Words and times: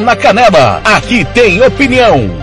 Na 0.00 0.16
Canela, 0.16 0.80
aqui 0.84 1.24
tem 1.24 1.60
opinião. 1.62 2.42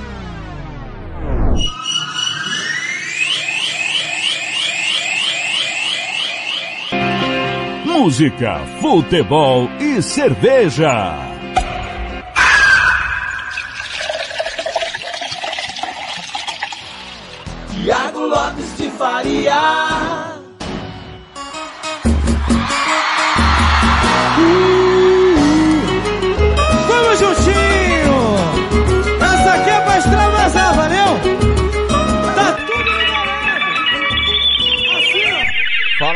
Música, 8.01 8.59
futebol 8.81 9.69
e 9.79 10.01
cerveja. 10.01 11.15
Tiago 17.69 18.25
Lopes 18.25 18.77
de 18.77 18.89
Faria. 18.89 19.61
Vamos 26.87 27.19
juntinho! 27.19 27.70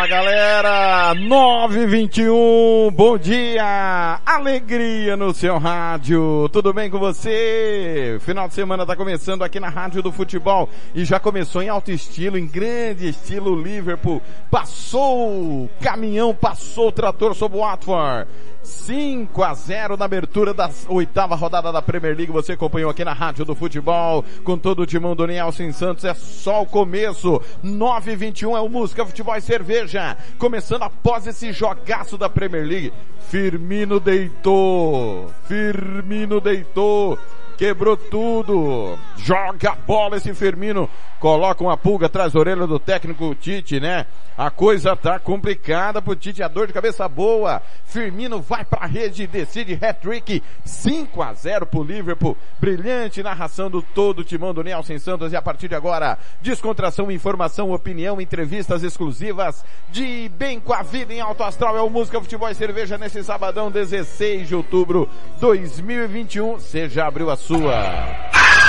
Fala 0.06 0.22
galera, 0.22 1.16
921, 1.16 2.92
bom 2.92 3.18
dia, 3.18 4.20
alegria 4.24 5.18
no 5.18 5.34
seu 5.34 5.58
rádio, 5.58 6.48
tudo 6.50 6.72
bem 6.72 6.92
com 6.92 7.00
você? 7.00 8.20
Final 8.20 8.48
de 8.48 8.54
semana 8.54 8.86
tá 8.86 8.96
começando 8.96 9.44
aqui 9.44 9.60
na 9.60 9.70
Rádio 9.70 10.04
do 10.04 10.12
Futebol 10.12 10.70
e 10.94 11.04
já 11.04 11.20
começou 11.20 11.64
em 11.64 11.70
alto 11.70 11.90
estilo, 11.90 12.38
em 12.38 12.46
grande 12.46 13.10
estilo 13.10 13.60
Liverpool, 13.60 14.22
passou 14.52 15.68
caminhão, 15.82 16.36
passou 16.36 16.90
o 16.90 16.92
trator 16.92 17.34
sobre 17.34 17.58
o 17.58 17.62
Watford, 17.62 18.28
5 18.66 19.44
a 19.44 19.54
0 19.54 19.96
na 19.96 20.06
abertura 20.06 20.54
da 20.54 20.70
oitava 20.88 21.36
rodada 21.36 21.72
da 21.72 21.82
Premier 21.82 22.16
League. 22.16 22.32
Você 22.32 22.54
acompanhou 22.54 22.90
aqui 22.90 23.06
na 23.06 23.14
Rádio 23.14 23.46
do 23.46 23.56
Futebol 23.56 24.26
com 24.44 24.58
todo 24.58 24.82
o 24.82 24.86
timão 24.86 25.16
do 25.16 25.26
Nelson 25.28 25.72
Santos. 25.72 26.04
É 26.04 26.14
só 26.14 26.64
o 26.64 26.66
começo. 26.66 27.42
9:21 27.64 28.58
é 28.58 28.62
o 28.62 28.70
Música 28.70 29.06
Futebol 29.06 29.36
e 29.36 29.42
Cerveja. 29.42 29.95
Começando 30.38 30.84
após 30.84 31.28
esse 31.28 31.52
jogaço 31.52 32.18
da 32.18 32.30
Premier 32.30 32.66
League. 32.66 32.94
Firmino 33.30 34.00
deitou. 34.00 35.32
Firmino 35.48 36.40
deitou 36.40 37.18
quebrou 37.58 37.98
tudo. 37.98 38.98
Joga 39.18 39.72
a 39.72 39.76
bola 39.76 40.18
esse 40.18 40.34
Firmino, 40.34 40.90
coloca 41.20 41.64
uma 41.64 41.78
pulga 41.78 42.06
atrás 42.08 42.34
da 42.34 42.40
orelha 42.40 42.68
do 42.68 42.80
técnico 42.80 43.34
Tite, 43.36 43.80
né? 43.80 44.06
A 44.38 44.52
coisa 44.52 44.96
tá 44.96 45.18
complicada 45.18 46.02
pro 46.02 46.16
Tite, 46.16 46.44
a 46.44 46.48
dor 46.48 46.68
de 46.68 46.74
cabeça 46.74 47.08
boa. 47.08 47.62
Firmino 47.86 48.42
vai 48.42 48.66
pra 48.66 48.86
rede 48.86 49.26
decide 49.26 49.74
hat-trick 49.74 50.44
5 50.66 51.22
a 51.22 51.34
0 51.34 51.66
pro 51.66 51.84
Liverpool. 51.84 52.38
Brilhante 52.60 53.24
narração 53.24 53.70
do 53.70 53.82
todo 53.82 54.20
o 54.20 54.24
timão 54.24 54.54
do 54.54 54.64
Nelson 54.64 55.00
Santos 55.00 55.32
e 55.32 55.36
a 55.36 55.42
partir 55.42 55.68
de 55.68 55.76
agora, 55.76 56.18
descontração, 56.42 57.10
informação, 57.10 57.72
opinião, 57.72 58.20
entrevistas 58.20 58.84
exclusivas 58.84 59.64
de 59.90 60.30
bem 60.30 60.60
com 60.60 60.74
a 60.74 60.82
vida 60.82 61.14
em 61.14 61.22
alto 61.22 61.44
astral 61.44 61.78
é 61.78 61.82
o 61.82 61.90
Música 61.90 62.20
Futebol 62.20 62.50
e 62.50 62.56
Cerveja 62.56 62.98
nesse 62.98 63.24
sabadão 63.24 63.72
16 63.72 64.48
de 64.48 64.56
outubro 64.56 65.10
2021. 65.40 66.60
Você 66.60 66.90
já 66.90 67.08
abriu 67.08 67.30
a 67.30 67.38
sua? 67.46 68.26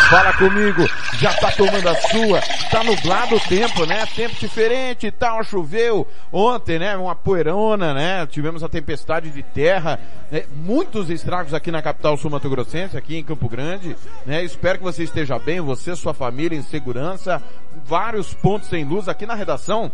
Fala 0.08 0.32
comigo, 0.34 0.88
já 1.18 1.32
tá 1.34 1.50
tomando 1.50 1.88
a 1.88 1.94
sua, 1.96 2.40
tá 2.70 2.84
nublado 2.84 3.34
o 3.34 3.40
tempo, 3.40 3.84
né? 3.84 4.06
Tempo 4.14 4.36
diferente 4.36 5.08
e 5.08 5.10
tal, 5.10 5.42
choveu 5.42 6.06
ontem, 6.30 6.78
né? 6.78 6.96
Uma 6.96 7.16
poeirona, 7.16 7.92
né? 7.92 8.24
Tivemos 8.26 8.62
a 8.62 8.68
tempestade 8.68 9.30
de 9.30 9.42
terra, 9.42 9.98
né? 10.30 10.44
muitos 10.54 11.10
estragos 11.10 11.52
aqui 11.52 11.72
na 11.72 11.82
capital 11.82 12.16
sul-mato-grossense, 12.16 12.96
aqui 12.96 13.16
em 13.16 13.24
Campo 13.24 13.48
Grande, 13.48 13.96
né? 14.24 14.44
Espero 14.44 14.78
que 14.78 14.84
você 14.84 15.02
esteja 15.02 15.40
bem, 15.40 15.60
você, 15.60 15.96
sua 15.96 16.14
família 16.14 16.56
em 16.56 16.62
segurança, 16.62 17.42
vários 17.84 18.32
pontos 18.32 18.68
sem 18.68 18.84
luz 18.84 19.08
aqui 19.08 19.26
na 19.26 19.34
redação. 19.34 19.90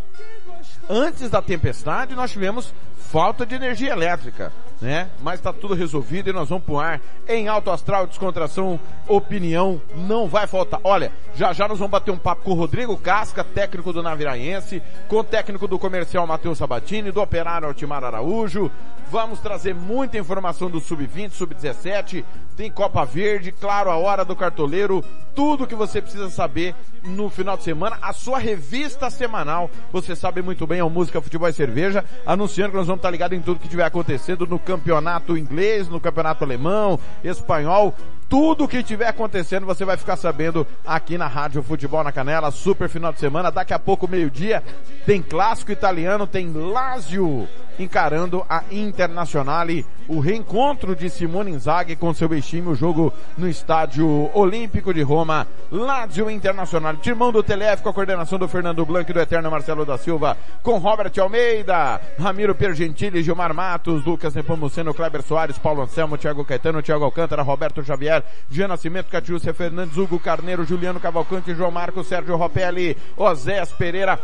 Antes 0.87 1.27
da 1.27 1.41
tempestade, 1.41 2.13
nós 2.13 2.31
tivemos 2.31 2.71
falta 3.09 3.47
de 3.47 3.55
energia 3.55 3.93
elétrica 3.93 4.51
né? 4.83 5.09
Mas 5.21 5.39
tá 5.39 5.53
tudo 5.53 5.73
resolvido 5.73 6.29
e 6.29 6.33
nós 6.33 6.49
vamos 6.49 6.65
pro 6.65 6.77
ar 6.77 6.99
em 7.25 7.47
alto 7.47 7.71
astral, 7.71 8.05
descontração, 8.05 8.77
opinião, 9.07 9.81
não 9.95 10.27
vai 10.27 10.45
faltar. 10.45 10.81
Olha, 10.83 11.09
já 11.33 11.53
já 11.53 11.69
nós 11.69 11.79
vamos 11.79 11.91
bater 11.91 12.11
um 12.11 12.17
papo 12.17 12.43
com 12.43 12.51
o 12.51 12.55
Rodrigo 12.55 12.97
Casca, 12.97 13.45
técnico 13.45 13.93
do 13.93 14.03
Naviraense, 14.03 14.83
com 15.07 15.19
o 15.19 15.23
técnico 15.23 15.69
do 15.69 15.79
comercial 15.79 16.27
Matheus 16.27 16.57
Sabatini, 16.57 17.11
do 17.11 17.21
operário 17.21 17.65
Altimar 17.65 18.03
Araújo. 18.03 18.69
Vamos 19.09 19.39
trazer 19.39 19.73
muita 19.73 20.17
informação 20.17 20.69
do 20.69 20.81
Sub-20, 20.81 21.31
Sub-17, 21.31 22.25
tem 22.57 22.71
Copa 22.71 23.05
Verde, 23.05 23.51
claro, 23.51 23.89
a 23.89 23.95
hora 23.95 24.25
do 24.25 24.35
cartoleiro, 24.35 25.03
tudo 25.35 25.67
que 25.67 25.75
você 25.75 26.01
precisa 26.01 26.29
saber 26.29 26.75
no 27.03 27.29
final 27.29 27.55
de 27.55 27.63
semana, 27.63 27.97
a 28.01 28.11
sua 28.11 28.39
revista 28.39 29.09
semanal, 29.09 29.69
você 29.91 30.15
sabe 30.15 30.41
muito 30.41 30.65
bem, 30.65 30.79
é 30.79 30.83
o 30.83 30.89
Música, 30.89 31.21
Futebol 31.21 31.47
e 31.47 31.53
Cerveja, 31.53 32.03
anunciando 32.25 32.71
que 32.71 32.77
nós 32.77 32.87
vamos 32.87 32.99
estar 32.99 33.11
ligados 33.11 33.37
em 33.37 33.41
tudo 33.41 33.59
que 33.59 33.65
estiver 33.65 33.85
acontecendo 33.85 34.47
no 34.47 34.57
campeonato 34.73 35.37
inglês, 35.37 35.87
no 35.87 35.99
campeonato 35.99 36.43
alemão, 36.43 36.99
espanhol, 37.23 37.93
tudo 38.33 38.67
que 38.67 38.77
estiver 38.77 39.05
acontecendo 39.05 39.63
você 39.63 39.85
vai 39.85 39.95
ficar 39.95 40.15
sabendo 40.15 40.65
aqui 40.83 41.19
na 41.19 41.27
Rádio 41.27 41.61
Futebol 41.61 42.03
na 42.03 42.11
Canela, 42.11 42.49
super 42.49 42.89
final 42.89 43.13
de 43.13 43.19
semana, 43.19 43.51
daqui 43.51 43.75
a 43.75 43.77
pouco 43.77 44.07
meio-dia 44.07 44.63
tem 45.05 45.21
clássico 45.21 45.71
italiano, 45.71 46.25
tem 46.25 46.51
Lazio 46.51 47.47
encarando 47.79 48.45
a 48.49 48.63
Internazionale, 48.71 49.85
o 50.07 50.19
reencontro 50.19 50.95
de 50.95 51.09
Simone 51.09 51.51
Inzaghi 51.51 51.95
com 51.95 52.13
seu 52.13 52.29
time, 52.41 52.69
o 52.69 52.75
jogo 52.75 53.13
no 53.37 53.47
estádio 53.47 54.29
Olímpico 54.33 54.93
de 54.93 55.01
Roma, 55.01 55.47
Lazio 55.71 56.29
Internacional, 56.29 56.95
timão 56.97 57.31
do 57.31 57.41
Telef 57.41 57.81
com 57.81 57.89
a 57.89 57.93
coordenação 57.93 58.37
do 58.37 58.47
Fernando 58.47 58.85
Blanco 58.85 59.11
e 59.11 59.13
do 59.13 59.19
Eterno 59.19 59.49
Marcelo 59.49 59.85
da 59.85 59.97
Silva, 59.97 60.37
com 60.61 60.77
Robert 60.77 61.11
Almeida, 61.19 61.99
Ramiro 62.19 62.53
Pergentili, 62.53 63.23
Gilmar 63.23 63.53
Matos, 63.53 64.05
Lucas 64.05 64.33
Nepomuceno, 64.33 64.93
Kleber 64.93 65.21
Soares, 65.21 65.57
Paulo 65.57 65.81
Anselmo, 65.81 66.17
Thiago 66.17 66.45
Caetano, 66.45 66.81
Thiago 66.81 67.05
Alcântara, 67.05 67.41
Roberto 67.41 67.83
Xavier, 67.83 68.22
Jean 68.49 68.67
Nascimento, 68.67 69.09
Catiúcia 69.09 69.53
Fernandes, 69.53 69.97
Hugo 69.97 70.19
Carneiro, 70.19 70.63
Juliano 70.63 70.99
Cavalcante, 70.99 71.53
João 71.53 71.71
Marcos, 71.71 72.07
Sérgio 72.07 72.35
Ropelli, 72.35 72.97
Osés 73.17 73.71
Pereira, 73.71 74.19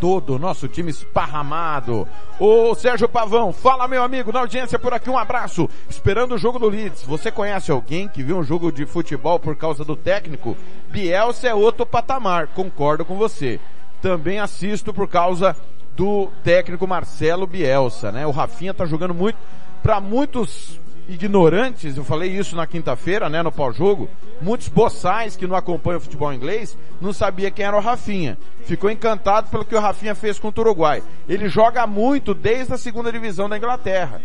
todo, 0.00 0.38
nosso 0.38 0.68
time 0.68 0.90
esparramado. 0.90 2.06
Ô 2.38 2.74
Sérgio 2.74 3.08
Pavão, 3.08 3.52
fala 3.52 3.88
meu 3.88 4.02
amigo, 4.02 4.32
na 4.32 4.40
audiência 4.40 4.78
por 4.78 4.92
aqui, 4.92 5.08
um 5.08 5.18
abraço. 5.18 5.68
Esperando 5.88 6.34
o 6.34 6.38
jogo 6.38 6.58
do 6.58 6.68
Leeds. 6.68 7.04
Você 7.04 7.30
conhece 7.30 7.70
alguém 7.70 8.06
que 8.06 8.22
viu 8.22 8.36
um 8.36 8.44
jogo 8.44 8.70
de 8.70 8.84
futebol 8.84 9.38
por 9.38 9.56
causa 9.56 9.84
do 9.84 9.96
técnico? 9.96 10.56
Bielsa 10.90 11.48
é 11.48 11.54
outro 11.54 11.86
patamar, 11.86 12.48
concordo 12.48 13.04
com 13.04 13.16
você. 13.16 13.58
Também 14.02 14.38
assisto 14.38 14.92
por 14.92 15.08
causa 15.08 15.56
do 15.96 16.28
técnico 16.42 16.86
Marcelo 16.86 17.46
Bielsa, 17.46 18.12
né? 18.12 18.26
O 18.26 18.30
Rafinha 18.30 18.74
tá 18.74 18.84
jogando 18.84 19.14
muito. 19.14 19.38
Para 19.82 20.00
muitos 20.00 20.78
ignorantes, 21.08 21.96
eu 21.96 22.04
falei 22.04 22.30
isso 22.30 22.56
na 22.56 22.66
quinta-feira, 22.66 23.28
né, 23.28 23.42
no 23.42 23.52
pós-jogo, 23.52 24.08
muitos 24.40 24.68
boçais 24.68 25.36
que 25.36 25.46
não 25.46 25.56
acompanham 25.56 25.98
o 25.98 26.02
futebol 26.02 26.32
inglês 26.32 26.76
não 27.00 27.12
sabia 27.12 27.50
quem 27.50 27.64
era 27.64 27.76
o 27.76 27.80
Rafinha. 27.80 28.38
Ficou 28.64 28.90
encantado 28.90 29.50
pelo 29.50 29.64
que 29.64 29.74
o 29.74 29.80
Rafinha 29.80 30.14
fez 30.14 30.38
contra 30.38 30.62
o 30.62 30.64
Uruguai. 30.64 31.02
Ele 31.28 31.48
joga 31.48 31.86
muito 31.86 32.32
desde 32.34 32.72
a 32.72 32.78
segunda 32.78 33.12
divisão 33.12 33.48
da 33.48 33.56
Inglaterra. 33.56 34.20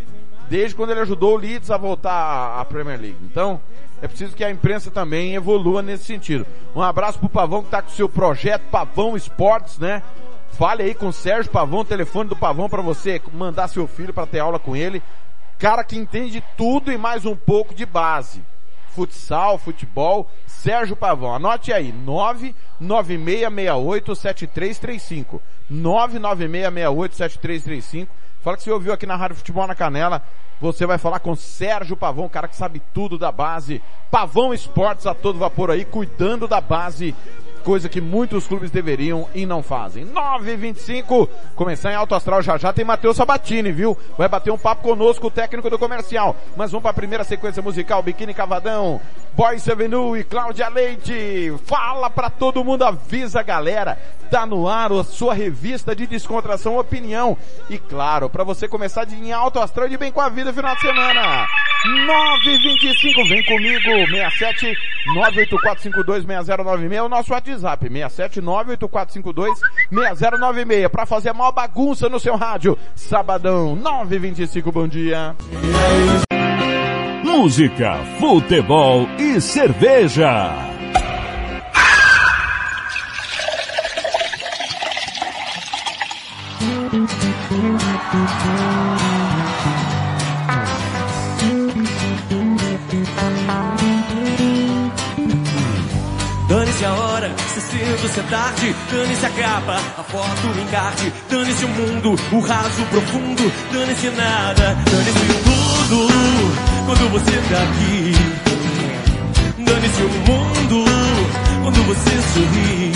Desde 0.50 0.76
quando 0.76 0.92
ele 0.92 1.02
ajudou 1.02 1.36
o 1.36 1.38
Leeds 1.38 1.70
a 1.70 1.78
voltar 1.78 2.60
à 2.60 2.66
Premier 2.66 3.00
League. 3.00 3.20
Então, 3.24 3.62
é 4.02 4.08
preciso 4.08 4.36
que 4.36 4.44
a 4.44 4.50
imprensa 4.50 4.90
também 4.90 5.36
evolua 5.36 5.82
nesse 5.82 6.06
sentido. 6.06 6.46
Um 6.75 6.82
abraço 6.82 7.20
pro 7.20 7.30
Pavão 7.30 7.62
que 7.62 7.68
está 7.68 7.82
com 7.82 7.90
o 7.90 7.94
seu 7.94 8.10
projeto 8.10 8.64
Pavão 8.72 9.16
Esportes, 9.16 9.78
né? 9.78 10.02
Fale 10.54 10.84
aí 10.84 10.96
com 10.96 11.08
o 11.08 11.14
Sérgio 11.14 11.52
Pavão, 11.52 11.86
telefone 11.86 12.30
do 12.30 12.36
Pavão 12.36 12.68
para 12.68 12.82
você 12.82 13.22
mandar 13.32 13.68
seu 13.68 13.88
filho 13.88 14.14
para 14.14 14.25
ter 14.25 14.40
aula 14.40 14.58
com 14.58 14.75
ele 14.75 15.02
cara 15.60 15.84
que 15.84 15.96
entende 15.98 16.42
tudo 16.58 16.92
e 16.92 16.98
mais 16.98 17.24
um 17.26 17.36
pouco 17.36 17.76
de 17.76 17.86
base. 17.86 18.42
Futsal, 18.96 19.58
futebol, 19.58 20.32
Sérgio 20.48 20.96
Pavão. 20.96 21.36
Anote 21.36 21.74
aí, 21.74 21.94
996687335. 22.82 25.42
996687335. 25.72 28.08
Fala 28.42 28.56
que 28.56 28.64
você 28.64 28.72
ouviu 28.72 28.94
aqui 28.94 29.06
na 29.06 29.18
Rádio 29.18 29.36
Futebol 29.36 29.68
na 29.68 29.76
Canela. 29.76 30.24
Você 30.62 30.86
vai 30.86 30.98
falar 30.98 31.20
com 31.20 31.36
Sérgio 31.36 31.96
Pavão, 31.96 32.28
cara 32.30 32.48
que 32.48 32.56
sabe 32.56 32.82
tudo 32.94 33.18
da 33.18 33.32
base. 33.32 33.82
Pavão 34.10 34.54
Esportes 34.54 35.06
a 35.06 35.14
todo 35.14 35.40
vapor 35.40 35.72
aí, 35.72 35.86
cuidando 35.86 36.48
da 36.48 36.62
base 36.62 37.14
coisa 37.60 37.90
que 37.90 38.02
muitos 38.02 38.48
clubes 38.48 38.72
deveriam 38.72 39.28
e 39.34 39.46
não 39.46 39.62
fazem. 39.62 40.06
9:25 40.06 41.28
começar 41.56 41.92
em 41.92 41.96
Alto 41.96 42.16
Astral 42.16 42.42
já 42.42 42.58
já 42.58 42.74
tem 42.74 42.86
Matheus 42.86 43.18
Sabatini, 43.18 43.72
viu? 43.72 43.98
Vai 44.18 44.28
bater 44.28 44.52
um 44.52 44.58
papo 44.58 44.84
conosco 44.84 45.28
o 45.28 45.32
técnico 45.32 45.70
do 45.70 45.78
comercial. 45.78 46.36
Mas 46.56 46.72
vamos 46.72 46.82
para 46.82 46.92
a 46.92 46.96
primeira 46.96 47.24
sequência 47.24 47.62
musical, 47.62 48.02
Biquíni 48.02 48.34
Cavadão, 48.34 49.02
Boyce 49.34 49.72
Avenue 49.72 50.20
e 50.20 50.24
Cláudia 50.24 50.70
Leite. 50.70 51.54
Fala 51.66 52.10
para 52.10 52.30
todo 52.30 52.64
mundo, 52.64 52.84
avisa 52.84 53.40
a 53.40 53.44
galera. 53.44 53.98
Tá 54.30 54.46
no 54.46 54.68
ar 54.68 54.92
a 54.92 55.04
sua 55.04 55.34
revista 55.34 55.96
de 55.96 56.06
descontração 56.06 56.78
opinião. 56.78 57.38
E 57.70 57.78
claro, 57.78 58.30
para 58.30 58.44
você 58.44 58.68
começar 58.68 59.06
de 59.06 59.16
em 59.16 59.32
alto 59.32 59.60
astral 59.60 59.88
e 59.88 59.90
de 59.92 59.98
bem 59.98 60.12
com 60.12 60.22
a 60.22 60.30
vida 60.30 60.54
final 60.54 60.76
de 60.76 60.82
semana. 60.82 61.48
925, 61.86 63.28
vem 63.28 63.44
comigo, 63.46 63.90
67 64.12 64.78
984526096, 65.10 67.06
o 67.06 67.10
nosso 67.10 67.34
WhatsApp, 67.34 67.49
67 67.57 68.42
984526096, 68.42 70.90
para 70.90 71.06
fazer 71.06 71.30
a 71.30 71.34
maior 71.34 71.51
bagunça 71.51 72.10
no 72.10 72.19
seu 72.19 72.36
rádio. 72.36 72.75
Sabadão, 72.96 73.75
925, 73.75 74.72
bom 74.72 74.88
dia. 74.88 75.36
Música, 77.24 77.96
futebol 78.19 79.07
e 79.18 79.40
cerveja. 79.40 80.69
Dane-se 96.80 96.86
a 96.86 96.94
hora, 96.94 97.31
se 97.54 97.62
cedo, 97.62 98.08
se 98.08 98.20
é 98.20 98.24
tarde, 98.24 98.76
dane-se 98.90 99.26
a 99.26 99.30
capa, 99.31 99.76
a 99.98 100.04
foto, 100.04 100.48
o 100.48 100.62
encarte, 100.62 101.12
dane-se 101.30 101.66
o 101.66 101.68
mundo, 101.68 102.16
o 102.31 102.40
raso 102.40 102.81
profundo, 102.90 103.52
dane-se 103.74 104.10
nada, 104.12 104.78
dane-se 104.90 105.28
tudo, 105.44 106.08
quando 106.86 107.12
você 107.12 107.31
tá 107.50 107.64
aqui. 107.64 108.14
Dane-se 109.58 110.02
o 110.04 110.10
mundo, 110.10 110.86
quando 111.64 111.86
você 111.86 112.12
sorri. 112.34 112.94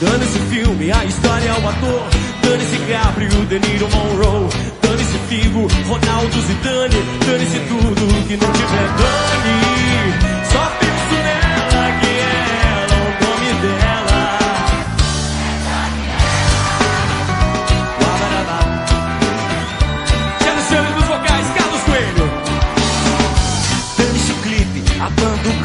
Dane-se 0.00 0.38
o 0.38 0.42
filme, 0.50 0.92
a 0.92 1.04
história, 1.04 1.52
o 1.52 1.68
ator, 1.68 2.08
dane-se 2.42 2.76
Gabriel, 2.86 3.44
De 3.46 3.58
Niro, 3.58 3.88
Monroe, 3.90 4.48
dane-se 4.82 5.18
Figo, 5.28 5.66
Ronaldo, 5.88 6.40
Zidane, 6.42 7.02
dane-se 7.26 7.58
tudo 7.66 8.28
que 8.28 8.36
não 8.36 8.52
tiver 8.52 8.88
dane. 8.98 9.78
Só 10.52 10.87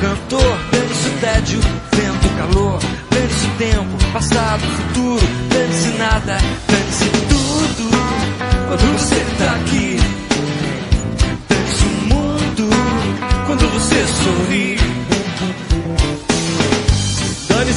cantor. 0.03 0.59
Dane-se 0.71 1.07
o 1.07 1.11
tédio, 1.19 1.59
vento, 1.93 2.29
calor. 2.37 2.79
O 2.79 3.57
tempo, 3.57 4.11
passado, 4.11 4.61
futuro. 4.61 5.27
Nada, 5.97 6.37
tudo. 7.29 7.89
Quando 8.67 8.93
você 8.97 9.15
tá 9.37 9.51
aqui. 9.53 9.97
Dane-se 11.49 11.85
o 11.85 12.13
mundo. 12.13 12.69
Quando 13.47 13.69
você 13.71 14.05
sorri. 14.05 14.77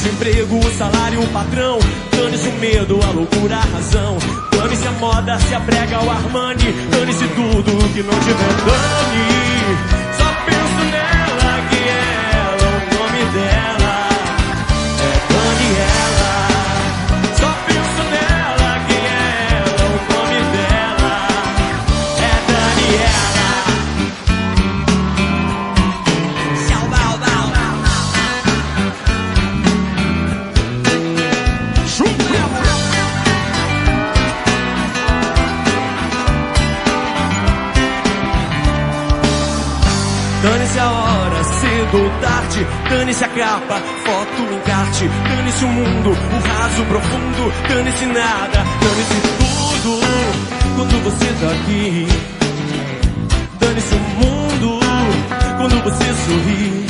O 0.03 0.09
emprego, 0.09 0.57
o 0.57 0.77
salário, 0.77 1.21
o 1.21 1.27
patrão. 1.29 1.79
Dane-se 2.11 2.47
o 2.47 2.53
medo, 2.53 2.99
a 3.03 3.11
loucura, 3.11 3.57
a 3.57 3.61
razão. 3.61 4.17
Dane-se 4.51 4.87
a 4.87 4.91
moda, 4.91 5.39
se 5.39 5.53
a 5.53 5.59
prega, 5.59 6.01
o 6.01 6.09
Armani. 6.09 6.71
Dane-se 6.89 7.27
tudo 7.29 7.93
que 7.93 8.03
não 8.03 8.19
tiver 8.19 8.53
dane. 8.65 9.77
Só 10.17 10.25
penso 10.45 10.79
nela, 10.91 11.61
que 11.69 11.81
ela, 11.89 12.67
o 12.67 12.93
nome 12.97 13.23
dela 13.33 14.07
é 15.01 15.33
Daniela. 15.33 16.16
Dane-se 43.07 43.23
a 43.23 43.27
capa, 43.29 43.81
foto, 44.03 44.53
encarte, 44.53 45.07
dane-se 45.29 45.63
o 45.63 45.67
mundo, 45.69 46.09
o 46.09 46.47
raso 46.47 46.83
profundo, 46.83 47.53
dane-se 47.69 48.05
nada, 48.07 48.65
dane-se 48.81 49.21
tudo, 49.37 49.99
quando 50.75 51.03
você 51.05 51.25
tá 51.39 51.51
aqui. 51.53 52.07
Dane-se 53.61 53.95
o 53.95 53.99
mundo, 53.99 54.79
quando 55.57 55.83
você 55.83 56.03
sorri. 56.25 56.85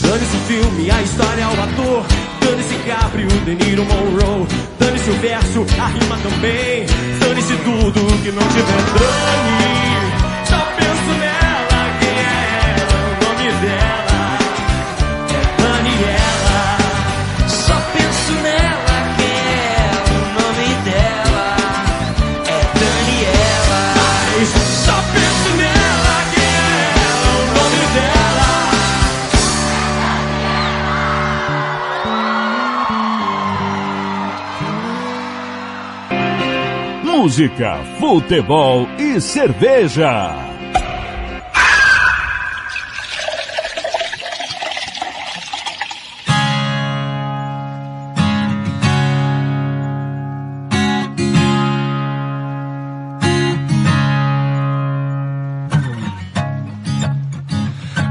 Dane-se 0.00 0.36
o 0.36 0.40
filme, 0.46 0.90
a 0.92 1.02
história, 1.02 1.48
o 1.48 1.62
ator. 1.64 2.06
Dane-se 2.40 2.74
Gabriel, 2.86 3.28
De 3.44 3.54
Niro, 3.56 3.84
Monroe. 3.84 4.46
Dane-se 4.78 5.10
o 5.10 5.14
verso, 5.14 5.66
a 5.76 5.86
rima 5.88 6.16
também. 6.22 6.86
Dane-se 7.18 7.56
tudo 7.56 8.22
que 8.22 8.30
não 8.30 8.46
tiver 8.48 8.82
dane. 8.94 9.79
música, 37.30 37.76
futebol 38.00 38.88
e 38.98 39.20
cerveja. 39.20 40.34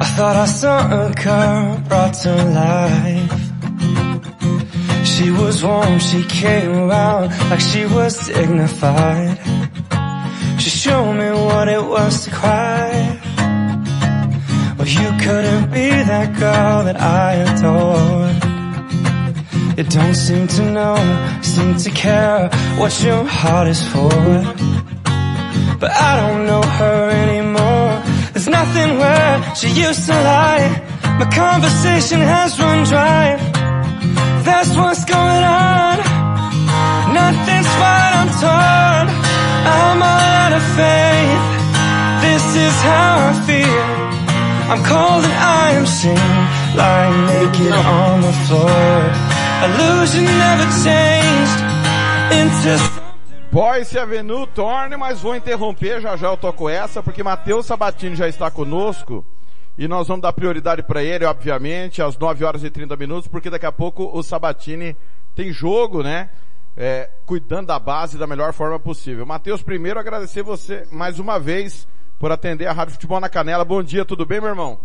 I 0.01 0.05
thought 0.15 0.37
I 0.37 0.45
saw 0.45 1.07
a 1.07 1.11
girl 1.13 1.77
brought 1.89 2.13
to 2.21 2.35
life. 2.53 3.48
She 5.19 5.31
was 5.31 5.61
warm, 5.61 5.99
she 5.99 6.23
came 6.23 6.71
around 6.71 7.31
like 7.49 7.59
she 7.59 7.85
was 7.85 8.27
dignified. 8.27 9.37
She 10.61 10.69
showed 10.69 11.11
me 11.11 11.29
what 11.31 11.67
it 11.67 11.83
was 11.83 12.23
to 12.23 12.31
cry. 12.31 13.19
Well, 14.77 14.87
you 14.87 15.09
couldn't 15.19 15.71
be 15.71 15.89
that 15.89 16.39
girl 16.39 16.85
that 16.85 17.01
I 17.01 17.33
adored. 17.49 18.37
You 19.77 19.83
don't 19.83 20.15
seem 20.15 20.47
to 20.47 20.71
know, 20.71 20.95
seem 21.41 21.75
to 21.75 21.89
care 21.89 22.47
what 22.79 23.03
your 23.03 23.25
heart 23.25 23.67
is 23.67 23.85
for. 23.91 24.09
But 25.81 25.91
I 25.91 26.11
don't 26.21 26.45
know 26.45 26.61
her 26.61 27.09
anymore. 27.09 27.91
There's 28.31 28.47
nothing 28.47 28.99
where 28.99 29.53
she 29.53 29.67
used 29.67 30.05
to 30.05 30.13
lie. 30.13 30.81
My 31.19 31.29
conversation 31.29 32.21
has 32.21 32.57
run 32.57 32.85
dry. 32.85 33.48
That's 34.43 34.75
what's 34.75 35.05
going 35.05 35.43
on. 35.43 35.97
Nothing's 37.13 37.69
fine, 37.79 38.13
I'm 38.19 38.31
torn. 38.43 39.05
I'm 39.75 40.01
all 40.01 40.29
out 40.41 40.53
of 40.53 40.63
faith. 40.79 41.43
This 42.23 42.45
is 42.55 42.75
how 42.81 43.29
I 43.29 43.33
feel. 43.47 44.09
I'm 44.71 44.83
cold 44.85 45.23
and 45.25 45.33
I 45.33 45.71
am 45.79 45.85
lying 46.77 47.25
naked 47.25 47.73
on 47.73 48.21
the 48.21 48.33
floor. 48.45 49.29
Illusion 49.65 50.25
never 50.25 50.67
changed 50.85 51.59
into 52.31 52.77
Boyce 53.51 53.97
Avenue, 53.97 54.45
torne, 54.47 54.95
mas 54.95 55.21
vou 55.21 55.35
interromper, 55.35 55.99
já 55.99 56.15
já 56.15 56.27
eu 56.27 56.37
toco 56.37 56.69
essa, 56.69 57.01
porque 57.01 57.23
Matheus 57.23 57.65
Sabatini 57.65 58.15
já 58.15 58.27
está 58.27 58.51
conosco. 58.51 59.25
E 59.79 59.87
nós 59.87 60.09
vamos 60.09 60.21
dar 60.21 60.33
prioridade 60.33 60.83
para 60.83 61.01
ele, 61.01 61.23
obviamente, 61.23 62.01
às 62.01 62.17
9 62.17 62.43
horas 62.43 62.65
e 62.65 62.69
30 62.69 62.97
minutos, 62.97 63.29
porque 63.29 63.49
daqui 63.49 63.65
a 63.65 63.71
pouco 63.71 64.11
o 64.13 64.21
Sabatini 64.21 64.93
tem 65.33 65.53
jogo, 65.53 66.03
né? 66.03 66.29
É, 66.75 67.09
cuidando 67.25 67.67
da 67.67 67.79
base 67.79 68.17
da 68.17 68.27
melhor 68.27 68.51
forma 68.51 68.77
possível. 68.77 69.25
Matheus, 69.25 69.63
primeiro 69.63 69.97
agradecer 69.97 70.43
você 70.43 70.85
mais 70.91 71.17
uma 71.17 71.39
vez 71.39 71.87
por 72.19 72.29
atender 72.29 72.67
a 72.67 72.73
Rádio 72.73 72.95
Futebol 72.95 73.21
na 73.21 73.29
Canela. 73.29 73.63
Bom 73.63 73.81
dia, 73.81 74.03
tudo 74.03 74.25
bem, 74.25 74.41
meu 74.41 74.49
irmão? 74.49 74.81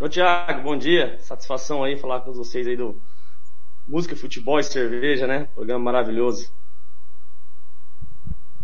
Ô 0.00 0.08
Thiago, 0.08 0.62
bom 0.62 0.76
dia. 0.76 1.16
Satisfação 1.20 1.84
aí 1.84 1.96
falar 1.96 2.22
com 2.22 2.32
vocês 2.32 2.66
aí 2.66 2.76
do 2.76 3.00
Música, 3.86 4.16
Futebol 4.16 4.58
e 4.58 4.64
Cerveja, 4.64 5.28
né? 5.28 5.46
Programa 5.54 5.84
maravilhoso. 5.84 6.52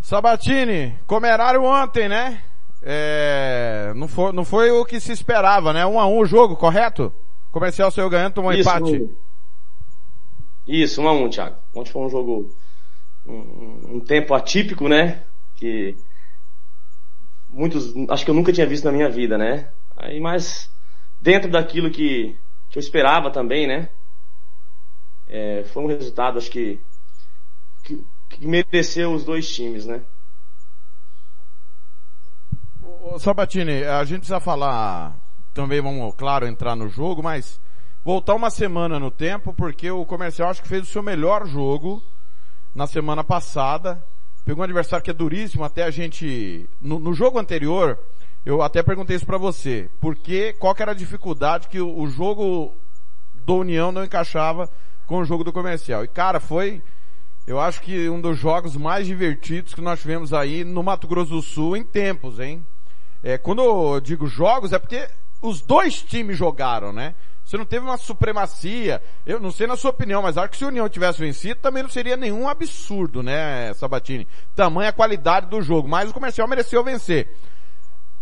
Sabatini, 0.01 0.99
comerário 1.07 1.63
ontem, 1.63 2.09
né? 2.09 2.43
É, 2.91 3.93
não, 3.95 4.09
foi, 4.09 4.33
não 4.33 4.47
foi 4.47 4.71
o 4.71 4.83
que 4.83 4.99
se 4.99 5.13
esperava, 5.13 5.75
né? 5.75 5.85
Um 5.85 6.01
a 6.01 6.07
um 6.07 6.21
o 6.21 6.25
jogo, 6.25 6.57
correto? 6.57 7.13
Comercial 7.53 7.91
saiu 7.91 8.09
ganhando, 8.09 8.33
tomou 8.33 8.51
Isso, 8.51 8.63
empate. 8.63 9.03
um- 9.03 9.17
Isso, 10.67 11.03
um 11.03 11.07
a 11.09 11.13
um, 11.13 11.29
Thiago. 11.29 11.57
Ontem 11.75 11.91
foi 11.93 12.03
um 12.03 12.09
jogo, 12.09 12.51
um, 13.27 13.97
um 13.97 14.01
tempo 14.01 14.33
atípico, 14.33 14.89
né? 14.89 15.23
Que 15.55 15.99
muitos, 17.51 17.93
acho 18.09 18.25
que 18.25 18.31
eu 18.31 18.35
nunca 18.35 18.55
tinha 18.55 18.67
visto 18.67 18.85
na 18.85 18.93
minha 18.93 19.11
vida, 19.11 19.37
né? 19.37 19.69
Aí, 19.95 20.19
mas 20.19 20.71
dentro 21.21 21.51
daquilo 21.51 21.91
que, 21.91 22.39
que 22.71 22.79
eu 22.79 22.81
esperava 22.81 23.31
também, 23.31 23.67
né? 23.67 23.91
É, 25.27 25.63
foi 25.65 25.83
um 25.83 25.87
resultado, 25.89 26.39
acho 26.39 26.51
que, 26.51 26.81
que, 27.85 28.03
que 28.31 28.47
mereceu 28.47 29.13
os 29.13 29.25
dois 29.25 29.47
times, 29.55 29.85
né? 29.85 30.01
Sabatini, 33.19 33.85
a 33.85 34.05
gente 34.05 34.19
precisa 34.21 34.41
falar, 34.41 35.17
também 35.55 35.81
vamos, 35.81 36.15
claro, 36.17 36.47
entrar 36.47 36.77
no 36.77 36.89
jogo, 36.89 37.23
mas 37.23 37.61
voltar 38.05 38.35
uma 38.35 38.51
semana 38.51 38.99
no 38.99 39.11
tempo, 39.11 39.53
porque 39.55 39.91
o 39.91 40.05
comercial 40.05 40.51
acho 40.51 40.63
que 40.63 40.69
fez 40.69 40.83
o 40.83 40.87
seu 40.87 41.03
melhor 41.03 41.47
jogo 41.47 42.03
na 42.75 42.87
semana 42.87 43.25
passada. 43.25 44.03
Pegou 44.45 44.61
um 44.61 44.65
adversário 44.65 45.05
que 45.05 45.11
é 45.11 45.15
duríssimo, 45.15 45.65
até 45.65 45.85
a 45.85 45.91
gente, 45.91 46.69
no, 46.81 46.99
no 46.99 47.13
jogo 47.13 47.39
anterior, 47.39 47.99
eu 48.45 48.63
até 48.63 48.83
perguntei 48.83 49.17
isso 49.17 49.27
pra 49.27 49.39
você, 49.39 49.91
porque 50.01 50.53
qual 50.55 50.75
que 50.75 50.83
era 50.83 50.93
a 50.93 50.95
dificuldade 50.95 51.69
que 51.69 51.81
o, 51.81 51.99
o 51.99 52.07
jogo 52.09 52.75
do 53.35 53.57
União 53.57 53.93
não 53.93 54.05
encaixava 54.05 54.71
com 55.07 55.19
o 55.19 55.25
jogo 55.25 55.45
do 55.45 55.53
comercial. 55.53 56.05
E 56.05 56.09
cara, 56.09 56.41
foi, 56.41 56.83
eu 57.47 57.59
acho 57.59 57.81
que 57.81 58.09
um 58.09 58.21
dos 58.21 58.39
jogos 58.39 58.77
mais 58.77 59.07
divertidos 59.07 59.75
que 59.75 59.81
nós 59.81 60.01
tivemos 60.01 60.33
aí 60.33 60.65
no 60.65 60.83
Mato 60.83 61.09
Grosso 61.09 61.31
do 61.31 61.43
Sul 61.43 61.77
em 61.77 61.83
tempos, 61.83 62.39
hein? 62.39 62.65
É, 63.23 63.37
quando 63.39 63.63
eu 63.63 64.01
digo 64.01 64.27
jogos, 64.27 64.73
é 64.73 64.79
porque 64.79 65.09
os 65.43 65.61
dois 65.61 66.03
times 66.03 66.37
jogaram, 66.37 66.93
né? 66.93 67.15
Você 67.45 67.57
não 67.57 67.65
teve 67.65 67.85
uma 67.85 67.97
supremacia. 67.97 69.03
Eu 69.25 69.41
não 69.41 69.51
sei 69.51 69.67
na 69.67 69.77
sua 69.77 69.91
opinião, 69.91 70.21
mas 70.21 70.37
acho 70.37 70.51
que 70.51 70.57
se 70.59 70.65
o 70.65 70.69
União 70.69 70.87
tivesse 70.89 71.19
vencido, 71.19 71.61
também 71.61 71.83
não 71.83 71.89
seria 71.89 72.17
nenhum 72.17 72.47
absurdo, 72.47 73.23
né, 73.23 73.73
Sabatini? 73.75 74.29
Tamanha 74.55 74.93
qualidade 74.93 75.47
do 75.47 75.63
jogo. 75.63 75.89
Mas 75.89 76.11
o 76.11 76.13
comercial 76.15 76.47
mereceu 76.47 76.85
vencer. 76.85 77.27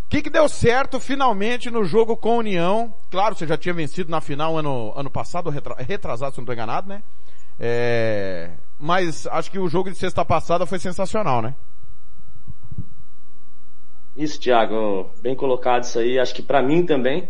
O 0.05 0.09
que, 0.09 0.23
que 0.23 0.31
deu 0.31 0.49
certo 0.49 1.00
finalmente 1.00 1.69
no 1.73 1.85
jogo 1.85 2.17
com 2.17 2.35
a 2.35 2.37
União? 2.37 2.95
Claro, 3.11 3.35
você 3.35 3.45
já 3.45 3.57
tinha 3.57 3.75
vencido 3.75 4.09
na 4.09 4.21
final 4.21 4.57
ano, 4.57 4.93
ano 4.95 5.11
passado, 5.11 5.50
retra- 5.50 5.75
retrasado, 5.81 6.33
se 6.33 6.38
não 6.38 6.45
estou 6.45 6.55
enganado, 6.55 6.88
né? 6.88 7.03
É, 7.59 8.53
mas 8.79 9.26
acho 9.26 9.50
que 9.50 9.59
o 9.59 9.69
jogo 9.69 9.91
de 9.91 9.97
sexta 9.97 10.25
passada 10.25 10.65
foi 10.67 10.79
sensacional, 10.79 11.43
né? 11.43 11.55
Isso, 14.16 14.40
Thiago, 14.40 15.11
bem 15.20 15.35
colocado 15.37 15.82
isso 15.82 15.99
aí. 15.99 16.18
Acho 16.18 16.35
que 16.35 16.42
pra 16.42 16.62
mim 16.62 16.87
também 16.87 17.28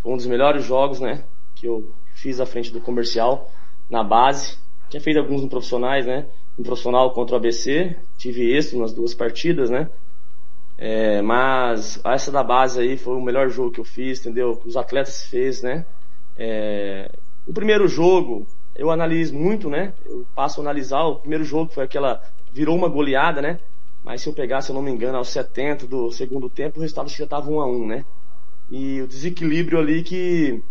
foi 0.00 0.12
um 0.12 0.16
dos 0.16 0.24
melhores 0.26 0.64
jogos, 0.64 0.98
né? 0.98 1.24
Que 1.54 1.66
eu 1.66 1.94
fiz 2.14 2.40
à 2.40 2.46
frente 2.46 2.72
do 2.72 2.80
comercial 2.80 3.50
na 3.90 4.02
base. 4.02 4.56
Tinha 4.88 5.00
feito 5.00 5.18
alguns 5.18 5.42
no 5.42 5.48
profissionais, 5.50 6.06
né? 6.06 6.26
No 6.56 6.64
profissional 6.64 7.10
contra 7.12 7.34
o 7.34 7.38
ABC, 7.38 7.96
tive 8.16 8.50
êxito 8.50 8.78
nas 8.78 8.94
duas 8.94 9.12
partidas, 9.12 9.68
né? 9.68 9.90
É, 10.78 11.20
mas 11.20 12.00
essa 12.02 12.32
da 12.32 12.42
base 12.42 12.80
aí 12.80 12.96
foi 12.96 13.14
o 13.14 13.20
melhor 13.20 13.50
jogo 13.50 13.70
que 13.70 13.80
eu 13.80 13.84
fiz, 13.84 14.20
entendeu? 14.20 14.56
Que 14.56 14.68
os 14.68 14.76
atletas 14.76 15.26
fez, 15.26 15.62
né? 15.62 15.84
É, 16.34 17.10
o 17.46 17.52
primeiro 17.52 17.86
jogo 17.86 18.46
eu 18.74 18.90
analiso 18.90 19.34
muito, 19.34 19.68
né? 19.68 19.92
Eu 20.06 20.26
passo 20.34 20.60
a 20.60 20.64
analisar 20.64 21.02
o 21.02 21.16
primeiro 21.16 21.44
jogo 21.44 21.68
que 21.68 21.74
foi 21.74 21.84
aquela 21.84 22.22
virou 22.50 22.74
uma 22.74 22.88
goleada, 22.88 23.42
né? 23.42 23.58
Mas 24.02 24.22
se 24.22 24.28
eu 24.28 24.32
pegar, 24.32 24.62
se 24.62 24.70
eu 24.70 24.74
não 24.74 24.82
me 24.82 24.90
engano, 24.90 25.18
aos 25.18 25.28
70 25.28 25.86
do 25.86 26.10
segundo 26.10 26.50
tempo, 26.50 26.78
o 26.78 26.82
resultado 26.82 27.08
já 27.08 27.24
estava 27.24 27.50
1 27.50 27.60
a 27.60 27.66
1 27.66 27.86
né? 27.86 28.04
E 28.70 29.00
o 29.00 29.06
desequilíbrio 29.06 29.78
ali 29.78 30.02
que 30.02 30.62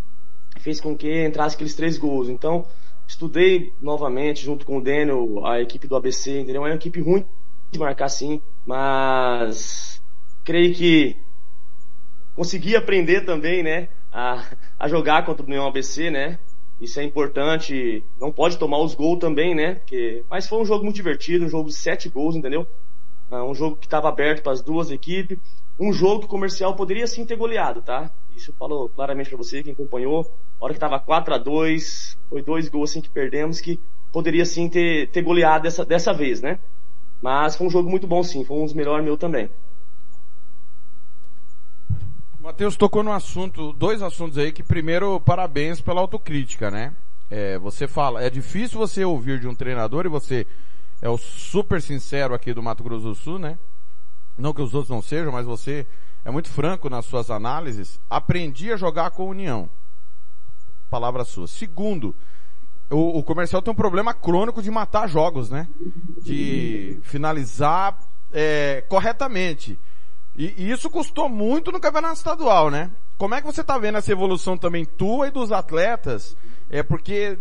fez 0.59 0.81
com 0.81 0.95
que 0.97 1.25
entrasse 1.25 1.55
aqueles 1.55 1.75
três 1.75 1.97
gols. 1.97 2.27
Então, 2.29 2.65
estudei 3.07 3.73
novamente 3.81 4.43
junto 4.43 4.65
com 4.65 4.77
o 4.77 4.83
Daniel, 4.83 5.45
a 5.45 5.61
equipe 5.61 5.87
do 5.87 5.95
ABC, 5.95 6.39
entendeu? 6.39 6.65
É 6.65 6.69
uma 6.69 6.75
equipe 6.75 6.99
ruim 6.99 7.25
de 7.71 7.79
marcar 7.79 8.09
sim, 8.09 8.41
mas 8.65 10.01
creio 10.43 10.73
que 10.73 11.15
consegui 12.35 12.75
aprender 12.75 13.21
também, 13.21 13.63
né? 13.63 13.87
A, 14.11 14.45
a 14.77 14.87
jogar 14.87 15.25
contra 15.25 15.43
o 15.43 15.47
União 15.47 15.67
ABC, 15.67 16.09
né? 16.09 16.37
Isso 16.81 16.99
é 16.99 17.03
importante. 17.03 18.03
Não 18.19 18.31
pode 18.31 18.57
tomar 18.57 18.79
os 18.79 18.95
gols 18.95 19.19
também, 19.19 19.53
né? 19.53 19.75
Porque, 19.75 20.25
mas 20.29 20.47
foi 20.47 20.59
um 20.59 20.65
jogo 20.65 20.83
muito 20.83 20.95
divertido, 20.95 21.45
um 21.45 21.49
jogo 21.49 21.69
de 21.69 21.75
sete 21.75 22.09
gols, 22.09 22.35
entendeu? 22.35 22.67
Ah, 23.31 23.45
um 23.45 23.55
jogo 23.55 23.77
que 23.77 23.87
estava 23.87 24.09
aberto 24.09 24.43
para 24.43 24.51
as 24.51 24.61
duas 24.61 24.91
equipes. 24.91 25.39
Um 25.79 25.93
jogo 25.93 26.19
que 26.19 26.25
o 26.25 26.29
comercial 26.29 26.75
poderia 26.75 27.07
sim 27.07 27.25
ter 27.25 27.37
goleado, 27.37 27.81
tá? 27.81 28.11
Isso 28.35 28.51
eu 28.51 28.55
falo 28.55 28.89
claramente 28.89 29.29
para 29.29 29.37
você, 29.37 29.63
quem 29.63 29.71
acompanhou. 29.71 30.29
Hora 30.59 30.73
que 30.73 30.77
estava 30.77 30.99
4 30.99 31.33
a 31.33 31.37
2 31.37 32.17
foi 32.29 32.41
dois 32.41 32.67
gols 32.67 32.91
assim 32.91 33.01
que 33.01 33.09
perdemos, 33.09 33.61
que 33.61 33.79
poderia 34.11 34.45
sim 34.45 34.67
ter, 34.67 35.09
ter 35.11 35.21
goleado 35.21 35.63
dessa, 35.63 35.85
dessa 35.85 36.13
vez, 36.13 36.41
né? 36.41 36.59
Mas 37.21 37.55
foi 37.55 37.67
um 37.67 37.69
jogo 37.69 37.89
muito 37.89 38.05
bom 38.05 38.21
sim, 38.21 38.43
foi 38.43 38.57
um 38.57 38.65
dos 38.65 38.73
melhores 38.73 39.05
meu 39.05 39.17
também. 39.17 39.49
Matheus 42.39 42.75
tocou 42.75 43.01
no 43.01 43.11
assunto, 43.11 43.71
dois 43.71 44.01
assuntos 44.01 44.37
aí 44.37 44.51
que 44.51 44.63
primeiro, 44.63 45.19
parabéns 45.21 45.79
pela 45.79 46.01
autocrítica, 46.01 46.69
né? 46.69 46.93
É, 47.29 47.57
você 47.57 47.87
fala, 47.87 48.21
é 48.21 48.29
difícil 48.29 48.77
você 48.77 49.05
ouvir 49.05 49.39
de 49.39 49.47
um 49.47 49.55
treinador 49.55 50.05
e 50.05 50.09
você 50.09 50.45
é 51.01 51.09
o 51.09 51.17
super 51.17 51.81
sincero 51.81 52.33
aqui 52.33 52.53
do 52.53 52.61
Mato 52.61 52.83
Grosso 52.83 53.05
do 53.05 53.15
Sul, 53.15 53.39
né? 53.39 53.57
Não 54.37 54.53
que 54.53 54.61
os 54.61 54.73
outros 54.73 54.89
não 54.89 55.01
sejam, 55.01 55.31
mas 55.31 55.45
você 55.45 55.87
é 56.23 56.29
muito 56.29 56.49
franco 56.49 56.89
nas 56.89 57.05
suas 57.05 57.31
análises. 57.31 57.99
Aprendi 58.09 58.71
a 58.71 58.77
jogar 58.77 59.11
com 59.11 59.27
união. 59.27 59.69
Palavra 60.89 61.23
sua. 61.23 61.47
Segundo, 61.47 62.15
o, 62.89 63.19
o 63.19 63.23
comercial 63.23 63.61
tem 63.61 63.71
um 63.71 63.75
problema 63.75 64.13
crônico 64.13 64.61
de 64.61 64.69
matar 64.69 65.07
jogos, 65.07 65.49
né? 65.49 65.67
De 66.21 66.99
finalizar 67.03 67.97
é, 68.31 68.83
corretamente. 68.87 69.79
E, 70.35 70.53
e 70.57 70.71
isso 70.71 70.89
custou 70.89 71.27
muito 71.27 71.71
no 71.71 71.79
campeonato 71.79 72.15
estadual, 72.15 72.69
né? 72.69 72.91
Como 73.17 73.35
é 73.35 73.41
que 73.41 73.47
você 73.47 73.63
tá 73.63 73.77
vendo 73.77 73.97
essa 73.97 74.11
evolução 74.11 74.57
também 74.57 74.85
tua 74.85 75.27
e 75.27 75.31
dos 75.31 75.51
atletas? 75.51 76.35
É 76.69 76.81
porque 76.81 77.37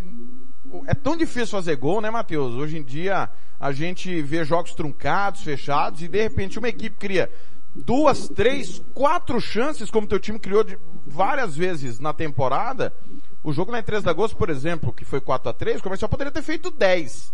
é 0.87 0.95
tão 0.95 1.17
difícil 1.17 1.49
fazer 1.49 1.77
gol, 1.77 2.01
né, 2.01 2.11
Matheus? 2.11 2.55
Hoje 2.55 2.79
em 2.79 2.83
dia 2.83 3.29
a 3.59 3.73
gente 3.73 4.23
vê 4.23 4.45
jogos 4.45 4.75
truncados, 4.75 5.43
fechados 5.43 6.03
e 6.03 6.09
de 6.09 6.23
repente 6.23 6.59
uma 6.59 6.69
equipe 6.69 6.97
cria 6.97 7.31
duas, 7.75 8.29
três, 8.29 8.83
quatro 8.95 9.41
chances 9.41 9.91
como 9.91 10.07
teu 10.07 10.19
time 10.19 10.39
criou 10.39 10.65
de, 10.65 10.79
várias 11.07 11.57
vezes 11.57 11.99
na 12.01 12.13
temporada, 12.13 12.93
o 13.43 13.53
jogo 13.53 13.73
lá 13.73 13.79
em 13.79 13.83
3 13.83 14.03
de 14.03 14.09
agosto, 14.09 14.37
por 14.37 14.51
exemplo, 14.51 14.93
que 14.93 15.05
foi 15.05 15.21
4 15.21 15.49
a 15.49 15.53
3 15.53 15.81
o 15.81 15.83
comercial 15.83 16.09
poderia 16.09 16.33
ter 16.33 16.43
feito 16.43 16.71
10. 16.71 17.33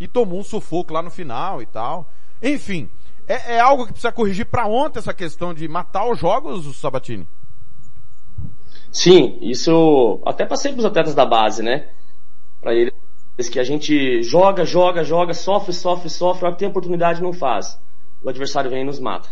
E 0.00 0.08
tomou 0.08 0.40
um 0.40 0.44
sufoco 0.44 0.92
lá 0.92 1.02
no 1.02 1.10
final 1.10 1.60
e 1.60 1.66
tal. 1.66 2.10
Enfim, 2.42 2.88
é, 3.26 3.56
é 3.56 3.60
algo 3.60 3.86
que 3.86 3.92
precisa 3.92 4.12
corrigir 4.12 4.46
para 4.46 4.66
ontem 4.66 4.98
essa 4.98 5.12
questão 5.12 5.52
de 5.52 5.68
matar 5.68 6.10
os 6.10 6.18
jogos, 6.18 6.76
Sabatini. 6.78 7.28
Sim, 8.90 9.38
isso 9.40 10.20
até 10.26 10.44
passei 10.44 10.72
para 10.72 10.80
os 10.80 10.84
atletas 10.84 11.14
da 11.14 11.24
base, 11.24 11.62
né? 11.62 11.88
Para 12.62 12.74
eles 12.74 12.92
que 13.50 13.58
a 13.58 13.64
gente 13.64 14.22
joga, 14.22 14.64
joga, 14.64 15.02
joga, 15.02 15.34
sofre, 15.34 15.72
sofre, 15.72 16.08
sofre, 16.08 16.46
a 16.46 16.52
tem 16.52 16.68
oportunidade 16.68 17.20
não 17.20 17.32
faz. 17.32 17.76
O 18.22 18.28
adversário 18.28 18.70
vem 18.70 18.82
e 18.82 18.84
nos 18.84 19.00
mata. 19.00 19.28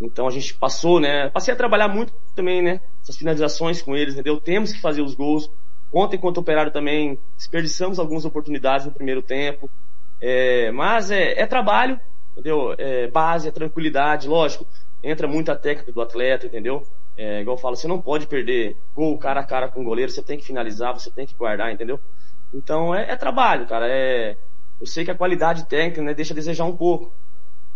Então 0.00 0.28
a 0.28 0.30
gente 0.30 0.54
passou, 0.54 1.00
né? 1.00 1.28
Passei 1.30 1.52
a 1.52 1.56
trabalhar 1.56 1.88
muito 1.88 2.12
também, 2.36 2.62
né? 2.62 2.80
Essas 3.02 3.16
finalizações 3.16 3.82
com 3.82 3.96
eles, 3.96 4.14
entendeu? 4.14 4.40
Temos 4.40 4.72
que 4.72 4.80
fazer 4.80 5.02
os 5.02 5.14
gols. 5.14 5.50
Ontem, 5.92 6.18
quanto 6.18 6.38
operário 6.38 6.70
também, 6.70 7.18
desperdiçamos 7.36 7.98
algumas 7.98 8.24
oportunidades 8.24 8.86
no 8.86 8.92
primeiro 8.92 9.22
tempo. 9.22 9.68
É, 10.20 10.70
mas 10.70 11.10
é, 11.10 11.40
é, 11.40 11.46
trabalho, 11.46 11.98
entendeu? 12.32 12.76
É 12.78 13.08
base, 13.08 13.48
é 13.48 13.50
tranquilidade, 13.50 14.28
lógico. 14.28 14.64
Entra 15.02 15.26
muita 15.26 15.56
técnica 15.56 15.90
do 15.90 16.00
atleta, 16.00 16.46
entendeu? 16.46 16.86
É, 17.16 17.40
igual 17.40 17.56
eu 17.56 17.60
falo, 17.60 17.74
você 17.74 17.88
não 17.88 18.00
pode 18.00 18.28
perder 18.28 18.76
gol 18.94 19.18
cara 19.18 19.40
a 19.40 19.44
cara 19.44 19.66
com 19.66 19.80
o 19.80 19.84
goleiro, 19.84 20.12
você 20.12 20.22
tem 20.22 20.38
que 20.38 20.44
finalizar, 20.44 20.92
você 20.92 21.10
tem 21.10 21.26
que 21.26 21.34
guardar, 21.34 21.72
entendeu? 21.72 21.98
Então 22.52 22.94
é, 22.94 23.10
é 23.10 23.16
trabalho, 23.16 23.66
cara. 23.66 23.86
É, 23.88 24.36
eu 24.80 24.86
sei 24.86 25.04
que 25.04 25.10
a 25.10 25.14
qualidade 25.14 25.66
técnica 25.66 26.02
né, 26.02 26.14
deixa 26.14 26.32
a 26.32 26.36
desejar 26.36 26.64
um 26.64 26.76
pouco. 26.76 27.12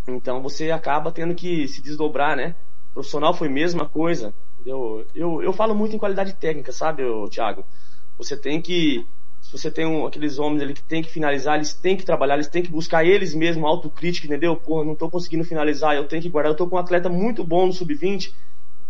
Então 0.06 0.42
você 0.42 0.70
acaba 0.70 1.12
tendo 1.12 1.34
que 1.34 1.68
se 1.68 1.80
desdobrar, 1.80 2.36
né? 2.36 2.54
O 2.90 2.94
profissional 2.94 3.32
foi 3.34 3.48
a 3.48 3.50
mesma 3.50 3.88
coisa. 3.88 4.34
Eu, 4.64 5.06
eu, 5.14 5.42
eu 5.42 5.52
falo 5.52 5.74
muito 5.74 5.94
em 5.94 5.98
qualidade 5.98 6.34
técnica, 6.34 6.72
sabe, 6.72 7.02
Thiago? 7.30 7.64
Você 8.18 8.36
tem 8.36 8.60
que, 8.60 9.06
se 9.40 9.50
você 9.52 9.70
tem 9.70 9.86
um, 9.86 10.06
aqueles 10.06 10.38
homens 10.38 10.62
ali 10.62 10.74
que 10.74 10.82
tem 10.82 11.02
que 11.02 11.10
finalizar, 11.10 11.56
eles 11.56 11.72
têm 11.72 11.96
que 11.96 12.04
trabalhar, 12.04 12.34
eles 12.34 12.48
têm 12.48 12.62
que 12.62 12.70
buscar 12.70 13.04
eles 13.04 13.34
mesmos, 13.34 13.64
autocrítica, 13.64 14.26
entendeu? 14.26 14.54
Pô, 14.56 14.84
não 14.84 14.94
tô 14.94 15.10
conseguindo 15.10 15.44
finalizar, 15.44 15.96
eu 15.96 16.06
tenho 16.06 16.22
que 16.22 16.28
guardar. 16.28 16.52
Eu 16.52 16.56
tô 16.56 16.66
com 16.68 16.76
um 16.76 16.78
atleta 16.78 17.08
muito 17.08 17.42
bom 17.42 17.66
no 17.66 17.72
sub-20, 17.72 18.32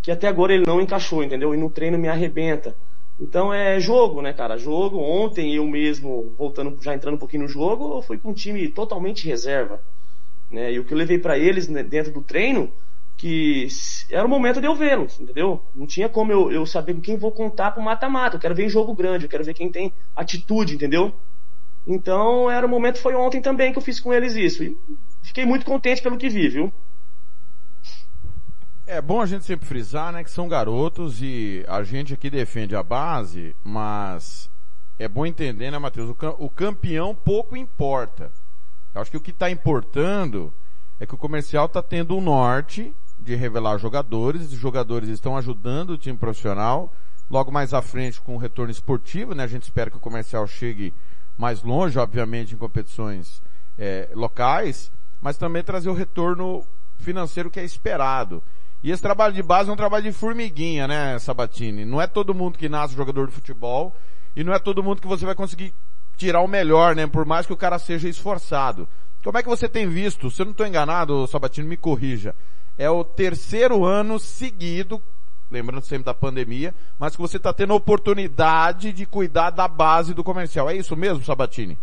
que 0.01 0.11
até 0.11 0.27
agora 0.27 0.53
ele 0.53 0.65
não 0.65 0.81
encaixou, 0.81 1.23
entendeu? 1.23 1.53
E 1.53 1.57
no 1.57 1.69
treino 1.69 1.97
me 1.97 2.07
arrebenta. 2.07 2.75
Então 3.23 3.53
é 3.53 3.79
jogo, 3.79 4.21
né, 4.21 4.33
cara? 4.33 4.57
Jogo. 4.57 4.99
Ontem 4.99 5.55
eu 5.55 5.65
mesmo, 5.65 6.35
voltando, 6.37 6.77
já 6.81 6.93
entrando 6.93 7.15
um 7.15 7.17
pouquinho 7.17 7.43
no 7.43 7.47
jogo, 7.47 7.95
eu 7.97 8.01
fui 8.01 8.17
com 8.17 8.31
um 8.31 8.33
time 8.33 8.67
totalmente 8.67 9.25
reserva. 9.25 9.81
Né? 10.51 10.73
E 10.73 10.79
o 10.79 10.83
que 10.83 10.93
eu 10.93 10.97
levei 10.97 11.17
para 11.17 11.37
eles 11.37 11.69
né, 11.69 11.81
dentro 11.81 12.11
do 12.11 12.21
treino, 12.21 12.69
que 13.15 13.67
era 14.11 14.25
o 14.25 14.29
momento 14.29 14.59
de 14.59 14.67
eu 14.67 14.75
vê-los, 14.75 15.21
entendeu? 15.21 15.63
Não 15.73 15.87
tinha 15.87 16.09
como 16.09 16.33
eu, 16.33 16.51
eu 16.51 16.65
saber 16.65 16.93
com 16.95 16.99
quem 16.99 17.15
vou 17.15 17.31
contar 17.31 17.71
pro 17.71 17.81
mata-mata. 17.81 18.35
Eu 18.35 18.41
quero 18.41 18.55
ver 18.55 18.65
em 18.65 18.69
jogo 18.69 18.93
grande, 18.93 19.23
eu 19.25 19.29
quero 19.29 19.45
ver 19.45 19.53
quem 19.53 19.71
tem 19.71 19.93
atitude, 20.13 20.75
entendeu? 20.75 21.13
Então, 21.87 22.51
era 22.51 22.65
o 22.65 22.69
momento, 22.69 22.99
foi 22.99 23.15
ontem 23.15 23.41
também 23.41 23.71
que 23.71 23.77
eu 23.77 23.81
fiz 23.81 24.01
com 24.01 24.13
eles 24.13 24.35
isso. 24.35 24.63
E 24.63 24.77
fiquei 25.21 25.45
muito 25.45 25.65
contente 25.65 26.01
pelo 26.01 26.17
que 26.17 26.27
vi, 26.27 26.49
viu? 26.49 26.73
É 28.93 29.01
bom 29.01 29.19
a 29.19 29.25
gente 29.25 29.43
sempre 29.43 29.65
frisar, 29.67 30.13
né, 30.13 30.23
que 30.23 30.29
são 30.29 30.47
garotos 30.47 31.19
e 31.19 31.65
a 31.67 31.81
gente 31.81 32.13
aqui 32.13 32.29
defende 32.29 32.75
a 32.75 32.83
base, 32.83 33.55
mas 33.63 34.51
é 34.99 35.07
bom 35.07 35.25
entender, 35.25 35.71
né, 35.71 35.79
Matheus? 35.79 36.15
O, 36.37 36.47
campeão 36.47 37.15
pouco 37.15 37.57
importa. 37.57 38.31
Eu 38.93 39.01
acho 39.01 39.09
que 39.09 39.17
o 39.17 39.19
que 39.19 39.31
está 39.31 39.49
importando 39.49 40.53
é 40.99 41.07
que 41.07 41.15
o 41.15 41.17
comercial 41.17 41.65
está 41.65 41.81
tendo 41.81 42.15
um 42.15 42.21
norte 42.21 42.93
de 43.17 43.33
revelar 43.33 43.79
jogadores, 43.79 44.53
os 44.53 44.59
jogadores 44.59 45.09
estão 45.09 45.35
ajudando 45.35 45.89
o 45.89 45.97
time 45.97 46.15
profissional. 46.15 46.93
Logo 47.31 47.51
mais 47.51 47.73
à 47.73 47.81
frente 47.81 48.21
com 48.21 48.35
o 48.35 48.39
retorno 48.39 48.71
esportivo, 48.71 49.33
né? 49.33 49.43
A 49.43 49.47
gente 49.47 49.63
espera 49.63 49.89
que 49.89 49.97
o 49.97 49.99
comercial 49.99 50.45
chegue 50.45 50.93
mais 51.35 51.63
longe, 51.63 51.97
obviamente, 51.97 52.53
em 52.53 52.59
competições 52.59 53.41
é, 53.75 54.11
locais, 54.13 54.91
mas 55.19 55.35
também 55.35 55.63
trazer 55.63 55.89
o 55.89 55.95
retorno 55.95 56.63
financeiro 56.99 57.49
que 57.49 57.59
é 57.59 57.65
esperado. 57.65 58.43
E 58.83 58.91
esse 58.91 59.01
trabalho 59.01 59.33
de 59.33 59.41
base 59.41 59.69
é 59.69 59.73
um 59.73 59.77
trabalho 59.77 60.03
de 60.03 60.11
formiguinha, 60.11 60.85
né, 60.85 61.17
Sabatini? 61.17 61.85
Não 61.85 62.01
é 62.01 62.05
todo 62.05 62.33
mundo 62.33 62.57
que 62.57 62.67
nasce 62.67 62.93
jogador 62.93 63.27
de 63.27 63.33
futebol 63.33 63.95
e 64.35 64.43
não 64.43 64.53
é 64.53 64.59
todo 64.59 64.83
mundo 64.83 65.01
que 65.01 65.07
você 65.07 65.25
vai 65.25 65.33
conseguir 65.33 65.73
tirar 66.17 66.41
o 66.41 66.47
melhor, 66.49 66.93
né? 66.93 67.07
Por 67.07 67.25
mais 67.25 67.45
que 67.47 67.53
o 67.53 67.57
cara 67.57 67.79
seja 67.79 68.09
esforçado. 68.09 68.87
Como 69.23 69.37
é 69.37 69.41
que 69.41 69.47
você 69.47 69.69
tem 69.69 69.87
visto? 69.87 70.29
Se 70.29 70.41
eu 70.41 70.45
não 70.45 70.51
estou 70.51 70.67
enganado, 70.67 71.25
Sabatino, 71.27 71.67
me 71.67 71.77
corrija. 71.77 72.35
É 72.77 72.89
o 72.89 73.05
terceiro 73.05 73.85
ano 73.85 74.19
seguido, 74.19 75.01
lembrando 75.49 75.85
sempre 75.85 76.03
da 76.03 76.13
pandemia, 76.13 76.75
mas 76.99 77.15
que 77.15 77.21
você 77.21 77.37
está 77.37 77.53
tendo 77.53 77.71
a 77.71 77.77
oportunidade 77.77 78.91
de 78.91 79.05
cuidar 79.05 79.51
da 79.51 79.65
base 79.65 80.13
do 80.13 80.25
comercial. 80.25 80.69
É 80.69 80.75
isso 80.75 80.93
mesmo, 80.97 81.23
Sabatini? 81.23 81.77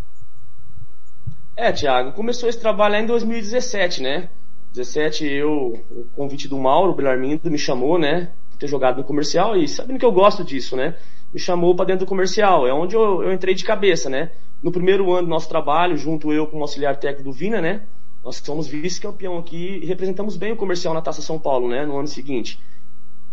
É, 1.57 1.73
Thiago, 1.73 2.13
começou 2.13 2.47
esse 2.47 2.61
trabalho 2.61 2.97
em 2.97 3.07
2017, 3.07 4.03
né? 4.03 4.29
17 4.73 5.27
eu, 5.27 5.85
o 5.91 6.05
convite 6.15 6.49
do 6.49 6.59
Mauro 6.59 6.95
Belarmindo 6.95 7.51
me 7.51 7.59
chamou, 7.59 7.99
né? 7.99 8.33
Ter 8.59 8.67
jogado 8.67 8.99
no 8.99 9.05
comercial 9.05 9.57
e 9.57 9.67
sabendo 9.67 9.99
que 9.99 10.05
eu 10.05 10.13
gosto 10.13 10.45
disso, 10.45 10.77
né? 10.77 10.95
me 11.33 11.39
chamou 11.39 11.75
para 11.75 11.87
dentro 11.87 12.05
do 12.05 12.09
comercial. 12.09 12.67
É 12.67 12.73
onde 12.73 12.95
eu, 12.95 13.23
eu, 13.23 13.33
entrei 13.33 13.55
de 13.55 13.65
cabeça, 13.65 14.11
né? 14.11 14.33
No 14.63 14.73
primeiro 14.73 15.13
ano 15.13 15.27
do 15.27 15.31
nosso 15.31 15.49
trabalho, 15.49 15.97
junto 15.97 16.33
eu 16.33 16.47
com 16.47 16.59
o 16.59 16.63
auxiliar 16.63 16.97
técnico 16.97 17.31
do 17.31 17.33
Vina, 17.33 17.61
né? 17.61 17.83
Nós 18.23 18.37
somos 18.37 18.67
vice-campeão 18.67 19.39
aqui 19.39 19.81
e 19.83 19.87
representamos 19.87 20.37
bem 20.37 20.53
o 20.53 20.57
comercial 20.57 20.93
na 20.93 21.01
Taça 21.01 21.23
São 21.23 21.39
Paulo, 21.39 21.69
né? 21.69 21.87
No 21.87 21.99
ano 21.99 22.09
seguinte. 22.09 22.61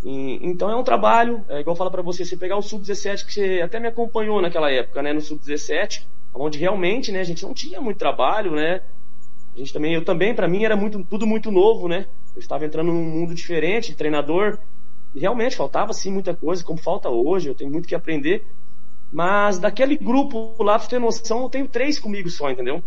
E, 0.03 0.39
então 0.41 0.69
é 0.69 0.75
um 0.75 0.83
trabalho, 0.83 1.43
é 1.49 1.59
igual 1.59 1.75
falar 1.75 1.89
para 1.89 2.01
você, 2.01 2.23
você 2.23 2.37
pegar 2.37 2.55
o 2.55 2.61
Sub-17, 2.61 3.25
que 3.25 3.33
você 3.33 3.61
até 3.61 3.79
me 3.79 3.87
acompanhou 3.87 4.41
naquela 4.41 4.71
época, 4.71 5.01
né? 5.01 5.11
No 5.11 5.19
Sub-17, 5.19 6.05
onde 6.33 6.57
realmente, 6.57 7.11
né? 7.11 7.19
A 7.19 7.25
gente 7.25 7.43
não 7.43 7.53
tinha 7.53 7.81
muito 7.81 7.97
trabalho, 7.97 8.51
né? 8.51 8.81
A 9.57 9.59
gente 9.59 9.73
também, 9.73 9.95
eu 9.95 10.05
também, 10.05 10.35
para 10.35 10.47
mim 10.47 10.63
era 10.63 10.75
muito, 10.75 11.03
tudo 11.03 11.25
muito 11.25 11.49
novo, 11.49 11.87
né? 11.87 12.05
Eu 12.35 12.39
estava 12.39 12.63
entrando 12.63 12.93
num 12.93 13.03
mundo 13.03 13.33
diferente, 13.33 13.95
treinador, 13.95 14.59
e 15.15 15.19
realmente 15.19 15.55
faltava 15.55 15.93
sim 15.93 16.11
muita 16.11 16.35
coisa, 16.35 16.63
como 16.63 16.77
falta 16.77 17.09
hoje, 17.09 17.49
eu 17.49 17.55
tenho 17.55 17.71
muito 17.71 17.87
que 17.87 17.95
aprender. 17.95 18.45
Mas 19.11 19.57
daquele 19.57 19.97
grupo 19.97 20.55
lá, 20.61 20.77
pra 20.77 20.87
ter 20.87 20.99
noção, 20.99 21.41
eu 21.41 21.49
tenho 21.49 21.67
três 21.67 21.97
comigo 21.97 22.29
só, 22.29 22.51
entendeu? 22.51 22.83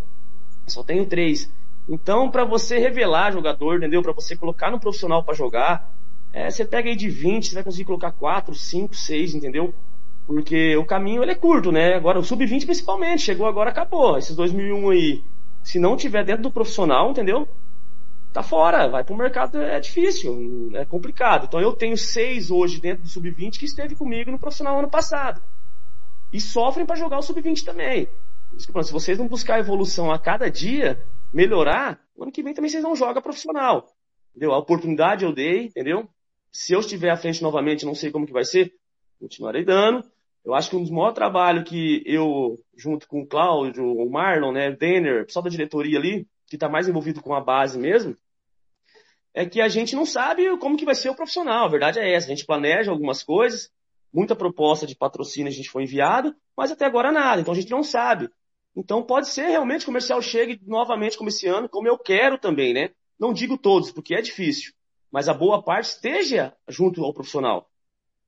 Só 0.68 0.84
tenho 0.84 1.04
três. 1.06 1.52
Então, 1.88 2.30
para 2.30 2.44
você 2.44 2.78
revelar 2.78 3.32
jogador, 3.32 3.78
entendeu? 3.78 4.00
Para 4.00 4.12
você 4.12 4.36
colocar 4.36 4.70
no 4.70 4.78
profissional 4.78 5.24
para 5.24 5.34
jogar, 5.34 5.92
é, 6.32 6.48
você 6.48 6.64
pega 6.64 6.88
aí 6.88 6.94
de 6.94 7.08
20, 7.08 7.48
você 7.48 7.54
vai 7.56 7.64
conseguir 7.64 7.86
colocar 7.86 8.12
4, 8.12 8.54
5, 8.54 8.94
6, 8.94 9.34
entendeu? 9.34 9.74
Porque 10.24 10.76
o 10.76 10.84
caminho 10.84 11.24
ele 11.24 11.32
é 11.32 11.34
curto, 11.34 11.72
né? 11.72 11.94
Agora, 11.94 12.20
o 12.20 12.22
sub-20 12.22 12.64
principalmente, 12.64 13.22
chegou 13.22 13.48
agora, 13.48 13.70
acabou. 13.70 14.16
Esses 14.16 14.36
2001 14.36 14.90
aí, 14.90 15.24
se 15.62 15.78
não 15.78 15.96
tiver 15.96 16.24
dentro 16.24 16.42
do 16.42 16.50
profissional, 16.50 17.10
entendeu? 17.10 17.48
tá 18.32 18.42
fora, 18.42 18.88
vai 18.88 19.02
para 19.02 19.14
o 19.14 19.18
mercado, 19.18 19.60
é 19.60 19.78
difícil, 19.80 20.70
é 20.74 20.84
complicado. 20.84 21.46
Então 21.46 21.60
eu 21.60 21.72
tenho 21.72 21.96
seis 21.96 22.50
hoje 22.50 22.80
dentro 22.80 23.02
do 23.02 23.08
sub-20 23.08 23.58
que 23.58 23.64
esteve 23.64 23.96
comigo 23.96 24.30
no 24.30 24.38
profissional 24.38 24.78
ano 24.78 24.90
passado. 24.90 25.42
E 26.32 26.40
sofrem 26.40 26.86
para 26.86 26.96
jogar 26.96 27.18
o 27.18 27.22
sub-20 27.22 27.64
também. 27.64 28.08
Se 28.56 28.92
vocês 28.92 29.18
não 29.18 29.26
buscar 29.26 29.58
evolução 29.58 30.10
a 30.10 30.18
cada 30.18 30.48
dia, 30.50 31.04
melhorar, 31.32 32.00
o 32.16 32.22
ano 32.22 32.32
que 32.32 32.42
vem 32.42 32.54
também 32.54 32.70
vocês 32.70 32.82
não 32.82 32.94
jogam 32.94 33.22
profissional. 33.22 33.88
Entendeu? 34.30 34.52
A 34.52 34.58
oportunidade 34.58 35.24
eu 35.24 35.32
dei, 35.32 35.64
entendeu? 35.64 36.08
Se 36.52 36.72
eu 36.72 36.80
estiver 36.80 37.10
à 37.10 37.16
frente 37.16 37.42
novamente, 37.42 37.84
não 37.84 37.94
sei 37.94 38.10
como 38.10 38.26
que 38.26 38.32
vai 38.32 38.44
ser, 38.44 38.72
continuarei 39.18 39.64
dando. 39.64 40.04
Eu 40.44 40.54
acho 40.54 40.70
que 40.70 40.76
um 40.76 40.82
dos 40.82 40.90
maiores 40.90 41.14
trabalhos 41.14 41.68
que 41.68 42.02
eu, 42.06 42.58
junto 42.76 43.06
com 43.06 43.20
o 43.20 43.26
Cláudio, 43.26 43.84
o 43.84 44.10
Marlon, 44.10 44.52
né, 44.52 44.70
o 44.70 44.76
Denner, 44.76 45.26
pessoal 45.26 45.42
da 45.42 45.50
diretoria 45.50 45.98
ali, 45.98 46.26
que 46.46 46.56
está 46.56 46.68
mais 46.68 46.88
envolvido 46.88 47.22
com 47.22 47.34
a 47.34 47.40
base 47.40 47.78
mesmo, 47.78 48.16
é 49.32 49.46
que 49.46 49.60
a 49.60 49.68
gente 49.68 49.94
não 49.94 50.04
sabe 50.04 50.56
como 50.58 50.76
que 50.76 50.84
vai 50.84 50.94
ser 50.94 51.10
o 51.10 51.14
profissional. 51.14 51.66
A 51.66 51.68
verdade 51.68 51.98
é 51.98 52.12
essa. 52.12 52.26
A 52.26 52.30
gente 52.30 52.46
planeja 52.46 52.90
algumas 52.90 53.22
coisas, 53.22 53.70
muita 54.12 54.34
proposta 54.34 54.86
de 54.86 54.96
patrocínio 54.96 55.48
a 55.48 55.54
gente 55.54 55.70
foi 55.70 55.84
enviado, 55.84 56.34
mas 56.56 56.72
até 56.72 56.84
agora 56.84 57.12
nada. 57.12 57.40
Então 57.40 57.52
a 57.52 57.56
gente 57.56 57.70
não 57.70 57.82
sabe. 57.82 58.28
Então 58.74 59.02
pode 59.02 59.28
ser 59.28 59.48
realmente 59.48 59.80
que 59.80 59.84
o 59.84 59.86
comercial 59.86 60.20
chegue 60.22 60.60
novamente 60.66 61.16
como 61.16 61.28
esse 61.28 61.46
ano, 61.46 61.68
como 61.68 61.88
eu 61.88 61.98
quero 61.98 62.38
também, 62.38 62.72
né? 62.72 62.90
Não 63.18 63.32
digo 63.32 63.58
todos, 63.58 63.92
porque 63.92 64.14
é 64.14 64.22
difícil, 64.22 64.72
mas 65.10 65.28
a 65.28 65.34
boa 65.34 65.62
parte 65.62 65.86
esteja 65.86 66.56
junto 66.68 67.04
ao 67.04 67.12
profissional. 67.12 67.69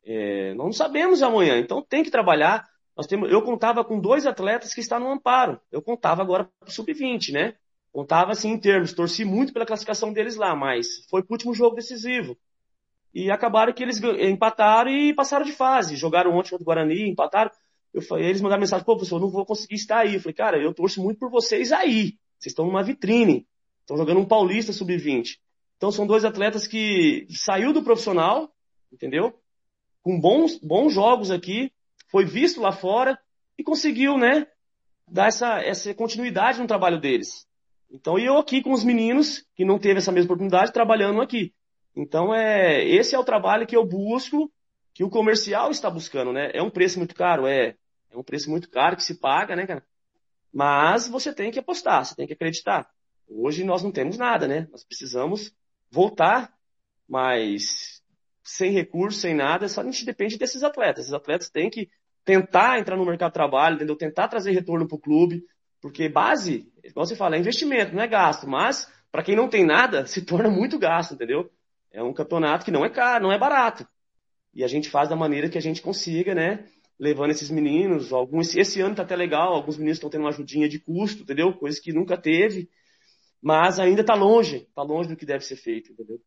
É, 0.05 0.55
não 0.55 0.73
sabemos 0.73 1.23
amanhã, 1.23 1.59
então 1.59 1.83
tem 1.83 2.03
que 2.03 2.11
trabalhar. 2.11 2.69
Nós 2.97 3.07
temos, 3.07 3.31
eu 3.31 3.43
contava 3.43 3.85
com 3.85 4.01
dois 4.01 4.27
atletas 4.27 4.75
que 4.75 4.81
estão 4.81 5.01
no 5.01 5.11
amparo. 5.11 5.61
Eu 5.71 5.81
contava 5.81 6.23
agora 6.23 6.45
para 6.61 6.69
o 6.69 6.73
sub-20, 6.73 7.33
né? 7.33 7.55
Contava 7.93 8.33
assim 8.33 8.51
em 8.51 8.59
termos, 8.59 8.93
torci 8.93 9.25
muito 9.25 9.53
pela 9.53 9.67
classificação 9.67 10.13
deles 10.13 10.37
lá, 10.37 10.57
mas 10.57 10.87
foi 11.11 11.23
pro 11.23 11.35
último 11.35 11.55
jogo 11.55 11.77
decisivo. 11.77 12.37
E 13.15 13.31
acabaram 13.31 13.73
que 13.73 13.83
eles 13.83 14.01
empataram 14.03 14.91
e 14.91 15.15
passaram 15.15 15.45
de 15.45 15.53
fase. 15.53 15.97
Jogaram 15.97 16.31
ontem 16.33 16.51
contra 16.51 16.63
o 16.63 16.67
Guarani, 16.67 17.11
empataram. 17.11 17.51
Eu 17.93 18.01
falei, 18.01 18.27
eles 18.27 18.41
mandaram 18.41 18.61
mensagem, 18.61 18.87
pô, 18.87 18.97
professor, 18.97 19.17
eu 19.17 19.21
não 19.21 19.31
vou 19.31 19.45
conseguir 19.45 19.75
estar 19.75 19.99
aí. 19.99 20.15
Eu 20.15 20.21
falei, 20.21 20.35
cara, 20.35 20.59
eu 20.59 20.73
torço 20.73 21.03
muito 21.03 21.19
por 21.19 21.31
vocês 21.31 21.73
aí. 21.73 22.17
Vocês 22.39 22.53
estão 22.53 22.67
numa 22.67 22.83
vitrine. 22.83 23.47
Estão 23.81 23.99
jogando 23.99 24.21
um 24.21 24.25
paulista 24.25 24.73
sub-20. 24.73 25.39
Então 25.77 25.93
são 25.93 26.07
dois 26.07 26.25
atletas 26.25 26.67
que 26.67 27.27
saiu 27.31 27.73
do 27.73 27.83
profissional, 27.83 28.51
entendeu? 28.91 29.39
Com 30.03 30.21
bons, 30.21 30.59
bons 30.59 30.93
jogos 30.93 31.31
aqui, 31.31 31.73
foi 32.09 32.25
visto 32.25 32.61
lá 32.61 32.73
fora 32.73 33.19
e 33.57 33.63
conseguiu, 33.63 34.19
né, 34.19 34.47
dar 35.09 35.29
essa, 35.29 35.61
essa 35.61 35.95
continuidade 35.95 36.61
no 36.61 36.67
trabalho 36.67 37.01
deles. 37.01 37.47
Então, 37.91 38.19
e 38.19 38.25
eu 38.25 38.39
aqui 38.39 38.63
com 38.63 38.73
os 38.73 38.83
meninos, 38.83 39.45
que 39.55 39.65
não 39.65 39.79
teve 39.79 39.99
essa 39.99 40.11
mesma 40.11 40.27
oportunidade, 40.27 40.73
trabalhando 40.73 41.21
aqui. 41.21 41.53
Então, 41.95 42.35
é, 42.35 42.83
esse 42.87 43.15
é 43.15 43.19
o 43.19 43.25
trabalho 43.25 43.67
que 43.67 43.77
eu 43.77 43.87
busco, 43.87 44.51
que 44.95 45.05
o 45.05 45.11
comercial 45.11 45.71
está 45.71 45.91
buscando, 45.91 46.33
né? 46.33 46.51
É 46.55 46.63
um 46.63 46.71
preço 46.71 46.99
muito 46.99 47.15
caro, 47.15 47.47
é. 47.47 47.77
É 48.11 48.17
um 48.17 48.23
preço 48.23 48.51
muito 48.51 48.71
caro 48.71 48.97
que 48.97 49.05
se 49.05 49.19
paga, 49.19 49.55
né, 49.55 49.67
cara? 49.67 49.85
Mas 50.53 51.07
você 51.09 51.33
tem 51.35 51.51
que 51.51 51.59
apostar, 51.59 52.05
você 52.05 52.15
tem 52.15 52.27
que 52.27 52.33
acreditar. 52.33 52.89
Hoje 53.29 53.65
nós 53.65 53.83
não 53.83 53.91
temos 53.93 54.17
nada, 54.19 54.47
né? 54.47 54.69
Nós 54.71 54.85
precisamos 54.85 55.55
voltar, 55.91 56.53
mas 57.09 57.92
sem 58.43 58.73
recursos, 58.73 59.21
sem 59.21 59.35
nada, 59.35 59.69
só 59.69 59.81
a 59.81 59.85
gente 59.85 60.05
depende 60.05 60.39
desses 60.39 60.63
atletas. 60.63 61.05
Esses 61.05 61.15
atletas 61.15 61.51
têm 61.51 61.71
que 61.71 61.89
tentar 62.25 62.79
entrar 62.79 62.97
no 62.97 63.05
mercado 63.05 63.31
de 63.31 63.35
trabalho, 63.35 63.77
entendeu? 63.77 63.97
Tentar 63.97 64.29
trazer 64.29 64.53
retorno 64.53 64.87
para 64.87 64.97
o 64.97 65.01
clube, 65.01 65.45
porque 65.81 66.09
base, 66.09 66.71
igual 66.83 67.07
você 67.07 67.17
fala, 67.17 67.37
é 67.37 67.39
investimento, 67.39 67.95
não 67.95 68.03
é 68.03 68.07
gasto, 68.07 68.49
mas 68.49 68.91
para 69.11 69.23
quem 69.23 69.37
não 69.37 69.49
tem 69.49 69.65
nada, 69.65 70.07
se 70.07 70.23
torna 70.23 70.49
muito 70.49 70.79
gasto, 70.79 71.15
entendeu? 71.15 71.51
É 71.91 72.03
um 72.03 72.13
campeonato 72.13 72.65
que 72.65 72.71
não 72.71 72.85
é 72.85 72.91
caro, 72.91 73.25
não 73.25 73.33
é 73.33 73.39
barato. 73.39 73.87
E 74.55 74.65
a 74.65 74.69
gente 74.69 74.89
faz 74.89 75.09
da 75.09 75.17
maneira 75.17 75.49
que 75.49 75.59
a 75.59 75.63
gente 75.63 75.83
consiga, 75.83 76.35
né? 76.35 76.65
Levando 76.99 77.31
esses 77.31 77.51
meninos, 77.51 78.13
alguns, 78.13 78.55
esse 78.55 78.81
ano 78.81 78.95
tá 78.95 79.03
até 79.03 79.17
legal, 79.17 79.53
alguns 79.53 79.77
meninos 79.77 79.97
estão 79.97 80.11
tendo 80.11 80.23
uma 80.23 80.31
ajudinha 80.31 80.69
de 80.69 80.79
custo, 80.79 81.23
entendeu? 81.23 81.53
Coisa 81.55 81.81
que 81.81 81.93
nunca 81.93 82.17
teve, 82.17 82.71
mas 83.41 83.79
ainda 83.79 84.05
tá 84.05 84.15
longe, 84.15 84.69
tá 84.75 84.83
longe 84.83 85.09
do 85.09 85.17
que 85.17 85.27
deve 85.27 85.45
ser 85.45 85.57
feito, 85.57 85.93
entendeu? 85.93 86.21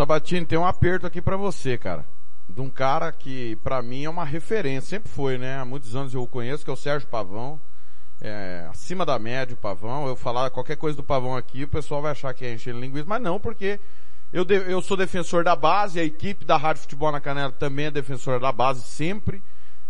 Sabatini, 0.00 0.46
tem 0.46 0.58
um 0.58 0.64
aperto 0.64 1.06
aqui 1.06 1.20
para 1.20 1.36
você, 1.36 1.76
cara 1.76 2.06
de 2.48 2.60
um 2.60 2.68
cara 2.68 3.12
que 3.12 3.56
para 3.56 3.80
mim 3.80 4.04
é 4.04 4.10
uma 4.10 4.24
referência, 4.24 4.88
sempre 4.88 5.08
foi, 5.08 5.38
né? 5.38 5.58
Há 5.58 5.64
muitos 5.64 5.94
anos 5.94 6.12
eu 6.14 6.22
o 6.22 6.26
conheço, 6.26 6.64
que 6.64 6.70
é 6.70 6.72
o 6.72 6.76
Sérgio 6.76 7.08
Pavão. 7.08 7.60
É, 8.20 8.66
acima 8.68 9.06
da 9.06 9.18
média 9.18 9.54
o 9.54 9.56
Pavão. 9.56 10.06
Eu 10.06 10.16
falar 10.16 10.50
qualquer 10.50 10.76
coisa 10.76 10.96
do 10.96 11.02
Pavão 11.04 11.36
aqui, 11.36 11.64
o 11.64 11.68
pessoal 11.68 12.02
vai 12.02 12.12
achar 12.12 12.34
que 12.34 12.44
é 12.44 12.52
encher 12.52 12.74
linguiça, 12.74 13.06
mas 13.06 13.22
não, 13.22 13.38
porque 13.38 13.78
eu, 14.32 14.44
de, 14.44 14.54
eu 14.54 14.82
sou 14.82 14.96
defensor 14.96 15.44
da 15.44 15.54
base, 15.54 16.00
a 16.00 16.04
equipe 16.04 16.44
da 16.44 16.56
Rádio 16.56 16.82
Futebol 16.82 17.12
na 17.12 17.20
Canela 17.20 17.52
também 17.52 17.86
é 17.86 17.90
defensora 17.90 18.40
da 18.40 18.50
base 18.50 18.82
sempre. 18.82 19.42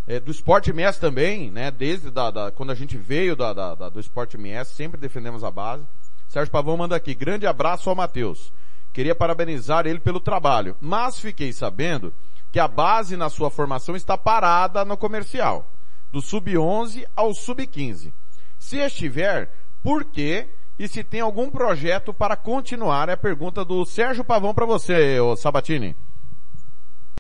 É, 0.06 0.18
do 0.18 0.30
Esporte 0.30 0.70
MS 0.70 0.98
também, 0.98 1.50
né? 1.50 1.70
Desde 1.70 2.10
da, 2.10 2.30
da, 2.30 2.50
quando 2.50 2.70
a 2.70 2.74
gente 2.74 2.96
veio 2.96 3.36
da, 3.36 3.52
da, 3.52 3.88
do 3.88 4.00
Esporte 4.00 4.36
MS, 4.36 4.74
sempre 4.74 5.00
defendemos 5.00 5.44
a 5.44 5.50
base. 5.50 5.84
Sérgio 6.28 6.50
Pavão 6.50 6.76
manda 6.76 6.96
aqui, 6.96 7.14
grande 7.14 7.46
abraço 7.46 7.88
ao 7.88 7.96
Matheus. 7.96 8.52
Queria 8.92 9.14
parabenizar 9.14 9.86
ele 9.86 10.00
pelo 10.00 10.20
trabalho, 10.20 10.76
mas 10.80 11.18
fiquei 11.18 11.52
sabendo 11.52 12.12
que 12.52 12.58
a 12.58 12.66
base 12.66 13.16
na 13.16 13.28
sua 13.28 13.50
formação 13.50 13.94
está 13.94 14.18
parada 14.18 14.84
no 14.84 14.96
comercial, 14.96 15.70
do 16.10 16.20
sub-11 16.20 17.06
ao 17.14 17.32
sub-15. 17.32 18.12
Se 18.58 18.78
estiver, 18.78 19.50
por 19.82 20.04
quê? 20.04 20.48
E 20.78 20.88
se 20.88 21.04
tem 21.04 21.20
algum 21.20 21.50
projeto 21.50 22.12
para 22.12 22.36
continuar? 22.36 23.08
É 23.08 23.12
a 23.12 23.16
pergunta 23.16 23.64
do 23.64 23.84
Sérgio 23.84 24.24
Pavão 24.24 24.54
para 24.54 24.66
você, 24.66 25.20
ô 25.20 25.36
Sabatini. 25.36 25.94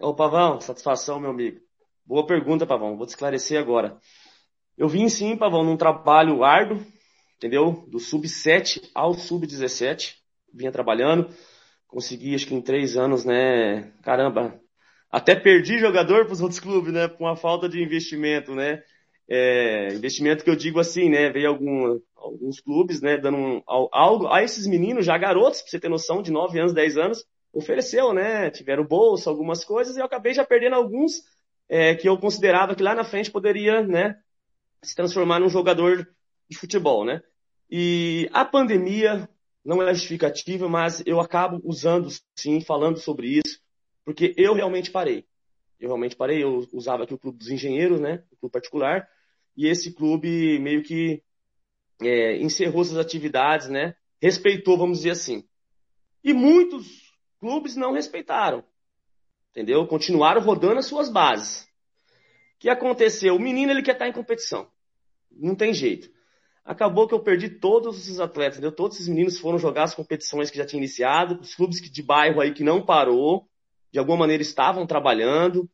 Ô 0.00 0.14
Pavão, 0.14 0.60
satisfação, 0.60 1.20
meu 1.20 1.30
amigo. 1.30 1.60
Boa 2.06 2.26
pergunta, 2.26 2.66
Pavão. 2.66 2.96
Vou 2.96 3.06
te 3.06 3.10
esclarecer 3.10 3.60
agora. 3.60 3.96
Eu 4.76 4.88
vim 4.88 5.08
sim, 5.08 5.36
Pavão, 5.36 5.62
num 5.62 5.76
trabalho 5.76 6.42
árduo, 6.42 6.84
entendeu? 7.36 7.84
Do 7.86 8.00
sub-7 8.00 8.90
ao 8.94 9.14
sub-17. 9.14 10.14
Vinha 10.52 10.72
trabalhando. 10.72 11.28
Consegui, 11.90 12.36
acho 12.36 12.46
que 12.46 12.54
em 12.54 12.62
três 12.62 12.96
anos, 12.96 13.24
né? 13.24 13.92
Caramba, 14.02 14.60
até 15.10 15.34
perdi 15.34 15.78
jogador 15.78 16.24
para 16.24 16.32
os 16.32 16.40
outros 16.40 16.60
clubes, 16.60 16.92
né? 16.92 17.08
Por 17.08 17.24
uma 17.24 17.34
falta 17.34 17.68
de 17.68 17.82
investimento, 17.82 18.54
né? 18.54 18.80
É, 19.28 19.92
investimento 19.92 20.44
que 20.44 20.50
eu 20.50 20.54
digo 20.54 20.78
assim, 20.78 21.08
né? 21.10 21.30
Veio 21.30 21.48
algum, 21.48 21.98
alguns 22.16 22.60
clubes, 22.60 23.00
né? 23.00 23.16
Dando 23.16 23.36
um, 23.36 23.62
algo 23.66 24.28
a 24.28 24.40
esses 24.40 24.68
meninos, 24.68 25.04
já 25.04 25.18
garotos, 25.18 25.62
para 25.62 25.70
você 25.70 25.80
ter 25.80 25.88
noção, 25.88 26.22
de 26.22 26.30
9 26.30 26.60
anos, 26.60 26.72
10 26.72 26.96
anos, 26.96 27.24
ofereceu, 27.52 28.12
né? 28.12 28.50
Tiveram 28.50 28.84
bolsa, 28.86 29.28
algumas 29.28 29.64
coisas, 29.64 29.96
e 29.96 30.00
eu 30.00 30.04
acabei 30.04 30.32
já 30.32 30.44
perdendo 30.44 30.76
alguns 30.76 31.22
é, 31.68 31.96
que 31.96 32.08
eu 32.08 32.16
considerava 32.16 32.76
que 32.76 32.82
lá 32.82 32.94
na 32.94 33.02
frente 33.02 33.32
poderia, 33.32 33.82
né? 33.82 34.16
Se 34.80 34.94
transformar 34.94 35.40
num 35.40 35.48
jogador 35.48 36.08
de 36.48 36.56
futebol, 36.56 37.04
né? 37.04 37.20
E 37.68 38.30
a 38.32 38.44
pandemia 38.44 39.28
não 39.64 39.82
é 39.82 39.92
justificativa, 39.94 40.68
mas 40.68 41.02
eu 41.06 41.20
acabo 41.20 41.60
usando, 41.64 42.08
sim, 42.34 42.60
falando 42.60 42.98
sobre 42.98 43.28
isso, 43.28 43.60
porque 44.04 44.34
eu 44.36 44.54
realmente 44.54 44.90
parei. 44.90 45.24
Eu 45.78 45.88
realmente 45.88 46.16
parei, 46.16 46.42
eu 46.42 46.66
usava 46.72 47.04
aqui 47.04 47.14
o 47.14 47.18
clube 47.18 47.38
dos 47.38 47.48
engenheiros, 47.48 48.00
né? 48.00 48.22
O 48.30 48.36
clube 48.36 48.52
particular, 48.52 49.08
e 49.56 49.66
esse 49.66 49.92
clube 49.92 50.58
meio 50.58 50.82
que 50.82 51.22
é, 52.02 52.36
encerrou 52.38 52.84
suas 52.84 52.98
atividades, 52.98 53.68
né? 53.68 53.94
Respeitou, 54.20 54.76
vamos 54.76 54.98
dizer 54.98 55.10
assim. 55.10 55.44
E 56.22 56.32
muitos 56.32 56.86
clubes 57.38 57.76
não 57.76 57.92
respeitaram, 57.92 58.64
entendeu? 59.50 59.86
Continuaram 59.86 60.42
rodando 60.42 60.78
as 60.78 60.86
suas 60.86 61.08
bases. 61.08 61.62
O 61.62 62.60
que 62.60 62.68
aconteceu? 62.68 63.36
O 63.36 63.40
menino 63.40 63.72
ele 63.72 63.82
quer 63.82 63.92
estar 63.92 64.08
em 64.08 64.12
competição, 64.12 64.70
não 65.30 65.54
tem 65.54 65.72
jeito. 65.72 66.10
Acabou 66.64 67.08
que 67.08 67.14
eu 67.14 67.20
perdi 67.20 67.48
todos 67.48 68.08
os 68.08 68.20
atletas, 68.20 68.58
entendeu? 68.58 68.72
Todos 68.72 68.96
esses 68.96 69.08
meninos 69.08 69.38
foram 69.38 69.58
jogar 69.58 69.84
as 69.84 69.94
competições 69.94 70.50
que 70.50 70.58
já 70.58 70.66
tinham 70.66 70.80
iniciado, 70.80 71.40
os 71.40 71.54
clubes 71.54 71.80
de 71.80 72.02
bairro 72.02 72.40
aí 72.40 72.52
que 72.52 72.62
não 72.62 72.84
parou, 72.84 73.48
de 73.90 73.98
alguma 73.98 74.18
maneira 74.18 74.42
estavam 74.42 74.86
trabalhando. 74.86 75.68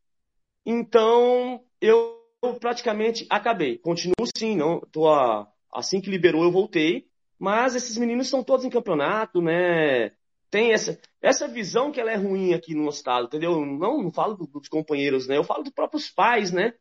Então, 0.65 1.63
eu 1.81 2.17
praticamente 2.61 3.27
acabei. 3.29 3.79
Continuo 3.79 4.27
sim, 4.37 4.57
não, 4.57 4.81
tô 4.93 5.09
a, 5.09 5.51
assim 5.73 6.01
que 6.01 6.11
liberou 6.11 6.45
eu 6.45 6.51
voltei, 6.51 7.07
mas 7.39 7.75
esses 7.75 7.97
meninos 7.99 8.27
estão 8.27 8.43
todos 8.43 8.65
em 8.65 8.71
campeonato, 8.71 9.43
né? 9.43 10.13
Tem 10.51 10.73
essa, 10.73 10.99
essa 11.21 11.49
visão 11.49 11.91
que 11.91 12.01
ela 12.01 12.13
é 12.13 12.17
ruim 12.17 12.55
aqui 12.55 12.75
no 12.75 12.89
estado, 12.89 13.27
entendeu? 13.27 13.65
Não, 13.65 14.03
não 14.03 14.11
falo 14.11 14.35
dos 14.37 14.69
companheiros, 14.69 15.27
né? 15.27 15.37
Eu 15.37 15.45
falo 15.45 15.63
dos 15.63 15.73
próprios 15.73 16.09
pais, 16.09 16.53
né? 16.53 16.73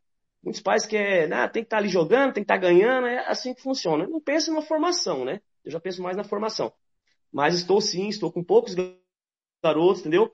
Muitos 0.46 0.62
pais 0.62 0.86
querem, 0.86 1.34
ah, 1.34 1.50
tem 1.50 1.64
que 1.64 1.68
estar 1.68 1.78
tá 1.78 1.82
ali 1.82 1.90
jogando, 1.90 2.34
tem 2.34 2.44
que 2.44 2.52
estar 2.54 2.54
tá 2.54 2.62
ganhando, 2.62 3.08
é 3.08 3.28
assim 3.28 3.56
que 3.56 3.64
funciona. 3.64 4.04
Eu 4.04 4.12
não 4.12 4.22
penso 4.22 4.54
na 4.54 4.62
formação, 4.62 5.26
né? 5.26 5.42
Eu 5.64 5.72
já 5.72 5.80
penso 5.80 6.04
mais 6.04 6.16
na 6.16 6.24
formação. 6.24 6.72
Mas 7.34 7.56
estou 7.56 7.82
sim, 7.82 8.08
estou 8.08 8.32
com 8.32 8.44
poucos 8.44 8.76
garotos, 9.64 10.02
entendeu? 10.02 10.32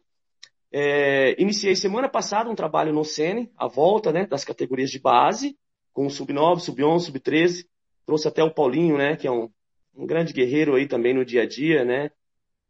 É, 0.69 1.41
iniciei 1.41 1.77
semana 1.77 2.09
passada 2.09 2.49
um 2.49 2.55
trabalho 2.55 2.91
no 2.91 3.05
Sene, 3.05 3.49
a 3.55 3.67
volta 3.67 4.11
né, 4.11 4.27
das 4.27 4.43
categorias 4.43 4.89
de 4.89 4.99
base, 4.99 5.57
com 5.93 6.05
o 6.05 6.09
Sub-9, 6.09 6.59
Sub-11, 6.59 6.99
Sub-13. 7.05 7.65
Trouxe 8.05 8.27
até 8.27 8.43
o 8.43 8.53
Paulinho, 8.53 8.97
né, 8.97 9.15
que 9.15 9.27
é 9.27 9.31
um, 9.31 9.49
um 9.95 10.05
grande 10.05 10.33
guerreiro 10.33 10.75
aí 10.75 10.89
também 10.89 11.13
no 11.13 11.23
dia 11.23 11.43
a 11.43 11.47
dia, 11.47 11.85
né? 11.85 12.11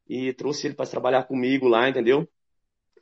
E 0.08 0.32
trouxe 0.34 0.67
ele 0.67 0.75
para 0.75 0.89
trabalhar 0.89 1.23
comigo 1.23 1.67
lá, 1.67 1.89
entendeu? 1.89 2.30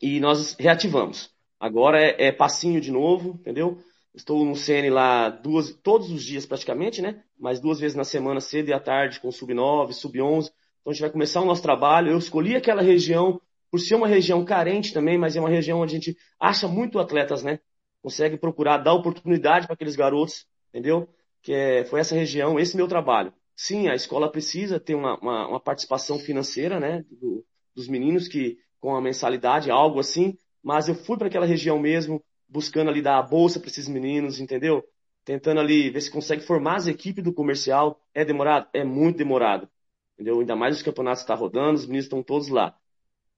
E 0.02 0.22
nós 0.22 0.56
reativamos. 0.58 1.30
Agora 1.60 2.02
é, 2.02 2.28
é 2.28 2.32
passinho 2.32 2.80
de 2.80 2.90
novo, 2.90 3.32
entendeu? 3.32 3.84
Estou 4.20 4.44
no 4.44 4.54
CN 4.54 4.90
lá 4.90 5.30
duas, 5.30 5.72
todos 5.72 6.12
os 6.12 6.26
dias 6.26 6.46
praticamente, 6.46 7.02
né? 7.02 7.24
Mas 7.40 7.62
duas 7.62 7.80
vezes 7.80 7.96
na 7.96 8.04
semana, 8.04 8.42
cedo 8.42 8.68
e 8.68 8.74
à 8.74 8.80
tarde, 8.80 9.18
com 9.22 9.32
Sub-9, 9.32 9.94
Sub-11. 9.94 10.52
Então 10.82 10.92
a 10.92 10.92
gente 10.92 11.02
vai 11.02 11.10
começar 11.10 11.40
o 11.40 11.46
nosso 11.46 11.62
trabalho. 11.62 12.12
Eu 12.12 12.18
escolhi 12.18 12.54
aquela 12.54 12.82
região 12.82 13.42
por 13.72 13.80
ser 13.80 13.96
uma 13.96 14.10
região 14.10 14.44
carente 14.44 14.94
também, 14.94 15.18
mas 15.18 15.38
é 15.38 15.40
uma 15.40 15.50
região 15.50 15.80
onde 15.80 15.96
a 15.96 16.00
gente 16.00 16.18
acha 16.38 16.68
muito 16.68 17.00
atletas, 17.00 17.44
né? 17.44 17.62
Consegue 18.02 18.38
procurar 18.38 18.80
dar 18.80 18.94
oportunidade 18.94 19.68
para 19.68 19.74
aqueles 19.74 19.96
garotos, 19.96 20.46
entendeu? 20.68 21.08
Que 21.42 21.54
é, 21.54 21.86
foi 21.86 22.02
essa 22.02 22.14
região, 22.14 22.60
esse 22.60 22.76
meu 22.76 22.90
trabalho. 22.90 23.34
Sim, 23.56 23.88
a 23.88 23.96
escola 23.96 24.30
precisa 24.30 24.82
ter 24.82 24.96
uma, 24.96 25.18
uma, 25.20 25.48
uma 25.48 25.60
participação 25.62 26.20
financeira, 26.20 26.78
né? 26.78 27.06
Do, 27.10 27.46
dos 27.74 27.88
meninos 27.88 28.28
que 28.28 28.58
com 28.82 28.94
a 28.94 29.02
mensalidade, 29.02 29.72
algo 29.72 29.98
assim, 30.02 30.38
mas 30.62 30.90
eu 30.90 30.96
fui 30.96 31.18
para 31.18 31.28
aquela 31.28 31.46
região 31.46 31.80
mesmo, 31.80 32.22
buscando 32.50 32.90
ali 32.90 33.02
dar 33.02 33.20
a 33.20 33.24
bolsa 33.24 33.60
para 33.60 33.70
esses 33.70 33.88
meninos, 33.88 34.40
entendeu? 34.40 34.84
Tentando 35.24 35.60
ali 35.60 35.90
ver 35.90 36.02
se 36.02 36.12
consegue 36.12 36.42
formar 36.42 36.78
as 36.78 36.88
equipes 36.88 37.24
do 37.24 37.34
comercial. 37.34 38.02
É 38.14 38.26
demorado? 38.26 38.68
É 38.74 38.84
muito 38.84 39.18
demorado. 39.18 39.70
Entendeu? 40.16 40.40
Ainda 40.40 40.56
mais 40.56 40.78
os 40.78 40.84
campeonatos 40.84 41.22
estão 41.22 41.36
tá 41.36 41.40
rodando, 41.40 41.76
os 41.76 41.86
meninos 41.86 42.06
estão 42.06 42.24
todos 42.24 42.50
lá. 42.50 42.76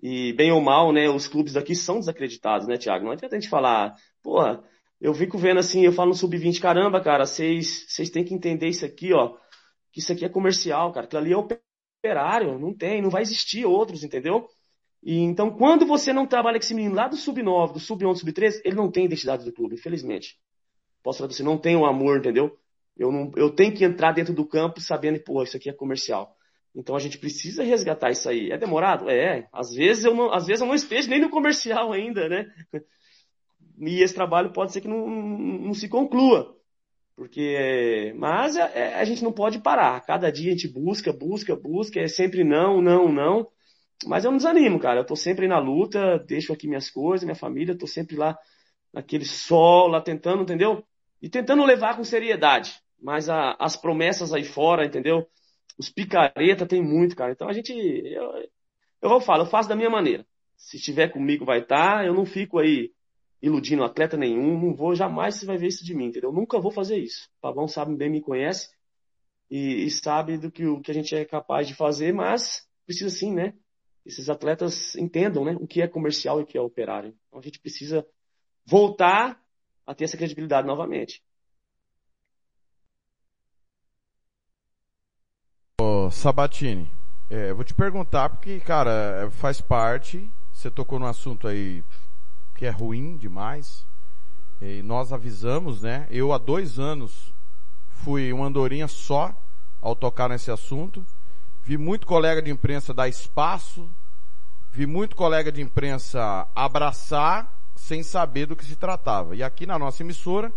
E 0.01 0.33
bem 0.33 0.51
ou 0.51 0.61
mal, 0.61 0.91
né, 0.91 1.09
os 1.09 1.27
clubes 1.27 1.55
aqui 1.55 1.75
são 1.75 1.99
desacreditados, 1.99 2.67
né, 2.67 2.77
Thiago? 2.77 3.05
Não 3.05 3.11
adianta 3.11 3.35
a 3.35 3.39
gente 3.39 3.49
falar, 3.49 3.95
porra, 4.23 4.63
eu 4.99 5.13
fico 5.13 5.37
vendo 5.37 5.59
assim, 5.59 5.83
eu 5.85 5.91
falo 5.91 6.09
no 6.09 6.15
sub-20, 6.15 6.59
caramba, 6.59 6.99
cara, 7.01 7.25
vocês 7.25 8.09
têm 8.11 8.23
que 8.23 8.33
entender 8.33 8.67
isso 8.67 8.83
aqui, 8.85 9.13
ó, 9.13 9.37
que 9.91 9.99
isso 9.99 10.11
aqui 10.11 10.25
é 10.25 10.29
comercial, 10.29 10.91
cara, 10.91 11.05
que 11.05 11.15
ali 11.15 11.33
é 11.33 11.37
operário, 11.37 12.57
não 12.57 12.73
tem, 12.75 13.01
não 13.01 13.11
vai 13.11 13.21
existir 13.21 13.65
outros, 13.65 14.03
entendeu? 14.03 14.47
E 15.03 15.17
então, 15.19 15.49
quando 15.49 15.85
você 15.85 16.13
não 16.13 16.27
trabalha 16.27 16.59
com 16.59 16.63
esse 16.63 16.75
menino 16.75 16.95
lá 16.95 17.07
do 17.07 17.15
sub-9, 17.15 17.73
do 17.73 17.79
sub-11, 17.79 18.17
sub-13, 18.17 18.61
ele 18.63 18.75
não 18.75 18.91
tem 18.91 19.05
identidade 19.05 19.43
do 19.43 19.51
clube, 19.51 19.75
infelizmente. 19.75 20.39
Posso 21.01 21.19
falar 21.19 21.31
você, 21.31 21.43
não 21.43 21.57
tem 21.57 21.75
o 21.75 21.85
amor, 21.85 22.19
entendeu? 22.19 22.55
Eu, 22.95 23.11
não, 23.11 23.31
eu 23.35 23.49
tenho 23.49 23.73
que 23.73 23.83
entrar 23.83 24.11
dentro 24.11 24.33
do 24.33 24.45
campo 24.45 24.79
sabendo, 24.79 25.19
pô, 25.19 25.41
isso 25.41 25.57
aqui 25.57 25.69
é 25.69 25.73
comercial. 25.73 26.37
Então 26.75 26.95
a 26.95 26.99
gente 26.99 27.17
precisa 27.17 27.63
resgatar 27.63 28.11
isso 28.11 28.29
aí. 28.29 28.51
É 28.51 28.57
demorado? 28.57 29.09
É. 29.09 29.47
Às 29.51 29.73
vezes 29.73 30.05
eu 30.05 30.15
não, 30.15 30.31
às 30.31 30.45
vezes 30.45 30.61
eu 30.61 30.67
não 30.67 30.75
esteja 30.75 31.09
nem 31.09 31.19
no 31.19 31.29
comercial 31.29 31.91
ainda, 31.91 32.29
né? 32.29 32.51
E 33.79 34.03
esse 34.03 34.13
trabalho 34.13 34.53
pode 34.53 34.71
ser 34.71 34.81
que 34.81 34.87
não, 34.87 35.09
não 35.09 35.73
se 35.73 35.89
conclua. 35.89 36.55
Porque, 37.15 38.13
mas 38.15 38.55
a, 38.55 38.69
é, 38.69 38.79
é, 38.79 38.95
a 38.95 39.03
gente 39.03 39.23
não 39.23 39.31
pode 39.31 39.59
parar. 39.59 39.99
Cada 40.01 40.31
dia 40.31 40.49
a 40.49 40.55
gente 40.55 40.67
busca, 40.67 41.11
busca, 41.11 41.55
busca. 41.55 41.99
É 41.99 42.07
sempre 42.07 42.43
não, 42.43 42.81
não, 42.81 43.11
não. 43.11 43.47
Mas 44.05 44.25
eu 44.25 44.31
não 44.31 44.37
desanimo, 44.37 44.79
cara. 44.79 44.99
Eu 45.01 45.05
tô 45.05 45.15
sempre 45.15 45.47
na 45.47 45.59
luta, 45.59 46.19
deixo 46.19 46.53
aqui 46.53 46.67
minhas 46.67 46.89
coisas, 46.89 47.23
minha 47.23 47.35
família, 47.35 47.77
tô 47.77 47.87
sempre 47.87 48.15
lá 48.15 48.37
naquele 48.93 49.25
sol, 49.25 49.87
lá 49.87 50.01
tentando, 50.01 50.43
entendeu? 50.43 50.83
E 51.21 51.29
tentando 51.29 51.63
levar 51.63 51.95
com 51.95 52.03
seriedade. 52.03 52.73
Mas 52.99 53.29
a, 53.29 53.55
as 53.59 53.75
promessas 53.75 54.33
aí 54.33 54.43
fora, 54.43 54.85
entendeu? 54.85 55.27
Os 55.77 55.89
picareta 55.89 56.65
tem 56.65 56.81
muito, 56.81 57.15
cara. 57.15 57.31
Então 57.31 57.47
a 57.47 57.53
gente. 57.53 57.73
Eu, 57.73 58.49
eu 59.01 59.09
vou 59.09 59.21
falar, 59.21 59.43
eu 59.43 59.49
faço 59.49 59.69
da 59.69 59.75
minha 59.75 59.89
maneira. 59.89 60.25
Se 60.55 60.77
estiver 60.77 61.09
comigo, 61.09 61.45
vai 61.45 61.59
estar. 61.59 61.97
Tá. 61.97 62.05
Eu 62.05 62.13
não 62.13 62.25
fico 62.25 62.59
aí 62.59 62.91
iludindo 63.41 63.83
atleta 63.83 64.15
nenhum. 64.15 64.59
Não 64.59 64.75
vou, 64.75 64.95
jamais 64.95 65.35
você 65.35 65.45
vai 65.45 65.57
ver 65.57 65.67
isso 65.67 65.83
de 65.83 65.93
mim, 65.95 66.05
entendeu? 66.05 66.29
Eu 66.29 66.35
nunca 66.35 66.59
vou 66.59 66.71
fazer 66.71 66.97
isso. 66.97 67.27
O 67.37 67.41
Pavão 67.41 67.67
sabe 67.67 67.95
bem, 67.95 68.09
me 68.09 68.21
conhece. 68.21 68.69
E, 69.49 69.85
e 69.85 69.89
sabe 69.89 70.37
do 70.37 70.51
que, 70.51 70.65
o 70.65 70.79
que 70.79 70.91
a 70.91 70.93
gente 70.93 71.15
é 71.15 71.25
capaz 71.25 71.67
de 71.67 71.73
fazer, 71.73 72.13
mas 72.13 72.65
precisa 72.85 73.09
sim, 73.09 73.33
né? 73.33 73.53
Esses 74.05 74.29
atletas 74.29 74.95
entendam, 74.95 75.45
né? 75.45 75.55
O 75.59 75.67
que 75.67 75.81
é 75.81 75.87
comercial 75.87 76.39
e 76.39 76.43
o 76.43 76.45
que 76.45 76.57
é 76.57 76.61
operário. 76.61 77.15
Então 77.27 77.39
a 77.39 77.43
gente 77.43 77.59
precisa 77.59 78.05
voltar 78.65 79.39
a 79.85 79.93
ter 79.93 80.05
essa 80.05 80.17
credibilidade 80.17 80.67
novamente. 80.67 81.23
Sabatini, 86.11 86.91
é, 87.29 87.53
vou 87.53 87.63
te 87.63 87.73
perguntar 87.73 88.29
porque, 88.29 88.59
cara, 88.59 89.23
é, 89.25 89.29
faz 89.29 89.61
parte. 89.61 90.29
Você 90.51 90.69
tocou 90.69 90.99
no 90.99 91.07
assunto 91.07 91.47
aí 91.47 91.83
que 92.55 92.65
é 92.65 92.69
ruim 92.69 93.17
demais. 93.17 93.87
E 94.61 94.83
nós 94.83 95.11
avisamos, 95.11 95.81
né? 95.81 96.05
Eu 96.11 96.33
há 96.33 96.37
dois 96.37 96.77
anos 96.77 97.33
fui 97.87 98.31
uma 98.33 98.45
andorinha 98.45 98.87
só 98.87 99.33
ao 99.81 99.95
tocar 99.95 100.29
nesse 100.29 100.51
assunto. 100.51 101.03
Vi 101.63 101.77
muito 101.77 102.07
colega 102.07 102.41
de 102.41 102.49
imprensa 102.49 102.93
dar 102.93 103.07
espaço, 103.07 103.89
vi 104.71 104.85
muito 104.85 105.15
colega 105.15 105.51
de 105.51 105.61
imprensa 105.61 106.47
abraçar 106.55 107.55
sem 107.75 108.03
saber 108.03 108.45
do 108.45 108.55
que 108.55 108.65
se 108.65 108.75
tratava. 108.75 109.35
E 109.35 109.43
aqui 109.43 109.65
na 109.65 109.77
nossa 109.77 110.03
emissora 110.03 110.51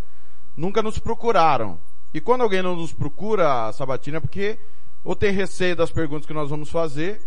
nunca 0.55 0.81
nos 0.81 0.97
procuraram. 0.97 1.79
E 2.13 2.21
quando 2.21 2.41
alguém 2.41 2.61
não 2.61 2.75
nos 2.75 2.93
procura, 2.93 3.71
Sabatina, 3.73 4.17
é 4.17 4.19
porque 4.19 4.59
ou 5.03 5.15
tem 5.15 5.31
receio 5.31 5.75
das 5.75 5.91
perguntas 5.91 6.25
que 6.25 6.33
nós 6.33 6.49
vamos 6.49 6.69
fazer, 6.69 7.21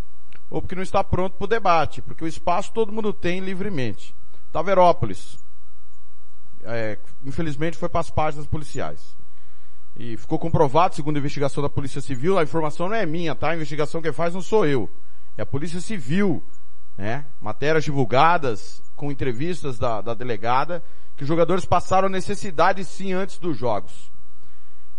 ou 0.50 0.60
porque 0.60 0.74
não 0.74 0.82
está 0.82 1.04
pronto 1.04 1.36
para 1.36 1.44
o 1.44 1.48
debate, 1.48 2.02
porque 2.02 2.24
o 2.24 2.26
espaço 2.26 2.72
todo 2.72 2.92
mundo 2.92 3.12
tem 3.12 3.38
livremente. 3.38 4.14
Taverópolis, 4.50 5.38
é, 6.62 6.98
infelizmente 7.24 7.76
foi 7.76 7.88
para 7.88 8.00
as 8.00 8.10
páginas 8.10 8.46
policiais. 8.46 9.16
E 9.98 10.16
ficou 10.16 10.38
comprovado, 10.38 10.94
segundo 10.94 11.16
a 11.16 11.18
investigação 11.18 11.60
da 11.60 11.68
Polícia 11.68 12.00
Civil, 12.00 12.38
a 12.38 12.44
informação 12.44 12.88
não 12.88 12.94
é 12.94 13.04
minha, 13.04 13.34
tá? 13.34 13.50
A 13.50 13.56
investigação 13.56 14.00
quem 14.00 14.12
faz 14.12 14.32
não 14.32 14.40
sou 14.40 14.64
eu. 14.64 14.88
É 15.36 15.42
a 15.42 15.46
Polícia 15.46 15.80
Civil, 15.80 16.40
né? 16.96 17.24
Matérias 17.40 17.82
divulgadas, 17.82 18.80
com 18.94 19.10
entrevistas 19.10 19.76
da, 19.76 20.00
da 20.00 20.14
delegada, 20.14 20.84
que 21.16 21.24
os 21.24 21.28
jogadores 21.28 21.64
passaram 21.64 22.08
necessidade 22.08 22.84
sim 22.84 23.12
antes 23.12 23.38
dos 23.38 23.58
jogos. 23.58 24.08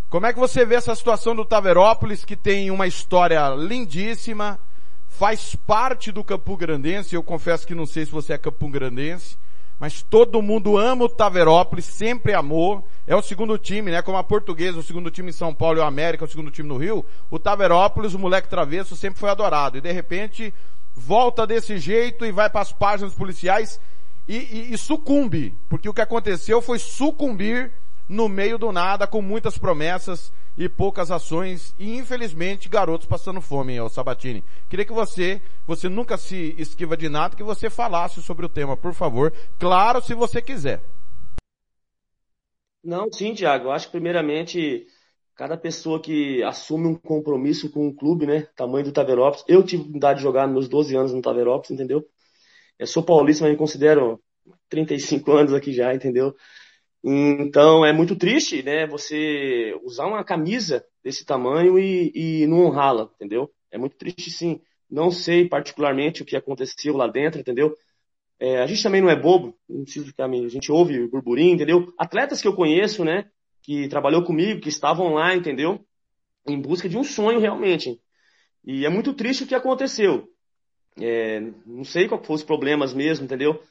Como 0.09 0.25
é 0.25 0.33
que 0.33 0.39
você 0.39 0.65
vê 0.65 0.75
essa 0.75 0.93
situação 0.93 1.33
do 1.33 1.45
Taverópolis, 1.45 2.25
que 2.25 2.35
tem 2.35 2.69
uma 2.69 2.85
história 2.85 3.47
lindíssima, 3.55 4.59
faz 5.07 5.55
parte 5.55 6.11
do 6.11 6.25
Campo 6.25 6.57
Grandense, 6.57 7.15
eu 7.15 7.23
confesso 7.23 7.65
que 7.65 7.75
não 7.75 7.85
sei 7.85 8.05
se 8.05 8.11
você 8.11 8.33
é 8.33 8.37
Campo 8.37 8.67
Grandense, 8.67 9.37
mas 9.79 10.03
todo 10.03 10.41
mundo 10.41 10.77
ama 10.77 11.05
o 11.05 11.09
Taverópolis, 11.09 11.85
sempre 11.85 12.33
amou, 12.33 12.85
é 13.07 13.15
o 13.15 13.21
segundo 13.21 13.57
time, 13.57 13.91
né, 13.91 14.01
como 14.01 14.17
a 14.17 14.23
Portuguesa, 14.23 14.79
o 14.79 14.83
segundo 14.83 15.09
time 15.09 15.29
em 15.29 15.33
São 15.33 15.53
Paulo 15.53 15.79
e 15.79 15.81
o 15.81 15.85
América, 15.85 16.25
o 16.25 16.27
segundo 16.27 16.51
time 16.51 16.67
no 16.67 16.77
Rio, 16.77 17.05
o 17.31 17.39
Taverópolis, 17.39 18.13
o 18.13 18.19
moleque 18.19 18.49
travesso, 18.49 18.95
sempre 18.95 19.19
foi 19.19 19.29
adorado, 19.29 19.77
e 19.77 19.81
de 19.81 19.91
repente, 19.91 20.53
volta 20.93 21.47
desse 21.47 21.77
jeito 21.77 22.25
e 22.25 22.31
vai 22.31 22.49
para 22.49 22.61
as 22.61 22.73
páginas 22.73 23.13
policiais 23.13 23.79
e, 24.27 24.35
e, 24.35 24.73
e 24.73 24.77
sucumbe, 24.77 25.55
porque 25.69 25.87
o 25.87 25.93
que 25.93 26.01
aconteceu 26.01 26.61
foi 26.61 26.77
sucumbir 26.77 27.71
no 28.07 28.27
meio 28.27 28.57
do 28.57 28.71
nada, 28.71 29.07
com 29.07 29.21
muitas 29.21 29.57
promessas 29.57 30.33
e 30.59 30.67
poucas 30.67 31.09
ações, 31.09 31.73
e 31.79 31.95
infelizmente 31.95 32.67
garotos 32.67 33.07
passando 33.07 33.39
fome, 33.39 33.79
ó, 33.79 33.87
Sabatini. 33.87 34.43
Queria 34.69 34.83
que 34.83 34.91
você, 34.91 35.41
você 35.65 35.87
nunca 35.87 36.17
se 36.17 36.53
esquiva 36.57 36.97
de 36.97 37.07
nada, 37.07 37.37
que 37.37 37.41
você 37.41 37.69
falasse 37.69 38.21
sobre 38.21 38.45
o 38.45 38.49
tema, 38.49 38.75
por 38.75 38.93
favor. 38.93 39.31
Claro, 39.57 40.01
se 40.01 40.13
você 40.13 40.41
quiser. 40.41 40.83
Não, 42.83 43.09
sim, 43.09 43.33
Tiago. 43.33 43.67
Eu 43.67 43.71
acho 43.71 43.85
que 43.85 43.93
primeiramente 43.93 44.85
cada 45.33 45.55
pessoa 45.55 46.01
que 46.01 46.43
assume 46.43 46.87
um 46.87 46.95
compromisso 46.95 47.71
com 47.71 47.87
um 47.87 47.95
clube, 47.95 48.27
né, 48.27 48.41
tamanho 48.57 48.83
do 48.83 48.91
Taverópolis. 48.91 49.45
Eu 49.47 49.63
tive 49.63 49.83
oportunidade 49.83 50.19
de 50.19 50.23
jogar 50.23 50.45
nos 50.45 50.67
12 50.67 50.93
anos 50.97 51.13
no 51.13 51.21
Taverópolis, 51.21 51.71
entendeu? 51.71 52.05
Eu 52.77 52.85
sou 52.85 53.01
paulista, 53.01 53.45
mas 53.45 53.53
me 53.53 53.57
considero 53.57 54.21
35 54.67 55.31
anos 55.31 55.53
aqui 55.53 55.71
já, 55.71 55.95
entendeu? 55.95 56.35
Então 57.03 57.85
é 57.85 57.93
muito 57.93 58.15
triste, 58.15 58.61
né, 58.61 58.85
você 58.85 59.73
usar 59.83 60.05
uma 60.05 60.23
camisa 60.23 60.85
desse 61.03 61.25
tamanho 61.25 61.79
e, 61.79 62.11
e 62.13 62.47
não 62.47 62.65
honrá-la, 62.65 63.09
entendeu? 63.15 63.49
É 63.71 63.77
muito 63.77 63.95
triste 63.95 64.29
sim. 64.29 64.61
Não 64.89 65.09
sei 65.11 65.47
particularmente 65.47 66.21
o 66.21 66.25
que 66.25 66.35
aconteceu 66.35 66.97
lá 66.97 67.07
dentro, 67.07 67.39
entendeu? 67.39 67.75
É, 68.39 68.61
a 68.61 68.67
gente 68.67 68.83
também 68.83 69.01
não 69.01 69.09
é 69.09 69.15
bobo, 69.15 69.57
não 69.67 69.83
precisa 69.83 70.05
ficar, 70.05 70.25
a 70.25 70.47
gente 70.47 70.71
ouve 70.71 71.07
burburinho, 71.07 71.55
entendeu? 71.55 71.93
Atletas 71.97 72.41
que 72.41 72.47
eu 72.47 72.55
conheço, 72.55 73.03
né, 73.05 73.29
que 73.61 73.87
trabalhou 73.87 74.23
comigo, 74.23 74.61
que 74.61 74.69
estavam 74.69 75.13
lá, 75.13 75.35
entendeu? 75.35 75.85
Em 76.47 76.59
busca 76.59 76.89
de 76.89 76.97
um 76.97 77.03
sonho 77.03 77.39
realmente. 77.39 78.01
E 78.65 78.85
é 78.85 78.89
muito 78.89 79.13
triste 79.13 79.43
o 79.43 79.47
que 79.47 79.55
aconteceu. 79.55 80.29
É, 80.99 81.41
não 81.65 81.83
sei 81.83 82.07
qual 82.07 82.21
foram 82.21 82.35
os 82.35 82.43
problemas 82.43 82.93
mesmo, 82.93 83.25
entendeu? 83.25 83.61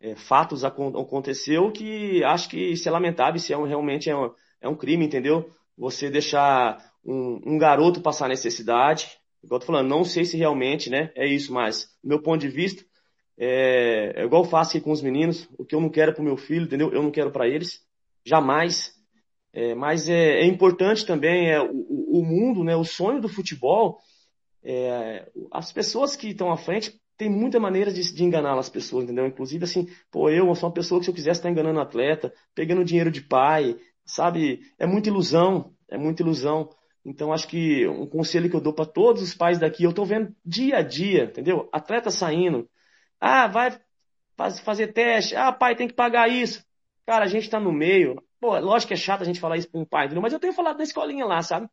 É, 0.00 0.14
fatos 0.14 0.64
aconteceu 0.64 1.70
que 1.72 2.22
acho 2.24 2.48
que 2.48 2.58
isso 2.58 2.88
é 2.88 2.92
lamentável, 2.92 3.36
isso 3.36 3.52
é 3.52 3.56
um, 3.56 3.64
realmente 3.64 4.10
é 4.10 4.16
um, 4.16 4.30
é 4.60 4.68
um 4.68 4.76
crime, 4.76 5.06
entendeu? 5.06 5.48
Você 5.76 6.10
deixar 6.10 6.78
um, 7.04 7.40
um 7.44 7.58
garoto 7.58 8.00
passar 8.00 8.28
necessidade, 8.28 9.18
igual 9.42 9.56
eu 9.56 9.60
tô 9.60 9.66
falando, 9.66 9.88
não 9.88 10.04
sei 10.04 10.24
se 10.24 10.36
realmente, 10.36 10.90
né, 10.90 11.10
é 11.14 11.26
isso, 11.26 11.52
mas 11.52 11.88
do 12.02 12.08
meu 12.08 12.22
ponto 12.22 12.40
de 12.40 12.48
vista, 12.48 12.84
é, 13.38 14.12
é 14.16 14.24
igual 14.24 14.44
eu 14.44 14.48
faço 14.48 14.70
aqui 14.70 14.80
com 14.80 14.92
os 14.92 15.02
meninos, 15.02 15.48
o 15.58 15.64
que 15.64 15.74
eu 15.74 15.80
não 15.80 15.90
quero 15.90 16.14
pro 16.14 16.22
meu 16.22 16.36
filho, 16.36 16.64
entendeu? 16.64 16.90
Eu 16.92 17.02
não 17.02 17.10
quero 17.10 17.30
para 17.30 17.46
eles, 17.46 17.80
jamais. 18.24 18.94
É, 19.52 19.74
mas 19.74 20.08
é, 20.08 20.40
é, 20.40 20.46
importante 20.46 21.06
também 21.06 21.50
é, 21.50 21.60
o, 21.60 22.18
o, 22.18 22.22
mundo, 22.24 22.62
né, 22.62 22.76
o 22.76 22.84
sonho 22.84 23.20
do 23.20 23.28
futebol, 23.28 23.98
é, 24.62 25.30
as 25.50 25.72
pessoas 25.72 26.16
que 26.16 26.28
estão 26.28 26.50
à 26.50 26.56
frente 26.56 27.00
tem 27.16 27.30
muita 27.30 27.58
maneira 27.58 27.92
de, 27.92 28.12
de 28.12 28.24
enganar 28.24 28.58
as 28.58 28.68
pessoas, 28.68 29.04
entendeu? 29.04 29.26
Inclusive, 29.26 29.64
assim, 29.64 29.88
pô, 30.10 30.28
eu 30.30 30.54
sou 30.54 30.68
uma 30.68 30.74
pessoa 30.74 31.00
que 31.00 31.04
se 31.04 31.10
eu 31.10 31.14
quisesse 31.14 31.40
estar 31.40 31.50
enganando 31.50 31.80
atleta, 31.80 32.32
pegando 32.54 32.84
dinheiro 32.84 33.10
de 33.10 33.22
pai, 33.22 33.76
sabe? 34.04 34.60
É 34.78 34.86
muita 34.86 35.08
ilusão, 35.08 35.74
é 35.88 35.96
muita 35.98 36.22
ilusão. 36.22 36.70
Então, 37.04 37.32
acho 37.32 37.46
que 37.48 37.86
um 37.86 38.06
conselho 38.06 38.50
que 38.50 38.56
eu 38.56 38.60
dou 38.60 38.72
para 38.72 38.84
todos 38.84 39.22
os 39.22 39.34
pais 39.34 39.58
daqui, 39.58 39.84
eu 39.84 39.92
tô 39.92 40.04
vendo 40.04 40.34
dia 40.44 40.78
a 40.78 40.82
dia, 40.82 41.24
entendeu? 41.24 41.68
Atleta 41.72 42.10
saindo. 42.10 42.68
Ah, 43.20 43.46
vai 43.46 43.78
fazer 44.64 44.88
teste. 44.92 45.34
Ah, 45.36 45.52
pai, 45.52 45.76
tem 45.76 45.88
que 45.88 45.94
pagar 45.94 46.28
isso. 46.28 46.64
Cara, 47.06 47.24
a 47.24 47.28
gente 47.28 47.48
tá 47.48 47.60
no 47.60 47.72
meio. 47.72 48.22
Pô, 48.40 48.58
lógico 48.58 48.88
que 48.88 48.94
é 48.94 48.96
chato 48.96 49.22
a 49.22 49.24
gente 49.24 49.40
falar 49.40 49.56
isso 49.56 49.70
para 49.70 49.80
um 49.80 49.84
pai, 49.84 50.06
entendeu? 50.06 50.22
Mas 50.22 50.32
eu 50.32 50.40
tenho 50.40 50.52
falado 50.52 50.76
na 50.78 50.84
escolinha 50.84 51.24
lá, 51.24 51.40
sabe? 51.42 51.68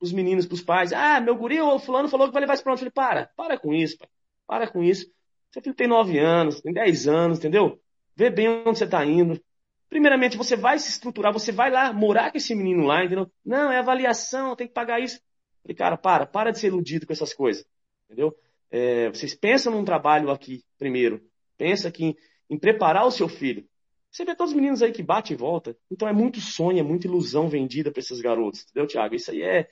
Os 0.00 0.12
meninos, 0.12 0.46
pros 0.46 0.60
pais. 0.62 0.92
Ah, 0.92 1.20
meu 1.20 1.36
guri, 1.36 1.60
o 1.60 1.78
fulano 1.78 2.08
falou 2.08 2.26
que 2.26 2.32
vai 2.32 2.40
levar 2.40 2.54
isso 2.54 2.62
pronto. 2.64 2.76
Eu 2.84 2.90
falei, 2.90 2.92
para, 2.92 3.30
para 3.36 3.58
com 3.58 3.72
isso, 3.72 3.96
pai. 3.96 4.08
Para 4.46 4.68
com 4.70 4.82
isso. 4.82 5.06
Seu 5.50 5.62
filho 5.62 5.74
tem 5.74 5.86
9 5.86 6.18
anos, 6.18 6.60
tem 6.60 6.72
10 6.72 7.08
anos, 7.08 7.38
entendeu? 7.38 7.80
Vê 8.16 8.30
bem 8.30 8.48
onde 8.48 8.78
você 8.78 8.84
está 8.84 9.04
indo. 9.04 9.40
Primeiramente, 9.88 10.36
você 10.36 10.56
vai 10.56 10.78
se 10.78 10.90
estruturar, 10.90 11.32
você 11.32 11.52
vai 11.52 11.70
lá 11.70 11.92
morar 11.92 12.30
com 12.30 12.36
esse 12.36 12.54
menino 12.54 12.84
lá, 12.84 13.04
entendeu? 13.04 13.30
Não, 13.44 13.70
é 13.70 13.78
avaliação, 13.78 14.56
tem 14.56 14.66
que 14.66 14.72
pagar 14.72 15.00
isso. 15.00 15.20
Falei, 15.62 15.76
cara, 15.76 15.96
para, 15.96 16.26
para 16.26 16.50
de 16.50 16.58
ser 16.58 16.68
iludido 16.68 17.06
com 17.06 17.12
essas 17.12 17.32
coisas, 17.32 17.64
entendeu? 18.06 18.36
É, 18.70 19.08
vocês 19.08 19.34
pensam 19.34 19.72
num 19.72 19.84
trabalho 19.84 20.30
aqui 20.30 20.64
primeiro. 20.78 21.22
Pensa 21.56 21.88
aqui 21.88 22.06
em, 22.06 22.16
em 22.50 22.58
preparar 22.58 23.06
o 23.06 23.10
seu 23.10 23.28
filho. 23.28 23.64
Você 24.10 24.24
vê 24.24 24.34
todos 24.34 24.52
os 24.52 24.56
meninos 24.56 24.82
aí 24.82 24.92
que 24.92 25.02
bate 25.02 25.32
e 25.32 25.36
volta. 25.36 25.76
Então 25.90 26.08
é 26.08 26.12
muito 26.12 26.40
sonho, 26.40 26.78
é 26.78 26.82
muita 26.82 27.06
ilusão 27.06 27.48
vendida 27.48 27.90
para 27.90 28.00
esses 28.00 28.20
garotos, 28.20 28.62
entendeu, 28.62 28.86
Tiago? 28.86 29.14
Isso 29.14 29.30
aí 29.30 29.42
é, 29.42 29.68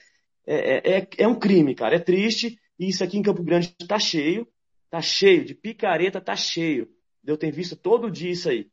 é, 0.46 0.98
é, 0.98 1.08
é 1.18 1.28
um 1.28 1.38
crime, 1.38 1.74
cara. 1.74 1.96
É 1.96 1.98
triste. 1.98 2.58
E 2.78 2.88
isso 2.88 3.04
aqui 3.04 3.18
em 3.18 3.22
Campo 3.22 3.42
Grande 3.42 3.74
está 3.80 3.98
cheio. 3.98 4.48
Tá 4.92 5.00
cheio, 5.00 5.42
de 5.42 5.54
picareta 5.54 6.20
tá 6.20 6.36
cheio. 6.36 6.86
Eu 7.24 7.38
tenho 7.38 7.50
visto 7.50 7.74
todo 7.74 8.10
dia 8.10 8.30
isso 8.30 8.50
aí. 8.50 8.70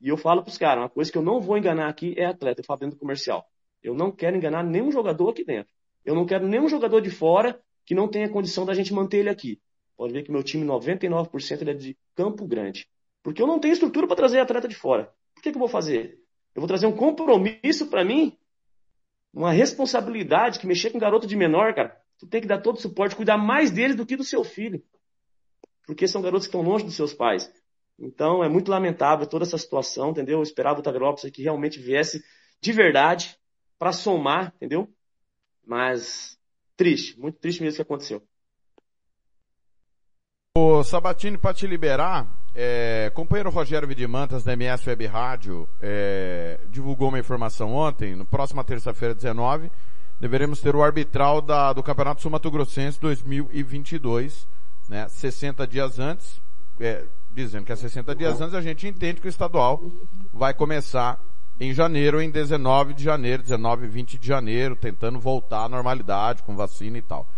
E 0.00 0.08
eu 0.08 0.16
falo 0.16 0.42
pros 0.42 0.56
caras, 0.56 0.82
uma 0.82 0.88
coisa 0.88 1.12
que 1.12 1.18
eu 1.18 1.20
não 1.20 1.42
vou 1.42 1.58
enganar 1.58 1.90
aqui 1.90 2.14
é 2.16 2.24
atleta, 2.24 2.62
eu 2.62 2.64
falo 2.64 2.80
dentro 2.80 2.96
do 2.96 2.98
comercial. 2.98 3.46
Eu 3.82 3.94
não 3.94 4.10
quero 4.10 4.34
enganar 4.34 4.64
nenhum 4.64 4.90
jogador 4.90 5.28
aqui 5.28 5.44
dentro. 5.44 5.70
Eu 6.06 6.14
não 6.14 6.24
quero 6.24 6.48
nenhum 6.48 6.70
jogador 6.70 7.02
de 7.02 7.10
fora 7.10 7.60
que 7.84 7.94
não 7.94 8.08
tem 8.08 8.24
a 8.24 8.30
condição 8.30 8.64
da 8.64 8.72
gente 8.72 8.94
manter 8.94 9.18
ele 9.18 9.28
aqui. 9.28 9.60
Pode 9.94 10.14
ver 10.14 10.22
que 10.22 10.32
meu 10.32 10.42
time, 10.42 10.64
99% 10.64 11.60
ele 11.60 11.70
é 11.70 11.74
de 11.74 11.98
Campo 12.14 12.46
Grande. 12.46 12.88
Porque 13.22 13.42
eu 13.42 13.46
não 13.46 13.60
tenho 13.60 13.74
estrutura 13.74 14.06
para 14.06 14.16
trazer 14.16 14.40
atleta 14.40 14.68
de 14.68 14.74
fora. 14.74 15.12
Por 15.34 15.42
que, 15.42 15.50
que 15.50 15.56
eu 15.56 15.60
vou 15.60 15.68
fazer? 15.68 16.18
Eu 16.54 16.62
vou 16.62 16.66
trazer 16.66 16.86
um 16.86 16.96
compromisso 16.96 17.88
para 17.88 18.02
mim, 18.06 18.38
uma 19.34 19.52
responsabilidade 19.52 20.60
que 20.60 20.66
mexer 20.66 20.88
com 20.88 20.96
um 20.96 21.00
garoto 21.00 21.26
de 21.26 21.36
menor, 21.36 21.74
cara. 21.74 21.94
Tu 22.18 22.26
tem 22.26 22.40
que 22.40 22.46
dar 22.46 22.62
todo 22.62 22.76
o 22.76 22.80
suporte, 22.80 23.14
cuidar 23.14 23.36
mais 23.36 23.70
deles 23.70 23.96
do 23.96 24.06
que 24.06 24.16
do 24.16 24.24
seu 24.24 24.42
filho. 24.42 24.82
Porque 25.88 26.06
são 26.06 26.20
garotos 26.20 26.46
que 26.46 26.54
estão 26.54 26.60
longe 26.60 26.84
dos 26.84 26.94
seus 26.94 27.14
pais. 27.14 27.50
Então 27.98 28.44
é 28.44 28.48
muito 28.48 28.70
lamentável 28.70 29.26
toda 29.26 29.46
essa 29.46 29.56
situação, 29.56 30.10
entendeu? 30.10 30.40
Eu 30.40 30.42
esperava 30.42 30.80
o 30.80 30.82
Taverópolis 30.82 31.32
que 31.32 31.42
realmente 31.42 31.80
viesse 31.80 32.22
de 32.60 32.72
verdade 32.72 33.38
para 33.78 33.90
somar, 33.90 34.52
entendeu? 34.56 34.86
Mas 35.66 36.38
triste, 36.76 37.18
muito 37.18 37.38
triste 37.38 37.62
mesmo 37.62 37.76
que 37.76 37.82
aconteceu. 37.82 38.22
O 40.58 40.84
Sabatini, 40.84 41.38
para 41.38 41.54
te 41.54 41.66
liberar, 41.66 42.28
é, 42.54 43.10
companheiro 43.14 43.48
Rogério 43.48 43.88
Vidimantas, 43.88 44.44
da 44.44 44.52
MS 44.52 44.86
Web 44.90 45.06
Rádio, 45.06 45.66
é, 45.80 46.60
divulgou 46.68 47.08
uma 47.08 47.18
informação 47.18 47.72
ontem, 47.72 48.14
no 48.14 48.26
próxima 48.26 48.62
terça-feira, 48.62 49.14
19, 49.14 49.70
deveremos 50.20 50.60
ter 50.60 50.76
o 50.76 50.82
arbitral 50.82 51.40
da, 51.40 51.72
do 51.72 51.82
Campeonato 51.82 52.20
Sul 52.20 52.30
Mato 52.30 52.50
Grossense 52.50 53.00
2022, 53.00 54.46
né, 54.88 55.06
60 55.08 55.66
dias 55.66 55.98
antes, 55.98 56.40
é, 56.80 57.04
dizendo 57.30 57.64
que 57.64 57.72
é 57.72 57.76
60 57.76 58.14
dias 58.14 58.40
antes, 58.40 58.54
a 58.54 58.62
gente 58.62 58.86
entende 58.86 59.20
que 59.20 59.26
o 59.26 59.28
estadual 59.28 59.82
vai 60.32 60.54
começar 60.54 61.20
em 61.60 61.74
janeiro, 61.74 62.20
em 62.20 62.30
19 62.30 62.94
de 62.94 63.02
janeiro, 63.02 63.42
19 63.42 63.84
e 63.86 63.88
20 63.88 64.18
de 64.18 64.26
janeiro, 64.26 64.76
tentando 64.76 65.18
voltar 65.18 65.64
à 65.64 65.68
normalidade 65.68 66.42
com 66.42 66.56
vacina 66.56 66.96
e 66.98 67.02
tal. 67.02 67.28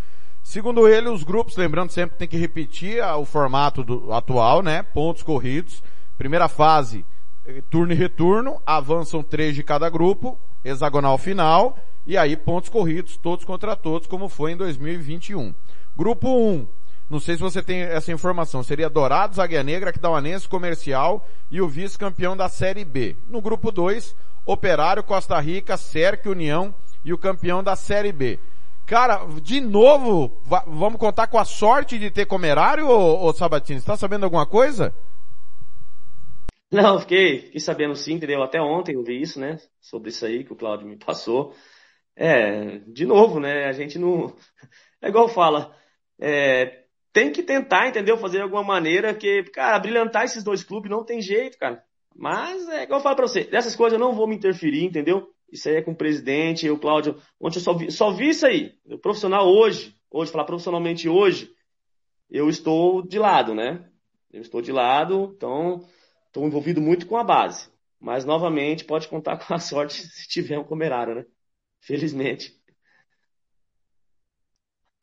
Segundo 0.43 0.87
ele, 0.87 1.09
os 1.09 1.23
grupos, 1.23 1.55
lembrando 1.55 1.91
sempre 1.91 2.13
que 2.13 2.19
tem 2.19 2.27
que 2.27 2.37
repetir 2.37 3.03
o 3.03 3.25
formato 3.25 3.83
do, 3.83 4.11
atual, 4.11 4.61
né? 4.61 4.83
Pontos 4.83 5.23
corridos. 5.23 5.83
Primeira 6.17 6.47
fase, 6.47 7.05
eh, 7.45 7.63
turno 7.69 7.93
e 7.93 7.95
retorno, 7.95 8.61
avançam 8.65 9.23
três 9.23 9.55
de 9.55 9.63
cada 9.63 9.89
grupo, 9.89 10.39
hexagonal 10.63 11.17
final, 11.17 11.77
e 12.05 12.17
aí 12.17 12.35
pontos 12.35 12.69
corridos, 12.69 13.17
todos 13.17 13.45
contra 13.45 13.75
todos, 13.75 14.07
como 14.07 14.29
foi 14.29 14.51
em 14.51 14.57
2021. 14.57 15.53
Grupo 15.95 16.29
1, 16.29 16.67
não 17.11 17.19
sei 17.19 17.35
se 17.35 17.41
você 17.41 17.61
tem 17.61 17.81
essa 17.81 18.09
informação, 18.09 18.63
seria 18.63 18.89
Dourados, 18.89 19.37
Águia 19.37 19.61
Negra, 19.61 19.89
Aquidauanense, 19.89 20.47
Comercial 20.47 21.27
e 21.51 21.61
o 21.61 21.67
vice-campeão 21.67 22.37
da 22.37 22.47
Série 22.47 22.85
B. 22.85 23.17
No 23.27 23.41
grupo 23.41 23.69
2, 23.69 24.15
Operário, 24.45 25.03
Costa 25.03 25.37
Rica, 25.37 25.75
Cerque, 25.75 26.29
União 26.29 26.73
e 27.03 27.11
o 27.11 27.17
campeão 27.17 27.61
da 27.61 27.75
Série 27.75 28.13
B. 28.13 28.39
Cara, 28.85 29.25
de 29.41 29.59
novo, 29.59 30.41
vamos 30.65 30.97
contar 30.97 31.27
com 31.27 31.37
a 31.37 31.43
sorte 31.43 31.99
de 31.99 32.09
ter 32.09 32.25
comerário, 32.25 32.87
ô, 32.87 33.25
ô 33.25 33.33
Sabatini? 33.33 33.81
Você 33.81 33.85
tá 33.85 33.97
sabendo 33.97 34.23
alguma 34.23 34.45
coisa? 34.45 34.95
Não, 36.71 36.97
fiquei, 36.97 37.39
fiquei 37.41 37.59
sabendo 37.59 37.93
sim, 37.93 38.13
entendeu? 38.13 38.41
Até 38.41 38.61
ontem 38.61 38.95
eu 38.95 39.03
vi 39.03 39.21
isso, 39.21 39.37
né? 39.37 39.59
Sobre 39.81 40.11
isso 40.11 40.25
aí 40.25 40.45
que 40.45 40.53
o 40.53 40.55
Claudio 40.55 40.87
me 40.87 40.95
passou. 40.95 41.53
É, 42.15 42.79
de 42.87 43.05
novo, 43.05 43.37
né? 43.37 43.65
A 43.65 43.73
gente 43.73 43.99
não. 43.99 44.33
É 45.03 45.09
igual 45.09 45.27
fala. 45.27 45.75
É, 46.19 46.80
tem 47.13 47.31
que 47.31 47.43
tentar, 47.43 47.87
entendeu? 47.87 48.17
Fazer 48.17 48.37
de 48.37 48.43
alguma 48.43 48.63
maneira 48.63 49.13
que, 49.13 49.43
cara, 49.43 49.79
brilhantar 49.79 50.25
esses 50.25 50.43
dois 50.43 50.63
clubes 50.63 50.89
não 50.89 51.03
tem 51.03 51.21
jeito, 51.21 51.57
cara. 51.57 51.83
Mas 52.15 52.67
é 52.69 52.83
igual 52.83 52.99
eu 52.99 53.03
falo 53.03 53.15
pra 53.15 53.27
você, 53.27 53.43
dessas 53.43 53.75
coisas 53.75 53.99
eu 53.99 54.05
não 54.05 54.13
vou 54.13 54.27
me 54.27 54.35
interferir, 54.35 54.83
entendeu? 54.83 55.29
Isso 55.51 55.67
aí 55.67 55.75
é 55.75 55.81
com 55.81 55.91
o 55.91 55.95
presidente, 55.95 56.65
eu, 56.65 56.77
Cláudio. 56.77 57.21
Ontem 57.39 57.59
eu 57.59 57.63
só 57.63 57.73
vi, 57.73 57.91
só 57.91 58.11
vi 58.11 58.29
isso 58.29 58.45
aí. 58.45 58.73
O 58.85 58.97
profissional 58.97 59.47
hoje, 59.47 59.95
hoje, 60.09 60.31
falar 60.31 60.45
profissionalmente 60.45 61.09
hoje, 61.09 61.53
eu 62.29 62.49
estou 62.49 63.01
de 63.01 63.19
lado, 63.19 63.53
né? 63.53 63.85
Eu 64.31 64.41
estou 64.41 64.61
de 64.61 64.71
lado, 64.71 65.33
então 65.35 65.85
estou 66.27 66.45
envolvido 66.47 66.81
muito 66.81 67.05
com 67.05 67.17
a 67.17 67.23
base. 67.23 67.69
Mas 67.99 68.23
novamente 68.23 68.85
pode 68.85 69.07
contar 69.07 69.37
com 69.45 69.53
a 69.53 69.59
sorte 69.59 70.01
se 70.07 70.27
tiver 70.27 70.57
um 70.57 70.63
comerário, 70.63 71.15
né? 71.15 71.25
Felizmente. 71.81 72.60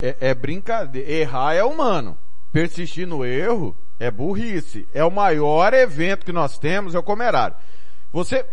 É, 0.01 0.31
é 0.31 0.35
brincadeira. 0.35 1.11
Errar 1.11 1.55
é 1.55 1.65
humano. 1.65 2.17
Persistir 2.53 3.05
no 3.05 3.25
erro 3.25 3.77
é 3.99 4.09
burrice. 4.13 4.87
É 4.95 5.03
o 5.03 5.11
maior 5.11 5.75
evento 5.75 6.25
que 6.25 6.33
nós 6.33 6.57
temos, 6.57 6.95
é 6.95 6.99
o 7.01 7.03
comerário. 7.03 7.57
Você, 8.13 8.47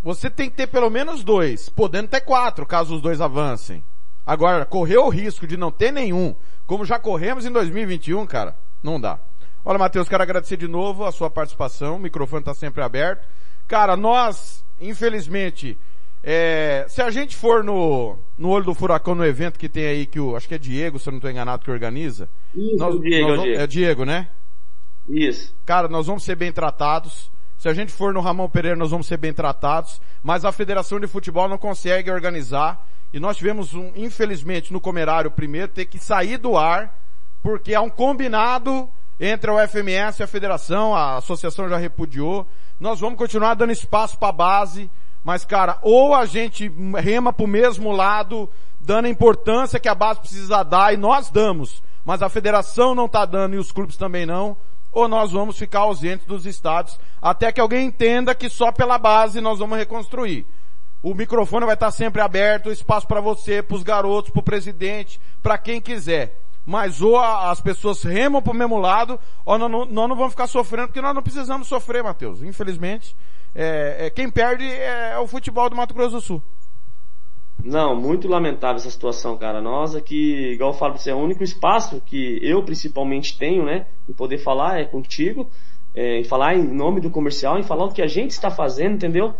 você 0.00 0.30
tem 0.30 0.48
que 0.48 0.56
ter 0.56 0.68
pelo 0.68 0.88
menos 0.88 1.24
dois, 1.24 1.68
podendo 1.68 2.06
ter 2.06 2.20
quatro, 2.20 2.64
caso 2.64 2.94
os 2.94 3.02
dois 3.02 3.20
avancem. 3.20 3.82
Agora, 4.24 4.64
correr 4.64 4.98
o 4.98 5.08
risco 5.08 5.44
de 5.44 5.56
não 5.56 5.72
ter 5.72 5.92
nenhum, 5.92 6.36
como 6.68 6.84
já 6.84 7.00
corremos 7.00 7.44
em 7.44 7.50
2021, 7.50 8.24
cara, 8.24 8.56
não 8.80 9.00
dá. 9.00 9.18
Olha, 9.64 9.80
Matheus, 9.80 10.08
quero 10.08 10.22
agradecer 10.22 10.56
de 10.56 10.68
novo 10.68 11.04
a 11.04 11.10
sua 11.10 11.28
participação, 11.28 11.96
o 11.96 11.98
microfone 11.98 12.42
está 12.42 12.54
sempre 12.54 12.80
aberto. 12.80 13.26
Cara, 13.66 13.96
nós, 13.96 14.64
infelizmente, 14.80 15.76
é, 16.22 16.86
se 16.88 17.02
a 17.02 17.10
gente 17.10 17.36
for 17.36 17.64
no, 17.64 18.16
no 18.42 18.48
olho 18.48 18.64
do 18.64 18.74
furacão 18.74 19.14
no 19.14 19.24
evento 19.24 19.56
que 19.56 19.68
tem 19.68 19.86
aí, 19.86 20.04
que 20.04 20.18
o, 20.18 20.34
acho 20.34 20.48
que 20.48 20.54
é 20.56 20.58
Diego, 20.58 20.98
se 20.98 21.08
eu 21.08 21.12
não 21.12 21.18
estou 21.18 21.30
enganado, 21.30 21.64
que 21.64 21.70
organiza. 21.70 22.28
Isso, 22.52 22.76
nós, 22.76 23.00
Diego, 23.00 23.28
nós 23.28 23.36
vamos, 23.38 23.56
é 23.56 23.66
Diego, 23.68 24.04
né? 24.04 24.28
Isso. 25.08 25.54
Cara, 25.64 25.86
nós 25.86 26.08
vamos 26.08 26.24
ser 26.24 26.34
bem 26.34 26.50
tratados. 26.50 27.30
Se 27.56 27.68
a 27.68 27.72
gente 27.72 27.92
for 27.92 28.12
no 28.12 28.20
Ramon 28.20 28.48
Pereira, 28.48 28.76
nós 28.76 28.90
vamos 28.90 29.06
ser 29.06 29.16
bem 29.16 29.32
tratados, 29.32 30.02
mas 30.24 30.44
a 30.44 30.50
Federação 30.50 30.98
de 30.98 31.06
Futebol 31.06 31.48
não 31.48 31.56
consegue 31.56 32.10
organizar. 32.10 32.84
E 33.12 33.20
nós 33.20 33.36
tivemos 33.36 33.74
um, 33.74 33.92
infelizmente, 33.94 34.72
no 34.72 34.80
Comerário 34.80 35.30
primeiro, 35.30 35.68
ter 35.68 35.84
que 35.84 36.00
sair 36.00 36.36
do 36.36 36.56
ar, 36.56 36.98
porque 37.44 37.76
há 37.76 37.80
um 37.80 37.90
combinado 37.90 38.88
entre 39.20 39.52
a 39.52 39.54
UFMS 39.54 40.18
e 40.18 40.24
a 40.24 40.26
Federação, 40.26 40.96
a 40.96 41.18
associação 41.18 41.68
já 41.68 41.76
repudiou. 41.76 42.44
Nós 42.80 42.98
vamos 42.98 43.16
continuar 43.16 43.54
dando 43.54 43.70
espaço 43.70 44.18
para 44.18 44.30
a 44.30 44.32
base, 44.32 44.90
mas 45.24 45.44
cara, 45.44 45.78
ou 45.82 46.14
a 46.14 46.26
gente 46.26 46.70
rema 46.96 47.32
para 47.32 47.44
o 47.44 47.48
mesmo 47.48 47.92
lado, 47.92 48.50
dando 48.80 49.06
a 49.06 49.10
importância 49.10 49.78
que 49.78 49.88
a 49.88 49.94
base 49.94 50.20
precisa 50.20 50.62
dar, 50.62 50.92
e 50.92 50.96
nós 50.96 51.30
damos, 51.30 51.82
mas 52.04 52.22
a 52.22 52.28
federação 52.28 52.94
não 52.94 53.06
está 53.06 53.24
dando 53.24 53.54
e 53.54 53.58
os 53.58 53.70
clubes 53.70 53.96
também 53.96 54.26
não, 54.26 54.56
ou 54.90 55.08
nós 55.08 55.32
vamos 55.32 55.56
ficar 55.56 55.80
ausentes 55.80 56.26
dos 56.26 56.44
estados 56.44 56.98
até 57.20 57.50
que 57.50 57.60
alguém 57.60 57.86
entenda 57.86 58.34
que 58.34 58.50
só 58.50 58.70
pela 58.70 58.98
base 58.98 59.40
nós 59.40 59.58
vamos 59.58 59.78
reconstruir. 59.78 60.46
O 61.02 61.14
microfone 61.14 61.66
vai 61.66 61.74
estar 61.74 61.90
sempre 61.90 62.20
aberto, 62.20 62.70
espaço 62.70 63.08
para 63.08 63.20
você, 63.20 63.62
para 63.62 63.76
os 63.76 63.82
garotos, 63.82 64.30
para 64.30 64.40
o 64.40 64.44
presidente, 64.44 65.20
para 65.42 65.58
quem 65.58 65.80
quiser. 65.80 66.38
Mas 66.64 67.02
ou 67.02 67.18
as 67.18 67.60
pessoas 67.60 68.04
remam 68.04 68.40
para 68.40 68.52
o 68.52 68.56
mesmo 68.56 68.78
lado, 68.78 69.18
ou 69.44 69.58
nós 69.58 69.70
não, 69.70 69.84
nós 69.84 70.08
não 70.08 70.14
vamos 70.14 70.32
ficar 70.32 70.46
sofrendo, 70.46 70.88
porque 70.88 71.00
nós 71.00 71.14
não 71.14 71.22
precisamos 71.22 71.66
sofrer, 71.66 72.04
Matheus. 72.04 72.40
Infelizmente, 72.42 73.16
é, 73.54 74.06
é, 74.06 74.10
quem 74.10 74.30
perde 74.30 74.64
é 74.64 75.18
o 75.18 75.26
futebol 75.26 75.68
do 75.68 75.76
Mato 75.76 75.94
Grosso 75.94 76.16
do 76.16 76.20
Sul. 76.20 76.42
Não, 77.62 77.94
muito 77.94 78.26
lamentável 78.26 78.76
essa 78.76 78.90
situação, 78.90 79.36
cara. 79.36 79.60
Nós 79.60 79.94
aqui, 79.94 80.52
igual 80.52 80.72
eu 80.72 80.78
falo 80.78 80.94
pra 80.94 81.02
você, 81.02 81.10
é 81.10 81.14
o 81.14 81.18
único 81.18 81.44
espaço 81.44 82.00
que 82.00 82.38
eu 82.42 82.64
principalmente 82.64 83.38
tenho, 83.38 83.64
né? 83.64 83.86
Em 84.08 84.12
poder 84.12 84.38
falar 84.38 84.80
é 84.80 84.84
contigo, 84.84 85.48
é, 85.94 86.18
em 86.18 86.24
falar 86.24 86.56
em 86.56 86.64
nome 86.64 87.00
do 87.00 87.10
comercial, 87.10 87.58
em 87.58 87.62
falar 87.62 87.84
o 87.84 87.92
que 87.92 88.02
a 88.02 88.06
gente 88.06 88.30
está 88.30 88.50
fazendo, 88.50 88.94
entendeu? 88.94 89.34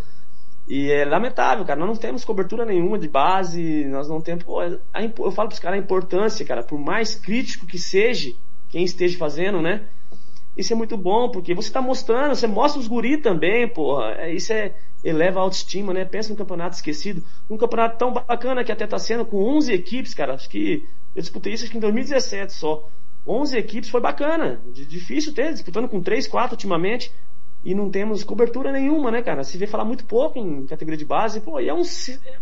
E 0.68 0.90
é 0.92 1.04
lamentável, 1.04 1.64
cara. 1.64 1.80
Nós 1.80 1.88
não 1.88 1.96
temos 1.96 2.24
cobertura 2.24 2.64
nenhuma 2.64 2.98
de 2.98 3.08
base, 3.08 3.84
nós 3.86 4.08
não 4.08 4.20
temos. 4.20 4.44
Pô, 4.44 4.60
a, 4.60 4.70
eu 5.02 5.32
falo 5.32 5.48
pros 5.48 5.58
caras 5.58 5.80
a 5.80 5.82
importância, 5.82 6.46
cara, 6.46 6.62
por 6.62 6.78
mais 6.78 7.16
crítico 7.16 7.66
que 7.66 7.78
seja 7.78 8.32
quem 8.68 8.84
esteja 8.84 9.18
fazendo, 9.18 9.60
né? 9.60 9.88
Isso 10.56 10.72
é 10.72 10.76
muito 10.76 10.96
bom, 10.96 11.30
porque 11.30 11.54
você 11.54 11.68
está 11.68 11.80
mostrando, 11.80 12.34
você 12.34 12.46
mostra 12.46 12.80
os 12.80 12.86
guri 12.86 13.16
também, 13.16 13.66
porra. 13.66 14.12
É, 14.18 14.34
isso 14.34 14.52
é, 14.52 14.74
eleva 15.02 15.40
a 15.40 15.42
autoestima, 15.42 15.94
né? 15.94 16.04
Pensa 16.04 16.30
no 16.30 16.36
campeonato 16.36 16.76
esquecido. 16.76 17.22
Um 17.48 17.56
campeonato 17.56 17.96
tão 17.96 18.12
bacana 18.12 18.62
que 18.62 18.70
até 18.70 18.84
está 18.84 18.98
sendo 18.98 19.24
com 19.24 19.42
11 19.56 19.72
equipes, 19.72 20.12
cara. 20.12 20.34
Acho 20.34 20.48
que 20.50 20.86
eu 21.14 21.22
disputei 21.22 21.54
isso 21.54 21.64
acho 21.64 21.72
que 21.72 21.78
em 21.78 21.80
2017 21.80 22.52
só. 22.52 22.86
11 23.26 23.56
equipes 23.56 23.88
foi 23.88 24.00
bacana. 24.00 24.60
Difícil 24.66 25.32
ter, 25.32 25.52
disputando 25.52 25.88
com 25.88 26.02
3, 26.02 26.26
4 26.26 26.54
ultimamente. 26.54 27.12
E 27.64 27.74
não 27.74 27.88
temos 27.88 28.24
cobertura 28.24 28.72
nenhuma, 28.72 29.10
né, 29.10 29.22
cara? 29.22 29.44
Se 29.44 29.56
vê 29.56 29.66
falar 29.66 29.84
muito 29.84 30.04
pouco 30.04 30.38
em 30.38 30.66
categoria 30.66 30.98
de 30.98 31.04
base. 31.04 31.40
Pô, 31.40 31.60
e 31.60 31.68
é 31.68 31.74
um. 31.74 31.82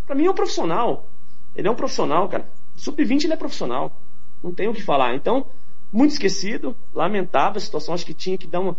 Pra 0.06 0.16
mim 0.16 0.26
é 0.26 0.30
um 0.30 0.34
profissional. 0.34 1.08
Ele 1.54 1.68
é 1.68 1.70
um 1.70 1.76
profissional, 1.76 2.28
cara. 2.28 2.50
Sub-20 2.74 3.24
ele 3.24 3.34
é 3.34 3.36
profissional. 3.36 4.00
Não 4.42 4.54
tem 4.54 4.68
o 4.68 4.72
que 4.72 4.82
falar. 4.82 5.14
Então, 5.14 5.46
muito 5.92 6.12
esquecido. 6.12 6.76
Lamentável 6.94 7.58
a 7.58 7.60
situação. 7.60 7.94
Acho 7.94 8.06
que 8.06 8.14
tinha 8.14 8.38
que 8.38 8.46
dar 8.46 8.60
uma 8.60 8.76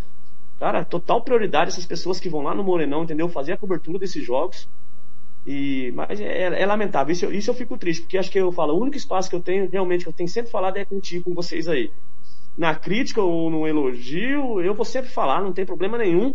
Cara, 0.61 0.85
total 0.85 1.23
prioridade 1.23 1.71
essas 1.71 1.87
pessoas 1.87 2.19
que 2.19 2.29
vão 2.29 2.43
lá 2.43 2.53
no 2.53 2.63
Morenão, 2.63 3.03
entendeu? 3.03 3.27
Fazer 3.27 3.51
a 3.53 3.57
cobertura 3.57 3.97
desses 3.97 4.23
jogos. 4.23 4.69
E, 5.43 5.91
mas 5.95 6.21
é, 6.21 6.43
é, 6.43 6.61
é 6.61 6.65
lamentável, 6.67 7.11
isso, 7.11 7.31
isso 7.31 7.49
eu 7.49 7.55
fico 7.55 7.79
triste, 7.79 8.03
porque 8.03 8.15
acho 8.15 8.29
que 8.29 8.39
eu 8.39 8.51
falo, 8.51 8.75
o 8.75 8.79
único 8.79 8.95
espaço 8.95 9.27
que 9.27 9.35
eu 9.35 9.39
tenho, 9.39 9.67
realmente, 9.71 10.03
que 10.03 10.09
eu 10.09 10.13
tenho 10.13 10.29
sempre 10.29 10.51
falado 10.51 10.77
é 10.77 10.85
contigo, 10.85 11.23
com 11.23 11.33
vocês 11.33 11.67
aí. 11.67 11.91
Na 12.55 12.75
crítica 12.75 13.23
ou 13.23 13.49
no 13.49 13.67
elogio, 13.67 14.61
eu 14.61 14.75
vou 14.75 14.85
sempre 14.85 15.09
falar, 15.09 15.41
não 15.41 15.51
tem 15.51 15.65
problema 15.65 15.97
nenhum. 15.97 16.31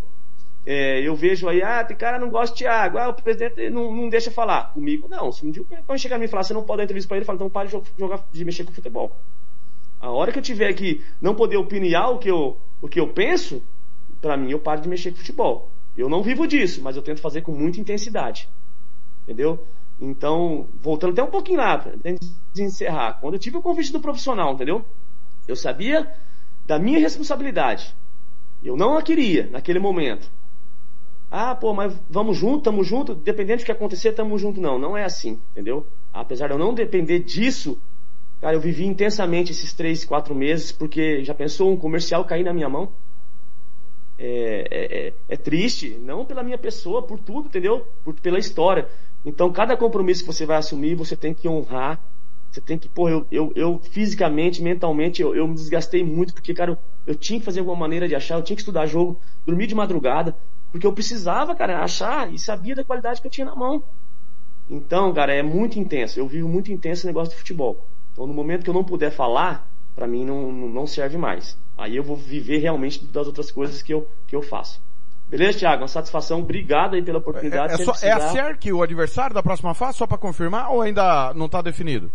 É, 0.65 0.99
eu 0.99 1.15
vejo 1.15 1.47
aí, 1.47 1.61
ah, 1.61 1.85
tem 1.85 1.95
cara 1.95 2.19
não 2.19 2.29
gosta 2.29 2.53
de 2.53 2.63
Thiago, 2.63 2.97
ah, 2.97 3.07
o 3.07 3.13
presidente 3.13 3.69
não, 3.69 3.95
não 3.95 4.09
deixa 4.09 4.29
falar. 4.29 4.73
Comigo, 4.73 5.07
não. 5.07 5.31
Se 5.31 5.47
um 5.47 5.51
dia 5.51 5.63
alguém 5.69 5.97
chegar 5.97 6.21
e 6.21 6.27
falar, 6.27 6.43
você 6.43 6.53
não 6.53 6.65
pode 6.65 6.79
dar 6.79 6.83
entrevista 6.83 7.07
pra 7.07 7.15
ele, 7.15 7.25
fala, 7.25 7.37
então 7.37 7.49
pare 7.49 7.69
de 7.69 7.81
jogar, 7.97 8.27
de 8.29 8.43
mexer 8.43 8.65
com 8.65 8.73
futebol. 8.73 9.15
A 10.07 10.11
hora 10.11 10.31
que 10.31 10.39
eu 10.39 10.43
tiver 10.43 10.71
que 10.73 11.03
não 11.21 11.35
poder 11.35 11.57
opinar 11.57 12.11
o 12.11 12.17
que 12.17 12.31
eu, 12.31 12.57
o 12.81 12.87
que 12.87 12.97
eu 12.97 13.09
penso, 13.09 13.61
para 14.21 14.37
mim 14.37 14.51
eu 14.51 14.59
paro 14.59 14.79
de 14.79 14.87
mexer 14.87 15.11
com 15.11 15.17
futebol. 15.17 15.69
Eu 15.97 16.07
não 16.07 16.23
vivo 16.23 16.47
disso, 16.47 16.81
mas 16.81 16.95
eu 16.95 17.01
tento 17.01 17.19
fazer 17.19 17.41
com 17.41 17.51
muita 17.51 17.81
intensidade. 17.81 18.47
Entendeu? 19.23 19.67
Então, 19.99 20.69
voltando 20.81 21.11
até 21.11 21.21
um 21.21 21.29
pouquinho 21.29 21.59
lá, 21.59 21.85
antes 22.05 22.33
de 22.53 22.63
encerrar, 22.63 23.19
quando 23.19 23.33
eu 23.33 23.39
tive 23.39 23.57
o 23.57 23.61
convite 23.61 23.91
do 23.91 23.99
profissional, 23.99 24.53
entendeu? 24.53 24.85
Eu 25.45 25.57
sabia 25.57 26.09
da 26.65 26.79
minha 26.79 26.99
responsabilidade. 26.99 27.93
Eu 28.63 28.77
não 28.77 28.97
a 28.97 29.01
queria 29.01 29.49
naquele 29.51 29.79
momento. 29.79 30.31
Ah, 31.29 31.53
pô, 31.53 31.73
mas 31.73 31.93
vamos 32.09 32.37
junto, 32.37 32.63
tamo 32.63 32.81
junto, 32.81 33.13
dependente 33.13 33.63
do 33.63 33.65
que 33.65 33.71
acontecer, 33.73 34.13
tamo 34.13 34.39
junto. 34.39 34.61
Não, 34.61 34.79
não 34.79 34.95
é 34.95 35.03
assim, 35.03 35.41
entendeu? 35.51 35.85
Apesar 36.13 36.47
de 36.47 36.53
eu 36.53 36.57
não 36.57 36.73
depender 36.73 37.19
disso, 37.19 37.77
cara, 38.39 38.55
eu 38.55 38.61
vivi 38.61 38.85
intensamente 38.85 39.51
esses 39.51 39.73
três, 39.73 40.05
quatro 40.05 40.35
meses, 40.35 40.71
porque 40.71 41.23
já 41.23 41.33
pensou 41.33 41.71
um 41.71 41.77
comercial 41.77 42.25
cair 42.25 42.43
na 42.43 42.53
minha 42.53 42.69
mão? 42.69 42.91
É, 44.19 44.67
é, 44.71 45.07
é, 45.07 45.13
é 45.29 45.37
triste, 45.37 45.99
não 46.01 46.25
pela 46.25 46.41
minha 46.41 46.57
pessoa, 46.57 47.03
por 47.03 47.19
tudo, 47.19 47.47
entendeu? 47.47 47.87
Por, 48.03 48.19
pela 48.19 48.39
história. 48.39 48.87
Então, 49.23 49.51
cada 49.51 49.77
compromisso 49.77 50.21
que 50.21 50.33
você 50.33 50.45
vai 50.45 50.57
assumir, 50.57 50.95
você 50.95 51.15
tem 51.15 51.33
que 51.33 51.47
honrar. 51.47 52.03
Você 52.51 52.61
tem 52.61 52.77
que, 52.77 52.89
pô, 52.89 53.09
eu, 53.09 53.27
eu, 53.31 53.51
eu 53.55 53.79
fisicamente, 53.91 54.63
mentalmente, 54.63 55.21
eu, 55.21 55.35
eu 55.35 55.47
me 55.47 55.53
desgastei 55.53 56.03
muito, 56.03 56.33
porque, 56.33 56.53
cara, 56.53 56.71
eu, 56.71 56.77
eu 57.05 57.15
tinha 57.15 57.39
que 57.39 57.45
fazer 57.45 57.59
alguma 57.59 57.77
maneira 57.77 58.07
de 58.07 58.15
achar, 58.15 58.35
eu 58.35 58.41
tinha 58.41 58.55
que 58.55 58.61
estudar 58.61 58.87
jogo, 58.87 59.19
dormir 59.45 59.67
de 59.67 59.75
madrugada, 59.75 60.35
porque 60.71 60.87
eu 60.87 60.93
precisava, 60.93 61.55
cara, 61.55 61.83
achar 61.83 62.33
e 62.33 62.39
sabia 62.39 62.75
da 62.75 62.83
qualidade 62.83 63.21
que 63.21 63.27
eu 63.27 63.31
tinha 63.31 63.45
na 63.45 63.55
mão. 63.55 63.83
Então, 64.69 65.13
cara, 65.13 65.33
é 65.33 65.43
muito 65.43 65.79
intenso. 65.79 66.19
Eu 66.19 66.27
vivo 66.27 66.47
muito 66.47 66.71
intenso 66.71 67.05
o 67.05 67.07
negócio 67.07 67.33
de 67.33 67.39
futebol. 67.39 67.87
Então, 68.17 68.25
no 68.25 68.33
momento 68.33 68.63
que 68.63 68.69
eu 68.71 68.73
não 68.73 68.83
puder 68.83 69.11
falar, 69.11 69.69
para 69.95 70.07
mim 70.07 70.25
não, 70.25 70.51
não 70.51 70.87
serve 70.87 71.19
mais. 71.19 71.55
Aí 71.77 71.95
eu 71.95 72.03
vou 72.03 72.15
viver 72.15 72.57
realmente 72.57 73.05
das 73.05 73.27
outras 73.27 73.51
coisas 73.51 73.83
que 73.83 73.93
eu, 73.93 74.09
que 74.25 74.35
eu 74.35 74.41
faço. 74.41 74.81
Beleza, 75.27 75.59
Thiago? 75.59 75.83
Uma 75.83 75.87
satisfação. 75.87 76.39
Obrigado 76.39 76.95
aí 76.95 77.03
pela 77.03 77.19
oportunidade. 77.19 77.73
É, 77.73 77.75
é, 77.75 77.85
só, 77.85 77.93
é 78.03 78.11
a 78.11 78.19
CERC 78.31 78.73
o 78.73 78.81
adversário 78.81 79.35
da 79.35 79.43
próxima 79.43 79.75
fase, 79.75 79.99
só 79.99 80.07
para 80.07 80.17
confirmar, 80.17 80.71
ou 80.71 80.81
ainda 80.81 81.31
não 81.35 81.45
está 81.45 81.61
definido? 81.61 82.11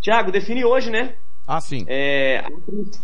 Thiago, 0.00 0.30
define 0.30 0.64
hoje, 0.64 0.88
né? 0.88 1.16
Ah, 1.46 1.60
sim. 1.60 1.84
É, 1.86 2.44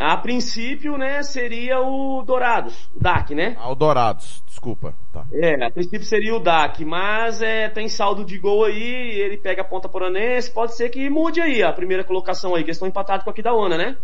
a, 0.01 0.15
a, 0.15 0.17
princípio, 0.17 0.99
né, 0.99 1.23
seria 1.23 1.81
o 1.81 2.25
Dourados, 2.25 2.91
o 2.93 3.01
DAC, 3.01 3.37
né? 3.37 3.57
Ah, 3.57 3.71
o 3.71 3.75
Dourados, 3.77 4.43
desculpa. 4.45 4.95
Tá. 5.13 5.25
É, 5.33 5.65
a 5.65 5.71
princípio 5.71 6.05
seria 6.05 6.35
o 6.35 6.41
DAC, 6.41 6.85
mas 6.85 7.41
é, 7.41 7.69
tem 7.69 7.89
saldo 7.89 8.25
de 8.25 8.37
gol 8.39 8.65
aí, 8.65 8.83
ele 9.21 9.37
pega 9.37 9.63
a 9.63 9.65
ponta 9.65 9.89
poranense, 9.89 10.51
pode 10.51 10.75
ser 10.75 10.89
que 10.89 11.09
mude 11.09 11.41
aí 11.41 11.63
a 11.63 11.73
primeira 11.73 12.03
colocação 12.03 12.55
aí, 12.55 12.65
que 12.65 12.71
eles 12.71 12.77
estão 12.77 12.89
empatados 12.89 13.23
com 13.23 13.31
a 13.31 13.33
Aquidauana, 13.33 13.79
né? 13.79 13.97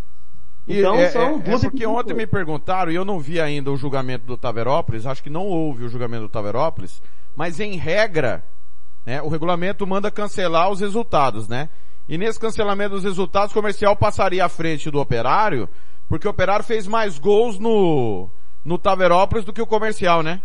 Então 0.69 0.95
é, 0.95 1.09
são 1.09 1.37
é, 1.37 1.39
duas 1.39 1.65
é 1.65 1.71
porque 1.71 1.87
ontem 1.87 2.15
me 2.15 2.27
perguntaram, 2.27 2.93
e 2.93 2.95
eu 2.95 3.05
não 3.05 3.19
vi 3.19 3.41
ainda 3.41 3.73
o 3.73 3.77
julgamento 3.77 4.25
do 4.25 4.37
Taverópolis, 4.37 5.05
acho 5.05 5.23
que 5.23 5.31
não 5.31 5.47
houve 5.47 5.83
o 5.83 5.89
julgamento 5.89 6.23
do 6.25 6.29
Taverópolis, 6.29 7.03
mas 7.35 7.59
em 7.59 7.77
regra, 7.77 8.45
né, 9.05 9.21
o 9.21 9.29
regulamento 9.29 9.85
manda 9.85 10.11
cancelar 10.13 10.71
os 10.71 10.81
resultados, 10.81 11.49
né? 11.49 11.69
E 12.09 12.17
nesse 12.17 12.41
cancelamento 12.41 12.95
dos 12.95 13.05
resultados, 13.05 13.51
o 13.51 13.55
comercial 13.55 13.95
passaria 13.95 14.45
à 14.45 14.49
frente 14.49 14.91
do 14.91 14.99
operário, 14.99 15.69
porque 16.09 16.27
o 16.27 16.31
operário 16.31 16.65
fez 16.65 16.87
mais 16.87 17.19
gols 17.19 17.59
no, 17.59 18.31
no 18.65 18.79
Taverópolis 18.79 19.45
do 19.45 19.53
que 19.53 19.61
o 19.61 19.67
comercial, 19.67 20.23
né? 20.23 20.41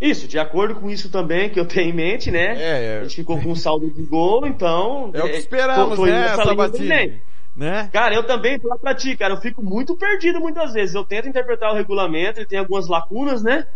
Isso, 0.00 0.28
de 0.28 0.38
acordo 0.38 0.76
com 0.76 0.88
isso 0.88 1.10
também 1.10 1.50
que 1.50 1.58
eu 1.58 1.66
tenho 1.66 1.90
em 1.90 1.92
mente, 1.92 2.30
né? 2.30 2.54
É, 2.56 2.84
é. 2.84 2.98
A 3.00 3.02
gente 3.02 3.16
ficou 3.16 3.40
com 3.42 3.50
um 3.50 3.56
saldo 3.56 3.90
de 3.90 4.02
gol, 4.04 4.46
então. 4.46 5.10
É 5.12 5.24
o 5.24 5.28
que 5.28 5.36
esperamos, 5.36 5.96
foi, 5.96 6.12
né, 6.12 6.36
Sabatini? 6.36 7.20
né? 7.56 7.90
Cara, 7.92 8.14
eu 8.14 8.22
também, 8.22 8.60
lá 8.62 8.78
pra 8.78 8.94
ti, 8.94 9.16
cara, 9.16 9.34
eu 9.34 9.40
fico 9.40 9.60
muito 9.60 9.96
perdido 9.96 10.38
muitas 10.38 10.72
vezes. 10.72 10.94
Eu 10.94 11.04
tento 11.04 11.28
interpretar 11.28 11.72
o 11.72 11.74
regulamento, 11.74 12.38
ele 12.38 12.46
tem 12.46 12.60
algumas 12.60 12.86
lacunas, 12.86 13.42
né? 13.42 13.66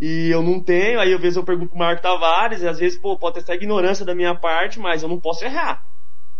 E 0.00 0.30
eu 0.30 0.42
não 0.42 0.58
tenho, 0.58 0.98
aí 0.98 1.12
às 1.12 1.20
vezes 1.20 1.36
eu 1.36 1.44
pergunto 1.44 1.70
pro 1.70 1.78
Marco 1.78 2.00
Tavares, 2.00 2.62
e 2.62 2.68
às 2.68 2.78
vezes, 2.78 2.98
pô, 2.98 3.18
pode 3.18 3.34
ter 3.34 3.40
essa 3.40 3.54
ignorância 3.54 4.04
da 4.04 4.14
minha 4.14 4.34
parte, 4.34 4.80
mas 4.80 5.02
eu 5.02 5.08
não 5.08 5.20
posso 5.20 5.44
errar. 5.44 5.84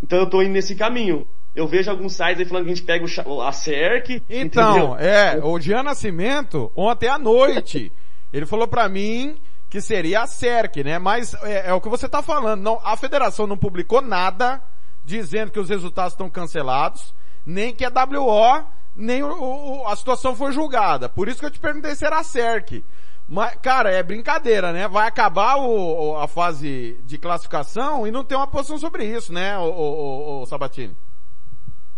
Então 0.03 0.19
eu 0.19 0.31
tô 0.31 0.41
indo 0.41 0.53
nesse 0.53 0.75
caminho. 0.75 1.27
Eu 1.55 1.67
vejo 1.67 1.91
alguns 1.91 2.15
sites 2.15 2.39
aí 2.39 2.45
falando 2.47 2.65
que 2.65 2.73
a 2.73 2.75
gente 2.75 2.87
pega 2.87 3.05
o, 3.27 3.43
a 3.43 3.53
CERC. 3.53 4.23
Então, 4.31 4.95
entendeu? 4.95 4.97
é, 4.97 5.41
o 5.45 5.61
Jean 5.61 5.83
Nascimento, 5.83 6.73
ontem 6.75 7.09
à 7.09 7.19
noite, 7.19 7.93
ele 8.33 8.47
falou 8.47 8.67
pra 8.67 8.89
mim 8.89 9.37
que 9.69 9.81
seria 9.81 10.23
a 10.23 10.27
CERC, 10.27 10.83
né? 10.83 10.99
Mas 10.99 11.35
é, 11.43 11.69
é 11.69 11.75
o 11.75 11.81
que 11.81 11.89
você 11.89 12.09
tá 12.09 12.23
falando. 12.23 12.63
Não, 12.63 12.81
a 12.83 12.97
federação 12.97 13.47
não 13.47 13.59
publicou 13.59 14.01
nada 14.01 14.63
dizendo 15.05 15.51
que 15.51 15.61
os 15.61 15.69
resultados 15.69 16.13
estão 16.13 16.31
cancelados, 16.31 17.15
nem 17.45 17.75
que 17.75 17.85
a 17.85 17.91
WO, 17.91 18.65
nem 18.95 19.23
o, 19.23 19.83
o, 19.83 19.87
a 19.87 19.95
situação 19.97 20.35
foi 20.35 20.53
julgada. 20.53 21.09
Por 21.09 21.29
isso 21.29 21.41
que 21.41 21.47
eu 21.47 21.51
te 21.51 21.61
perguntei 21.61 21.95
se 21.95 22.07
era 22.07 22.21
a 22.21 22.25
CERC. 22.25 22.85
Mas, 23.31 23.55
cara, 23.63 23.93
é 23.93 24.03
brincadeira, 24.03 24.73
né? 24.73 24.89
Vai 24.89 25.07
acabar 25.07 25.57
o, 25.57 26.17
a 26.17 26.27
fase 26.27 26.99
de 27.05 27.17
classificação 27.17 28.05
e 28.05 28.11
não 28.11 28.25
tem 28.25 28.37
uma 28.37 28.49
posição 28.49 28.77
sobre 28.77 29.05
isso, 29.05 29.33
né, 29.33 29.57
o, 29.57 29.63
o, 29.63 30.43
o 30.43 30.47
Sabatini? 30.47 30.97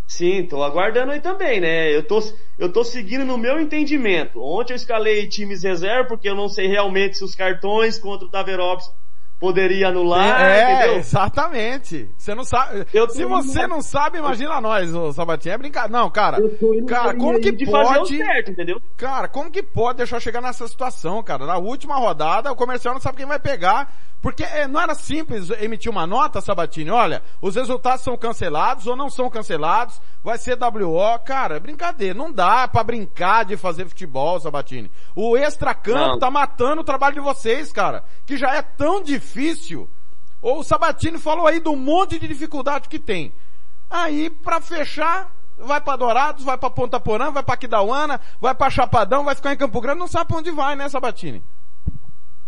Sim, 0.07 0.45
tô 0.45 0.63
aguardando 0.63 1.11
aí 1.11 1.23
também, 1.23 1.59
né? 1.59 1.89
Eu 1.91 2.07
tô, 2.07 2.23
eu 2.59 2.71
tô 2.71 2.85
seguindo 2.85 3.25
no 3.25 3.39
meu 3.39 3.59
entendimento. 3.59 4.43
Ontem 4.43 4.75
eu 4.75 4.77
escalei 4.77 5.27
times 5.27 5.63
reserva 5.63 6.07
porque 6.07 6.29
eu 6.29 6.35
não 6.35 6.51
sei 6.51 6.67
realmente 6.67 7.17
se 7.17 7.25
os 7.25 7.35
cartões 7.35 7.99
contra 7.99 8.27
o 8.27 8.31
Taverópolis 8.31 8.93
poderia 9.43 9.89
anular, 9.89 10.41
é, 10.41 10.75
entendeu? 10.75 10.99
exatamente. 10.99 12.09
Você 12.17 12.33
não 12.33 12.45
sabe. 12.45 12.87
Se 13.11 13.25
você 13.25 13.67
não 13.67 13.83
sabe, 13.83 14.19
imagina 14.19 14.61
nós, 14.61 14.95
o 14.95 15.13
Sabatinho. 15.13 15.55
É 15.55 15.59
brincadeira. 15.59 15.99
Não, 15.99 16.09
cara. 16.09 16.39
Cara, 16.87 17.17
como 17.17 17.41
que 17.41 17.53
pode. 17.67 18.17
Certo, 18.17 18.53
cara, 18.97 19.27
como 19.27 19.51
que 19.51 19.61
pode 19.61 19.97
deixar 19.99 20.21
chegar 20.21 20.41
nessa 20.41 20.69
situação, 20.69 21.21
cara? 21.25 21.45
Na 21.45 21.59
última 21.59 21.97
rodada, 21.97 22.53
o 22.53 22.57
comercial 22.57 22.95
não 22.95 23.01
sabe 23.01 23.17
quem 23.17 23.27
vai 23.27 23.41
pegar. 23.41 23.93
Porque 24.23 24.45
é, 24.45 24.69
não 24.69 24.81
era 24.81 24.95
simples 24.95 25.51
emitir 25.51 25.91
uma 25.91 26.07
nota, 26.07 26.41
Sabatini, 26.41 26.91
olha, 26.91 27.21
os 27.41 27.57
resultados 27.57 28.05
são 28.05 28.17
cancelados 28.17 28.87
ou 28.87 28.95
não 28.95 29.11
são 29.11 29.29
cancelados, 29.29 30.01
vai 30.23 30.39
ser 30.39 30.57
WO, 30.57 31.19
cara, 31.25 31.57
é 31.57 31.61
brincadeira, 31.61 32.15
não 32.15 32.33
dá 32.33 32.69
para 32.69 32.85
brincar 32.85 33.45
de 33.45 33.57
fazer 33.57 33.89
futebol, 33.89 34.39
Sabatini. 34.39 34.93
O 35.17 35.37
extracampo 35.37 36.21
tá 36.21 36.31
matando 36.31 36.83
o 36.83 36.85
trabalho 36.85 37.17
de 37.17 37.21
vocês, 37.21 37.73
cara, 37.73 38.05
que 38.25 38.37
já 38.37 38.55
é 38.55 38.63
tão 38.63 39.03
difícil. 39.03 39.91
O 40.41 40.63
Sabatini 40.63 41.19
falou 41.19 41.49
aí 41.49 41.59
do 41.59 41.75
monte 41.75 42.17
de 42.17 42.29
dificuldade 42.29 42.89
que 42.89 43.01
tem. 43.01 43.33
Aí, 43.91 44.31
para 44.31 44.61
fechar, 44.61 45.33
vai 45.59 45.81
para 45.81 45.97
Dourados, 45.97 46.45
vai 46.45 46.57
para 46.57 46.71
Ponta 46.71 47.01
Porã, 47.01 47.33
vai 47.33 47.43
para 47.43 47.57
Quidauana, 47.57 48.21
vai 48.41 48.55
para 48.55 48.71
Chapadão, 48.71 49.25
vai 49.25 49.35
ficar 49.35 49.53
em 49.53 49.57
Campo 49.57 49.81
Grande, 49.81 49.99
não 49.99 50.07
sabe 50.07 50.29
pra 50.29 50.39
onde 50.39 50.51
vai, 50.53 50.77
né, 50.77 50.89
Sabatini? 50.89 51.43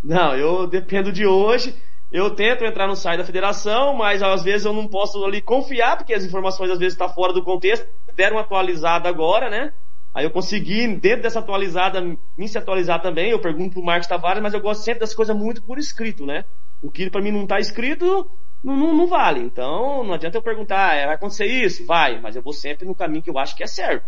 Não, 0.05 0.35
eu 0.35 0.67
dependo 0.67 1.11
de 1.11 1.25
hoje. 1.25 1.75
Eu 2.11 2.29
tento 2.29 2.63
entrar 2.63 2.87
no 2.87 2.95
site 2.95 3.17
da 3.17 3.25
federação, 3.25 3.95
mas 3.95 4.21
às 4.21 4.43
vezes 4.43 4.65
eu 4.65 4.71
não 4.71 4.87
posso 4.87 5.25
ali 5.25 5.41
confiar, 5.41 5.97
porque 5.97 6.13
as 6.13 6.23
informações 6.23 6.69
às 6.69 6.77
vezes 6.77 6.93
estão 6.93 7.07
tá 7.07 7.13
fora 7.13 7.33
do 7.33 7.43
contexto. 7.43 7.87
Deram 8.13 8.35
uma 8.35 8.43
atualizada 8.43 9.09
agora, 9.09 9.49
né? 9.49 9.73
Aí 10.13 10.23
eu 10.23 10.29
consegui, 10.29 10.87
dentro 10.95 11.23
dessa 11.23 11.39
atualizada, 11.39 11.99
me 12.37 12.47
se 12.47 12.57
atualizar 12.57 13.01
também. 13.01 13.31
Eu 13.31 13.39
pergunto 13.39 13.73
pro 13.73 13.83
Marcos 13.83 14.07
Tavares, 14.07 14.41
mas 14.41 14.53
eu 14.53 14.61
gosto 14.61 14.83
sempre 14.83 15.01
das 15.01 15.13
coisas 15.13 15.35
muito 15.35 15.63
por 15.63 15.77
escrito, 15.77 16.25
né? 16.25 16.45
O 16.81 16.91
que 16.91 17.09
para 17.09 17.21
mim 17.21 17.31
não 17.31 17.47
tá 17.47 17.59
escrito, 17.59 18.29
não, 18.63 18.77
não, 18.77 18.93
não, 18.95 19.07
vale. 19.07 19.41
Então, 19.41 20.03
não 20.03 20.13
adianta 20.13 20.37
eu 20.37 20.41
perguntar, 20.41 20.91
ah, 20.91 21.05
vai 21.07 21.15
acontecer 21.15 21.47
isso? 21.47 21.85
Vai, 21.85 22.21
mas 22.21 22.35
eu 22.35 22.43
vou 22.43 22.53
sempre 22.53 22.85
no 22.85 22.95
caminho 22.95 23.23
que 23.23 23.29
eu 23.29 23.37
acho 23.39 23.55
que 23.55 23.63
é 23.63 23.67
certo. 23.67 24.05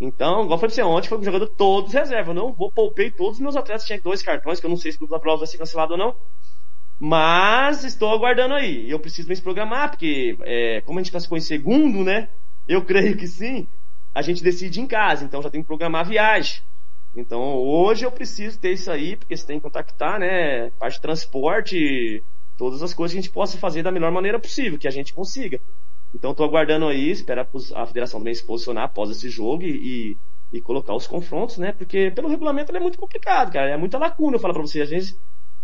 Então, 0.00 0.44
igual 0.44 0.58
foi 0.58 0.68
pra 0.68 0.74
você 0.74 0.82
ontem, 0.82 1.08
foi 1.08 1.18
um 1.18 1.24
jogador 1.24 1.46
todos 1.48 1.92
reserva. 1.92 2.30
Eu 2.30 2.34
não 2.34 2.52
vou 2.52 2.70
poupei 2.70 3.10
todos 3.10 3.34
os 3.34 3.40
meus 3.40 3.56
atletas, 3.56 3.86
tinha 3.86 4.00
dois 4.00 4.22
cartões, 4.22 4.60
que 4.60 4.66
eu 4.66 4.70
não 4.70 4.76
sei 4.76 4.92
se 4.92 5.02
o 5.02 5.20
prova 5.20 5.38
vai 5.38 5.46
ser 5.46 5.58
cancelado 5.58 5.92
ou 5.92 5.98
não. 5.98 6.16
Mas 6.98 7.84
estou 7.84 8.10
aguardando 8.10 8.54
aí. 8.54 8.90
Eu 8.90 8.98
preciso 8.98 9.28
me 9.28 9.40
programar, 9.40 9.90
porque 9.90 10.36
é, 10.42 10.80
como 10.82 10.98
a 10.98 11.02
gente 11.02 11.10
classificou 11.10 11.38
em 11.38 11.40
segundo, 11.40 12.04
né? 12.04 12.28
Eu 12.66 12.82
creio 12.86 13.16
que 13.16 13.26
sim. 13.26 13.66
A 14.14 14.22
gente 14.22 14.42
decide 14.42 14.80
em 14.80 14.86
casa, 14.86 15.24
então 15.24 15.42
já 15.42 15.50
tem 15.50 15.60
que 15.60 15.66
programar 15.66 16.02
a 16.02 16.08
viagem. 16.08 16.62
Então 17.16 17.56
hoje 17.56 18.04
eu 18.04 18.10
preciso 18.10 18.58
ter 18.58 18.72
isso 18.72 18.90
aí, 18.90 19.16
porque 19.16 19.36
você 19.36 19.46
tem 19.46 19.58
que 19.58 19.62
contactar, 19.62 20.18
né? 20.18 20.70
Parte 20.78 20.94
de 20.94 21.02
transporte, 21.02 22.24
todas 22.56 22.82
as 22.82 22.94
coisas 22.94 23.12
que 23.12 23.18
a 23.18 23.22
gente 23.22 23.32
possa 23.32 23.58
fazer 23.58 23.82
da 23.82 23.92
melhor 23.92 24.10
maneira 24.10 24.38
possível, 24.38 24.78
que 24.78 24.88
a 24.88 24.90
gente 24.90 25.12
consiga. 25.12 25.60
Então 26.14 26.30
estou 26.30 26.46
aguardando 26.46 26.86
aí, 26.86 27.10
esperar 27.10 27.48
a 27.74 27.86
federação 27.86 28.20
também 28.20 28.34
se 28.34 28.44
posicionar 28.44 28.84
após 28.84 29.10
esse 29.10 29.28
jogo 29.28 29.64
e, 29.64 30.16
e, 30.52 30.60
colocar 30.60 30.94
os 30.94 31.08
confrontos, 31.08 31.58
né? 31.58 31.72
Porque 31.72 32.12
pelo 32.12 32.28
regulamento 32.28 32.74
é 32.74 32.78
muito 32.78 32.96
complicado, 32.96 33.52
cara. 33.52 33.70
É 33.70 33.76
muita 33.76 33.98
lacuna, 33.98 34.36
eu 34.36 34.40
falo 34.40 34.54
para 34.54 34.62
você. 34.62 34.80
Às 34.80 34.90
vezes, 34.90 35.18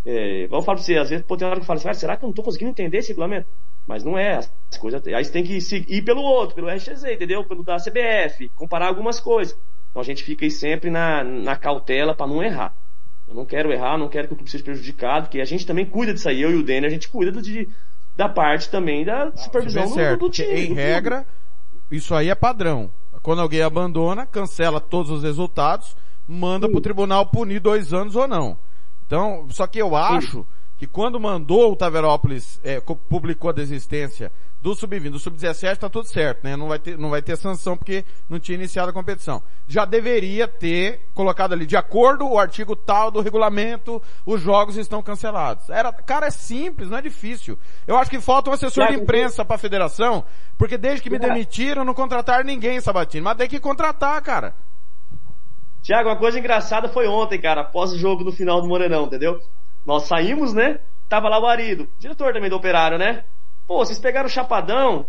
é, 0.04 0.44
eu 0.44 0.48
falo 0.48 0.64
pra 0.64 0.76
você, 0.76 0.96
às 0.96 1.08
vezes 1.08 1.24
pô, 1.24 1.36
tem 1.36 1.46
hora 1.46 1.56
que 1.56 1.62
eu 1.62 1.66
falo 1.66 1.78
assim, 1.78 1.94
será 1.94 2.16
que 2.16 2.24
eu 2.24 2.26
não 2.26 2.34
tô 2.34 2.42
conseguindo 2.42 2.72
entender 2.72 2.98
esse 2.98 3.10
regulamento? 3.10 3.46
Mas 3.86 4.02
não 4.02 4.18
é, 4.18 4.36
as 4.36 4.78
coisas. 4.78 5.06
Aí 5.06 5.24
você 5.24 5.30
tem 5.30 5.44
que 5.44 5.56
ir 5.56 6.02
pelo 6.02 6.20
outro, 6.20 6.56
pelo 6.56 6.68
RXZ, 6.68 7.04
entendeu? 7.04 7.44
Pelo 7.44 7.62
da 7.62 7.76
CBF, 7.76 8.48
comparar 8.56 8.88
algumas 8.88 9.20
coisas. 9.20 9.56
Então 9.90 10.02
a 10.02 10.04
gente 10.04 10.24
fica 10.24 10.44
aí 10.44 10.50
sempre 10.50 10.90
na, 10.90 11.22
na 11.22 11.56
cautela 11.56 12.14
para 12.14 12.26
não 12.26 12.42
errar. 12.42 12.74
Eu 13.28 13.34
não 13.34 13.46
quero 13.46 13.72
errar, 13.72 13.96
não 13.96 14.08
quero 14.08 14.26
que 14.26 14.34
o 14.34 14.36
clube 14.36 14.50
seja 14.50 14.64
prejudicado, 14.64 15.26
porque 15.26 15.40
a 15.40 15.44
gente 15.44 15.64
também 15.64 15.86
cuida 15.86 16.12
disso 16.12 16.28
aí, 16.28 16.42
eu 16.42 16.50
e 16.50 16.56
o 16.56 16.64
Denner, 16.64 16.90
a 16.90 16.92
gente 16.92 17.08
cuida 17.08 17.30
de, 17.40 17.68
da 18.20 18.28
parte 18.28 18.68
também 18.68 19.02
da 19.02 19.34
supervisão 19.34 19.88
do, 19.88 20.16
do, 20.18 20.30
time. 20.30 20.66
Em 20.66 20.68
do 20.68 20.74
regra, 20.74 21.26
isso 21.90 22.14
aí 22.14 22.28
é 22.28 22.34
padrão. 22.34 22.90
Quando 23.22 23.40
alguém 23.40 23.62
abandona, 23.62 24.26
cancela 24.26 24.78
todos 24.78 25.10
os 25.10 25.22
resultados, 25.22 25.96
manda 26.28 26.68
pro 26.68 26.82
tribunal 26.82 27.24
punir 27.24 27.60
dois 27.60 27.94
anos 27.94 28.14
ou 28.14 28.28
não. 28.28 28.58
Então, 29.06 29.46
só 29.48 29.66
que 29.66 29.78
eu 29.78 29.96
acho 29.96 30.46
que 30.80 30.86
quando 30.86 31.20
mandou 31.20 31.70
o 31.72 31.76
Taverópolis, 31.76 32.58
é, 32.64 32.80
co- 32.80 32.96
publicou 32.96 33.50
a 33.50 33.52
desistência 33.52 34.32
do 34.62 34.74
Sub-20, 34.74 35.10
do 35.10 35.18
Sub-17, 35.18 35.76
tá 35.76 35.90
tudo 35.90 36.06
certo, 36.08 36.42
né? 36.42 36.56
Não 36.56 36.68
vai 36.68 36.78
ter, 36.78 36.96
não 36.96 37.10
vai 37.10 37.20
ter 37.20 37.36
sanção 37.36 37.76
porque 37.76 38.02
não 38.30 38.40
tinha 38.40 38.56
iniciado 38.56 38.88
a 38.88 38.92
competição. 38.94 39.42
Já 39.68 39.84
deveria 39.84 40.48
ter 40.48 41.06
colocado 41.12 41.52
ali, 41.52 41.66
de 41.66 41.76
acordo 41.76 42.26
o 42.26 42.38
artigo 42.38 42.74
tal 42.74 43.10
do 43.10 43.20
regulamento, 43.20 44.00
os 44.24 44.40
jogos 44.40 44.78
estão 44.78 45.02
cancelados. 45.02 45.68
Era, 45.68 45.92
cara, 45.92 46.28
é 46.28 46.30
simples, 46.30 46.88
não 46.88 46.96
é 46.96 47.02
difícil. 47.02 47.58
Eu 47.86 47.98
acho 47.98 48.10
que 48.10 48.18
falta 48.18 48.48
um 48.48 48.54
assessor 48.54 48.84
de 48.86 48.94
imprensa 49.02 49.44
pra 49.44 49.58
federação, 49.58 50.24
porque 50.56 50.78
desde 50.78 51.02
que 51.02 51.10
me 51.10 51.18
demitiram, 51.18 51.84
não 51.84 51.92
contrataram 51.92 52.42
ninguém, 52.44 52.80
Sabatini. 52.80 53.22
Mas 53.22 53.36
tem 53.36 53.50
que 53.50 53.60
contratar, 53.60 54.18
cara. 54.22 54.54
Tiago, 55.82 56.08
uma 56.08 56.16
coisa 56.16 56.38
engraçada 56.38 56.88
foi 56.88 57.06
ontem, 57.06 57.38
cara, 57.38 57.60
após 57.60 57.92
o 57.92 57.98
jogo 57.98 58.24
no 58.24 58.32
final 58.32 58.62
do 58.62 58.66
Morenão, 58.68 59.04
entendeu? 59.04 59.38
Nós 59.84 60.04
saímos, 60.04 60.52
né? 60.52 60.80
Tava 61.08 61.28
lá 61.28 61.40
o 61.40 61.46
Arido, 61.46 61.88
diretor 61.98 62.32
também 62.32 62.48
do 62.48 62.56
operário, 62.56 62.96
né? 62.98 63.24
Pô, 63.66 63.78
vocês 63.78 63.98
pegaram 63.98 64.26
o 64.26 64.30
chapadão? 64.30 65.06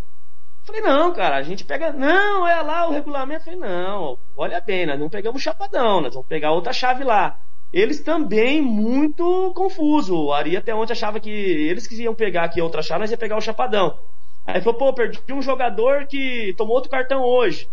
Falei, 0.63 0.81
não, 0.81 1.11
cara, 1.13 1.37
a 1.37 1.41
gente 1.41 1.63
pega. 1.63 1.91
Não, 1.91 2.47
é 2.47 2.61
lá 2.61 2.87
o 2.87 2.91
regulamento. 2.91 3.43
Falei, 3.45 3.59
não, 3.59 4.17
olha 4.35 4.61
bem, 4.61 4.85
nós 4.85 4.99
não 4.99 5.09
pegamos 5.09 5.41
o 5.41 5.43
chapadão, 5.43 6.01
nós 6.01 6.13
vamos 6.13 6.27
pegar 6.27 6.51
outra 6.51 6.71
chave 6.73 7.03
lá. 7.03 7.39
Eles 7.73 8.03
também 8.03 8.61
muito 8.61 9.53
confuso. 9.55 10.15
O 10.15 10.33
Ari 10.33 10.57
até 10.57 10.73
ontem 10.73 10.93
achava 10.93 11.19
que 11.19 11.29
eles 11.29 11.87
que 11.87 11.95
iam 12.01 12.13
pegar 12.13 12.43
aqui 12.43 12.61
outra 12.61 12.81
chave, 12.81 13.01
nós 13.01 13.11
ia 13.11 13.17
pegar 13.17 13.37
o 13.37 13.41
chapadão. 13.41 13.97
Aí 14.45 14.59
falou, 14.61 14.77
pô, 14.77 14.93
perdi 14.93 15.21
um 15.31 15.41
jogador 15.41 16.05
que 16.07 16.53
tomou 16.57 16.75
outro 16.75 16.89
cartão 16.89 17.23
hoje. 17.23 17.67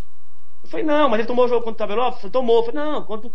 Eu 0.62 0.68
falei, 0.68 0.84
não, 0.84 1.08
mas 1.08 1.20
ele 1.20 1.28
tomou 1.28 1.44
o 1.46 1.48
jogo 1.48 1.64
contra 1.64 1.86
o 1.86 2.12
falei, 2.12 2.30
tomou. 2.30 2.62
Falei, 2.64 2.80
não, 2.80 3.02
contra 3.04 3.26
o 3.26 3.30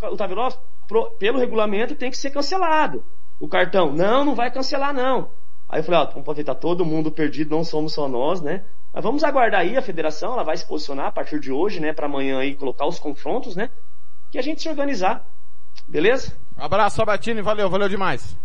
pro- 0.88 1.12
pelo 1.18 1.40
regulamento 1.40 1.96
tem 1.96 2.10
que 2.12 2.18
ser 2.18 2.32
cancelado 2.32 3.04
o 3.40 3.48
cartão. 3.48 3.92
Não, 3.92 4.24
não 4.26 4.36
vai 4.36 4.52
cancelar 4.52 4.94
não. 4.94 5.30
Aí 5.68 5.80
eu 5.80 5.84
falei, 5.84 6.02
ó, 6.02 6.06
vamos 6.06 6.22
aproveitar 6.22 6.56
todo 6.56 6.86
mundo 6.86 7.12
perdido, 7.12 7.56
não 7.56 7.64
somos 7.64 7.94
só 7.94 8.08
nós, 8.08 8.42
né? 8.42 8.64
Mas 8.94 9.04
vamos 9.04 9.24
aguardar 9.24 9.62
aí 9.62 9.76
a 9.76 9.82
federação, 9.82 10.34
ela 10.34 10.44
vai 10.44 10.56
se 10.56 10.68
posicionar 10.68 11.08
a 11.08 11.12
partir 11.12 11.40
de 11.40 11.52
hoje, 11.52 11.80
né, 11.80 11.94
para 11.94 12.06
amanhã 12.06 12.40
aí 12.40 12.54
colocar 12.54 12.86
os 12.86 13.00
confrontos, 13.00 13.56
né? 13.56 13.72
Que 14.32 14.38
a 14.38 14.42
gente 14.42 14.62
se 14.62 14.70
organizar. 14.70 15.26
Beleza? 15.88 16.38
Abraço, 16.56 16.98
Sabatini, 16.98 17.42
valeu, 17.42 17.70
valeu 17.70 17.90
demais. 17.90 18.38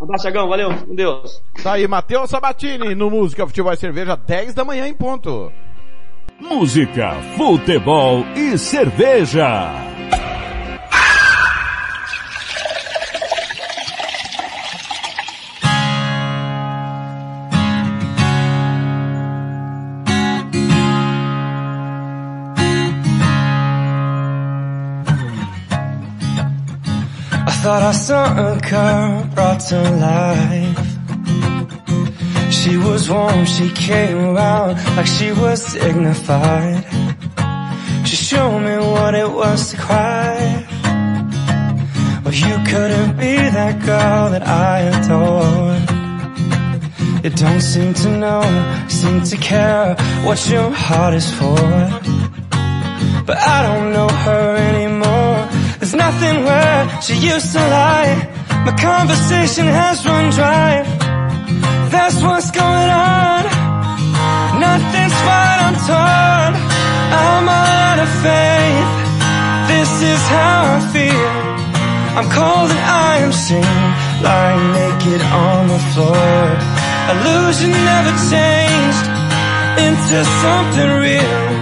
Um 0.00 0.04
abraço, 0.04 0.24
Thiagão, 0.24 0.48
valeu, 0.48 0.70
com 0.84 0.94
Deus. 0.94 1.40
Tá 1.62 1.74
aí, 1.74 1.86
Matheus 1.86 2.28
Sabatini, 2.28 2.92
no 2.94 3.08
Música 3.08 3.46
Futebol 3.46 3.72
e 3.72 3.76
Cerveja, 3.76 4.16
10 4.16 4.52
da 4.52 4.64
manhã 4.64 4.88
em 4.88 4.94
ponto. 4.94 5.52
Música, 6.40 7.12
futebol 7.36 8.24
e 8.34 8.58
cerveja. 8.58 9.91
Thought 27.72 27.82
I 27.84 27.92
saw 27.92 28.24
a 28.52 28.60
girl 28.70 29.24
brought 29.34 29.60
to 29.70 29.80
life. 30.10 30.88
She 32.52 32.76
was 32.76 33.08
warm, 33.08 33.46
she 33.46 33.70
came 33.70 34.18
around 34.18 34.76
like 34.96 35.06
she 35.06 35.32
was 35.32 35.72
dignified. 35.72 36.84
She 38.06 38.16
showed 38.16 38.58
me 38.66 38.76
what 38.76 39.14
it 39.14 39.30
was 39.40 39.70
to 39.70 39.76
cry. 39.78 40.36
Well, 42.22 42.34
you 42.44 42.56
couldn't 42.70 43.12
be 43.16 43.36
that 43.58 43.74
girl 43.90 44.22
that 44.34 44.44
I 44.46 44.74
adored. 44.92 45.84
You 47.24 47.30
don't 47.30 47.62
seem 47.72 47.94
to 48.02 48.08
know, 48.22 48.42
seem 48.88 49.22
to 49.30 49.36
care 49.38 49.94
what 50.26 50.38
your 50.50 50.70
heart 50.70 51.14
is 51.14 51.28
for. 51.38 51.62
But 53.28 53.38
I 53.38 53.58
don't 53.66 53.94
know 53.94 54.08
her 54.08 54.56
anymore. 54.70 55.41
Nothing 56.04 56.38
where 56.42 56.80
she 57.00 57.14
used 57.14 57.52
to 57.52 57.62
lie. 57.78 58.12
My 58.66 58.74
conversation 58.90 59.66
has 59.66 60.04
run 60.04 60.26
dry. 60.38 60.82
That's 61.94 62.18
what's 62.26 62.50
going 62.50 62.90
on. 63.12 63.42
Nothing's 64.66 65.16
fine, 65.26 65.60
I'm 65.66 65.78
torn. 65.88 66.52
I'm 67.22 67.44
all 67.56 67.72
out 67.88 67.98
of 68.06 68.10
faith. 68.26 68.90
This 69.70 69.92
is 70.12 70.20
how 70.36 70.58
I 70.76 70.78
feel. 70.94 71.32
I'm 72.18 72.28
cold 72.38 72.68
and 72.74 72.84
I 73.08 73.12
am 73.26 73.32
seen, 73.46 73.80
lying 74.26 74.64
naked 74.78 75.22
on 75.46 75.60
the 75.72 75.80
floor. 75.92 76.34
Illusion 77.12 77.70
never 77.92 78.12
changed 78.32 79.06
into 79.86 80.18
something 80.42 80.90
real. 81.04 81.61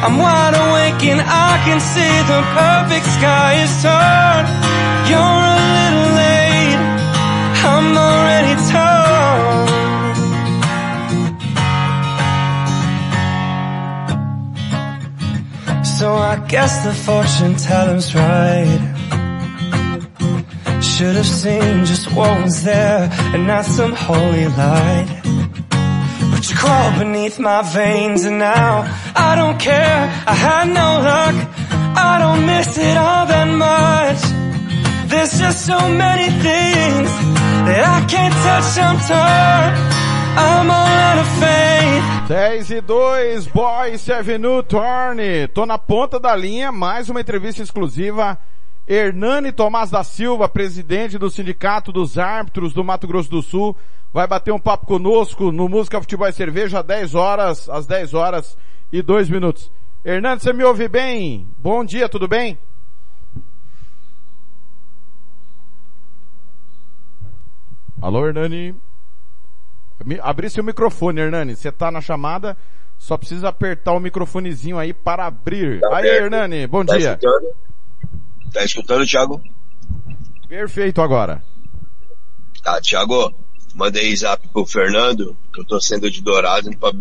I'm 0.00 0.16
wide 0.16 0.54
awake 0.54 1.02
and 1.10 1.20
I 1.20 1.60
can 1.66 1.80
see 1.80 2.14
the 2.32 2.40
perfect 2.54 3.06
sky 3.18 3.52
is 3.64 3.72
torn. 3.82 4.46
You're 5.10 5.18
a 5.18 5.58
little 5.76 6.10
late, 6.22 6.82
I'm 7.66 7.88
already 8.06 8.54
torn. 8.70 8.98
So 15.98 16.06
I 16.14 16.36
guess 16.46 16.72
the 16.84 16.94
fortune 16.94 17.56
teller's 17.56 18.14
right. 18.14 18.80
Should 20.80 21.16
have 21.16 21.26
seen 21.26 21.84
just 21.84 22.12
what 22.14 22.40
was 22.44 22.62
there 22.62 23.08
and 23.34 23.48
not 23.48 23.64
some 23.64 23.92
holy 23.94 24.46
light. 24.46 25.17
Crawled 26.58 26.98
beneath 26.98 27.38
my 27.38 27.62
veins 27.62 28.24
and 28.24 28.38
now 28.38 28.84
I 29.14 29.36
don't 29.36 29.58
care. 29.58 30.00
I 30.26 30.34
had 30.34 30.66
no 30.68 30.88
luck. 31.08 31.36
I 31.96 32.18
don't 32.18 32.46
miss 32.46 32.76
it 32.78 32.96
all 32.96 33.26
that 33.26 33.48
much. 33.66 34.20
There's 35.10 35.38
just 35.38 35.64
so 35.64 35.78
many 35.88 36.28
things 36.46 37.08
that 37.66 37.82
I 37.96 37.98
can't 38.06 38.34
touch. 38.46 38.70
I'm 38.86 38.98
torn. 39.08 39.70
I'm 40.38 40.70
all 40.70 40.92
out 41.08 41.18
of 41.18 41.28
faith. 41.42 42.18
10 42.28 42.76
e 42.76 42.82
2, 42.82 43.50
Boys 43.54 44.08
Avenue 44.10 44.62
Torne. 44.62 45.48
Tô 45.48 45.64
na 45.64 45.78
ponta 45.78 46.20
da 46.20 46.36
linha, 46.36 46.70
mais 46.70 47.08
uma 47.08 47.20
entrevista 47.20 47.62
exclusiva. 47.62 48.38
Hernani 48.88 49.52
Tomás 49.52 49.90
da 49.90 50.02
Silva, 50.02 50.48
presidente 50.48 51.18
do 51.18 51.28
Sindicato 51.30 51.92
dos 51.92 52.16
Árbitros 52.16 52.72
do 52.72 52.82
Mato 52.82 53.06
Grosso 53.06 53.28
do 53.28 53.42
Sul, 53.42 53.76
vai 54.10 54.26
bater 54.26 54.50
um 54.50 54.58
papo 54.58 54.86
conosco 54.86 55.52
no 55.52 55.68
Música 55.68 56.00
Futebol 56.00 56.26
e 56.26 56.32
Cerveja 56.32 56.80
às 56.80 56.86
10 56.86 57.14
horas, 57.14 57.68
às 57.68 57.86
10 57.86 58.14
horas 58.14 58.56
e 58.90 59.02
2 59.02 59.28
minutos. 59.28 59.70
Hernani, 60.02 60.40
você 60.40 60.54
me 60.54 60.64
ouve 60.64 60.88
bem? 60.88 61.46
Bom 61.58 61.84
dia, 61.84 62.08
tudo 62.08 62.26
bem? 62.26 62.58
Alô, 68.00 68.26
Hernani? 68.26 68.74
Abri 70.22 70.48
seu 70.48 70.62
microfone, 70.62 71.20
Hernani. 71.20 71.56
Você 71.56 71.70
tá 71.72 71.90
na 71.90 72.00
chamada, 72.00 72.56
só 72.96 73.16
precisa 73.16 73.48
apertar 73.48 73.92
o 73.92 74.00
microfonezinho 74.00 74.78
aí 74.78 74.94
para 74.94 75.26
abrir. 75.26 75.80
Tá 75.80 75.98
aí. 75.98 76.06
Hernani, 76.08 76.66
bom 76.66 76.84
Tá 76.84 76.96
dia. 76.96 77.18
escutando? 77.20 77.67
Tá 78.52 78.64
escutando, 78.64 79.06
Thiago? 79.06 79.40
Perfeito 80.48 81.00
agora. 81.02 81.42
Tá, 82.62 82.80
Thiago, 82.80 83.32
mandei 83.74 84.14
zap 84.16 84.46
pro 84.48 84.64
Fernando, 84.66 85.36
que 85.52 85.60
eu 85.60 85.64
tô 85.64 85.80
sendo 85.80 86.10
de 86.10 86.22
Dourado, 86.22 86.68
indo 86.68 86.78
pra... 86.78 86.92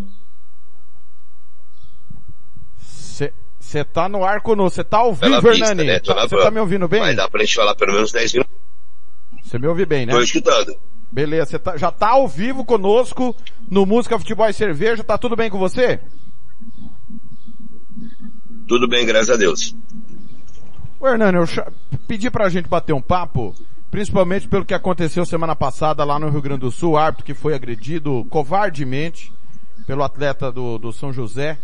Você 3.59 3.83
tá 3.83 4.07
no 4.07 4.23
ar 4.23 4.39
conosco, 4.41 4.75
você 4.75 4.83
tá 4.83 4.99
ao 4.99 5.13
vivo, 5.13 5.49
Hernani. 5.49 5.83
né? 5.83 5.99
Você 5.99 6.13
van. 6.35 6.43
tá 6.43 6.49
me 6.51 6.59
ouvindo 6.59 6.87
bem? 6.87 7.01
Vai 7.01 7.13
dar 7.15 7.29
pra 7.29 7.41
gente 7.43 7.53
falar 7.53 7.75
pelo 7.75 7.91
menos 7.91 8.13
10 8.13 8.33
minutos. 8.33 8.55
Você 9.43 9.59
me 9.59 9.67
ouve 9.67 9.85
bem, 9.85 10.05
né? 10.05 10.13
Tô 10.13 10.21
escutando. 10.21 10.73
Beleza, 11.11 11.45
você 11.51 11.59
tá- 11.59 11.75
já 11.75 11.91
tá 11.91 12.09
ao 12.11 12.29
vivo 12.29 12.63
conosco 12.63 13.35
no 13.69 13.85
Música, 13.85 14.17
Futebol 14.17 14.47
e 14.47 14.53
Cerveja, 14.53 15.03
tá 15.03 15.17
tudo 15.17 15.35
bem 15.35 15.49
com 15.49 15.57
você? 15.59 15.99
Tudo 18.69 18.87
bem, 18.87 19.05
graças 19.05 19.29
a 19.31 19.35
Deus. 19.35 19.75
Ô 20.99 21.07
Hernani, 21.07 21.37
eu 21.37 21.45
pedi 22.07 22.29
pra 22.29 22.49
gente 22.49 22.67
bater 22.67 22.93
um 22.93 23.01
papo, 23.01 23.53
principalmente 23.91 24.47
pelo 24.47 24.65
que 24.65 24.73
aconteceu 24.73 25.25
semana 25.25 25.55
passada 25.55 26.03
lá 26.03 26.17
no 26.17 26.29
Rio 26.29 26.41
Grande 26.41 26.61
do 26.61 26.71
Sul, 26.71 26.97
árbitro 26.97 27.25
que 27.25 27.33
foi 27.33 27.53
agredido 27.53 28.25
covardemente 28.29 29.31
pelo 29.85 30.03
atleta 30.03 30.51
do, 30.51 30.77
do 30.77 30.91
São 30.91 31.13
José. 31.13 31.59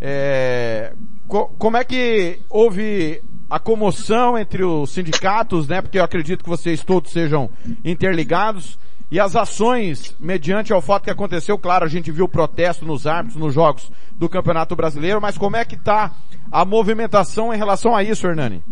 É, 0.00 0.92
co- 1.28 1.48
como 1.58 1.76
é 1.76 1.84
que 1.84 2.40
houve 2.48 3.22
a 3.50 3.58
comoção 3.58 4.38
entre 4.38 4.64
os 4.64 4.90
sindicatos, 4.90 5.68
né? 5.68 5.82
Porque 5.82 5.98
eu 5.98 6.04
acredito 6.04 6.42
que 6.42 6.48
vocês 6.50 6.82
todos 6.84 7.12
sejam 7.12 7.50
interligados. 7.84 8.78
E 9.12 9.20
as 9.20 9.36
ações 9.36 10.16
mediante 10.18 10.72
ao 10.72 10.80
fato 10.80 11.04
que 11.04 11.10
aconteceu, 11.10 11.58
claro, 11.58 11.84
a 11.84 11.88
gente 11.88 12.10
viu 12.10 12.26
protesto 12.26 12.86
nos 12.86 13.06
árbitros, 13.06 13.38
nos 13.38 13.52
jogos 13.52 13.92
do 14.12 14.26
Campeonato 14.26 14.74
Brasileiro, 14.74 15.20
mas 15.20 15.36
como 15.36 15.54
é 15.54 15.66
que 15.66 15.74
está 15.74 16.16
a 16.50 16.64
movimentação 16.64 17.52
em 17.52 17.58
relação 17.58 17.94
a 17.94 18.02
isso, 18.02 18.26
Hernani? 18.26 18.64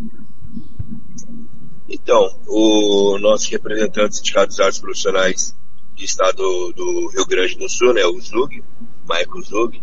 Então, 1.86 2.26
o 2.46 3.18
nosso 3.18 3.50
representante 3.50 4.16
Sindicato 4.16 4.46
dos 4.46 4.60
Artes 4.60 4.78
Profissionais 4.78 5.54
do 5.94 6.02
Estado 6.02 6.72
do 6.72 7.08
Rio 7.08 7.26
Grande 7.26 7.58
do 7.58 7.68
Sul, 7.68 7.92
né, 7.92 8.06
o 8.06 8.18
ZUG, 8.18 8.64
Michael 9.06 9.42
Zug, 9.42 9.82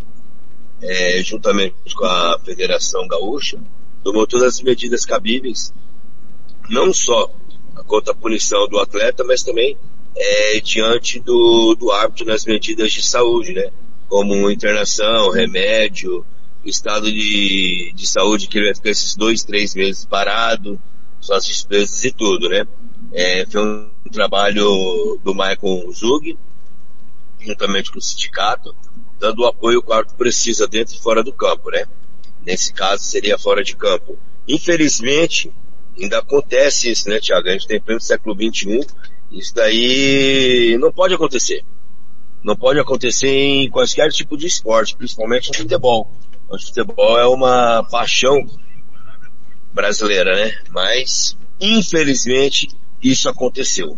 é, 0.82 1.22
juntamente 1.22 1.94
com 1.94 2.04
a 2.04 2.36
Federação 2.44 3.06
Gaúcha, 3.06 3.62
tomou 4.02 4.26
todas 4.26 4.56
as 4.56 4.60
medidas 4.60 5.04
cabíveis, 5.04 5.72
não 6.68 6.92
só 6.92 7.30
contra 7.86 8.12
a 8.12 8.16
punição 8.16 8.66
do 8.66 8.80
atleta, 8.80 9.22
mas 9.22 9.44
também 9.44 9.78
é, 10.18 10.60
diante 10.60 11.20
do, 11.20 11.76
do 11.76 11.92
árbitro 11.92 12.26
nas 12.26 12.44
medidas 12.44 12.92
de 12.92 13.02
saúde, 13.02 13.52
né? 13.52 13.70
Como 14.08 14.50
internação, 14.50 15.30
remédio, 15.30 16.26
estado 16.64 17.10
de, 17.10 17.92
de 17.94 18.06
saúde 18.06 18.48
que 18.48 18.58
ele 18.58 18.66
vai 18.66 18.74
ficar 18.74 18.90
esses 18.90 19.14
dois, 19.14 19.44
três 19.44 19.74
meses 19.74 20.04
parado, 20.04 20.80
suas 21.20 21.46
despesas 21.46 22.04
e 22.04 22.12
tudo, 22.12 22.48
né? 22.48 22.66
É, 23.12 23.46
foi 23.46 23.62
um 23.62 23.90
trabalho 24.10 25.18
do 25.22 25.32
Michael 25.32 25.92
Zug, 25.92 26.36
juntamente 27.40 27.92
com 27.92 27.98
o 27.98 28.02
sindicato, 28.02 28.74
dando 29.18 29.42
o 29.42 29.46
apoio 29.46 29.82
que 29.82 29.92
o 29.92 30.16
precisa 30.16 30.66
dentro 30.66 30.94
e 30.94 30.98
fora 30.98 31.22
do 31.22 31.32
campo, 31.32 31.70
né? 31.70 31.86
Nesse 32.44 32.72
caso 32.72 33.04
seria 33.04 33.38
fora 33.38 33.62
de 33.62 33.76
campo. 33.76 34.18
Infelizmente, 34.46 35.52
ainda 35.96 36.18
acontece 36.18 36.90
isso, 36.90 37.08
né, 37.08 37.20
Tiago? 37.20 37.48
A 37.48 37.52
gente 37.52 37.66
tem 37.66 37.80
pleno 37.80 38.00
século 38.00 38.34
XXI, 38.34 38.86
isso 39.30 39.54
daí 39.54 40.76
não 40.80 40.92
pode 40.92 41.14
acontecer. 41.14 41.64
Não 42.42 42.56
pode 42.56 42.78
acontecer 42.78 43.28
em 43.28 43.70
qualquer 43.70 44.10
tipo 44.10 44.36
de 44.36 44.46
esporte, 44.46 44.96
principalmente 44.96 45.48
no 45.48 45.56
futebol. 45.56 46.10
O 46.48 46.58
futebol 46.58 47.18
é 47.18 47.26
uma 47.26 47.84
paixão 47.90 48.46
brasileira, 49.72 50.34
né? 50.34 50.58
Mas, 50.70 51.36
infelizmente, 51.60 52.68
isso 53.02 53.28
aconteceu. 53.28 53.96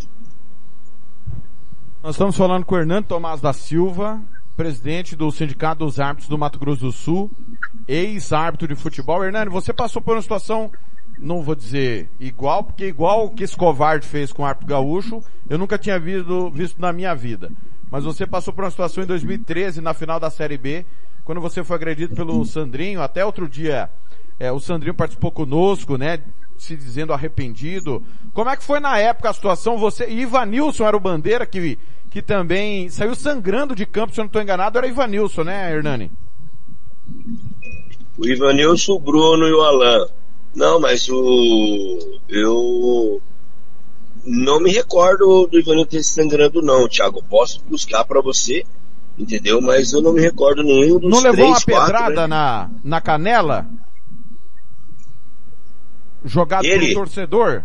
Nós 2.03 2.14
estamos 2.14 2.37
falando 2.37 2.64
com 2.64 2.74
o 2.74 2.78
Hernando 2.78 3.07
Tomás 3.07 3.41
da 3.41 3.53
Silva, 3.53 4.22
presidente 4.57 5.14
do 5.14 5.31
Sindicato 5.31 5.85
dos 5.85 6.01
Árbitros 6.01 6.28
do 6.28 6.39
Mato 6.39 6.59
Grosso 6.59 6.81
do 6.81 6.93
Sul, 6.93 7.31
ex-árbitro 7.87 8.68
de 8.68 8.74
futebol. 8.74 9.22
Hernani, 9.22 9.51
você 9.51 9.72
passou 9.72 10.03
por 10.03 10.14
uma 10.14 10.22
situação, 10.22 10.70
não 11.21 11.43
vou 11.43 11.55
dizer 11.55 12.09
igual, 12.18 12.64
porque 12.64 12.87
igual 12.87 13.27
o 13.27 13.31
que 13.31 13.45
esse 13.45 13.57
covarde 13.57 14.07
fez 14.07 14.33
com 14.33 14.43
o 14.43 14.47
árbitro 14.47 14.68
gaúcho, 14.68 15.23
eu 15.49 15.59
nunca 15.59 15.79
tinha 15.79 15.99
visto, 15.99 16.51
visto 16.51 16.81
na 16.81 16.93
minha 16.93 17.14
vida. 17.14 17.53
Mas 17.91 18.05
você 18.05 18.27
passou 18.27 18.55
por 18.55 18.64
uma 18.64 18.71
situação 18.71 19.05
em 19.05 19.07
2013, 19.07 19.81
na 19.81 19.93
final 19.93 20.18
da 20.18 20.31
Série 20.31 20.57
B, 20.57 20.87
quando 21.25 21.41
você 21.41 21.62
foi 21.62 21.77
agredido 21.77 22.14
pelo 22.14 22.45
Sandrinho, 22.45 23.03
até 23.03 23.25
outro 23.25 23.49
dia, 23.49 23.91
é, 24.39 24.51
o 24.51 24.61
Sandrinho 24.61 24.95
participou 24.95 25.31
conosco, 25.31 25.99
né, 25.99 26.21
se 26.57 26.77
dizendo 26.77 27.12
arrependido. 27.12 28.03
Como 28.33 28.49
é 28.49 28.57
que 28.57 28.62
foi 28.62 28.81
na 28.81 28.99
época 28.99 29.31
a 29.31 29.35
situação? 29.35 29.77
Você, 29.79 30.07
e 30.07 30.23
Ivanilson 30.23 30.85
era 30.85 30.97
o 30.97 31.01
bandeira 31.01 31.45
que 31.45 31.79
que 32.11 32.21
também 32.21 32.89
saiu 32.89 33.14
sangrando 33.14 33.75
de 33.75 33.87
campo, 33.87 34.12
se 34.12 34.21
eu 34.21 34.25
não 34.25 34.27
estou 34.27 34.43
enganado, 34.43 34.77
era 34.77 34.89
Ivanilson, 34.89 35.45
né, 35.45 35.73
Hernani? 35.73 36.11
O 38.18 38.27
Ivanilson, 38.27 38.95
o 38.95 38.99
Bruno 38.99 39.47
e 39.47 39.53
o 39.53 39.61
Alain. 39.62 40.20
Não, 40.55 40.80
mas 40.80 41.09
o. 41.09 42.20
Eu. 42.28 43.20
Não 44.24 44.61
me 44.61 44.70
recordo 44.70 45.46
do 45.46 45.59
Ivanilson 45.59 45.88
ter 45.88 46.03
sangrando, 46.03 46.61
não, 46.61 46.88
Thiago. 46.88 47.22
Posso 47.22 47.62
buscar 47.64 48.05
para 48.05 48.20
você, 48.20 48.64
entendeu? 49.18 49.61
Mas 49.61 49.92
eu 49.92 50.03
não 50.03 50.12
me 50.12 50.20
recordo 50.20 50.62
nenhum 50.62 50.98
dos 50.98 51.11
Não 51.11 51.20
levou 51.20 51.32
três, 51.36 51.48
uma 51.48 51.61
quatro, 51.61 51.92
pedrada 51.92 52.22
né? 52.22 52.26
na, 52.28 52.70
na 52.84 53.01
canela? 53.01 53.66
Jogado 56.24 56.64
Ele? 56.66 56.88
pelo 56.88 56.94
torcedor? 56.94 57.64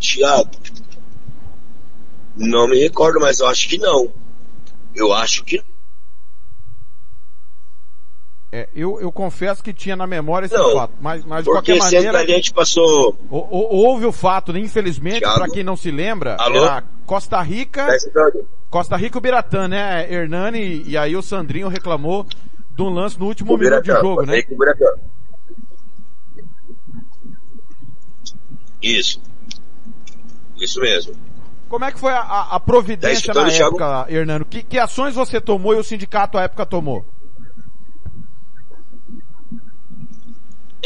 Thiago. 0.00 0.50
Não 2.36 2.66
me 2.68 2.78
recordo, 2.78 3.20
mas 3.20 3.40
eu 3.40 3.46
acho 3.46 3.68
que 3.68 3.78
não. 3.78 4.12
Eu 4.94 5.12
acho 5.12 5.44
que 5.44 5.62
É, 8.56 8.68
eu, 8.72 9.00
eu 9.00 9.10
confesso 9.10 9.60
que 9.64 9.74
tinha 9.74 9.96
na 9.96 10.06
memória 10.06 10.46
esse 10.46 10.54
Não, 10.54 10.74
fato, 10.74 10.92
mas, 11.00 11.24
mas 11.24 11.42
de 11.42 11.50
qualquer 11.50 11.76
maneira, 11.76 12.20
a 12.20 12.24
gente 12.24 12.52
passou. 12.52 13.18
houve 13.28 14.06
o 14.06 14.12
fato, 14.12 14.52
né, 14.52 14.60
infelizmente, 14.60 15.22
para 15.22 15.48
quem 15.48 15.64
não 15.64 15.74
se 15.76 15.90
lembra, 15.90 16.36
Alô? 16.38 16.62
era 16.64 16.84
Costa 17.04 17.42
Rica, 17.42 17.84
Tá? 18.12 18.30
Costa 18.70 18.96
Rica 18.96 19.16
e 19.16 19.18
o 19.18 19.20
Biratã, 19.20 19.66
né, 19.66 20.06
Hernani, 20.08 20.84
e 20.86 20.96
aí 20.96 21.16
o 21.16 21.22
Sandrinho 21.22 21.66
reclamou 21.66 22.24
de 22.70 22.80
um 22.80 22.90
lance 22.90 23.18
no 23.18 23.26
último 23.26 23.58
minuto 23.58 23.82
de 23.82 23.90
jogo, 23.90 24.22
né? 24.22 24.40
Isso. 28.80 29.20
Isso 30.60 30.80
mesmo. 30.80 31.14
Como 31.68 31.84
é 31.84 31.90
que 31.90 31.98
foi 31.98 32.12
a, 32.12 32.20
a- 32.52 32.60
providência 32.60 33.34
Tá 33.34 33.42
na 33.42 33.50
época, 33.52 34.06
Hernando? 34.08 34.44
Que, 34.44 34.62
que 34.62 34.78
ações 34.78 35.16
você 35.16 35.40
tomou 35.40 35.74
e 35.74 35.78
o 35.78 35.82
sindicato 35.82 36.38
à 36.38 36.42
época 36.42 36.64
tomou? 36.64 37.04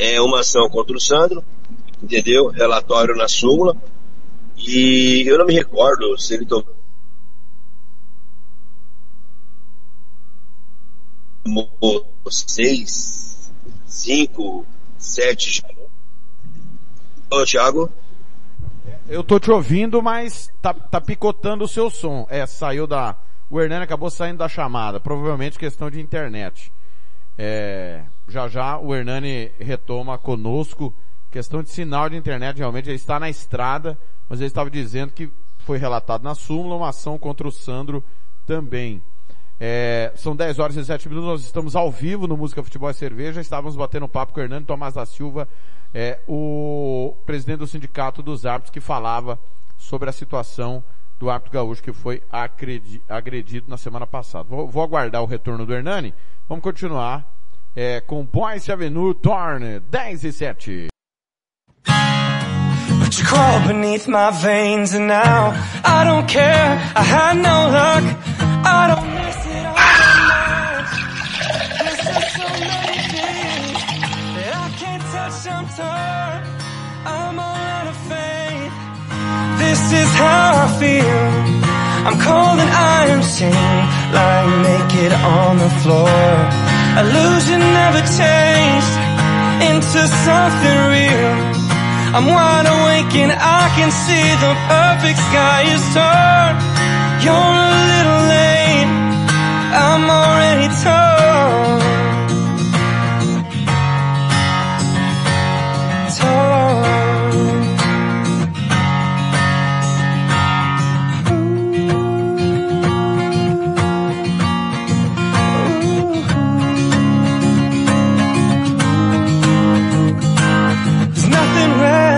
É 0.01 0.21
uma 0.21 0.41
ação 0.41 0.69
contra 0.69 0.97
o 0.97 1.01
Sandro, 1.01 1.45
entendeu? 2.01 2.49
Relatório 2.49 3.17
na 3.17 3.27
súmula. 3.27 3.77
E 4.57 5.25
eu 5.27 5.39
não 5.39 5.47
me 5.47 5.55
recordo 5.55 6.17
se 6.19 6.35
ele 6.35 6.47
tomou 6.47 6.77
seis, 12.31 13.53
cinco, 13.87 14.65
sete. 14.97 15.63
Ô, 17.31 17.45
Thiago? 17.45 17.91
Eu 19.09 19.25
tô 19.25 19.41
te 19.41 19.51
ouvindo, 19.51 20.03
mas 20.03 20.49
tá, 20.63 20.73
tá 20.75 21.01
picotando 21.01 21.65
o 21.65 21.69
seu 21.69 21.91
som. 21.91 22.27
É, 22.31 22.47
saiu 22.47 22.87
da... 22.87 23.17
O 23.51 23.61
Hernani 23.61 23.85
acabou 23.85 24.11
saindo 24.11 24.39
da 24.39 24.49
chamada. 24.49 25.01
Provavelmente 25.01 25.59
questão 25.59 25.91
de 25.91 26.01
internet. 26.01 26.71
É, 27.37 28.05
já 28.29 28.49
já 28.49 28.79
o 28.79 28.95
Hernani 28.95 29.51
retoma 29.59 30.19
conosco. 30.19 30.95
Questão 31.31 31.63
de 31.63 31.71
sinal 31.71 32.09
de 32.09 32.17
internet, 32.17 32.59
realmente 32.59 32.89
ele 32.89 32.97
está 32.97 33.19
na 33.19 33.29
estrada, 33.29 33.99
mas 34.29 34.41
ele 34.41 34.47
estava 34.47 34.71
dizendo 34.71 35.13
que 35.13 35.31
foi 35.59 35.77
relatado 35.77 36.23
na 36.23 36.35
súmula 36.35 36.77
uma 36.77 36.89
ação 36.89 37.19
contra 37.19 37.47
o 37.47 37.53
Sandro 37.53 38.03
também. 38.47 39.03
É, 39.61 40.13
são 40.15 40.37
10 40.37 40.59
horas 40.59 40.77
e 40.77 40.85
7 40.85 41.09
minutos, 41.09 41.29
nós 41.29 41.41
estamos 41.43 41.75
ao 41.75 41.91
vivo 41.91 42.27
no 42.27 42.37
Música 42.37 42.63
Futebol 42.63 42.89
e 42.91 42.95
Cerveja, 42.95 43.41
estávamos 43.41 43.77
batendo 43.77 44.09
papo 44.09 44.33
com 44.33 44.41
o 44.41 44.43
Hernando 44.43 44.67
Tomás 44.67 44.95
da 44.95 45.05
Silva, 45.05 45.49
é, 45.93 46.21
o 46.29 47.17
presidente 47.27 47.59
do 47.59 47.67
Sindicato 47.67 48.23
dos 48.23 48.47
Árbitros, 48.47 48.71
que 48.71 48.81
falava 48.81 49.39
sobre 49.77 50.09
a 50.09 50.13
situação 50.13 50.83
do 51.19 51.29
árbitro 51.29 51.53
gaúcho 51.53 51.83
que 51.83 51.93
foi 51.93 52.23
agredido 53.09 53.69
na 53.69 53.77
semana 53.77 54.07
passada. 54.07 54.49
Vou, 54.49 54.69
vou 54.69 54.83
aguardar 54.83 55.23
o 55.23 55.27
retorno 55.27 55.67
do 55.67 55.75
Hernani, 55.75 56.15
vamos 56.49 56.63
continuar 56.63 57.38
é, 57.81 58.01
com 58.01 58.25
Boyce 58.25 58.73
Avenue 58.73 59.15
Torne, 59.15 59.79
10 59.89 60.25
e 60.25 60.33
7. 60.33 60.89
But 62.99 63.17
you 63.17 63.25
crawl 63.25 63.61
beneath 63.69 64.09
my 64.09 64.33
veins 64.33 64.95
and 64.95 65.07
now 65.07 65.55
I 65.85 66.05
don't 66.05 66.27
care. 66.27 66.77
I 66.97 67.03
had 67.03 67.37
no 67.37 67.71
luck. 67.71 68.03
I 68.67 68.89
don't 68.91 69.15
miss 69.15 69.47
it 69.47 69.65
all 69.65 69.77
that 69.77 70.11
much. 70.27 70.91
So 72.35 72.49
many 72.67 72.99
things 73.15 73.79
that 74.35 74.53
I 74.59 74.69
can't 74.81 75.05
touch. 75.15 75.47
I'm 75.47 75.67
torn. 75.79 76.43
I'm 77.07 77.39
all 77.39 77.93
faith. 78.11 78.75
This 79.63 79.93
is 79.93 80.11
how 80.19 80.67
I 80.67 80.69
feel. 80.81 81.31
I'm 82.09 82.19
cold 82.27 82.59
and 82.59 82.71
I 82.71 83.07
am 83.15 83.23
chained, 83.23 83.87
lying 84.13 84.63
naked 84.67 85.13
on 85.13 85.59
the 85.59 85.71
floor. 85.83 86.68
Illusion 86.97 87.61
never 87.61 88.01
changed 88.17 88.95
into 89.69 90.01
something 90.25 90.79
real. 90.95 91.35
I'm 92.17 92.27
wide 92.27 92.67
awake 92.67 93.15
and 93.23 93.33
I 93.33 93.69
can 93.77 93.91
see 93.91 94.27
the 94.45 94.53
perfect 94.73 95.19
sky 95.29 95.61
is 95.75 95.85
torn. 95.93 96.55
You're 97.25 97.55
a 97.69 97.73
little 97.93 98.23
late, 98.33 98.91
I'm 99.77 100.05
already 100.09 100.69
torn. 100.83 101.08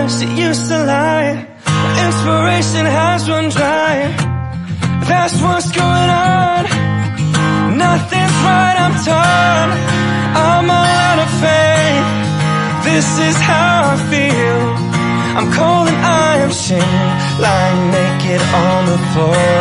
times 0.01 0.19
she 0.19 0.27
used 0.41 0.67
to 0.69 0.77
lie. 0.85 1.47
Inspiration 2.05 2.85
has 2.85 3.29
run 3.29 3.49
dry. 3.49 3.95
That's 5.09 5.35
what's 5.41 5.71
going 5.71 6.09
on. 6.09 6.61
Nothing's 7.77 8.35
right, 8.47 8.77
I'm 8.83 8.95
torn. 9.05 9.69
I'm 10.45 10.65
all 10.77 10.89
out 11.05 11.19
of 11.25 11.31
faith. 11.45 12.07
This 12.87 13.07
is 13.27 13.37
how 13.51 13.93
I 13.93 13.97
feel. 14.11 14.61
I'm 15.37 15.47
cold 15.57 15.87
and 15.91 15.99
I 16.27 16.31
am 16.45 16.51
shamed 16.51 17.11
Lying 17.45 17.83
naked 17.97 18.41
on 18.67 18.81
the 18.91 18.99
floor. 19.11 19.55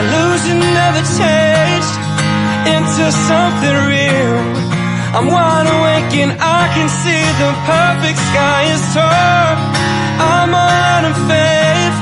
Illusion 0.00 0.58
never 0.80 1.02
changed 1.18 1.94
Into 2.74 3.04
something 3.28 3.76
real. 3.90 4.81
I'm 5.12 5.26
wide 5.26 5.68
awake 5.68 6.14
and 6.24 6.32
I 6.40 6.72
can 6.72 6.88
see 6.88 7.24
the 7.36 7.52
perfect 7.68 8.16
sky 8.32 8.60
is 8.72 8.82
torn. 8.96 9.56
I'm 10.16 10.52
out 10.56 11.04
of 11.04 11.16
faith. 11.28 11.96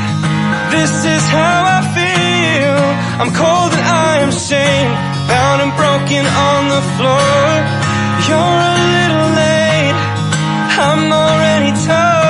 This 0.71 0.95
is 1.05 1.23
how 1.27 1.59
I 1.77 1.81
feel. 1.91 2.79
I'm 3.19 3.35
cold 3.35 3.73
and 3.75 3.83
I 3.83 4.23
am 4.23 4.31
shamed, 4.31 4.95
bound 5.27 5.59
and 5.59 5.75
broken 5.75 6.23
on 6.23 6.61
the 6.71 6.83
floor. 6.95 7.51
You're 8.31 8.59
a 8.71 8.75
little 8.95 9.29
late. 9.43 9.99
I'm 10.79 11.11
already 11.11 11.73
torn. 11.85 12.30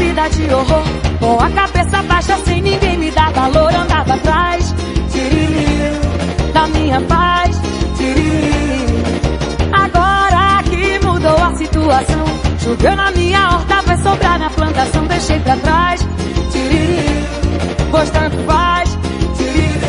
Vida 0.00 0.28
de 0.30 0.54
horror. 0.54 0.82
Com 1.18 1.38
a 1.38 1.50
cabeça 1.50 2.02
baixa 2.02 2.36
sem 2.38 2.62
ninguém 2.62 2.96
me 2.98 3.10
dar 3.10 3.30
valor 3.32 3.72
Andava 3.74 4.14
atrás. 4.14 4.74
Tiriri, 5.12 6.52
da 6.54 6.66
minha 6.68 7.00
paz. 7.02 7.60
Tiriri. 7.96 8.86
Agora 9.72 10.62
que 10.64 10.98
mudou 11.06 11.36
a 11.36 11.54
situação 11.54 12.24
Choveu 12.58 12.96
na 12.96 13.10
minha 13.12 13.50
horta, 13.50 13.82
vai 13.82 13.96
sobrar 13.98 14.38
na 14.38 14.50
plantação 14.50 15.06
Deixei 15.06 15.38
pra 15.40 15.56
trás. 15.56 16.00
Tiriri, 16.50 17.26
pois 17.90 18.10
tanto 18.10 18.38
faz. 18.44 18.98
Tiriri. 19.36 19.80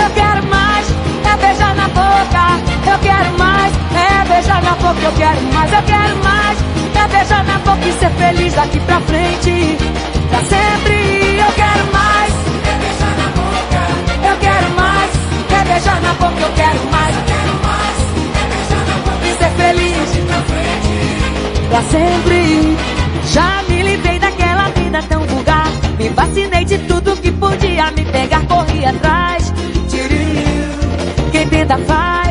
Eu 0.00 0.10
quero 0.14 0.46
mais, 0.46 0.86
é 1.32 1.36
beijar 1.44 1.74
na 1.74 1.88
boca. 1.88 2.92
Eu 2.92 2.98
quero 3.00 3.38
mais, 3.38 3.72
é 3.74 4.28
beijar 4.32 4.62
na 4.62 4.70
boca 4.76 5.00
Eu 5.02 5.12
quero 5.12 5.42
mais, 5.52 5.72
eu 5.72 5.82
quero 5.82 6.16
mais 6.24 6.77
É 6.98 7.08
beijar 7.08 7.44
na 7.44 7.58
boca 7.58 7.86
e 7.86 7.92
ser 7.92 8.10
feliz 8.10 8.54
daqui 8.54 8.80
pra 8.80 9.00
frente. 9.02 9.76
Pra 10.30 10.40
sempre 10.40 11.38
eu 11.38 11.52
quero 11.54 11.92
mais. 11.92 12.32
É 12.68 12.78
beijar 12.78 13.14
na 13.16 13.28
boca 13.38 13.80
Eu 14.28 14.36
quero 14.40 14.70
mais, 14.76 15.10
é 15.50 15.64
beijar 15.72 16.00
na 16.02 16.12
boca 16.14 16.40
Eu 16.40 16.52
quero 16.54 16.80
mais, 16.90 17.16
eu 17.16 17.24
quero 17.32 17.54
mais 17.66 17.96
beijar 18.50 18.84
na 18.88 18.96
boca 19.04 19.26
e 19.26 19.32
ser 19.38 19.50
feliz. 19.62 20.08
Daqui 20.08 20.22
pra 20.26 20.40
frente 20.50 20.94
Pra 21.70 21.82
sempre. 21.82 22.76
Já 23.32 23.62
me 23.68 23.82
livrei 23.82 24.18
daquela 24.18 24.68
vida 24.70 25.02
tão 25.08 25.22
vulgar. 25.22 25.70
Me 25.98 26.08
vacinei 26.10 26.64
de 26.64 26.78
tudo 26.78 27.16
que 27.16 27.30
podia 27.30 27.90
me 27.92 28.04
pegar. 28.06 28.44
Corri 28.46 28.84
atrás. 28.84 29.52
Quem 31.30 31.46
tenta 31.48 31.78
faz 31.78 32.27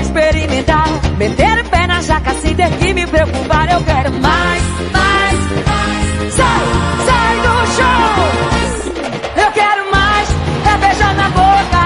experimentar. 0.00 0.88
Meter 1.16 1.58
o 1.60 1.64
pé 1.68 1.86
na 1.86 2.00
jaca 2.00 2.34
sem 2.34 2.54
ter 2.54 2.70
que 2.78 2.94
me 2.94 3.06
preocupar 3.06 3.70
Eu 3.70 3.82
quero 3.82 4.12
mais, 4.12 4.62
mais, 4.92 5.38
mais. 5.66 6.34
Sai, 6.34 6.62
sai 7.06 7.36
do 7.44 7.54
chão. 7.76 9.44
Eu 9.44 9.52
quero 9.52 9.90
mais, 9.90 10.28
é 10.72 10.78
beijar 10.78 11.14
na 11.14 11.28
boca. 11.30 11.82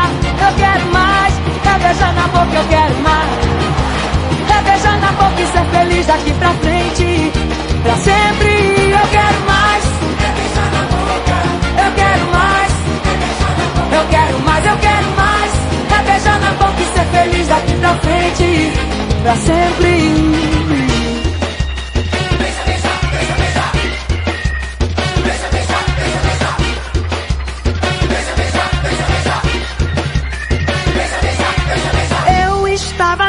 Eu 0.46 0.54
quero 0.56 0.92
mais, 0.92 1.34
é 1.64 1.78
beijar 1.86 2.14
na 2.14 2.26
boca 2.28 2.56
Eu 2.56 2.68
quero 2.68 2.94
mais. 3.02 3.42
É 4.58 4.62
beijar 4.70 4.98
na 5.00 5.12
boca 5.12 5.40
e 5.40 5.46
ser 5.46 5.64
feliz 5.66 6.06
daqui 6.06 6.32
pra 6.34 6.50
frente 6.54 7.41
pra 17.82 17.94
frente. 17.96 18.72
Pra 19.22 19.36
sempre. 19.36 20.32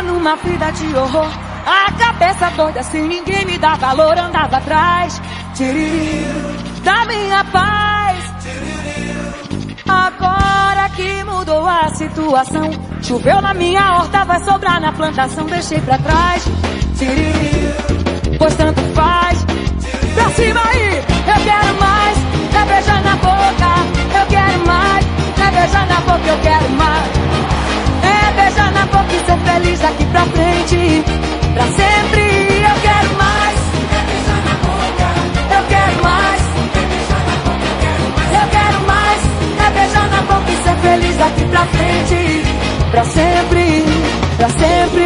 Numa 0.06 0.36
vida 0.36 0.70
de 0.72 0.96
horror. 0.96 1.30
A 1.66 1.92
cabeça 1.94 2.50
doida, 2.58 2.84
sem 2.84 3.08
ninguém 3.08 3.46
me 3.46 3.58
dar 3.58 3.78
valor, 3.78 4.18
andava 4.18 4.58
atrás. 4.58 5.22
Da 6.84 7.06
minha 7.06 7.44
paz. 7.46 8.34
Agora 9.88 10.90
que 10.90 11.24
mudou 11.24 11.66
a 11.66 11.90
situação 11.90 12.93
Choveu 13.04 13.42
na 13.42 13.54
minha 13.54 13.98
horta, 13.98 14.24
vai 14.24 14.42
sobrar 14.46 14.80
na 14.80 14.94
plantação 14.94 15.46
Deixei 15.46 15.80
pra 15.82 15.98
trás. 15.98 16.46
Pois 18.40 18.56
tanto 18.56 18.82
faz. 18.96 19.46
Pra 20.16 20.30
cima 20.30 20.62
aí, 20.66 21.04
eu 21.28 21.44
quero 21.44 21.80
mais. 21.80 22.18
É 22.56 22.66
beijar 22.66 23.04
na 23.04 23.16
boca, 23.18 24.20
eu 24.20 24.26
quero 24.28 24.66
mais. 24.66 25.06
É 25.38 25.52
beijar 25.52 25.88
na 25.88 25.96
boca, 25.96 26.28
eu 26.30 26.40
quero 26.40 26.70
mais. 26.70 27.12
É 28.04 28.42
beijar 28.42 28.72
na 28.72 28.86
boca 28.86 29.14
e 29.14 29.26
ser 29.26 29.38
feliz 29.52 29.80
daqui 29.82 30.06
pra 30.06 30.22
frente. 30.22 31.04
Pra 31.54 31.64
sempre, 31.64 32.22
eu 32.64 32.82
quero 32.82 33.18
mais. 33.18 33.60
É 33.92 34.04
beijar 34.12 34.42
na 34.48 34.56
boca, 34.64 35.08
eu 35.58 35.64
quero 35.68 36.04
mais, 36.04 36.42
é 39.60 39.72
beijar 39.72 40.10
na 40.10 40.22
boca 40.22 40.52
e 40.52 40.56
ser 40.64 40.76
feliz 40.78 41.18
daqui 41.18 41.46
pra 41.46 41.66
frente. 41.66 42.63
Pra 42.94 43.04
sempre, 43.06 43.84
pra 44.38 44.50
sempre. 44.50 45.04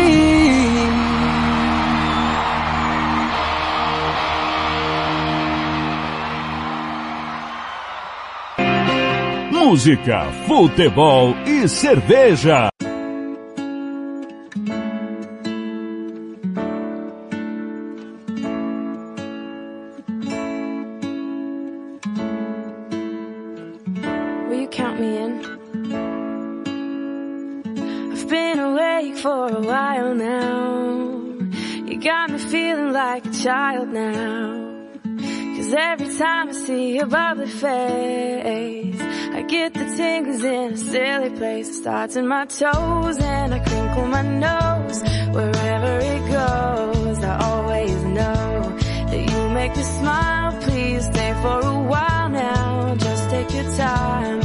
Música, 9.54 10.26
futebol 10.46 11.34
e 11.46 11.66
cerveja. 11.70 12.68
time 36.48 36.56
I 36.56 36.66
see 36.66 36.96
your 36.96 37.06
bubbly 37.08 37.48
face, 37.48 39.02
I 39.02 39.46
get 39.48 39.74
the 39.74 39.86
tingles 39.98 40.44
in 40.44 40.74
a 40.74 40.78
silly 40.78 41.30
place. 41.32 41.70
It 41.70 41.74
starts 41.74 42.16
in 42.16 42.28
my 42.28 42.46
toes 42.46 43.18
and 43.20 43.54
I 43.54 43.60
crinkle 43.60 44.08
my 44.08 44.22
nose. 44.22 45.02
Wherever 45.34 46.00
it 46.00 46.32
goes, 46.32 47.24
I 47.24 47.40
always 47.42 48.04
know 48.04 48.78
that 49.10 49.32
you 49.32 49.50
make 49.50 49.76
me 49.76 49.84
smile. 49.84 50.62
Please 50.62 51.06
stay 51.06 51.34
for 51.42 51.60
a 51.60 51.80
while 51.84 52.30
now. 52.30 52.96
Just 52.96 53.30
take 53.30 53.54
your 53.54 53.76
time. 53.76 54.42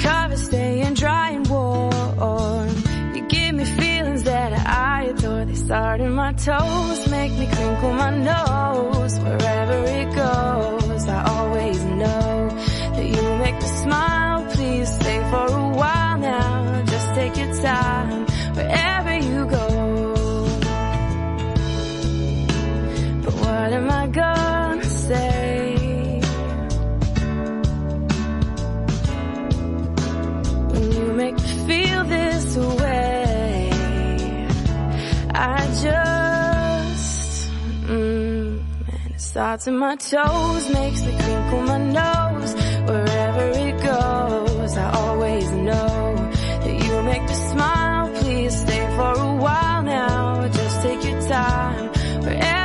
Undercover, 0.00 0.36
staying 0.38 0.94
dry 0.94 1.30
and 1.32 1.46
warm. 1.46 2.68
You 3.14 3.28
give 3.28 3.54
me 3.54 3.64
feelings 3.66 4.22
that 4.22 4.52
I 4.66 5.04
adore. 5.10 5.44
They 5.44 5.54
start 5.54 6.00
in 6.00 6.12
my 6.12 6.32
toes, 6.32 7.08
make 7.10 7.32
me 7.32 7.46
crinkle 7.46 7.92
my 7.92 8.10
nose. 8.10 9.18
Wherever 9.18 9.84
it 9.84 10.14
goes, 10.14 11.06
I 11.06 11.22
always 11.36 11.82
know 11.84 12.48
that 12.94 13.04
you 13.04 13.22
make 13.44 13.56
me 13.56 13.68
smile. 13.84 14.46
Please 14.54 14.88
stay 14.94 15.18
for 15.30 15.46
a 15.46 15.68
while 15.76 16.18
now. 16.18 16.82
Just 16.86 17.14
take 17.14 17.36
your 17.36 17.54
time, 17.60 18.09
starts 39.30 39.68
in 39.68 39.76
my 39.78 39.94
toes, 39.94 40.68
makes 40.70 41.02
me 41.04 41.12
crinkle 41.22 41.62
my 41.62 41.78
nose. 41.78 42.52
Wherever 42.90 43.46
it 43.66 43.76
goes, 43.80 44.76
I 44.76 44.90
always 45.02 45.48
know 45.52 46.16
that 46.64 46.76
you 46.84 47.02
make 47.04 47.22
me 47.22 47.34
smile. 47.52 48.08
Please 48.22 48.60
stay 48.60 48.84
for 48.96 49.12
a 49.12 49.34
while 49.36 49.82
now. 49.84 50.48
Just 50.48 50.82
take 50.82 51.04
your 51.04 51.22
time, 51.28 51.92
wherever 52.24 52.59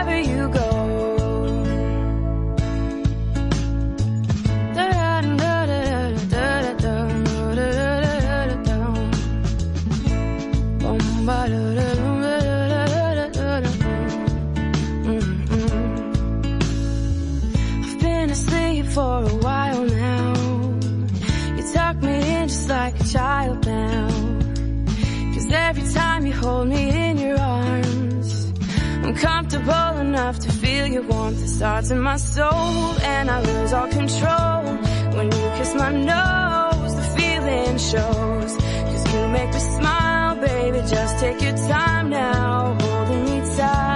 Comfortable 29.18 29.99
enough 29.99 30.39
to 30.39 30.51
feel 30.51 30.88
your 30.88 31.03
warmth. 31.03 31.41
It 31.41 31.47
starts 31.47 31.89
in 31.89 31.99
my 31.99 32.18
soul 32.18 32.99
and 33.01 33.30
I 33.32 33.41
lose 33.41 33.74
all 33.74 33.88
control. 33.88 34.63
When 35.16 35.28
you 35.32 35.49
kiss 35.57 35.74
my 35.76 35.91
nose, 35.91 36.95
the 36.95 37.07
feeling 37.18 37.78
shows. 37.78 38.51
Cause 38.89 39.13
you 39.13 39.28
make 39.30 39.53
me 39.53 39.59
smile, 39.59 40.36
baby. 40.36 40.80
Just 40.88 41.20
take 41.20 41.41
your 41.41 41.57
time 41.70 42.09
now, 42.09 42.78
holding 42.80 43.24
me 43.26 43.55
tight. 43.55 43.94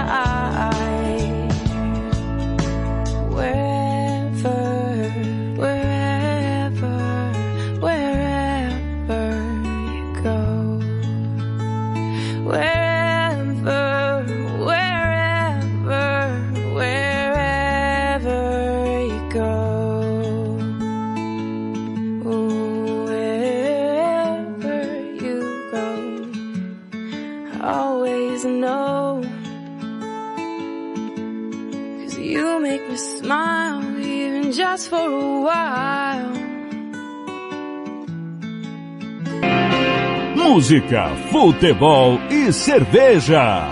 Música, 40.52 41.08
futebol 41.30 42.20
e 42.28 42.52
cerveja. 42.52 43.68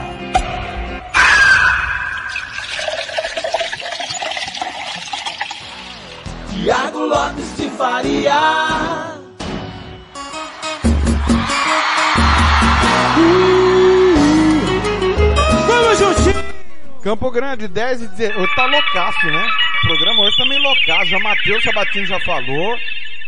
Tiago 6.49 7.01
Lopes 7.01 7.57
de 7.57 7.68
Faria. 7.70 8.33
Vamos! 15.66 17.03
Campo 17.03 17.31
Grande, 17.33 17.66
10 17.66 18.03
e 18.03 18.07
16. 18.07 18.55
Tá 18.55 18.66
loucaço, 18.66 19.26
né? 19.26 19.47
O 19.83 19.87
programa 19.89 20.22
hoje 20.22 20.37
tá 20.37 20.47
meio 20.47 20.62
loucaço. 20.62 21.07
Já 21.07 21.18
Matheus 21.18 21.64
Sabatini 21.64 22.07
já 22.07 22.20
falou. 22.20 22.79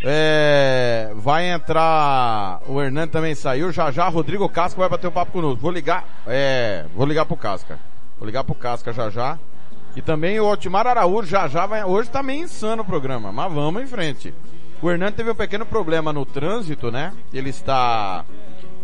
É, 0.03 1.13
vai 1.15 1.51
entrar, 1.51 2.63
o 2.67 2.81
Hernando 2.81 3.11
também 3.11 3.35
saiu, 3.35 3.71
já 3.71 3.91
já 3.91 4.09
Rodrigo 4.09 4.49
Casca 4.49 4.81
vai 4.81 4.89
bater 4.89 5.09
um 5.09 5.13
papo 5.13 5.33
conosco. 5.33 5.61
Vou 5.61 5.71
ligar, 5.71 6.05
é, 6.27 6.87
vou 6.95 7.07
ligar 7.07 7.27
pro 7.27 7.37
Casca. 7.37 7.79
Vou 8.19 8.27
ligar 8.27 8.45
pro 8.45 8.55
Casca 8.55 8.93
já 8.93 9.11
já. 9.11 9.39
E 9.95 10.01
também 10.01 10.39
o 10.41 10.51
Otmar 10.51 10.87
Araújo 10.87 11.29
já 11.29 11.49
já 11.49 11.67
vai, 11.67 11.85
hoje 11.85 12.09
tá 12.09 12.23
meio 12.23 12.45
insano 12.45 12.83
o 12.83 12.85
programa, 12.85 13.31
mas 13.33 13.53
vamos 13.53 13.83
em 13.83 13.87
frente. 13.87 14.33
O 14.81 14.91
Hernando 14.91 15.15
teve 15.15 15.31
um 15.31 15.35
pequeno 15.35 15.67
problema 15.67 16.13
no 16.13 16.25
trânsito, 16.25 16.91
né? 16.91 17.13
Ele 17.35 17.51
está 17.51 18.25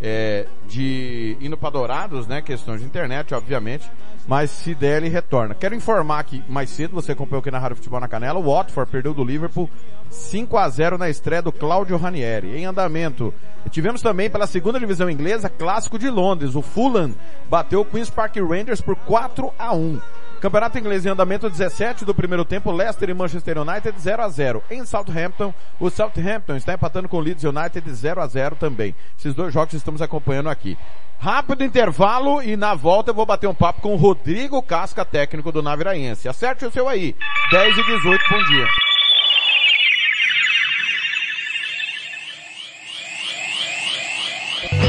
é, 0.03 0.47
de 0.69 1.37
indo 1.41 1.57
para 1.57 1.71
Dourados, 1.71 2.27
né? 2.27 2.43
Questões 2.43 2.81
de 2.81 2.87
internet, 2.87 3.35
obviamente. 3.35 3.91
Mas 4.27 4.51
se 4.51 4.75
der, 4.75 5.03
ele 5.03 5.09
retorna. 5.09 5.55
Quero 5.55 5.75
informar 5.75 6.25
que 6.25 6.43
mais 6.49 6.71
cedo, 6.71 6.95
você 6.95 7.13
acompanhou 7.13 7.41
aqui 7.41 7.51
na 7.51 7.59
Rádio 7.59 7.77
Futebol 7.77 8.01
na 8.01 8.09
Canela, 8.09 8.41
o 8.41 8.53
Watford 8.53 8.91
perdeu 8.91 9.15
do 9.15 9.25
Liverpool 9.25 9.71
5 10.11 10.57
a 10.57 10.69
0 10.69 10.99
na 10.99 11.09
estreia 11.09 11.41
do 11.41 11.53
Cláudio 11.53 11.97
Ranieri. 11.97 12.57
Em 12.57 12.65
andamento. 12.65 13.33
Tivemos 13.71 14.03
também 14.03 14.29
pela 14.29 14.47
segunda 14.47 14.81
divisão 14.81 15.09
inglesa, 15.09 15.49
clássico 15.49 15.99
de 15.99 16.09
Londres. 16.09 16.55
O 16.55 16.63
Fulham 16.63 17.15
bateu 17.49 17.81
o 17.81 17.85
Queen's 17.85 18.11
Park 18.11 18.37
Rangers 18.37 18.81
por 18.81 18.97
4 18.97 19.53
a 19.59 19.75
1. 19.75 20.01
Campeonato 20.41 20.79
inglês 20.79 21.07
em 21.07 21.09
andamento 21.09 21.49
17 21.49 22.05
do 22.05 22.15
primeiro 22.15 22.45
tempo, 22.45 22.71
Leicester 22.71 23.09
e 23.09 23.15
Manchester 23.15 23.59
United 23.59 23.99
0 23.99 24.23
a 24.23 24.29
0. 24.29 24.63
Em 24.71 24.85
Southampton, 24.85 25.53
o 25.81 25.89
Southampton 25.89 26.57
está 26.57 26.75
empatando 26.75 27.09
com 27.09 27.17
o 27.17 27.21
Leeds 27.21 27.45
United 27.45 27.91
0 27.91 28.21
a 28.21 28.27
0 28.27 28.57
também. 28.57 28.95
Esses 29.19 29.35
dois 29.35 29.53
jogos 29.53 29.75
estamos 29.75 30.03
acompanhando 30.03 30.51
aqui. 30.51 30.77
Rápido 31.19 31.65
intervalo 31.65 32.43
e 32.43 32.57
na 32.57 32.75
volta 32.75 33.11
eu 33.11 33.15
vou 33.15 33.25
bater 33.25 33.47
um 33.47 33.55
papo 33.55 33.81
com 33.81 33.95
o 33.95 33.97
Rodrigo 33.97 34.63
Casca, 34.63 35.05
técnico 35.05 35.51
do 35.51 35.63
Naviraense. 35.63 36.29
Acerte 36.29 36.67
o 36.67 36.71
seu 36.71 36.89
aí. 36.89 37.17
10 37.51 37.79
e 37.79 37.83
18, 37.83 38.25
bom 38.31 38.43
dia. 38.45 38.86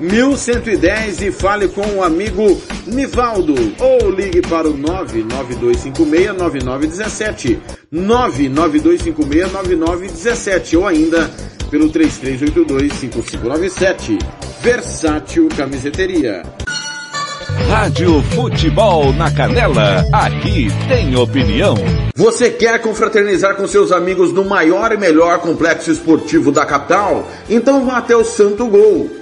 1110 0.00 1.22
e 1.22 1.32
fale 1.32 1.68
com 1.68 1.86
o 1.96 2.02
amigo 2.02 2.60
Nivaldo 2.86 3.54
ou 3.78 4.10
ligue 4.10 4.40
para 4.42 4.68
o 4.68 4.76
992569917 4.78 7.58
992569917 7.92 10.78
ou 10.78 10.86
ainda 10.86 11.30
pelo 11.70 11.90
33825597 11.90 14.18
Versátil 14.62 15.48
Camiseteria 15.56 16.42
Rádio 17.68 18.22
Futebol 18.34 19.12
na 19.12 19.30
Canela, 19.30 20.04
aqui 20.12 20.68
tem 20.88 21.16
opinião. 21.16 21.74
Você 22.14 22.50
quer 22.50 22.80
confraternizar 22.80 23.56
com 23.56 23.66
seus 23.66 23.92
amigos 23.92 24.32
no 24.32 24.44
maior 24.44 24.92
e 24.92 24.96
melhor 24.96 25.38
complexo 25.38 25.90
esportivo 25.90 26.52
da 26.52 26.66
capital? 26.66 27.26
Então 27.48 27.86
vá 27.86 27.98
até 27.98 28.14
o 28.14 28.24
Santo 28.24 28.66
Gol. 28.66 29.21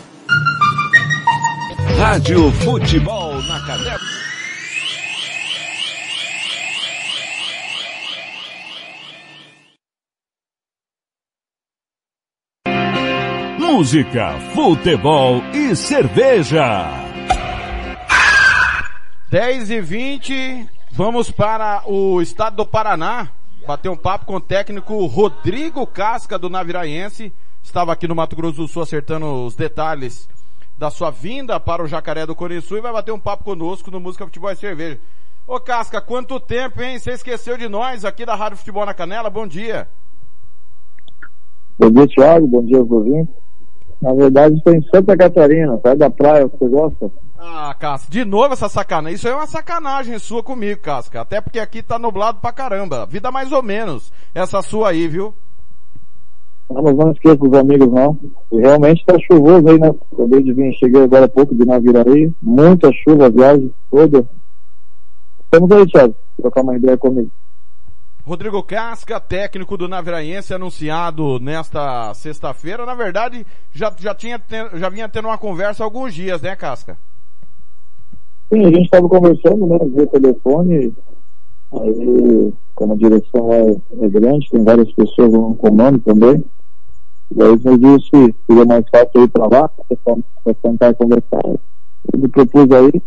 Rádio 2.01 2.51
Futebol 2.53 3.39
na 3.43 3.63
Canela. 3.63 3.99
Música, 13.59 14.39
futebol 14.55 15.43
e 15.53 15.75
cerveja. 15.75 16.89
10 19.29 19.69
e 19.69 19.81
20, 19.81 20.69
vamos 20.89 21.29
para 21.29 21.83
o 21.85 22.19
estado 22.19 22.55
do 22.55 22.65
Paraná, 22.65 23.29
bater 23.67 23.89
um 23.89 23.95
papo 23.95 24.25
com 24.25 24.37
o 24.37 24.41
técnico 24.41 25.05
Rodrigo 25.05 25.85
Casca 25.85 26.39
do 26.39 26.49
Naviraense. 26.49 27.31
Estava 27.61 27.93
aqui 27.93 28.07
no 28.07 28.15
Mato 28.15 28.35
Grosso 28.35 28.57
do 28.57 28.67
Sul 28.67 28.81
acertando 28.81 29.45
os 29.45 29.53
detalhes 29.53 30.27
da 30.81 30.89
sua 30.89 31.11
vinda 31.11 31.59
para 31.59 31.83
o 31.83 31.87
Jacaré 31.87 32.25
do 32.25 32.33
Coriçu 32.33 32.75
e 32.75 32.81
vai 32.81 32.91
bater 32.91 33.11
um 33.11 33.19
papo 33.19 33.43
conosco 33.43 33.91
no 33.91 33.99
Música 33.99 34.25
Futebol 34.25 34.49
e 34.49 34.55
Cerveja. 34.55 34.99
Ô 35.45 35.59
Casca, 35.59 36.01
quanto 36.01 36.39
tempo, 36.39 36.81
hein? 36.81 36.97
Você 36.97 37.11
esqueceu 37.11 37.55
de 37.55 37.69
nós 37.69 38.03
aqui 38.03 38.25
da 38.25 38.33
Rádio 38.33 38.57
Futebol 38.57 38.83
na 38.83 38.91
Canela? 38.91 39.29
Bom 39.29 39.45
dia. 39.45 39.87
Bom 41.77 41.91
dia, 41.91 42.07
Thiago. 42.07 42.47
Bom 42.47 42.65
dia, 42.65 42.79
ouvintes. 42.79 43.35
Na 44.01 44.11
verdade, 44.15 44.55
estou 44.55 44.73
em 44.73 44.81
Santa 44.91 45.15
Catarina, 45.15 45.77
perto 45.77 45.99
da 45.99 46.09
praia, 46.09 46.47
você 46.47 46.67
gosta? 46.67 47.11
Ah, 47.37 47.75
Casca, 47.77 48.11
de 48.11 48.25
novo 48.25 48.53
essa 48.53 48.67
sacanagem. 48.67 49.13
Isso 49.15 49.27
aí 49.27 49.33
é 49.33 49.37
uma 49.37 49.45
sacanagem 49.45 50.17
sua 50.17 50.41
comigo, 50.41 50.81
Casca. 50.81 51.21
Até 51.21 51.39
porque 51.41 51.59
aqui 51.59 51.83
tá 51.83 51.99
nublado 51.99 52.39
pra 52.39 52.51
caramba. 52.51 53.05
Vida 53.05 53.29
mais 53.29 53.51
ou 53.51 53.61
menos. 53.61 54.11
Essa 54.33 54.63
sua 54.63 54.89
aí, 54.89 55.07
viu? 55.07 55.35
Não, 56.73 56.81
mas 56.81 56.95
não 56.95 57.11
esqueça 57.11 57.35
dos 57.35 57.53
amigos, 57.53 57.91
não. 57.91 58.17
E 58.51 58.59
realmente 58.59 59.01
está 59.01 59.19
chuvoso 59.19 59.67
aí, 59.67 59.79
né? 59.79 59.91
Acabei 60.13 60.41
de 60.41 60.53
vir, 60.53 60.73
cheguei 60.75 61.03
agora 61.03 61.25
há 61.25 61.29
pouco 61.29 61.53
de 61.53 61.65
Naviraí. 61.65 62.31
Muita 62.41 62.91
chuva, 62.93 63.25
a 63.25 63.29
viagem 63.29 63.73
toda. 63.89 64.25
Estamos 65.43 65.71
aí, 65.71 65.85
Thiago. 65.87 66.15
Trocar 66.37 66.61
uma 66.61 66.77
ideia 66.77 66.97
comigo. 66.97 67.29
Rodrigo 68.23 68.63
Casca, 68.63 69.19
técnico 69.19 69.75
do 69.75 69.89
Naviraense, 69.89 70.53
anunciado 70.53 71.39
nesta 71.39 72.13
sexta-feira. 72.13 72.85
Na 72.85 72.95
verdade, 72.95 73.45
já, 73.73 73.91
já, 73.97 74.15
tinha, 74.15 74.39
já 74.75 74.89
vinha 74.89 75.09
tendo 75.09 75.27
uma 75.27 75.37
conversa 75.37 75.83
há 75.83 75.85
alguns 75.85 76.13
dias, 76.13 76.41
né, 76.41 76.55
Casca? 76.55 76.97
Sim, 78.53 78.65
a 78.65 78.69
gente 78.69 78.85
estava 78.85 79.09
conversando, 79.09 79.65
né, 79.67 79.77
via 79.93 80.07
telefone. 80.07 80.93
Aí, 81.73 82.53
como 82.75 82.93
a 82.93 82.97
direção 82.97 83.51
é, 83.51 84.05
é 84.05 84.09
grande, 84.09 84.49
tem 84.49 84.63
várias 84.63 84.91
pessoas 84.93 85.33
no 85.33 85.55
comando 85.55 85.99
também. 85.99 86.43
E 87.35 87.41
aí 87.41 87.51
me 87.51 87.77
disse 87.77 88.09
que 88.09 88.35
seria 88.45 88.65
mais 88.65 88.85
fácil 88.89 89.23
ir 89.23 89.29
para 89.29 89.47
lá, 89.47 89.69
para 89.69 90.53
tentar 90.55 90.93
conversar. 90.95 91.41
Ele 92.13 92.27
propus 92.27 92.71
aí, 92.71 93.01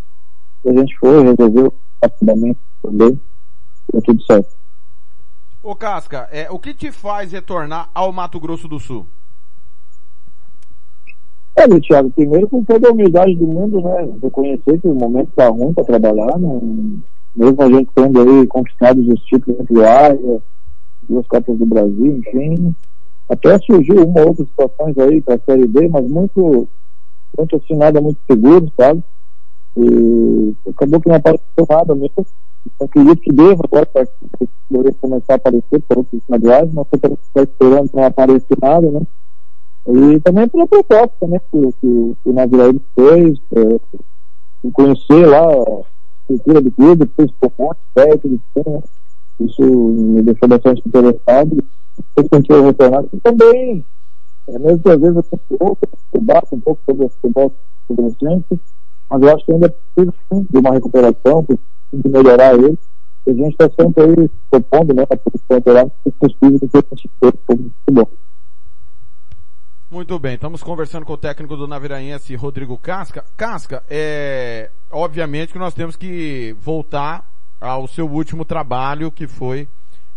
a 0.67 0.73
gente 0.73 0.97
foi, 0.99 1.23
resolveu 1.23 1.75
rapidamente 2.03 2.59
também, 2.83 3.21
deu 3.93 4.03
tudo 4.03 4.23
certo. 4.25 4.55
Ô 5.63 5.75
Casca, 5.75 6.29
é, 6.31 6.51
o 6.51 6.59
que 6.59 6.75
te 6.75 6.93
faz 6.93 7.33
retornar 7.33 7.91
ao 7.95 8.13
Mato 8.13 8.39
Grosso 8.39 8.69
do 8.69 8.79
Sul? 8.79 9.07
É, 11.57 11.69
meu 11.69 11.81
Thiago, 11.81 12.11
primeiro 12.11 12.49
com 12.49 12.65
toda 12.65 12.89
a 12.89 12.93
humildade 12.93 13.35
do 13.37 13.47
mundo, 13.47 13.81
né? 13.81 14.19
Reconhecer 14.23 14.81
que 14.81 14.89
o 14.89 14.95
momento 14.95 15.31
tá 15.37 15.49
ruim 15.49 15.73
para 15.73 15.85
trabalhar, 15.85 16.39
né? 16.39 16.61
mesmo 17.35 17.63
a 17.63 17.69
gente 17.69 17.91
tendo 17.95 18.21
aí 18.21 18.47
conquistado 18.47 19.01
os 19.01 19.21
títulos 19.23 19.61
entre 19.61 19.85
área, 19.85 20.43
duas 21.09 21.27
Copas 21.27 21.59
do 21.59 21.67
Brasil, 21.67 22.19
enfim. 22.19 22.75
Até 23.29 23.59
surgiu 23.59 24.07
uma 24.07 24.21
ou 24.21 24.29
outra 24.29 24.45
situações 24.45 24.99
aí 24.99 25.21
para 25.23 25.37
a 25.37 25.41
Série 25.41 25.67
B, 25.67 25.89
mas 25.89 26.09
muito, 26.09 26.69
muito 27.37 27.57
assim, 27.57 27.75
nada 27.77 28.01
muito 28.01 28.19
seguro, 28.31 28.71
sabe? 28.79 29.03
E 29.77 30.55
acabou 30.69 31.01
que 31.01 31.09
não 31.09 31.17
apareceu 31.17 31.67
nada 31.69 31.95
mesmo. 31.95 32.27
Acredito 32.81 33.21
que 33.21 33.33
deva 33.33 33.63
agora 33.65 33.87
para 33.87 34.07
começar 35.01 35.35
a 35.35 35.37
aparecer 35.37 35.81
por 35.81 35.99
outros 35.99 36.23
estaduais, 36.23 36.73
mas 36.73 36.87
você 36.91 36.97
está 36.97 37.43
esperando 37.43 37.91
não 37.93 38.05
aparecer 38.05 38.57
nada, 38.61 38.91
né? 38.91 39.01
E 39.87 40.21
também 40.21 40.49
pela 40.49 40.67
proposta 40.67 41.27
né, 41.27 41.39
que, 41.51 41.61
que, 41.73 42.17
que 42.23 42.29
o 42.31 42.81
fez, 42.95 43.39
é, 43.55 44.71
conhecer 44.73 45.27
lá 45.27 45.47
cultura 46.27 46.61
do 46.61 46.71
clube, 46.73 47.11
fez 47.17 47.31
ponto, 47.33 47.77
técnico, 47.95 48.43
né? 48.67 48.83
isso 49.41 49.63
me 49.63 50.23
deixou 50.23 50.49
bastante 50.49 50.83
interessado. 50.87 51.65
Eu 52.17 52.29
tentei 52.29 52.61
retornar 52.61 53.05
e 53.13 53.21
também, 53.21 53.85
é, 54.49 54.59
mesmo 54.59 54.81
que 54.81 54.91
às 54.91 55.01
vezes 55.01 55.17
eu 55.17 55.59
pouco, 55.59 55.79
eu 56.13 56.21
bato 56.21 56.55
um 56.55 56.61
pouco 56.61 56.81
sobre 56.85 57.07
o 57.07 57.09
futebol 57.09 57.55
adolescente, 57.91 58.61
mas 59.11 59.23
eu 59.23 59.35
acho 59.35 59.45
que 59.45 59.53
ainda 59.53 59.75
precisa 59.95 60.15
sim, 60.33 60.47
de 60.51 60.59
uma 60.59 60.73
recuperação, 60.73 61.47
de 61.93 62.09
melhorar 62.09 62.55
ele. 62.55 62.79
E 63.27 63.31
a 63.31 63.35
gente 63.35 63.53
está 63.53 63.71
sempre 63.71 64.03
aí 64.03 64.31
propondo, 64.51 64.95
né, 64.95 65.07
para 65.07 65.19
melhorar 65.51 65.87
o 66.05 66.13
possível 66.13 66.59
do 66.59 66.69
que 66.69 66.79
a 66.79 66.97
gente 66.97 67.11
fez 67.21 67.35
futebol. 67.47 68.11
Muito 69.91 70.19
bem, 70.19 70.35
estamos 70.35 70.63
conversando 70.63 71.07
com 71.07 71.13
o 71.13 71.17
técnico 71.17 71.57
do 71.57 71.69
Naviraense, 71.69 72.35
Rodrigo 72.35 72.77
Casca. 72.77 73.25
Casca, 73.37 73.83
é, 73.89 74.71
obviamente 74.91 75.53
que 75.53 75.59
nós 75.59 75.73
temos 75.73 75.95
que 75.95 76.55
voltar 76.59 77.25
ao 77.61 77.87
seu 77.87 78.11
último 78.11 78.45
trabalho, 78.45 79.13
que 79.13 79.29
foi 79.29 79.69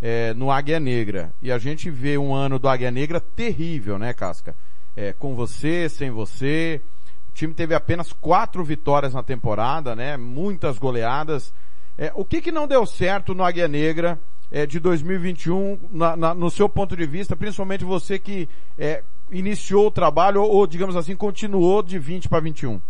é, 0.01 0.33
no 0.33 0.51
Águia 0.51 0.79
Negra. 0.79 1.33
E 1.41 1.51
a 1.51 1.57
gente 1.57 1.89
vê 1.89 2.17
um 2.17 2.33
ano 2.33 2.59
do 2.59 2.67
Águia 2.67 2.91
Negra 2.91 3.19
terrível, 3.19 3.97
né, 3.97 4.13
Casca? 4.13 4.55
É, 4.95 5.13
com 5.13 5.35
você, 5.35 5.89
sem 5.89 6.09
você. 6.09 6.81
O 7.29 7.33
time 7.33 7.53
teve 7.53 7.75
apenas 7.75 8.11
quatro 8.11 8.63
vitórias 8.63 9.13
na 9.13 9.23
temporada, 9.23 9.95
né? 9.95 10.17
Muitas 10.17 10.77
goleadas. 10.77 11.53
É, 11.97 12.11
o 12.15 12.25
que 12.25 12.41
que 12.41 12.51
não 12.51 12.67
deu 12.67 12.85
certo 12.85 13.33
no 13.33 13.43
Águia 13.43 13.67
Negra 13.67 14.19
é, 14.51 14.65
de 14.65 14.79
2021, 14.79 15.79
na, 15.91 16.15
na, 16.15 16.33
no 16.33 16.49
seu 16.49 16.69
ponto 16.69 16.95
de 16.95 17.05
vista, 17.05 17.35
principalmente 17.35 17.83
você 17.83 18.17
que 18.17 18.47
é, 18.77 19.03
iniciou 19.31 19.87
o 19.87 19.91
trabalho 19.91 20.41
ou, 20.41 20.49
ou, 20.49 20.67
digamos 20.67 20.95
assim, 20.95 21.15
continuou 21.15 21.83
de 21.83 21.99
20 21.99 22.29
para 22.29 22.39
21? 22.39 22.81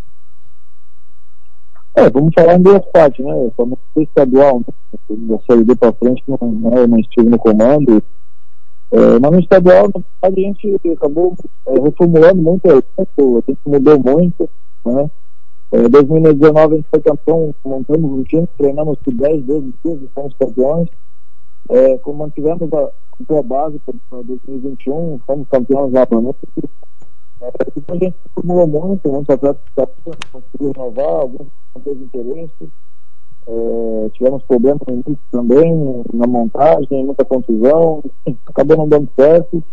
É, 1.98 2.12
vamos 2.12 2.32
falar 2.36 2.60
em 2.60 2.62
duas 2.62 2.86
partes, 2.92 3.26
né? 3.26 3.34
Eu 3.58 3.66
não 3.66 3.78
fui 3.92 4.04
estadual, 4.04 4.60
né? 4.60 4.66
da 5.10 5.40
Série 5.40 5.64
D 5.64 5.76
para 5.76 5.92
frente, 5.94 6.24
não, 6.28 6.52
né? 6.52 6.84
eu 6.84 6.88
não 6.88 7.00
estive 7.00 7.28
no 7.28 7.40
comando. 7.40 8.04
É, 8.92 9.20
mas 9.20 9.32
no 9.32 9.40
estadual, 9.40 9.90
a 10.22 10.30
gente 10.30 10.80
acabou 10.94 11.36
é, 11.68 11.80
reformulando 11.80 12.40
muito, 12.40 12.70
a 12.70 12.76
gente 12.76 13.60
mudou 13.66 14.00
muito, 14.00 14.48
né? 14.86 15.10
Em 15.74 15.86
é, 15.86 15.90
2019 15.90 16.74
a 16.74 16.78
gente 16.78 16.88
foi 16.88 17.00
campeão, 17.00 17.56
montamos 17.66 18.12
um 18.12 18.24
time, 18.26 18.48
treinamos 18.60 19.00
por 19.00 19.16
10, 19.16 19.44
12 19.46 19.74
dias 19.84 20.02
e 20.04 20.08
fomos 20.14 20.36
campeões. 20.36 20.90
É, 21.70 22.00
mantivemos 22.14 22.72
a, 22.74 23.38
a 23.40 23.42
base 23.42 23.82
para 24.10 24.22
2021, 24.22 25.20
fomos 25.26 25.48
campeões 25.50 25.92
lá 25.92 26.06
para 26.06 26.22
nós. 26.22 26.36
É, 27.42 27.52
a 27.88 27.96
gente 27.96 28.16
formulou 28.34 28.68
muito, 28.68 29.10
muitos 29.10 29.30
atletas 29.30 29.62
conseguiram 30.32 30.72
renovar, 30.72 31.22
alguns 31.22 31.48
não 31.76 31.82
teve 31.82 32.04
interesse. 32.04 32.72
É, 33.48 34.10
tivemos 34.14 34.44
problemas 34.44 34.82
também, 35.32 36.04
na 36.14 36.28
montagem, 36.28 37.06
muita 37.06 37.24
confusão, 37.24 38.04
acabou 38.48 38.78
não 38.78 38.90
dando 38.90 39.10
certo. 39.16 39.64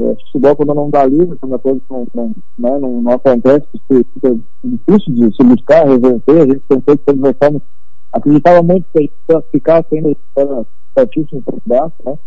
É, 0.00 0.14
futebol 0.24 0.56
quando 0.56 0.74
não 0.74 0.90
dá 0.90 1.04
livre, 1.04 1.36
quando 1.38 1.54
a 1.54 1.58
coisa 1.58 1.80
não, 1.90 2.06
não, 2.14 2.34
né, 2.58 2.78
não, 2.78 3.02
não 3.02 3.12
acontece, 3.12 3.66
fica 3.86 4.36
difícil 4.64 5.14
de 5.14 5.36
se 5.36 5.44
buscar, 5.44 5.86
reverter, 5.86 6.40
a 6.40 6.46
gente 6.46 6.60
pensou 6.60 6.96
que 6.96 7.04
o 7.06 7.10
adversário 7.10 7.62
acreditava 8.12 8.62
muito 8.62 8.86
que 8.92 8.98
ele 8.98 9.12
classificasse 9.28 9.94
ainda 9.94 10.16
era 10.36 10.66
certíssimo 10.94 11.42
candidato, 11.42 11.94
né? 12.06 12.18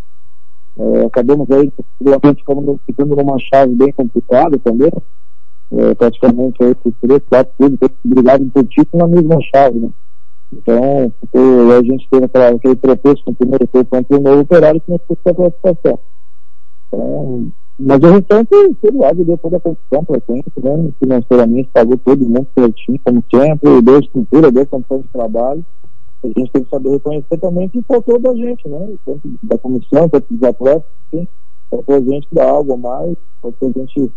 É, 0.77 1.05
acabamos 1.05 1.49
aí, 1.51 1.71
possivelmente, 1.71 2.43
ficando 2.85 3.15
numa 3.15 3.39
chave 3.39 3.73
bem 3.73 3.91
complicada 3.93 4.57
também, 4.59 4.91
é, 5.71 5.95
praticamente 5.95 6.63
aí 6.63 6.75
por 6.75 6.93
três, 7.01 7.21
quatro 7.29 7.53
clubes 7.57 7.79
brigaram 8.03 8.49
por 8.49 8.65
título 8.65 9.07
na 9.07 9.07
mesma 9.07 9.39
chave, 9.53 9.79
né? 9.79 9.89
Então, 10.53 11.11
a 11.77 11.83
gente 11.83 12.07
teve 12.09 12.25
aquela, 12.25 12.49
aquele 12.49 12.75
tropeço 12.75 13.23
com 13.25 13.31
o 13.31 13.35
primeiro 13.35 13.67
tempo 13.67 13.89
contra 13.89 14.17
o 14.17 14.21
novo 14.21 14.41
operário 14.41 14.79
que 14.79 14.91
não 14.91 14.99
foi 14.99 15.17
a 15.25 15.35
classificação. 15.35 15.99
Então, 16.87 17.51
mas 17.77 17.99
o 17.99 18.07
restante, 18.07 18.49
o 18.53 18.99
lá, 18.99 19.11
deu 19.11 19.37
toda 19.37 19.57
a 19.57 19.59
condição 19.59 20.05
para 20.05 20.21
gente, 20.29 20.51
né? 20.63 20.93
financeiramente, 20.97 21.69
pagou 21.73 21.97
todo 21.97 22.25
mundo 22.25 22.47
certinho, 22.57 22.99
como 23.03 23.23
sempre, 23.29 23.81
deu 23.81 23.99
estrutura, 23.99 24.51
deu 24.51 24.65
condição 24.65 24.99
de 24.99 25.07
trabalho. 25.09 25.65
A 26.23 26.27
gente 26.27 26.51
tem 26.51 26.63
que 26.63 26.69
saber 26.69 26.89
reconhecer 26.89 27.37
também 27.37 27.69
que 27.69 27.81
faltou 27.83 28.19
da 28.19 28.33
gente, 28.33 28.67
né? 28.67 28.95
Tanto 29.05 29.29
da 29.43 29.57
comissão, 29.57 30.09
tanto 30.09 30.33
dos 30.33 30.43
atletas. 30.43 30.83
Faltou 31.69 31.95
a 31.95 31.99
gente 31.99 32.27
dar 32.31 32.49
algo 32.49 32.73
a 32.73 32.77
mais, 32.77 33.17
faltou 33.41 33.69
a 33.75 33.79
gente 33.79 34.11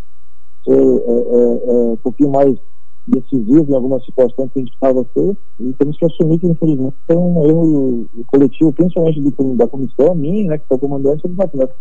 ser 0.65 0.73
é, 0.73 0.77
é, 0.77 1.71
é, 1.71 1.73
um 1.93 1.97
pouquinho 2.03 2.31
mais 2.31 2.59
decisivo 3.07 3.73
em 3.73 3.75
algumas 3.75 4.05
situações 4.05 4.53
que 4.53 4.59
a 4.59 4.63
gente 4.63 4.75
estava 4.75 5.05
ser, 5.15 5.37
e 5.61 5.73
temos 5.73 5.97
que 5.97 6.05
assumir 6.05 6.39
que, 6.39 6.47
infelizmente, 6.47 6.97
tem 7.07 7.17
um 7.17 7.47
erro 7.47 8.07
coletivo, 8.27 8.73
principalmente 8.73 9.21
do, 9.21 9.57
da 9.57 9.67
comissão, 9.67 10.15
minha, 10.15 10.51
né, 10.51 10.59
que 10.59 10.65
está 10.65 10.79
comandante 10.79 11.27
dos 11.27 11.41
atletas. 11.41 11.77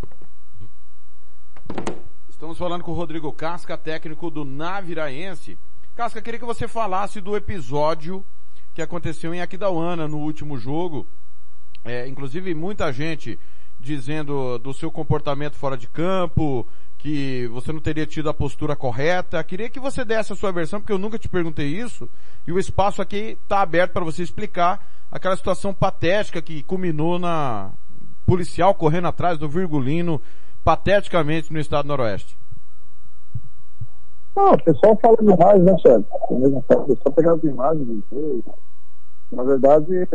Estamos 2.30 2.57
falando 2.57 2.84
com 2.84 2.91
o 2.91 2.95
Rodrigo 2.95 3.32
Casca, 3.34 3.78
técnico 3.78 4.30
do 4.30 4.45
Naviraense. 4.45 5.57
Casca, 5.95 6.22
queria 6.22 6.39
que 6.39 6.45
você 6.45 6.68
falasse 6.68 7.20
do 7.20 7.36
episódio 7.36 8.24
que 8.78 8.82
aconteceu 8.84 9.34
em 9.34 9.41
Aquidauana 9.41 10.07
no 10.07 10.19
último 10.19 10.55
jogo. 10.55 11.07
É, 11.84 12.07
inclusive, 12.07 12.53
muita 12.53 12.93
gente 12.93 13.39
dizendo 13.80 14.59
do 14.59 14.71
seu 14.71 14.91
comportamento 14.91 15.55
fora 15.55 15.75
de 15.75 15.88
campo, 15.88 16.67
que 16.95 17.47
você 17.47 17.73
não 17.73 17.80
teria 17.80 18.05
tido 18.05 18.30
a 18.30 18.36
postura 18.36 18.75
correta. 18.75 19.43
Queria 19.43 19.67
que 19.67 19.80
você 19.80 20.05
desse 20.05 20.32
a 20.32 20.36
sua 20.36 20.51
versão, 20.51 20.80
porque 20.80 20.93
eu 20.93 20.99
nunca 20.99 21.17
te 21.17 21.28
perguntei 21.28 21.65
isso, 21.69 22.07
e 22.45 22.51
o 22.51 22.59
espaço 22.59 23.01
aqui 23.01 23.39
está 23.41 23.61
aberto 23.61 23.93
para 23.93 24.05
você 24.05 24.21
explicar 24.21 24.88
aquela 25.11 25.36
situação 25.36 25.73
patética 25.73 26.39
que 26.39 26.61
culminou 26.61 27.17
na 27.17 27.71
policial 28.28 28.75
correndo 28.75 29.07
atrás 29.07 29.39
do 29.39 29.49
Virgulino 29.49 30.21
pateticamente 30.63 31.51
no 31.51 31.59
estado 31.59 31.86
do 31.86 31.88
Noroeste? 31.88 32.38
Não, 34.36 34.53
o 34.53 34.63
pessoal 34.63 34.95
fala 35.01 35.17
demais, 35.19 35.63
né, 35.63 35.75
Sérgio? 35.82 36.05
Só 37.01 37.09
pegar 37.09 37.34
as 37.34 37.43
imagens. 37.43 38.03
Na 39.32 39.43
verdade, 39.43 40.07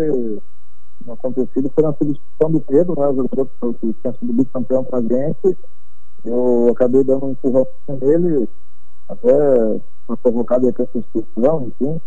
o 1.06 1.12
acontecido 1.12 1.70
foi 1.74 1.84
na 1.84 1.92
substituição 1.92 2.50
do 2.50 2.60
Pedro, 2.60 2.98
né, 2.98 3.08
o 3.08 3.14
jogador 3.16 3.74
que 3.74 3.92
tinha 3.94 4.12
sido 4.14 4.32
bicampeão 4.32 4.84
para 4.84 4.98
a 4.98 5.02
gente. 5.02 5.58
Eu 6.24 6.68
acabei 6.70 7.02
dando 7.04 7.26
um 7.26 7.30
empurrão 7.32 7.66
nele, 7.88 8.48
até 9.08 9.80
foi 10.06 10.16
provocado 10.16 10.72
com 10.72 10.82
essa 10.82 10.92
substituição, 10.92 11.66
enfim. 11.68 12.00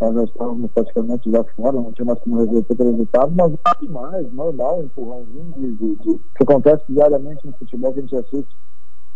Nós 0.00 0.14
já 0.14 0.24
estávamos 0.24 0.70
praticamente 0.72 1.30
já 1.30 1.44
fora, 1.56 1.72
não 1.72 1.92
tinha 1.92 2.04
mais 2.04 2.18
como 2.20 2.36
resolver 2.36 2.66
o 2.68 2.90
resultado, 2.90 3.32
mas 3.34 3.52
nada 3.64 3.78
demais, 3.80 4.32
normal, 4.32 4.82
empurrãozinho 4.82 5.52
de, 5.56 5.72
de, 5.72 5.96
de, 5.96 6.18
que 6.18 6.42
acontece 6.42 6.84
diariamente 6.88 7.46
no 7.46 7.52
futebol 7.54 7.92
que 7.92 8.00
a 8.00 8.02
gente 8.02 8.16
assiste. 8.16 8.56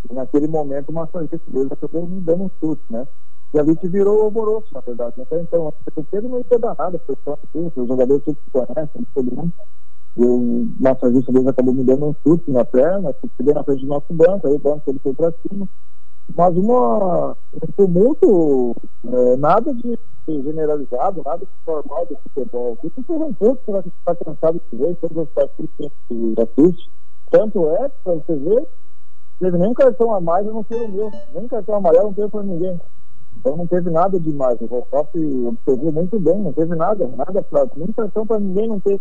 E 0.09 0.15
naquele 0.15 0.47
momento, 0.47 0.91
uma 0.91 1.07
sargento 1.09 1.51
dele 1.51 1.69
acabou 1.71 2.07
me 2.07 2.21
dando 2.21 2.45
um 2.45 2.51
chute, 2.61 2.83
né? 2.89 3.07
E 3.55 3.59
ali 3.59 3.77
que 3.77 3.89
virou 3.89 4.23
alvoroço, 4.23 4.69
na 4.73 4.81
verdade. 4.81 5.21
Até 5.23 5.41
então, 5.41 5.73
o 5.97 6.05
Pedro 6.05 6.29
não 6.29 6.41
entendeu 6.41 6.75
nada, 6.79 7.01
foi 7.07 7.17
só 7.25 7.33
assim, 7.33 7.73
os 7.75 7.89
jogadores 7.89 8.25
todos 8.25 8.41
se 8.45 8.51
conhecem, 8.51 9.07
todo 9.15 9.37
mundo. 9.37 9.53
E 10.17 10.25
o 10.25 10.69
massagista 10.81 11.33
dele 11.33 11.49
acabou 11.49 11.75
me 11.75 11.85
dando 11.85 12.07
um 12.07 12.15
chute 12.23 12.51
na 12.51 12.65
perna, 12.65 13.15
fiquei 13.15 13.55
na 13.55 13.65
frente 13.65 13.83
do 13.83 13.89
nosso 13.89 14.13
banco, 14.13 14.47
aí 14.47 14.53
o 14.53 14.59
banco 14.59 14.83
ele 14.91 14.99
foi 14.99 15.15
para 15.15 15.33
cima 15.49 15.69
mas 16.37 16.57
uma, 16.57 17.37
um 17.55 17.73
tumulto, 17.77 18.77
é, 19.07 19.37
nada 19.37 19.73
de 19.75 19.99
generalizado, 20.27 21.23
nada 21.25 21.39
de 21.39 21.49
formal 21.65 22.07
do 22.07 22.17
futebol. 22.17 22.77
Isso 22.85 23.03
foi 23.07 23.17
um 23.17 23.33
pouco 23.33 23.63
para 23.65 23.83
que 23.83 23.89
está 23.89 24.15
cansado 24.15 24.61
de 24.71 24.77
ver, 24.77 24.95
todos 24.97 25.17
os 25.17 25.29
partidos 25.31 25.71
que 26.09 26.35
assiste. 26.39 26.91
Tanto 27.31 27.71
é, 27.71 27.89
para 28.05 28.15
você 28.15 28.37
ver, 28.37 28.69
teve 29.41 29.57
nem 29.57 29.73
cartão 29.73 30.13
a 30.15 30.21
mais, 30.21 30.47
eu 30.47 30.53
não 30.53 30.65
sei 30.65 30.85
o 30.85 30.89
meu. 30.89 31.11
Nem 31.33 31.49
cartão 31.49 31.77
amarelo 31.77 32.09
não 32.09 32.15
teve 32.15 32.29
para 32.29 32.43
ninguém. 32.43 32.79
Então 33.39 33.57
não 33.57 33.67
teve 33.67 33.91
nada 33.91 34.19
demais. 34.19 34.61
O 34.61 34.67
Rocop 34.67 35.19
observou 35.47 35.93
muito 35.93 36.19
bem, 36.19 36.39
não 36.39 36.53
teve 36.53 36.75
nada, 36.75 37.07
nada 37.17 37.43
para 37.43 37.69
cartão 37.95 38.27
para 38.27 38.41
ninguém 38.41 38.69
não 38.69 38.81
teve. 38.81 39.01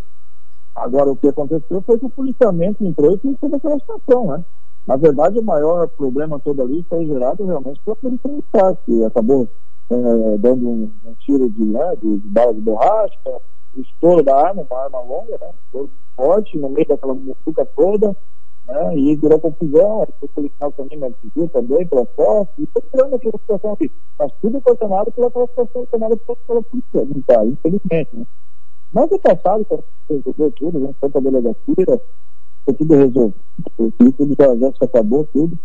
Agora 0.76 1.12
o 1.12 1.16
que 1.16 1.28
aconteceu 1.28 1.82
foi 1.82 1.98
que 1.98 2.06
o 2.06 2.10
policiamento 2.10 2.86
entrou 2.86 3.16
e 3.16 3.18
fez 3.18 3.54
aquela 3.54 3.80
situação, 3.80 4.28
né? 4.28 4.46
Na 4.86 4.96
verdade, 4.96 5.40
o 5.40 5.44
maior 5.44 5.88
problema 5.90 6.40
todo 6.40 6.62
ali 6.62 6.86
foi 6.88 7.06
gerado 7.06 7.46
realmente 7.46 7.82
pela 7.84 7.96
polícia 7.96 8.30
militar, 8.30 8.76
que 8.86 9.04
acabou 9.04 9.50
é, 9.90 10.38
dando 10.38 10.70
um, 10.70 10.92
um, 11.06 11.14
tiro 11.16 11.50
de, 11.50 11.66
né, 11.66 11.96
de, 12.02 12.20
de, 12.20 12.28
bala 12.30 12.54
de 12.54 12.62
borracha, 12.62 13.18
o 13.76 13.82
estouro 13.82 14.24
da 14.24 14.36
arma, 14.36 14.66
uma 14.70 14.84
arma 14.84 15.02
longa, 15.02 15.38
né, 15.42 15.50
estouro 15.66 15.90
forte, 16.16 16.58
no 16.58 16.70
meio 16.70 16.88
daquela 16.88 17.14
mutuca 17.14 17.66
toda, 17.76 18.16
né, 18.68 18.98
e 18.98 19.16
virou 19.16 19.40
confusão, 19.40 20.08
o 20.22 20.28
policial 20.28 20.72
também 20.74 20.98
me 20.98 21.08
atingiu 21.08 21.48
também 21.50 21.88
pela 21.88 22.06
força, 22.08 22.52
e 22.60 22.68
foi 22.68 22.82
criando 22.82 23.16
aquela 23.16 23.38
situação 23.40 23.74
aqui. 23.74 23.92
Mas 24.20 24.32
tudo 24.42 24.62
coordenado 24.62 25.12
pela 25.12 25.30
situação 25.30 25.86
tomada 25.92 26.18
pela 26.18 26.64
polícia 26.64 27.06
militar, 27.06 27.46
infelizmente, 27.46 28.16
né. 28.16 28.26
Mas 28.92 29.12
o 29.12 29.20
passado, 29.20 29.66
quando 29.66 29.84
resolveu 30.10 30.52
tudo, 30.54 30.80
gente 30.80 30.96
foi 31.00 31.10
para 31.10 31.20
a 31.20 31.24
delegacia, 31.24 32.02
foi 32.66 32.74
tudo 32.74 32.94
resolvido. 32.96 33.36
Tudo 34.18 34.36
já, 34.40 34.56
já 34.56 34.72
se 34.72 34.84
acabou, 34.84 35.26
tudo. 35.34 35.58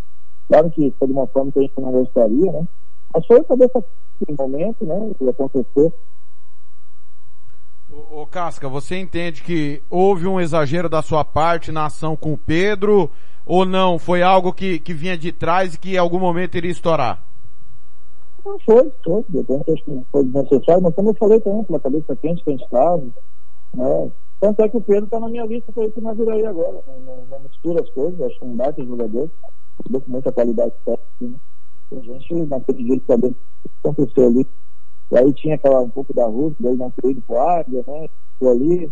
Claro 0.48 0.70
que 0.70 0.92
foi 0.98 1.08
de 1.08 1.14
uma 1.14 1.26
forma 1.28 1.52
que 1.52 1.58
a 1.60 1.62
gente 1.62 1.80
não 1.80 1.92
gostaria, 1.92 2.52
né? 2.52 2.66
Mas 3.14 3.26
foi 3.26 3.42
cabeça 3.44 3.84
no 4.28 4.36
momento, 4.36 4.84
né? 4.84 4.96
O 4.96 5.14
que 5.14 5.28
aconteceu. 5.28 5.92
Ô, 7.92 8.26
Casca, 8.26 8.70
você 8.70 8.98
entende 8.98 9.42
que 9.42 9.82
houve 9.90 10.26
um 10.26 10.40
exagero 10.40 10.88
da 10.88 11.02
sua 11.02 11.22
parte 11.24 11.70
na 11.70 11.84
ação 11.84 12.16
com 12.16 12.32
o 12.32 12.38
Pedro 12.38 13.10
ou 13.44 13.66
não? 13.66 13.98
Foi 13.98 14.22
algo 14.22 14.50
que, 14.50 14.78
que 14.78 14.94
vinha 14.94 15.16
de 15.16 15.30
trás 15.30 15.74
e 15.74 15.78
que 15.78 15.94
em 15.94 15.98
algum 15.98 16.18
momento 16.18 16.56
iria 16.56 16.70
estourar? 16.70 17.22
Não 18.44 18.58
foi, 18.60 18.90
foi. 19.04 19.24
Repente 19.30 19.72
acho 19.72 19.84
que 19.84 20.02
foi 20.10 20.24
necessário, 20.24 20.82
mas 20.82 20.94
como 20.94 21.10
eu 21.10 21.14
falei 21.14 21.38
também, 21.40 21.64
pela 21.64 21.80
cabeça 21.80 22.16
quente 22.16 22.42
que 22.42 22.50
a 22.50 22.52
gente 22.52 22.68
né? 23.74 24.10
Tanto 24.40 24.62
é 24.62 24.68
que 24.68 24.76
o 24.76 24.80
Pedro 24.80 25.04
está 25.04 25.20
na 25.20 25.28
minha 25.28 25.44
lista 25.44 25.70
para 25.72 25.84
ir 25.84 25.92
o 25.96 26.14
Viraí 26.14 26.46
agora. 26.46 26.82
Não, 26.86 27.26
não, 27.30 27.40
mistura 27.40 27.82
as 27.82 27.90
coisas, 27.90 28.20
acho 28.22 28.38
que 28.40 28.44
um 28.44 28.56
baita 28.56 28.84
jogador, 28.84 29.30
com 29.76 30.02
muita 30.08 30.32
qualidade 30.32 30.72
técnica. 30.84 31.06
Né? 31.20 31.34
A 31.92 32.00
gente, 32.00 32.34
naquele 32.46 32.84
dia, 32.84 33.02
sabendo 33.06 33.36
o 33.64 33.68
que 33.68 33.88
aconteceu 33.88 34.26
ali. 34.26 34.46
E 35.12 35.18
aí 35.18 35.32
tinha 35.34 35.56
aquela, 35.56 35.80
um 35.80 35.90
pouco 35.90 36.14
da 36.14 36.24
Rússia, 36.24 36.56
daí 36.58 36.74
não 36.74 36.90
ter 36.90 37.10
ido 37.10 37.20
para 37.20 37.36
o 37.36 37.48
Águia, 37.48 37.84
né? 37.86 38.08
Ficou 38.32 38.50
ali. 38.50 38.90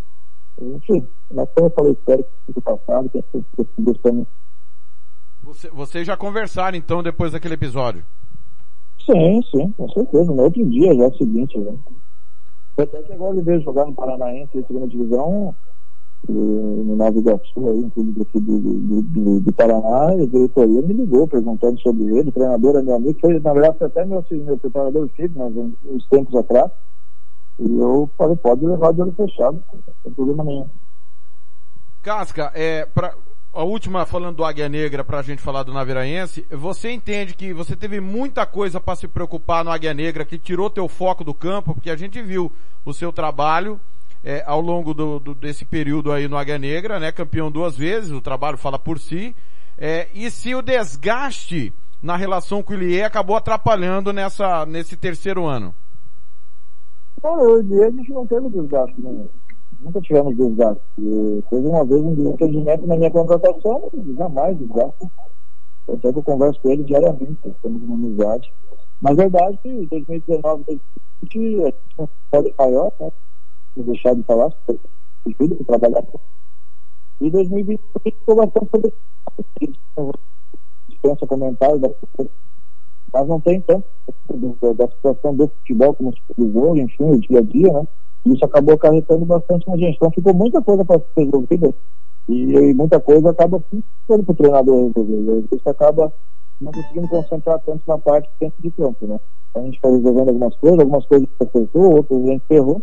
Enfim, 0.61 1.09
mas 1.33 1.49
como 1.55 1.69
eu 1.69 1.71
falei, 1.71 1.93
espero 1.93 2.23
que 2.23 2.31
tudo 2.53 2.61
passado, 2.61 3.09
que 3.09 3.19
a 3.19 3.23
gente 3.39 3.69
gostando. 3.79 4.27
Você, 5.43 5.71
vocês 5.71 6.07
já 6.07 6.19
conversaram 6.19 6.77
então 6.77 7.03
depois 7.03 7.33
daquele 7.33 7.55
episódio? 7.55 8.05
Sim, 9.07 9.41
sim, 9.51 9.73
com 9.73 9.89
certeza. 9.89 10.31
No 10.31 10.43
outro 10.43 10.65
dia, 10.67 10.95
já 10.95 11.05
é 11.05 11.09
o 11.09 11.17
seguinte, 11.17 11.59
né? 11.59 11.75
Até 12.77 13.03
que 13.03 13.13
agora 13.15 13.35
ele 13.35 13.43
veio 13.43 13.63
jogar 13.63 13.87
no 13.87 13.95
Paranaense, 13.95 14.53
segunda 14.53 14.87
divisão, 14.87 15.55
no 16.29 16.97
Nova 16.97 17.19
Iguaçu, 17.19 17.69
aí, 17.69 17.79
um 17.79 17.91
clube 17.91 18.23
aqui 18.23 18.39
do, 18.39 18.59
do, 18.59 19.03
do, 19.03 19.41
do 19.41 19.53
Paraná, 19.53 20.15
e 20.17 20.23
a 20.23 20.27
diretoria 20.27 20.83
me 20.83 20.95
ligou 20.95 21.27
perguntando 21.27 21.81
sobre 21.81 22.05
ele. 22.05 22.29
O 22.29 22.33
treinador 22.33 22.77
é 22.77 22.83
meu 22.83 22.97
amigo, 22.97 23.19
foi, 23.21 23.39
na 23.41 23.53
verdade, 23.53 23.79
foi 23.79 23.87
até 23.87 24.05
meu, 24.05 24.25
meu 24.31 24.59
preparador 24.59 25.09
físico, 25.11 25.39
mas 25.39 25.57
uns 25.57 26.07
tempos 26.09 26.35
atrás. 26.35 26.71
E 27.59 27.79
eu 27.79 28.09
falei, 28.17 28.37
pode 28.37 28.67
levar 28.67 28.93
de 28.93 29.03
olho 29.03 29.13
fechado, 29.13 29.63
não 29.73 29.95
tem 30.03 30.13
problema 30.13 30.45
nenhum. 30.45 30.67
Casca, 32.03 32.51
é, 32.55 32.87
pra, 32.87 33.15
a 33.53 33.65
última 33.65 34.07
falando 34.07 34.37
do 34.37 34.45
Águia 34.45 34.69
Negra 34.69 35.05
para 35.05 35.19
a 35.19 35.23
gente 35.23 35.43
falar 35.43 35.65
do 35.65 35.73
Naviraense, 35.73 36.47
você 36.51 36.91
entende 36.91 37.35
que 37.35 37.53
você 37.53 37.75
teve 37.75 38.01
muita 38.01 38.47
coisa 38.47 38.81
para 38.81 38.97
se 38.97 39.09
preocupar 39.09 39.65
no 39.65 39.71
Águia 39.71 39.93
Negra 39.93 40.25
que 40.25 40.39
tirou 40.39 40.71
teu 40.71 40.89
foco 40.89 41.25
do 41.25 41.35
campo, 41.35 41.75
porque 41.75 41.91
a 41.91 41.97
gente 41.97 42.23
viu 42.23 42.53
o 42.85 42.95
seu 42.95 43.13
trabalho 43.13 43.81
é, 44.23 44.43
ao 44.47 44.61
longo 44.61 44.93
do, 44.93 45.19
do, 45.19 45.35
desse 45.35 45.65
período 45.65 46.13
aí 46.13 46.29
no 46.29 46.37
Águia 46.37 46.59
Negra, 46.59 46.99
né, 46.99 47.11
campeão 47.11 47.51
duas 47.51 47.77
vezes, 47.77 48.11
o 48.11 48.21
trabalho 48.21 48.57
fala 48.57 48.79
por 48.79 48.99
si, 48.99 49.35
é, 49.79 50.09
e 50.15 50.31
se 50.31 50.55
o 50.55 50.63
desgaste 50.63 51.73
na 52.03 52.17
relação 52.17 52.63
com 52.63 52.73
o 52.73 52.77
Ilie 52.77 53.03
acabou 53.03 53.37
atrapalhando 53.37 54.13
nessa, 54.13 54.65
nesse 54.67 54.97
terceiro 54.97 55.47
ano? 55.47 55.75
Não, 57.23 57.41
eu 57.41 57.63
e 57.63 57.85
a 57.85 57.91
gente 57.91 58.13
não 58.13 58.27
teve 58.27 58.49
desgaste, 58.49 59.01
né? 59.01 59.27
nunca 59.81 60.01
tivemos 60.01 60.37
desgaste. 60.37 60.83
Teve 60.97 61.67
uma 61.67 61.85
vez 61.85 62.01
um 62.01 62.33
entendimento 62.33 62.87
na 62.87 62.97
minha 62.97 63.11
contratação, 63.11 63.91
jamais 64.17 64.59
desgaste. 64.59 65.09
Que 65.87 66.07
eu 66.07 66.23
converso 66.23 66.61
com 66.61 66.71
ele 66.71 66.85
diariamente, 66.85 67.39
temos 67.63 67.83
uma 67.83 67.95
amizade. 67.95 68.53
Na 69.03 69.13
verdade, 69.13 69.59
em 69.65 69.87
2019, 69.87 70.65
2020, 71.31 71.63
a 71.63 71.67
gente 71.67 72.11
pode 72.31 72.55
maior, 72.57 72.93
né? 73.01 73.11
Deixar 73.77 74.15
de 74.15 74.23
falar, 74.25 74.51
porque 74.67 74.81
ajuda 75.27 75.57
para 75.65 75.79
trabalhar. 75.79 76.07
E 77.21 77.31
2020 77.31 77.81
ficou 78.03 78.37
bastante 78.37 78.69
sobre 79.95 80.19
dispensa 80.89 81.27
comentários, 81.27 81.81
mas 83.13 83.29
não 83.29 83.41
tem 83.41 83.61
tanto 83.63 83.85
da, 84.75 84.89
situação 84.89 85.35
do 85.35 85.49
futebol 85.49 85.95
como 85.95 86.13
se 86.13 86.53
jogo, 86.53 86.77
enfim, 86.79 87.05
o 87.05 87.21
dia 87.21 87.39
a 87.39 87.43
dia, 87.43 87.73
né? 87.73 87.87
Isso 88.27 88.45
acabou 88.45 88.75
acarretando 88.75 89.25
bastante 89.25 89.69
na 89.69 89.77
gente. 89.77 89.97
Então 89.97 90.11
ficou 90.11 90.35
muita 90.35 90.61
coisa 90.63 90.85
para 90.85 90.99
ser 90.99 91.25
resolvida 91.25 91.75
e, 92.29 92.55
e, 92.55 92.75
muita 92.75 93.01
coisa 93.01 93.31
acaba 93.31 93.61
ficando 93.61 94.25
para 94.25 94.33
o 94.33 94.37
treinador 94.37 94.93
resolver. 94.95 95.45
Isso 95.53 95.69
acaba 95.69 96.13
não 96.61 96.73
conseguindo 96.73 97.09
concentrar 97.09 97.59
tanto 97.61 97.83
na 97.87 97.99
parte 97.99 98.29
dentro 98.39 98.63
de 98.63 98.71
campo, 98.71 99.07
né? 99.07 99.19
A 99.55 99.61
gente 99.61 99.77
está 99.77 99.89
resolvendo 99.89 100.29
algumas 100.29 100.57
coisas, 100.57 100.79
algumas 100.79 101.07
coisas 101.07 101.29
acertou, 101.41 101.97
outras 101.97 102.23
a 102.23 102.27
gente 102.27 102.45
errou, 102.51 102.83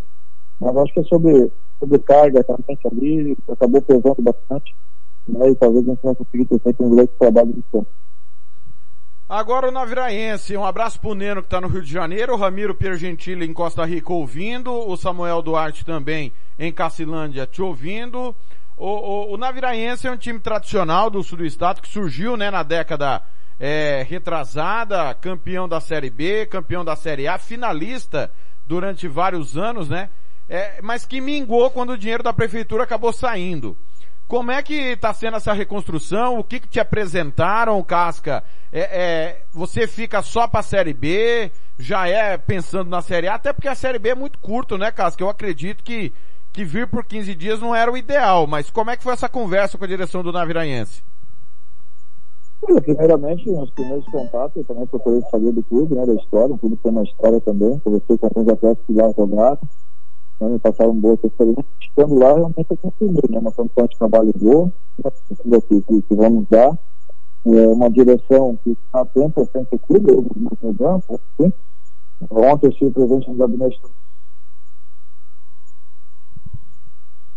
mas 0.59 0.77
acho 0.77 0.93
que 0.93 0.99
é 0.99 1.03
sobre, 1.03 1.51
sobre 1.79 1.99
carga 1.99 2.43
também 2.43 2.77
ali, 2.91 3.37
acabou 3.49 3.81
pesando 3.81 4.21
bastante, 4.21 4.75
né? 5.27 5.49
E 5.49 5.55
talvez 5.55 5.87
a 5.87 5.91
gente 5.91 6.03
não 6.03 6.15
consiga 6.15 6.45
ter 6.45 6.59
feito 6.59 6.83
um 6.83 6.95
grande 6.95 7.11
trabalho 7.19 7.53
de 7.53 7.63
campo. 7.71 7.87
Agora 9.29 9.67
o 9.67 9.71
Naviraense, 9.71 10.55
um 10.55 10.65
abraço 10.65 11.01
pro 11.01 11.13
Neno 11.13 11.43
que 11.43 11.49
tá 11.49 11.59
no 11.59 11.67
Rio 11.67 11.81
de 11.81 11.91
Janeiro, 11.91 12.33
o 12.33 12.37
Ramiro 12.37 12.73
Piergentili 12.73 13.45
em 13.45 13.51
Costa 13.51 13.83
Rica 13.83 14.13
ouvindo, 14.13 14.71
o 14.71 14.95
Samuel 14.95 15.41
Duarte 15.41 15.83
também 15.83 16.31
em 16.57 16.71
Cacilândia 16.71 17.45
te 17.45 17.61
ouvindo. 17.61 18.33
O, 18.77 18.87
o, 18.87 19.33
o 19.33 19.37
Naviraense 19.37 20.07
é 20.07 20.11
um 20.11 20.15
time 20.15 20.39
tradicional 20.39 21.09
do 21.09 21.21
sul 21.23 21.39
do 21.39 21.45
estado 21.45 21.81
que 21.81 21.89
surgiu, 21.89 22.37
né, 22.37 22.49
na 22.49 22.63
década 22.63 23.21
é, 23.59 24.05
retrasada, 24.07 25.13
campeão 25.15 25.67
da 25.67 25.81
Série 25.81 26.09
B, 26.09 26.45
campeão 26.45 26.85
da 26.85 26.95
Série 26.95 27.27
A, 27.27 27.37
finalista 27.37 28.31
durante 28.65 29.09
vários 29.09 29.57
anos, 29.57 29.89
né? 29.89 30.09
É, 30.49 30.81
mas 30.81 31.05
que 31.05 31.19
mingou 31.19 31.69
quando 31.69 31.91
o 31.91 31.97
dinheiro 31.97 32.23
da 32.23 32.33
prefeitura 32.33 32.83
acabou 32.83 33.11
saindo. 33.11 33.77
Como 34.27 34.51
é 34.51 34.61
que 34.61 34.73
está 34.73 35.13
sendo 35.13 35.37
essa 35.37 35.53
reconstrução? 35.53 36.37
O 36.37 36.43
que, 36.43 36.59
que 36.59 36.67
te 36.67 36.79
apresentaram, 36.81 37.81
Casca? 37.81 38.43
É, 38.73 38.81
é, 38.81 39.41
você 39.53 39.87
fica 39.87 40.21
só 40.21 40.47
para 40.47 40.59
a 40.59 40.63
Série 40.63 40.93
B? 40.93 41.49
Já 41.79 42.07
é 42.07 42.37
pensando 42.37 42.89
na 42.89 43.01
Série 43.01 43.27
A? 43.27 43.35
Até 43.35 43.53
porque 43.53 43.69
a 43.69 43.75
Série 43.75 43.99
B 43.99 44.09
é 44.09 44.15
muito 44.15 44.37
curto, 44.39 44.77
né, 44.77 44.91
Casca? 44.91 45.23
Eu 45.23 45.29
acredito 45.29 45.81
que, 45.81 46.13
que 46.51 46.65
vir 46.65 46.87
por 46.87 47.05
15 47.05 47.33
dias 47.35 47.61
não 47.61 47.73
era 47.73 47.89
o 47.89 47.95
ideal, 47.95 48.45
mas 48.45 48.69
como 48.69 48.91
é 48.91 48.97
que 48.97 49.03
foi 49.03 49.13
essa 49.13 49.29
conversa 49.29 49.77
com 49.77 49.85
a 49.85 49.87
direção 49.87 50.21
do 50.21 50.33
Naviraense? 50.33 51.01
Primeiramente, 52.59 53.49
nos 53.49 53.69
primeiros 53.69 54.05
contatos, 54.07 54.57
eu 54.57 54.65
também 54.65 54.87
procurei 54.87 55.21
saber 55.31 55.53
do 55.53 55.63
clube, 55.63 55.95
né, 55.95 56.05
da 56.05 56.15
história, 56.15 56.53
o 56.53 56.57
clube 56.57 56.75
tem 56.77 56.91
uma 56.91 57.03
história 57.03 57.39
também, 57.39 57.79
conversei 57.79 58.17
com 58.17 58.25
alguns 58.25 58.49
atletas 58.49 58.85
que 58.85 58.93
lá 58.93 59.09
jogaram, 59.15 59.59
né, 60.39 60.49
me 60.49 60.59
passaram 60.59 60.93
boas 60.95 61.19
experiências. 61.23 61.65
Estando 61.81 62.15
lá, 62.15 62.33
realmente 62.33 62.67
eu 62.69 62.77
consegui, 62.77 63.31
né, 63.31 63.39
uma 63.39 63.51
condição 63.51 63.87
de 63.87 63.97
trabalho 63.97 64.33
boa, 64.35 64.71
né, 65.03 65.11
que, 65.61 65.81
que, 65.81 66.01
que 66.01 66.15
vamos 66.15 66.47
dar, 66.49 66.77
é 67.45 67.67
uma 67.67 67.89
direção 67.89 68.57
que 68.63 68.71
está 68.71 69.01
atenta 69.01 69.45
sempre 69.45 69.75
o 69.75 69.79
clube, 69.79 70.11
eu 70.11 70.25
no 70.35 70.75
campo, 70.75 71.19
assim. 71.39 71.53
Ontem 72.29 72.67
eu 72.67 72.71
estive 72.71 72.91
presente 72.91 73.29
no 73.29 73.35
gabinete 73.35 73.79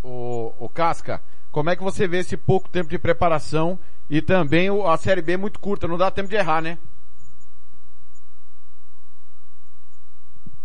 o, 0.03 0.53
o 0.59 0.69
Casca, 0.69 1.21
como 1.51 1.69
é 1.69 1.75
que 1.75 1.83
você 1.83 2.07
vê 2.07 2.19
esse 2.19 2.35
pouco 2.35 2.69
tempo 2.69 2.89
de 2.89 2.97
preparação 2.97 3.79
e 4.09 4.21
também 4.21 4.69
a 4.85 4.97
Série 4.97 5.21
B 5.21 5.33
é 5.33 5.37
muito 5.37 5.59
curta, 5.59 5.87
não 5.87 5.97
dá 5.97 6.09
tempo 6.09 6.29
de 6.29 6.35
errar, 6.35 6.61
né? 6.61 6.77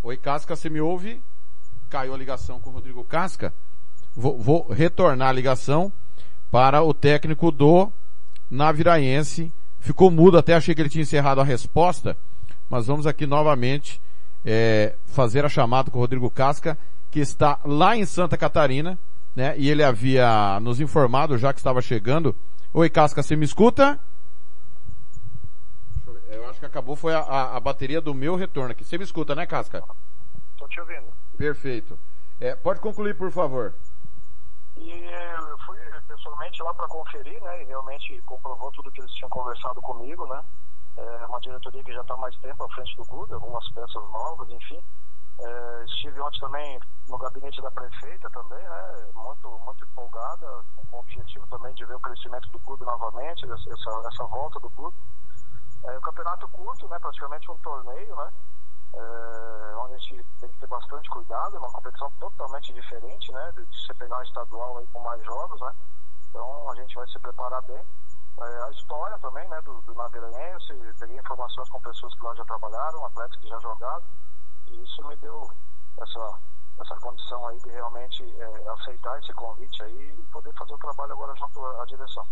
Oi, 0.03 0.17
Casca, 0.17 0.55
você 0.55 0.69
me 0.69 0.79
ouve? 0.79 1.21
Caiu 1.89 2.13
a 2.13 2.17
ligação 2.17 2.59
com 2.59 2.69
o 2.69 2.73
Rodrigo 2.73 3.03
Casca. 3.03 3.53
Vou, 4.15 4.37
vou 4.41 4.67
retornar 4.69 5.29
a 5.29 5.33
ligação 5.33 5.91
para 6.49 6.81
o 6.83 6.93
técnico 6.93 7.51
do 7.51 7.91
Naviraense. 8.49 9.53
Ficou 9.79 10.09
mudo, 10.09 10.37
até 10.37 10.53
achei 10.53 10.73
que 10.73 10.81
ele 10.81 10.89
tinha 10.89 11.03
encerrado 11.03 11.39
a 11.39 11.43
resposta, 11.43 12.17
mas 12.69 12.87
vamos 12.87 13.05
aqui 13.05 13.25
novamente 13.25 14.01
é, 14.43 14.95
fazer 15.05 15.45
a 15.45 15.49
chamada 15.49 15.91
com 15.91 15.97
o 15.97 16.01
Rodrigo 16.01 16.29
Casca, 16.29 16.77
que 17.11 17.19
está 17.19 17.59
lá 17.63 17.95
em 17.95 18.05
Santa 18.05 18.37
Catarina, 18.37 18.97
né? 19.35 19.55
E 19.57 19.69
ele 19.69 19.83
havia 19.83 20.59
nos 20.59 20.79
informado 20.79 21.37
já 21.37 21.53
que 21.53 21.59
estava 21.59 21.81
chegando. 21.81 22.35
Oi, 22.73 22.89
Casca, 22.89 23.21
você 23.21 23.35
me 23.35 23.45
escuta? 23.45 23.99
Eu, 26.29 26.49
acho 26.49 26.59
que 26.59 26.65
acabou 26.65 26.95
foi 26.95 27.13
a, 27.13 27.19
a, 27.19 27.57
a, 27.57 27.59
bateria 27.59 28.01
do 28.01 28.13
meu 28.13 28.35
retorno 28.35 28.71
aqui. 28.71 28.83
Você 28.83 28.97
me 28.97 29.03
escuta, 29.03 29.33
né, 29.35 29.45
Casca? 29.45 29.83
Estou 30.53 30.67
te 30.67 30.79
ouvindo. 30.81 31.07
Perfeito. 31.37 31.99
É, 32.39 32.55
pode 32.55 32.79
concluir, 32.79 33.15
por 33.15 33.31
favor. 33.31 33.73
E 34.75 34.91
eu 34.91 35.57
fui 35.59 35.77
pessoalmente 36.07 36.61
lá 36.63 36.73
para 36.73 36.87
conferir, 36.87 37.41
né? 37.43 37.63
E 37.63 37.65
realmente 37.65 38.21
comprovou 38.23 38.71
tudo 38.71 38.91
que 38.91 39.01
eles 39.01 39.11
tinham 39.13 39.29
conversado 39.29 39.81
comigo, 39.81 40.25
né? 40.27 40.43
É 40.97 41.25
uma 41.27 41.39
diretoria 41.39 41.83
que 41.83 41.93
já 41.93 42.01
está 42.01 42.17
mais 42.17 42.35
tempo 42.37 42.63
à 42.63 42.69
frente 42.69 42.95
do 42.95 43.05
clube, 43.05 43.33
algumas 43.33 43.67
peças 43.71 44.03
novas, 44.11 44.49
enfim. 44.49 44.83
É, 45.39 45.83
estive 45.85 46.19
ontem 46.19 46.39
também 46.39 46.79
no 47.07 47.17
gabinete 47.19 47.61
da 47.61 47.69
prefeita 47.69 48.29
também, 48.31 48.63
né? 48.63 49.07
Muito, 49.13 49.49
muito 49.63 49.85
empolgada, 49.85 50.63
com 50.89 50.97
o 50.97 50.99
objetivo 50.99 51.45
também 51.47 51.73
de 51.75 51.85
ver 51.85 51.95
o 51.95 51.99
crescimento 51.99 52.49
do 52.49 52.59
clube 52.59 52.83
novamente, 52.83 53.45
essa, 53.45 54.07
essa 54.07 54.23
volta 54.25 54.59
do 54.59 54.69
clube. 54.71 54.97
É, 55.83 55.97
o 55.97 56.01
campeonato 56.01 56.47
curto, 56.49 56.87
né? 56.87 56.97
Praticamente 56.99 57.51
um 57.51 57.57
torneio, 57.59 58.15
né? 58.15 58.31
É, 58.93 59.75
onde 59.77 59.93
a 59.93 59.97
gente 59.97 60.23
tem 60.39 60.49
que 60.49 60.59
ter 60.59 60.67
bastante 60.67 61.09
cuidado, 61.09 61.55
é 61.55 61.59
uma 61.59 61.71
competição 61.71 62.11
totalmente 62.19 62.73
diferente, 62.73 63.31
né, 63.31 63.53
de 63.55 63.65
você 63.65 63.93
pegar 63.95 64.19
um 64.19 64.23
estadual 64.23 64.77
aí 64.77 64.87
com 64.87 64.99
mais 64.99 65.23
jogos, 65.23 65.59
né, 65.61 65.73
então 66.29 66.69
a 66.69 66.75
gente 66.75 66.95
vai 66.95 67.07
se 67.07 67.19
preparar 67.19 67.61
bem. 67.63 67.85
É, 68.39 68.63
a 68.63 68.69
história 68.69 69.17
também, 69.19 69.47
né, 69.49 69.59
do, 69.63 69.81
do 69.81 69.95
peguei 70.99 71.17
informações 71.17 71.69
com 71.69 71.79
pessoas 71.81 72.13
que 72.15 72.23
lá 72.23 72.33
já 72.35 72.45
trabalharam, 72.45 73.05
atletas 73.05 73.37
que 73.37 73.47
já 73.47 73.59
jogaram, 73.59 74.03
e 74.67 74.83
isso 74.83 75.07
me 75.07 75.15
deu 75.17 75.49
essa, 76.01 76.39
essa 76.79 76.95
condição 76.99 77.47
aí 77.47 77.57
de 77.59 77.69
realmente 77.69 78.23
é, 78.39 78.69
aceitar 78.69 79.19
esse 79.19 79.33
convite 79.33 79.83
aí 79.83 80.19
e 80.19 80.23
poder 80.31 80.53
fazer 80.53 80.73
o 80.73 80.77
trabalho 80.79 81.13
agora 81.13 81.35
junto 81.35 81.65
à 81.65 81.85
direção. 81.85 82.25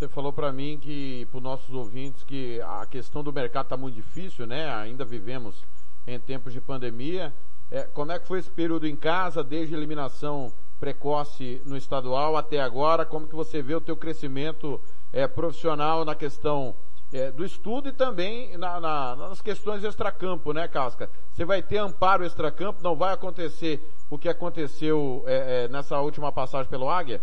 Você 0.00 0.08
falou 0.08 0.32
para 0.32 0.50
mim 0.50 0.78
que, 0.78 1.26
para 1.26 1.36
os 1.36 1.42
nossos 1.42 1.74
ouvintes, 1.74 2.24
que 2.24 2.58
a 2.62 2.86
questão 2.86 3.22
do 3.22 3.30
mercado 3.30 3.66
está 3.66 3.76
muito 3.76 3.96
difícil, 3.96 4.46
né? 4.46 4.66
Ainda 4.72 5.04
vivemos 5.04 5.62
em 6.06 6.18
tempos 6.18 6.54
de 6.54 6.60
pandemia. 6.62 7.34
É, 7.70 7.82
como 7.82 8.10
é 8.10 8.18
que 8.18 8.26
foi 8.26 8.38
esse 8.38 8.48
período 8.48 8.86
em 8.86 8.96
casa, 8.96 9.44
desde 9.44 9.74
a 9.74 9.76
eliminação 9.76 10.50
precoce 10.78 11.60
no 11.66 11.76
estadual 11.76 12.34
até 12.34 12.60
agora? 12.60 13.04
Como 13.04 13.28
que 13.28 13.34
você 13.34 13.60
vê 13.60 13.74
o 13.74 13.80
teu 13.80 13.94
crescimento 13.94 14.80
é, 15.12 15.28
profissional 15.28 16.02
na 16.02 16.14
questão 16.14 16.74
é, 17.12 17.30
do 17.30 17.44
estudo 17.44 17.90
e 17.90 17.92
também 17.92 18.56
na, 18.56 18.80
na, 18.80 19.16
nas 19.16 19.42
questões 19.42 19.84
extracampo, 19.84 20.54
né, 20.54 20.66
Casca? 20.66 21.10
Você 21.30 21.44
vai 21.44 21.60
ter 21.60 21.76
amparo 21.76 22.24
extracampo, 22.24 22.82
não 22.82 22.96
vai 22.96 23.12
acontecer 23.12 23.86
o 24.08 24.16
que 24.16 24.30
aconteceu 24.30 25.22
é, 25.26 25.64
é, 25.64 25.68
nessa 25.68 26.00
última 26.00 26.32
passagem 26.32 26.70
pelo 26.70 26.88
Águia? 26.88 27.20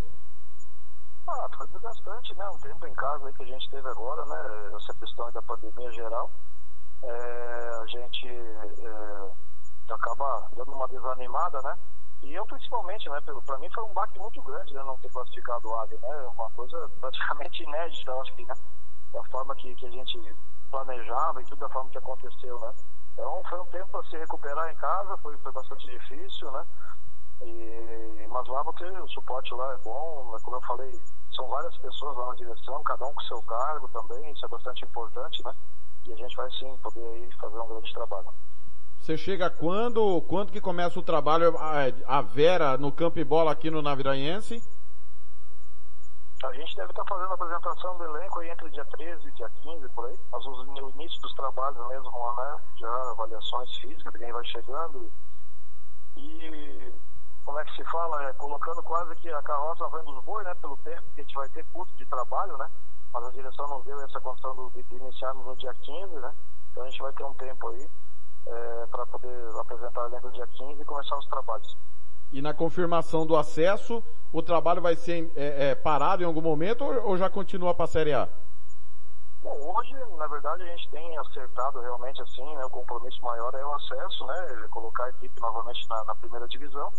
Ah, 1.28 1.49
foi 1.58 1.68
desgastante, 1.68 2.34
né? 2.36 2.49
Um 2.49 2.60
tempo 2.60 2.88
em 2.88 2.94
casa 2.94 3.34
que 3.34 3.44
a 3.44 3.45
gente 3.45 3.70
teve 3.70 3.88
agora, 3.90 4.26
né? 4.26 4.72
Essa 4.78 4.94
questão 4.94 5.30
da 5.32 5.41
pandemia 5.41 5.91
geral. 5.91 6.32
É, 7.04 7.70
a 7.82 7.86
gente 7.88 8.28
é, 8.28 9.94
acaba 9.94 10.49
dando 10.56 10.72
uma 10.72 10.88
desanimada, 10.88 11.62
né? 11.64 11.78
E 12.24 12.34
eu 12.34 12.45
principalmente, 12.45 13.10
né? 13.10 13.20
Para 13.45 13.60
mim 13.60 13.70
foi 13.72 13.84
um 13.84 13.94
baque 13.94 14.18
muito 14.20 14.41
grande, 14.41 14.74
né? 14.74 14.82
Não 14.84 14.98
ter 14.99 15.12
classificado 15.12 15.68
o 15.68 15.80
AD, 15.82 15.98
né? 16.02 16.28
Uma 16.34 16.49
coisa 16.52 16.90
praticamente 17.02 17.62
inédita, 17.68 18.14
acho 18.22 18.34
que, 18.34 18.45
né? 18.45 18.56
Da 19.12 19.24
forma 19.26 19.54
que, 19.56 19.76
que 19.76 19.86
a 19.86 19.91
gente 19.91 20.36
planejava 20.72 21.41
e 21.41 21.45
tudo 21.45 21.60
da 21.60 21.70
forma 21.70 21.90
que 21.90 21.98
aconteceu, 21.98 22.58
né? 22.62 22.74
Então 23.14 23.44
foi 23.49 23.60
um 23.60 23.66
tempo 23.66 23.90
para 23.90 24.04
se 24.04 24.18
recuperar 24.18 24.72
em 24.72 24.76
casa, 24.76 25.18
foi, 25.18 25.38
foi 25.40 25.52
bastante 25.52 25.88
difícil, 25.88 26.52
né? 26.52 26.66
E, 27.41 28.27
mas 28.30 28.47
lá 28.47 28.64
você, 28.64 28.85
o 28.85 29.07
suporte 29.09 29.53
lá 29.53 29.73
é 29.73 29.77
bom, 29.84 30.38
como 30.43 30.57
eu 30.57 30.61
falei, 30.61 31.01
são 31.35 31.47
várias 31.47 31.77
pessoas 31.77 32.18
lá 32.18 32.27
na 32.27 32.35
direção, 32.35 32.84
cada 32.84 33.05
um 33.05 33.14
com 33.14 33.22
seu 33.22 33.41
cargo 33.43 33.88
também, 33.89 34.31
isso 34.31 34.45
é 34.45 34.49
bastante 34.49 34.84
importante, 34.85 35.43
né? 35.45 35.53
E 36.05 36.14
a 36.14 36.15
gente 36.15 36.35
vai 36.35 36.49
sim 36.51 36.77
poder 36.77 37.05
aí 37.05 37.31
fazer 37.34 37.59
um 37.59 37.68
grande 37.68 37.93
trabalho. 37.93 38.27
Você 38.99 39.18
chega 39.18 39.49
quando? 39.49 40.22
Quando 40.23 40.51
que 40.51 40.59
começa 40.59 40.99
o 40.99 41.03
trabalho, 41.03 41.55
a, 41.57 42.22
Vera, 42.22 42.77
no 42.77 42.91
campo 42.91 43.19
e 43.19 43.23
bola 43.23 43.51
aqui 43.51 43.69
no 43.69 43.81
Naviraense? 43.81 44.61
A 46.43 46.53
gente 46.53 46.76
deve 46.76 46.89
estar 46.89 47.05
fazendo 47.05 47.31
a 47.31 47.34
apresentação 47.34 47.97
do 47.97 48.03
elenco 48.03 48.39
aí 48.39 48.49
entre 48.49 48.69
dia 48.69 48.85
13 48.85 49.27
e 49.27 49.31
dia 49.31 49.49
15, 49.64 49.89
por 49.89 50.05
aí. 50.07 50.19
Mas 50.31 50.45
os, 50.45 50.68
no 50.68 50.89
início 50.89 51.22
dos 51.22 51.34
trabalhos 51.35 51.88
mesmo, 51.88 52.35
né? 52.35 52.57
Já 52.77 53.11
avaliações 53.11 53.77
físicas, 53.77 54.14
quem 54.14 54.31
vai 54.31 54.45
chegando. 54.45 55.11
E 56.18 56.93
como 57.48 57.60
é 57.61 57.64
que 57.64 57.76
se 57.78 57.84
fala, 57.86 58.24
é, 58.26 58.34
colocando 58.34 58.84
quase 58.84 59.15
que 59.15 59.30
a 59.30 59.41
carroça 59.41 59.82
na 59.86 59.90
frente 59.90 60.06
dos 60.14 60.22
bois, 60.26 60.45
né, 60.45 60.53
pelo 60.56 60.76
tempo 60.84 61.02
que 61.15 61.22
a 61.22 61.24
gente 61.24 61.34
vai 61.34 61.48
ter 61.48 61.64
custo 61.72 61.95
de 61.95 62.06
trabalho, 62.06 62.57
né, 62.57 62.69
mas 63.14 63.24
a 63.24 63.32
direção 63.32 63.65
nos 63.69 63.86
deu 63.86 63.98
essa 64.02 64.19
condição 64.19 64.53
do- 64.53 64.69
de, 64.72 64.84
de 64.84 64.95
iniciarmos 64.98 65.45
no 65.45 65.56
dia 65.56 65.74
15, 65.74 66.14
né, 66.15 66.34
então 66.72 66.84
a 66.84 66.90
gente 66.90 67.02
vai 67.02 67.14
ter 67.14 67.24
um 67.24 67.34
tempo 67.36 67.69
aí 67.69 67.90
é, 68.48 68.86
para 68.88 69.06
poder 69.06 69.60
apresentar 69.61 70.02
o 70.02 70.06
elenco 70.07 70.28
no 70.28 70.34
dia 70.34 70.45
15 70.48 70.82
e 70.82 70.86
começar 70.86 71.18
os 71.18 71.26
trabalhos. 71.28 71.78
E 72.34 72.41
na 72.41 72.53
confirmação 72.53 73.26
do 73.26 73.38
acesso, 73.38 74.03
o 74.34 74.41
trabalho 74.41 74.82
vai 74.82 74.98
ser 74.98 75.32
é, 75.34 75.69
é, 75.69 75.76
parado 75.76 76.22
em 76.24 76.26
algum 76.26 76.41
momento 76.41 76.84
ou, 76.84 77.11
ou 77.11 77.18
já 77.18 77.30
continua 77.30 77.74
para 77.74 77.86
a 77.86 77.88
Série 77.88 78.14
A? 78.14 78.28
Bom, 79.41 79.74
hoje, 79.78 79.94
na 80.18 80.28
verdade, 80.28 80.64
a 80.64 80.65
gente 80.65 80.90
tem 80.90 81.18
acertado 81.18 81.80
realmente 81.80 82.22
assim, 82.22 82.56
né, 82.57 82.65
o 82.65 82.69
compromisso 82.69 83.24
maior 83.24 83.53
é 83.56 83.65
o 83.65 83.74
acesso, 83.74 84.26
né, 84.26 84.68
colocar 84.69 85.06
a 85.06 85.10
equipe 85.11 85.40
novamente 85.40 85.88
na, 85.90 86.03
na 86.03 86.15
primeira 86.15 86.45
divisão, 86.49 86.91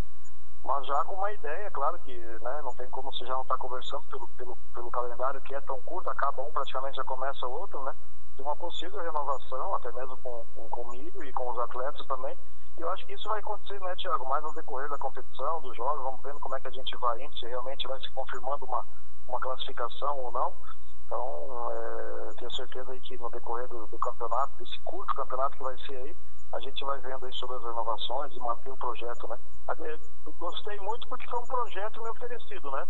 mas 0.64 0.86
já 0.86 1.04
com 1.04 1.14
uma 1.14 1.32
ideia, 1.32 1.70
claro 1.70 1.98
que 2.00 2.16
né, 2.16 2.62
não 2.62 2.74
tem 2.74 2.88
como 2.90 3.12
você 3.12 3.24
já 3.24 3.34
não 3.34 3.42
estar 3.42 3.56
conversando 3.58 4.04
pelo, 4.04 4.28
pelo, 4.28 4.56
pelo 4.74 4.90
calendário 4.90 5.40
que 5.42 5.54
é 5.54 5.60
tão 5.62 5.80
curto, 5.82 6.10
acaba 6.10 6.42
um 6.42 6.52
praticamente 6.52 6.96
já 6.96 7.04
começa 7.04 7.46
o 7.46 7.52
outro, 7.52 7.82
né, 7.84 7.94
de 8.36 8.42
uma 8.42 8.56
possível 8.56 9.00
renovação, 9.00 9.74
até 9.74 9.90
mesmo 9.92 10.16
com, 10.18 10.44
com, 10.54 10.68
comigo 10.68 11.24
e 11.24 11.32
com 11.32 11.50
os 11.50 11.58
atletas 11.58 12.06
também, 12.06 12.36
e 12.78 12.80
eu 12.80 12.90
acho 12.90 13.04
que 13.06 13.14
isso 13.14 13.28
vai 13.28 13.40
acontecer, 13.40 13.80
né, 13.80 13.94
Thiago, 13.96 14.28
mais 14.28 14.42
no 14.44 14.54
decorrer 14.54 14.88
da 14.88 14.98
competição, 14.98 15.60
dos 15.60 15.76
jogos, 15.76 16.02
vamos 16.02 16.22
vendo 16.22 16.38
como 16.38 16.56
é 16.56 16.60
que 16.60 16.68
a 16.68 16.72
gente 16.72 16.96
vai 16.98 17.20
indo, 17.22 17.36
se 17.36 17.46
realmente 17.46 17.88
vai 17.88 18.00
se 18.00 18.10
confirmando 18.12 18.64
uma, 18.66 18.84
uma 19.26 19.40
classificação 19.40 20.16
ou 20.18 20.30
não. 20.30 20.52
Então, 21.04 21.70
é, 21.72 22.34
tenho 22.34 22.50
certeza 22.52 22.92
aí 22.92 23.00
que 23.00 23.16
no 23.16 23.30
decorrer 23.30 23.66
do, 23.68 23.86
do 23.86 23.98
campeonato, 23.98 24.52
desse 24.58 24.78
curto 24.84 25.14
campeonato 25.14 25.56
que 25.56 25.64
vai 25.64 25.76
ser 25.78 25.96
aí, 25.96 26.16
a 26.52 26.60
gente 26.60 26.84
vai 26.84 26.98
vendo 27.00 27.26
aí 27.26 27.32
sobre 27.34 27.56
as 27.56 27.64
renovações 27.64 28.34
e 28.34 28.40
manter 28.40 28.70
o 28.70 28.76
projeto, 28.76 29.28
né? 29.28 29.38
Até, 29.66 29.94
eu 29.94 30.32
Gostei 30.38 30.78
muito 30.80 31.08
porque 31.08 31.28
foi 31.28 31.40
um 31.40 31.46
projeto 31.46 32.02
me 32.02 32.10
oferecido, 32.10 32.70
né? 32.70 32.86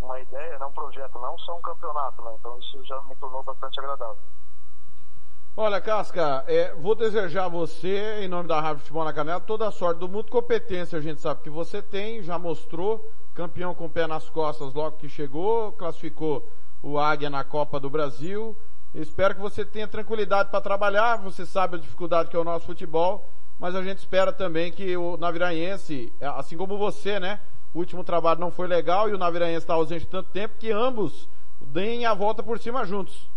Uma 0.00 0.20
ideia, 0.20 0.58
não 0.58 0.68
um 0.68 0.72
projeto, 0.72 1.18
não 1.18 1.38
só 1.38 1.56
um 1.56 1.62
campeonato, 1.62 2.22
né? 2.22 2.36
Então 2.38 2.58
isso 2.58 2.84
já 2.84 3.00
me 3.02 3.14
tornou 3.16 3.42
bastante 3.42 3.78
agradável. 3.78 4.18
Olha, 5.58 5.80
Casca, 5.80 6.44
é, 6.46 6.74
vou 6.74 6.94
desejar 6.94 7.46
a 7.46 7.48
você, 7.48 8.20
em 8.22 8.28
nome 8.28 8.46
da 8.46 8.60
Rádio 8.60 8.80
Futebol 8.80 9.04
na 9.04 9.12
Canela, 9.12 9.40
toda 9.40 9.66
a 9.66 9.70
sorte 9.70 9.98
do 9.98 10.08
mundo. 10.08 10.30
Competência 10.30 10.98
a 10.98 11.00
gente 11.00 11.20
sabe 11.20 11.42
que 11.42 11.48
você 11.48 11.80
tem, 11.80 12.22
já 12.22 12.38
mostrou, 12.38 13.10
campeão 13.34 13.74
com 13.74 13.86
o 13.86 13.90
pé 13.90 14.06
nas 14.06 14.28
costas 14.28 14.74
logo 14.74 14.98
que 14.98 15.08
chegou, 15.08 15.72
classificou 15.72 16.46
o 16.82 16.98
Águia 16.98 17.30
na 17.30 17.42
Copa 17.42 17.80
do 17.80 17.88
Brasil. 17.88 18.54
Espero 18.96 19.34
que 19.34 19.40
você 19.42 19.62
tenha 19.62 19.86
tranquilidade 19.86 20.50
para 20.50 20.58
trabalhar, 20.58 21.16
você 21.18 21.44
sabe 21.44 21.76
a 21.76 21.78
dificuldade 21.78 22.30
que 22.30 22.36
é 22.36 22.38
o 22.38 22.44
nosso 22.44 22.64
futebol, 22.64 23.30
mas 23.58 23.74
a 23.74 23.82
gente 23.82 23.98
espera 23.98 24.32
também 24.32 24.72
que 24.72 24.96
o 24.96 25.18
Naviraense, 25.18 26.10
assim 26.20 26.56
como 26.56 26.78
você, 26.78 27.20
né? 27.20 27.38
O 27.74 27.78
último 27.78 28.02
trabalho 28.02 28.40
não 28.40 28.50
foi 28.50 28.66
legal 28.66 29.06
e 29.06 29.12
o 29.12 29.18
Naviraense 29.18 29.58
está 29.58 29.74
ausente 29.74 30.06
tanto 30.06 30.30
tempo 30.30 30.56
que 30.58 30.72
ambos 30.72 31.28
deem 31.60 32.06
a 32.06 32.14
volta 32.14 32.42
por 32.42 32.58
cima 32.58 32.86
juntos. 32.86 33.28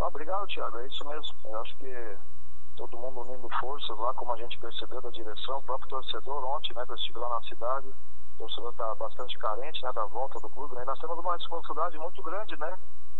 Ah, 0.00 0.08
obrigado, 0.08 0.48
Thiago. 0.48 0.78
É 0.78 0.86
isso 0.88 1.08
mesmo. 1.08 1.34
Eu 1.44 1.60
acho 1.60 1.76
que 1.76 2.16
todo 2.74 2.98
mundo 2.98 3.20
unindo 3.20 3.48
forças 3.60 3.96
lá, 3.96 4.12
como 4.14 4.32
a 4.32 4.36
gente 4.38 4.58
percebeu 4.58 5.00
da 5.00 5.10
direção, 5.10 5.58
o 5.58 5.62
próprio 5.62 5.88
torcedor 5.88 6.44
ontem, 6.44 6.74
né, 6.74 6.84
que 6.84 6.90
eu 6.90 6.96
estive 6.96 7.18
lá 7.20 7.28
na 7.28 7.42
cidade, 7.42 7.86
o 7.88 8.38
torcedor 8.38 8.70
está 8.72 8.94
bastante 8.96 9.38
carente, 9.38 9.82
né, 9.84 9.92
da 9.92 10.04
volta 10.06 10.40
do 10.40 10.48
clube, 10.48 10.74
né, 10.74 10.84
nós 10.84 10.98
temos 10.98 11.18
uma 11.18 11.34
responsabilidade 11.34 11.98
muito 11.98 12.22
grande, 12.22 12.56
né, 12.56 12.76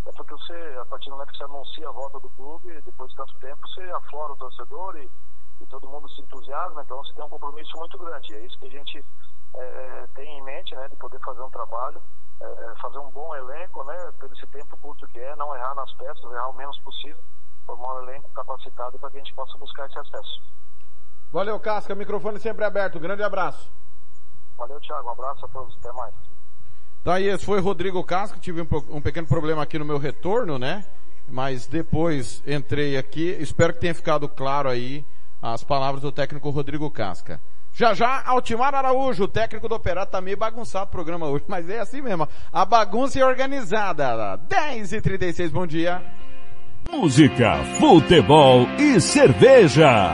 é 0.09 0.13
porque 0.13 0.33
você, 0.33 0.79
a 0.81 0.87
partir 0.87 1.11
do 1.11 1.13
momento 1.13 1.33
que 1.33 1.39
você 1.39 1.45
anuncia 1.45 1.89
a 1.89 1.93
volta 1.93 2.19
do 2.19 2.31
clube, 2.31 2.81
depois 2.81 3.11
de 3.11 3.17
tanto 3.17 3.35
tempo, 3.41 3.69
você 3.69 3.83
aflora 3.83 4.33
o 4.33 4.37
torcedor 4.37 4.97
e, 4.97 5.11
e 5.61 5.67
todo 5.67 5.89
mundo 5.89 6.09
se 6.11 6.23
entusiasma, 6.23 6.83
então 6.83 6.97
você 6.99 7.13
tem 7.13 7.25
um 7.25 7.29
compromisso 7.29 7.77
muito 7.77 7.99
grande, 7.99 8.35
é 8.35 8.47
isso 8.47 8.59
que 8.59 8.67
a 8.67 8.71
gente 8.71 9.05
é, 9.55 10.07
tem 10.15 10.39
em 10.39 10.43
mente, 10.43 10.75
né, 10.75 10.89
de 10.89 10.97
poder 10.97 11.21
fazer 11.21 11.43
um 11.43 11.51
trabalho, 11.51 12.01
é, 12.41 12.75
fazer 12.81 12.99
um 12.99 13.11
bom 13.11 13.37
elenco, 13.37 13.85
né, 13.85 14.13
pelo 14.19 14.33
esse 14.33 14.47
tempo 14.47 14.79
curto 14.79 15.07
que 15.09 15.19
é, 15.19 15.37
não 15.37 15.55
errar 15.55 15.75
nas 15.75 15.93
peças, 15.93 16.25
errar 16.25 16.49
o 16.49 16.57
menos 16.57 16.79
possível, 16.81 17.23
formar 17.67 17.97
um 17.97 18.03
elenco 18.05 18.31
capacitado 18.31 18.99
para 18.99 19.11
que 19.11 19.19
a 19.19 19.21
gente 19.21 19.35
possa 19.35 19.59
buscar 19.59 19.87
esse 19.87 19.99
acesso. 19.99 20.43
Valeu, 21.31 21.61
Casca. 21.61 21.95
Microfone 21.95 22.41
sempre 22.41 22.65
aberto. 22.65 22.99
Grande 22.99 23.23
abraço. 23.23 23.71
Valeu, 24.57 24.81
Thiago. 24.81 25.09
Um 25.09 25.13
abraço 25.13 25.45
a 25.45 25.49
todos. 25.49 25.77
Até 25.77 25.93
mais. 25.93 26.15
Tá 27.09 27.15
aí, 27.15 27.27
esse 27.27 27.43
foi 27.43 27.59
Rodrigo 27.59 28.05
Casca. 28.05 28.39
Tive 28.39 28.61
um, 28.61 28.67
um 28.91 29.01
pequeno 29.01 29.27
problema 29.27 29.63
aqui 29.63 29.79
no 29.79 29.85
meu 29.87 29.97
retorno, 29.97 30.59
né? 30.59 30.85
Mas 31.27 31.67
depois 31.67 32.43
entrei 32.47 32.99
aqui. 32.99 33.35
Espero 33.41 33.73
que 33.73 33.81
tenha 33.81 33.95
ficado 33.95 34.29
claro 34.29 34.69
aí 34.69 35.07
as 35.41 35.65
palavras 35.65 36.03
do 36.03 36.13
técnico 36.13 36.51
Rodrigo 36.51 36.91
Casca. 36.91 37.41
Já 37.73 37.95
já, 37.95 38.23
Altimar 38.27 38.75
Araújo, 38.75 39.25
o 39.25 39.29
técnico 39.29 39.71
do 39.71 39.75
Operário, 39.75 40.13
tá 40.13 40.21
meio 40.21 40.37
bagunçado 40.37 40.85
o 40.85 40.93
programa 40.93 41.27
hoje, 41.29 41.45
mas 41.49 41.71
é 41.71 41.79
assim 41.79 42.03
mesmo. 42.03 42.29
A 42.53 42.67
bagunça 42.67 43.19
é 43.19 43.25
organizada. 43.25 44.37
10 44.47 44.93
e 44.93 45.01
36 45.01 45.51
bom 45.51 45.67
dia. 45.67 46.03
Música, 46.91 47.57
futebol 47.79 48.67
e 48.79 49.01
cerveja. 49.01 50.13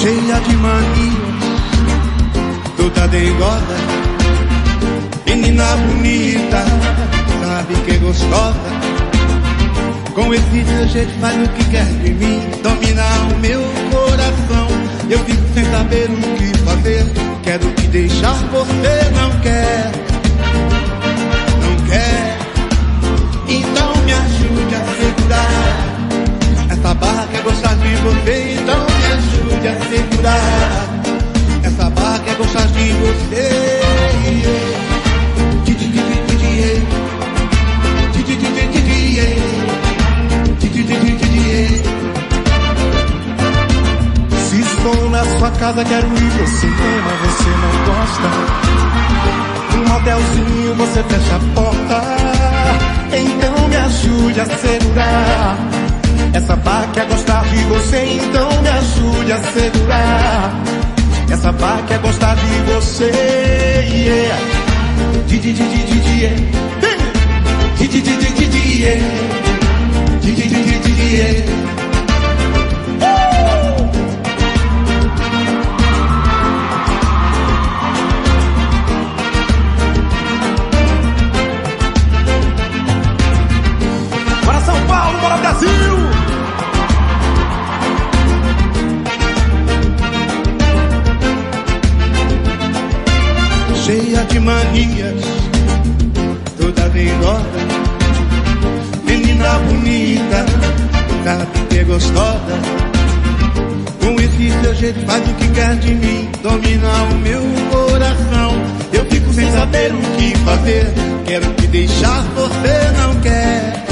Cheia 0.00 0.40
de 0.40 0.56
manias, 0.56 1.44
toda 2.76 3.06
dengosa, 3.08 3.76
menina 5.26 5.76
bonita, 5.76 6.64
sabe 7.42 7.74
que 7.84 7.90
é 7.92 7.98
gostosa. 7.98 8.70
Com 10.14 10.32
esse 10.32 10.64
seu 10.64 10.88
jeito 10.88 11.12
faz 11.20 11.36
o 11.36 11.48
que 11.50 11.64
quer 11.64 11.84
de 11.84 12.10
mim, 12.10 12.40
dominar 12.62 13.28
o 13.30 13.38
meu 13.40 13.60
coração. 13.90 14.68
Eu 15.10 15.18
fico 15.18 15.42
sem 15.52 15.64
saber 15.70 16.08
o 16.10 16.36
que 16.36 16.58
fazer, 16.60 17.04
quero 17.42 17.70
te 17.72 17.86
deixar, 17.88 18.34
você 18.50 19.10
não 19.14 19.40
quer, 19.40 19.92
não 21.60 21.76
quer. 21.86 22.38
Então 23.48 23.94
me 24.04 24.12
ajude 24.12 24.74
a 24.74 24.84
segurar 24.96 25.90
essa 26.70 26.94
barra 26.94 27.26
quer 27.30 27.42
gostar 27.42 27.74
de 27.74 27.94
você, 27.96 28.49
ajude 29.60 29.68
a 29.68 29.74
segurar. 29.88 30.88
Essa 31.62 31.90
barra 31.90 32.18
quer 32.20 32.34
gostar 32.36 32.66
de 32.68 32.92
você. 32.92 33.34
Eh. 33.34 33.80
Eh. 34.26 34.42
Eh. 34.44 34.80
Se 44.30 44.60
estou 44.60 45.10
na 45.10 45.24
sua 45.24 45.50
casa, 45.52 45.84
quero 45.84 46.06
ir 46.06 46.30
pro 46.30 46.46
cinema, 46.46 47.10
você 47.22 47.50
não 47.60 47.72
gosta. 47.86 48.28
Um 49.76 49.84
motelzinho, 49.88 50.74
você 50.76 51.02
fecha 51.04 51.36
a 51.36 51.40
porta. 51.54 52.02
Então 53.12 53.68
me 53.68 53.76
ajude 53.76 54.40
a 54.40 54.46
segurar. 54.46 55.89
Essa 56.32 56.56
barra 56.56 56.86
quer 56.92 57.06
gostar 57.06 57.44
de 57.44 57.56
você, 57.64 58.04
então 58.04 58.62
me 58.62 58.68
ajude 58.68 59.32
a 59.32 59.38
segurar. 59.38 60.62
Essa 61.30 61.52
barra 61.52 61.82
quer 61.82 61.98
gostar 61.98 62.36
de 62.36 62.72
você, 62.72 63.10
yeah. 63.92 64.38
Di, 65.26 65.38
di, 65.38 65.52
di, 65.52 65.62
di, 65.62 65.84
di, 65.84 66.00
di, 66.00 66.20
yeah. 66.20 66.36
Di, 67.78 67.88
di, 67.88 68.00
di, 68.00 68.16
di, 68.16 68.32
di, 68.32 68.46
di. 68.48 68.60
Di, 70.20 70.32
di, 70.32 70.48
di, 70.48 70.62
di, 70.62 70.78
di, 70.78 71.70
Brasil! 85.60 86.09
Cheia 93.90 94.24
de 94.26 94.38
manias, 94.38 95.20
toda 96.56 96.88
dengosa, 96.90 97.60
menina 99.04 99.58
bonita, 99.66 100.46
que 101.68 101.78
é 101.78 101.84
gostosa. 101.84 102.56
Com 104.00 104.14
esse 104.20 104.50
seu 104.62 104.74
jeito 104.76 105.04
faz 105.06 105.28
o 105.28 105.34
que 105.34 105.48
quer 105.48 105.74
de 105.76 105.94
mim, 105.94 106.30
domina 106.40 107.02
o 107.10 107.14
meu 107.16 107.42
coração. 107.72 108.52
Eu 108.92 109.04
fico 109.06 109.32
sem 109.32 109.50
saber 109.50 109.92
o 109.92 110.00
que 110.16 110.38
fazer, 110.38 110.86
quero 111.26 111.52
te 111.54 111.66
deixar, 111.66 112.22
você 112.36 112.92
não 112.96 113.20
quer. 113.20 113.86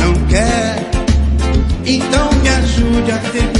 Não 0.00 0.14
quer, 0.28 0.90
então 1.84 2.30
me 2.40 2.48
ajude 2.48 3.10
a 3.10 3.20
segurar. 3.32 3.55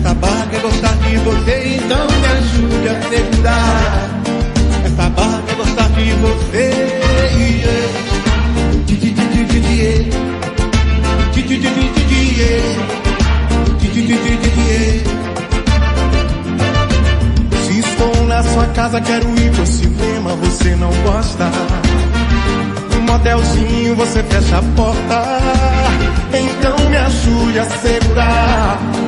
Essa 0.00 0.14
barra 0.14 0.48
é 0.50 0.58
gostar 0.60 0.96
de 0.96 1.16
você, 1.18 1.76
então 1.76 2.06
me 2.06 2.26
ajude 2.26 2.88
a 2.88 3.02
segurar. 3.02 4.10
Essa 4.86 5.10
barra 5.10 5.42
é 5.46 5.54
gostar 5.54 5.88
de 5.90 6.12
você. 6.12 7.00
Se 17.66 17.78
estou 17.78 18.26
na 18.26 18.42
sua 18.42 18.66
casa, 18.68 19.00
quero 19.02 19.28
ir 19.38 19.50
pro 19.52 19.66
cinema, 19.66 20.34
você 20.36 20.76
não 20.76 20.90
gosta. 21.02 21.50
No 22.94 23.02
motelzinho 23.02 23.94
você 23.96 24.22
fecha 24.22 24.56
a 24.56 24.62
porta. 24.74 25.40
Então 26.32 26.88
me 26.88 26.96
ajude 26.96 27.58
a 27.58 27.64
segurar. 27.66 28.99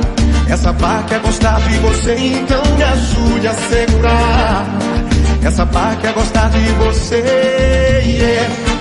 Essa 0.49 0.73
barra 0.73 1.03
quer 1.03 1.19
gostar 1.19 1.59
de 1.61 1.77
você, 1.79 2.15
então 2.15 2.61
me 2.75 2.83
ajude 2.83 3.47
a 3.47 3.53
segurar. 3.53 4.65
Essa 5.43 5.65
barra 5.65 5.95
quer 5.97 6.13
gostar 6.13 6.49
de 6.49 6.59
você, 6.59 8.03
yeah. 8.05 8.73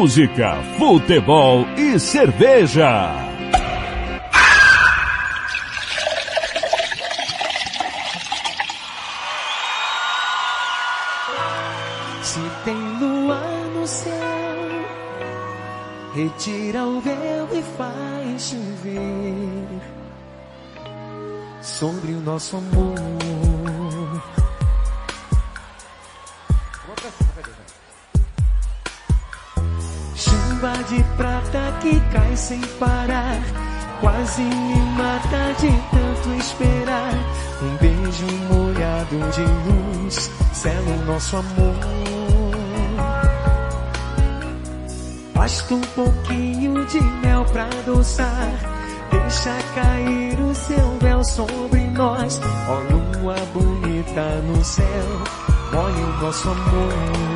Música, 0.00 0.56
futebol 0.78 1.66
e 1.76 2.00
cerveja. 2.00 3.12
Se 12.22 12.40
tem 12.64 12.74
lua 12.98 13.42
no 13.74 13.86
céu, 13.86 14.10
retira 16.14 16.86
o 16.86 16.98
véu 17.02 17.48
e 17.52 17.62
faz 17.76 18.42
chover 18.42 19.82
sobre 21.60 22.12
o 22.12 22.20
nosso 22.20 22.56
amor. 22.56 23.29
Chuva 30.60 30.84
de 30.90 31.02
prata 31.16 31.72
que 31.80 31.98
cai 32.12 32.36
sem 32.36 32.60
parar, 32.78 33.40
quase 33.98 34.42
me 34.42 34.76
mata 34.92 35.54
de 35.58 35.70
tanto 35.90 36.34
esperar. 36.38 37.14
Um 37.62 37.76
beijo 37.78 38.26
molhado 38.52 39.16
de 39.30 40.04
luz, 40.04 40.30
sela 40.52 40.90
o 40.90 41.04
nosso 41.06 41.38
amor. 41.38 41.74
Basta 45.34 45.74
um 45.74 45.80
pouquinho 45.80 46.84
de 46.84 47.00
mel 47.00 47.42
pra 47.46 47.64
adoçar. 47.64 48.52
Deixa 49.10 49.56
cair 49.74 50.38
o 50.40 50.54
seu 50.54 50.98
véu 51.00 51.24
sobre 51.24 51.80
nós. 51.84 52.38
Ó 52.68 52.80
lua 52.92 53.36
bonita 53.54 54.42
no 54.46 54.62
céu, 54.62 54.84
molhe 55.72 56.02
o 56.02 56.20
nosso 56.20 56.50
amor. 56.50 57.29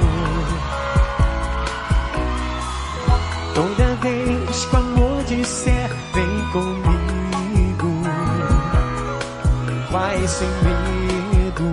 Sem 10.26 10.48
medo 10.48 11.68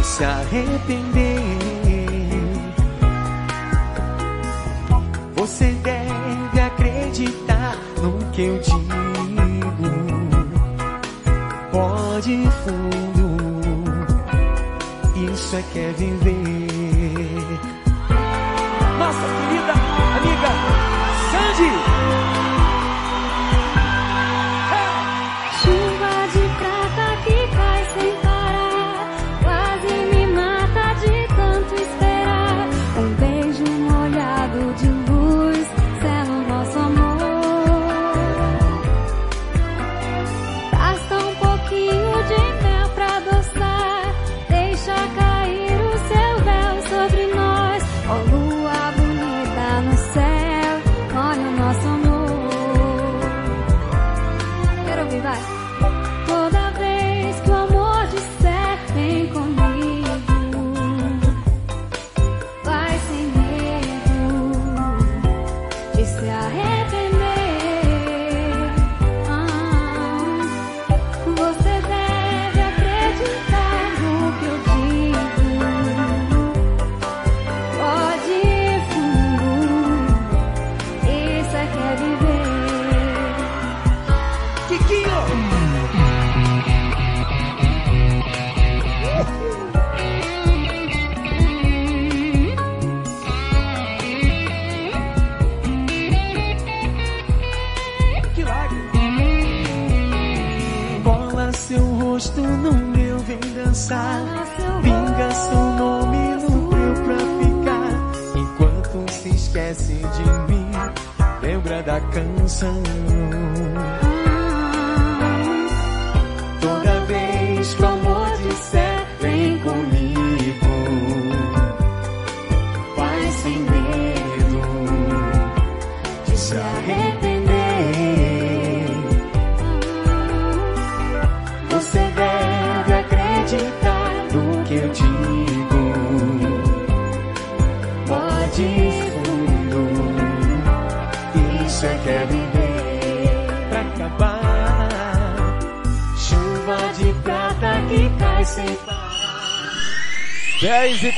e 0.00 0.04
se 0.04 0.24
arrepender. 0.24 1.40
Você 5.36 5.70
deve 5.84 6.60
acreditar 6.60 7.76
no 8.02 8.18
que 8.32 8.42
eu 8.42 8.58
digo. 8.58 8.88
Pode 11.70 12.48
fundo, 12.64 13.36
isso 15.32 15.56
é 15.56 15.62
que 15.72 15.78
é 15.78 15.92
viver. 15.92 16.66
Nossa 18.98 19.26
querida 19.38 19.72
amiga 20.16 20.48
Sandy. 21.30 21.97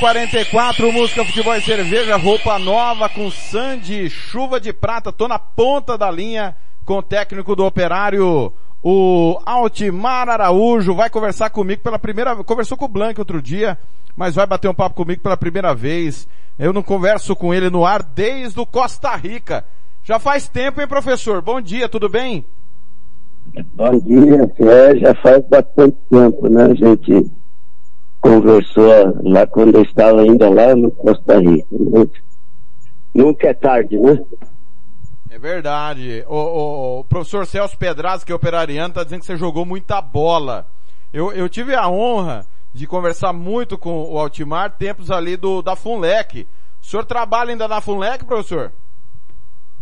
10 0.01 0.33
e 0.33 0.45
44 0.45 0.91
música, 0.91 1.23
futebol 1.23 1.55
e 1.55 1.61
cerveja, 1.61 2.17
roupa 2.17 2.57
nova 2.57 3.07
com 3.07 3.29
Sandy, 3.29 4.09
chuva 4.09 4.59
de 4.59 4.73
prata, 4.73 5.13
tô 5.13 5.27
na 5.27 5.37
ponta 5.37 5.95
da 5.95 6.09
linha 6.09 6.55
com 6.83 6.97
o 6.97 7.03
técnico 7.03 7.55
do 7.55 7.63
operário, 7.63 8.51
o 8.81 9.39
Altimar 9.45 10.27
Araújo, 10.27 10.95
vai 10.95 11.07
conversar 11.07 11.51
comigo 11.51 11.83
pela 11.83 11.99
primeira 11.99 12.35
conversou 12.43 12.75
com 12.75 12.85
o 12.85 12.87
Blank 12.87 13.19
outro 13.19 13.39
dia, 13.39 13.77
mas 14.15 14.33
vai 14.33 14.47
bater 14.47 14.67
um 14.67 14.73
papo 14.73 14.95
comigo 14.95 15.21
pela 15.21 15.37
primeira 15.37 15.75
vez. 15.75 16.27
Eu 16.57 16.73
não 16.73 16.81
converso 16.81 17.35
com 17.35 17.53
ele 17.53 17.69
no 17.69 17.85
ar 17.85 18.01
desde 18.01 18.59
o 18.59 18.65
Costa 18.65 19.15
Rica. 19.15 19.63
Já 20.03 20.17
faz 20.17 20.49
tempo, 20.49 20.81
hein, 20.81 20.87
professor? 20.87 21.43
Bom 21.43 21.61
dia, 21.61 21.87
tudo 21.87 22.09
bem? 22.09 22.43
Bom 23.75 23.99
dia, 23.99 24.51
é, 24.67 24.97
já 24.97 25.13
faz 25.21 25.47
bastante 25.47 25.95
tempo, 26.09 26.49
né, 26.49 26.73
gente? 26.75 27.40
Conversou 28.21 28.87
lá 29.23 29.45
quando 29.47 29.75
eu 29.75 29.81
estava 29.81 30.21
ainda 30.21 30.49
lá 30.49 30.75
no 30.75 30.91
Costa 30.91 31.39
Rica. 31.39 31.67
Nunca 33.13 33.47
é 33.49 33.53
tarde, 33.53 33.99
né? 33.99 34.23
É 35.29 35.39
verdade. 35.39 36.23
O, 36.27 36.35
o, 36.35 36.99
o 36.99 37.03
professor 37.03 37.45
Celso 37.45 37.77
Pedraz, 37.77 38.23
que 38.23 38.31
é 38.31 38.35
operariano, 38.35 38.89
está 38.89 39.03
dizendo 39.03 39.21
que 39.21 39.25
você 39.25 39.35
jogou 39.35 39.65
muita 39.65 40.01
bola. 40.01 40.67
Eu, 41.11 41.33
eu 41.33 41.49
tive 41.49 41.75
a 41.75 41.89
honra 41.89 42.45
de 42.73 42.87
conversar 42.87 43.33
muito 43.33 43.77
com 43.77 44.03
o 44.09 44.17
Altimar, 44.17 44.77
tempos 44.77 45.11
ali 45.11 45.35
do, 45.35 45.61
da 45.61 45.75
Funlec. 45.75 46.47
O 46.81 46.85
senhor 46.85 47.03
trabalha 47.05 47.51
ainda 47.51 47.67
na 47.67 47.81
Funlec, 47.81 48.23
professor? 48.23 48.71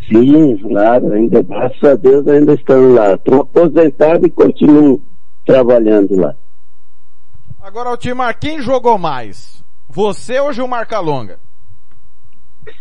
Sim, 0.07 0.57
claro, 0.57 1.11
ainda, 1.13 1.43
graças 1.43 1.83
a 1.83 1.95
Deus 1.95 2.27
ainda 2.27 2.53
estamos 2.53 2.95
lá. 2.95 3.13
Estou 3.13 3.41
aposentado 3.41 4.25
e 4.25 4.29
continuo 4.29 5.01
trabalhando 5.45 6.15
lá. 6.15 6.35
Agora, 7.69 7.89
Altimar, 7.89 8.35
quem 8.39 8.63
jogou 8.63 8.97
mais? 8.97 9.63
Você 9.87 10.39
ou 10.39 10.51
Gilmar 10.51 10.87
Calonga? 10.87 11.39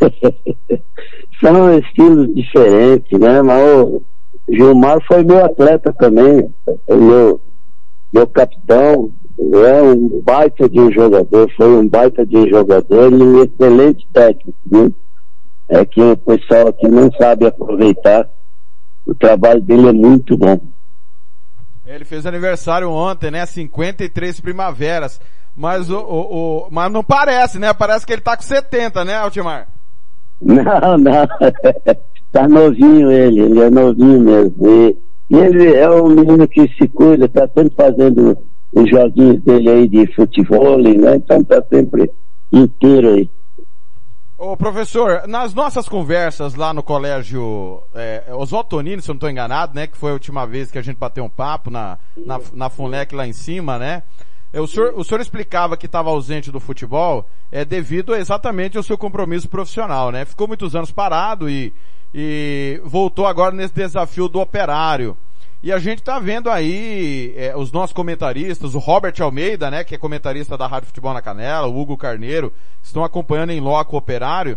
São 1.44 1.78
estilos 1.78 2.34
diferentes, 2.34 3.20
né? 3.20 3.42
Mas 3.42 3.82
o 3.82 4.02
Gilmar 4.50 4.98
foi 5.06 5.22
meu 5.24 5.44
atleta 5.44 5.92
também, 5.92 6.50
meu, 6.88 7.38
meu 8.10 8.26
capitão, 8.28 9.12
é 9.38 9.82
um 9.82 10.22
baita 10.22 10.66
de 10.66 10.80
um 10.80 10.90
jogador, 10.90 11.52
foi 11.54 11.68
um 11.68 11.86
baita 11.86 12.24
de 12.24 12.38
um 12.38 12.48
jogador 12.48 13.12
e 13.12 13.16
um 13.22 13.42
excelente 13.42 14.08
técnico, 14.10 14.58
viu? 14.64 14.94
É 15.68 15.84
que 15.84 16.00
o 16.00 16.16
pessoal 16.16 16.68
aqui 16.68 16.88
não 16.88 17.12
sabe 17.12 17.46
aproveitar, 17.46 18.26
o 19.04 19.14
trabalho 19.14 19.60
dele 19.60 19.88
é 19.88 19.92
muito 19.92 20.34
bom. 20.34 20.58
Ele 21.88 22.04
fez 22.04 22.26
aniversário 22.26 22.90
ontem, 22.90 23.30
né? 23.30 23.46
53 23.46 24.40
primaveras. 24.40 25.18
Mas 25.56 25.88
o, 25.88 25.98
o, 25.98 26.66
o, 26.66 26.68
mas 26.70 26.92
não 26.92 27.02
parece, 27.02 27.58
né? 27.58 27.72
Parece 27.72 28.06
que 28.06 28.12
ele 28.12 28.20
tá 28.20 28.36
com 28.36 28.42
70, 28.42 29.06
né, 29.06 29.14
Altimar? 29.16 29.68
Não, 30.40 30.96
não. 30.96 31.26
tá 32.30 32.46
novinho 32.46 33.10
ele, 33.10 33.40
ele 33.40 33.60
é 33.60 33.68
novinho 33.68 34.20
mesmo. 34.20 34.54
E, 34.68 34.96
ele 35.34 35.74
é 35.74 35.90
um 35.90 36.10
menino 36.10 36.46
que 36.46 36.68
se 36.74 36.86
cuida, 36.86 37.28
tá 37.28 37.48
sempre 37.48 37.74
fazendo 37.74 38.38
os 38.72 38.88
joguinhos 38.88 39.42
dele 39.42 39.68
aí 39.68 39.88
de 39.88 40.06
futebol, 40.14 40.78
né? 40.78 41.16
Então 41.16 41.42
tá 41.42 41.60
sempre 41.68 42.08
inteiro 42.52 43.14
aí. 43.14 43.28
Ô 44.40 44.56
professor, 44.56 45.26
nas 45.26 45.52
nossas 45.52 45.88
conversas 45.88 46.54
lá 46.54 46.72
no 46.72 46.80
colégio 46.80 47.82
é, 47.92 48.22
Oswaldo 48.32 48.68
Tonini, 48.68 49.02
se 49.02 49.10
eu 49.10 49.14
não 49.14 49.16
estou 49.16 49.28
enganado, 49.28 49.74
né? 49.74 49.88
Que 49.88 49.98
foi 49.98 50.10
a 50.10 50.12
última 50.12 50.46
vez 50.46 50.70
que 50.70 50.78
a 50.78 50.82
gente 50.82 50.96
bateu 50.96 51.24
um 51.24 51.28
papo 51.28 51.70
na, 51.70 51.98
na, 52.16 52.40
na 52.52 52.70
FUNLEC 52.70 53.16
lá 53.16 53.26
em 53.26 53.32
cima, 53.32 53.80
né? 53.80 54.04
É, 54.52 54.60
o 54.60 54.66
senhor, 54.68 54.92
o 54.94 55.02
senhor 55.02 55.20
explicava 55.20 55.76
que 55.76 55.86
estava 55.86 56.10
ausente 56.10 56.52
do 56.52 56.60
futebol 56.60 57.28
é 57.50 57.64
devido 57.64 58.14
exatamente 58.14 58.76
ao 58.76 58.82
seu 58.84 58.96
compromisso 58.96 59.48
profissional, 59.48 60.12
né? 60.12 60.24
Ficou 60.24 60.46
muitos 60.46 60.76
anos 60.76 60.92
parado 60.92 61.50
e, 61.50 61.74
e 62.14 62.80
voltou 62.84 63.26
agora 63.26 63.52
nesse 63.52 63.74
desafio 63.74 64.28
do 64.28 64.38
operário. 64.38 65.16
E 65.60 65.72
a 65.72 65.78
gente 65.78 65.98
está 65.98 66.20
vendo 66.20 66.48
aí 66.48 67.34
é, 67.36 67.56
os 67.56 67.72
nossos 67.72 67.92
comentaristas, 67.92 68.76
o 68.76 68.78
Robert 68.78 69.14
Almeida, 69.20 69.68
né, 69.68 69.82
que 69.82 69.94
é 69.94 69.98
comentarista 69.98 70.56
da 70.56 70.68
Rádio 70.68 70.86
Futebol 70.86 71.12
na 71.12 71.20
Canela, 71.20 71.66
o 71.66 71.76
Hugo 71.76 71.96
Carneiro, 71.96 72.52
estão 72.80 73.02
acompanhando 73.02 73.50
em 73.50 73.60
loco 73.60 73.96
o 73.96 73.98
operário, 73.98 74.56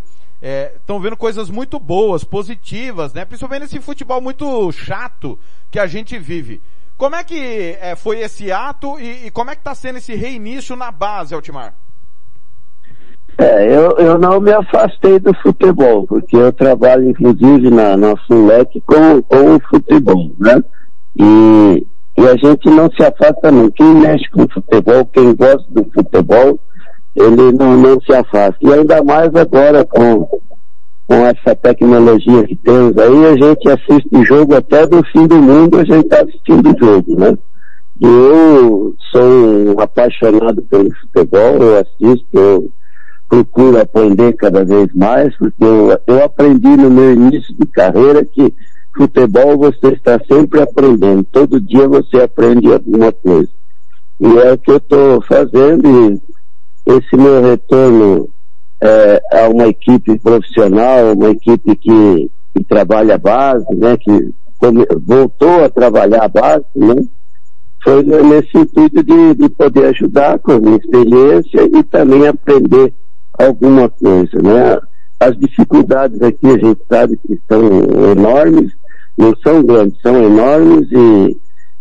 estão 0.75 0.97
é, 0.97 0.99
vendo 0.99 1.17
coisas 1.17 1.49
muito 1.49 1.79
boas, 1.79 2.23
positivas, 2.23 3.13
né, 3.13 3.25
principalmente 3.25 3.61
nesse 3.63 3.79
futebol 3.79 4.21
muito 4.21 4.71
chato 4.71 5.39
que 5.71 5.79
a 5.79 5.87
gente 5.87 6.19
vive. 6.19 6.61
Como 6.97 7.15
é 7.15 7.23
que 7.23 7.75
é, 7.81 7.95
foi 7.95 8.19
esse 8.19 8.51
ato 8.51 8.99
e, 8.99 9.25
e 9.25 9.31
como 9.31 9.49
é 9.49 9.55
que 9.55 9.61
está 9.61 9.73
sendo 9.73 9.97
esse 9.97 10.13
reinício 10.13 10.75
na 10.75 10.91
base, 10.91 11.33
Altimar? 11.33 11.73
É, 13.39 13.75
eu, 13.75 13.97
eu 13.97 14.19
não 14.19 14.39
me 14.39 14.51
afastei 14.51 15.17
do 15.17 15.33
futebol, 15.41 16.05
porque 16.05 16.35
eu 16.35 16.53
trabalho 16.53 17.09
inclusive 17.09 17.71
na, 17.71 17.97
na 17.97 18.15
FULEC 18.27 18.81
com, 18.81 19.19
com 19.23 19.55
o 19.55 19.59
futebol, 19.61 20.31
né? 20.37 20.61
E, 21.17 21.87
e 22.17 22.27
a 22.27 22.35
gente 22.35 22.69
não 22.69 22.89
se 22.91 23.03
afasta 23.03 23.51
não. 23.51 23.69
Quem 23.71 23.93
mexe 23.95 24.29
com 24.31 24.47
futebol, 24.47 25.05
quem 25.05 25.35
gosta 25.35 25.65
do 25.69 25.85
futebol, 25.93 26.59
ele 27.15 27.51
não, 27.51 27.77
não 27.77 28.01
se 28.01 28.13
afasta. 28.13 28.57
E 28.61 28.73
ainda 28.73 29.03
mais 29.03 29.33
agora 29.35 29.85
com, 29.85 30.27
com 31.07 31.15
essa 31.25 31.55
tecnologia 31.55 32.43
que 32.47 32.55
temos 32.55 32.97
aí, 32.97 33.25
a 33.25 33.35
gente 33.35 33.69
assiste 33.69 34.25
jogo 34.25 34.55
até 34.55 34.87
do 34.87 35.03
fim 35.07 35.27
do 35.27 35.35
mundo, 35.35 35.79
a 35.79 35.83
gente 35.83 36.05
está 36.05 36.21
assistindo 36.21 36.75
jogo, 36.79 37.19
né? 37.19 37.37
E 38.01 38.05
eu 38.05 38.95
sou 39.11 39.21
um 39.21 39.79
apaixonado 39.79 40.61
pelo 40.63 40.89
futebol, 40.95 41.57
eu 41.57 41.77
assisto, 41.77 42.27
eu 42.33 42.71
procuro 43.29 43.79
aprender 43.79 44.33
cada 44.33 44.65
vez 44.65 44.87
mais, 44.95 45.37
porque 45.37 45.63
eu, 45.63 45.99
eu 46.07 46.23
aprendi 46.23 46.67
no 46.67 46.89
meu 46.89 47.13
início 47.13 47.55
de 47.59 47.65
carreira 47.67 48.25
que 48.25 48.53
futebol 48.95 49.57
você 49.57 49.89
está 49.93 50.19
sempre 50.25 50.61
aprendendo, 50.61 51.23
todo 51.23 51.61
dia 51.61 51.87
você 51.87 52.21
aprende 52.21 52.71
alguma 52.71 53.11
coisa. 53.11 53.49
E 54.19 54.37
é 54.37 54.53
o 54.53 54.57
que 54.57 54.71
eu 54.71 54.77
estou 54.77 55.21
fazendo 55.23 55.87
e 55.87 56.21
esse 56.85 57.15
meu 57.15 57.41
retorno 57.41 58.29
é, 58.81 59.21
a 59.31 59.49
uma 59.49 59.67
equipe 59.67 60.17
profissional, 60.19 61.13
uma 61.13 61.29
equipe 61.29 61.75
que, 61.75 62.31
que 62.55 62.63
trabalha 62.63 63.15
a 63.15 63.17
base, 63.17 63.65
né, 63.75 63.95
que 63.97 64.33
voltou 65.05 65.63
a 65.63 65.69
trabalhar 65.69 66.23
a 66.23 66.27
base, 66.27 66.65
né, 66.75 66.95
foi 67.83 68.03
nesse 68.03 68.57
intuito 68.57 69.03
de, 69.03 69.35
de 69.35 69.49
poder 69.49 69.85
ajudar 69.85 70.37
com 70.39 70.51
a 70.53 70.59
minha 70.59 70.77
experiência 70.77 71.63
e 71.63 71.83
também 71.83 72.27
aprender 72.27 72.93
alguma 73.39 73.89
coisa, 73.89 74.41
né. 74.41 74.79
As 75.19 75.37
dificuldades 75.37 76.19
aqui 76.21 76.47
a 76.47 76.57
gente 76.57 76.81
sabe 76.89 77.15
que 77.17 77.39
são 77.47 77.61
enormes, 78.11 78.71
não 79.17 79.33
são 79.43 79.63
grandes, 79.63 79.99
são 80.01 80.23
enormes 80.23 80.87
e 80.91 81.37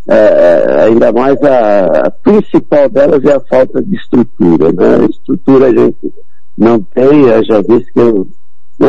é, 0.09 0.15
é, 0.15 0.83
ainda 0.83 1.13
mais 1.13 1.41
a, 1.43 2.07
a, 2.07 2.11
principal 2.11 2.89
delas 2.89 3.25
é 3.25 3.35
a 3.35 3.41
falta 3.41 3.83
de 3.83 3.95
estrutura. 3.95 4.73
Né? 4.73 4.97
A 5.03 5.05
estrutura 5.07 5.67
a 5.67 5.71
gente 5.71 6.13
não 6.57 6.81
tem, 6.81 7.23
eu 7.23 7.45
já 7.45 7.61
disse 7.63 7.93
que 7.93 8.01
o 8.01 8.27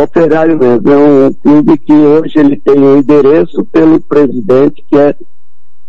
operário 0.04 0.58
mesmo 0.58 0.92
é 0.92 0.98
um 0.98 1.34
clube 1.34 1.78
que 1.78 1.94
hoje 1.94 2.40
ele 2.40 2.58
tem 2.60 2.80
um 2.80 2.98
endereço 2.98 3.64
pelo 3.66 4.00
presidente 4.00 4.84
que 4.90 4.98
é 4.98 5.16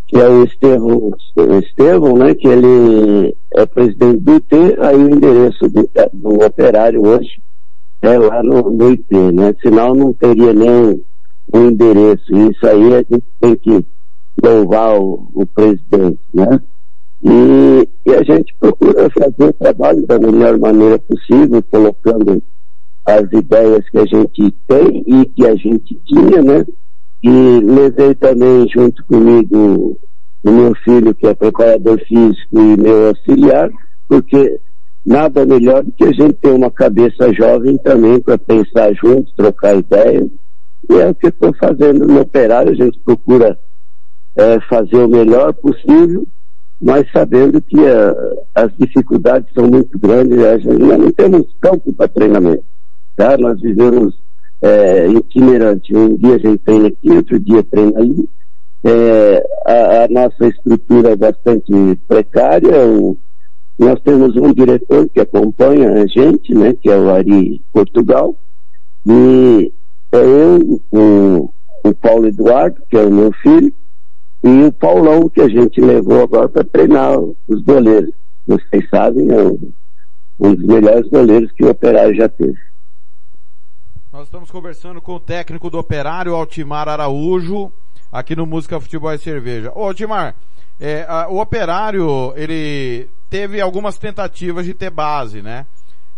que 0.07 0.17
é 0.19 0.29
o 0.29 0.43
Estevão, 0.43 1.11
Estevão, 1.59 2.15
né, 2.15 2.35
que 2.35 2.47
ele 2.47 3.35
é 3.55 3.65
presidente 3.65 4.19
do 4.19 4.33
IT, 4.33 4.55
aí 4.79 4.95
o 4.95 5.09
endereço 5.09 5.67
do, 5.69 5.89
do 6.13 6.45
operário 6.45 7.03
hoje 7.03 7.41
é 7.99 8.15
lá 8.19 8.43
no, 8.43 8.69
no 8.69 8.89
IT, 8.89 9.11
né, 9.33 9.55
senão 9.59 9.95
não 9.95 10.13
teria 10.13 10.53
nem 10.53 11.01
o 11.51 11.57
endereço. 11.57 12.33
Isso 12.33 12.65
aí 12.67 12.93
a 12.93 12.97
gente 12.97 13.25
tem 13.39 13.55
que 13.55 13.85
louvar 14.41 14.99
o, 14.99 15.29
o 15.33 15.45
presidente, 15.45 16.19
né? 16.33 16.61
E, 17.23 17.87
e, 18.05 18.13
a 18.13 18.23
gente 18.23 18.53
procura 18.59 19.09
fazer 19.09 19.49
o 19.49 19.53
trabalho 19.53 20.05
da 20.05 20.19
melhor 20.19 20.59
maneira 20.59 20.99
possível, 20.99 21.63
colocando 21.71 22.43
as 23.05 23.31
ideias 23.31 23.89
que 23.89 23.97
a 23.97 24.05
gente 24.05 24.51
tem 24.67 25.03
e 25.07 25.25
que 25.25 25.45
a 25.47 25.55
gente 25.55 25.95
tinha, 26.05 26.41
né? 26.41 26.65
E 27.23 27.59
levei 27.61 28.13
também 28.15 28.67
junto 28.67 29.05
comigo 29.05 29.97
o 30.43 30.51
meu 30.51 30.75
filho, 30.83 31.15
que 31.15 31.27
é 31.27 31.33
preparador 31.33 31.97
físico 31.99 32.59
e 32.59 32.81
meu 32.81 33.07
auxiliar, 33.07 33.69
porque 34.09 34.59
nada 35.05 35.45
melhor 35.45 35.83
do 35.83 35.91
que 35.93 36.03
a 36.03 36.11
gente 36.11 36.33
ter 36.33 36.51
uma 36.51 36.69
cabeça 36.69 37.31
jovem 37.33 37.77
também 37.77 38.19
para 38.19 38.37
pensar 38.37 38.93
juntos, 38.93 39.33
trocar 39.35 39.77
ideias 39.77 40.27
e 40.89 40.95
é 40.95 41.09
o 41.09 41.15
que 41.15 41.27
estou 41.27 41.53
fazendo 41.55 42.05
no 42.05 42.21
operário, 42.21 42.71
a 42.71 42.75
gente 42.75 42.99
procura 42.99 43.57
é, 44.35 44.59
fazer 44.61 44.97
o 44.97 45.07
melhor 45.07 45.53
possível, 45.53 46.27
mas 46.81 47.09
sabendo 47.11 47.61
que 47.61 47.79
é, 47.79 48.15
as 48.55 48.71
dificuldades 48.77 49.53
são 49.53 49.67
muito 49.67 49.97
grandes, 49.97 50.37
gente, 50.63 50.79
nós 50.79 50.99
não 50.99 51.11
temos 51.11 51.47
campo 51.61 51.93
para 51.93 52.09
treinamento. 52.09 52.63
Tá? 53.15 53.37
Nós 53.37 53.61
vivemos 53.61 54.15
é, 54.61 55.07
itinerante. 55.07 55.95
Um 55.95 56.15
dia 56.17 56.35
a 56.35 56.39
gente 56.39 56.57
treina 56.59 56.87
aqui, 56.87 57.11
outro 57.11 57.39
dia 57.39 57.63
treina 57.63 57.99
ali. 57.99 58.29
É, 58.85 59.43
a, 59.65 60.03
a, 60.03 60.07
nossa 60.09 60.47
estrutura 60.47 61.11
é 61.11 61.15
bastante 61.15 61.71
precária. 62.07 62.85
O, 62.85 63.17
nós 63.77 63.99
temos 64.01 64.35
um 64.35 64.53
diretor 64.53 65.07
que 65.09 65.19
acompanha 65.19 65.91
a 65.91 66.07
gente, 66.07 66.53
né, 66.53 66.73
que 66.73 66.89
é 66.89 66.97
o 66.97 67.09
Ari 67.09 67.61
Portugal, 67.71 68.35
e 69.05 69.71
é 70.17 70.23
eu, 70.23 70.81
o, 70.91 71.53
o 71.83 71.95
Paulo 71.95 72.27
Eduardo, 72.27 72.81
que 72.89 72.97
é 72.97 73.03
o 73.03 73.11
meu 73.11 73.31
filho, 73.33 73.73
e 74.43 74.63
o 74.63 74.71
Paulão, 74.71 75.29
que 75.29 75.41
a 75.41 75.47
gente 75.47 75.79
levou 75.79 76.21
agora 76.21 76.49
para 76.49 76.63
treinar 76.63 77.17
os 77.19 77.63
goleiros. 77.63 78.13
Vocês 78.45 78.87
sabem, 78.89 79.31
é 79.31 79.41
um, 79.41 79.71
dos 80.39 80.65
melhores 80.65 81.09
goleiros 81.09 81.51
que 81.53 81.63
o 81.63 81.69
Operário 81.69 82.15
já 82.15 82.27
teve. 82.27 82.57
Nós 84.11 84.25
estamos 84.25 84.51
conversando 84.51 85.01
com 85.01 85.15
o 85.15 85.19
técnico 85.19 85.69
do 85.69 85.79
Operário, 85.79 86.35
Altimar 86.35 86.87
Araújo, 86.87 87.71
aqui 88.11 88.35
no 88.35 88.45
Música 88.45 88.79
Futebol 88.79 89.13
e 89.13 89.17
Cerveja. 89.17 89.71
Ô, 89.73 89.85
Altimar, 89.85 90.35
é, 90.79 91.05
a, 91.07 91.29
o 91.29 91.39
Operário, 91.39 92.33
ele 92.35 93.09
teve 93.29 93.61
algumas 93.61 93.97
tentativas 93.97 94.65
de 94.65 94.73
ter 94.73 94.89
base, 94.91 95.41
né? 95.41 95.65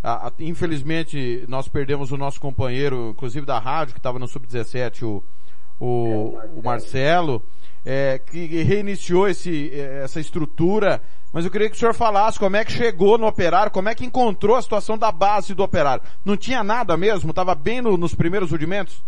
A, 0.06 0.28
a, 0.28 0.32
infelizmente, 0.38 1.44
nós 1.48 1.66
perdemos 1.66 2.12
o 2.12 2.16
nosso 2.16 2.40
companheiro, 2.40 3.10
inclusive 3.10 3.44
da 3.44 3.58
rádio, 3.58 3.92
que 3.92 3.98
estava 3.98 4.20
no 4.20 4.28
Sub-17, 4.28 5.02
o, 5.02 5.24
o, 5.80 6.38
o 6.54 6.62
Marcelo, 6.62 7.44
é, 7.84 8.16
que 8.16 8.46
reiniciou 8.62 9.26
esse, 9.26 9.72
é, 9.74 10.04
essa 10.04 10.20
estrutura, 10.20 11.02
mas 11.32 11.44
eu 11.44 11.50
queria 11.50 11.68
que 11.68 11.74
o 11.74 11.78
senhor 11.78 11.92
falasse 11.92 12.38
como 12.38 12.54
é 12.54 12.64
que 12.64 12.70
chegou 12.70 13.18
no 13.18 13.26
operário, 13.26 13.72
como 13.72 13.88
é 13.88 13.96
que 13.96 14.06
encontrou 14.06 14.54
a 14.54 14.62
situação 14.62 14.96
da 14.96 15.10
base 15.10 15.54
do 15.54 15.64
operário. 15.64 16.04
Não 16.24 16.36
tinha 16.36 16.62
nada 16.62 16.96
mesmo? 16.96 17.30
Estava 17.30 17.56
bem 17.56 17.80
no, 17.80 17.96
nos 17.96 18.14
primeiros 18.14 18.52
rudimentos? 18.52 19.02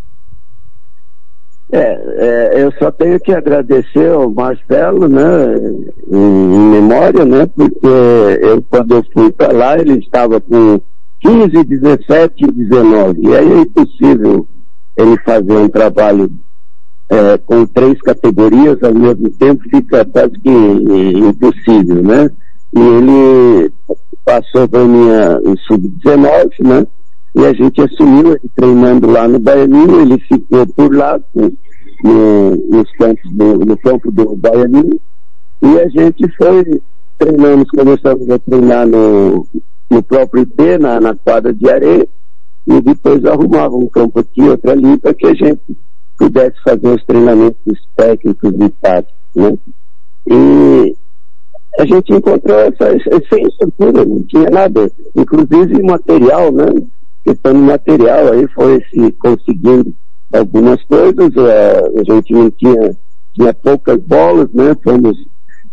É, 1.70 1.80
é, 1.80 2.62
eu 2.62 2.72
só 2.78 2.90
tenho 2.90 3.20
que 3.20 3.30
agradecer 3.30 4.10
ao 4.10 4.30
Marcelo, 4.30 5.06
né, 5.06 5.54
em, 6.10 6.16
em 6.16 6.70
memória, 6.70 7.26
né, 7.26 7.46
porque 7.54 7.86
eu, 8.40 8.62
quando 8.70 8.94
eu 8.94 9.04
fui 9.12 9.30
para 9.30 9.52
lá, 9.52 9.78
ele 9.78 9.98
estava 9.98 10.40
com 10.40 10.80
15, 11.20 11.64
17 11.64 12.46
19, 12.52 13.20
e 13.20 13.36
aí 13.36 13.52
é 13.52 13.60
impossível 13.60 14.48
ele 14.96 15.18
fazer 15.18 15.52
um 15.52 15.68
trabalho 15.68 16.30
é, 17.10 17.36
com 17.44 17.66
três 17.66 18.00
categorias 18.00 18.82
ao 18.82 18.94
mesmo 18.94 19.28
tempo, 19.32 19.62
fica 19.68 20.06
quase 20.06 20.38
que 20.38 20.48
impossível, 20.48 22.02
né, 22.02 22.30
e 22.74 22.80
ele 22.80 23.72
passou 24.24 24.66
para 24.66 24.86
minha 24.86 25.38
sub-19, 25.66 26.50
né, 26.60 26.86
e 27.34 27.44
a 27.44 27.52
gente 27.52 27.80
assumiu 27.80 28.32
ele 28.32 28.50
treinando 28.54 29.10
lá 29.10 29.28
no 29.28 29.38
Baianinho, 29.38 30.00
ele 30.00 30.18
ficou 30.18 30.66
por 30.66 30.94
lá 30.94 31.20
no, 32.02 32.50
nos 32.70 32.90
campos 32.92 33.30
do, 33.32 33.58
no 33.64 33.76
campo 33.78 34.10
do 34.10 34.36
Baianinho 34.36 35.00
e 35.62 35.78
a 35.80 35.88
gente 35.88 36.28
foi 36.36 36.80
treinamos, 37.18 37.68
começamos 37.70 38.30
a 38.30 38.38
treinar 38.38 38.86
no, 38.86 39.46
no 39.90 40.02
próprio 40.02 40.42
IP, 40.42 40.78
na, 40.78 41.00
na 41.00 41.14
quadra 41.16 41.52
de 41.52 41.68
areia 41.68 42.08
e 42.66 42.80
depois 42.80 43.24
arrumava 43.24 43.74
um 43.74 43.88
campo 43.88 44.20
aqui, 44.20 44.42
outro 44.42 44.70
ali, 44.70 44.98
para 44.98 45.14
que 45.14 45.26
a 45.26 45.34
gente 45.34 45.60
pudesse 46.18 46.56
fazer 46.62 46.88
os 46.88 47.04
treinamentos 47.04 47.88
técnicos 47.96 48.52
e 48.52 48.68
táticos, 48.80 49.14
né? 49.34 49.58
E 50.30 50.96
a 51.78 51.86
gente 51.86 52.12
encontrou 52.12 52.58
essa, 52.58 52.88
essa 52.88 53.40
estrutura, 53.40 54.04
não 54.04 54.22
tinha 54.24 54.50
nada, 54.50 54.90
inclusive 55.16 55.82
material, 55.82 56.52
né? 56.52 56.66
Questão 57.28 57.52
de 57.52 57.58
material 57.58 58.32
aí 58.32 58.46
foi 58.48 58.82
se 58.90 59.12
conseguindo 59.12 59.94
algumas 60.32 60.82
coisas, 60.84 61.36
é, 61.36 61.78
a 61.78 62.14
gente 62.14 62.32
não 62.32 62.50
tinha, 62.50 62.96
tinha 63.34 63.54
poucas 63.54 64.00
bolas, 64.02 64.50
né? 64.52 64.74
Fomos 64.82 65.16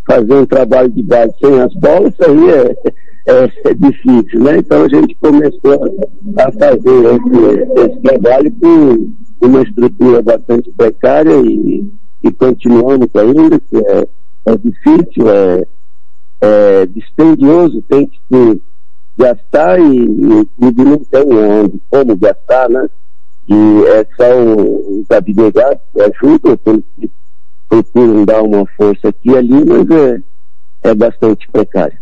fazer 0.05 0.33
um 0.33 0.45
trabalho 0.45 0.89
de 0.89 1.01
base 1.03 1.33
sem 1.39 1.61
as 1.61 1.73
bolas, 1.75 2.13
isso 2.13 2.29
aí 2.29 2.49
é, 2.49 2.75
é, 3.31 3.69
é 3.69 3.73
difícil, 3.73 4.39
né? 4.41 4.57
Então 4.57 4.83
a 4.83 4.89
gente 4.89 5.15
começou 5.15 5.97
a 6.37 6.51
fazer 6.51 7.05
esse, 7.15 7.91
esse 7.91 8.01
trabalho 8.01 8.51
com 8.59 9.45
uma 9.45 9.61
estrutura 9.61 10.21
bastante 10.21 10.71
precária 10.71 11.35
e, 11.41 11.89
e 12.23 12.31
continuamos 12.31 13.09
ainda, 13.15 13.59
que 13.59 13.77
é, 13.77 14.07
é 14.47 14.57
difícil, 14.57 15.29
é, 15.29 15.65
é 16.41 16.85
dispendioso, 16.87 17.81
tem 17.83 18.07
que 18.07 18.19
gastar 19.17 19.79
e, 19.79 20.05
e 20.05 20.45
clube 20.45 20.83
não 20.83 20.99
tem 21.05 21.23
onde, 21.23 21.81
como 21.89 22.15
gastar, 22.17 22.69
né? 22.69 22.87
E 23.47 23.53
é 23.89 24.05
só 24.15 24.43
os 24.43 25.11
abnegados 25.11 25.81
que 25.93 26.01
ajudam, 26.01 26.57
que 26.57 27.11
procuram 27.69 28.25
dar 28.25 28.41
uma 28.41 28.65
força 28.75 29.09
aqui 29.09 29.29
e 29.29 29.37
ali, 29.37 29.65
mas 29.65 29.89
é, 29.89 30.23
é 30.89 30.95
bastante 30.95 31.47
precário. 31.49 31.97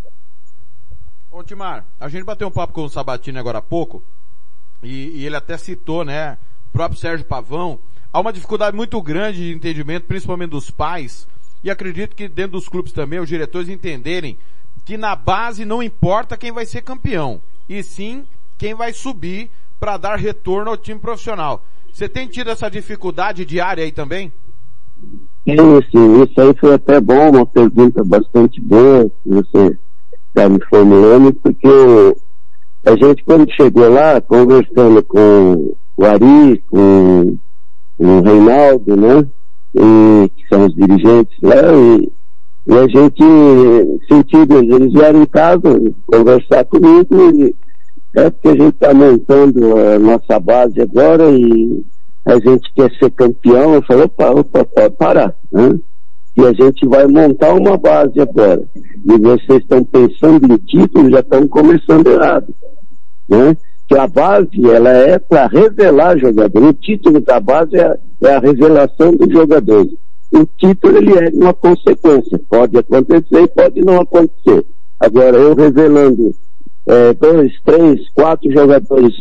Ô 1.31 1.43
Timar, 1.43 1.85
a 1.99 2.07
gente 2.07 2.23
bateu 2.23 2.47
um 2.47 2.51
papo 2.51 2.73
com 2.73 2.85
o 2.85 2.89
Sabatini 2.89 3.37
agora 3.37 3.57
há 3.57 3.61
pouco, 3.61 4.03
e, 4.81 5.21
e 5.21 5.25
ele 5.25 5.35
até 5.35 5.57
citou, 5.57 6.05
né, 6.05 6.37
o 6.69 6.71
próprio 6.71 6.99
Sérgio 6.99 7.25
Pavão, 7.25 7.79
há 8.11 8.19
uma 8.19 8.31
dificuldade 8.31 8.75
muito 8.75 9.01
grande 9.01 9.39
de 9.39 9.53
entendimento, 9.53 10.05
principalmente 10.05 10.51
dos 10.51 10.69
pais, 10.69 11.27
e 11.63 11.71
acredito 11.71 12.15
que 12.15 12.27
dentro 12.27 12.53
dos 12.53 12.69
clubes 12.69 12.93
também, 12.93 13.19
os 13.19 13.27
diretores 13.27 13.67
entenderem 13.67 14.37
que 14.85 14.97
na 14.97 15.15
base 15.15 15.65
não 15.65 15.81
importa 15.81 16.37
quem 16.37 16.51
vai 16.51 16.65
ser 16.65 16.81
campeão, 16.81 17.41
e 17.67 17.81
sim 17.83 18.25
quem 18.57 18.73
vai 18.73 18.93
subir 18.93 19.49
para 19.79 19.97
dar 19.97 20.15
retorno 20.15 20.71
ao 20.71 20.77
time 20.77 20.99
profissional. 20.99 21.63
Você 21.91 22.09
tem 22.09 22.27
tido 22.27 22.49
essa 22.49 22.69
dificuldade 22.69 23.45
diária 23.45 23.83
aí 23.83 23.91
também? 23.91 24.31
Sim, 25.45 26.23
isso 26.23 26.41
aí 26.41 26.53
foi 26.59 26.73
até 26.73 26.99
bom, 26.99 27.31
uma 27.31 27.45
pergunta 27.45 28.03
bastante 28.03 28.61
boa 28.61 29.09
que 29.21 29.29
você 29.29 29.77
está 30.29 30.47
me 30.47 30.59
formulando, 30.69 31.33
porque 31.33 31.67
a 32.85 32.95
gente 32.95 33.23
quando 33.23 33.51
chegou 33.53 33.89
lá, 33.89 34.19
conversando 34.21 35.03
com 35.03 35.75
o 35.97 36.05
Ari, 36.05 36.63
com 36.69 37.37
o 37.97 38.21
Reinaldo, 38.21 38.95
né, 38.95 39.27
e, 39.75 40.29
que 40.29 40.47
são 40.47 40.65
os 40.65 40.73
dirigentes 40.73 41.37
lá, 41.41 41.61
e 41.73 42.11
e 42.65 42.73
a 42.73 42.87
gente 42.87 43.23
sentiu, 44.07 44.47
eles 44.57 44.93
vieram 44.93 45.21
em 45.21 45.25
casa 45.25 45.69
conversar 46.05 46.63
comigo 46.65 47.13
e 47.37 47.55
é 48.15 48.29
porque 48.29 48.47
a 48.47 48.51
gente 48.51 48.75
está 48.75 48.93
montando 48.93 49.77
a 49.77 49.99
nossa 49.99 50.39
base 50.39 50.79
agora 50.79 51.29
e 51.29 51.83
a 52.25 52.35
gente 52.35 52.71
quer 52.73 52.89
ser 52.97 53.11
campeão. 53.11 53.73
Eu 53.73 53.83
falei, 53.83 54.05
opa, 54.05 54.29
opa, 54.31 54.63
pode 54.63 54.95
parar, 54.95 55.35
né? 55.51 55.77
E 56.37 56.45
a 56.45 56.53
gente 56.53 56.87
vai 56.87 57.05
montar 57.05 57.53
uma 57.53 57.77
base 57.77 58.19
agora. 58.21 58.63
E 58.75 59.17
vocês 59.19 59.59
estão 59.59 59.83
pensando 59.83 60.53
em 60.53 60.57
título, 60.57 61.11
já 61.11 61.19
estão 61.19 61.45
começando 61.47 62.07
errado, 62.07 62.55
né? 63.27 63.57
Que 63.89 63.97
a 63.97 64.07
base, 64.07 64.69
ela 64.71 64.89
é 64.89 65.19
para 65.19 65.47
revelar 65.47 66.17
jogador. 66.17 66.63
O 66.63 66.73
título 66.73 67.19
da 67.19 67.41
base 67.41 67.75
é, 67.75 67.97
é 68.21 68.35
a 68.35 68.39
revelação 68.39 69.11
dos 69.17 69.29
jogadores 69.31 69.91
o 70.33 70.45
título 70.57 70.97
ele 70.97 71.13
é 71.13 71.29
uma 71.33 71.53
consequência. 71.53 72.39
Pode 72.49 72.77
acontecer 72.77 73.47
pode 73.55 73.81
não 73.81 74.01
acontecer. 74.01 74.65
Agora, 74.99 75.37
eu 75.37 75.53
revelando 75.53 76.33
é, 76.87 77.13
dois, 77.13 77.51
três, 77.63 78.09
quatro 78.13 78.51
jogadores 78.51 79.13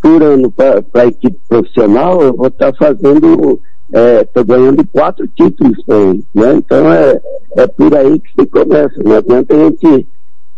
por 0.00 0.22
ano 0.22 0.50
para 0.50 0.82
a 0.94 1.06
equipe 1.06 1.38
profissional, 1.48 2.22
eu 2.22 2.34
vou 2.34 2.46
estar 2.46 2.72
tá 2.72 2.78
fazendo, 2.78 3.60
estou 3.90 4.42
é, 4.42 4.44
ganhando 4.44 4.86
quatro 4.88 5.26
títulos 5.28 5.84
para 5.84 5.96
ele. 5.96 6.24
Né? 6.34 6.54
Então 6.54 6.92
é, 6.92 7.20
é 7.56 7.66
por 7.66 7.94
aí 7.96 8.18
que 8.20 8.30
se 8.40 8.46
começa. 8.46 9.02
Não 9.02 9.16
adianta 9.16 9.54
a 9.54 9.64
gente 9.64 10.06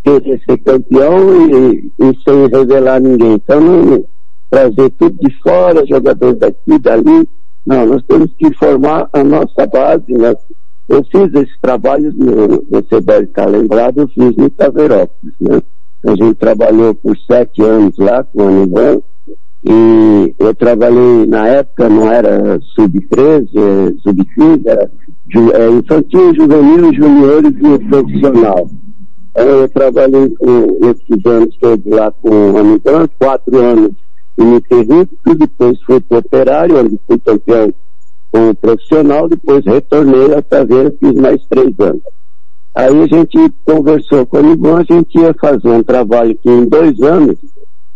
querer 0.03 0.41
ser 0.45 0.57
campeão 0.59 1.49
e, 1.49 1.91
e 1.99 2.23
sem 2.23 2.47
revelar 2.47 3.01
ninguém. 3.01 3.33
Então, 3.33 3.59
não, 3.59 4.03
trazer 4.49 4.89
tudo 4.91 5.17
de 5.17 5.33
fora, 5.41 5.85
jogadores 5.85 6.39
daqui, 6.39 6.79
dali 6.79 7.27
não, 7.65 7.85
nós 7.85 8.03
temos 8.07 8.31
que 8.37 8.53
formar 8.55 9.07
a 9.13 9.23
nossa 9.23 9.67
base. 9.67 10.11
Né? 10.11 10.33
Eu 10.89 11.03
fiz 11.05 11.33
esses 11.33 11.59
trabalhos, 11.61 12.13
você 12.69 12.99
deve 13.01 13.25
estar 13.25 13.45
lembrado, 13.45 13.99
eu 13.99 14.07
fiz 14.09 14.35
no 14.35 14.49
Taverópolis. 14.49 15.35
Né? 15.39 15.61
A 16.05 16.15
gente 16.15 16.35
trabalhou 16.35 16.95
por 16.95 17.15
sete 17.17 17.61
anos 17.61 17.95
lá 17.97 18.23
com 18.23 18.41
a 18.41 18.47
Anivan 18.47 19.01
e 19.63 20.33
eu 20.39 20.55
trabalhei, 20.55 21.27
na 21.27 21.47
época 21.47 21.87
não 21.87 22.11
era 22.11 22.59
sub-13, 22.75 23.47
é, 23.55 23.93
sub-15, 24.01 24.61
era 24.65 24.91
é, 25.53 25.69
infantil, 25.69 26.35
juvenil, 26.35 26.93
juniores 26.93 27.53
e 27.55 27.87
profissional. 27.87 28.67
Então, 29.29 29.45
eu 29.45 29.69
trabalhei 29.69 30.29
com 30.31 30.89
esses 30.89 31.25
anos 31.25 31.55
todos 31.57 31.85
lá 31.85 32.11
com 32.11 32.57
a 32.57 32.59
Anivan, 32.59 33.07
quatro 33.19 33.57
anos 33.57 33.91
ininterrupto, 34.37 35.35
depois 35.35 35.81
fui 35.83 35.99
para 35.99 36.15
o 36.15 36.19
operário, 36.19 36.79
onde 36.79 36.99
fui 37.07 37.19
campeão 37.19 37.73
como 38.31 38.55
profissional, 38.55 39.27
depois 39.27 39.65
retornei 39.65 40.33
a 40.33 40.41
Taveira, 40.41 40.93
fiz 40.99 41.13
mais 41.13 41.45
três 41.47 41.77
anos. 41.79 42.01
Aí 42.73 43.01
a 43.01 43.07
gente 43.07 43.37
conversou 43.65 44.25
com 44.25 44.37
o 44.37 44.51
Ivan, 44.53 44.79
a 44.79 44.83
gente 44.83 45.19
ia 45.19 45.33
fazer 45.33 45.67
um 45.67 45.83
trabalho 45.83 46.35
que 46.35 46.49
em 46.49 46.65
dois 46.65 46.99
anos 47.01 47.37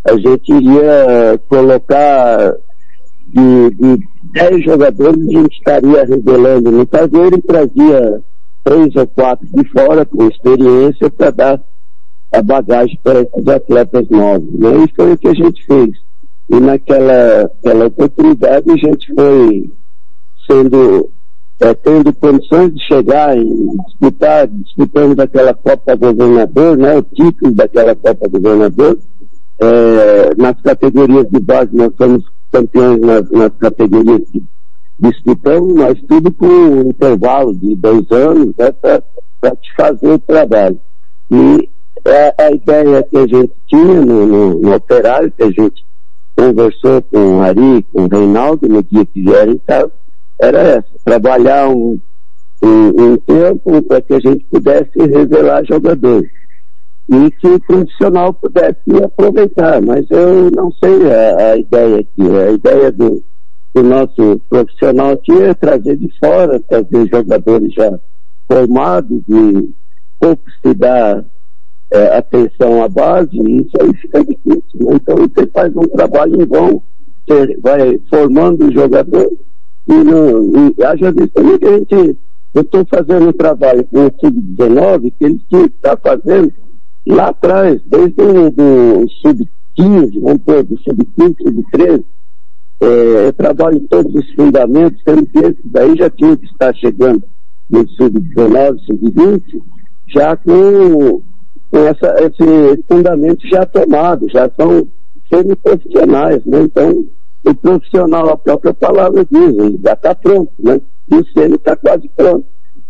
a 0.03 0.17
gente 0.17 0.51
ia 0.51 1.39
colocar 1.47 2.53
de, 3.27 3.69
de 3.71 4.07
10 4.33 4.63
jogadores 4.63 5.19
a 5.19 5.31
gente 5.31 5.57
estaria 5.57 6.05
revelando 6.05 6.71
no 6.71 6.85
taveiro 6.85 7.37
e 7.37 7.41
trazia 7.41 8.21
três 8.63 8.95
ou 8.95 9.07
quatro 9.07 9.47
de 9.47 9.69
fora 9.69 10.05
com 10.05 10.27
experiência 10.27 11.09
para 11.09 11.31
dar 11.31 11.61
a 12.33 12.41
bagagem 12.41 12.99
para 13.01 13.21
esses 13.21 13.47
atletas 13.47 14.09
novos. 14.09 14.51
Né? 14.59 14.83
E 14.83 14.95
foi 14.95 15.13
o 15.13 15.17
que 15.17 15.27
a 15.27 15.33
gente 15.33 15.65
fez. 15.65 16.05
E 16.49 16.59
naquela 16.59 17.43
aquela 17.43 17.88
oportunidade 17.88 18.69
a 18.69 18.76
gente 18.76 19.13
foi 19.13 19.73
sendo, 20.45 21.09
é, 21.59 21.73
tendo 21.73 22.13
condições 22.13 22.73
de 22.73 22.84
chegar 22.85 23.35
e 23.35 23.43
disputar, 23.88 24.47
disputando 24.47 25.15
daquela 25.15 25.53
Copa 25.53 25.95
Governador, 25.95 26.77
né, 26.77 26.97
o 26.97 27.01
título 27.01 27.51
daquela 27.53 27.95
Copa 27.95 28.27
Governador. 28.30 28.99
É, 29.57 30.35
nas 30.35 30.59
categorias 30.61 31.30
de 31.30 31.39
base 31.39 31.73
nós 31.73 31.93
somos 31.97 32.23
campeões 32.51 32.99
nas, 32.99 33.30
nas 33.31 33.51
categorias 33.57 34.22
que 34.30 34.43
disputamos, 34.99 35.73
mas 35.73 36.01
tudo 36.07 36.31
com 36.31 36.45
um 36.45 36.89
intervalo 36.89 37.55
de 37.55 37.76
dois 37.76 38.09
anos 38.11 38.53
né, 38.57 38.72
para 38.72 39.55
te 39.55 39.76
fazer 39.76 40.09
o 40.09 40.19
trabalho. 40.19 40.80
E 41.31 41.69
a, 42.05 42.43
a, 42.43 42.51
ideia 42.51 43.03
que 43.03 43.17
a 43.17 43.27
gente 43.27 43.53
tinha 43.67 44.01
no, 44.01 44.26
no, 44.26 44.59
no 44.59 44.76
operário, 44.76 45.31
que 45.31 45.43
a 45.43 45.51
gente 45.51 45.85
conversou 46.35 47.01
com 47.03 47.37
o 47.37 47.41
Ari, 47.41 47.83
com 47.91 48.03
o 48.03 48.07
Reinaldo 48.07 48.67
no 48.67 48.83
dia 48.83 49.05
que 49.05 49.21
vieram 49.21 49.59
casa, 49.65 49.91
era 50.39 50.59
essa, 50.59 50.89
trabalhar 51.03 51.69
um, 51.69 51.99
um, 52.61 53.03
um 53.03 53.17
tempo 53.17 53.81
para 53.83 54.01
que 54.01 54.13
a 54.13 54.19
gente 54.19 54.45
pudesse 54.45 54.97
revelar 54.97 55.65
jogadores. 55.65 56.29
E 57.07 57.31
que 57.31 57.47
o 57.47 57.59
profissional 57.59 58.33
pudesse 58.33 59.03
aproveitar, 59.03 59.79
mas 59.81 60.05
eu 60.09 60.49
não 60.51 60.71
sei 60.71 61.11
a, 61.11 61.51
a 61.51 61.57
ideia 61.57 61.99
aqui. 61.99 62.21
A 62.21 62.51
ideia 62.51 62.91
do, 62.91 63.23
do 63.75 63.83
nosso 63.83 64.41
profissional 64.49 65.11
aqui 65.11 65.31
é 65.33 65.53
trazer 65.53 65.97
de 65.97 66.09
fora, 66.17 66.59
trazer 66.61 67.07
jogadores 67.07 67.73
já 67.73 67.99
formados 68.51 69.21
e 69.29 69.69
pouco 70.19 70.43
se 70.65 70.73
dá 70.73 71.23
é, 71.91 72.17
atenção 72.17 72.83
à 72.83 72.89
base, 72.89 73.31
isso 73.33 73.71
aí 73.79 73.93
fica 73.95 74.23
difícil. 74.23 74.79
Né? 74.79 74.95
Então 74.95 75.15
você 75.17 75.47
faz 75.47 75.75
um 75.75 75.83
trabalho 75.83 76.41
em 76.41 76.45
vão, 76.45 76.81
você 77.27 77.57
vai 77.57 77.99
formando 78.09 78.67
o 78.67 78.73
jogador, 78.73 79.31
e, 79.87 79.93
não, 79.93 80.73
e 80.77 80.83
haja 80.83 81.11
visto 81.11 81.33
também 81.33 81.59
que 81.59 81.65
a 81.65 81.77
gente, 81.77 82.17
eu 82.53 82.61
estou 82.61 82.85
fazendo 82.85 83.29
um 83.29 83.33
trabalho 83.33 83.83
com 83.85 84.07
o 84.07 84.11
Sub-19 84.19 85.13
que 85.17 85.25
eles 85.25 85.41
tinham 85.47 85.69
que 85.69 85.75
estar 85.75 85.97
fazendo 85.97 86.51
lá 87.07 87.27
atrás, 87.27 87.81
desde 87.85 88.21
o 88.21 88.49
do 88.49 89.07
Sub-15, 89.21 90.21
vamos 90.21 90.41
pôr, 90.43 90.63
do 90.63 90.77
Sub-15, 90.79 91.35
Sub-13, 91.43 92.03
é, 92.81 93.27
eu 93.27 93.33
trabalho 93.33 93.77
em 93.77 93.87
todos 93.87 94.13
os 94.13 94.33
fundamentos, 94.33 95.01
sendo 95.07 95.25
que 95.27 95.39
esses 95.39 95.65
daí 95.65 95.95
já 95.95 96.09
tinham 96.09 96.35
que 96.35 96.45
estar 96.45 96.75
chegando 96.75 97.23
no 97.69 97.87
Sub-19, 97.89 98.79
Sub-20, 98.85 99.43
já 100.07 100.35
com 100.35 101.21
essa, 101.71 102.15
esse 102.23 102.83
fundamento 102.87 103.47
já 103.47 103.65
tomado, 103.65 104.29
já 104.29 104.49
são 104.59 104.87
semi-profissionais, 105.31 106.45
né? 106.45 106.61
Então, 106.61 107.05
o 107.45 107.53
profissional, 107.55 108.29
a 108.29 108.37
própria 108.37 108.73
palavra 108.73 109.25
diz, 109.29 109.57
ele 109.57 109.79
já 109.83 109.93
está 109.93 110.15
pronto, 110.15 110.51
né? 110.59 110.81
E 111.11 111.15
o 111.15 111.25
semi 111.33 111.55
está 111.55 111.75
quase 111.75 112.09
pronto. 112.15 112.45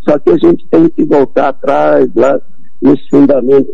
Só 0.07 0.17
que 0.19 0.29
a 0.29 0.37
gente 0.37 0.65
tem 0.67 0.87
que 0.89 1.03
voltar 1.03 1.49
atrás, 1.49 2.09
lá 2.15 2.39
nos 2.81 3.05
fundamentos. 3.09 3.73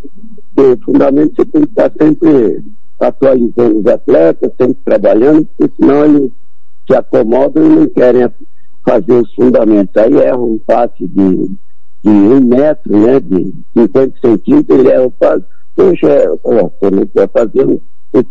O 0.58 0.84
fundamento 0.84 1.36
você 1.36 1.46
tem 1.46 1.62
que 1.62 1.70
estar 1.70 1.92
sempre 2.02 2.64
atualizando 3.00 3.80
os 3.80 3.86
atletas, 3.86 4.52
sempre 4.58 4.78
trabalhando, 4.84 5.48
porque 5.58 5.74
senão 5.76 6.06
eles 6.06 6.32
se 6.88 6.96
acomodam 6.96 7.66
e 7.66 7.70
não 7.70 7.88
querem 7.88 8.30
fazer 8.88 9.14
os 9.14 9.34
fundamentos. 9.34 9.96
Aí 9.98 10.14
erram 10.14 10.54
um 10.54 10.60
passe 10.60 11.08
de 11.08 11.52
de 12.04 12.10
um 12.10 12.40
metro, 12.40 12.98
né, 12.98 13.20
de 13.20 13.54
50 13.74 14.20
centímetros, 14.20 14.80
ele 14.80 14.90
é 14.90 15.00
o 15.00 15.12
quase. 15.12 15.44
Poxa, 15.76 16.28
você 16.44 16.92
não 16.92 17.06
quer 17.08 17.30
fazer 17.30 17.66
o, 17.66 17.82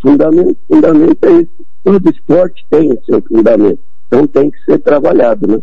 fundamento, 0.01 0.59
o 0.69 0.75
fundamento 0.75 1.25
é 1.25 1.33
isso. 1.33 1.67
Todo 1.83 2.11
esporte 2.11 2.67
tem 2.69 2.93
o 2.93 3.05
seu 3.05 3.23
fundamento. 3.23 3.81
Então 4.07 4.27
tem 4.27 4.51
que 4.51 4.59
ser 4.65 4.79
trabalhado, 4.79 5.47
né? 5.47 5.63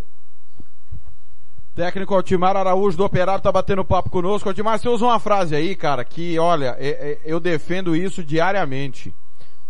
Técnico 1.75 2.15
Altimar 2.15 2.57
Araújo 2.57 2.97
do 2.97 3.05
Operário 3.05 3.43
tá 3.43 3.51
batendo 3.51 3.85
papo 3.85 4.09
conosco. 4.09 4.49
Altimar, 4.49 4.79
você 4.79 4.89
usa 4.89 5.05
uma 5.05 5.19
frase 5.19 5.55
aí, 5.55 5.75
cara, 5.75 6.03
que 6.03 6.39
olha, 6.39 6.75
é, 6.79 6.89
é, 6.89 7.19
eu 7.23 7.39
defendo 7.39 7.95
isso 7.95 8.23
diariamente. 8.23 9.13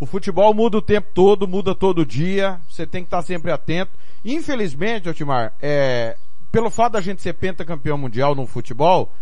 O 0.00 0.06
futebol 0.06 0.54
muda 0.54 0.78
o 0.78 0.82
tempo 0.82 1.08
todo, 1.12 1.46
muda 1.46 1.74
todo 1.74 2.06
dia, 2.06 2.58
você 2.70 2.86
tem 2.86 3.02
que 3.02 3.08
estar 3.08 3.20
sempre 3.20 3.50
atento. 3.50 3.90
Infelizmente, 4.24 5.08
Altimar, 5.08 5.52
é, 5.60 6.16
pelo 6.50 6.70
fato 6.70 6.94
da 6.94 7.00
gente 7.00 7.22
ser 7.22 7.34
pentacampeão 7.34 7.98
mundial 7.98 8.34
no 8.34 8.46
futebol, 8.46 9.12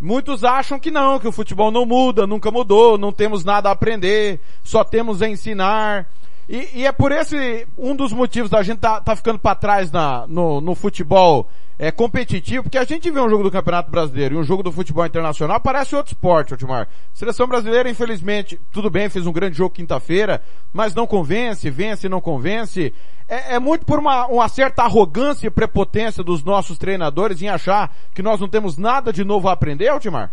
muitos 0.00 0.44
acham 0.44 0.78
que 0.78 0.90
não, 0.90 1.18
que 1.18 1.28
o 1.28 1.32
futebol 1.32 1.70
não 1.70 1.86
muda, 1.86 2.26
nunca 2.26 2.50
mudou, 2.50 2.98
não 2.98 3.12
temos 3.12 3.44
nada 3.44 3.68
a 3.68 3.72
aprender, 3.72 4.40
só 4.62 4.84
temos 4.84 5.22
a 5.22 5.28
ensinar. 5.28 6.08
E, 6.48 6.80
e 6.80 6.86
é 6.86 6.92
por 6.92 7.12
esse 7.12 7.66
um 7.76 7.96
dos 7.96 8.12
motivos 8.12 8.50
da 8.50 8.62
gente 8.62 8.78
tá, 8.78 9.00
tá 9.00 9.16
ficando 9.16 9.38
para 9.38 9.54
trás 9.54 9.90
na, 9.90 10.26
no, 10.26 10.60
no 10.60 10.74
futebol 10.74 11.48
é, 11.78 11.90
competitivo, 11.90 12.64
porque 12.64 12.78
a 12.78 12.84
gente 12.84 13.10
vê 13.10 13.20
um 13.20 13.28
jogo 13.28 13.42
do 13.42 13.50
Campeonato 13.50 13.90
Brasileiro 13.90 14.34
e 14.34 14.38
um 14.38 14.44
jogo 14.44 14.62
do 14.62 14.70
futebol 14.70 15.04
internacional, 15.04 15.60
parece 15.60 15.96
outro 15.96 16.12
esporte, 16.12 16.54
Otmar. 16.54 16.88
Seleção 17.12 17.46
brasileira, 17.46 17.90
infelizmente, 17.90 18.60
tudo 18.70 18.90
bem, 18.90 19.08
fez 19.08 19.26
um 19.26 19.32
grande 19.32 19.56
jogo 19.56 19.74
quinta-feira, 19.74 20.40
mas 20.72 20.94
não 20.94 21.06
convence, 21.06 21.68
vence, 21.70 22.08
não 22.08 22.20
convence. 22.20 22.94
É, 23.28 23.54
é 23.56 23.58
muito 23.58 23.84
por 23.84 23.98
uma, 23.98 24.26
uma 24.26 24.48
certa 24.48 24.82
arrogância 24.82 25.46
e 25.46 25.50
prepotência 25.50 26.22
dos 26.22 26.44
nossos 26.44 26.78
treinadores 26.78 27.42
em 27.42 27.48
achar 27.48 27.94
que 28.14 28.22
nós 28.22 28.40
não 28.40 28.48
temos 28.48 28.76
nada 28.78 29.12
de 29.12 29.24
novo 29.24 29.48
a 29.48 29.52
aprender, 29.52 29.90
Otmar? 29.92 30.32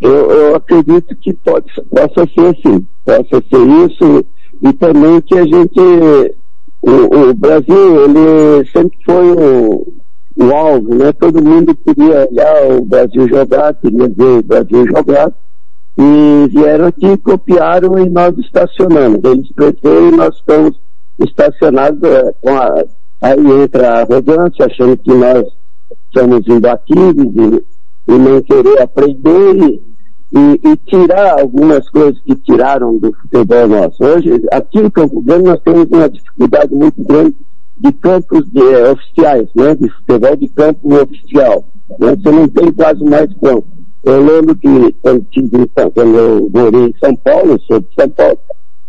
Eu, 0.00 0.30
eu 0.30 0.56
acredito 0.56 1.14
que 1.16 1.32
pode, 1.34 1.70
possa 1.90 2.26
ser 2.34 2.46
assim, 2.46 2.86
possa 3.04 3.44
ser 3.48 3.90
isso, 3.90 4.24
e 4.62 4.72
também 4.74 5.20
que 5.20 5.36
a 5.36 5.44
gente 5.44 5.80
o, 6.82 7.30
o 7.30 7.34
Brasil, 7.34 8.04
ele 8.04 8.68
sempre 8.70 8.98
foi 9.04 9.32
o, 9.32 9.86
o 10.36 10.52
alvo, 10.52 10.94
né? 10.94 11.12
Todo 11.12 11.44
mundo 11.44 11.74
queria 11.76 12.28
olhar 12.28 12.72
o 12.76 12.84
Brasil 12.84 13.28
jogar, 13.28 13.74
queria 13.74 14.08
ver 14.08 14.38
o 14.38 14.42
Brasil 14.42 14.86
jogar. 14.88 15.32
E 15.96 16.48
vieram 16.48 16.86
aqui, 16.86 17.16
copiaram 17.18 17.98
e 17.98 18.08
nós 18.08 18.36
estacionamos. 18.38 19.20
Eles 19.22 19.48
cresceram 19.54 20.08
e 20.08 20.16
nós 20.16 20.34
estamos 20.36 20.80
estacionados 21.20 22.02
é, 22.02 22.32
com 22.40 22.56
a, 22.56 22.84
aí 23.20 23.62
entra 23.62 23.90
a 23.90 24.00
arrogância, 24.00 24.66
achando 24.66 24.96
que 24.96 25.12
nós 25.12 25.44
somos 26.12 26.46
imbatíveis 26.48 27.28
e, 27.36 28.12
e 28.12 28.18
não 28.18 28.42
querer 28.42 28.82
aprender 28.82 29.56
e, 29.56 29.91
e, 30.32 30.68
e, 30.68 30.76
tirar 30.86 31.40
algumas 31.40 31.88
coisas 31.90 32.18
que 32.22 32.34
tiraram 32.36 32.96
do 32.96 33.12
futebol 33.12 33.68
nosso. 33.68 34.02
Hoje, 34.02 34.30
aqui 34.50 34.78
em 34.78 34.90
Campo 34.90 35.20
Grande, 35.20 35.44
nós 35.44 35.60
temos 35.60 35.88
uma 35.90 36.08
dificuldade 36.08 36.74
muito 36.74 37.04
grande 37.04 37.36
de 37.76 37.92
campos 37.92 38.48
de, 38.50 38.60
eh, 38.60 38.90
oficiais, 38.90 39.48
né? 39.54 39.74
De 39.74 39.90
futebol 39.90 40.36
de 40.36 40.48
campo 40.48 40.94
oficial. 41.02 41.64
Né? 41.98 42.16
Você 42.16 42.30
não 42.30 42.48
tem 42.48 42.72
quase 42.72 43.04
mais 43.04 43.28
campo. 43.40 43.66
Eu 44.04 44.24
lembro 44.24 44.56
que 44.56 44.92
quando, 45.02 45.24
tive, 45.30 45.66
quando 45.94 46.16
eu 46.16 46.50
morei 46.52 46.86
em 46.86 46.94
São 46.98 47.14
Paulo, 47.16 47.60
sou 47.66 47.80
de 47.80 47.88
São 47.94 48.08
Paulo, 48.08 48.38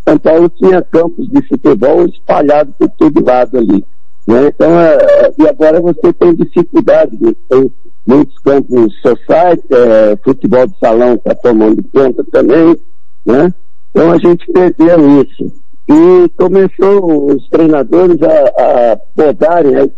São 0.08 0.18
Paulo 0.18 0.50
tinha 0.50 0.82
campos 0.82 1.28
de 1.30 1.48
futebol 1.48 2.06
espalhados 2.06 2.74
por 2.78 2.90
todo 2.90 3.26
lado 3.26 3.58
ali. 3.58 3.86
Né? 4.28 4.48
Então, 4.48 4.80
é, 4.80 5.32
e 5.38 5.48
agora 5.48 5.82
você 5.82 6.14
tem 6.14 6.36
dificuldade, 6.36 7.18
né? 7.20 7.34
tem 7.50 7.72
muitos 8.06 8.38
campos 8.40 8.94
society, 9.02 9.68
é, 9.72 10.18
futebol 10.24 10.68
de 10.68 10.78
salão 10.80 11.16
está 11.16 11.36
tomando 11.36 11.84
conta 11.94 12.24
também, 12.32 12.78
né? 13.26 13.54
Então 13.90 14.12
a 14.12 14.18
gente 14.18 14.46
perdeu 14.52 15.22
isso. 15.22 15.52
E 15.90 16.30
começou 16.38 17.32
os 17.32 17.48
treinadores 17.50 18.18
a, 18.22 18.92
a 18.94 18.98
podarem, 19.16 19.72
né? 19.72 19.90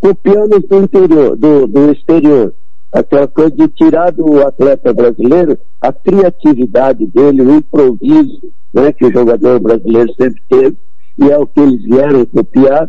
copiando 0.00 0.60
do 0.60 0.82
interior, 0.82 1.36
do, 1.36 1.66
do 1.66 1.92
exterior. 1.92 2.54
Aquela 2.92 3.26
coisa 3.26 3.52
de 3.52 3.68
tirar 3.68 4.12
do 4.12 4.46
atleta 4.46 4.92
brasileiro 4.92 5.58
a 5.80 5.92
criatividade 5.92 7.06
dele, 7.06 7.40
o 7.40 7.56
improviso, 7.56 8.52
né, 8.72 8.92
que 8.92 9.06
o 9.06 9.12
jogador 9.12 9.58
brasileiro 9.60 10.12
sempre 10.14 10.42
teve, 10.48 10.76
e 11.18 11.30
é 11.30 11.38
o 11.38 11.46
que 11.46 11.60
eles 11.60 11.82
vieram 11.82 12.26
copiar. 12.26 12.88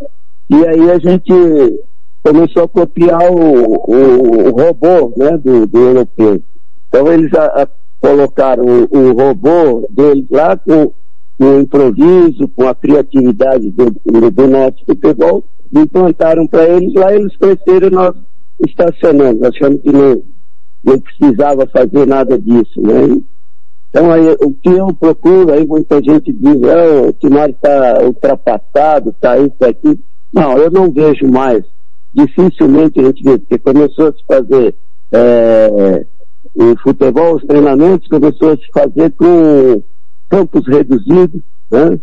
E 0.49 0.67
aí 0.67 0.91
a 0.91 0.99
gente 0.99 1.33
começou 2.23 2.63
a 2.63 2.67
copiar 2.67 3.31
o, 3.31 3.73
o, 3.87 4.47
o 4.47 4.51
robô 4.51 5.13
né, 5.17 5.37
do, 5.37 5.65
do, 5.67 5.77
europeu. 5.79 6.41
Então 6.87 7.11
eles 7.11 7.33
a, 7.33 7.63
a 7.63 7.67
colocaram 7.99 8.63
o, 8.65 8.97
o, 8.97 9.13
robô 9.13 9.87
deles 9.89 10.25
lá 10.29 10.57
com, 10.57 10.93
o 11.39 11.59
improviso, 11.59 12.47
com 12.49 12.67
a 12.67 12.75
criatividade 12.75 13.71
do, 13.71 13.91
do 14.31 14.47
nosso 14.47 14.85
futebol, 14.85 15.43
implantaram 15.73 16.45
para 16.45 16.67
eles 16.67 16.93
lá, 16.93 17.13
eles 17.13 17.35
cresceram 17.37 17.89
nós 17.89 18.15
estacionamos, 18.67 19.41
achando 19.43 19.79
que 19.79 19.91
não, 19.91 20.21
não 20.83 20.99
precisava 20.99 21.65
fazer 21.67 22.05
nada 22.05 22.37
disso. 22.37 22.81
Né? 22.81 23.21
Então 23.89 24.11
aí 24.11 24.35
o 24.41 24.51
que 24.53 24.69
eu 24.69 24.93
procuro, 24.93 25.53
aí 25.53 25.65
muita 25.65 26.01
gente 26.01 26.31
diz, 26.33 26.61
ah, 26.63 27.07
o 27.07 27.13
Timar 27.13 27.49
está 27.49 28.01
ultrapassado, 28.03 29.11
está 29.11 29.37
isso, 29.37 29.47
está 29.47 29.69
aqui. 29.69 29.99
Não, 30.33 30.57
eu 30.57 30.71
não 30.71 30.91
vejo 30.91 31.27
mais. 31.27 31.63
Dificilmente 32.13 32.99
a 32.99 33.03
gente 33.03 33.23
vê, 33.23 33.37
porque 33.37 33.57
começou 33.59 34.07
a 34.07 34.13
se 34.13 34.23
fazer 34.27 34.75
é, 35.11 36.05
em 36.55 36.75
futebol, 36.77 37.35
os 37.35 37.43
treinamentos 37.43 38.07
começou 38.07 38.51
a 38.51 38.57
se 38.57 38.67
fazer 38.73 39.11
com 39.11 39.83
campos 40.29 40.67
reduzidos, 40.67 41.41
né? 41.71 41.99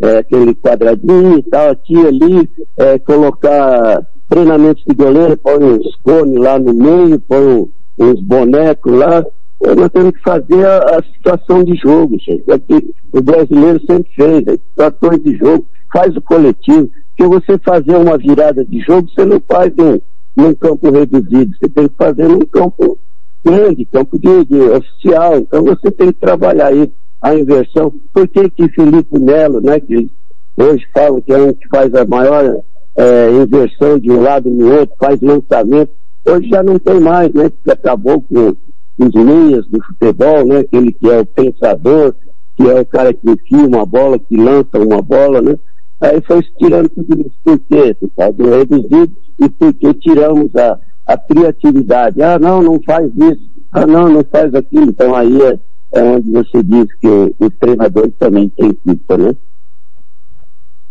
É, 0.00 0.18
aquele 0.18 0.54
quadradinho 0.54 1.38
e 1.38 1.42
tal, 1.44 1.70
aqui 1.70 1.96
ali, 1.96 2.48
é, 2.76 2.98
colocar 3.00 4.04
treinamentos 4.28 4.82
de 4.84 4.94
goleiro, 4.94 5.36
põe 5.36 5.62
uns 5.62 5.94
cones 5.96 6.40
lá 6.40 6.58
no 6.58 6.74
meio, 6.74 7.20
põe 7.20 7.68
uns 7.98 8.20
bonecos 8.20 8.92
lá. 8.92 9.24
É, 9.64 9.74
nós 9.74 9.90
temos 9.90 10.12
que 10.12 10.22
fazer 10.22 10.66
a, 10.66 10.98
a 10.98 11.02
situação 11.02 11.62
de 11.62 11.76
jogo, 11.76 12.16
gente. 12.18 12.50
Aqui, 12.50 12.94
o 13.12 13.20
brasileiro 13.20 13.80
sempre 13.86 14.10
fez, 14.14 14.48
as 14.48 14.60
situações 14.60 15.22
de 15.22 15.36
jogo, 15.36 15.66
faz 15.92 16.16
o 16.16 16.22
coletivo. 16.22 16.90
Porque 17.16 17.26
você 17.26 17.58
fazer 17.58 17.96
uma 17.96 18.16
virada 18.16 18.64
de 18.64 18.80
jogo, 18.80 19.08
você 19.08 19.24
não 19.24 19.40
faz 19.46 19.72
em, 19.78 20.00
num 20.36 20.54
campo 20.54 20.90
reduzido, 20.90 21.52
você 21.56 21.68
tem 21.68 21.88
que 21.88 21.94
fazer 21.96 22.28
num 22.28 22.40
campo 22.40 22.98
grande, 23.44 23.84
campo 23.84 24.18
de, 24.18 24.44
de 24.46 24.60
oficial. 24.60 25.38
Então 25.38 25.62
você 25.62 25.90
tem 25.90 26.12
que 26.12 26.20
trabalhar 26.20 26.68
aí 26.68 26.90
a 27.20 27.34
inversão. 27.34 27.92
Por 28.12 28.26
que 28.28 28.48
que 28.50 28.68
Felipe 28.68 29.18
Melo, 29.18 29.60
né, 29.60 29.78
que 29.80 30.10
hoje 30.56 30.84
fala 30.92 31.20
que 31.20 31.32
é 31.32 31.38
um 31.38 31.52
que 31.52 31.68
faz 31.68 31.94
a 31.94 32.04
maior 32.04 32.62
é, 32.96 33.30
inversão 33.30 33.98
de 33.98 34.10
um 34.10 34.20
lado 34.20 34.50
no 34.50 34.80
outro, 34.80 34.96
faz 34.98 35.20
lançamento, 35.20 35.90
hoje 36.26 36.48
já 36.48 36.62
não 36.62 36.78
tem 36.78 37.00
mais, 37.00 37.32
né, 37.32 37.50
que 37.50 37.70
acabou 37.70 38.22
com 38.22 38.54
os 38.98 39.14
linhas 39.14 39.66
do 39.68 39.82
futebol, 39.84 40.46
né, 40.46 40.58
aquele 40.60 40.92
que 40.92 41.10
é 41.10 41.20
o 41.20 41.26
pensador, 41.26 42.14
que 42.56 42.68
é 42.68 42.80
o 42.80 42.86
cara 42.86 43.12
que 43.12 43.30
enfia 43.30 43.66
uma 43.66 43.86
bola, 43.86 44.18
que 44.18 44.36
lança 44.36 44.78
uma 44.78 45.00
bola, 45.00 45.40
né, 45.40 45.54
aí 46.02 46.20
foi 46.22 46.42
tirando 46.58 46.88
tudo 46.90 47.20
isso. 47.20 47.36
Por 47.44 47.58
quê? 47.60 47.94
Por 47.94 48.32
do 48.32 48.50
reduzido 48.50 49.12
e 49.40 49.48
porque 49.48 49.94
tiramos 49.94 50.54
a, 50.56 50.78
a 51.06 51.16
criatividade. 51.16 52.22
Ah, 52.22 52.38
não, 52.38 52.62
não 52.62 52.80
faz 52.82 53.10
isso. 53.16 53.50
Ah, 53.72 53.86
não, 53.86 54.08
não 54.08 54.24
faz 54.24 54.54
aquilo. 54.54 54.90
Então 54.90 55.14
aí 55.14 55.40
é, 55.42 55.58
é 55.92 56.02
onde 56.02 56.30
você 56.30 56.62
diz 56.62 56.86
que 57.00 57.34
os 57.38 57.54
treinadores 57.58 58.12
também 58.18 58.48
têm 58.50 58.72
culpa, 58.74 59.16
né? 59.16 59.34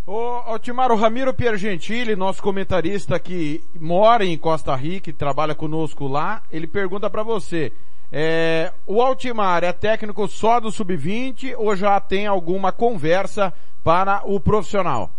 Ô, 0.07 0.53
ô 0.53 0.59
Timar, 0.59 0.91
o 0.91 0.95
Ramiro 0.95 1.33
Piergentili, 1.33 2.15
nosso 2.15 2.41
comentarista 2.41 3.19
que 3.19 3.63
mora 3.79 4.25
em 4.25 4.37
Costa 4.37 4.75
Rica 4.75 5.09
e 5.09 5.13
trabalha 5.13 5.55
conosco 5.55 6.07
lá, 6.07 6.41
ele 6.51 6.67
pergunta 6.67 7.09
para 7.09 7.23
você, 7.23 7.71
é, 8.11 8.71
o 8.85 9.01
Altimar 9.01 9.63
é 9.63 9.71
técnico 9.71 10.27
só 10.27 10.59
do 10.59 10.71
Sub-20 10.71 11.55
ou 11.57 11.75
já 11.75 11.99
tem 11.99 12.27
alguma 12.27 12.71
conversa 12.71 13.53
para 13.83 14.21
o 14.25 14.39
profissional? 14.39 15.09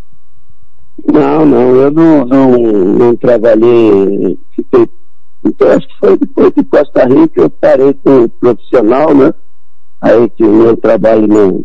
Não, 1.11 1.47
não, 1.47 1.75
eu 1.75 1.91
não, 1.91 2.25
não, 2.27 2.51
não 2.59 3.17
trabalhei, 3.17 4.39
fiquei, 4.55 4.87
então 5.45 5.69
acho 5.69 5.89
que 5.89 5.99
foi 5.99 6.19
depois 6.19 6.53
de 6.55 6.65
Costa 6.65 7.07
Rica 7.07 7.41
eu 7.41 7.51
parei 7.51 7.95
com 7.95 8.25
o 8.25 8.29
profissional, 8.29 9.15
né? 9.15 9.33
Aí 10.03 10.29
que 10.31 10.45
o 10.45 10.53
meu 10.53 10.77
trabalho 10.77 11.27
não 11.27 11.65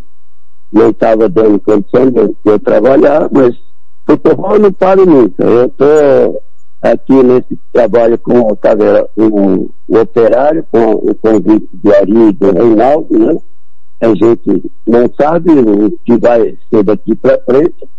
não 0.71 0.89
estava 0.89 1.29
dando 1.29 1.59
condição 1.59 2.09
de 2.11 2.35
eu 2.45 2.59
trabalhar, 2.59 3.29
mas 3.31 3.55
futebol 4.05 4.53
eu 4.53 4.59
não 4.59 4.71
paro 4.71 5.05
nunca. 5.05 5.43
Eu 5.43 5.65
estou 5.65 6.43
aqui 6.81 7.23
nesse 7.23 7.57
trabalho 7.71 8.17
com 8.19 8.39
o, 8.39 8.57
o, 9.17 9.71
o 9.87 9.99
operário, 9.99 10.65
com 10.71 10.91
o 10.91 11.15
convite 11.15 11.69
de 11.73 11.93
Ari 11.93 12.29
e 12.29 12.33
do 12.33 12.51
Reinaldo, 12.51 13.17
né? 13.17 13.37
A 13.99 14.09
gente 14.09 14.71
não 14.85 15.11
sabe 15.19 15.51
o 15.51 15.91
que 16.05 16.17
vai 16.17 16.55
ser 16.69 16.83
daqui 16.83 17.15
para 17.15 17.41
frente, 17.41 17.89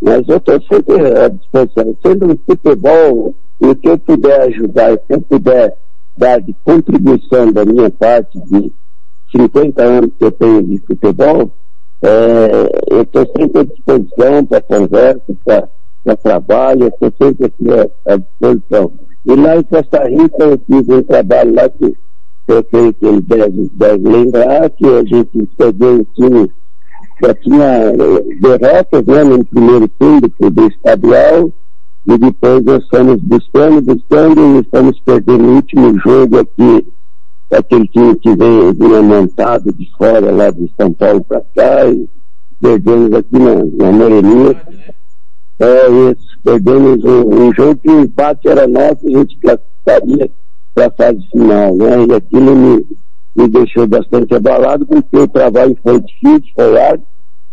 mas 0.00 0.26
eu 0.28 0.38
estou 0.38 0.60
sempre 0.62 1.18
à 1.18 1.28
disposição. 1.28 1.96
Sendo 2.02 2.26
no 2.28 2.38
futebol, 2.38 3.34
o 3.60 3.74
que 3.74 3.88
eu 3.88 3.98
puder 3.98 4.40
ajudar, 4.42 4.94
o 4.94 4.98
que 4.98 5.14
eu 5.14 5.20
puder 5.20 5.76
dar 6.16 6.40
de 6.40 6.54
contribuição 6.64 7.52
da 7.52 7.66
minha 7.66 7.90
parte 7.90 8.38
de 8.46 8.72
50 9.30 9.82
anos 9.82 10.10
que 10.18 10.24
eu 10.24 10.32
tenho 10.32 10.62
de 10.62 10.78
futebol, 10.78 11.52
é, 12.02 12.68
eu 12.90 13.02
estou 13.02 13.26
sempre 13.36 13.60
à 13.60 13.64
disposição 13.64 14.44
para 14.46 14.60
conversa, 14.62 15.22
para 15.44 15.68
trabalho, 16.14 16.82
eu 16.82 16.88
estou 16.88 17.12
sempre 17.18 17.46
aqui 17.46 17.64
à, 18.06 18.16
disposição. 18.16 18.92
E 19.24 19.34
lá 19.34 19.56
em 19.56 19.62
Costa 19.62 20.04
Rica 20.04 20.44
eu 20.44 20.60
fiz 20.66 20.88
um 20.88 21.02
trabalho 21.02 21.54
lá 21.54 21.68
que 21.68 21.96
eu 22.48 22.62
creio 22.64 22.92
que 22.92 23.06
ele 23.06 23.20
deve, 23.22 23.70
deve 23.72 24.08
lembrar 24.08 24.70
que 24.70 24.86
a 24.86 25.02
gente 25.02 25.48
pegou 25.56 25.94
um 25.94 26.04
time 26.14 26.50
já 27.22 27.34
tinha 27.34 27.64
eh, 27.64 28.58
derrotas 28.58 29.06
né, 29.06 29.24
no 29.24 29.44
primeiro 29.46 29.88
turno 29.88 30.20
do 30.38 30.66
estadual 30.66 31.50
e 32.06 32.18
depois 32.18 32.62
nós 32.62 32.84
estamos 32.84 33.20
buscando, 33.22 33.80
buscando 33.80 34.58
e 34.58 34.60
estamos 34.60 35.00
perdendo 35.00 35.44
o 35.44 35.54
último 35.54 35.98
jogo 35.98 36.38
aqui 36.38 36.86
aquele 37.50 37.86
time 37.88 38.16
que 38.16 38.34
veio, 38.34 38.74
vinha 38.74 39.02
montado 39.02 39.72
de 39.72 39.88
fora 39.96 40.30
lá 40.30 40.50
de 40.50 40.70
São 40.78 40.92
Paulo 40.92 41.22
para 41.24 41.40
cá 41.54 41.86
e 41.86 42.08
perdemos 42.60 43.12
aqui 43.12 43.38
na, 43.38 43.54
na 43.54 43.92
Moreninha. 43.92 44.62
É 45.58 46.14
perdemos 46.44 47.02
um, 47.02 47.48
um, 47.48 47.54
jogo 47.54 47.76
que 47.76 47.90
o 47.90 48.02
empate 48.02 48.46
era 48.46 48.68
nosso, 48.68 49.06
a 49.06 49.18
gente 49.18 49.36
classificaria 49.38 50.30
para 50.74 50.86
a 50.86 50.90
fase 50.90 51.26
final, 51.32 51.74
né? 51.76 52.04
E 52.08 52.14
aquilo 52.14 52.54
me, 52.54 52.86
me 53.34 53.48
deixou 53.48 53.86
bastante 53.88 54.34
abalado 54.34 54.86
porque 54.86 55.16
o 55.16 55.26
trabalho 55.26 55.76
foi 55.82 56.00
difícil, 56.00 56.52
foi 56.54 56.80
árduo, 56.80 57.06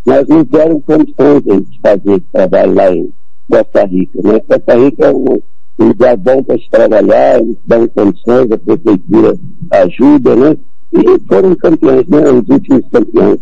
mas 0.06 0.28
não 0.28 0.44
deram 0.44 0.82
condições 0.82 1.44
de 1.44 1.80
fazer 1.82 2.12
esse 2.12 2.26
trabalho 2.32 2.74
lá 2.74 2.92
em 2.92 3.10
Costa 3.50 3.86
Rica, 3.86 4.20
né? 4.22 4.40
Costa 4.42 4.76
Rica 4.76 5.06
é 5.06 5.12
um 5.12 5.42
lugar 5.80 6.18
bom 6.18 6.44
para 6.44 6.58
se 6.58 6.70
trabalhar, 6.70 7.40
eles 7.40 7.58
dão 7.66 7.88
condições, 7.88 8.52
a 8.52 8.58
prefeitura 8.58 9.36
ajuda, 9.72 10.36
né? 10.36 10.58
E 10.94 11.28
foram 11.28 11.56
campeões, 11.56 12.08
né? 12.08 12.22
Os 12.30 12.48
últimos 12.48 12.88
campeões. 12.92 13.40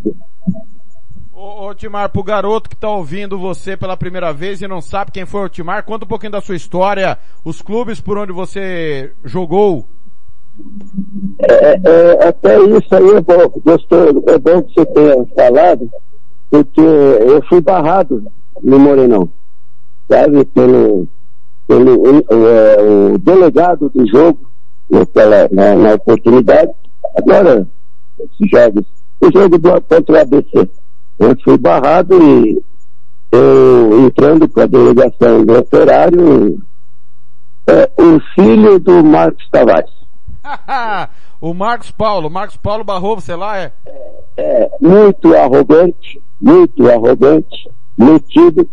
Ô, 1.43 1.71
ô 1.71 2.09
pro 2.09 2.23
garoto 2.23 2.69
que 2.69 2.75
está 2.75 2.87
ouvindo 2.87 3.39
você 3.39 3.75
pela 3.75 3.97
primeira 3.97 4.31
vez 4.31 4.61
e 4.61 4.67
não 4.67 4.79
sabe 4.79 5.11
quem 5.11 5.25
foi 5.25 5.43
o 5.43 5.49
Timar, 5.49 5.83
conta 5.83 6.05
um 6.05 6.07
pouquinho 6.07 6.33
da 6.33 6.39
sua 6.39 6.55
história, 6.55 7.17
os 7.43 7.63
clubes 7.63 7.99
por 7.99 8.15
onde 8.15 8.31
você 8.31 9.11
jogou. 9.23 9.89
É, 11.39 11.79
é, 11.83 12.27
até 12.27 12.59
isso 12.59 12.93
aí 12.93 13.09
é 13.09 13.21
bom, 13.21 13.59
gostou, 13.65 14.23
é 14.27 14.37
bom 14.37 14.61
que 14.61 14.73
você 14.75 14.85
tenha 14.85 15.25
falado, 15.35 15.89
porque 16.51 16.79
eu 16.79 17.43
fui 17.49 17.59
barrado 17.59 18.23
no 18.61 18.77
Morenão, 18.77 19.27
sabe, 20.07 20.45
pelo, 20.45 21.07
pelo 21.67 22.05
é, 22.07 23.13
o 23.13 23.17
delegado 23.17 23.89
do 23.89 24.05
jogo 24.05 24.47
naquela, 24.87 25.49
na, 25.51 25.73
na 25.73 25.93
oportunidade. 25.95 26.71
Agora, 27.17 27.67
esses 28.19 28.47
jogos, 28.47 28.85
o 29.19 29.31
jogo 29.31 29.57
do, 29.57 29.81
contra 29.81 30.15
o 30.15 30.19
ABC. 30.19 30.80
Eu 31.21 31.37
fui 31.43 31.55
barrado 31.55 32.17
e 32.19 32.59
eu 33.31 34.07
entrando 34.07 34.49
com 34.49 34.59
a 34.59 34.65
delegação 34.65 35.45
do 35.45 35.59
operário, 35.59 36.59
é, 37.67 37.91
o 38.01 38.19
filho 38.33 38.79
do 38.79 39.03
Marcos 39.03 39.47
Tavares. 39.51 39.91
o 41.39 41.53
Marcos 41.53 41.91
Paulo, 41.91 42.27
Marcos 42.27 42.57
Paulo 42.57 42.83
barrou 42.83 43.15
você 43.15 43.35
lá, 43.35 43.55
é? 43.55 43.71
É, 44.35 44.67
muito 44.81 45.35
arrogante, 45.35 46.19
muito 46.41 46.89
arrogante, 46.89 47.69
metido, 47.95 48.67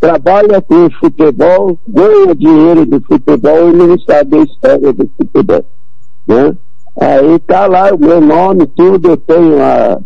trabalha 0.00 0.62
com 0.62 0.90
futebol, 0.92 1.78
ganha 1.86 2.34
dinheiro 2.34 2.86
do 2.86 3.02
futebol 3.02 3.68
e 3.68 3.72
não 3.74 3.98
sabe 3.98 4.38
a 4.38 4.42
história 4.44 4.92
do 4.94 5.10
futebol. 5.14 5.66
Né? 6.26 6.56
Aí 6.98 7.38
tá 7.40 7.66
lá 7.66 7.94
o 7.94 7.98
meu 7.98 8.20
nome, 8.22 8.66
tudo, 8.68 9.10
eu 9.10 9.16
tenho 9.18 9.62
a, 9.62 10.00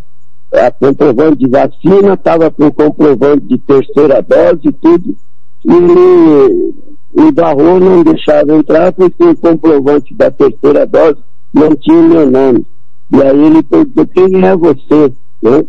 a 0.52 0.70
comprovante 0.70 1.38
de 1.38 1.48
vacina, 1.48 2.14
estava 2.14 2.50
com 2.50 2.70
comprovante 2.70 3.46
de 3.46 3.58
terceira 3.58 4.22
dose, 4.22 4.72
tudo, 4.80 5.16
e 5.64 5.72
ele 5.72 6.74
me 7.14 7.32
barrou, 7.32 7.80
não 7.80 8.02
deixava 8.02 8.54
entrar, 8.54 8.92
porque 8.92 9.24
o 9.24 9.36
comprovante 9.36 10.14
da 10.14 10.30
terceira 10.30 10.86
dose 10.86 11.18
não 11.52 11.74
tinha 11.74 12.02
meu 12.02 12.30
nome. 12.30 12.66
E 13.12 13.22
aí 13.22 13.46
ele 13.46 13.62
perguntou, 13.62 14.06
quem 14.06 14.44
é 14.44 14.56
você? 14.56 15.12
Né? 15.42 15.64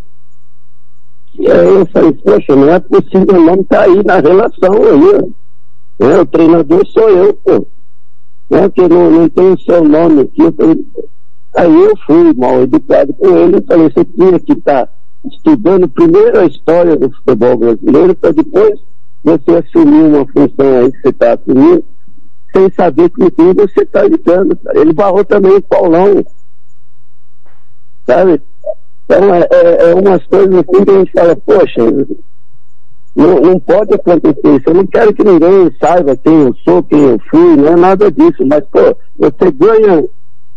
E 1.39 1.51
aí 1.51 1.67
eu 1.67 1.85
falei, 1.87 2.13
poxa, 2.13 2.55
não 2.55 2.69
é 2.69 2.79
possível, 2.79 3.35
o 3.35 3.45
nome 3.45 3.63
tá 3.65 3.81
aí 3.83 4.03
na 4.03 4.19
relação 4.19 4.73
aí. 4.73 5.33
É, 5.99 6.19
o 6.19 6.25
treinador 6.25 6.85
sou 6.87 7.09
eu, 7.09 7.33
pô. 7.33 7.67
É 8.49 8.69
que 8.69 8.87
não, 8.87 9.11
não 9.11 9.29
tem 9.29 9.51
o 9.51 9.59
seu 9.59 9.83
nome 9.83 10.21
aqui. 10.21 10.41
Eu 10.41 10.51
falei, 10.53 10.85
aí 11.57 11.83
eu 11.83 11.97
fui 12.05 12.33
mal 12.33 12.61
educado 12.61 13.13
com 13.15 13.35
ele 13.35 13.57
e 13.57 13.65
falei, 13.65 13.89
você 13.89 14.05
tinha 14.05 14.39
que 14.39 14.53
estar 14.53 14.85
tá 14.85 14.93
estudando 15.25 15.87
primeiro 15.89 16.39
a 16.39 16.45
história 16.45 16.95
do 16.95 17.11
futebol 17.11 17.57
brasileiro 17.57 18.15
para 18.15 18.31
depois 18.31 18.79
você 19.23 19.57
assumir 19.57 20.03
uma 20.03 20.25
função 20.27 20.79
aí 20.79 20.91
que 20.91 21.01
você 21.01 21.09
está 21.09 21.33
assumindo, 21.33 21.83
sem 22.55 22.71
saber 22.71 23.09
com 23.09 23.29
quem 23.29 23.53
você 23.53 23.81
está 23.81 24.03
lidando. 24.03 24.57
Ele 24.73 24.93
barrou 24.93 25.25
também 25.25 25.53
o 25.53 25.61
Paulão. 25.61 26.23
Sabe? 28.05 28.41
Então, 29.03 29.33
é, 29.33 29.47
é, 29.51 29.89
é 29.89 29.95
umas 29.95 30.25
coisas 30.27 30.53
assim 30.53 30.85
que 30.85 30.91
a 30.91 30.99
gente 30.99 31.11
fala, 31.11 31.35
poxa, 31.35 31.81
não, 33.15 33.41
não 33.41 33.59
pode 33.59 33.93
acontecer 33.95 34.55
isso. 34.55 34.63
Eu 34.67 34.73
não 34.75 34.85
quero 34.85 35.13
que 35.13 35.23
ninguém 35.23 35.75
saiba 35.81 36.15
quem 36.15 36.43
eu 36.43 36.55
sou, 36.63 36.83
quem 36.83 37.01
eu 37.01 37.19
fui, 37.29 37.55
não 37.57 37.67
é 37.69 37.75
nada 37.75 38.11
disso. 38.11 38.45
Mas, 38.45 38.63
pô, 38.67 38.95
você 39.17 39.51
ganha 39.51 40.05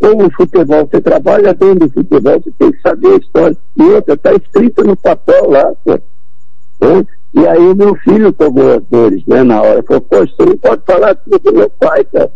como 0.00 0.32
futebol, 0.32 0.88
você 0.90 1.00
trabalha 1.00 1.52
dentro 1.52 1.86
do 1.86 1.92
futebol, 1.92 2.40
você 2.40 2.50
tem 2.58 2.72
que 2.72 2.80
saber 2.80 3.08
a 3.08 3.16
história. 3.16 3.56
E 3.76 3.82
outra, 3.82 4.14
está 4.14 4.32
escrito 4.32 4.82
no 4.82 4.96
papel 4.96 5.50
lá, 5.50 5.72
pô. 5.84 5.92
Né? 5.92 7.06
E 7.34 7.46
aí 7.46 7.58
o 7.58 7.76
meu 7.76 7.94
filho 7.96 8.32
tomou 8.32 8.78
as 8.78 8.84
dores, 8.86 9.24
né, 9.26 9.42
na 9.42 9.60
hora. 9.60 9.82
Falou, 9.82 10.00
poxa, 10.00 10.32
você 10.36 10.44
não 10.46 10.56
pode 10.56 10.82
falar 10.84 11.14
tudo 11.16 11.38
do 11.38 11.52
meu 11.52 11.70
pai, 11.70 12.02
cara. 12.04 12.32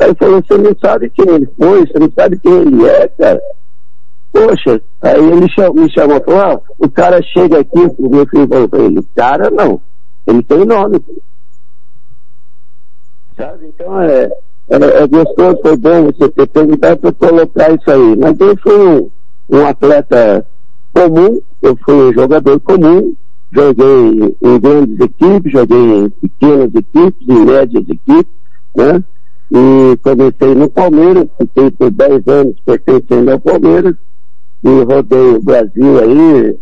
Aí 0.00 0.14
falou, 0.14 0.42
você 0.42 0.58
não 0.58 0.76
sabe 0.78 1.10
quem 1.10 1.28
ele 1.28 1.48
foi, 1.58 1.86
você 1.86 1.98
não 1.98 2.12
sabe 2.12 2.38
quem 2.38 2.52
ele 2.52 2.86
é, 2.86 3.08
cara. 3.08 3.42
Poxa, 4.32 4.80
aí 5.00 5.18
ele 5.18 5.40
me 5.40 5.50
chamou 5.90 6.22
falou, 6.22 6.40
ah, 6.40 6.60
o 6.78 6.88
cara 6.88 7.20
chega 7.22 7.60
aqui, 7.60 7.80
o 7.98 8.08
meu 8.08 8.26
filho 8.26 8.46
falou 8.46 8.68
pra 8.68 8.80
ele, 8.80 9.02
cara 9.14 9.50
não, 9.50 9.80
ele 10.26 10.42
tem 10.42 10.64
nome. 10.64 11.02
Sabe, 13.36 13.66
então 13.66 14.00
é, 14.00 14.30
é, 14.70 15.02
é 15.02 15.06
gostoso, 15.06 15.58
foi 15.62 15.76
bom 15.76 16.04
você 16.04 16.28
ter 16.28 16.46
perguntado 16.46 16.96
para 16.98 17.12
colocar 17.12 17.72
isso 17.72 17.90
aí. 17.90 18.16
Mas 18.16 18.38
eu 18.38 18.56
fui 18.58 18.76
um, 18.76 19.10
um 19.50 19.66
atleta 19.66 20.46
comum, 20.94 21.40
eu 21.60 21.76
fui 21.84 21.94
um 21.94 22.12
jogador 22.12 22.60
comum, 22.60 23.12
joguei 23.52 24.36
em 24.40 24.60
grandes 24.60 25.00
equipes, 25.00 25.52
joguei 25.52 25.76
em 25.76 26.10
pequenas 26.10 26.74
equipes, 26.74 27.28
em 27.28 27.44
médias 27.44 27.84
equipes, 27.88 28.32
né? 28.76 29.02
E 29.52 29.96
comecei 30.04 30.54
no 30.54 30.70
Palmeiras, 30.70 31.26
fiquei 31.36 31.70
por 31.72 31.90
10 31.90 32.28
anos 32.28 32.56
pertencendo 32.64 33.32
ao 33.32 33.40
Palmeiras, 33.40 33.96
e 34.62 34.82
rodei 34.84 35.34
o 35.34 35.42
Brasil 35.42 35.98
aí, 35.98 36.56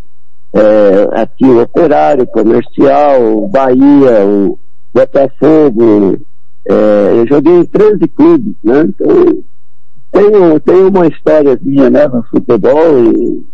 é, 0.54 1.20
aqui 1.20 1.44
o 1.44 1.60
Operário, 1.60 2.26
Comercial, 2.28 3.48
Bahia, 3.48 4.24
o 4.26 4.58
Botafogo, 4.94 6.18
é, 6.66 7.20
eu 7.20 7.26
joguei 7.26 7.54
em 7.54 7.64
13 7.64 8.08
clubes, 8.08 8.54
né? 8.62 8.82
Então, 8.88 9.44
tenho, 10.10 10.60
tenho 10.60 10.88
uma 10.88 11.06
históriazinha 11.06 11.90
né, 11.90 12.08
no 12.08 12.22
futebol 12.24 13.04
e, 13.04 13.46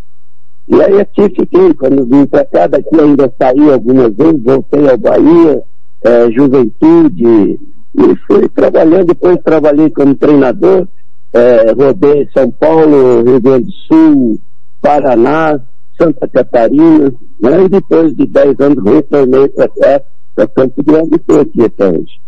e 0.69 0.83
aí 0.83 1.01
aqui 1.01 1.23
fiquei, 1.35 1.75
quando 1.75 2.07
vim 2.07 2.27
para 2.27 2.45
cá, 2.45 2.67
daqui 2.67 2.99
ainda 2.99 3.33
saí 3.41 3.73
algumas 3.73 4.15
vezes, 4.15 4.43
voltei 4.43 4.89
ao 4.89 4.97
Bahia, 4.97 5.63
é, 6.05 6.31
Juventude, 6.31 7.61
e 7.97 8.17
fui 8.27 8.49
trabalhando, 8.49 9.07
depois 9.07 9.37
trabalhei 9.45 9.91
como 9.91 10.15
treinador, 10.15 10.89
é, 11.33 11.73
rodei 11.73 12.29
São 12.37 12.51
Paulo, 12.51 13.23
Rio 13.25 13.41
Grande 13.41 13.67
do 13.67 13.73
Sul, 13.73 14.41
Paraná, 14.81 15.61
Santa 16.01 16.29
Catarina, 16.29 17.13
né? 17.41 17.65
e 17.65 17.69
depois 17.69 18.15
de 18.15 18.27
10 18.27 18.61
anos 18.61 18.85
retornei 18.85 19.49
para 19.49 19.69
cá, 19.69 20.03
para 20.35 20.49
Campo 20.49 20.83
Grande 20.83 21.11
e 21.13 21.17
estou 21.17 21.41
aqui 21.41 21.63
até 21.63 21.89
hoje. 21.89 22.24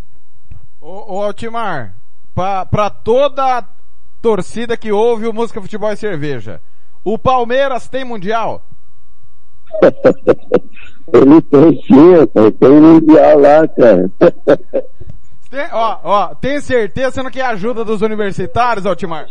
Ô, 0.89 1.17
ô 1.17 1.23
Altimar, 1.25 1.97
para 2.33 2.89
toda 2.89 3.59
a 3.59 3.65
torcida 4.23 4.77
que 4.77 4.93
ouve 4.93 5.27
o 5.27 5.33
Música 5.33 5.61
Futebol 5.61 5.91
e 5.91 5.97
Cerveja, 5.97 6.61
o 7.03 7.19
Palmeiras 7.19 7.89
tem 7.89 8.05
Mundial? 8.05 8.63
Ele 11.13 11.43
tem 11.43 11.83
sim, 11.83 12.53
tem 12.61 12.71
Mundial 12.71 13.37
lá, 13.37 13.67
cara. 13.67 14.09
Tem, 15.49 15.65
ó, 15.73 15.99
ó, 16.03 16.35
tem 16.35 16.61
certeza 16.61 17.13
você 17.13 17.23
não 17.23 17.31
quer 17.31 17.47
ajuda 17.47 17.85
dos 17.85 18.03
universitários, 18.03 18.85
Altimar? 18.85 19.29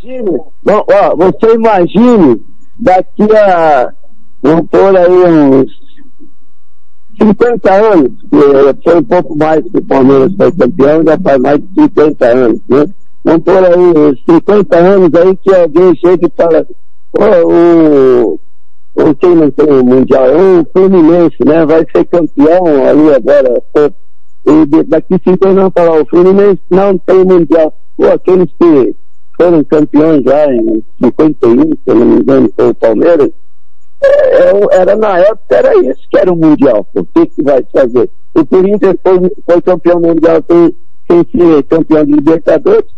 Bom, 0.62 0.86
ó, 0.90 1.14
você 1.14 1.54
imagine 1.54 2.42
daqui 2.78 3.36
a, 3.36 3.92
vamos 4.42 4.66
pôr 4.70 4.96
aí 4.96 5.10
uns 5.10 5.85
50 7.18 7.72
anos, 7.72 8.12
que 8.30 8.82
foi 8.82 8.98
um 8.98 9.04
pouco 9.04 9.36
mais 9.36 9.64
que 9.64 9.78
o 9.78 9.84
Palmeiras 9.84 10.32
foi 10.36 10.52
campeão, 10.52 11.04
já 11.04 11.18
faz 11.18 11.38
mais 11.40 11.60
de 11.60 11.82
50 11.82 12.26
anos, 12.26 12.60
né? 12.68 12.86
Vamos 13.24 13.42
pôr 13.42 13.64
aí 13.64 13.78
uns 13.78 14.24
50 14.24 14.76
anos 14.76 15.14
aí 15.14 15.36
que 15.36 15.54
alguém 15.54 15.96
chega 15.96 16.26
e 16.26 16.32
fala, 16.36 16.66
o, 17.44 18.40
o 18.94 19.14
quem 19.16 19.34
não 19.34 19.50
tem 19.50 19.66
o 19.66 19.84
Mundial, 19.84 20.26
é 20.26 20.60
o 20.60 20.66
Fluminense, 20.72 21.36
né? 21.44 21.66
Vai 21.66 21.86
ser 21.90 22.04
campeão 22.04 22.88
ali 22.88 23.14
agora, 23.14 23.62
e 24.46 24.84
daqui 24.84 25.16
cinco 25.24 25.48
anos 25.48 25.62
vão 25.62 25.70
falar, 25.72 26.00
o 26.00 26.06
Fluminense 26.06 26.60
não 26.70 26.96
tem 26.98 27.24
mundial. 27.24 27.74
Pô, 27.96 28.06
aqueles 28.06 28.48
que 28.60 28.94
foram 29.36 29.64
campeões 29.64 30.22
já 30.22 30.52
em 30.52 30.84
51, 31.02 31.62
se 31.62 31.76
eu 31.86 31.94
não 31.96 32.06
me 32.06 32.20
engano, 32.20 32.50
foi 32.54 32.68
o 32.68 32.74
Palmeiras, 32.74 33.30
era 34.72 34.96
na 34.96 35.18
época, 35.18 35.56
era 35.56 35.74
isso 35.78 36.06
que 36.10 36.18
era 36.18 36.32
o 36.32 36.36
Mundial. 36.36 36.86
O 36.94 37.04
que, 37.04 37.26
que 37.26 37.42
vai 37.42 37.64
fazer? 37.72 38.10
O 38.34 38.44
Corinthians 38.44 38.96
foi, 39.02 39.18
foi 39.44 39.62
campeão 39.62 40.00
mundial 40.00 40.42
sem, 40.46 40.76
sem 41.10 41.26
ser 41.30 41.62
campeão 41.64 42.04
de 42.04 42.12
Libertadores. 42.12 42.90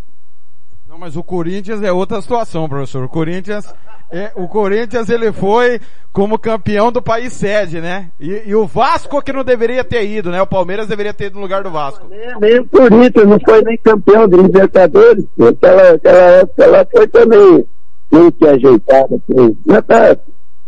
Não, 0.88 0.98
mas 0.98 1.16
o 1.16 1.22
Corinthians 1.22 1.82
é 1.82 1.92
outra 1.92 2.20
situação, 2.20 2.68
professor. 2.68 3.04
O 3.04 3.08
Corinthians 3.08 3.72
é, 4.10 4.32
o 4.34 4.48
Corinthians 4.48 5.10
ele 5.10 5.30
foi 5.32 5.80
como 6.12 6.38
campeão 6.38 6.90
do 6.90 7.02
país 7.02 7.30
sede, 7.34 7.78
né? 7.78 8.10
E, 8.18 8.42
e, 8.46 8.54
o 8.54 8.66
Vasco 8.66 9.20
que 9.20 9.32
não 9.32 9.44
deveria 9.44 9.84
ter 9.84 10.08
ido, 10.08 10.30
né? 10.30 10.40
O 10.40 10.46
Palmeiras 10.46 10.88
deveria 10.88 11.12
ter 11.12 11.26
ido 11.26 11.36
no 11.36 11.42
lugar 11.42 11.62
do 11.62 11.70
Vasco. 11.70 12.06
Nem, 12.08 12.40
nem 12.40 12.60
o 12.60 12.68
Corinthians 12.68 13.26
não 13.26 13.38
foi 13.38 13.62
nem 13.62 13.76
campeão 13.76 14.26
de 14.26 14.36
Libertadores. 14.36 15.26
Aquela, 15.38 15.90
aquela 15.90 16.18
época 16.18 16.66
lá 16.66 16.86
foi 16.90 17.06
também 17.08 17.66
meio 18.10 18.32
que 18.32 18.48
ajeitada. 18.48 19.14
Assim. 19.14 19.58
Mas 19.66 19.84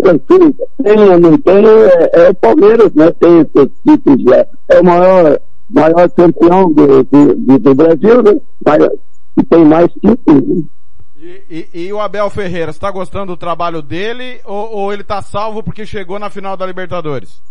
tranquilo. 0.02 0.54
Tem 0.82 0.98
ou 0.98 1.20
não 1.20 1.38
tem, 1.38 1.66
é, 1.66 2.10
é, 2.12 2.30
o 2.30 2.34
Palmeiras, 2.34 2.92
né? 2.94 3.10
Tem 3.12 3.40
esses 3.40 3.70
títulos 3.86 4.24
lá. 4.24 4.46
É 4.68 4.80
o 4.80 4.84
maior, 4.84 5.40
maior 5.68 6.10
campeão 6.10 6.72
do, 6.72 7.04
do, 7.04 7.58
do 7.58 7.74
Brasil, 7.74 8.22
né? 8.22 8.40
Maior, 8.64 8.90
que 9.38 9.44
tem 9.46 9.64
mais 9.64 9.92
títulos. 9.94 10.46
Né? 10.46 10.62
E, 11.16 11.68
e, 11.74 11.86
e, 11.86 11.92
o 11.92 12.00
Abel 12.00 12.30
Ferreira, 12.30 12.70
está 12.70 12.90
gostando 12.90 13.32
do 13.32 13.36
trabalho 13.36 13.82
dele 13.82 14.40
ou, 14.44 14.72
ou 14.72 14.92
ele 14.92 15.02
está 15.02 15.20
salvo 15.20 15.62
porque 15.62 15.84
chegou 15.84 16.18
na 16.18 16.30
final 16.30 16.56
da 16.56 16.64
Libertadores? 16.64 17.42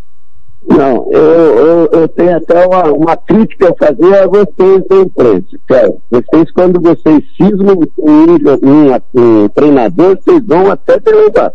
Não, 0.67 1.07
eu, 1.11 1.21
eu, 1.21 1.89
eu 1.91 2.07
tenho 2.09 2.35
até 2.35 2.67
uma, 2.67 2.83
uma, 2.91 3.15
crítica 3.15 3.69
a 3.69 3.75
fazer 3.75 4.13
a 4.17 4.27
vocês 4.27 4.83
da 4.89 4.95
imprensa. 4.97 5.57
Cara. 5.67 5.93
Vocês, 6.11 6.51
quando 6.51 6.81
vocês 6.81 7.23
cismam 7.37 7.79
um, 7.97 8.35
um, 8.43 9.43
um, 9.43 9.49
treinador, 9.49 10.17
vocês 10.17 10.45
vão 10.45 10.69
até 10.69 10.99
derrubar. 10.99 11.53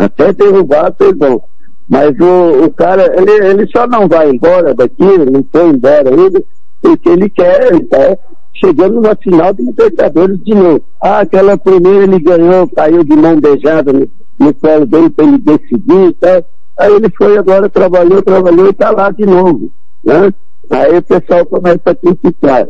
Até 0.00 0.32
derrubar, 0.32 0.94
vocês 0.96 1.14
vão. 1.18 1.42
Mas 1.86 2.18
o, 2.18 2.64
o 2.64 2.72
cara, 2.72 3.14
ele, 3.20 3.46
ele 3.46 3.66
só 3.70 3.86
não 3.86 4.08
vai 4.08 4.30
embora 4.30 4.74
daqui, 4.74 5.18
não 5.30 5.44
foi 5.52 5.68
embora 5.68 6.08
ainda, 6.08 6.42
porque 6.80 7.08
ele 7.10 7.28
quer, 7.28 7.74
então, 7.74 8.18
chegando 8.54 8.98
na 9.02 9.14
final 9.14 9.52
de 9.52 9.62
Libertadores 9.62 10.42
de 10.42 10.54
novo. 10.54 10.80
Ah, 11.02 11.20
aquela 11.20 11.58
primeira 11.58 12.04
ele 12.04 12.18
ganhou, 12.18 12.66
caiu 12.68 13.04
de 13.04 13.14
mão 13.14 13.38
beijada 13.38 13.92
no, 13.92 14.08
no 14.38 14.54
colo 14.54 14.86
dele 14.86 15.10
para 15.10 15.26
ele 15.26 15.38
decidir 15.38 16.08
e 16.08 16.14
tal. 16.14 16.44
Aí 16.78 16.94
ele 16.94 17.10
foi 17.10 17.36
agora, 17.36 17.68
trabalhou, 17.68 18.22
trabalhou 18.22 18.68
e 18.68 18.70
está 18.70 18.90
lá 18.90 19.10
de 19.10 19.26
novo. 19.26 19.70
Né? 20.02 20.32
Aí 20.70 20.96
o 20.96 21.02
pessoal 21.02 21.44
começa 21.44 21.90
a 21.90 21.94
criticar. 21.94 22.66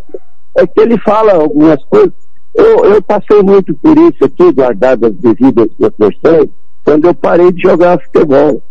É 0.57 0.67
que 0.67 0.81
ele 0.81 0.99
fala 0.99 1.35
algumas 1.35 1.81
coisas. 1.85 2.13
Eu, 2.53 2.85
eu 2.87 3.03
passei 3.03 3.41
muito 3.43 3.73
por 3.77 3.97
isso 3.97 4.25
aqui, 4.25 4.51
guardado 4.53 5.07
as 5.07 5.15
devidas 5.15 5.69
proporções, 5.79 6.49
quando 6.85 7.07
eu 7.07 7.15
parei 7.15 7.53
de 7.53 7.63
jogar 7.63 8.01
futebol. 8.01 8.63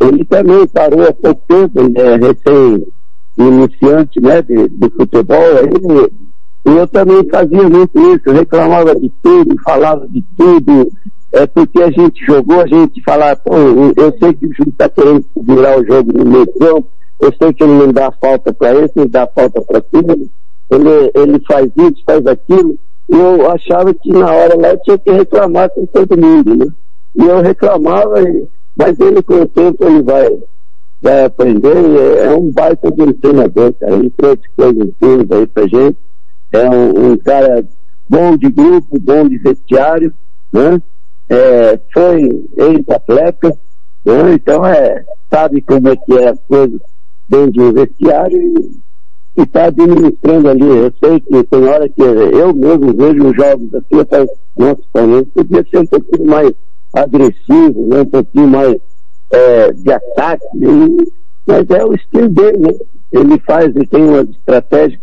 Ele 0.00 0.24
também 0.24 0.66
parou 0.66 1.06
há 1.06 1.12
pouco 1.12 1.42
tempo, 1.46 1.80
ele 1.80 1.98
é 1.98 2.16
recém 2.16 2.86
iniciante 3.38 4.20
né, 4.20 4.42
de, 4.42 4.68
de 4.68 4.90
futebol, 4.90 5.42
ele, 5.58 6.12
eu 6.64 6.86
também 6.88 7.28
fazia 7.28 7.68
muito 7.68 7.98
isso, 8.14 8.30
reclamava 8.30 8.94
de 8.94 9.10
tudo, 9.22 9.54
falava 9.62 10.06
de 10.08 10.22
tudo, 10.36 10.90
é 11.32 11.46
porque 11.46 11.82
a 11.82 11.90
gente 11.90 12.24
jogou, 12.24 12.60
a 12.60 12.66
gente 12.66 13.02
falava, 13.02 13.36
pô, 13.36 13.54
eu 13.96 14.16
sei 14.18 14.34
que 14.34 14.46
o 14.46 14.54
juiz 14.54 14.68
está 14.68 14.88
querendo 14.88 15.24
segurar 15.32 15.80
o 15.80 15.86
jogo 15.86 16.12
no 16.12 16.24
meio 16.24 16.46
campo, 16.58 16.88
eu 17.20 17.32
sei 17.40 17.52
que 17.52 17.62
ele 17.62 17.72
não 17.72 17.92
dá 17.92 18.12
falta 18.12 18.52
para 18.52 18.74
esse, 18.74 18.92
ele 18.96 19.08
dá 19.08 19.26
falta 19.26 19.60
para 19.62 19.78
aquilo, 19.78 20.28
ele, 20.70 21.12
ele 21.14 21.40
faz 21.46 21.70
isso, 21.76 22.02
faz 22.04 22.26
aquilo, 22.26 22.78
e 23.10 23.16
eu 23.16 23.50
achava 23.50 23.92
que 23.94 24.12
na 24.12 24.30
hora 24.30 24.56
lá 24.60 24.70
eu 24.70 24.80
tinha 24.82 24.98
que 24.98 25.10
reclamar 25.10 25.70
com 25.70 25.86
todo 25.86 26.18
mundo, 26.18 26.54
né? 26.54 26.66
E 27.14 27.24
eu 27.24 27.40
reclamava, 27.40 28.14
mas 28.76 28.98
ele 28.98 29.22
com 29.22 29.42
o 29.42 29.46
tempo 29.46 29.84
ele 29.84 30.02
vai 30.02 30.28
vai 31.02 31.24
aprender, 31.24 31.76
é, 31.76 32.26
é 32.26 32.30
um 32.30 32.50
baita 32.52 32.90
de 32.90 33.02
um 33.02 33.12
treinador, 33.12 33.72
cara. 33.74 33.94
Ele 33.94 34.10
trouxe 34.10 34.42
coisas 34.56 34.88
boas 35.00 35.30
aí 35.32 35.46
pra 35.48 35.66
gente. 35.66 35.98
É 36.52 36.70
um, 36.70 37.12
um, 37.12 37.16
cara 37.16 37.66
bom 38.08 38.36
de 38.36 38.48
grupo, 38.48 39.00
bom 39.00 39.28
de 39.28 39.38
vestiário, 39.38 40.14
né? 40.52 40.80
É, 41.28 41.80
foi 41.92 42.48
ex-atleta, 42.56 43.48
né? 44.04 44.34
Então 44.34 44.64
é, 44.64 45.04
sabe 45.28 45.60
como 45.62 45.88
é 45.88 45.96
que 45.96 46.12
é 46.18 46.28
as 46.28 46.40
coisas 46.42 46.80
dentro 47.28 47.52
de 47.52 47.60
um 47.60 47.72
vestiário 47.72 48.38
e 49.36 49.42
está 49.42 49.64
administrando 49.64 50.50
ali. 50.50 50.68
Eu 50.68 50.92
sei 51.02 51.20
que 51.20 51.44
tem 51.44 51.64
hora 51.64 51.88
que 51.88 52.02
eu 52.02 52.54
mesmo 52.54 52.94
vejo 52.94 53.28
os 53.28 53.36
jogos 53.36 53.74
assim, 53.74 53.98
eu 53.98 54.06
falo, 54.06 54.28
nossa, 54.56 55.26
podia 55.34 55.66
ser 55.68 55.78
um 55.78 55.86
pouquinho 55.86 56.26
mais 56.26 56.52
agressivo, 56.92 57.88
né? 57.88 58.02
um 58.02 58.06
pouquinho 58.06 58.48
mais 58.48 58.76
é, 59.32 59.72
de 59.72 59.92
ataque, 59.92 60.44
ele, 60.60 61.12
mas 61.46 61.68
é 61.70 61.84
o 61.84 61.94
estilo 61.94 62.28
dele, 62.28 62.58
né? 62.58 62.72
Ele 63.12 63.38
faz, 63.40 63.74
ele 63.74 63.86
tem 63.86 64.02
uma 64.02 64.22
estratégia, 64.22 64.98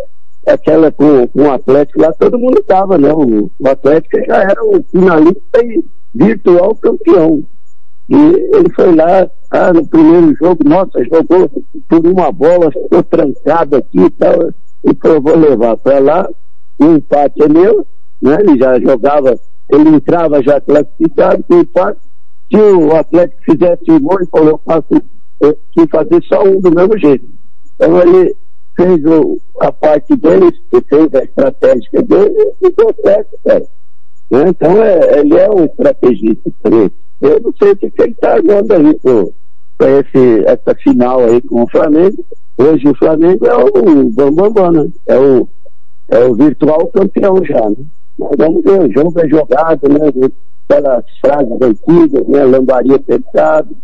aquela 0.48 0.92
com, 0.92 1.28
com 1.28 1.42
o 1.44 1.52
Atlético 1.52 2.02
lá, 2.02 2.12
todo 2.14 2.40
mundo 2.40 2.60
estava, 2.60 2.98
né? 2.98 3.12
O, 3.12 3.52
o 3.60 3.68
Atlético 3.68 4.18
já 4.26 4.42
era 4.44 4.64
o 4.64 4.84
finalista 4.92 5.64
e 5.64 5.84
virtual 6.14 6.76
campeão. 6.76 7.44
E 8.10 8.16
ele 8.16 8.74
foi 8.76 8.96
lá, 8.96 9.30
ah, 9.52 9.72
no 9.72 9.88
primeiro 9.88 10.34
jogo, 10.36 10.68
nossa, 10.68 11.04
jogou 11.04 11.50
por 11.88 12.08
uma 12.08 12.32
bola, 12.32 12.72
ficou 12.72 13.04
trancado 13.04 13.76
aqui 13.76 14.00
e 14.00 14.10
tal. 14.12 14.50
E 14.84 14.96
falou, 15.00 15.22
vou 15.22 15.38
levar 15.38 15.78
para 15.78 16.00
lá, 16.00 16.30
o 16.80 16.86
empate 16.86 17.44
é 17.44 17.48
meu, 17.48 17.86
né? 18.22 18.38
Ele 18.40 18.58
já 18.58 18.80
jogava, 18.80 19.38
ele 19.70 19.90
entrava 19.90 20.42
já 20.42 20.60
classificado 20.60 21.44
com 21.44 21.60
empate. 21.60 22.00
Se 22.52 22.58
o 22.58 22.96
Atlético 22.96 23.42
fizesse 23.44 23.92
o 23.92 24.00
gol, 24.00 24.18
ele 24.20 24.30
falou, 24.30 24.50
eu 24.50 24.62
faço, 24.66 25.02
quis 25.72 25.90
fazer 25.92 26.24
só 26.24 26.44
um 26.44 26.60
do 26.60 26.72
mesmo 26.72 26.98
jeito. 26.98 27.26
Então 27.76 28.02
ele 28.02 28.36
fez 28.76 29.06
o, 29.06 29.40
a 29.60 29.72
parte 29.72 30.16
dele, 30.16 30.52
fez 30.70 31.14
a 31.14 31.24
estratégia 31.24 32.02
dele 32.02 32.54
e 32.62 32.72
deu 32.72 32.96
certo, 33.04 33.38
cara. 33.46 33.66
Né? 34.32 34.50
Então 34.50 34.84
é, 34.84 35.20
ele 35.20 35.38
é 35.38 35.50
um 35.50 35.66
estrategista 35.66 36.52
também. 36.64 36.92
Eu 37.22 37.40
não 37.42 37.54
sei 37.62 37.72
o 37.72 37.76
que, 37.76 37.92
que 37.92 38.02
ele 38.02 38.12
está 38.12 38.34
armando 38.34 38.74
aí 38.74 39.00
para 39.78 39.90
essa 39.90 40.76
final 40.82 41.20
aí 41.20 41.42
com 41.42 41.64
o 41.64 41.70
Flamengo. 41.70 42.26
Hoje 42.58 42.88
o 42.88 42.96
Flamengo 42.96 43.46
é 43.46 43.56
o 43.56 44.10
Bambambam, 44.10 44.72
né? 44.72 44.90
É 45.08 45.18
o, 45.18 45.48
é 46.10 46.24
o 46.26 46.36
virtual 46.36 46.88
campeão 46.88 47.44
já, 47.44 47.70
né? 47.70 47.86
Vamos 48.38 48.64
ver, 48.64 48.82
o 48.82 48.92
jogo 48.92 49.20
é 49.20 49.30
jogado, 49.30 49.88
né? 49.88 50.30
Aquelas 50.70 51.06
frases 51.20 51.62
antigas, 51.62 52.28
né? 52.28 52.44
Lambaria 52.44 53.00
pescado. 53.00 53.78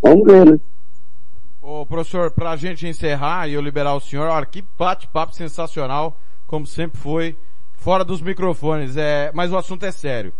Vamos 0.00 0.24
ver, 0.24 0.46
né? 0.46 0.60
Ô, 1.60 1.84
professor, 1.84 2.30
para 2.30 2.50
a 2.50 2.56
gente 2.56 2.86
encerrar 2.86 3.48
e 3.48 3.54
eu 3.54 3.60
liberar 3.60 3.94
o 3.94 4.00
senhor, 4.00 4.28
olha, 4.28 4.46
que 4.46 4.64
bate-papo 4.78 5.34
sensacional, 5.34 6.16
como 6.46 6.66
sempre 6.66 6.98
foi, 6.98 7.36
fora 7.74 8.04
dos 8.04 8.22
microfones, 8.22 8.96
é, 8.96 9.30
mas 9.34 9.52
o 9.52 9.56
assunto 9.56 9.84
é 9.84 9.90
sério. 9.90 10.32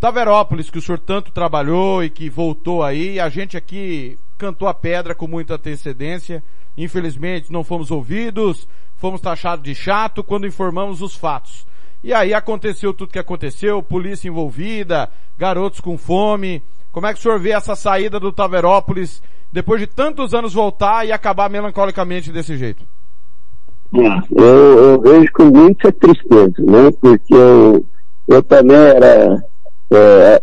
Taverópolis, 0.00 0.68
que 0.70 0.78
o 0.78 0.82
senhor 0.82 0.98
tanto 0.98 1.32
trabalhou 1.32 2.02
e 2.02 2.10
que 2.10 2.28
voltou 2.28 2.82
aí, 2.82 3.20
a 3.20 3.28
gente 3.28 3.56
aqui 3.56 4.18
cantou 4.36 4.68
a 4.68 4.74
pedra 4.74 5.14
com 5.14 5.26
muita 5.26 5.54
antecedência, 5.54 6.42
infelizmente 6.76 7.52
não 7.52 7.64
fomos 7.64 7.90
ouvidos, 7.90 8.68
fomos 8.96 9.20
taxados 9.20 9.64
de 9.64 9.74
chato 9.74 10.24
quando 10.24 10.46
informamos 10.46 11.00
os 11.00 11.14
fatos. 11.14 11.66
E 12.06 12.14
aí 12.14 12.32
aconteceu 12.32 12.94
tudo 12.94 13.10
que 13.10 13.18
aconteceu, 13.18 13.82
polícia 13.82 14.28
envolvida, 14.28 15.08
garotos 15.36 15.80
com 15.80 15.98
fome. 15.98 16.62
Como 16.92 17.04
é 17.04 17.12
que 17.12 17.18
o 17.18 17.22
senhor 17.22 17.40
vê 17.40 17.50
essa 17.50 17.74
saída 17.74 18.20
do 18.20 18.30
Taverópolis 18.30 19.20
depois 19.52 19.80
de 19.80 19.88
tantos 19.88 20.32
anos 20.32 20.54
voltar 20.54 21.04
e 21.04 21.10
acabar 21.10 21.50
melancolicamente 21.50 22.30
desse 22.30 22.56
jeito? 22.56 22.84
Eu, 23.92 24.78
eu 24.78 25.00
vejo 25.00 25.32
com 25.32 25.46
muita 25.46 25.90
tristeza, 25.90 26.54
né? 26.60 26.92
Porque 27.00 27.34
eu, 27.34 27.84
eu 28.28 28.42
também 28.44 28.76
era 28.76 29.42
é, 29.90 30.42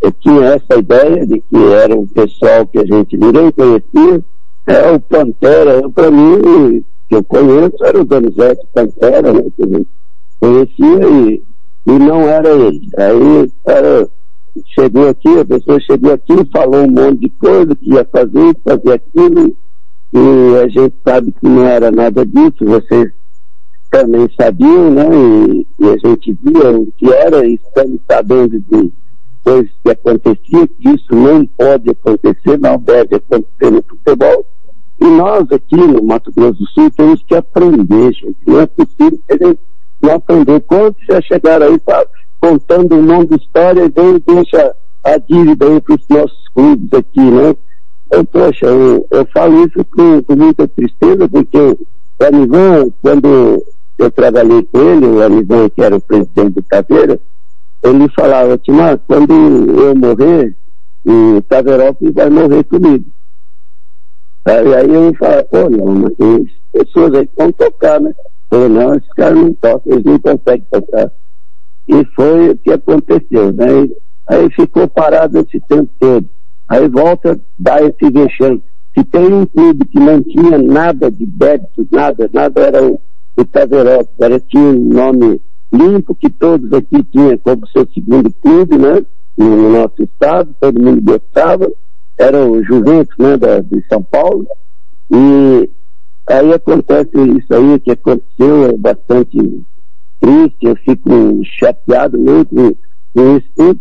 eu 0.00 0.10
tinha 0.10 0.46
essa 0.46 0.80
ideia 0.80 1.24
de 1.24 1.40
que 1.40 1.72
era 1.74 1.94
um 1.94 2.08
pessoal 2.08 2.66
que 2.66 2.78
a 2.80 2.84
gente 2.84 3.16
nem 3.16 3.52
conhecia, 3.52 4.24
é 4.66 4.90
o 4.90 4.98
Pantera, 4.98 5.88
para 5.90 6.10
mim, 6.10 6.84
que 7.08 7.14
eu 7.14 7.22
conheço, 7.22 7.84
era 7.84 8.00
o 8.00 8.04
Donizete 8.04 8.66
Pantera, 8.74 9.32
né, 9.32 9.44
que 9.56 9.62
a 9.62 9.66
gente 9.68 9.97
conhecia 10.40 11.08
e, 11.08 11.42
e 11.86 11.98
não 11.98 12.22
era 12.22 12.48
ele. 12.50 12.88
Aí 12.96 13.52
era, 13.66 14.08
chegou 14.74 15.08
aqui, 15.08 15.38
a 15.38 15.44
pessoa 15.44 15.80
chegou 15.80 16.12
aqui, 16.12 16.34
falou 16.52 16.84
um 16.84 16.90
monte 16.90 17.20
de 17.20 17.30
coisa 17.30 17.74
que 17.74 17.92
ia 17.92 18.04
fazer, 18.10 18.56
fazer 18.64 18.92
aquilo, 18.92 19.56
e 20.12 20.56
a 20.62 20.68
gente 20.68 20.94
sabe 21.06 21.32
que 21.32 21.46
não 21.46 21.64
era 21.64 21.90
nada 21.90 22.24
disso, 22.24 22.64
vocês 22.64 23.12
também 23.90 24.28
sabiam, 24.40 24.90
né? 24.90 25.06
E, 25.08 25.66
e, 25.78 25.88
a 25.88 25.96
gente 25.96 26.38
via 26.42 26.70
o 26.70 26.86
que 26.96 27.12
era, 27.12 27.46
e 27.46 27.54
estamos 27.54 28.00
sabendo 28.10 28.58
de 28.60 28.92
coisas 29.42 29.70
que 29.82 29.90
aconteciam, 29.90 30.66
que 30.66 30.88
isso 30.90 31.14
não 31.14 31.46
pode 31.46 31.90
acontecer, 31.90 32.58
não 32.58 32.78
deve 32.78 33.16
acontecer 33.16 33.70
no 33.70 33.82
futebol. 33.82 34.46
E 35.00 35.04
nós 35.04 35.50
aqui 35.52 35.76
no 35.76 36.02
Mato 36.02 36.32
Grosso 36.32 36.58
do 36.58 36.66
Sul 36.70 36.90
temos 36.90 37.22
que 37.22 37.34
aprender, 37.34 38.12
gente. 38.12 38.36
Não 38.46 38.60
é 38.60 38.66
possível 38.66 39.18
que 39.26 39.32
a 39.32 39.46
gente 39.46 39.60
não 40.02 40.14
aprender. 40.14 40.60
Quando 40.60 40.96
você 41.06 41.22
chegar 41.22 41.62
aí 41.62 41.78
pra, 41.78 42.06
contando 42.40 42.94
um 42.94 43.02
monte 43.02 43.30
de 43.30 43.42
história 43.42 43.84
e 43.84 43.88
vem 43.88 44.22
deixa 44.26 44.74
a 45.04 45.18
dívida 45.18 45.66
aí 45.66 45.80
para 45.80 45.94
os 45.94 46.08
nossos 46.08 46.48
clubes 46.54 46.92
aqui, 46.92 47.20
né? 47.20 47.54
Poxa, 48.32 48.66
eu, 48.66 49.06
eu 49.10 49.26
falo 49.32 49.66
isso 49.66 49.84
com, 49.84 50.22
com 50.22 50.36
muita 50.36 50.66
tristeza, 50.68 51.28
porque 51.28 51.58
o 51.58 52.24
Anivan, 52.24 52.90
quando 53.02 53.62
eu 53.98 54.10
trabalhei 54.10 54.62
com 54.62 54.78
ele, 54.80 55.06
o 55.06 55.22
amigão 55.22 55.68
que 55.68 55.82
era 55.82 55.96
o 55.96 56.00
presidente 56.00 56.54
do 56.54 56.62
Caveira, 56.62 57.20
ele 57.82 58.08
falava, 58.10 58.58
Timar, 58.58 58.98
quando 59.06 59.32
eu 59.32 59.94
morrer, 59.94 60.56
o 61.06 61.40
Taverópolis 61.42 62.14
vai 62.14 62.30
morrer 62.30 62.64
comigo. 62.64 63.04
E 64.46 64.74
aí 64.74 64.94
eu 64.94 65.14
falava, 65.14 65.44
pô, 65.44 65.68
não, 65.68 65.94
mas 65.94 66.12
pessoas 66.72 67.14
aí 67.14 67.26
que 67.26 67.36
vão 67.36 67.52
tocar, 67.52 68.00
né? 68.00 68.12
Eu, 68.50 68.68
não, 68.68 68.94
esses 68.94 69.12
caras 69.14 69.38
não 69.38 69.52
tocam, 69.54 69.92
eles 69.92 70.04
não 70.04 70.18
conseguem 70.18 70.66
tocar. 70.70 71.12
E 71.88 72.04
foi 72.14 72.50
o 72.50 72.56
que 72.56 72.70
aconteceu, 72.70 73.52
né? 73.52 73.88
Aí 74.26 74.50
ficou 74.50 74.88
parado 74.88 75.38
esse 75.38 75.60
tempo 75.68 75.90
todo. 75.98 76.28
Aí 76.68 76.88
volta, 76.88 77.40
dá 77.58 77.80
esse 77.82 78.10
vexame. 78.10 78.62
Se 78.96 79.04
tem 79.04 79.32
um 79.32 79.46
clube 79.46 79.86
que 79.86 79.98
não 79.98 80.22
tinha 80.22 80.58
nada 80.58 81.10
de 81.10 81.24
débito, 81.24 81.86
nada, 81.90 82.28
nada 82.32 82.60
era 82.60 82.84
o 82.84 83.00
o 83.40 84.24
era, 84.24 84.40
tinha 84.40 84.62
um 84.62 84.88
nome 84.88 85.40
limpo, 85.72 86.14
que 86.14 86.28
todos 86.28 86.72
aqui 86.72 87.02
tinham 87.04 87.38
como 87.38 87.68
seu 87.68 87.86
segundo 87.94 88.32
clube, 88.42 88.76
né? 88.76 89.04
No 89.36 89.70
nosso 89.70 90.02
estado, 90.02 90.54
todo 90.60 90.82
mundo 90.82 91.00
gostava, 91.02 91.70
era 92.18 92.44
o 92.44 92.62
Juventus, 92.64 93.14
né, 93.16 93.36
da, 93.36 93.60
de 93.60 93.80
São 93.88 94.02
Paulo, 94.02 94.44
e 95.12 95.70
aí 96.34 96.52
acontece 96.52 97.10
isso 97.14 97.54
aí 97.54 97.80
que 97.80 97.90
aconteceu, 97.92 98.64
é 98.64 98.72
bastante 98.76 99.38
triste, 100.20 100.66
eu 100.66 100.76
fico 100.76 101.10
chateado 101.44 102.18
mesmo 102.18 102.76
com 103.14 103.36
isso 103.36 103.48
tudo, 103.56 103.80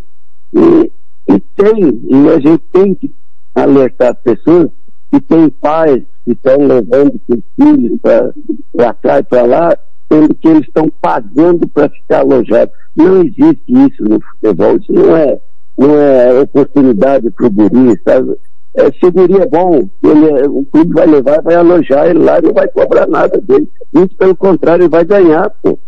e, 0.54 0.92
e 1.34 1.40
tem, 1.56 2.02
e 2.10 2.30
a 2.30 2.40
gente 2.40 2.64
tem 2.72 2.96
que 2.96 3.14
alertar 3.56 4.12
as 4.12 4.20
pessoas 4.22 4.70
que 5.12 5.20
tem 5.22 5.50
pais 5.50 6.04
que 6.26 6.32
estão 6.32 6.58
levando 6.58 7.20
seus 7.26 7.44
filhos 7.56 8.00
para 8.02 8.94
cá 8.96 9.20
e 9.20 9.24
para 9.24 9.44
lá, 9.44 9.78
sendo 10.12 10.36
que 10.36 10.48
eles 10.48 10.68
estão 10.68 10.90
pagando 11.02 11.68
para 11.68 11.90
ficar 11.90 12.20
alojados. 12.20 12.74
Não 12.96 13.22
existe 13.22 13.64
isso 13.68 14.04
no 14.04 14.20
futebol, 14.22 14.78
isso 14.78 14.92
não 14.92 15.16
é, 15.16 15.40
não 15.78 15.98
é 15.98 16.42
oportunidade 16.42 17.30
para 17.32 17.46
o 17.46 17.50
guri, 17.50 18.00
sabe? 18.04 18.36
É, 18.78 18.92
se 18.92 19.08
o 19.08 19.12
guri 19.12 19.42
é 19.42 19.48
bom, 19.48 19.90
ele, 20.04 20.30
é, 20.30 20.48
o 20.48 20.64
clube 20.66 20.94
vai 20.94 21.08
levar, 21.08 21.42
vai 21.42 21.56
alojar 21.56 22.08
ele 22.08 22.20
lá 22.20 22.40
não 22.40 22.54
vai 22.54 22.68
cobrar 22.68 23.08
nada 23.08 23.42
dele. 23.42 23.68
Muito 23.92 24.16
pelo 24.16 24.36
contrário, 24.36 24.84
ele 24.84 24.90
vai 24.90 25.04
ganhar, 25.04 25.50
pô. 25.64 25.80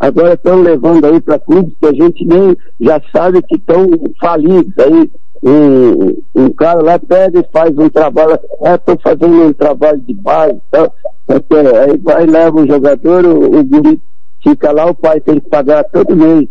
Agora 0.00 0.34
estão 0.34 0.60
levando 0.60 1.04
aí 1.04 1.20
para 1.20 1.38
clubes 1.38 1.74
que 1.78 1.86
a 1.86 1.92
gente 1.92 2.24
nem 2.24 2.56
já 2.80 3.00
sabe 3.14 3.40
que 3.42 3.54
estão 3.54 3.86
falidos. 4.20 4.76
Aí 4.78 5.08
um, 5.44 6.16
um 6.34 6.50
cara 6.50 6.82
lá 6.82 6.98
pega 6.98 7.38
e 7.38 7.52
faz 7.52 7.76
um 7.78 7.88
trabalho, 7.88 8.36
ah, 8.64 8.74
estou 8.74 8.98
fazendo 9.00 9.46
um 9.46 9.52
trabalho 9.52 10.00
de 10.00 10.14
base, 10.14 10.60
tá? 10.72 10.90
aí 11.28 11.98
vai 11.98 12.26
leva 12.26 12.60
o 12.60 12.66
jogador, 12.66 13.24
o, 13.24 13.60
o 13.60 13.64
guri 13.64 14.00
fica 14.42 14.72
lá, 14.72 14.86
o 14.86 14.94
pai 14.94 15.20
tem 15.20 15.38
que 15.38 15.48
pagar 15.48 15.84
todo 15.84 16.16
mês 16.16 16.48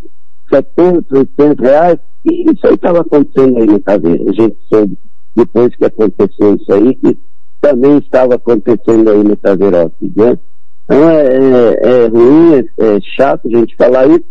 70, 0.49 1.05
80 1.17 1.61
reais, 1.61 1.99
e 2.25 2.51
isso 2.51 2.67
aí 2.67 2.75
estava 2.75 3.01
acontecendo 3.01 3.57
aí 3.57 3.65
no 3.65 3.81
Caveira, 3.81 4.23
a 4.29 4.33
gente 4.33 4.57
soube 4.69 4.97
depois 5.35 5.75
que 5.75 5.85
aconteceu 5.85 6.55
isso 6.55 6.73
aí, 6.73 6.95
que 6.95 7.17
também 7.61 7.97
estava 7.99 8.35
acontecendo 8.35 9.09
aí 9.09 9.23
no 9.23 9.37
Caveirote, 9.37 9.95
né? 10.15 10.37
Então 10.83 11.09
é, 11.09 11.25
é, 11.25 12.03
é 12.03 12.07
ruim, 12.07 12.55
é, 12.55 12.59
é 12.59 12.99
chato 13.15 13.47
a 13.47 13.57
gente 13.57 13.75
falar 13.75 14.07
isso, 14.07 14.25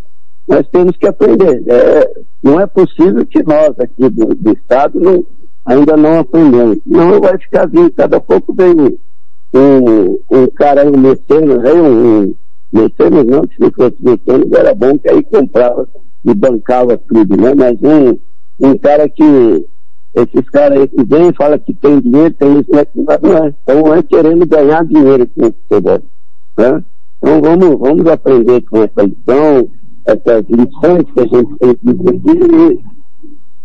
nós 0.48 0.66
temos 0.68 0.96
que 0.96 1.06
aprender. 1.06 1.62
É, 1.68 2.10
não 2.42 2.60
é 2.60 2.66
possível 2.66 3.24
que 3.24 3.42
nós 3.42 3.78
aqui 3.78 4.08
do, 4.10 4.34
do 4.34 4.52
Estado 4.52 4.98
não, 4.98 5.24
ainda 5.64 5.96
não 5.96 6.18
aprendemos. 6.18 6.78
Não 6.84 7.20
vai 7.20 7.38
ficar 7.38 7.66
vindo, 7.66 7.90
cada 7.92 8.20
pouco 8.20 8.52
vem 8.52 8.98
um, 9.54 10.18
um 10.30 10.46
cara, 10.48 10.84
um 10.84 10.98
mecenas, 10.98 11.64
aí 11.64 11.80
um, 11.80 12.22
um 12.22 12.34
mecenas 12.72 13.26
não, 13.26 13.42
se 13.44 13.60
não 13.60 13.70
fosse 13.72 13.96
mecenas 14.00 14.52
era 14.52 14.74
bom 14.74 14.98
que 14.98 15.08
aí 15.08 15.22
comprava 15.22 15.88
e 16.24 16.34
bancava 16.34 16.98
tudo, 16.98 17.36
né? 17.36 17.54
Mas 17.54 17.78
um, 17.82 18.18
um 18.60 18.76
cara 18.76 19.08
que 19.08 19.22
esses 20.14 20.50
caras 20.50 20.80
aí 20.80 20.88
que 20.88 21.04
vêm 21.04 21.32
fala 21.32 21.58
que 21.58 21.72
tem 21.74 22.00
dinheiro, 22.00 22.34
tem 22.34 22.60
isso, 22.60 22.70
mas 22.70 23.20
não 23.22 23.36
é. 23.36 23.54
Então 23.62 23.94
é 23.94 24.02
querendo 24.02 24.46
ganhar 24.46 24.84
dinheiro 24.84 25.26
com 25.28 25.46
o 25.46 25.52
futebol. 25.52 26.02
Né? 26.58 26.84
Então 27.18 27.40
vamos, 27.40 27.78
vamos 27.78 28.06
aprender 28.06 28.60
com 28.62 28.82
essa 28.82 29.02
lição, 29.02 29.70
essas 30.06 30.44
lições 30.48 31.04
que 31.12 31.20
a 31.20 31.26
gente 31.26 31.56
tem 31.58 31.74
que 31.74 32.30
seguir 32.30 32.80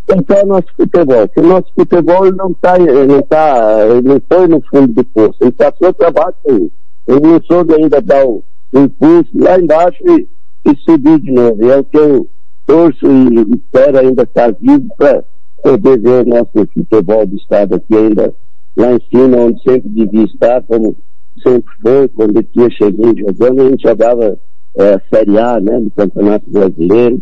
cantar 0.07 0.43
o 0.43 0.47
nosso 0.47 0.67
futebol. 0.75 1.27
Porque 1.27 1.39
o 1.39 1.47
nosso 1.47 1.73
futebol 1.73 2.31
não 2.31 2.51
está, 2.51 2.77
não 2.77 3.21
tá, 3.23 3.87
ele 3.87 4.07
não 4.07 4.21
foi 4.31 4.47
no 4.47 4.61
fundo 4.69 4.93
do 4.93 5.03
poço, 5.05 5.37
ele 5.41 5.51
passou 5.51 5.93
para 5.93 6.11
baixo 6.11 6.37
ainda. 6.47 6.69
Ele 7.07 7.19
não 7.19 7.41
soube 7.43 7.73
ainda 7.75 8.01
dar 8.01 8.25
o, 8.25 8.43
o 8.73 8.79
impulso 8.79 9.29
lá 9.35 9.59
embaixo 9.59 9.97
e, 10.05 10.27
e 10.69 10.77
subir 10.77 11.19
de 11.19 11.31
novo. 11.31 11.63
E 11.63 11.71
é 11.71 11.77
o 11.77 11.83
que 11.83 11.97
eu 11.97 12.27
torço 12.65 13.05
e 13.05 13.55
espero 13.55 13.99
ainda 13.99 14.23
estar 14.23 14.53
vivo 14.53 14.87
para 14.97 15.23
poder 15.65 15.99
ver 15.99 16.23
o 16.23 16.29
nosso 16.29 16.67
futebol 16.71 17.25
do 17.25 17.35
estado 17.37 17.73
aqui 17.73 17.95
ainda 17.95 18.31
lá 18.77 18.91
em 18.91 18.99
cima, 19.09 19.37
onde 19.37 19.63
sempre 19.63 19.89
devia 19.89 20.25
estar, 20.25 20.61
como 20.63 20.95
sempre 21.41 21.73
foi, 21.81 22.07
quando 22.09 22.37
eu 22.37 22.43
tinha 22.43 22.69
chegado 22.69 23.17
jogando, 23.17 23.61
a 23.61 23.69
gente 23.69 23.81
jogava 23.81 24.39
é, 24.77 24.99
Série 25.11 25.39
A, 25.39 25.59
né, 25.59 25.79
do 25.79 25.89
Campeonato 25.89 26.49
Brasileiro, 26.51 27.19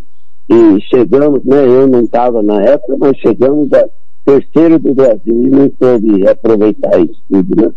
e 0.50 0.82
chegamos, 0.94 1.42
né, 1.46 1.66
eu 1.66 1.88
não 1.88 2.02
estava 2.02 2.44
na 2.44 2.62
época, 2.64 2.98
mas 3.00 3.18
chegamos 3.18 3.72
a 3.72 3.88
terceiro 4.26 4.78
do 4.78 4.94
Brasil 4.94 5.22
e 5.26 5.50
não 5.50 5.72
soube 5.82 6.28
aproveitar 6.28 7.00
isso 7.00 7.22
tudo, 7.32 7.62
né. 7.62 7.74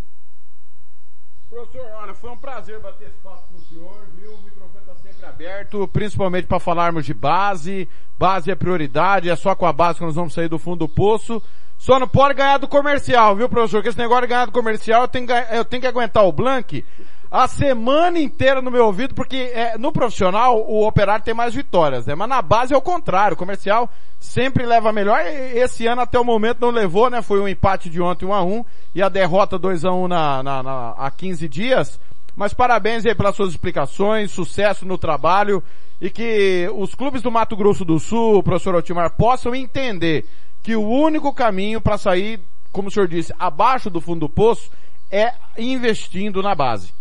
Professor, 1.48 1.86
olha, 2.02 2.14
foi 2.14 2.30
um 2.30 2.36
prazer 2.38 2.80
bater 2.80 3.06
esse 3.06 3.18
papo 3.22 3.52
com 3.52 3.58
o 3.58 3.60
senhor, 3.60 4.08
viu? 4.18 4.32
O 4.32 4.42
microfone 4.42 4.80
está 4.80 4.94
sempre 4.96 5.25
aberto, 5.36 5.86
principalmente 5.88 6.46
para 6.46 6.58
falarmos 6.58 7.04
de 7.04 7.12
base. 7.12 7.88
Base 8.18 8.50
é 8.50 8.54
prioridade, 8.54 9.28
é 9.28 9.36
só 9.36 9.54
com 9.54 9.66
a 9.66 9.72
base 9.72 9.98
que 9.98 10.04
nós 10.04 10.14
vamos 10.14 10.32
sair 10.32 10.48
do 10.48 10.58
fundo 10.58 10.86
do 10.86 10.88
poço. 10.88 11.42
Só 11.76 11.98
não 11.98 12.08
pode 12.08 12.32
ganhar 12.32 12.56
do 12.56 12.66
comercial, 12.66 13.36
viu, 13.36 13.48
professor? 13.48 13.78
Porque 13.78 13.90
esse 13.90 13.98
negócio 13.98 14.22
de 14.22 14.28
ganhar 14.28 14.46
do 14.46 14.52
comercial, 14.52 15.02
eu 15.02 15.08
tenho, 15.08 15.26
eu 15.52 15.64
tenho 15.64 15.82
que 15.82 15.86
aguentar 15.86 16.24
o 16.24 16.32
Blank 16.32 16.82
a 17.30 17.46
semana 17.48 18.18
inteira 18.18 18.62
no 18.62 18.70
meu 18.70 18.86
ouvido, 18.86 19.14
porque 19.14 19.36
é, 19.36 19.76
no 19.76 19.92
profissional 19.92 20.58
o 20.66 20.86
operário 20.86 21.24
tem 21.24 21.34
mais 21.34 21.52
vitórias, 21.52 22.06
né? 22.06 22.14
Mas 22.14 22.28
na 22.28 22.40
base 22.40 22.72
é 22.72 22.76
o 22.76 22.80
contrário, 22.80 23.34
o 23.34 23.38
comercial 23.38 23.90
sempre 24.18 24.64
leva 24.64 24.92
melhor. 24.92 25.20
Esse 25.26 25.86
ano 25.86 26.00
até 26.00 26.18
o 26.18 26.24
momento 26.24 26.60
não 26.60 26.70
levou, 26.70 27.10
né? 27.10 27.20
Foi 27.20 27.40
um 27.40 27.48
empate 27.48 27.90
de 27.90 28.00
ontem 28.00 28.24
1 28.24 28.32
a 28.32 28.42
1 28.42 28.64
e 28.94 29.02
a 29.02 29.08
derrota 29.10 29.58
2 29.58 29.84
a 29.84 29.92
1 29.92 30.08
na, 30.08 30.42
na, 30.42 30.62
na, 30.62 30.90
há 30.96 31.10
15 31.10 31.46
dias. 31.48 32.00
Mas 32.36 32.52
parabéns 32.52 33.06
aí 33.06 33.14
pelas 33.14 33.34
suas 33.34 33.50
explicações, 33.50 34.30
sucesso 34.30 34.84
no 34.84 34.98
trabalho 34.98 35.62
e 35.98 36.10
que 36.10 36.70
os 36.76 36.94
clubes 36.94 37.22
do 37.22 37.30
Mato 37.30 37.56
Grosso 37.56 37.82
do 37.82 37.98
Sul, 37.98 38.42
professor 38.42 38.74
Otimar, 38.74 39.16
possam 39.16 39.54
entender 39.54 40.26
que 40.62 40.76
o 40.76 40.86
único 40.86 41.32
caminho 41.32 41.80
para 41.80 41.96
sair, 41.96 42.38
como 42.70 42.88
o 42.88 42.90
senhor 42.90 43.08
disse, 43.08 43.32
abaixo 43.38 43.88
do 43.88 44.02
fundo 44.02 44.20
do 44.20 44.28
poço 44.28 44.70
é 45.10 45.32
investindo 45.56 46.42
na 46.42 46.54
base. 46.54 46.92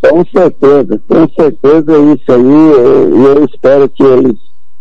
Com 0.00 0.24
certeza, 0.24 1.02
com 1.06 1.28
certeza 1.28 1.92
é 1.92 2.14
isso 2.14 2.32
aí, 2.32 3.12
e 3.12 3.24
eu 3.24 3.44
espero 3.44 3.88
que 3.90 4.02
eles 4.02 4.38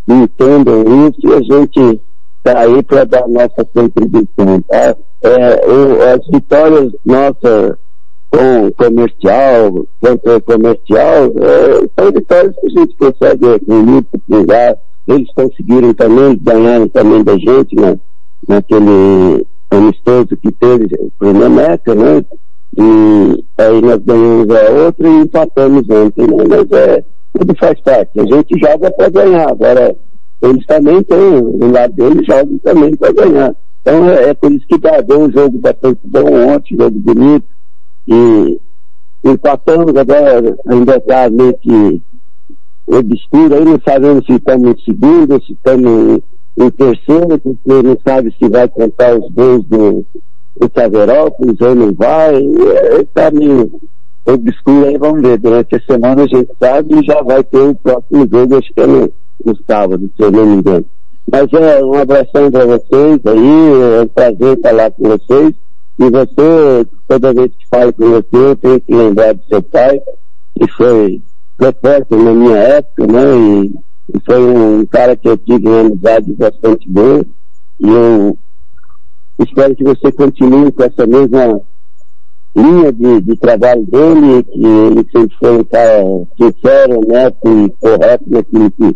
entendam 0.08 0.84
isso 1.08 1.20
e 1.24 1.34
a 1.34 1.42
gente 1.42 2.02
está 2.38 2.60
aí 2.60 2.82
para 2.84 3.04
dar 3.04 3.28
nossa 3.28 3.66
contribuição, 3.74 4.62
tá? 4.62 4.96
É, 5.24 6.14
as 6.14 6.26
vitórias 6.28 6.94
nossas 7.04 7.78
com 8.30 8.72
comercial, 8.72 9.88
contra 10.02 10.42
comercial, 10.42 11.26
é, 11.26 12.02
são 12.02 12.12
vitórias 12.12 12.56
que 12.56 12.68
a 12.68 12.70
gente 12.70 12.96
consegue 12.98 13.46
muito 13.68 14.20
pegar. 14.30 14.78
Eles 15.08 15.28
conseguiram 15.34 15.94
também, 15.94 16.38
ganharam 16.42 16.88
também 16.90 17.24
da 17.24 17.38
gente 17.38 17.76
na, 17.76 17.96
naquele 18.48 19.46
amistoso 19.72 20.36
que 20.42 20.52
teve, 20.52 20.88
foi 21.18 21.34
na 21.34 21.50
Meca, 21.50 21.96
né? 21.96 22.24
E 22.78 23.44
aí 23.58 23.82
nós 23.82 24.02
ganhamos 24.04 24.50
a 24.50 24.72
outra 24.72 25.08
e 25.08 25.22
empatamos 25.22 25.90
ontem, 25.90 26.28
né? 26.28 26.44
Mas 26.48 26.72
é, 26.72 27.04
tudo 27.34 27.56
faz 27.58 27.80
parte. 27.82 28.20
A 28.20 28.26
gente 28.26 28.60
joga 28.60 28.92
para 28.92 29.10
ganhar. 29.10 29.50
Agora, 29.50 29.96
eles 30.42 30.66
também 30.66 31.02
têm, 31.04 31.42
do 31.42 31.72
lado 31.72 31.94
deles, 31.94 32.26
jogam 32.28 32.58
também 32.60 32.96
para 32.96 33.14
ganhar. 33.14 33.56
Então 33.82 34.10
é, 34.10 34.30
é, 34.30 34.34
por 34.34 34.52
isso 34.52 34.68
que 34.68 34.78
dá, 34.78 35.02
deu 35.02 35.22
um 35.22 35.32
jogo 35.32 35.58
bastante 35.60 36.02
bom 36.04 36.54
ontem, 36.54 36.76
jogo 36.76 37.00
bonito. 37.00 37.46
E 38.08 38.60
empatamos 39.24 39.96
agora, 39.96 40.58
ainda 40.68 40.98
está 40.98 41.30
meio 41.30 41.58
que 41.58 42.02
obscuro, 42.88 43.56
aí 43.56 43.66
não 43.66 43.80
sabemos 43.86 44.26
se 44.26 44.34
estamos 44.34 44.72
em 44.72 44.84
segundo, 44.84 45.44
se 45.44 45.54
estamos 45.54 46.22
em 46.58 46.70
terceiro, 46.72 47.38
porque 47.40 47.84
não 47.84 47.98
sabe 48.08 48.34
se 48.38 48.50
vai 48.50 48.68
contar 48.70 49.18
os 49.18 49.30
gols 49.32 49.66
do, 49.66 50.06
o 50.60 50.70
Taverópolis 50.70 51.60
ou 51.62 51.76
não 51.76 51.94
vai, 51.94 52.42
está 53.02 53.30
meio 53.32 53.72
obscuro 54.26 54.88
aí, 54.88 54.98
vamos 54.98 55.22
ver. 55.22 55.38
Durante 55.38 55.76
a 55.76 55.82
semana 55.82 56.24
a 56.24 56.28
gente 56.28 56.50
sabe 56.60 57.00
e 57.00 57.06
já 57.06 57.22
vai 57.22 57.44
ter 57.44 57.60
o 57.60 57.76
próximo 57.76 58.28
jogo, 58.32 58.58
acho 58.58 58.74
que 58.74 58.82
é 58.82 58.88
no, 58.88 59.12
no 59.46 59.58
sábado, 59.70 60.10
se 60.16 60.24
eu 60.24 60.32
não 60.32 60.46
me 60.46 60.56
engano. 60.58 60.86
Mas 61.30 61.48
é 61.54 61.84
um 61.84 61.94
abração 61.94 62.50
para 62.50 62.66
vocês 62.66 63.20
aí, 63.26 63.98
é 63.98 64.02
um 64.02 64.08
prazer 64.08 64.60
falar 64.62 64.92
com 64.92 65.04
vocês. 65.10 65.54
E 66.00 66.10
você, 66.10 66.88
toda 67.08 67.34
vez 67.34 67.52
que 67.56 67.68
falo 67.70 67.94
com 67.94 68.10
você, 68.10 68.28
eu 68.34 68.56
tenho 68.56 68.82
que 68.82 68.96
lembrar 68.96 69.34
do 69.34 69.44
seu 69.46 69.62
pai, 69.64 70.00
que 70.60 70.72
foi 70.74 71.22
repórter 71.60 72.18
na 72.18 72.34
minha 72.34 72.58
época, 72.58 73.08
né? 73.08 73.38
E, 73.38 73.66
e 74.16 74.20
foi 74.26 74.40
um 74.40 74.86
cara 74.86 75.16
que 75.16 75.28
eu 75.28 75.38
tive 75.38 75.68
uma 75.68 75.82
amizade 75.82 76.34
bastante 76.34 76.90
boa. 76.90 77.26
E 77.80 77.88
eu 77.88 78.38
Espero 79.40 79.76
que 79.76 79.84
você 79.84 80.12
continue 80.12 80.72
com 80.72 80.84
essa 80.84 81.06
mesma 81.06 81.62
linha 82.56 82.92
de, 82.92 83.22
de 83.22 83.38
trabalho 83.38 83.86
dele, 83.86 84.44
que 84.44 84.66
ele 84.66 85.08
sempre 85.12 85.38
foi 85.40 85.60
um 85.60 85.64
cara 85.64 86.04
sincero, 86.42 87.00
honesto 87.00 87.48
e 87.48 87.70
correto 87.80 88.24
naquilo 88.28 88.72
que, 88.72 88.94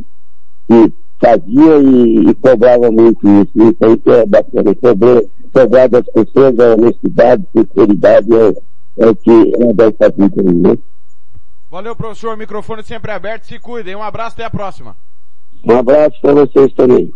que 0.68 0.94
fazia 1.22 1.78
e, 1.78 2.30
e, 2.30 2.34
cobrava 2.36 2.90
muito 2.90 3.19
isso. 3.28 3.52
Isso 3.56 3.78
aí 3.82 3.98
que 3.98 4.10
é 4.10 4.26
bacana. 4.26 4.73
Cobrar, 4.73 5.22
cobrar 5.52 5.88
das 5.88 6.06
pessoas 6.06 6.60
a 6.60 6.73
honestidade, 6.73 7.44
sinceridade 7.56 8.28
é, 8.34 9.03
é 9.03 9.07
o 9.07 9.15
que 9.15 9.32
é 9.32 9.73
dessa 9.73 10.10
vida 10.10 10.41
aí, 10.41 10.53
né? 10.53 10.78
Valeu, 11.69 11.95
professor. 11.95 12.36
Microfone 12.36 12.84
sempre 12.84 13.11
aberto. 13.11 13.45
Se 13.45 13.57
cuidem. 13.57 13.95
Um 13.95 14.03
abraço 14.03 14.34
até 14.34 14.44
a 14.44 14.49
próxima. 14.49 14.98
Um 15.64 15.78
abraço 15.78 16.19
para 16.19 16.34
vocês 16.34 16.73
também. 16.73 17.14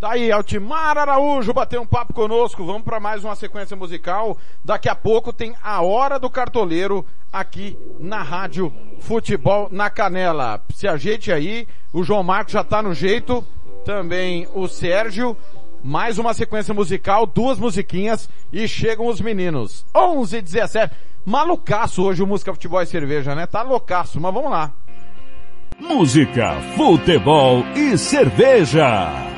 Tá 0.00 0.12
aí, 0.12 0.30
Altimar 0.30 0.96
Araújo 0.96 1.52
bateu 1.52 1.82
um 1.82 1.86
papo 1.86 2.12
conosco. 2.12 2.64
Vamos 2.64 2.82
para 2.82 3.00
mais 3.00 3.24
uma 3.24 3.34
sequência 3.34 3.76
musical. 3.76 4.38
Daqui 4.64 4.88
a 4.88 4.94
pouco 4.94 5.32
tem 5.32 5.54
a 5.60 5.82
Hora 5.82 6.20
do 6.20 6.30
Cartoleiro 6.30 7.04
aqui 7.32 7.76
na 7.98 8.22
Rádio 8.22 8.72
Futebol 9.00 9.68
na 9.72 9.90
Canela. 9.90 10.62
Se 10.72 10.86
ajeite 10.86 11.32
aí, 11.32 11.66
o 11.92 12.04
João 12.04 12.22
Marcos 12.22 12.52
já 12.52 12.62
tá 12.62 12.80
no 12.80 12.94
jeito, 12.94 13.44
também 13.84 14.46
o 14.54 14.68
Sérgio. 14.68 15.36
Mais 15.82 16.18
uma 16.18 16.34
sequência 16.34 16.74
musical, 16.74 17.26
duas 17.26 17.58
musiquinhas 17.58 18.28
e 18.52 18.66
chegam 18.66 19.06
os 19.06 19.20
meninos. 19.20 19.86
11 19.94 20.36
e 20.36 20.42
17. 20.42 20.94
Malucaço 21.24 22.02
hoje 22.02 22.22
o 22.22 22.26
Música 22.26 22.52
Futebol 22.52 22.82
e 22.82 22.86
Cerveja, 22.86 23.34
né? 23.34 23.46
Tá 23.46 23.62
loucaço, 23.62 24.20
mas 24.20 24.34
vamos 24.34 24.50
lá. 24.50 24.72
Música, 25.80 26.56
futebol 26.76 27.64
e 27.76 27.96
cerveja. 27.96 29.37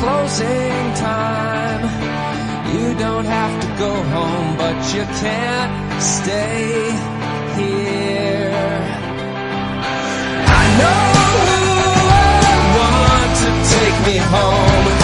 closing 0.00 0.94
time. 0.94 1.82
You 2.72 2.94
don't 2.94 3.26
have 3.26 3.54
to 3.62 3.68
go 3.84 3.92
home, 4.16 4.56
but 4.56 4.76
you 4.94 5.04
can't 5.22 6.02
stay 6.02 6.90
here. 7.60 8.50
I 10.60 10.64
know 10.80 11.02
who 11.48 11.64
I 12.16 12.58
want 12.78 13.30
to 13.42 13.50
take 13.74 13.96
me 14.08 14.16
home. 14.34 14.99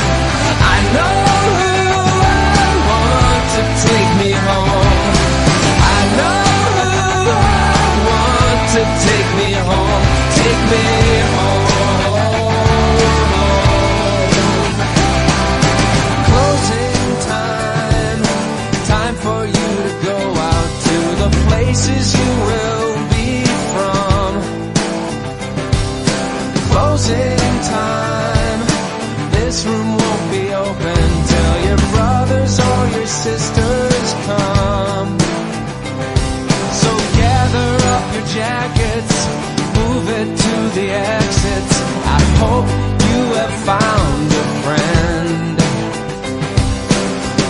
hope 42.43 42.69
you 43.09 43.21
have 43.41 43.55
found 43.71 44.27
a 44.43 44.47
friend. 44.65 45.57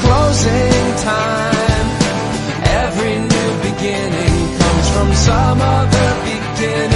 Closing 0.04 0.86
time, 1.12 1.88
every 2.82 3.14
new 3.32 3.50
beginning 3.68 4.36
comes 4.60 4.86
from 4.94 5.08
some 5.14 5.60
other 5.60 6.08
beginning. 6.24 6.95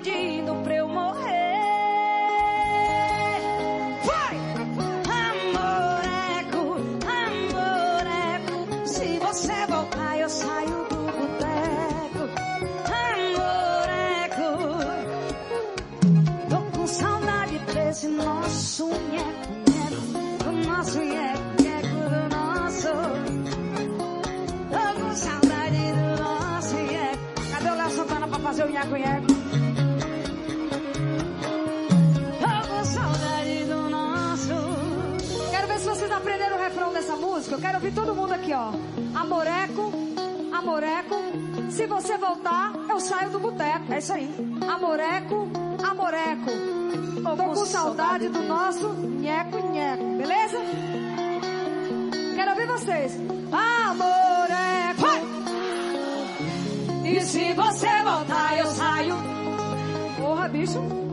pedindo 0.00 0.57
É 43.98 44.00
isso 44.00 44.12
aí. 44.12 44.32
Amoreco, 44.72 45.48
amoreco. 45.82 46.52
Tô 47.20 47.36
com 47.36 47.66
saudade 47.66 48.28
do 48.28 48.42
nosso 48.44 48.90
nheco, 48.92 49.72
nheco. 49.72 50.04
Beleza? 50.16 50.58
Quero 52.36 52.50
ouvir 52.52 52.66
vocês. 52.68 53.18
Amoreco. 53.50 55.08
E 57.04 57.20
se 57.22 57.52
você 57.54 57.88
voltar, 58.04 58.56
eu 58.58 58.66
saio. 58.68 59.16
Porra, 60.20 60.48
bicho. 60.48 61.07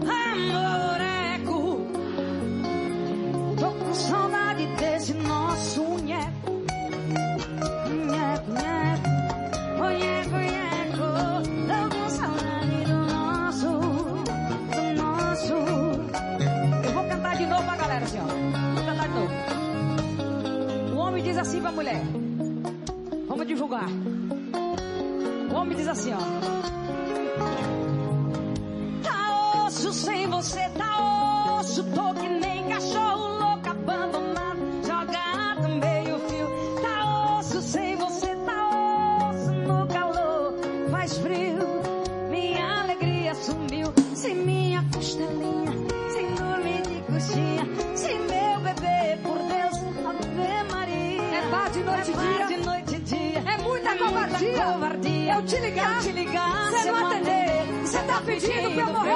Você 58.46 59.15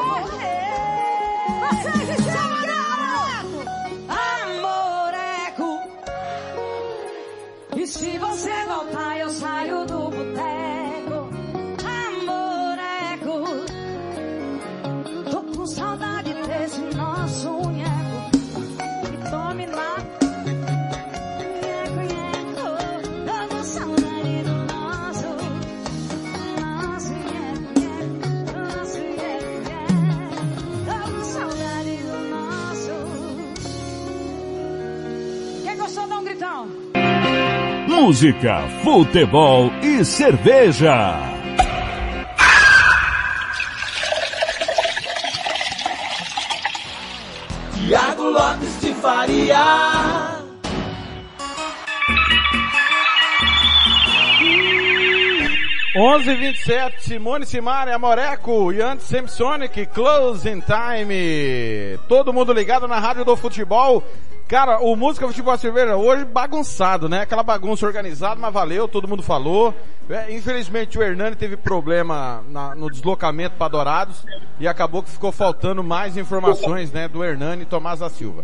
Música, 38.19 38.67
futebol 38.83 39.71
e 39.81 40.03
cerveja. 40.03 41.15
Tiago 47.73 48.23
Lopes 48.23 48.81
de 48.81 48.93
Faria. 48.95 50.39
Onze 55.95 56.31
e 56.31 56.35
27, 56.35 57.01
Simone 57.01 57.45
Simari, 57.45 57.91
Amoreco, 57.91 58.71
Yann 58.71 58.99
Samsonic, 58.99 59.85
Closing 59.87 60.61
Time. 60.61 61.97
Todo 62.07 62.31
mundo 62.33 62.53
ligado 62.53 62.85
na 62.85 62.99
rádio 62.99 63.23
do 63.23 63.35
futebol. 63.35 64.03
Cara, 64.49 64.79
o 64.81 64.95
Música 64.95 65.27
Futebol 65.27 65.55
Cerveja 65.59 65.95
hoje 65.95 66.25
bagunçado, 66.25 67.07
né? 67.07 67.21
Aquela 67.21 67.43
bagunça 67.43 67.85
organizada, 67.85 68.35
mas 68.41 68.51
valeu, 68.51 68.87
todo 68.87 69.07
mundo 69.07 69.21
falou. 69.21 69.75
É, 70.09 70.35
infelizmente 70.35 70.97
o 70.97 71.03
Hernani 71.03 71.35
teve 71.35 71.55
problema 71.55 72.43
na- 72.49 72.73
no 72.73 72.89
deslocamento 72.89 73.55
para 73.57 73.67
Dourados 73.67 74.25
e 74.59 74.67
acabou 74.67 75.03
que 75.03 75.11
ficou 75.11 75.31
faltando 75.31 75.83
mais 75.83 76.17
informações, 76.17 76.91
né, 76.91 77.07
do 77.07 77.23
Hernani 77.23 77.61
e 77.61 77.65
Tomás 77.65 77.99
da 77.99 78.09
Silva. 78.09 78.43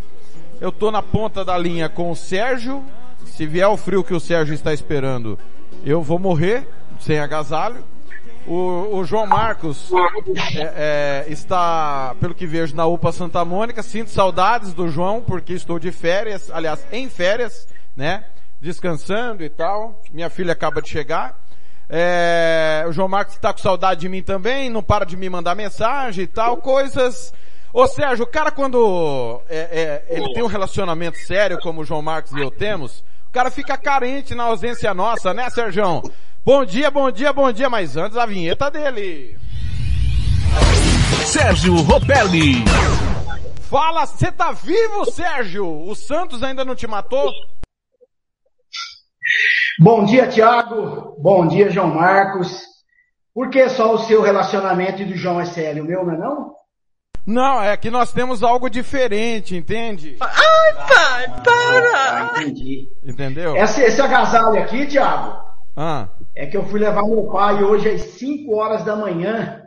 Eu 0.60 0.70
tô 0.70 0.92
na 0.92 1.02
ponta 1.02 1.44
da 1.44 1.58
linha 1.58 1.88
com 1.88 2.08
o 2.12 2.14
Sérgio. 2.16 2.84
Se 3.24 3.44
vier 3.44 3.66
o 3.66 3.76
frio 3.76 4.04
que 4.04 4.14
o 4.14 4.20
Sérgio 4.20 4.54
está 4.54 4.72
esperando, 4.72 5.36
eu 5.84 6.02
vou 6.02 6.20
morrer 6.20 6.68
sem 7.00 7.18
agasalho. 7.18 7.82
O, 8.46 8.98
o 8.98 9.04
João 9.04 9.26
Marcos 9.26 9.90
é, 10.54 11.24
é, 11.26 11.32
está, 11.32 12.14
pelo 12.20 12.34
que 12.34 12.46
vejo, 12.46 12.76
na 12.76 12.86
UPA 12.86 13.10
Santa 13.10 13.44
Mônica. 13.44 13.82
Sinto 13.82 14.10
saudades 14.10 14.72
do 14.72 14.88
João, 14.88 15.20
porque 15.20 15.52
estou 15.52 15.78
de 15.78 15.90
férias, 15.90 16.50
aliás, 16.50 16.86
em 16.92 17.08
férias, 17.08 17.66
né? 17.96 18.24
Descansando 18.60 19.42
e 19.42 19.48
tal. 19.48 20.00
Minha 20.12 20.30
filha 20.30 20.52
acaba 20.52 20.80
de 20.80 20.88
chegar. 20.88 21.44
É, 21.88 22.84
o 22.88 22.92
João 22.92 23.08
Marcos 23.08 23.34
está 23.34 23.52
com 23.52 23.58
saudade 23.58 24.00
de 24.00 24.08
mim 24.08 24.22
também, 24.22 24.68
não 24.68 24.82
para 24.82 25.04
de 25.04 25.16
me 25.16 25.28
mandar 25.28 25.54
mensagem 25.54 26.24
e 26.24 26.26
tal, 26.26 26.56
coisas. 26.58 27.32
Ô 27.72 27.86
Sérgio, 27.86 28.24
o 28.24 28.28
cara 28.28 28.50
quando 28.50 29.40
é, 29.48 30.02
é, 30.08 30.16
ele 30.16 30.32
tem 30.32 30.42
um 30.42 30.48
relacionamento 30.48 31.18
sério, 31.18 31.58
como 31.60 31.82
o 31.82 31.84
João 31.84 32.02
Marcos 32.02 32.32
e 32.32 32.40
eu 32.40 32.50
temos, 32.50 33.00
o 33.28 33.32
cara 33.32 33.50
fica 33.50 33.76
carente 33.76 34.34
na 34.34 34.44
ausência 34.44 34.92
nossa, 34.94 35.34
né, 35.34 35.48
Sérgio? 35.50 36.02
Bom 36.46 36.64
dia, 36.64 36.92
bom 36.92 37.10
dia, 37.10 37.32
bom 37.32 37.50
dia, 37.50 37.68
mas 37.68 37.96
antes 37.96 38.16
a 38.16 38.24
vinheta 38.24 38.70
dele. 38.70 39.36
Sérgio 41.24 41.74
Ropelli. 41.82 42.64
Fala, 43.68 44.06
você 44.06 44.30
tá 44.30 44.52
vivo, 44.52 45.04
Sérgio? 45.10 45.66
O 45.66 45.92
Santos 45.96 46.44
ainda 46.44 46.64
não 46.64 46.76
te 46.76 46.86
matou? 46.86 47.32
Bom 49.80 50.04
dia, 50.04 50.28
Tiago. 50.28 51.16
Bom 51.20 51.48
dia, 51.48 51.68
João 51.68 51.92
Marcos. 51.92 52.62
Por 53.34 53.50
que 53.50 53.68
só 53.68 53.92
o 53.92 53.98
seu 53.98 54.22
relacionamento 54.22 55.02
e 55.02 55.04
do 55.04 55.16
João 55.16 55.40
é 55.40 55.46
sério? 55.46 55.82
O 55.82 55.86
meu 55.88 56.06
não 56.06 56.14
é 56.14 56.16
não? 56.16 56.56
Não, 57.26 57.60
é 57.60 57.76
que 57.76 57.90
nós 57.90 58.12
temos 58.12 58.44
algo 58.44 58.70
diferente, 58.70 59.56
entende? 59.56 60.16
Ai, 60.20 60.74
pai, 60.86 61.42
para! 61.42 61.96
Ah, 61.96 62.34
entendi. 62.40 62.88
Entendeu? 63.04 63.56
Esse, 63.56 63.82
esse 63.82 64.00
agasalho 64.00 64.62
aqui, 64.62 64.86
Tiago, 64.86 65.44
Ah, 65.76 66.08
é 66.36 66.46
que 66.46 66.56
eu 66.56 66.64
fui 66.66 66.78
levar 66.78 67.02
meu 67.02 67.24
pai 67.28 67.64
hoje 67.64 67.88
às 67.88 68.02
5 68.02 68.54
horas 68.54 68.84
da 68.84 68.94
manhã 68.94 69.62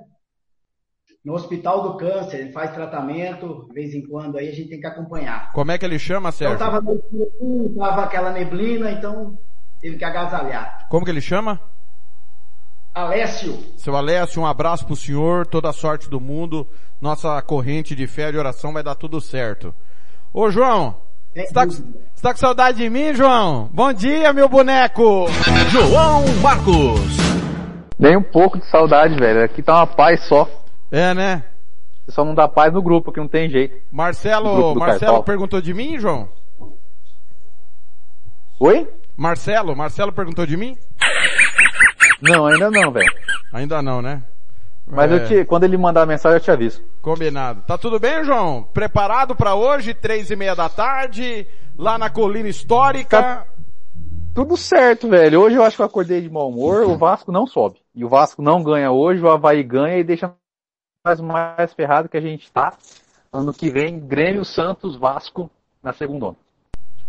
no 1.25 1.33
Hospital 1.33 1.81
do 1.83 1.97
Câncer. 1.97 2.39
Ele 2.39 2.51
faz 2.51 2.71
tratamento, 2.73 3.65
de 3.67 3.73
vez 3.73 3.93
em 3.93 4.07
quando 4.07 4.37
aí 4.37 4.47
a 4.49 4.53
gente 4.53 4.69
tem 4.69 4.79
que 4.79 4.87
acompanhar. 4.87 5.51
como 5.51 5.71
é 5.71 5.77
que 5.77 5.85
ele 5.85 5.99
chama, 5.99 6.29
Então 6.29 6.37
Sérgio? 6.37 6.57
tava, 6.59 6.79
no- 6.79 7.75
tava 7.77 8.03
aquela 8.03 8.31
neblina, 8.31 8.91
então 8.91 9.37
teve 9.81 9.97
que 9.97 10.05
agasalhar. 10.05 10.87
Como 10.89 11.03
que 11.03 11.11
ele 11.11 11.21
chama? 11.21 11.59
Alessio, 12.93 13.57
Seu 13.77 13.95
Alessio, 13.95 14.41
um 14.41 14.45
abraço 14.45 14.85
pro 14.85 14.95
senhor, 14.95 15.45
toda 15.47 15.69
a 15.69 15.73
sorte 15.73 16.09
do 16.09 16.19
mundo. 16.19 16.67
Nossa 16.99 17.41
corrente 17.41 17.95
de 17.95 18.07
fé 18.07 18.29
e 18.29 18.31
de 18.33 18.37
oração 18.37 18.73
vai 18.73 18.83
dar 18.83 18.95
tudo 18.95 19.21
certo. 19.21 19.73
Ô 20.33 20.49
João, 20.51 20.99
você 21.33 21.53
tá, 21.53 21.65
com- 21.65 21.71
você 21.71 22.21
tá 22.21 22.31
com 22.33 22.39
saudade 22.39 22.77
de 22.79 22.89
mim, 22.89 23.13
João? 23.13 23.69
Bom 23.73 23.93
dia, 23.93 24.33
meu 24.33 24.49
boneco! 24.49 25.25
João 25.69 26.25
Marcos. 26.41 26.99
Nem 27.97 28.17
um 28.17 28.23
pouco 28.23 28.57
de 28.57 28.65
saudade, 28.69 29.15
velho. 29.15 29.43
Aqui 29.43 29.61
tá 29.61 29.75
uma 29.77 29.87
paz 29.87 30.23
só. 30.23 30.49
É, 30.91 31.13
né? 31.13 31.43
Só 32.09 32.25
não 32.25 32.33
dá 32.33 32.47
paz 32.47 32.73
no 32.73 32.81
grupo, 32.81 33.11
que 33.11 33.19
não 33.19 33.27
tem 33.27 33.49
jeito. 33.49 33.75
Marcelo, 33.91 34.73
Marcelo 34.75 34.99
Cartola. 34.99 35.23
perguntou 35.23 35.61
de 35.61 35.73
mim, 35.73 35.99
João? 35.99 36.27
Oi? 38.59 38.87
Marcelo, 39.15 39.75
Marcelo 39.75 40.11
perguntou 40.11 40.45
de 40.45 40.57
mim? 40.57 40.77
Não, 42.21 42.45
ainda 42.45 42.71
não, 42.71 42.91
velho. 42.91 43.11
Ainda 43.53 43.81
não, 43.81 44.01
né? 44.01 44.21
Mas 44.91 45.11
É. 45.11 45.15
eu 45.15 45.27
te, 45.27 45.45
quando 45.45 45.65
ele 45.65 45.77
mandar 45.77 46.01
a 46.01 46.05
mensagem 46.05 46.37
eu 46.37 46.41
te 46.43 46.49
aviso. 46.51 46.83
Combinado. 47.01 47.61
Tá 47.67 47.77
tudo 47.77 47.99
bem, 47.99 48.23
João? 48.23 48.63
Preparado 48.73 49.35
pra 49.35 49.53
hoje, 49.55 49.93
três 49.93 50.31
e 50.31 50.35
meia 50.35 50.55
da 50.55 50.67
tarde, 50.67 51.47
lá 51.77 51.97
na 51.97 52.09
Colina 52.09 52.49
Histórica? 52.49 53.45
Tudo 54.33 54.57
certo, 54.57 55.07
velho. 55.09 55.41
Hoje 55.41 55.55
eu 55.57 55.63
acho 55.63 55.75
que 55.75 55.81
eu 55.81 55.85
acordei 55.85 56.21
de 56.21 56.29
mau 56.29 56.49
humor, 56.49 56.83
o 56.85 56.97
Vasco 56.97 57.31
não 57.31 57.45
sobe. 57.45 57.77
E 57.93 58.03
o 58.03 58.09
Vasco 58.09 58.41
não 58.41 58.63
ganha 58.63 58.91
hoje, 58.91 59.21
o 59.21 59.29
Havaí 59.29 59.61
ganha 59.63 59.97
e 59.97 60.03
deixa 60.03 60.33
mais, 61.05 61.19
mais 61.19 61.73
ferrado 61.73 62.09
que 62.09 62.17
a 62.17 62.21
gente 62.21 62.51
tá. 62.51 62.73
Ano 63.31 63.53
que 63.53 63.69
vem, 63.69 63.99
Grêmio, 63.99 64.43
Santos, 64.43 64.95
Vasco 64.97 65.51
na 65.83 65.93
segunda. 65.93 66.33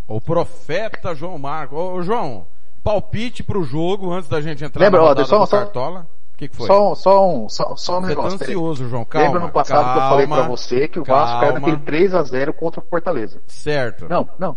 O 0.07 0.21
profeta 0.21 1.15
João 1.15 1.39
Marcos. 1.39 1.79
Ô, 1.79 2.03
João, 2.03 2.47
palpite 2.85 3.43
pro 3.43 3.63
jogo 3.63 4.13
antes 4.13 4.29
da 4.29 4.41
gente 4.41 4.65
entrar 4.65 4.83
Lembra, 4.85 5.01
na 5.01 5.07
ó, 5.07 5.25
só- 5.25 5.39
do 5.39 5.47
só- 5.47 5.59
Cartola. 5.59 6.07
O 6.41 6.43
que, 6.43 6.49
que 6.49 6.57
foi? 6.57 6.67
Só, 6.67 6.95
só 6.95 7.29
um, 7.29 7.49
só, 7.51 7.77
só 7.77 7.99
um 7.99 8.01
Você 8.01 8.03
tá 8.03 8.09
negócio. 8.09 8.39
peraí. 8.39 8.55
ansioso, 8.55 8.89
João. 8.89 9.05
Calma, 9.05 9.27
Lembra 9.27 9.41
no 9.43 9.53
passado 9.53 9.93
que 9.93 9.99
eu 9.99 10.09
falei 10.09 10.27
pra 10.27 10.37
calma, 10.37 10.57
você 10.57 10.89
que 10.89 10.99
o 10.99 11.05
Vasco 11.05 11.41
caiu 11.41 11.53
calma. 11.53 11.69
naquele 11.69 12.09
3x0 12.09 12.53
contra 12.55 12.81
o 12.81 12.85
Fortaleza. 12.89 13.43
Certo. 13.47 14.09
Não, 14.09 14.27
não. 14.39 14.57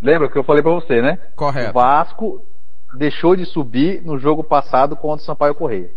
Lembra 0.00 0.30
que 0.30 0.38
eu 0.38 0.44
falei 0.44 0.62
pra 0.62 0.72
você, 0.72 1.02
né? 1.02 1.18
Correto. 1.36 1.70
O 1.70 1.74
Vasco 1.74 2.42
deixou 2.94 3.36
de 3.36 3.44
subir 3.44 4.02
no 4.02 4.18
jogo 4.18 4.42
passado 4.42 4.96
contra 4.96 5.22
o 5.22 5.26
Sampaio 5.26 5.54
Correia. 5.54 5.90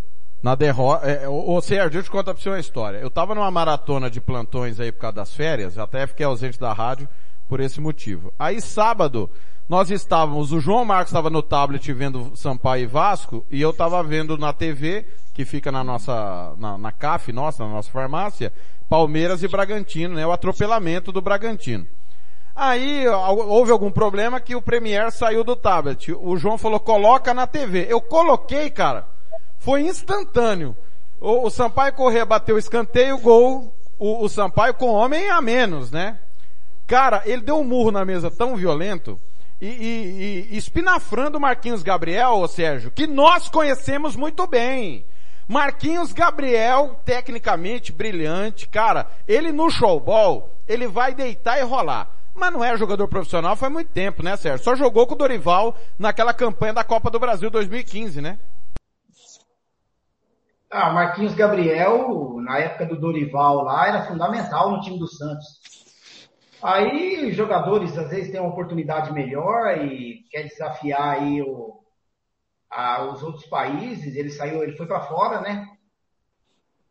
Na 0.44 0.56
derrota, 0.56 1.08
é, 1.08 1.30
ô, 1.30 1.56
ô 1.56 1.62
Sérgio, 1.62 1.90
deixa 1.92 2.00
eu 2.00 2.04
te 2.04 2.12
contar 2.12 2.34
pra 2.34 2.44
você 2.44 2.50
uma 2.50 2.60
história. 2.60 2.98
Eu 2.98 3.10
tava 3.10 3.34
numa 3.34 3.50
maratona 3.50 4.10
de 4.10 4.20
plantões 4.20 4.78
aí 4.82 4.92
por 4.92 5.00
causa 5.00 5.16
das 5.16 5.34
férias, 5.34 5.78
até 5.78 6.06
fiquei 6.06 6.26
ausente 6.26 6.60
da 6.60 6.74
rádio 6.74 7.08
por 7.48 7.60
esse 7.60 7.80
motivo. 7.80 8.34
Aí 8.38 8.62
sábado, 8.62 9.30
nós 9.68 9.90
estávamos, 9.90 10.52
o 10.52 10.60
João 10.60 10.84
Marcos 10.84 11.12
estava 11.12 11.30
no 11.30 11.42
tablet 11.42 11.92
vendo 11.94 12.36
Sampaio 12.36 12.84
e 12.84 12.88
Vasco, 12.88 13.46
e 13.50 13.62
eu 13.62 13.70
estava 13.70 14.04
vendo 14.04 14.38
na 14.38 14.52
TV, 14.52 15.06
que 15.34 15.46
fica 15.46 15.72
na 15.72 15.84
nossa, 15.84 16.54
na, 16.58 16.78
na 16.78 16.92
CAF 16.92 17.32
nossa, 17.32 17.64
na 17.64 17.70
nossa 17.70 17.90
farmácia, 17.90 18.52
Palmeiras 18.90 19.42
e 19.42 19.48
Bragantino, 19.48 20.16
né? 20.16 20.28
O 20.28 20.32
atropelamento 20.32 21.12
do 21.12 21.22
Bragantino. 21.22 21.88
Aí 22.56 23.08
houve 23.08 23.72
algum 23.72 23.90
problema 23.90 24.40
que 24.40 24.56
o 24.56 24.62
Premier 24.62 25.12
saiu 25.12 25.44
do 25.44 25.56
tablet. 25.56 26.12
O 26.12 26.38
João 26.38 26.58
falou, 26.58 26.80
coloca 26.80 27.34
na 27.34 27.48
TV. 27.48 27.88
Eu 27.90 28.00
coloquei, 28.00 28.70
cara. 28.70 29.08
Foi 29.58 29.82
instantâneo. 29.82 30.76
O, 31.20 31.48
o 31.48 31.50
Sampaio 31.50 31.94
Corrêa 31.94 32.26
bateu 32.26 32.56
o 32.56 32.60
escanteio, 32.60 33.18
gol. 33.18 33.76
O, 33.98 34.24
o 34.24 34.30
Sampaio 34.30 34.76
com 34.76 34.92
homem 34.92 35.30
a 35.30 35.42
menos, 35.42 35.90
né? 35.90 36.20
Cara, 36.94 37.24
ele 37.26 37.42
deu 37.42 37.58
um 37.58 37.64
murro 37.64 37.90
na 37.90 38.06
mesa 38.06 38.30
tão 38.30 38.56
violento 38.56 39.20
e, 39.60 39.66
e- 39.66 40.48
e 40.52 40.58
espinafrando 40.58 41.40
o 41.40 41.42
Marquinhos 41.42 41.82
Gabriel, 41.82 42.34
ô 42.34 42.48
Sérgio, 42.48 42.92
que 42.92 43.08
nós 43.08 43.50
conhecemos 43.50 44.16
muito 44.16 44.46
bem. 44.46 45.04
Marquinhos 45.48 46.14
Gabriel, 46.14 47.00
tecnicamente 47.04 47.92
brilhante, 47.92 48.70
cara, 48.70 49.08
ele 49.28 49.52
no 49.52 49.72
showball, 49.72 50.52
ele 50.68 50.86
vai 50.88 51.16
deitar 51.16 51.58
e 51.58 51.64
rolar. 51.64 52.12
Mas 52.36 52.54
não 52.54 52.64
é 52.64 52.78
jogador 52.78 53.08
profissional 53.08 53.56
faz 53.56 53.74
muito 53.74 53.90
tempo, 53.90 54.22
né, 54.22 54.38
Sérgio? 54.38 54.64
Só 54.64 54.76
jogou 54.76 55.08
com 55.08 55.16
o 55.16 55.18
Dorival 55.18 55.76
naquela 55.98 56.32
campanha 56.32 56.74
da 56.74 56.84
Copa 56.84 57.10
do 57.10 57.20
Brasil 57.20 57.50
2015, 57.50 58.22
né? 58.22 58.38
Ah, 60.70 60.92
Marquinhos 60.92 61.34
Gabriel, 61.34 62.36
na 62.44 62.60
época 62.60 62.86
do 62.86 63.00
Dorival 63.02 63.64
lá, 63.64 63.88
era 63.88 64.04
fundamental 64.04 64.70
no 64.70 64.80
time 64.82 65.00
do 65.00 65.08
Santos. 65.08 65.64
Aí 66.64 67.30
os 67.30 67.36
jogadores 67.36 67.98
às 67.98 68.10
vezes 68.10 68.32
têm 68.32 68.40
uma 68.40 68.50
oportunidade 68.50 69.12
melhor 69.12 69.78
e 69.78 70.24
quer 70.32 70.44
desafiar 70.44 71.20
aí 71.20 71.42
o, 71.42 71.84
a- 72.72 73.06
os 73.12 73.22
outros 73.22 73.46
países. 73.48 74.16
Ele 74.16 74.30
saiu, 74.30 74.64
ele 74.64 74.78
foi 74.78 74.88
para 74.88 75.02
fora, 75.02 75.42
né? 75.42 75.68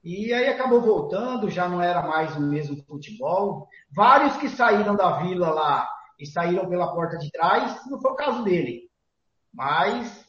E 0.05 0.33
aí 0.33 0.49
acabou 0.49 0.83
voltando, 0.83 1.49
já 1.49 1.69
não 1.69 1.81
era 1.81 2.03
mais 2.03 2.37
o 2.37 2.41
mesmo 2.41 2.77
futebol. 2.85 3.67
Vários 3.91 4.37
que 4.37 4.49
saíram 4.49 4.95
da 4.95 5.19
vila 5.19 5.51
lá 5.51 5.89
e 6.19 6.27
saíram 6.27 6.69
pela 6.69 6.93
porta 6.93 7.17
de 7.17 7.31
trás, 7.31 7.81
não 7.89 8.01
foi 8.01 8.11
o 8.11 8.17
caso 8.17 8.45
dele. 8.45 8.91
Mas 9.55 10.27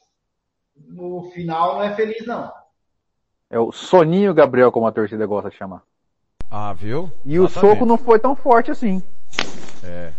no 0.75 1.29
final 1.31 1.75
não 1.75 1.83
é 1.83 1.95
feliz 1.95 2.25
não. 2.25 2.51
É 3.49 3.59
o 3.59 3.71
Soninho 3.71 4.33
Gabriel, 4.33 4.71
como 4.71 4.87
a 4.87 4.91
torcida 4.91 5.25
gosta 5.25 5.49
de 5.49 5.57
chamar. 5.57 5.83
Ah, 6.49 6.71
viu? 6.73 7.09
E 7.25 7.39
o 7.39 7.45
Exatamente. 7.45 7.75
soco 7.75 7.85
não 7.85 7.97
foi 7.97 8.19
tão 8.19 8.35
forte 8.35 8.71
assim. 8.71 9.01
É. 9.83 10.11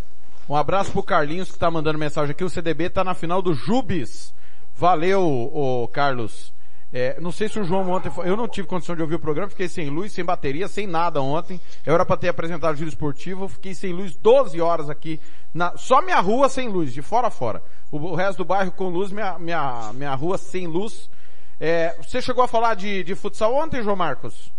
Um 0.48 0.54
abraço 0.54 0.92
pro 0.92 1.02
Carlinhos 1.02 1.50
que 1.50 1.58
tá 1.58 1.70
mandando 1.70 1.98
mensagem 1.98 2.32
aqui. 2.32 2.44
O 2.44 2.50
CDB 2.50 2.90
tá 2.90 3.02
na 3.02 3.14
final 3.14 3.40
do 3.40 3.54
Jubes. 3.54 4.34
Valeu, 4.76 5.22
ô 5.22 5.88
Carlos. 5.88 6.52
É, 6.96 7.20
não 7.20 7.32
sei 7.32 7.48
se 7.48 7.58
o 7.58 7.64
João 7.64 7.90
ontem 7.90 8.08
foi, 8.08 8.28
eu 8.28 8.36
não 8.36 8.46
tive 8.46 8.68
condição 8.68 8.94
de 8.94 9.02
ouvir 9.02 9.16
o 9.16 9.18
programa, 9.18 9.50
fiquei 9.50 9.66
sem 9.66 9.90
luz, 9.90 10.12
sem 10.12 10.24
bateria, 10.24 10.68
sem 10.68 10.86
nada 10.86 11.20
ontem. 11.20 11.60
Eu 11.84 11.92
era 11.92 12.06
para 12.06 12.16
ter 12.16 12.28
apresentado 12.28 12.72
o 12.72 12.76
giro 12.76 12.88
esportivo, 12.88 13.48
fiquei 13.48 13.74
sem 13.74 13.92
luz 13.92 14.14
12 14.14 14.60
horas 14.60 14.88
aqui, 14.88 15.18
na, 15.52 15.76
só 15.76 16.00
minha 16.00 16.20
rua 16.20 16.48
sem 16.48 16.68
luz, 16.68 16.92
de 16.92 17.02
fora 17.02 17.26
a 17.26 17.30
fora. 17.30 17.60
O, 17.90 17.96
o 17.96 18.14
resto 18.14 18.38
do 18.38 18.44
bairro 18.44 18.70
com 18.70 18.88
luz, 18.88 19.10
minha, 19.10 19.36
minha, 19.40 19.92
minha 19.92 20.14
rua 20.14 20.38
sem 20.38 20.68
luz. 20.68 21.10
É, 21.58 21.96
você 22.00 22.22
chegou 22.22 22.44
a 22.44 22.48
falar 22.48 22.74
de, 22.74 23.02
de 23.02 23.16
futsal 23.16 23.52
ontem, 23.56 23.82
João 23.82 23.96
Marcos? 23.96 24.52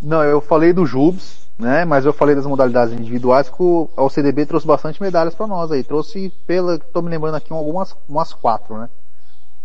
Não, 0.00 0.22
eu 0.22 0.40
falei 0.40 0.72
do 0.72 0.86
Jubes, 0.86 1.45
né? 1.58 1.84
Mas 1.84 2.04
eu 2.04 2.12
falei 2.12 2.34
das 2.34 2.46
modalidades 2.46 2.94
individuais 2.94 3.48
que 3.48 3.62
o, 3.62 4.10
CDB 4.10 4.46
trouxe 4.46 4.66
bastante 4.66 5.00
medalhas 5.00 5.34
para 5.34 5.46
nós 5.46 5.72
aí. 5.72 5.82
Trouxe, 5.82 6.32
pela, 6.46 6.78
tô 6.78 7.00
me 7.00 7.10
lembrando 7.10 7.36
aqui, 7.36 7.52
algumas 7.52 7.96
umas 8.08 8.32
quatro, 8.32 8.78
né? 8.78 8.88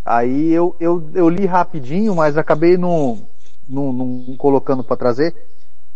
Aí 0.04 0.52
eu, 0.52 0.76
eu, 0.80 1.10
eu 1.14 1.30
li 1.30 1.46
rapidinho, 1.46 2.16
mas 2.16 2.38
acabei 2.38 2.78
não, 2.78 3.22
não, 3.68 3.94
não 3.94 4.36
colocando 4.38 4.84
para 4.84 4.98
trazer. 4.98 5.36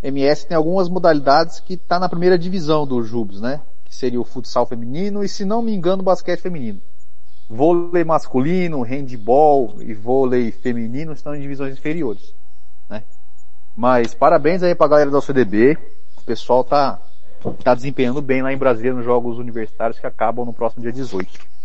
MS 0.04 0.46
tem 0.46 0.56
algumas 0.56 0.88
modalidades 0.88 1.60
que 1.60 1.76
tá 1.76 1.98
na 1.98 2.08
primeira 2.08 2.38
divisão 2.38 2.86
do 2.86 3.02
Jubes, 3.02 3.42
né? 3.42 3.62
Que 3.86 3.96
seria 3.96 4.22
o 4.22 4.26
futsal 4.26 4.66
feminino 4.68 5.24
e, 5.24 5.30
se 5.30 5.44
não 5.44 5.62
me 5.62 5.74
engano, 5.74 6.02
o 6.02 6.06
basquete 6.06 6.42
feminino. 6.42 6.80
Vôlei 7.50 8.04
masculino, 8.04 8.82
handball 8.82 9.76
e 9.82 9.94
vôlei 9.94 10.52
feminino 10.52 11.14
estão 11.14 11.36
em 11.36 11.42
divisões 11.42 11.74
inferiores? 11.74 12.34
Mas 13.76 14.14
parabéns 14.14 14.64
aí 14.64 14.74
pra 14.74 14.88
galera 14.88 15.12
da 15.12 15.20
UCDB. 15.20 15.78
O 16.18 16.22
pessoal 16.22 16.64
tá, 16.64 17.00
tá 17.64 17.76
desempenhando 17.76 18.22
bem 18.22 18.42
lá 18.42 18.54
em 18.54 18.58
Brasília 18.58 18.94
nos 18.94 19.04
Jogos 19.04 19.38
Universitários 19.38 20.00
que 20.00 20.08
acabam 20.08 20.46
no 20.46 20.54
próximo 20.54 20.82
dia 20.82 20.94
18. 20.94 21.56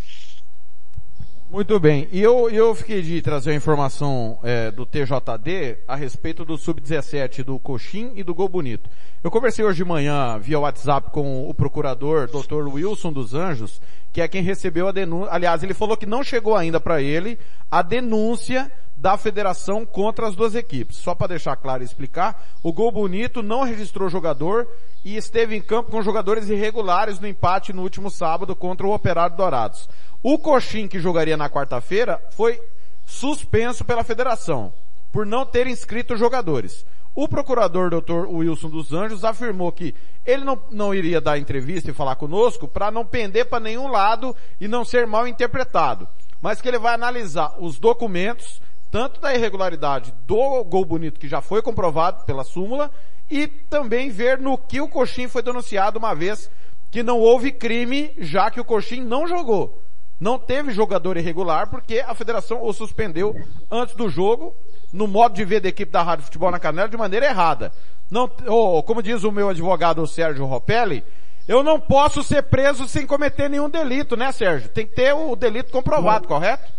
Muito 1.51 1.81
bem. 1.81 2.07
E 2.13 2.21
eu, 2.21 2.49
eu 2.49 2.73
fiquei 2.77 3.03
de 3.03 3.21
trazer 3.21 3.51
a 3.51 3.55
informação 3.55 4.39
é, 4.41 4.71
do 4.71 4.87
TJD 4.87 5.79
a 5.87 5.97
respeito 5.97 6.45
do 6.45 6.57
Sub-17 6.57 7.43
do 7.43 7.59
Coxim 7.59 8.13
e 8.15 8.23
do 8.23 8.33
Gol 8.33 8.49
Bonito. 8.49 8.89
Eu 9.23 9.33
conversei 9.33 9.65
hoje 9.65 9.79
de 9.79 9.85
manhã 9.85 10.39
via 10.39 10.61
WhatsApp 10.61 11.11
com 11.11 11.51
o 11.51 11.53
procurador 11.53 12.29
Dr. 12.29 12.69
Wilson 12.73 13.13
dos 13.13 13.35
Anjos, 13.35 13.83
que 14.13 14.21
é 14.21 14.29
quem 14.29 14.45
recebeu 14.45 14.87
a 14.87 14.93
denúncia. 14.93 15.33
Aliás, 15.33 15.65
ele 15.65 15.75
falou 15.75 15.97
que 15.97 16.07
não 16.07 16.23
chegou 16.23 16.55
ainda 16.55 16.79
para 16.79 17.03
ele 17.03 17.37
a 17.69 17.83
denúncia 17.83 18.71
da 19.01 19.17
federação 19.17 19.87
contra 19.87 20.29
as 20.29 20.37
duas 20.37 20.55
equipes. 20.55 20.99
Só 20.99 21.15
para 21.15 21.29
deixar 21.29 21.57
claro 21.57 21.83
e 21.83 21.87
explicar, 21.87 22.47
o 22.63 22.71
Gol 22.71 22.93
Bonito 22.93 23.43
não 23.43 23.63
registrou 23.63 24.11
jogador 24.11 24.69
e 25.03 25.17
esteve 25.17 25.57
em 25.57 25.63
campo 25.63 25.91
com 25.91 26.03
jogadores 26.03 26.51
irregulares 26.51 27.19
no 27.19 27.27
empate 27.27 27.73
no 27.73 27.83
último 27.83 28.11
sábado 28.11 28.55
contra 28.55 28.87
o 28.87 28.93
Operário 28.93 29.37
Dourados. 29.37 29.89
O 30.23 30.39
Coxim, 30.39 30.87
que 30.87 31.01
jogaria 31.01 31.37
na 31.37 31.49
quarta-feira, 31.49 32.21
foi 32.33 32.61
suspenso 33.07 33.87
pela 33.87 34.05
federação 34.05 34.71
por 35.11 35.25
não 35.25 35.47
ter 35.47 35.67
inscrito 35.67 36.17
jogadores. 36.17 36.85
O 37.15 37.27
procurador 37.27 37.91
Dr. 37.91 38.29
Wilson 38.29 38.69
dos 38.69 38.93
Anjos 38.93 39.25
afirmou 39.25 39.73
que 39.73 39.95
ele 40.25 40.45
não, 40.45 40.63
não 40.71 40.95
iria 40.95 41.21
dar 41.21 41.39
entrevista 41.39 41.91
e 41.91 41.95
falar 41.95 42.17
conosco 42.17 42.69
para 42.69 42.91
não 42.91 43.05
pender 43.05 43.47
para 43.47 43.59
nenhum 43.59 43.89
lado 43.89 44.37
e 44.61 44.69
não 44.69 44.85
ser 44.85 45.07
mal 45.07 45.27
interpretado, 45.27 46.07
mas 46.41 46.61
que 46.61 46.69
ele 46.69 46.79
vai 46.79 46.95
analisar 46.95 47.55
os 47.59 47.79
documentos, 47.79 48.61
tanto 48.91 49.21
da 49.21 49.35
irregularidade 49.35 50.13
do 50.27 50.65
gol 50.65 50.85
bonito 50.85 51.21
que 51.21 51.29
já 51.29 51.41
foi 51.41 51.63
comprovado 51.63 52.25
pela 52.25 52.45
súmula 52.45 52.91
e 53.31 53.47
também 53.47 54.11
ver 54.11 54.39
no 54.39 54.59
que 54.59 54.81
o 54.81 54.89
Coxim 54.89 55.29
foi 55.29 55.43
denunciado 55.43 55.99
uma 55.99 56.15
vez 56.15 56.51
que 56.91 57.03
não 57.03 57.21
houve 57.21 57.53
crime, 57.53 58.13
já 58.19 58.51
que 58.51 58.61
o 58.61 58.65
Coxim 58.65 59.01
não 59.01 59.29
jogou. 59.29 59.81
Não 60.19 60.39
teve 60.39 60.73
jogador 60.73 61.17
irregular 61.17 61.71
porque 61.71 62.01
a 62.01 62.15
federação 62.15 62.63
o 62.63 62.73
suspendeu 62.73 63.35
antes 63.71 63.95
do 63.95 64.09
jogo, 64.09 64.55
no 64.93 65.07
modo 65.07 65.35
de 65.35 65.45
ver 65.45 65.61
da 65.61 65.69
equipe 65.69 65.93
da 65.93 66.03
Rádio 66.03 66.25
Futebol 66.25 66.51
na 66.51 66.59
Canela, 66.59 66.89
de 66.89 66.97
maneira 66.97 67.27
errada. 67.27 67.73
Não, 68.11 68.29
oh, 68.49 68.83
como 68.83 69.03
diz 69.03 69.23
o 69.23 69.31
meu 69.31 69.49
advogado 69.49 70.03
o 70.03 70.07
Sérgio 70.07 70.45
Ropelli, 70.45 71.05
eu 71.47 71.63
não 71.63 71.81
posso 71.81 72.23
ser 72.23 72.43
preso 72.43 72.87
sem 72.89 73.07
cometer 73.07 73.49
nenhum 73.49 73.71
delito, 73.71 74.17
né, 74.17 74.31
Sérgio? 74.33 74.69
Tem 74.69 74.87
que 74.87 74.95
ter 74.95 75.15
o 75.15 75.35
delito 75.37 75.73
comprovado, 75.73 76.23
Não. 76.23 76.29
correto? 76.29 76.71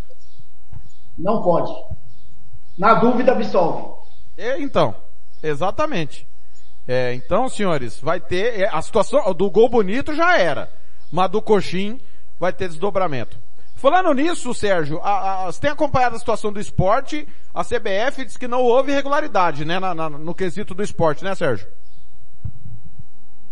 Não 1.18 1.42
pode. 1.42 1.72
Na 2.76 2.94
dúvida, 2.94 3.32
absolve. 3.32 3.92
É, 4.36 4.60
então, 4.60 4.94
exatamente. 5.42 6.26
É, 6.86 7.14
então, 7.14 7.48
senhores, 7.48 8.00
vai 8.00 8.18
ter 8.20 8.60
é, 8.60 8.68
a 8.68 8.82
situação 8.82 9.32
do 9.34 9.50
gol 9.50 9.68
bonito 9.68 10.14
já 10.14 10.36
era, 10.36 10.68
mas 11.12 11.30
do 11.30 11.40
coxim 11.40 12.00
vai 12.40 12.52
ter 12.52 12.68
desdobramento. 12.68 13.38
Falando 13.76 14.14
nisso, 14.14 14.54
Sérgio, 14.54 15.00
a, 15.02 15.44
a, 15.44 15.46
você 15.46 15.60
tem 15.60 15.70
acompanhado 15.70 16.16
a 16.16 16.18
situação 16.18 16.52
do 16.52 16.60
esporte, 16.60 17.26
a 17.52 17.64
CBF 17.64 18.24
diz 18.24 18.36
que 18.36 18.46
não 18.46 18.62
houve 18.62 18.92
irregularidade, 18.92 19.64
né, 19.64 19.78
na, 19.78 19.94
na, 19.94 20.08
no 20.08 20.34
quesito 20.34 20.74
do 20.74 20.82
esporte, 20.82 21.24
né, 21.24 21.34
Sérgio? 21.34 21.66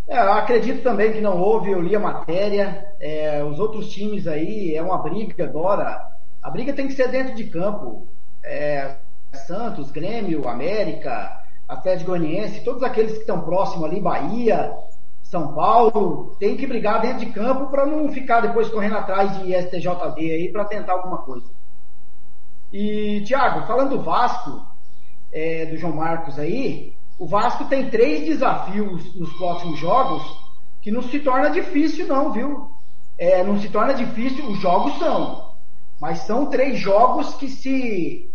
É, 0.08 0.18
acredito 0.18 0.82
também 0.82 1.12
que 1.12 1.20
não 1.20 1.36
houve, 1.40 1.70
eu 1.70 1.80
li 1.80 1.94
a 1.94 2.00
matéria, 2.00 2.84
é, 3.00 3.44
os 3.44 3.60
outros 3.60 3.88
times 3.90 4.26
aí, 4.26 4.74
é 4.74 4.82
uma 4.82 4.98
briga 4.98 5.44
agora, 5.44 6.00
a 6.42 6.50
briga 6.50 6.72
tem 6.72 6.88
que 6.88 6.94
ser 6.94 7.08
dentro 7.08 7.34
de 7.34 7.44
campo, 7.44 8.08
é, 8.44 8.96
Santos, 9.32 9.90
Grêmio, 9.90 10.48
América, 10.48 11.40
Atlético 11.68 12.10
Goianiense, 12.10 12.64
todos 12.64 12.82
aqueles 12.82 13.12
que 13.12 13.20
estão 13.20 13.40
próximos 13.42 13.84
ali, 13.84 14.00
Bahia, 14.00 14.76
São 15.22 15.54
Paulo, 15.54 16.36
tem 16.38 16.56
que 16.56 16.66
brigar 16.66 17.00
dentro 17.00 17.20
de 17.20 17.32
campo 17.32 17.66
para 17.70 17.86
não 17.86 18.10
ficar 18.12 18.40
depois 18.40 18.68
correndo 18.68 18.96
atrás 18.96 19.38
de 19.38 19.54
STJD 19.54 20.32
aí 20.32 20.52
para 20.52 20.64
tentar 20.64 20.94
alguma 20.94 21.18
coisa. 21.18 21.46
E, 22.72 23.22
Thiago, 23.26 23.66
falando 23.66 23.96
do 23.96 24.02
Vasco, 24.02 24.66
é, 25.32 25.66
do 25.66 25.76
João 25.76 25.94
Marcos 25.94 26.38
aí, 26.38 26.94
o 27.18 27.26
Vasco 27.26 27.66
tem 27.66 27.90
três 27.90 28.26
desafios 28.26 29.14
nos 29.14 29.32
próximos 29.34 29.78
jogos 29.78 30.22
que 30.80 30.90
não 30.90 31.02
se 31.02 31.18
torna 31.20 31.50
difícil 31.50 32.06
não, 32.06 32.32
viu? 32.32 32.70
É, 33.18 33.44
não 33.44 33.60
se 33.60 33.68
torna 33.68 33.92
difícil, 33.92 34.46
os 34.46 34.58
jogos 34.58 34.98
são, 34.98 35.52
mas 36.00 36.20
são 36.20 36.46
três 36.46 36.78
jogos 36.78 37.34
que 37.34 37.48
se 37.48 38.30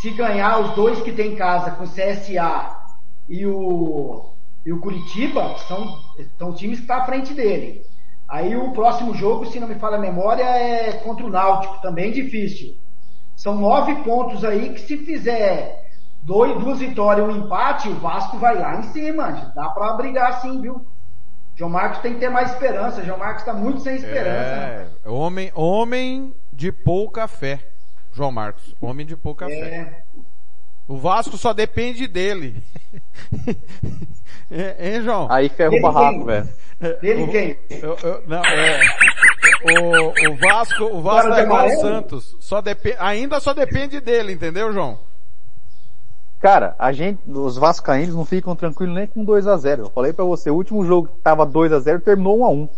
se 0.00 0.10
ganhar 0.10 0.60
os 0.60 0.74
dois 0.74 1.00
que 1.00 1.12
tem 1.12 1.32
em 1.32 1.36
casa 1.36 1.72
com 1.72 1.84
o 1.84 1.88
CSA 1.88 2.76
e 3.28 3.44
o, 3.46 4.30
e 4.64 4.72
o 4.72 4.80
Curitiba, 4.80 5.56
são, 5.66 5.98
são 6.38 6.52
times 6.52 6.78
que 6.78 6.84
estão 6.84 6.96
tá 6.96 7.02
à 7.02 7.06
frente 7.06 7.34
dele. 7.34 7.82
Aí 8.28 8.56
o 8.56 8.72
próximo 8.72 9.14
jogo, 9.14 9.46
se 9.46 9.58
não 9.58 9.66
me 9.66 9.74
falha 9.76 9.96
a 9.96 10.00
memória, 10.00 10.44
é 10.44 10.92
contra 10.92 11.24
o 11.24 11.30
Náutico, 11.30 11.80
também 11.80 12.12
difícil. 12.12 12.76
São 13.34 13.56
nove 13.56 13.94
pontos 14.02 14.44
aí 14.44 14.72
que 14.74 14.80
se 14.80 14.98
fizer 14.98 15.84
dois, 16.22 16.58
duas 16.60 16.78
vitórias 16.78 17.26
e 17.26 17.30
um 17.30 17.44
empate, 17.44 17.88
o 17.88 17.94
Vasco 17.94 18.36
vai 18.38 18.58
lá 18.58 18.78
em 18.78 18.82
cima. 18.84 19.52
Dá 19.54 19.68
para 19.70 19.94
brigar 19.94 20.40
sim, 20.40 20.60
viu? 20.60 20.86
João 21.56 21.70
Marcos 21.70 21.98
tem 21.98 22.14
que 22.14 22.20
ter 22.20 22.28
mais 22.28 22.52
esperança. 22.52 23.02
João 23.02 23.18
Marcos 23.18 23.42
está 23.42 23.52
muito 23.52 23.80
sem 23.80 23.96
esperança. 23.96 24.92
É, 25.04 25.08
homem, 25.08 25.50
homem 25.54 26.32
de 26.52 26.70
pouca 26.70 27.26
fé. 27.26 27.58
João 28.12 28.32
Marcos, 28.32 28.74
homem 28.80 29.06
de 29.06 29.16
pouca 29.16 29.46
é. 29.46 29.48
fé. 29.48 30.04
O 30.86 30.96
Vasco 30.96 31.36
só 31.36 31.52
depende 31.52 32.08
dele. 32.08 32.62
é, 34.50 34.94
hein, 34.94 35.02
João? 35.02 35.30
Aí 35.30 35.48
ferra 35.50 35.76
o 35.76 35.82
barraco, 35.82 36.24
velho. 36.24 36.48
Dele 37.00 37.26
quem? 37.26 37.58
Eu, 37.82 37.96
eu, 38.02 38.22
não, 38.26 38.42
é. 38.42 38.80
O, 39.64 40.32
o 40.32 40.36
Vasco, 40.36 40.84
o 40.84 41.02
Vasco 41.02 41.32
é 41.32 41.42
igual 41.42 41.66
o 41.66 41.80
Santos. 41.80 42.36
Só 42.40 42.62
depende, 42.62 42.96
ainda 42.98 43.38
só 43.38 43.52
depende 43.52 44.00
dele, 44.00 44.32
entendeu, 44.32 44.72
João? 44.72 44.98
Cara, 46.40 46.74
a 46.78 46.92
gente, 46.92 47.20
os 47.28 47.56
vascaínos 47.56 48.14
não 48.14 48.24
ficam 48.24 48.54
tranquilos 48.54 48.94
nem 48.94 49.06
com 49.08 49.24
2 49.24 49.46
a 49.48 49.56
0 49.56 49.82
Eu 49.82 49.90
falei 49.90 50.12
pra 50.12 50.24
você, 50.24 50.48
o 50.50 50.54
último 50.54 50.84
jogo 50.84 51.08
que 51.08 51.20
tava 51.20 51.44
2 51.44 51.72
a 51.72 51.80
0 51.80 52.00
terminou 52.00 52.40
1 52.40 52.44
a 52.44 52.48
1 52.50 52.68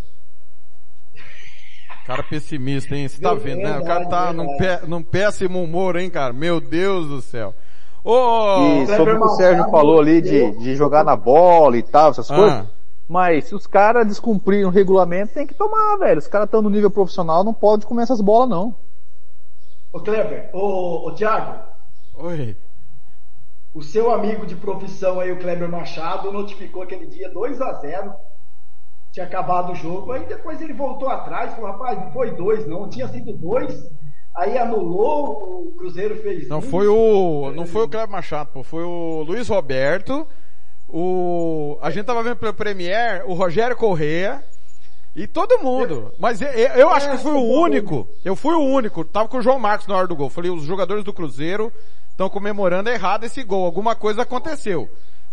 Cara 2.11 2.25
pessimista, 2.25 2.97
hein? 2.97 3.07
Você 3.07 3.23
tá 3.23 3.33
vendo, 3.35 3.63
né? 3.63 3.79
O 3.79 3.85
cara 3.85 4.05
tá 4.05 4.33
num, 4.33 4.57
pé, 4.57 4.81
num 4.85 5.01
péssimo 5.01 5.63
humor, 5.63 5.95
hein, 5.95 6.11
cara? 6.11 6.33
Meu 6.33 6.61
Deus 6.61 7.07
do 7.07 7.23
céu. 7.23 7.55
Oh, 8.03 8.83
e 8.83 8.87
sobre 8.89 9.13
o 9.13 9.21
que 9.21 9.27
o 9.27 9.37
Sérgio 9.37 9.71
falou 9.71 10.01
ali 10.01 10.21
de, 10.21 10.51
de 10.59 10.75
jogar 10.75 11.05
na 11.05 11.15
bola 11.15 11.77
e 11.77 11.85
tal, 11.85 12.11
essas 12.11 12.29
ah. 12.29 12.35
coisas. 12.35 12.67
Mas 13.09 13.45
se 13.45 13.55
os 13.55 13.65
caras 13.65 14.09
descumpriram 14.09 14.71
o 14.71 14.73
regulamento, 14.73 15.35
tem 15.35 15.47
que 15.47 15.55
tomar, 15.55 15.99
velho. 15.99 16.19
Os 16.19 16.27
caras 16.27 16.47
estão 16.47 16.61
no 16.61 16.69
nível 16.69 16.91
profissional, 16.91 17.45
não 17.45 17.55
pode 17.55 17.87
comer 17.87 18.03
essas 18.03 18.21
bolas, 18.21 18.49
não. 18.49 18.75
Ô 19.93 20.01
Kleber, 20.01 20.51
ô, 20.53 21.07
ô 21.07 21.15
Thiago. 21.15 21.61
Oi. 22.17 22.57
O 23.73 23.83
seu 23.85 24.11
amigo 24.11 24.47
de 24.47 24.57
profissão 24.57 25.21
aí, 25.21 25.31
o 25.31 25.39
Kleber 25.39 25.69
Machado, 25.69 26.33
notificou 26.33 26.83
aquele 26.83 27.07
dia 27.07 27.29
2 27.29 27.61
a 27.61 27.73
0 27.75 28.13
tinha 29.13 29.27
acabado 29.27 29.73
o 29.73 29.75
jogo, 29.75 30.13
aí 30.13 30.25
depois 30.27 30.61
ele 30.61 30.73
voltou 30.73 31.09
atrás, 31.09 31.53
falou, 31.55 31.73
rapaz, 31.73 31.99
não 31.99 32.13
foi 32.13 32.31
dois, 32.33 32.67
não, 32.67 32.89
tinha 32.89 33.09
sido 33.09 33.33
dois, 33.33 33.75
aí 34.35 34.57
anulou, 34.57 35.67
o 35.67 35.75
Cruzeiro 35.77 36.17
fez 36.23 36.49
Não 36.49 36.63
foi 36.63 36.87
o, 36.87 37.51
não 37.53 37.67
foi 37.67 37.85
o 37.85 37.89
Cleber 37.89 38.09
Machado, 38.09 38.51
pô, 38.53 38.63
foi 38.63 38.85
o 38.85 39.23
Luiz 39.23 39.49
Roberto, 39.49 40.27
o, 40.89 41.79
a 41.83 41.91
gente 41.91 42.07
tava 42.07 42.23
vendo 42.23 42.37
pelo 42.37 42.55
Premier, 42.55 43.25
o 43.27 43.35
Rogério 43.35 43.77
Correia, 43.77 44.43
e 45.15 45.27
todo 45.27 45.59
mundo. 45.59 46.13
Mas 46.19 46.41
eu, 46.41 46.49
eu 46.49 46.89
acho 46.91 47.11
que 47.11 47.19
fui 47.19 47.33
o 47.33 47.43
único. 47.43 48.09
Eu 48.25 48.37
fui 48.37 48.55
o 48.55 48.61
único. 48.63 49.05
Tava 49.05 49.29
com 49.29 49.39
o 49.39 49.43
João 49.43 49.59
Marcos 49.59 49.87
na 49.87 49.97
hora 49.97 50.07
do 50.07 50.15
gol. 50.15 50.31
Falei, 50.31 50.51
os 50.51 50.63
jogadores 50.63 51.03
do 51.03 51.13
Cruzeiro 51.13 51.73
estão 52.11 52.31
comemorando 52.31 52.89
errado 52.89 53.25
esse 53.25 53.43
gol. 53.43 53.65
Alguma 53.65 53.97
coisa 53.97 54.23
aconteceu. 54.23 54.89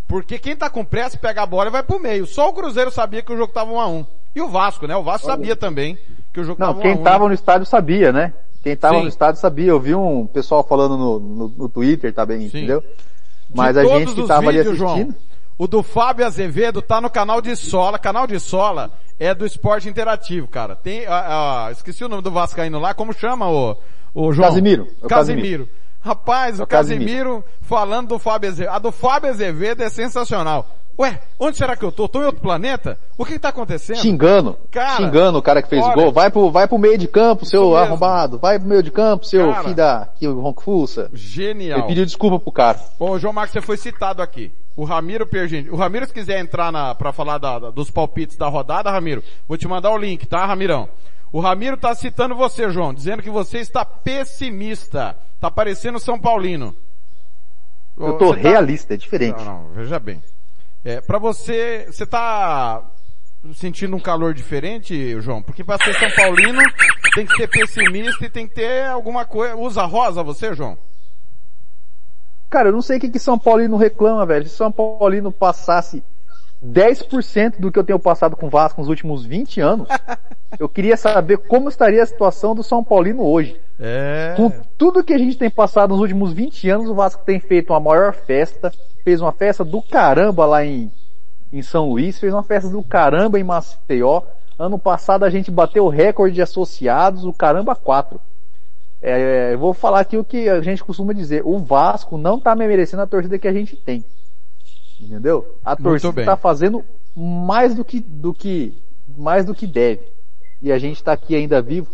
Porque 0.08 0.38
quem 0.38 0.56
tá 0.56 0.70
com 0.70 0.82
pressa 0.84 1.18
pega 1.18 1.42
a 1.42 1.46
bola 1.46 1.68
e 1.68 1.70
vai 1.70 1.82
pro 1.82 2.00
meio. 2.00 2.26
Só 2.26 2.48
o 2.48 2.52
Cruzeiro 2.54 2.90
sabia 2.90 3.22
que 3.22 3.32
o 3.32 3.36
jogo 3.36 3.52
tava 3.52 3.70
1 3.70 3.80
a 3.80 3.86
1 3.86 4.06
E 4.34 4.40
o 4.40 4.48
Vasco, 4.48 4.86
né? 4.86 4.96
O 4.96 5.02
Vasco 5.02 5.26
sabia 5.26 5.54
também 5.54 5.98
que 6.32 6.40
o 6.40 6.44
jogo 6.44 6.58
Não, 6.58 6.68
tava 6.68 6.78
1 6.78 6.82
quem 6.82 6.92
a 6.92 6.94
1 6.96 7.02
tava 7.02 7.28
no 7.28 7.34
estádio 7.34 7.66
sabia, 7.66 8.10
né? 8.10 8.32
Quem 8.62 8.74
tava 8.74 8.96
Sim. 8.96 9.02
no 9.02 9.08
estádio 9.08 9.40
sabia. 9.40 9.68
Eu 9.70 9.78
vi 9.78 9.94
um 9.94 10.26
pessoal 10.26 10.64
falando 10.64 10.96
no, 10.96 11.20
no, 11.20 11.48
no 11.48 11.68
Twitter 11.68 12.12
também, 12.12 12.42
entendeu? 12.42 12.82
Mas 13.54 13.74
De 13.74 13.80
a 13.80 13.84
gente 13.84 14.14
que 14.14 14.26
tava 14.26 14.48
ali 14.48 14.58
vídeos, 14.58 14.80
assistindo. 14.80 15.12
João, 15.12 15.28
o 15.58 15.66
do 15.66 15.82
Fábio 15.82 16.24
Azevedo 16.24 16.80
tá 16.80 17.00
no 17.00 17.10
canal 17.10 17.42
de 17.42 17.54
Sola. 17.54 17.98
Canal 17.98 18.26
de 18.26 18.40
Sola 18.40 18.92
é 19.18 19.34
do 19.34 19.44
Esporte 19.44 19.88
Interativo, 19.88 20.48
cara. 20.48 20.74
Tem, 20.76 21.04
ah, 21.06 21.66
ah, 21.66 21.72
esqueci 21.72 22.04
o 22.04 22.08
nome 22.08 22.22
do 22.22 22.30
Vascaíno 22.30 22.78
lá. 22.78 22.94
Como 22.94 23.12
chama 23.12 23.50
o, 23.50 23.76
o 24.14 24.32
João? 24.32 24.48
Casimiro. 24.48 24.88
É 25.02 25.06
o 25.06 25.08
Casimiro. 25.08 25.68
Rapaz, 26.08 26.58
o 26.58 26.66
Casimiro, 26.66 27.44
falando 27.60 28.08
do 28.08 28.18
Fábio 28.18 28.48
Azevedo. 28.48 28.72
A 28.74 28.78
do 28.78 28.90
Fábio 28.90 29.28
Azevedo 29.30 29.82
é 29.82 29.90
sensacional. 29.90 30.66
Ué, 30.98 31.20
onde 31.38 31.56
será 31.56 31.76
que 31.76 31.84
eu 31.84 31.92
tô? 31.92 32.08
Tô 32.08 32.22
em 32.22 32.24
outro 32.24 32.40
planeta? 32.40 32.98
O 33.16 33.24
que 33.24 33.34
que 33.34 33.38
tá 33.38 33.50
acontecendo? 33.50 33.98
Xingando. 33.98 34.58
Cara, 34.70 34.96
xingando 34.96 35.38
o 35.38 35.42
cara 35.42 35.62
que 35.62 35.68
fez 35.68 35.84
olha, 35.84 35.94
gol. 35.94 36.10
Vai 36.10 36.28
pro, 36.30 36.50
vai 36.50 36.66
pro 36.66 36.76
meio 36.78 36.98
de 36.98 37.06
campo, 37.06 37.44
seu 37.44 37.60
mesmo. 37.62 37.76
arrombado. 37.76 38.38
Vai 38.38 38.58
pro 38.58 38.66
meio 38.68 38.82
de 38.82 38.90
campo, 38.90 39.24
seu 39.26 39.48
Cara. 39.50 39.62
filho 39.62 39.74
da, 39.76 40.08
que 40.18 40.26
o 40.26 40.40
ronco-fuça. 40.40 41.08
Genial. 41.12 41.78
Ele 41.80 41.86
pediu 41.88 42.04
desculpa 42.06 42.40
pro 42.40 42.50
cara. 42.50 42.80
Ô, 42.98 43.16
João 43.18 43.32
Marcos, 43.32 43.52
você 43.52 43.60
foi 43.60 43.76
citado 43.76 44.20
aqui. 44.22 44.50
O 44.74 44.82
Ramiro 44.84 45.24
Pergente. 45.26 45.70
O 45.70 45.76
Ramiro, 45.76 46.06
se 46.06 46.12
quiser 46.12 46.40
entrar 46.40 46.72
na, 46.72 46.94
pra 46.96 47.12
falar 47.12 47.38
da- 47.38 47.58
da- 47.58 47.70
dos 47.70 47.90
palpites 47.92 48.36
da 48.36 48.48
rodada, 48.48 48.90
Ramiro, 48.90 49.22
vou 49.46 49.56
te 49.58 49.68
mandar 49.68 49.90
o 49.92 49.98
link, 49.98 50.26
tá, 50.26 50.46
Ramirão? 50.46 50.88
O 51.32 51.40
Ramiro 51.40 51.76
tá 51.76 51.94
citando 51.94 52.34
você, 52.34 52.70
João, 52.70 52.94
dizendo 52.94 53.22
que 53.22 53.30
você 53.30 53.58
está 53.58 53.84
pessimista. 53.84 55.16
Tá 55.40 55.50
parecendo 55.50 55.98
São 56.00 56.18
Paulino. 56.18 56.74
Eu 57.96 58.16
tô 58.16 58.28
Você 58.28 58.40
tá- 58.42 58.48
realista, 58.48 58.94
é 58.94 58.96
diferente. 58.96 59.42
Não, 59.44 59.64
não, 59.64 59.68
veja 59.72 59.98
bem. 59.98 60.22
É, 60.84 61.00
pra 61.00 61.18
você, 61.18 61.86
você 61.90 62.06
tá 62.06 62.82
sentindo 63.54 63.94
um 63.96 64.00
calor 64.00 64.32
diferente, 64.32 65.20
João? 65.20 65.42
Porque 65.42 65.62
pra 65.64 65.76
ser 65.78 65.94
São 65.98 66.10
Paulino, 66.12 66.60
tem 67.14 67.26
que 67.26 67.36
ser 67.36 67.48
pessimista 67.48 68.24
e 68.24 68.30
tem 68.30 68.46
que 68.48 68.54
ter 68.54 68.86
alguma 68.86 69.24
coisa. 69.24 69.56
Usa 69.56 69.84
rosa 69.84 70.22
você, 70.22 70.54
João? 70.54 70.78
Cara, 72.48 72.68
eu 72.68 72.72
não 72.72 72.80
sei 72.82 72.96
o 72.96 73.00
que 73.00 73.10
que 73.10 73.18
São 73.18 73.38
Paulino 73.38 73.76
reclama, 73.76 74.24
velho. 74.24 74.48
Se 74.48 74.56
São 74.56 74.72
Paulino 74.72 75.30
passasse 75.30 76.02
10% 76.64 77.60
do 77.60 77.70
que 77.70 77.78
eu 77.78 77.84
tenho 77.84 77.98
passado 77.98 78.36
com 78.36 78.46
o 78.46 78.50
Vasco 78.50 78.80
nos 78.80 78.88
últimos 78.88 79.24
20 79.24 79.60
anos, 79.60 79.88
eu 80.58 80.68
queria 80.68 80.96
saber 80.96 81.38
como 81.38 81.68
estaria 81.68 82.02
a 82.02 82.06
situação 82.06 82.54
do 82.54 82.62
São 82.62 82.82
Paulino 82.82 83.22
hoje. 83.22 83.60
É. 83.78 84.34
Com 84.36 84.50
tudo 84.76 85.04
que 85.04 85.14
a 85.14 85.18
gente 85.18 85.36
tem 85.36 85.48
passado 85.48 85.90
nos 85.90 86.00
últimos 86.00 86.32
20 86.32 86.68
anos, 86.68 86.90
o 86.90 86.94
Vasco 86.94 87.24
tem 87.24 87.38
feito 87.38 87.72
uma 87.72 87.80
maior 87.80 88.12
festa, 88.12 88.72
fez 89.04 89.20
uma 89.20 89.32
festa 89.32 89.64
do 89.64 89.80
caramba 89.80 90.44
lá 90.44 90.64
em, 90.64 90.90
em 91.52 91.62
São 91.62 91.90
Luís, 91.90 92.18
fez 92.18 92.32
uma 92.32 92.42
festa 92.42 92.68
do 92.68 92.82
caramba 92.82 93.38
em 93.38 93.44
Maceió. 93.44 94.22
Ano 94.58 94.78
passado 94.78 95.24
a 95.24 95.30
gente 95.30 95.52
bateu 95.52 95.84
o 95.84 95.88
recorde 95.88 96.34
de 96.34 96.42
associados, 96.42 97.24
o 97.24 97.32
caramba 97.32 97.76
4. 97.76 98.20
É, 99.00 99.54
eu 99.54 99.58
vou 99.58 99.72
falar 99.72 100.00
aqui 100.00 100.16
o 100.16 100.24
que 100.24 100.48
a 100.48 100.60
gente 100.60 100.82
costuma 100.82 101.12
dizer. 101.12 101.42
O 101.44 101.58
Vasco 101.58 102.18
não 102.18 102.40
tá 102.40 102.56
merecendo 102.56 103.02
a 103.02 103.06
torcida 103.06 103.38
que 103.38 103.46
a 103.46 103.52
gente 103.52 103.76
tem. 103.76 104.04
Entendeu? 105.00 105.58
A 105.64 105.76
torcida 105.76 106.12
bem. 106.12 106.24
tá 106.24 106.36
fazendo 106.36 106.84
mais 107.16 107.74
do 107.74 107.84
que, 107.84 108.00
do 108.00 108.32
que, 108.34 108.74
mais 109.16 109.44
do 109.44 109.54
que 109.54 109.66
deve. 109.66 110.02
E 110.60 110.72
a 110.72 110.78
gente 110.78 111.02
tá 111.02 111.12
aqui 111.12 111.34
ainda 111.34 111.62
vivo. 111.62 111.88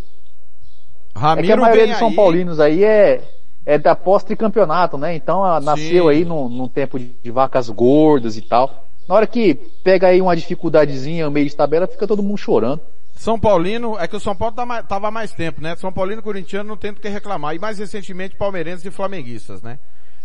é 1.15 1.19
que 1.19 1.19
a 1.19 1.21
Ramiro 1.29 1.61
maioria 1.63 1.87
dos 1.89 1.99
São 1.99 2.09
aí. 2.09 2.15
Paulinos 2.17 2.61
aí 2.61 2.83
é, 2.85 3.23
é 3.67 3.79
da 3.79 3.95
pós-tricampeonato, 3.95 4.97
né? 4.99 5.15
Então 5.15 5.45
a- 5.45 5.61
nasceu 5.61 6.09
aí 6.09 6.25
num, 6.25 6.49
num 6.49 6.69
tempo 6.69 6.99
de, 6.99 7.15
de 7.23 7.31
vacas 7.31 7.69
gordas 7.69 8.37
e 8.37 8.43
tal. 8.43 8.89
Na 9.09 9.15
hora 9.17 9.27
que 9.27 9.55
pega 9.55 10.09
aí 10.09 10.21
uma 10.21 10.35
dificuldadezinha 10.35 11.27
no 11.27 11.31
meio 11.31 11.47
de 11.49 11.55
tabela, 11.55 11.87
fica 11.87 12.07
todo 12.07 12.23
mundo 12.23 12.39
chorando. 12.39 12.81
São 13.15 13.39
Paulino, 13.39 13.97
é 13.99 14.09
que 14.09 14.17
o 14.17 14.21
São 14.21 14.35
Paulo 14.35 14.55
tá 14.57 14.65
mais- 14.67 14.85
tava 14.87 15.09
há 15.09 15.11
mais 15.11 15.33
tempo, 15.33 15.61
né? 15.61 15.77
São 15.77 15.93
Paulino 15.93 16.21
e 16.21 16.23
Corintiano 16.25 16.69
não 16.69 16.77
tem 16.77 16.93
do 16.93 17.01
que 17.01 17.09
reclamar. 17.09 17.55
E 17.55 17.59
mais 17.59 17.79
recentemente 17.79 18.35
palmeirenses 18.35 18.85
e 18.85 18.91
flamenguistas, 18.91 19.63
né? 19.63 19.79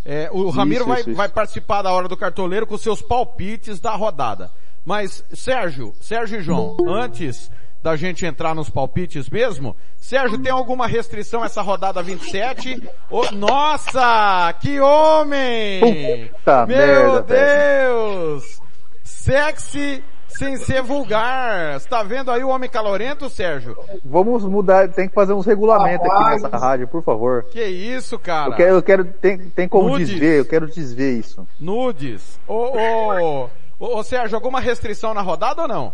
É, 0.05 0.29
o 0.31 0.49
Isso, 0.49 0.57
Ramiro 0.57 0.85
vai, 0.85 1.01
isso, 1.01 1.09
isso. 1.09 1.17
vai 1.17 1.29
participar 1.29 1.81
da 1.81 1.91
hora 1.91 2.07
do 2.07 2.17
cartoleiro 2.17 2.65
com 2.65 2.77
seus 2.77 3.01
palpites 3.01 3.79
da 3.79 3.95
rodada. 3.95 4.49
Mas, 4.85 5.23
Sérgio, 5.33 5.93
Sérgio 6.01 6.39
e 6.39 6.41
João, 6.41 6.77
antes 6.87 7.51
da 7.81 7.95
gente 7.95 8.25
entrar 8.25 8.53
nos 8.53 8.69
palpites 8.69 9.29
mesmo. 9.29 9.75
Sérgio, 9.97 10.37
tem 10.37 10.51
alguma 10.51 10.87
restrição 10.87 11.43
essa 11.43 11.61
rodada 11.61 12.01
27? 12.01 12.81
Oh, 13.09 13.31
nossa, 13.31 14.53
que 14.59 14.79
homem! 14.79 15.79
Puta 15.79 16.65
Meu 16.65 16.77
merda, 16.77 17.21
Deus! 17.23 18.59
Sexy 19.03 20.03
sem 20.29 20.55
ser 20.57 20.81
vulgar. 20.81 21.79
Você 21.79 21.89
tá 21.89 22.03
vendo 22.03 22.31
aí 22.31 22.43
o 22.43 22.49
homem 22.49 22.69
calorento, 22.69 23.29
Sérgio? 23.29 23.75
Vamos 24.05 24.45
mudar, 24.45 24.87
tem 24.89 25.07
que 25.09 25.13
fazer 25.13 25.33
uns 25.33 25.45
regulamentos 25.45 26.07
Rapaz. 26.07 26.43
aqui 26.43 26.43
nessa 26.43 26.57
rádio, 26.57 26.87
por 26.87 27.03
favor. 27.03 27.43
Que 27.51 27.63
isso, 27.63 28.17
cara? 28.17 28.51
Eu 28.51 28.55
quero, 28.55 28.75
eu 28.75 28.83
quero, 28.83 29.05
tem, 29.05 29.37
tem 29.49 29.67
como 29.67 29.89
Nudes. 29.89 30.09
desver, 30.09 30.39
eu 30.39 30.45
quero 30.45 30.67
desver 30.67 31.17
isso. 31.19 31.47
Nudes. 31.59 32.39
Ô, 32.47 32.53
ô, 32.53 33.49
ô, 33.79 33.97
ô, 33.97 34.03
Sérgio, 34.03 34.35
alguma 34.35 34.59
restrição 34.59 35.13
na 35.13 35.21
rodada 35.21 35.63
ou 35.63 35.67
não? 35.67 35.93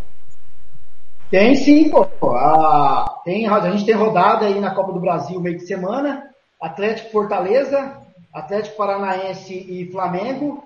Tem 1.30 1.56
sim, 1.56 1.90
pô. 1.90 2.06
Ah, 2.36 3.20
tem, 3.24 3.48
a 3.48 3.70
gente 3.70 3.84
tem 3.84 3.94
rodada 3.94 4.46
aí 4.46 4.60
na 4.60 4.74
Copa 4.74 4.92
do 4.92 5.00
Brasil 5.00 5.40
meio 5.40 5.56
de 5.56 5.66
semana. 5.66 6.22
Atlético 6.60 7.10
Fortaleza, 7.10 7.96
Atlético 8.32 8.76
Paranaense 8.76 9.54
e 9.54 9.90
Flamengo. 9.90 10.62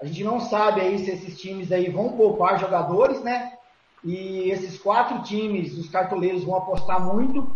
A 0.00 0.06
gente 0.06 0.24
não 0.24 0.40
sabe 0.40 0.80
aí 0.80 0.98
se 0.98 1.10
esses 1.10 1.38
times 1.38 1.70
aí 1.70 1.90
vão 1.90 2.12
poupar 2.12 2.58
jogadores, 2.58 3.22
né? 3.22 3.52
E 4.02 4.50
esses 4.50 4.78
quatro 4.78 5.22
times, 5.22 5.76
os 5.76 5.90
cartoleiros 5.90 6.42
vão 6.44 6.56
apostar 6.56 6.98
muito. 6.98 7.54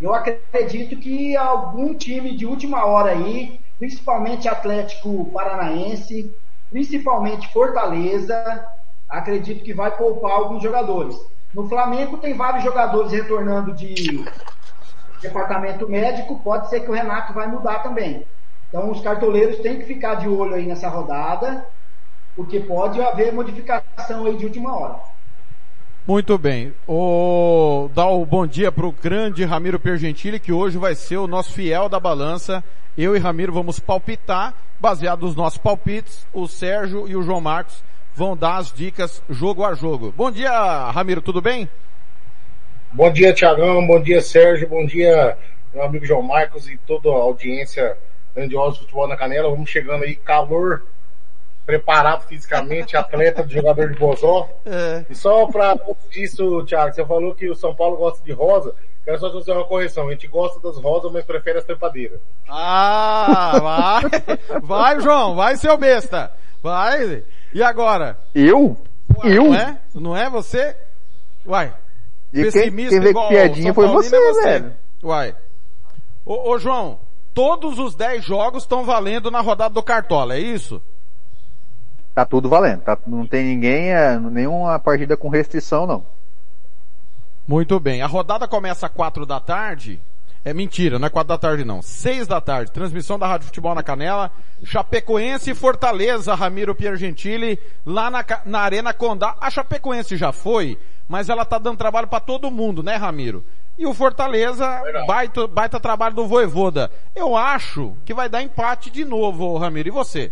Eu 0.00 0.14
acredito 0.14 0.98
que 0.98 1.36
algum 1.36 1.94
time 1.94 2.34
de 2.34 2.46
última 2.46 2.86
hora 2.86 3.10
aí, 3.10 3.60
principalmente 3.78 4.48
Atlético 4.48 5.30
Paranaense, 5.32 6.34
principalmente 6.70 7.52
Fortaleza, 7.52 8.66
acredito 9.06 9.62
que 9.62 9.74
vai 9.74 9.94
poupar 9.94 10.32
alguns 10.32 10.62
jogadores. 10.62 11.14
No 11.52 11.68
Flamengo 11.68 12.16
tem 12.16 12.32
vários 12.32 12.64
jogadores 12.64 13.12
retornando 13.12 13.74
de 13.74 14.24
departamento 15.20 15.86
médico, 15.86 16.42
pode 16.42 16.70
ser 16.70 16.80
que 16.80 16.90
o 16.90 16.94
Renato 16.94 17.34
vai 17.34 17.46
mudar 17.46 17.80
também. 17.82 18.24
Então 18.70 18.88
os 18.90 19.00
cartoleiros 19.00 19.58
têm 19.58 19.78
que 19.78 19.84
ficar 19.84 20.14
de 20.14 20.28
olho 20.28 20.54
aí 20.54 20.64
nessa 20.64 20.88
rodada, 20.88 21.66
porque 22.36 22.60
pode 22.60 23.02
haver 23.02 23.32
modificação 23.32 24.26
aí 24.26 24.36
de 24.36 24.44
última 24.46 24.74
hora. 24.74 25.00
Muito 26.06 26.38
bem. 26.38 26.72
O, 26.86 27.90
dá 27.94 28.06
o 28.06 28.24
bom 28.24 28.46
dia 28.46 28.70
pro 28.70 28.92
grande 28.92 29.44
Ramiro 29.44 29.78
Pergentili, 29.78 30.38
que 30.38 30.52
hoje 30.52 30.78
vai 30.78 30.94
ser 30.94 31.16
o 31.18 31.26
nosso 31.26 31.52
fiel 31.52 31.88
da 31.88 31.98
balança. 31.98 32.64
Eu 32.96 33.16
e 33.16 33.18
Ramiro 33.18 33.52
vamos 33.52 33.80
palpitar, 33.80 34.54
baseado 34.78 35.22
nos 35.22 35.34
nossos 35.34 35.58
palpites. 35.58 36.24
O 36.32 36.46
Sérgio 36.46 37.08
e 37.08 37.16
o 37.16 37.22
João 37.22 37.40
Marcos 37.40 37.82
vão 38.14 38.36
dar 38.36 38.56
as 38.56 38.72
dicas 38.72 39.20
jogo 39.28 39.64
a 39.64 39.74
jogo. 39.74 40.12
Bom 40.16 40.30
dia, 40.30 40.90
Ramiro, 40.90 41.20
tudo 41.20 41.40
bem? 41.40 41.68
Bom 42.92 43.10
dia, 43.12 43.32
Tiagão. 43.32 43.84
Bom 43.84 44.00
dia, 44.00 44.20
Sérgio. 44.22 44.68
Bom 44.68 44.86
dia, 44.86 45.36
meu 45.74 45.84
amigo 45.84 46.06
João 46.06 46.22
Marcos 46.22 46.68
e 46.68 46.76
toda 46.86 47.08
a 47.08 47.12
audiência 47.12 47.96
grandiosa 48.34 48.72
do 48.76 48.80
Futebol 48.80 49.08
na 49.08 49.16
Canela. 49.16 49.50
Vamos 49.50 49.68
chegando 49.70 50.04
aí, 50.04 50.14
calor, 50.16 50.84
preparado 51.66 52.26
fisicamente, 52.26 52.96
atleta 52.96 53.44
de 53.44 53.54
jogador 53.54 53.90
de 53.92 53.98
bozó. 53.98 54.48
É. 54.66 55.04
E 55.08 55.14
só 55.14 55.46
pra 55.46 55.72
antes 55.72 56.10
disso, 56.10 56.64
Thiago, 56.64 56.92
você 56.94 57.04
falou 57.04 57.34
que 57.34 57.48
o 57.50 57.54
São 57.54 57.74
Paulo 57.74 57.96
gosta 57.96 58.24
de 58.24 58.32
rosa. 58.32 58.74
Quero 59.04 59.18
só 59.18 59.32
fazer 59.32 59.52
uma 59.52 59.64
correção. 59.64 60.08
A 60.08 60.12
gente 60.12 60.26
gosta 60.28 60.60
das 60.60 60.76
rosas, 60.76 61.10
mas 61.10 61.24
prefere 61.24 61.58
as 61.58 61.64
trepadeiras. 61.64 62.20
Ah, 62.48 63.58
vai, 63.60 64.60
vai, 64.60 65.00
João, 65.00 65.34
vai, 65.34 65.56
seu 65.56 65.76
besta. 65.78 66.30
Vai. 66.62 67.24
E 67.52 67.62
agora? 67.62 68.18
Eu? 68.34 68.76
Ué, 69.24 69.32
Eu? 69.36 69.44
Não 69.44 69.54
é? 69.54 69.78
Não 69.94 70.16
é 70.16 70.28
você? 70.30 70.76
Uai. 71.46 71.72
E 72.32 72.42
quem- 72.42 72.44
pessimista 72.52 72.90
quem 72.90 73.00
veio 73.00 73.10
igual 73.10 73.24
com 73.28 73.34
piadinha 73.34 73.74
foi 73.74 73.86
Paulino 73.86 74.10
você, 74.10 74.16
é 74.46 74.58
velho. 74.58 74.72
Uai. 75.02 75.34
Ô, 76.24 76.50
ô, 76.50 76.58
João, 76.58 77.00
todos 77.34 77.78
os 77.78 77.94
10 77.94 78.24
jogos 78.24 78.62
estão 78.62 78.84
valendo 78.84 79.30
na 79.30 79.40
rodada 79.40 79.74
do 79.74 79.82
Cartola, 79.82 80.34
é 80.34 80.40
isso? 80.40 80.82
Tá 82.14 82.24
tudo 82.24 82.48
valendo, 82.48 82.80
tá, 82.80 82.98
não 83.06 83.26
tem 83.26 83.44
ninguém, 83.44 83.92
é, 83.92 84.18
nenhuma 84.18 84.78
partida 84.78 85.16
com 85.16 85.28
restrição 85.28 85.86
não. 85.86 86.04
Muito 87.46 87.80
bem. 87.80 88.00
A 88.00 88.06
rodada 88.06 88.46
começa 88.46 88.86
às 88.86 88.92
4 88.92 89.26
da 89.26 89.40
tarde. 89.40 90.00
É 90.44 90.54
mentira, 90.54 90.98
não 90.98 91.06
é 91.06 91.10
4 91.10 91.28
da 91.28 91.36
tarde 91.36 91.64
não. 91.64 91.82
6 91.82 92.26
da 92.26 92.40
tarde. 92.40 92.70
Transmissão 92.70 93.18
da 93.18 93.26
Rádio 93.26 93.46
Futebol 93.46 93.74
na 93.74 93.82
Canela. 93.82 94.30
Chapecoense 94.62 95.50
e 95.50 95.54
Fortaleza, 95.54 96.34
Ramiro 96.34 96.74
Piergentili, 96.74 97.58
lá 97.84 98.10
na, 98.10 98.24
na 98.46 98.60
Arena 98.60 98.92
Condá. 98.92 99.36
A 99.40 99.50
Chapecoense 99.50 100.16
já 100.16 100.32
foi, 100.32 100.78
mas 101.08 101.28
ela 101.28 101.44
tá 101.44 101.58
dando 101.58 101.76
trabalho 101.76 102.06
para 102.06 102.20
todo 102.20 102.50
mundo, 102.50 102.82
né, 102.82 102.96
Ramiro? 102.96 103.44
E 103.80 103.86
o 103.86 103.94
Fortaleza, 103.94 104.82
baita, 105.06 105.46
baita 105.46 105.80
trabalho 105.80 106.14
do 106.14 106.26
Voivoda. 106.26 106.90
Eu 107.16 107.34
acho 107.34 107.96
que 108.04 108.12
vai 108.12 108.28
dar 108.28 108.42
empate 108.42 108.90
de 108.90 109.06
novo, 109.06 109.56
Ramiro. 109.56 109.88
E 109.88 109.90
você? 109.90 110.30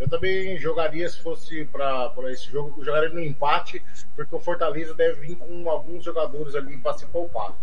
Eu 0.00 0.08
também 0.08 0.58
jogaria, 0.58 1.08
se 1.08 1.20
fosse 1.20 1.64
para 1.66 2.12
esse 2.32 2.50
jogo, 2.50 2.74
eu 2.76 2.84
jogaria 2.84 3.10
no 3.10 3.20
empate, 3.20 3.80
porque 4.16 4.34
o 4.34 4.40
Fortaleza 4.40 4.92
deve 4.94 5.20
vir 5.20 5.36
com 5.36 5.70
alguns 5.70 6.02
jogadores 6.02 6.56
ali 6.56 6.76
para 6.78 6.94
ser 6.94 7.06
poupados. 7.06 7.54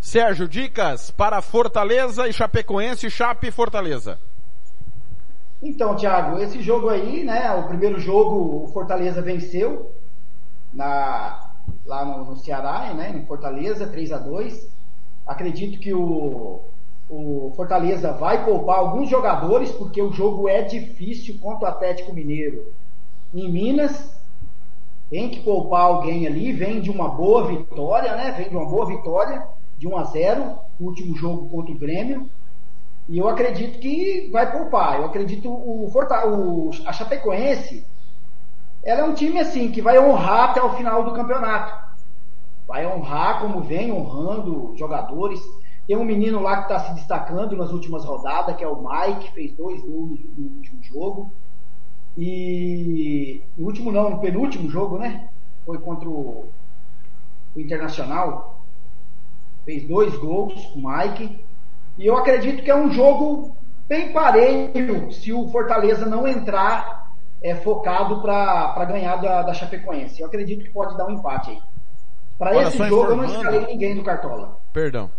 Sérgio, 0.00 0.46
dicas 0.46 1.10
para 1.10 1.42
Fortaleza 1.42 2.28
e 2.28 2.32
Chapecoense, 2.32 3.10
Chape 3.10 3.48
e 3.48 3.50
Fortaleza. 3.50 4.20
Então, 5.60 5.96
Thiago, 5.96 6.38
esse 6.38 6.62
jogo 6.62 6.90
aí, 6.90 7.24
né? 7.24 7.50
O 7.54 7.66
primeiro 7.66 7.98
jogo 7.98 8.66
o 8.66 8.72
Fortaleza 8.72 9.20
venceu 9.20 9.92
na, 10.72 11.43
lá 11.84 12.04
no, 12.04 12.24
no 12.24 12.36
Ceará, 12.36 12.92
né? 12.94 13.10
Em 13.16 13.26
Fortaleza, 13.26 13.86
3 13.86 14.12
a 14.12 14.18
2 14.18 14.68
Acredito 15.26 15.78
que 15.80 15.94
o, 15.94 16.60
o 17.08 17.52
Fortaleza 17.56 18.12
vai 18.12 18.44
poupar 18.44 18.78
alguns 18.78 19.08
jogadores, 19.08 19.70
porque 19.72 20.02
o 20.02 20.12
jogo 20.12 20.48
é 20.48 20.62
difícil 20.62 21.38
contra 21.40 21.64
o 21.66 21.70
Atlético 21.70 22.12
Mineiro 22.12 22.72
em 23.32 23.50
Minas. 23.50 24.12
Tem 25.08 25.30
que 25.30 25.40
poupar 25.40 25.82
alguém 25.82 26.26
ali, 26.26 26.52
vem 26.52 26.80
de 26.80 26.90
uma 26.90 27.08
boa 27.08 27.46
vitória, 27.46 28.14
né? 28.16 28.32
Vem 28.32 28.48
de 28.48 28.56
uma 28.56 28.66
boa 28.66 28.86
vitória, 28.86 29.46
de 29.78 29.86
1 29.88 29.96
a 29.96 30.04
0 30.04 30.58
no 30.78 30.86
último 30.88 31.16
jogo 31.16 31.48
contra 31.48 31.72
o 31.72 31.78
Grêmio. 31.78 32.28
E 33.08 33.18
eu 33.18 33.28
acredito 33.28 33.78
que 33.78 34.28
vai 34.30 34.50
poupar. 34.50 34.98
Eu 34.98 35.06
acredito 35.06 35.48
o, 35.50 35.88
Forta- 35.90 36.26
o 36.26 36.70
a 36.86 36.92
Chapecoense, 36.92 37.84
ela 38.84 39.00
é 39.00 39.04
um 39.04 39.14
time 39.14 39.40
assim 39.40 39.70
que 39.70 39.80
vai 39.80 39.98
honrar 39.98 40.50
até 40.50 40.62
o 40.62 40.74
final 40.74 41.02
do 41.04 41.12
campeonato. 41.12 41.72
Vai 42.68 42.86
honrar 42.86 43.40
como 43.40 43.62
vem 43.62 43.90
honrando 43.90 44.74
jogadores. 44.76 45.40
Tem 45.86 45.96
um 45.96 46.04
menino 46.04 46.40
lá 46.40 46.58
que 46.58 46.72
está 46.72 46.80
se 46.80 46.94
destacando 46.94 47.56
nas 47.56 47.70
últimas 47.70 48.04
rodadas, 48.04 48.56
que 48.56 48.64
é 48.64 48.68
o 48.68 48.76
Mike, 48.76 49.32
fez 49.32 49.52
dois 49.52 49.80
gols 49.80 50.20
no 50.36 50.56
último 50.56 50.82
jogo. 50.82 51.30
E 52.16 53.42
no 53.56 53.66
último 53.66 53.90
não, 53.90 54.10
no 54.10 54.20
penúltimo 54.20 54.70
jogo, 54.70 54.98
né? 54.98 55.28
Foi 55.64 55.78
contra 55.78 56.08
o, 56.08 56.46
o 57.54 57.60
Internacional. 57.60 58.60
Fez 59.64 59.86
dois 59.88 60.14
gols, 60.16 60.54
o 60.74 60.78
Mike. 60.78 61.40
E 61.96 62.06
eu 62.06 62.16
acredito 62.16 62.62
que 62.62 62.70
é 62.70 62.76
um 62.76 62.90
jogo 62.90 63.56
bem 63.88 64.12
parelho 64.12 65.10
se 65.12 65.32
o 65.32 65.48
Fortaleza 65.48 66.06
não 66.06 66.28
entrar 66.28 67.03
é, 67.44 67.54
focado 67.54 68.22
para 68.22 68.84
ganhar 68.86 69.16
da, 69.16 69.42
da 69.42 69.52
Chapecoense. 69.52 70.18
Eu 70.18 70.28
acredito 70.28 70.64
que 70.64 70.70
pode 70.70 70.96
dar 70.96 71.06
um 71.06 71.10
empate 71.10 71.50
aí. 71.50 71.62
Para 72.38 72.62
esse 72.62 72.78
jogo 72.88 73.10
eu 73.10 73.16
não 73.16 73.24
escalei 73.26 73.66
ninguém 73.66 73.94
do 73.94 74.02
Cartola. 74.02 74.58
Perdão. 74.72 75.10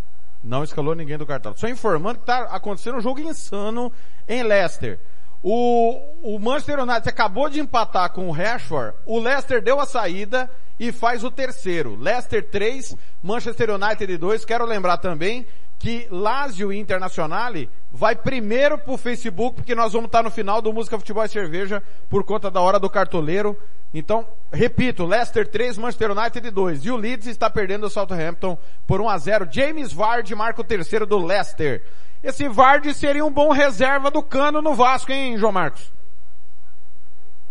Não 0.44 0.64
escalou 0.64 0.96
ninguém 0.96 1.20
do 1.20 1.26
Cartola. 1.26 1.56
Só 1.56 1.68
informando 1.68 2.20
que 2.20 2.26
tá 2.26 2.46
acontecendo 2.46 2.98
um 2.98 3.02
jogo 3.02 3.20
insano 3.20 3.92
em 4.28 4.42
Leicester. 4.42 5.00
O, 5.44 6.00
o 6.24 6.40
Manchester 6.40 6.80
United 6.80 7.08
acabou 7.08 7.48
de 7.48 7.60
empatar 7.60 8.12
com 8.12 8.28
o 8.28 8.32
Rashford. 8.32 8.98
O 9.06 9.20
Leicester 9.20 9.62
deu 9.62 9.80
a 9.80 9.86
saída 9.86 10.50
e 10.80 10.92
faz 10.92 11.24
o 11.24 11.30
terceiro. 11.30 11.96
Leicester 11.96 12.44
3, 12.50 12.98
Manchester 13.22 13.70
United 13.70 14.18
2. 14.18 14.46
Quero 14.46 14.66
lembrar 14.66 14.98
também 14.98 15.46
que 15.78 16.08
Lazio 16.10 16.74
Internazionale 16.74 17.70
vai 17.96 18.14
primeiro 18.14 18.78
pro 18.78 18.98
Facebook, 18.98 19.56
porque 19.56 19.74
nós 19.74 19.94
vamos 19.94 20.08
estar 20.08 20.22
no 20.22 20.30
final 20.30 20.62
do 20.62 20.74
Música 20.74 20.98
Futebol 20.98 21.24
e 21.24 21.30
Cerveja 21.30 21.82
por 22.10 22.26
conta 22.26 22.52
da 22.52 22.60
hora 22.60 22.78
do 22.78 22.90
cartoleiro. 22.90 23.58
Então, 23.94 24.28
repito, 24.52 25.06
Leicester 25.06 25.48
3, 25.48 25.78
Manchester 25.78 26.12
United 26.12 26.52
2. 26.52 26.86
E 26.86 26.92
o 26.92 26.98
Leeds 26.98 27.28
está 27.28 27.50
perdendo 27.50 27.86
o 27.86 27.90
Southampton 27.90 28.58
por 28.86 29.00
1 29.00 29.10
a 29.10 29.18
0 29.18 29.48
James 29.50 29.94
Vardy 29.94 30.36
marca 30.36 30.60
o 30.60 30.64
terceiro 30.66 31.06
do 31.06 31.18
Leicester. 31.18 31.84
Esse 32.22 32.50
Vardy 32.50 32.94
seria 32.94 33.24
um 33.24 33.32
bom 33.32 33.52
reserva 33.52 34.12
do 34.12 34.22
Cano 34.22 34.62
no 34.62 34.76
Vasco, 34.76 35.14
hein, 35.14 35.38
João 35.38 35.54
Marcos? 35.54 35.90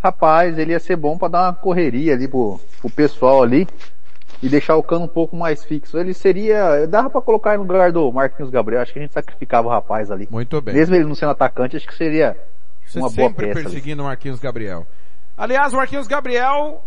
Rapaz, 0.02 0.58
ele 0.58 0.72
ia 0.72 0.80
ser 0.80 0.96
bom 0.96 1.16
pra 1.16 1.28
dar 1.28 1.42
uma 1.44 1.54
correria 1.54 2.12
ali 2.12 2.28
pro, 2.28 2.60
pro 2.82 2.90
pessoal 2.90 3.42
ali 3.42 3.66
e 4.42 4.48
deixar 4.48 4.76
o 4.76 4.82
cano 4.82 5.04
um 5.04 5.08
pouco 5.08 5.36
mais 5.36 5.64
fixo. 5.64 5.98
Ele 5.98 6.14
seria, 6.14 6.86
dava 6.86 7.10
pra 7.10 7.20
colocar 7.20 7.56
no 7.56 7.64
lugar 7.64 7.92
do 7.92 8.10
Marquinhos 8.12 8.50
Gabriel, 8.50 8.82
acho 8.82 8.92
que 8.92 8.98
a 8.98 9.02
gente 9.02 9.14
sacrificava 9.14 9.68
o 9.68 9.70
rapaz 9.70 10.10
ali. 10.10 10.28
Muito 10.30 10.60
bem. 10.60 10.74
Mesmo 10.74 10.94
ele 10.94 11.04
não 11.04 11.14
sendo 11.14 11.32
atacante, 11.32 11.76
acho 11.76 11.86
que 11.86 11.94
seria 11.94 12.36
Você 12.84 12.98
uma 12.98 13.10
boa 13.10 13.28
sempre 13.28 13.46
peça. 13.46 13.58
ali. 13.58 13.64
perseguindo 13.64 14.02
o 14.02 14.06
Marquinhos 14.06 14.40
Gabriel. 14.40 14.86
Aliás, 15.36 15.72
o 15.72 15.76
Marquinhos 15.76 16.06
Gabriel 16.06 16.82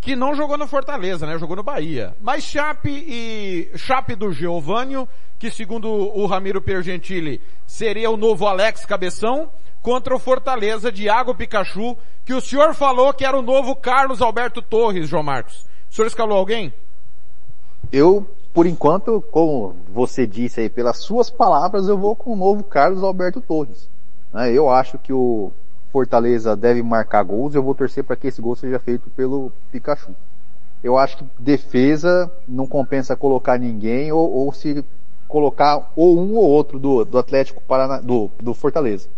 que 0.00 0.14
não 0.14 0.34
jogou 0.34 0.56
no 0.56 0.66
Fortaleza, 0.66 1.26
né? 1.26 1.38
Jogou 1.38 1.56
no 1.56 1.62
Bahia. 1.62 2.14
Mas 2.20 2.44
Chape 2.44 2.90
e 2.90 3.70
Chape 3.76 4.14
do 4.14 4.32
Geovânio, 4.32 5.08
que 5.38 5.50
segundo 5.50 5.88
o 5.88 6.26
Ramiro 6.26 6.62
Pergentili 6.62 7.40
seria 7.66 8.10
o 8.10 8.16
novo 8.16 8.46
Alex 8.46 8.86
Cabeção, 8.86 9.50
contra 9.82 10.14
o 10.14 10.18
Fortaleza 10.18 10.90
de 10.92 11.04
Iago 11.04 11.34
Pikachu, 11.34 11.96
que 12.24 12.34
o 12.34 12.40
senhor 12.40 12.74
falou 12.74 13.12
que 13.12 13.24
era 13.24 13.36
o 13.38 13.42
novo 13.42 13.74
Carlos 13.74 14.20
Alberto 14.20 14.60
Torres, 14.60 15.08
João 15.08 15.22
Marcos. 15.22 15.66
O 15.90 15.94
senhor 15.94 16.06
escalou 16.06 16.36
alguém? 16.38 16.72
Eu, 17.92 18.26
por 18.52 18.66
enquanto, 18.66 19.22
como 19.30 19.74
você 19.92 20.26
disse 20.26 20.60
aí, 20.60 20.68
pelas 20.68 20.98
suas 20.98 21.30
palavras, 21.30 21.88
eu 21.88 21.96
vou 21.96 22.14
com 22.14 22.32
o 22.32 22.36
novo 22.36 22.62
Carlos 22.62 23.02
Alberto 23.02 23.40
Torres. 23.40 23.88
né? 24.32 24.52
Eu 24.52 24.68
acho 24.68 24.98
que 24.98 25.12
o 25.12 25.50
Fortaleza 25.90 26.54
deve 26.54 26.82
marcar 26.82 27.22
gols 27.22 27.54
e 27.54 27.56
eu 27.56 27.62
vou 27.62 27.74
torcer 27.74 28.04
para 28.04 28.16
que 28.16 28.26
esse 28.26 28.42
gol 28.42 28.54
seja 28.54 28.78
feito 28.78 29.08
pelo 29.10 29.50
Pikachu. 29.72 30.10
Eu 30.84 30.98
acho 30.98 31.16
que 31.16 31.26
defesa 31.38 32.30
não 32.46 32.66
compensa 32.66 33.16
colocar 33.16 33.58
ninguém 33.58 34.12
ou, 34.12 34.30
ou 34.32 34.52
se 34.52 34.84
colocar 35.26 35.90
ou 35.96 36.18
um 36.18 36.34
ou 36.36 36.44
outro 36.44 36.78
do, 36.78 37.04
do 37.04 37.18
Atlético 37.18 37.62
Paraná, 37.62 38.00
do, 38.00 38.30
do 38.40 38.54
Fortaleza. 38.54 39.08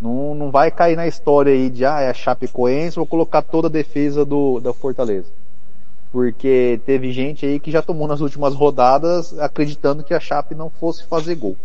Não, 0.00 0.34
não 0.34 0.50
vai 0.50 0.70
cair 0.70 0.96
na 0.96 1.06
história 1.06 1.52
aí 1.52 1.70
de, 1.70 1.84
ah, 1.84 2.00
é 2.00 2.10
a 2.10 2.14
Chapecoense, 2.14 2.96
vou 2.96 3.06
colocar 3.06 3.42
toda 3.42 3.68
a 3.68 3.70
defesa 3.70 4.24
do, 4.24 4.60
da 4.60 4.72
Fortaleza. 4.72 5.28
Porque 6.10 6.80
teve 6.86 7.12
gente 7.12 7.44
aí 7.44 7.60
que 7.60 7.70
já 7.70 7.82
tomou 7.82 8.08
nas 8.08 8.20
últimas 8.20 8.54
rodadas 8.54 9.38
acreditando 9.38 10.02
que 10.02 10.14
a 10.14 10.20
Chape 10.20 10.54
não 10.54 10.70
fosse 10.70 11.04
fazer 11.04 11.34
gol. 11.34 11.56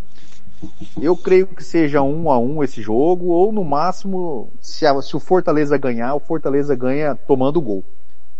Eu 1.01 1.15
creio 1.15 1.47
que 1.47 1.63
seja 1.63 2.01
um 2.01 2.29
a 2.29 2.37
um 2.37 2.63
esse 2.63 2.81
jogo, 2.81 3.27
ou 3.27 3.51
no 3.51 3.63
máximo, 3.63 4.49
se, 4.61 4.85
a- 4.85 5.01
se 5.01 5.15
o 5.15 5.19
Fortaleza 5.19 5.77
ganhar, 5.77 6.15
o 6.15 6.19
Fortaleza 6.19 6.75
ganha 6.75 7.15
tomando 7.15 7.61
gol. 7.61 7.83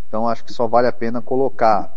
Então 0.08 0.28
acho 0.28 0.44
que 0.44 0.54
só 0.54 0.68
vale 0.68 0.88
a 0.88 0.92
pena 0.92 1.22
colocar 1.22 1.94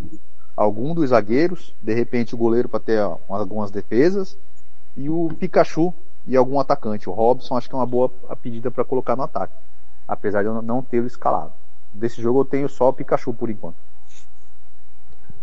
algum 0.57 0.95
dos 0.95 1.11
zagueiros, 1.11 1.75
de 1.83 1.93
repente 1.95 2.35
o 2.35 2.39
goleiro 2.39 2.69
para 2.69 2.81
ter 2.81 3.01
ó, 3.01 3.19
algumas 3.29 3.71
defesas, 3.71 4.37
e 4.97 5.11
o 5.11 5.29
Pikachu 5.39 5.93
e 6.27 6.37
algum 6.37 6.59
atacante. 6.59 7.09
O 7.11 7.13
Robson 7.13 7.57
acho 7.57 7.69
que 7.69 7.75
é 7.75 7.79
uma 7.79 7.87
boa 7.87 8.09
pedida 8.41 8.71
para 8.71 8.85
colocar 8.85 9.15
no 9.17 9.23
ataque, 9.25 9.53
apesar 10.09 10.43
de 10.43 10.49
eu 10.49 10.63
não 10.63 10.83
tê-lo 10.83 11.07
escalado. 11.07 11.53
Desse 11.93 12.23
jogo 12.23 12.41
eu 12.41 12.45
tenho 12.45 12.69
só 12.69 12.89
o 12.89 12.93
Pikachu 12.93 13.35
por 13.35 13.51
enquanto. 13.51 13.77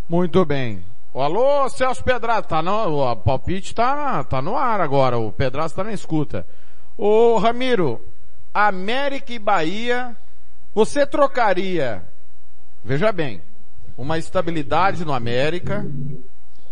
Muito 0.08 0.44
bem. 0.44 0.84
Alô, 1.16 1.70
Celso 1.70 2.04
Pedraza, 2.04 2.42
tá 2.42 2.62
no, 2.62 3.00
o 3.00 3.16
palpite 3.16 3.74
tá, 3.74 4.24
tá 4.26 4.42
no 4.42 4.58
ar 4.58 4.82
agora, 4.82 5.18
o 5.18 5.32
Pedraza 5.32 5.76
tá 5.76 5.84
na 5.84 5.94
escuta. 5.94 6.46
Ô 6.98 7.38
Ramiro, 7.38 8.02
América 8.54 9.32
e 9.32 9.40
Bahia, 9.40 10.16
você 10.76 11.06
trocaria, 11.06 12.04
veja 12.84 13.14
bem, 13.14 13.42
uma 13.98 14.18
estabilidade 14.18 15.06
no 15.06 15.14
América, 15.14 15.86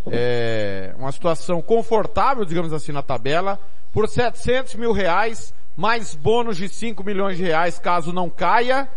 é, 0.08 0.94
uma 0.98 1.12
situação 1.12 1.62
confortável, 1.62 2.44
digamos 2.44 2.74
assim, 2.74 2.92
na 2.92 3.02
tabela, 3.02 3.58
por 3.94 4.10
700 4.10 4.76
mil 4.76 4.92
reais, 4.92 5.54
mais 5.78 6.16
bônus 6.16 6.58
de 6.58 6.68
5 6.68 7.02
milhões 7.04 7.38
de 7.38 7.44
reais 7.44 7.80
caso 7.80 8.12
não 8.12 8.30
caia, 8.30 8.90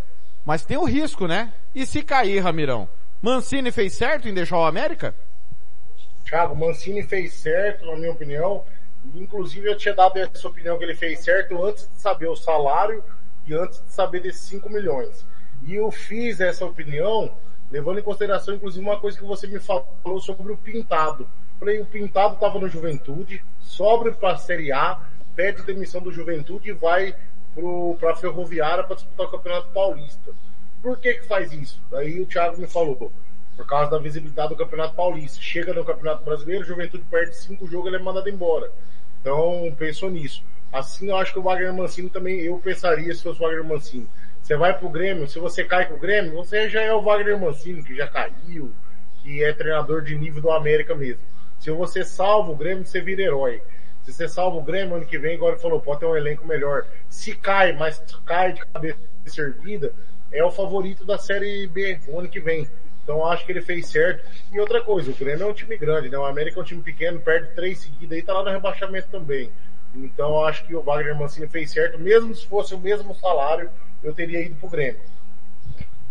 mas 0.45 0.65
tem 0.65 0.77
o 0.77 0.85
risco, 0.85 1.29
né? 1.29 1.53
E 1.73 1.87
se 1.87 2.03
cair, 2.03 2.41
Ramirão? 2.41 2.89
Mancini 3.25 3.73
fez 3.73 3.95
certo 3.95 4.29
em 4.29 4.35
deixar 4.35 4.59
o 4.59 4.67
América? 4.67 5.15
Thiago, 6.27 6.55
Mancini 6.55 7.03
fez 7.03 7.33
certo, 7.33 7.87
na 7.87 7.97
minha 7.97 8.13
opinião. 8.13 8.63
Inclusive, 9.15 9.67
eu 9.67 9.79
tinha 9.79 9.95
dado 9.95 10.19
essa 10.19 10.47
opinião 10.47 10.77
que 10.77 10.85
ele 10.85 10.95
fez 10.95 11.21
certo 11.21 11.65
antes 11.65 11.89
de 11.89 12.03
saber 12.03 12.29
o 12.29 12.37
salário 12.37 13.03
e 13.47 13.55
antes 13.55 13.83
de 13.83 13.91
saber 13.91 14.21
desses 14.21 14.43
5 14.43 14.69
milhões. 14.69 15.25
E 15.63 15.75
eu 15.75 15.91
fiz 15.91 16.39
essa 16.39 16.67
opinião 16.67 17.35
levando 17.71 17.99
em 17.99 18.03
consideração, 18.03 18.57
inclusive, 18.57 18.85
uma 18.85 19.01
coisa 19.01 19.19
que 19.19 19.25
você 19.25 19.47
me 19.47 19.59
falou 19.59 20.21
sobre 20.21 20.53
o 20.53 20.57
Pintado. 20.59 21.27
Falei, 21.59 21.81
o 21.81 21.87
Pintado 21.87 22.35
estava 22.35 22.59
no 22.59 22.69
Juventude, 22.69 23.43
sobe 23.59 24.13
para 24.13 24.35
a 24.35 24.37
Série 24.37 24.71
A, 24.71 25.01
pede 25.35 25.63
demissão 25.63 26.03
do 26.03 26.13
Juventude 26.13 26.69
e 26.69 26.73
vai 26.75 27.17
para 27.99 28.13
a 28.13 28.17
Ferroviária 28.17 28.85
para 28.85 28.97
disputar 28.97 29.27
o 29.29 29.31
Campeonato 29.31 29.69
Paulista. 29.69 30.31
Por 30.85 30.99
que 30.99 31.15
que 31.15 31.27
faz 31.27 31.51
isso? 31.51 31.81
Daí 31.91 32.21
o 32.21 32.27
Thiago 32.27 32.61
me 32.61 32.67
falou, 32.67 33.11
por 33.57 33.67
causa 33.67 33.91
da 33.91 33.99
visibilidade 33.99 34.51
do 34.51 34.57
Campeonato 34.57 34.95
Paulista. 34.95 35.41
Chega 35.41 35.73
no 35.73 35.83
Campeonato 35.83 36.23
Brasileiro, 36.23 36.63
Juventude 36.63 37.03
perde 37.11 37.35
cinco 37.35 37.67
jogos, 37.67 37.87
ele 37.87 37.97
é 37.97 38.05
mandado 38.05 38.29
embora. 38.29 38.71
Então, 39.19 39.75
pensou 39.79 40.11
nisso. 40.11 40.45
Assim, 40.71 41.09
eu 41.09 41.17
acho 41.17 41.33
que 41.33 41.39
o 41.39 41.43
Wagner 41.43 41.73
Mancini 41.73 42.11
também, 42.11 42.39
eu 42.39 42.59
pensaria 42.59 43.15
se 43.15 43.23
fosse 43.23 43.41
o 43.41 43.47
Wagner 43.47 43.65
Mancini. 43.65 44.07
Você 44.43 44.57
vai 44.59 44.79
pro 44.79 44.91
Grêmio, 44.91 45.27
se 45.27 45.39
você 45.39 45.65
cai 45.65 45.89
com 45.89 45.95
o 45.95 45.99
Grêmio, 45.99 46.35
você 46.35 46.69
já 46.69 46.83
é 46.83 46.93
o 46.93 47.01
Wagner 47.01 47.41
Mancini, 47.41 47.83
que 47.83 47.97
já 47.97 48.07
caiu, 48.07 48.71
que 49.23 49.43
é 49.43 49.55
treinador 49.55 50.03
de 50.03 50.15
nível 50.15 50.43
do 50.43 50.51
América 50.51 50.95
mesmo. 50.95 51.23
Se 51.61 51.71
você 51.71 52.05
salva 52.05 52.53
o 52.53 52.57
Grêmio, 52.57 52.85
você 52.85 53.01
vira 53.01 53.23
herói. 53.23 53.63
Se 54.03 54.13
você 54.13 54.29
salva 54.29 54.59
o 54.59 54.63
Grêmio, 54.63 54.97
ano 54.97 55.07
que 55.07 55.17
vem, 55.17 55.37
agora 55.37 55.55
ele 55.55 55.63
falou, 55.63 55.81
pode 55.81 56.01
ter 56.01 56.07
um 56.07 56.15
elenco 56.15 56.47
melhor. 56.47 56.85
Se 57.09 57.35
cai, 57.35 57.73
mas 57.73 57.99
cai 58.27 58.53
de 58.53 58.61
cabeça 58.67 58.99
erguida, 59.39 59.95
é 60.35 60.45
o 60.45 60.51
favorito 60.51 61.05
da 61.05 61.17
Série 61.17 61.67
B 61.67 61.99
o 62.09 62.19
ano 62.19 62.29
que 62.29 62.41
vem. 62.41 62.69
Então 63.03 63.25
acho 63.27 63.47
que 63.47 63.53
ele 63.53 63.63
fez 63.63 63.87
certo. 63.87 64.25
E 64.53 64.59
outra 64.59 64.83
coisa, 64.83 65.11
o 65.11 65.15
Grêmio 65.15 65.45
é 65.45 65.47
um 65.47 65.53
time 65.53 65.77
grande, 65.77 66.09
né? 66.09 66.19
O 66.19 66.25
América 66.25 66.59
é 66.59 66.63
um 66.63 66.65
time 66.65 66.83
pequeno, 66.83 67.21
perde 67.21 67.55
três 67.55 67.79
seguidas 67.79 68.19
e 68.19 68.23
tá 68.23 68.33
lá 68.33 68.43
no 68.43 68.51
rebaixamento 68.51 69.09
também. 69.09 69.51
Então 69.95 70.45
acho 70.45 70.67
que 70.67 70.75
o 70.75 70.83
Wagner 70.83 71.17
Mancini 71.17 71.47
fez 71.47 71.71
certo. 71.71 71.99
Mesmo 71.99 72.35
se 72.35 72.47
fosse 72.47 72.75
o 72.75 72.79
mesmo 72.79 73.15
salário, 73.15 73.71
eu 74.03 74.13
teria 74.13 74.43
ido 74.43 74.57
pro 74.57 74.69
Grêmio. 74.69 75.01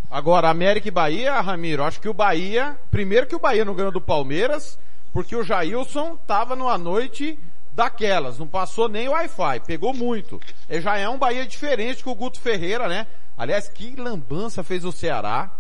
Agora, 0.10 0.50
América 0.50 0.88
e 0.88 0.92
Bahia, 0.92 1.42
Ramiro, 1.42 1.84
acho 1.84 2.00
que 2.00 2.08
o 2.08 2.14
Bahia, 2.14 2.78
primeiro 2.92 3.26
que 3.26 3.36
o 3.36 3.40
Bahia 3.40 3.66
não 3.66 3.74
ganhou 3.74 3.92
do 3.92 4.00
Palmeiras, 4.00 4.78
porque 5.12 5.36
o 5.36 5.44
Jailson 5.44 6.16
tava 6.28 6.56
numa 6.56 6.78
noite 6.78 7.38
daquelas, 7.72 8.38
não 8.38 8.48
passou 8.48 8.88
nem 8.88 9.10
Wi-Fi, 9.10 9.62
pegou 9.66 9.92
muito. 9.92 10.40
E 10.70 10.80
já 10.80 10.98
é 10.98 11.10
um 11.10 11.18
Bahia 11.18 11.48
diferente 11.48 12.04
que 12.04 12.10
o 12.10 12.16
Guto 12.16 12.40
Ferreira, 12.40 12.88
né? 12.88 13.08
Aliás, 13.38 13.68
que 13.68 13.96
lambança 13.96 14.64
fez 14.64 14.86
o 14.86 14.92
Ceará. 14.92 15.52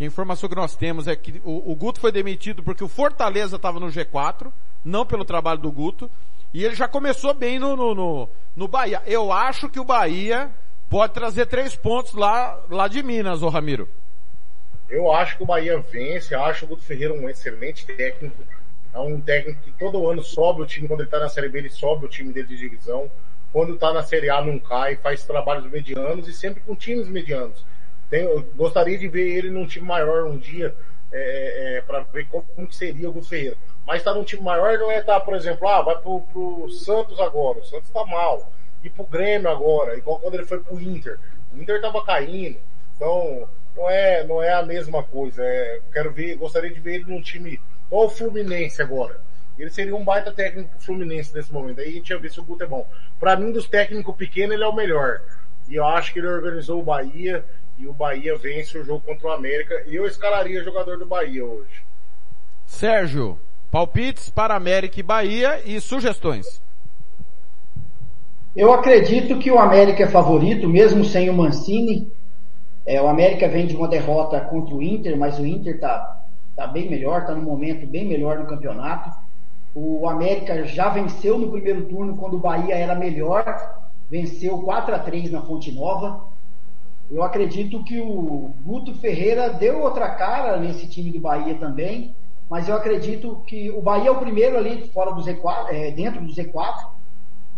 A 0.00 0.04
informação 0.04 0.48
que 0.48 0.56
nós 0.56 0.74
temos 0.74 1.06
é 1.06 1.14
que 1.14 1.40
o, 1.44 1.70
o 1.70 1.76
Guto 1.76 2.00
foi 2.00 2.10
demitido 2.10 2.62
porque 2.62 2.82
o 2.82 2.88
Fortaleza 2.88 3.56
estava 3.56 3.78
no 3.78 3.86
G4, 3.86 4.52
não 4.84 5.06
pelo 5.06 5.24
trabalho 5.24 5.60
do 5.60 5.70
Guto. 5.70 6.10
E 6.52 6.64
ele 6.64 6.74
já 6.74 6.88
começou 6.88 7.32
bem 7.32 7.58
no, 7.58 7.76
no, 7.76 7.94
no, 7.94 8.28
no 8.56 8.68
Bahia. 8.68 9.00
Eu 9.06 9.32
acho 9.32 9.68
que 9.68 9.80
o 9.80 9.84
Bahia 9.84 10.50
pode 10.90 11.14
trazer 11.14 11.46
três 11.46 11.74
pontos 11.74 12.12
lá, 12.12 12.60
lá 12.68 12.88
de 12.88 13.02
Minas, 13.02 13.42
ô 13.42 13.48
Ramiro. 13.48 13.88
Eu 14.90 15.10
acho 15.10 15.38
que 15.38 15.42
o 15.42 15.46
Bahia 15.46 15.78
vence, 15.78 16.34
acho 16.34 16.66
o 16.66 16.68
Guto 16.68 16.82
Ferreira 16.82 17.14
um 17.14 17.28
excelente 17.28 17.86
técnico. 17.86 18.42
É 18.92 18.98
um 18.98 19.18
técnico 19.18 19.62
que 19.62 19.72
todo 19.78 20.06
ano 20.06 20.22
sobe 20.22 20.60
o 20.60 20.66
time, 20.66 20.86
quando 20.86 21.00
ele 21.00 21.08
tá 21.08 21.18
na 21.18 21.30
Série 21.30 21.48
B, 21.48 21.60
ele 21.60 21.70
sobe 21.70 22.04
o 22.04 22.08
time 22.08 22.30
dele 22.30 22.48
de 22.48 22.58
divisão. 22.58 23.10
Quando 23.52 23.76
tá 23.76 23.92
na 23.92 24.02
Série 24.02 24.30
A, 24.30 24.40
não 24.40 24.58
cai, 24.58 24.96
faz 24.96 25.24
trabalhos 25.24 25.70
medianos 25.70 26.26
e 26.26 26.32
sempre 26.32 26.62
com 26.62 26.74
times 26.74 27.08
medianos. 27.08 27.64
Tem- 28.08 28.22
eu 28.24 28.42
gostaria 28.56 28.98
de 28.98 29.08
ver 29.08 29.28
ele 29.28 29.50
num 29.50 29.66
time 29.66 29.86
maior 29.86 30.26
um 30.26 30.38
dia, 30.38 30.74
é, 31.12 31.76
é, 31.76 31.80
para 31.82 32.00
ver 32.00 32.26
como, 32.28 32.44
como 32.54 32.72
seria 32.72 33.08
o 33.08 33.12
Guto 33.12 33.28
Ferreira. 33.28 33.56
Mas 33.86 34.02
tá 34.02 34.14
num 34.14 34.24
time 34.24 34.42
maior 34.42 34.78
não 34.78 34.90
é 34.90 34.98
estar, 35.00 35.20
por 35.20 35.34
exemplo, 35.34 35.68
ah, 35.68 35.82
vai 35.82 35.98
pro, 35.98 36.20
pro 36.32 36.70
Santos 36.70 37.20
agora, 37.20 37.58
o 37.58 37.64
Santos 37.64 37.90
tá 37.90 38.04
mal. 38.06 38.50
E 38.82 38.88
pro 38.90 39.04
Grêmio 39.04 39.50
agora, 39.50 39.96
igual 39.96 40.18
quando 40.18 40.34
ele 40.34 40.46
foi 40.46 40.58
pro 40.60 40.80
Inter. 40.80 41.18
O 41.52 41.60
Inter 41.60 41.80
tava 41.80 42.04
caindo. 42.04 42.58
Então, 42.96 43.48
não 43.76 43.88
é, 43.90 44.24
não 44.24 44.42
é 44.42 44.52
a 44.52 44.62
mesma 44.62 45.02
coisa. 45.02 45.44
É, 45.44 45.80
quero 45.92 46.10
ver, 46.12 46.36
gostaria 46.36 46.70
de 46.72 46.80
ver 46.80 46.96
ele 46.96 47.04
num 47.12 47.20
time 47.20 47.60
igual 47.86 48.06
o 48.06 48.10
Fluminense 48.10 48.80
agora. 48.80 49.20
Ele 49.58 49.70
seria 49.70 49.94
um 49.94 50.04
baita 50.04 50.32
técnico 50.32 50.70
pro 50.70 50.80
Fluminense 50.80 51.34
nesse 51.34 51.52
momento. 51.52 51.80
Aí 51.80 51.88
a 51.88 51.92
gente 51.92 52.10
ia 52.10 52.18
ver 52.18 52.30
se 52.30 52.40
o 52.40 52.44
Guto 52.44 52.64
é 52.64 52.66
bom. 52.66 52.86
Pra 53.20 53.36
mim, 53.36 53.52
dos 53.52 53.68
técnicos 53.68 54.16
pequenos, 54.16 54.54
ele 54.54 54.64
é 54.64 54.66
o 54.66 54.74
melhor. 54.74 55.20
E 55.68 55.74
eu 55.74 55.86
acho 55.86 56.12
que 56.12 56.18
ele 56.18 56.28
organizou 56.28 56.80
o 56.80 56.84
Bahia 56.84 57.44
e 57.78 57.86
o 57.86 57.92
Bahia 57.92 58.36
vence 58.36 58.76
o 58.78 58.84
jogo 58.84 59.00
contra 59.00 59.28
o 59.28 59.32
América. 59.32 59.82
E 59.86 59.94
eu 59.94 60.06
escalaria 60.06 60.64
jogador 60.64 60.98
do 60.98 61.06
Bahia 61.06 61.44
hoje. 61.44 61.82
Sérgio, 62.66 63.38
palpites 63.70 64.30
para 64.30 64.54
América 64.54 64.98
e 64.98 65.02
Bahia 65.02 65.62
e 65.64 65.80
sugestões. 65.80 66.60
Eu 68.54 68.72
acredito 68.72 69.38
que 69.38 69.50
o 69.50 69.58
América 69.58 70.02
é 70.04 70.06
favorito, 70.06 70.68
mesmo 70.68 71.04
sem 71.04 71.30
o 71.30 71.34
Mancini. 71.34 72.10
É, 72.84 73.00
o 73.00 73.08
América 73.08 73.48
vem 73.48 73.66
de 73.66 73.74
uma 73.74 73.88
derrota 73.88 74.40
contra 74.40 74.74
o 74.74 74.82
Inter, 74.82 75.16
mas 75.16 75.38
o 75.38 75.46
Inter 75.46 75.80
tá, 75.80 76.22
tá 76.54 76.66
bem 76.66 76.90
melhor, 76.90 77.24
tá 77.24 77.34
num 77.34 77.42
momento 77.42 77.86
bem 77.86 78.06
melhor 78.06 78.38
no 78.38 78.46
campeonato. 78.46 79.10
O 79.74 80.06
América 80.08 80.64
já 80.64 80.90
venceu 80.90 81.38
no 81.38 81.50
primeiro 81.50 81.86
turno 81.86 82.16
quando 82.16 82.34
o 82.34 82.40
Bahia 82.40 82.74
era 82.74 82.94
melhor, 82.94 83.80
venceu 84.10 84.58
4 84.58 84.94
a 84.94 84.98
3 84.98 85.30
na 85.30 85.42
Fonte 85.42 85.72
Nova. 85.72 86.24
Eu 87.10 87.22
acredito 87.22 87.82
que 87.82 88.00
o 88.00 88.50
Guto 88.64 88.94
Ferreira 88.96 89.50
deu 89.50 89.80
outra 89.80 90.10
cara 90.10 90.58
nesse 90.58 90.86
time 90.86 91.10
do 91.10 91.20
Bahia 91.20 91.54
também, 91.54 92.14
mas 92.50 92.68
eu 92.68 92.76
acredito 92.76 93.42
que 93.46 93.70
o 93.70 93.80
Bahia 93.80 94.08
é 94.08 94.10
o 94.10 94.18
primeiro 94.18 94.58
ali 94.58 94.88
fora 94.88 95.12
do 95.12 95.22
Z4, 95.22 95.68
é, 95.70 95.90
dentro 95.90 96.20
do 96.20 96.32
Z4, 96.32 96.90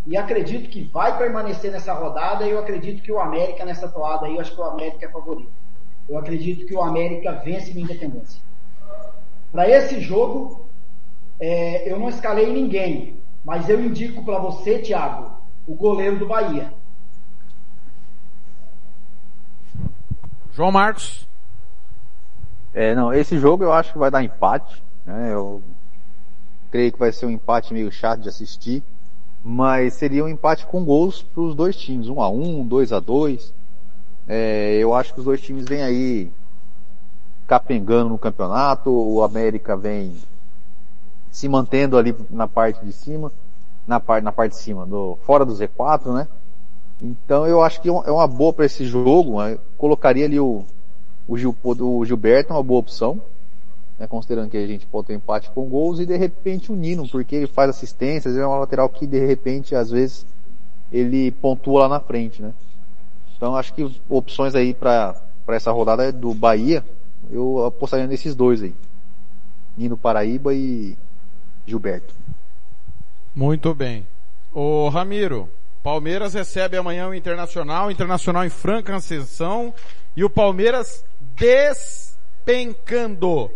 e 0.07 0.17
acredito 0.17 0.69
que 0.69 0.83
vai 0.83 1.17
permanecer 1.17 1.73
nessa 1.73 1.93
rodada 1.95 2.47
e 2.47 2.51
eu 2.51 2.59
acredito 2.59 3.03
que 3.03 3.11
o 3.11 3.19
América 3.19 3.65
nessa 3.65 3.89
toada 3.89 4.27
aí, 4.27 4.35
eu 4.35 4.41
acho 4.41 4.55
que 4.55 4.61
o 4.61 4.65
América 4.65 5.07
é 5.07 5.09
favorito. 5.09 5.51
Eu 6.09 6.19
acredito 6.19 6.67
que 6.67 6.75
o 6.75 6.83
América 6.83 7.33
vence 7.45 7.73
no 7.73 7.81
Independência. 7.81 8.41
Para 9.51 9.69
esse 9.69 10.01
jogo, 10.01 10.64
é, 11.39 11.91
eu 11.91 11.99
não 11.99 12.09
escalei 12.09 12.53
ninguém, 12.53 13.19
mas 13.45 13.69
eu 13.69 13.85
indico 13.85 14.25
para 14.25 14.39
você, 14.39 14.79
Thiago, 14.79 15.33
o 15.67 15.75
goleiro 15.75 16.19
do 16.19 16.27
Bahia. 16.27 16.73
João 20.53 20.71
Marcos. 20.71 21.27
É, 22.73 22.95
não, 22.95 23.13
esse 23.13 23.39
jogo 23.39 23.65
eu 23.65 23.73
acho 23.73 23.93
que 23.93 23.99
vai 23.99 24.11
dar 24.11 24.23
empate, 24.23 24.83
né? 25.05 25.33
Eu 25.33 25.63
creio 26.71 26.93
que 26.93 26.99
vai 26.99 27.13
ser 27.13 27.27
um 27.27 27.31
empate 27.31 27.73
meio 27.73 27.91
chato 27.91 28.21
de 28.21 28.29
assistir, 28.29 28.83
mas 29.43 29.95
seria 29.95 30.25
um 30.25 30.29
empate 30.29 30.67
com 30.67 30.85
gols 30.85 31.23
para 31.23 31.43
os 31.43 31.55
dois 31.55 31.77
times, 31.77 32.09
um 32.09 32.21
a 32.21 32.29
um, 32.29 32.67
dois 32.67 32.93
a 32.93 33.01
dois. 33.01 33.53
É, 34.27 34.77
eu 34.77 34.95
acho 34.95 35.13
que 35.13 35.21
os 35.21 35.25
dois 35.25 35.41
times 35.41 35.65
vêm 35.67 35.83
aí 35.83 36.33
capengando 37.47 38.11
no 38.11 38.19
campeonato, 38.19 38.91
o 38.91 39.23
América 39.23 39.77
vem 39.77 40.17
se 41.35 41.49
mantendo 41.49 41.99
ali 41.99 42.15
na 42.31 42.47
parte 42.47 42.85
de 42.87 42.93
cima, 42.93 43.33
na 43.89 43.99
parte, 43.99 44.23
na 44.23 44.31
parte 44.31 44.53
de 44.53 44.59
cima, 44.59 44.87
do, 44.87 45.19
fora 45.27 45.45
do 45.45 45.53
Z4, 45.53 46.15
né? 46.15 46.29
Então 47.03 47.45
eu 47.45 47.61
acho 47.61 47.83
que 47.83 47.89
é 47.89 47.93
uma 47.93 48.29
boa 48.29 48.53
para 48.53 48.67
esse 48.67 48.87
jogo, 48.87 49.43
né? 49.43 49.59
colocaria 49.77 50.27
ali 50.27 50.39
o, 50.39 50.65
o, 51.27 51.37
Gil, 51.37 51.53
o 51.65 52.05
Gilberto, 52.05 52.53
é 52.53 52.57
uma 52.57 52.63
boa 52.63 52.79
opção, 52.79 53.21
né? 53.99 54.07
considerando 54.07 54.49
que 54.49 54.57
a 54.57 54.65
gente 54.65 54.87
pode 54.87 55.09
ter 55.09 55.15
um 55.15 55.17
empate 55.17 55.51
com 55.51 55.69
gols, 55.69 55.99
e 55.99 56.07
de 56.07 56.17
repente 56.17 56.71
o 56.71 56.77
Nino, 56.77 57.09
porque 57.09 57.35
ele 57.35 57.49
faz 57.49 57.69
assistências, 57.69 58.33
ele 58.33 58.45
é 58.45 58.47
uma 58.47 58.61
lateral 58.61 58.89
que 58.89 59.05
de 59.05 59.27
repente, 59.27 59.75
às 59.75 59.91
vezes, 59.91 60.25
ele 60.93 61.33
pontua 61.33 61.81
lá 61.81 61.89
na 61.89 61.99
frente, 61.99 62.41
né? 62.41 62.55
Então 63.37 63.57
acho 63.57 63.75
que 63.75 64.01
opções 64.09 64.55
aí 64.55 64.73
para 64.73 65.21
essa 65.49 65.73
rodada 65.73 66.05
é 66.05 66.13
do 66.13 66.33
Bahia, 66.33 66.85
eu 67.29 67.65
apostaria 67.65 68.07
nesses 68.07 68.37
dois 68.37 68.63
aí. 68.63 68.73
Nino 69.77 69.97
Paraíba 69.97 70.55
e 70.55 70.97
Gilberto. 71.67 72.15
Muito 73.35 73.75
bem. 73.75 74.07
O 74.53 74.89
Ramiro, 74.89 75.51
Palmeiras 75.83 76.35
recebe 76.35 76.77
amanhã 76.77 77.09
o 77.09 77.15
Internacional, 77.15 77.91
Internacional 77.91 78.45
em 78.45 78.51
franca 78.51 78.97
ascensão 78.97 79.75
e 80.17 80.25
o 80.25 80.31
Palmeiras 80.31 81.05
despencando. 81.37 83.51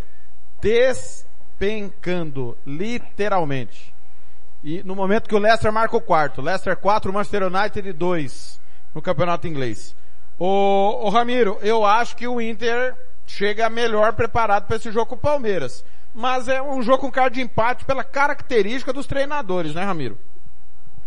Despencando, 0.61 2.57
literalmente. 2.67 3.95
E 4.63 4.83
no 4.83 4.97
momento 4.97 5.29
que 5.29 5.35
o 5.35 5.39
Leicester 5.39 5.73
marca 5.73 5.97
o 5.97 6.01
quarto, 6.01 6.43
Leicester 6.43 6.77
4, 6.77 7.13
Manchester 7.13 7.45
United 7.45 7.93
2 7.93 8.61
no 8.95 9.01
campeonato 9.01 9.47
inglês. 9.47 9.95
O, 10.39 11.07
o 11.07 11.09
Ramiro, 11.09 11.59
eu 11.63 11.85
acho 11.85 12.17
que 12.17 12.27
o 12.27 12.41
Inter 12.41 12.95
chega 13.27 13.71
melhor 13.71 14.15
preparado 14.15 14.67
para 14.67 14.77
esse 14.77 14.91
jogo 14.91 15.07
com 15.07 15.15
o 15.15 15.19
Palmeiras. 15.19 15.85
Mas 16.15 16.49
é 16.49 16.61
um 16.61 16.83
jogo 16.83 17.03
com 17.03 17.11
cara 17.11 17.29
de 17.29 17.41
empate 17.41 17.85
pela 17.85 18.03
característica 18.03 18.93
dos 18.93 19.07
treinadores, 19.07 19.75
né, 19.75 19.83
Ramiro? 19.85 20.19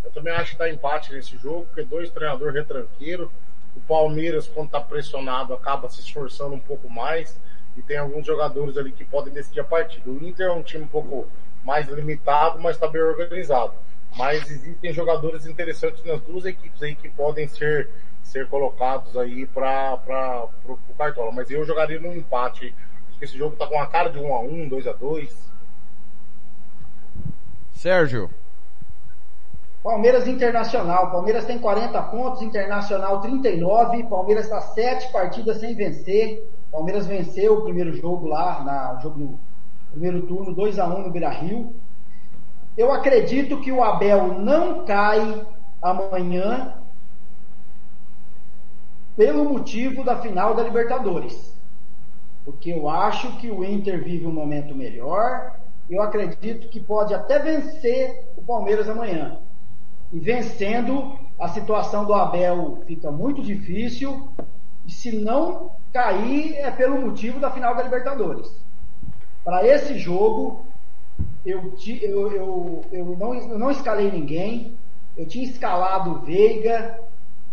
Eu 0.04 0.12
também 0.12 0.34
acho 0.34 0.52
que 0.52 0.58
dá 0.58 0.70
empate 0.70 1.14
nesse 1.14 1.38
jogo, 1.38 1.66
porque 1.66 1.84
dois 1.84 2.10
treinadores 2.10 2.56
retranqueiros. 2.56 3.30
O 3.76 3.80
Palmeiras, 3.82 4.48
quando 4.48 4.68
está 4.68 4.82
pressionado, 4.82 5.54
acaba 5.54 5.90
se 5.90 6.02
esforçando 6.02 6.54
um 6.54 6.60
pouco 6.60 6.90
mais. 6.90 7.40
E 7.78 7.82
tem 7.82 7.98
alguns 7.98 8.26
jogadores 8.26 8.78
ali 8.78 8.92
que 8.92 9.06
podem 9.06 9.34
decidir 9.34 9.62
a 9.62 9.64
partida. 9.64 10.10
O 10.10 10.18
Inter 10.28 10.48
é 10.48 10.52
um 10.52 10.64
time 10.64 10.84
um 10.84 10.88
pouco 10.88 11.28
mais 11.64 11.88
limitado, 11.88 12.60
mas 12.60 12.76
está 12.76 12.88
bem 12.88 13.02
organizado. 13.02 13.74
Mas 14.18 14.50
existem 14.52 14.92
jogadores 14.92 15.46
interessantes 15.46 16.04
nas 16.04 16.20
duas 16.22 16.46
equipes 16.46 16.84
aí 16.84 16.96
que 16.96 17.08
podem 17.10 17.48
ser, 17.48 17.90
ser 18.24 18.48
colocados 18.48 19.16
aí 19.16 19.46
para 19.46 20.50
o 20.66 20.94
Cartola. 20.98 21.32
Mas 21.32 21.50
eu 21.50 21.64
jogaria 21.64 22.00
no 22.00 22.14
empate. 22.14 22.76
Esse 23.22 23.38
jogo 23.38 23.54
está 23.54 23.68
com 23.68 23.80
a 23.80 23.86
cara 23.86 24.10
de 24.10 24.18
1 24.18 24.34
a 24.34 24.40
1 24.42 24.68
2 24.68 24.88
a 24.88 24.94
2 24.94 25.52
Sérgio. 27.74 28.30
Palmeiras 29.84 30.28
Internacional. 30.28 31.12
Palmeiras 31.12 31.46
tem 31.46 31.58
40 31.58 32.00
pontos, 32.04 32.42
Internacional 32.42 33.22
39. 33.22 34.04
Palmeiras 34.04 34.46
está 34.46 34.62
7 34.62 35.12
partidas 35.12 35.60
sem 35.60 35.74
vencer. 35.74 36.48
Palmeiras 36.72 37.08
venceu 37.08 37.58
o 37.58 37.62
primeiro 37.64 37.92
jogo 37.94 38.28
lá, 38.28 38.64
na 38.64 39.00
jogo 39.02 39.20
no 39.20 39.40
primeiro 39.92 40.22
turno, 40.28 40.54
2 40.54 40.80
a 40.80 40.86
1 40.86 41.02
no 41.02 41.12
Beira 41.12 41.30
Rio. 41.30 41.76
Eu 42.78 42.92
acredito 42.92 43.60
que 43.60 43.72
o 43.72 43.84
Abel 43.84 44.40
não 44.40 44.86
cai 44.86 45.46
amanhã 45.82 46.76
pelo 49.18 49.44
motivo 49.44 50.04
da 50.04 50.22
final 50.22 50.54
da 50.54 50.64
Libertadores. 50.64 51.60
Porque 52.44 52.72
eu 52.72 52.90
acho 52.90 53.38
que 53.38 53.52
o 53.52 53.64
Inter 53.64 54.04
vive 54.04 54.26
um 54.26 54.34
momento 54.34 54.74
melhor. 54.76 55.56
Eu 55.90 56.02
acredito 56.02 56.70
que 56.70 56.80
pode 56.80 57.14
até 57.14 57.40
vencer 57.40 58.28
o 58.36 58.42
Palmeiras 58.42 58.90
amanhã. 58.90 59.40
E 60.12 60.20
vencendo, 60.20 61.18
a 61.40 61.48
situação 61.48 62.06
do 62.06 62.14
Abel 62.14 62.84
fica 62.86 63.12
muito 63.12 63.42
difícil. 63.42 64.30
E 64.86 64.92
se 64.92 65.18
não 65.18 65.72
cair, 65.94 66.56
é 66.56 66.72
pelo 66.72 67.00
motivo 67.00 67.40
da 67.40 67.52
final 67.52 67.76
da 67.76 67.84
Libertadores. 67.84 68.50
Para 69.44 69.66
esse 69.66 69.98
jogo, 69.98 70.66
eu, 71.46 71.74
eu, 72.02 72.32
eu, 72.32 72.86
eu, 72.92 73.18
não, 73.18 73.34
eu 73.34 73.60
não 73.60 73.72
escalei 73.72 74.12
ninguém. 74.12 74.76
Eu 75.18 75.28
tinha 75.28 75.46
escalado 75.46 76.12
o 76.12 76.20
Veiga, 76.20 77.00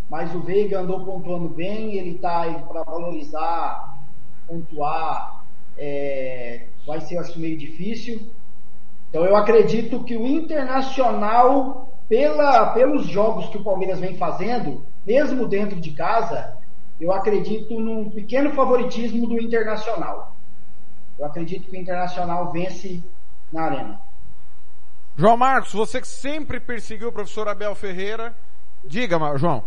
mas 0.09 0.33
o 0.33 0.39
Veiga 0.39 0.79
andou 0.79 1.03
pontuando 1.03 1.49
bem. 1.49 1.95
Ele 1.95 2.11
está 2.11 2.45
para 2.67 2.83
valorizar, 2.83 3.88
pontuar, 4.49 5.45
é, 5.77 6.65
vai 6.85 6.99
ser 7.01 7.19
acho, 7.19 7.39
meio 7.39 7.57
difícil. 7.57 8.19
Então 9.09 9.23
eu 9.23 9.35
acredito 9.35 10.03
que 10.03 10.17
o 10.17 10.25
Internacional, 10.25 11.93
pela, 12.09 12.71
pelos 12.71 13.05
jogos 13.05 13.47
que 13.49 13.57
o 13.57 13.63
Palmeiras 13.63 13.99
vem 13.99 14.17
fazendo, 14.17 14.83
mesmo 15.05 15.47
dentro 15.47 15.79
de 15.79 15.91
casa, 15.91 16.57
eu 16.99 17.11
acredito 17.11 17.79
num 17.79 18.09
pequeno 18.09 18.51
favoritismo 18.53 19.27
do 19.27 19.39
Internacional. 19.39 20.35
Eu 21.17 21.25
acredito 21.25 21.69
que 21.69 21.77
o 21.77 21.79
Internacional 21.79 22.51
vence 22.51 23.03
na 23.51 23.63
arena. 23.63 24.01
João 25.15 25.37
Marcos, 25.37 25.73
você 25.73 25.99
que 25.99 26.07
sempre 26.07 26.59
perseguiu 26.59 27.09
o 27.09 27.11
professor 27.11 27.47
Abel 27.47 27.75
Ferreira, 27.75 28.33
diga, 28.85 29.17
João. 29.37 29.63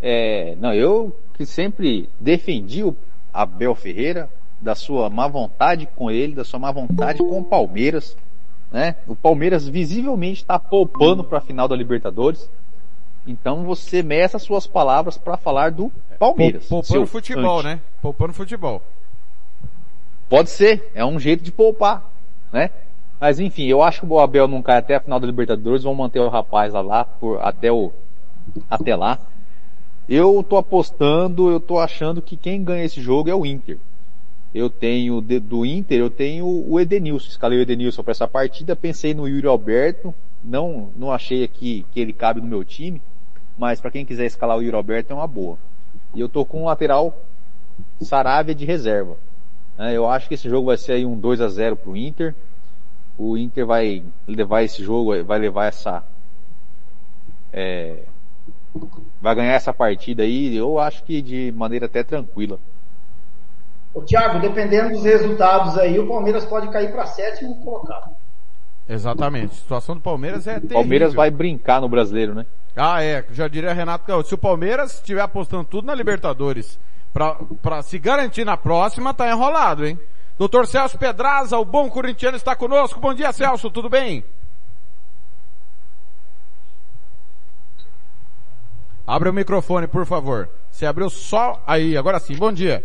É, 0.00 0.56
não, 0.58 0.72
eu 0.72 1.14
que 1.34 1.44
sempre 1.44 2.08
defendi 2.18 2.82
o 2.82 2.96
Abel 3.42 3.74
Ferreira, 3.74 4.30
da 4.60 4.74
sua 4.74 5.10
má 5.10 5.28
vontade 5.28 5.88
com 5.94 6.10
ele, 6.10 6.34
da 6.34 6.44
sua 6.44 6.58
má 6.58 6.70
vontade 6.70 7.18
com 7.18 7.38
o 7.40 7.44
Palmeiras, 7.44 8.16
né? 8.70 8.96
O 9.06 9.14
Palmeiras 9.14 9.68
visivelmente 9.68 10.42
está 10.42 10.58
poupando 10.58 11.22
para 11.22 11.38
a 11.38 11.42
final 11.42 11.68
da 11.68 11.76
Libertadores. 11.76 12.48
Então 13.26 13.64
você 13.64 14.02
meça 14.02 14.38
suas 14.38 14.66
palavras 14.66 15.18
para 15.18 15.36
falar 15.36 15.70
do 15.70 15.90
Palmeiras. 16.18 16.66
Poupando 16.68 17.06
futebol, 17.06 17.62
né? 17.62 17.80
Poupando 18.00 18.32
futebol. 18.32 18.82
Pode 20.28 20.50
ser, 20.50 20.90
é 20.94 21.04
um 21.04 21.18
jeito 21.20 21.42
de 21.42 21.52
poupar, 21.52 22.04
né? 22.52 22.70
Mas 23.20 23.38
enfim, 23.40 23.64
eu 23.64 23.82
acho 23.82 24.00
que 24.00 24.06
o 24.06 24.18
Abel 24.18 24.46
não 24.46 24.62
cai 24.62 24.78
até 24.78 24.96
a 24.96 25.00
final 25.00 25.18
da 25.18 25.26
Libertadores, 25.26 25.84
vão 25.84 25.94
manter 25.94 26.20
o 26.20 26.28
rapaz 26.28 26.72
lá, 26.72 26.80
lá 26.80 27.04
por, 27.04 27.40
até 27.40 27.70
o 27.72 27.92
até 28.70 28.94
lá. 28.94 29.18
Eu 30.08 30.44
tô 30.48 30.56
apostando, 30.56 31.50
eu 31.50 31.58
tô 31.58 31.78
achando 31.78 32.22
que 32.22 32.36
quem 32.36 32.62
ganha 32.62 32.84
esse 32.84 33.00
jogo 33.00 33.28
é 33.28 33.34
o 33.34 33.44
Inter. 33.44 33.78
Eu 34.54 34.70
tenho 34.70 35.20
do 35.20 35.66
Inter, 35.66 35.98
eu 35.98 36.08
tenho 36.08 36.46
o 36.46 36.78
Edenilson, 36.80 37.28
escalei 37.28 37.58
o 37.58 37.62
Edenilson 37.62 38.02
para 38.02 38.12
essa 38.12 38.28
partida, 38.28 38.76
pensei 38.76 39.12
no 39.12 39.28
Yuri 39.28 39.46
Alberto, 39.46 40.14
não 40.42 40.90
não 40.96 41.12
achei 41.12 41.42
aqui 41.42 41.84
que 41.92 42.00
ele 42.00 42.12
cabe 42.12 42.40
no 42.40 42.46
meu 42.46 42.64
time, 42.64 43.02
mas 43.58 43.80
para 43.80 43.90
quem 43.90 44.04
quiser 44.04 44.26
escalar 44.26 44.56
o 44.56 44.62
Yuri 44.62 44.76
Alberto 44.76 45.12
é 45.12 45.16
uma 45.16 45.26
boa. 45.26 45.58
E 46.14 46.20
eu 46.20 46.28
tô 46.28 46.44
com 46.44 46.62
um 46.62 46.66
lateral 46.66 47.14
Saravia 48.00 48.54
de 48.54 48.64
reserva. 48.64 49.16
Eu 49.92 50.08
acho 50.08 50.28
que 50.28 50.34
esse 50.34 50.48
jogo 50.48 50.68
vai 50.68 50.76
ser 50.76 50.92
aí 50.92 51.04
um 51.04 51.18
2 51.18 51.40
a 51.40 51.48
0 51.48 51.76
pro 51.76 51.96
Inter. 51.96 52.34
O 53.18 53.36
Inter 53.36 53.66
vai 53.66 54.02
levar 54.26 54.62
esse 54.62 54.82
jogo, 54.82 55.22
vai 55.24 55.38
levar 55.38 55.66
essa 55.66 56.02
é, 57.52 58.02
vai 59.20 59.34
ganhar 59.34 59.54
essa 59.54 59.72
partida 59.72 60.22
aí, 60.22 60.56
eu 60.56 60.78
acho 60.78 61.02
que 61.04 61.20
de 61.22 61.52
maneira 61.52 61.86
até 61.86 62.02
tranquila. 62.02 62.58
O 63.94 64.02
Thiago, 64.02 64.40
dependendo 64.40 64.90
dos 64.90 65.04
resultados 65.04 65.78
aí, 65.78 65.98
o 65.98 66.06
Palmeiras 66.06 66.44
pode 66.44 66.68
cair 66.68 66.92
para 66.92 67.06
sétimo 67.06 67.56
colocado. 67.64 68.14
Exatamente. 68.88 69.52
A 69.52 69.56
situação 69.56 69.94
do 69.94 70.00
Palmeiras 70.00 70.46
é 70.46 70.54
terrível. 70.54 70.76
O 70.76 70.80
Palmeiras 70.80 71.14
vai 71.14 71.30
brincar 71.30 71.80
no 71.80 71.88
brasileiro, 71.88 72.34
né? 72.34 72.46
Ah, 72.76 73.02
é. 73.02 73.24
Já 73.32 73.48
diria 73.48 73.72
Renato 73.72 74.22
Se 74.24 74.34
o 74.34 74.38
Palmeiras 74.38 74.94
estiver 74.94 75.22
apostando 75.22 75.64
tudo 75.64 75.86
na 75.86 75.94
Libertadores 75.94 76.78
pra, 77.12 77.36
pra 77.62 77.82
se 77.82 77.98
garantir 77.98 78.44
na 78.44 78.56
próxima, 78.56 79.14
tá 79.14 79.28
enrolado, 79.30 79.86
hein? 79.86 79.98
Doutor 80.38 80.66
Celso 80.66 80.98
Pedraza, 80.98 81.58
o 81.58 81.64
bom 81.64 81.88
corintiano, 81.88 82.36
está 82.36 82.54
conosco. 82.54 83.00
Bom 83.00 83.14
dia, 83.14 83.32
Celso. 83.32 83.70
Tudo 83.70 83.88
bem? 83.88 84.22
Abre 89.06 89.28
o 89.28 89.32
microfone, 89.32 89.86
por 89.86 90.04
favor. 90.06 90.48
Você 90.70 90.84
abriu 90.84 91.08
só 91.08 91.62
aí, 91.66 91.96
agora 91.96 92.18
sim. 92.18 92.34
Bom 92.36 92.52
dia. 92.52 92.84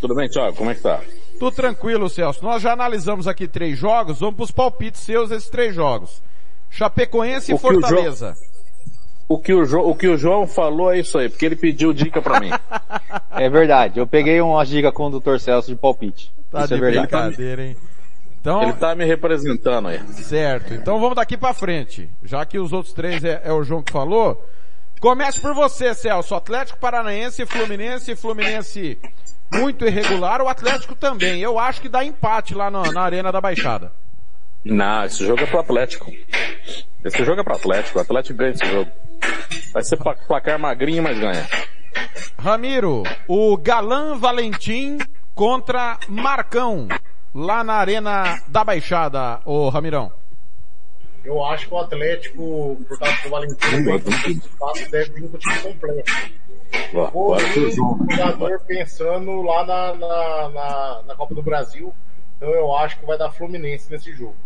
Tudo 0.00 0.14
bem, 0.14 0.28
Thiago? 0.28 0.56
Como 0.56 0.70
é 0.70 0.74
que 0.74 0.80
tá? 0.80 1.00
Tudo 1.38 1.54
tranquilo, 1.54 2.08
Celso. 2.08 2.42
Nós 2.44 2.60
já 2.62 2.72
analisamos 2.72 3.28
aqui 3.28 3.46
três 3.46 3.78
jogos, 3.78 4.20
vamos 4.20 4.36
pros 4.36 4.50
palpites 4.50 5.00
seus 5.00 5.30
esses 5.30 5.48
três 5.48 5.74
jogos. 5.74 6.22
Chapecoense 6.68 7.50
e 7.52 7.54
O 7.54 7.56
o 7.56 7.60
Jo- 7.60 7.68
Fortaleza. 7.80 8.34
O 9.28 9.38
que 9.38 9.52
o, 9.54 9.64
Jo- 9.64 9.88
o 9.88 9.94
que 9.94 10.08
o 10.08 10.16
João 10.16 10.46
falou 10.46 10.92
é 10.92 10.98
isso 10.98 11.16
aí, 11.18 11.28
porque 11.28 11.46
ele 11.46 11.56
pediu 11.56 11.92
dica 11.92 12.20
pra 12.20 12.40
mim. 12.40 12.50
É 13.32 13.48
verdade. 13.48 13.98
Eu 13.98 14.06
peguei 14.06 14.40
uma 14.40 14.64
dica 14.66 14.90
com 14.92 15.06
o 15.06 15.18
Dr. 15.20 15.38
Celso 15.38 15.68
de 15.68 15.76
palpite. 15.76 16.30
Tá 16.50 16.64
Isso 16.64 16.74
é 16.74 16.76
de 16.76 16.82
verdade. 16.82 17.06
brincadeira, 17.06 17.62
hein? 17.64 17.76
Então, 18.40 18.62
Ele 18.64 18.72
tá 18.74 18.94
me 18.94 19.04
representando 19.04 19.88
aí. 19.88 20.00
Certo. 20.14 20.74
Então 20.74 20.98
vamos 21.00 21.14
daqui 21.14 21.36
pra 21.38 21.54
frente. 21.54 22.10
Já 22.22 22.44
que 22.44 22.58
os 22.58 22.72
outros 22.72 22.92
três 22.92 23.24
é, 23.24 23.40
é 23.44 23.52
o 23.52 23.62
João 23.62 23.82
que 23.82 23.92
falou. 23.92 24.44
Comece 25.00 25.40
por 25.40 25.54
você, 25.54 25.94
Celso. 25.94 26.34
Atlético 26.34 26.78
Paranaense, 26.78 27.46
Fluminense, 27.46 28.14
Fluminense 28.14 28.98
muito 29.52 29.84
irregular. 29.86 30.42
O 30.42 30.48
Atlético 30.48 30.94
também. 30.94 31.40
Eu 31.40 31.58
acho 31.58 31.80
que 31.80 31.88
dá 31.88 32.04
empate 32.04 32.54
lá 32.54 32.70
na, 32.70 32.92
na 32.92 33.00
Arena 33.02 33.32
da 33.32 33.40
Baixada. 33.40 33.92
Não, 34.64 35.04
esse 35.04 35.26
jogo 35.26 35.42
é 35.42 35.46
pro 35.46 35.60
Atlético. 35.60 36.12
Esse 37.04 37.24
jogo 37.24 37.40
é 37.40 37.44
pro 37.44 37.54
Atlético. 37.56 37.98
O 37.98 38.02
Atlético 38.02 38.38
ganha 38.38 38.50
esse 38.50 38.66
jogo. 38.66 38.90
Vai 39.72 39.82
ser 39.82 39.96
pla- 39.96 40.14
placar 40.14 40.58
magrinho, 40.58 41.02
mas 41.02 41.18
ganha. 41.18 41.48
Ramiro, 42.38 43.02
o 43.26 43.56
Galan 43.56 44.18
Valentim 44.18 44.98
contra 45.34 45.98
Marcão. 46.08 46.88
Lá 47.34 47.62
na 47.64 47.74
Arena 47.74 48.38
da 48.48 48.64
Baixada, 48.64 49.40
ô 49.44 49.68
Ramirão. 49.70 50.12
Eu 51.24 51.44
acho 51.44 51.68
que 51.68 51.74
o 51.74 51.78
Atlético, 51.78 52.76
por 52.88 52.98
causa 52.98 53.22
do 53.22 53.30
Valentim, 53.30 53.84
deve 54.90 55.12
vir 55.12 55.28
com 55.28 55.36
o 55.36 55.38
time 55.38 55.58
completo. 55.60 56.12
Ou 57.12 57.36
um 57.36 57.70
jogo. 57.70 58.06
jogador 58.10 58.60
pensando 58.60 59.42
lá 59.42 59.64
na, 59.64 59.94
na, 59.94 60.48
na, 60.48 61.02
na 61.08 61.14
Copa 61.14 61.34
do 61.34 61.42
Brasil. 61.42 61.92
Então 62.36 62.48
eu 62.50 62.74
acho 62.76 62.98
que 62.98 63.06
vai 63.06 63.18
dar 63.18 63.30
Fluminense 63.30 63.90
nesse 63.90 64.12
jogo. 64.12 64.36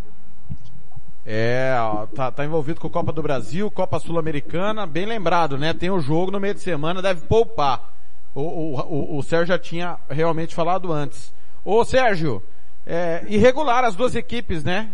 É, 1.27 1.75
ó, 1.79 2.07
tá, 2.07 2.31
tá 2.31 2.45
envolvido 2.45 2.81
com 2.81 2.91
Copa 2.91 3.13
do 3.13 3.23
Brasil, 3.23 3.71
Copa 3.71 3.99
Sul-Americana, 3.99 4.87
bem 4.87 5.07
lembrado, 5.07 5.57
né? 5.57 5.73
Tem 5.73 5.91
o 5.91 6.01
jogo 6.01 6.31
no 6.31 6.41
meio 6.41 6.55
de 6.55 6.61
semana, 6.61 7.01
deve 7.01 7.23
poupar. 7.27 7.95
O, 8.35 8.43
o, 8.43 8.81
o, 8.81 9.19
o 9.19 9.23
Sérgio 9.23 9.47
já 9.47 9.59
tinha 9.59 9.97
realmente 10.11 10.55
falado 10.55 10.93
antes. 10.93 11.33
Ô 11.65 11.83
Sérgio, 11.85 12.43
é, 12.87 13.25
irregular 13.29 13.85
as 13.85 13.95
duas 13.95 14.15
equipes, 14.15 14.63
né? 14.63 14.91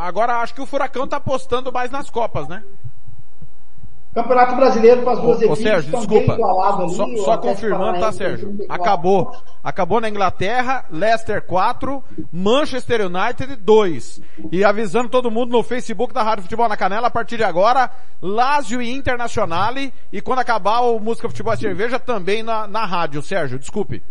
Agora 0.00 0.36
acho 0.36 0.54
que 0.54 0.60
o 0.60 0.66
Furacão 0.66 1.06
tá 1.06 1.18
apostando 1.18 1.72
mais 1.72 1.90
nas 1.90 2.08
Copas, 2.08 2.48
né? 2.48 2.62
Campeonato 4.16 4.56
Brasileiro 4.56 5.02
para 5.02 5.12
as 5.12 5.20
duas 5.20 5.36
Ô, 5.36 5.40
ô 5.40 5.44
equipes 5.44 5.62
Sérgio, 5.62 5.94
estão 5.94 6.00
desculpa. 6.00 6.32
ali. 6.32 6.94
Só, 6.94 7.16
só 7.22 7.36
confirmando, 7.36 8.00
tá, 8.00 8.10
Sérgio? 8.12 8.48
tem 8.48 8.56
34 8.56 8.82
Acabou. 8.82 9.36
Acabou 9.62 10.00
na 10.00 10.08
Inglaterra, 10.08 10.86
Leicester 10.90 11.42
4, 11.42 12.02
Manchester 12.32 13.02
United 13.02 13.56
2. 13.56 14.22
E 14.50 14.64
avisando 14.64 15.10
todo 15.10 15.30
mundo 15.30 15.52
no 15.52 15.62
Facebook 15.62 16.14
da 16.14 16.22
Rádio 16.22 16.44
Futebol 16.44 16.66
na 16.66 16.78
Canela, 16.78 17.08
a 17.08 17.10
partir 17.10 17.36
de 17.36 17.44
agora, 17.44 17.90
Lazio 18.22 18.80
e 18.80 18.90
Internazionale. 18.90 19.92
E 20.10 20.22
quando 20.22 20.38
acabar 20.38 20.80
o 20.80 20.98
Música 20.98 21.28
Futebol 21.28 21.52
e 21.52 21.58
Cerveja, 21.58 21.98
também 21.98 22.42
na, 22.42 22.66
na 22.66 22.86
rádio. 22.86 23.20
Sérgio, 23.20 23.58
desculpe. 23.58 24.02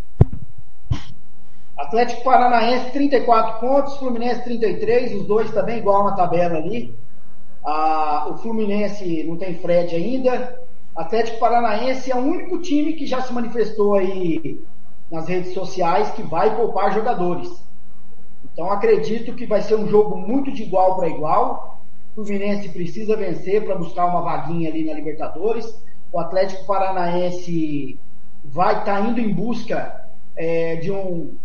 Atlético 1.78 2.24
Paranaense 2.24 2.92
34 2.92 3.60
pontos, 3.60 3.98
Fluminense 3.98 4.44
33, 4.44 5.16
os 5.16 5.28
dois 5.28 5.52
também 5.52 5.80
igual 5.80 6.06
na 6.06 6.14
tabela 6.14 6.58
ali. 6.58 6.95
Ah, 7.64 8.28
o 8.30 8.38
Fluminense 8.38 9.24
não 9.24 9.36
tem 9.36 9.56
Fred 9.56 9.94
ainda. 9.94 10.58
Atlético 10.95 11.40
Paranaense 11.40 12.12
é 12.12 12.16
o 12.16 12.20
único 12.20 12.62
time 12.62 12.94
que 12.94 13.06
já 13.06 13.22
se 13.22 13.34
manifestou 13.34 13.95
aí 13.95 14.64
nas 15.12 15.28
redes 15.28 15.54
sociais 15.54 16.10
que 16.12 16.24
vai 16.24 16.56
poupar 16.56 16.94
jogadores. 16.94 17.50
Então 18.54 18.72
acredito 18.72 19.34
que 19.34 19.45
vai 19.45 19.62
ser 19.62 19.76
um 19.76 19.88
jogo 19.88 20.16
muito 20.16 20.52
de 20.54 20.64
igual 20.64 20.95
para 20.95 21.10
igual. 21.10 21.82
O 22.12 22.24
Fluminense 22.24 22.70
precisa 22.70 23.18
vencer 23.18 23.66
para 23.66 23.76
buscar 23.76 24.06
uma 24.06 24.22
vaguinha 24.22 24.70
ali 24.70 24.86
na 24.86 24.94
Libertadores. 24.94 25.78
O 26.14 26.20
Atlético 26.20 26.66
Paranaense 26.66 28.00
vai 28.45 28.80
estar 28.80 29.10
indo 29.10 29.20
em 29.20 29.34
busca 29.34 30.06
é, 30.38 30.78
de 30.78 30.92
um, 30.92 31.36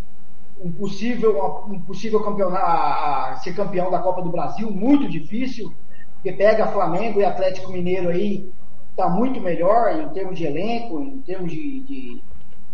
um 0.62 0.70
possível, 0.70 1.64
um 1.68 1.80
possível 1.80 2.22
campeonato, 2.22 3.42
ser 3.42 3.54
campeão 3.54 3.90
da 3.90 3.98
Copa 3.98 4.22
do 4.22 4.30
Brasil, 4.30 4.70
muito 4.70 5.08
difícil, 5.08 5.72
porque 6.14 6.32
pega 6.32 6.66
Flamengo 6.68 7.20
e 7.20 7.24
Atlético 7.24 7.72
Mineiro 7.72 8.10
aí, 8.10 8.52
está 8.90 9.08
muito 9.08 9.40
melhor 9.40 9.98
em 9.98 10.08
termos 10.10 10.36
de 10.36 10.44
elenco, 10.44 11.00
em 11.00 11.22
termos 11.22 11.50
de, 11.50 11.80
de, 11.80 12.22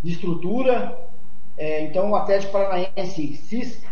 de 0.02 0.12
estrutura. 0.12 0.98
É, 1.56 1.84
então 1.84 2.10
o 2.10 2.16
Atlético 2.16 2.52
Paranaense 2.52 3.36
se, 3.36 3.82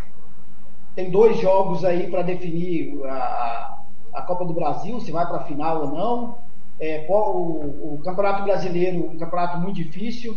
tem 0.96 1.10
dois 1.10 1.40
jogos 1.40 1.84
aí 1.84 2.10
para 2.10 2.22
definir 2.22 3.00
a, 3.06 3.78
a 4.14 4.22
Copa 4.22 4.44
do 4.44 4.52
Brasil, 4.52 5.00
se 5.00 5.12
vai 5.12 5.26
para 5.26 5.38
a 5.38 5.44
final 5.44 5.82
ou 5.82 5.92
não. 5.92 6.38
É, 6.80 7.06
o, 7.08 7.94
o 7.94 8.00
Campeonato 8.04 8.42
Brasileiro, 8.42 9.10
um 9.10 9.16
campeonato 9.16 9.58
muito 9.58 9.76
difícil. 9.76 10.36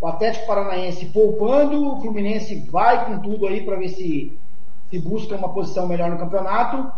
O 0.00 0.06
Atlético 0.06 0.46
Paranaense 0.46 1.06
poupando, 1.06 1.94
o 1.94 2.00
Fluminense 2.00 2.56
vai 2.70 3.06
com 3.06 3.20
tudo 3.20 3.46
aí 3.46 3.64
para 3.64 3.76
ver 3.76 3.88
se, 3.88 4.38
se 4.90 4.98
busca 4.98 5.36
uma 5.36 5.48
posição 5.48 5.88
melhor 5.88 6.10
no 6.10 6.18
campeonato. 6.18 6.92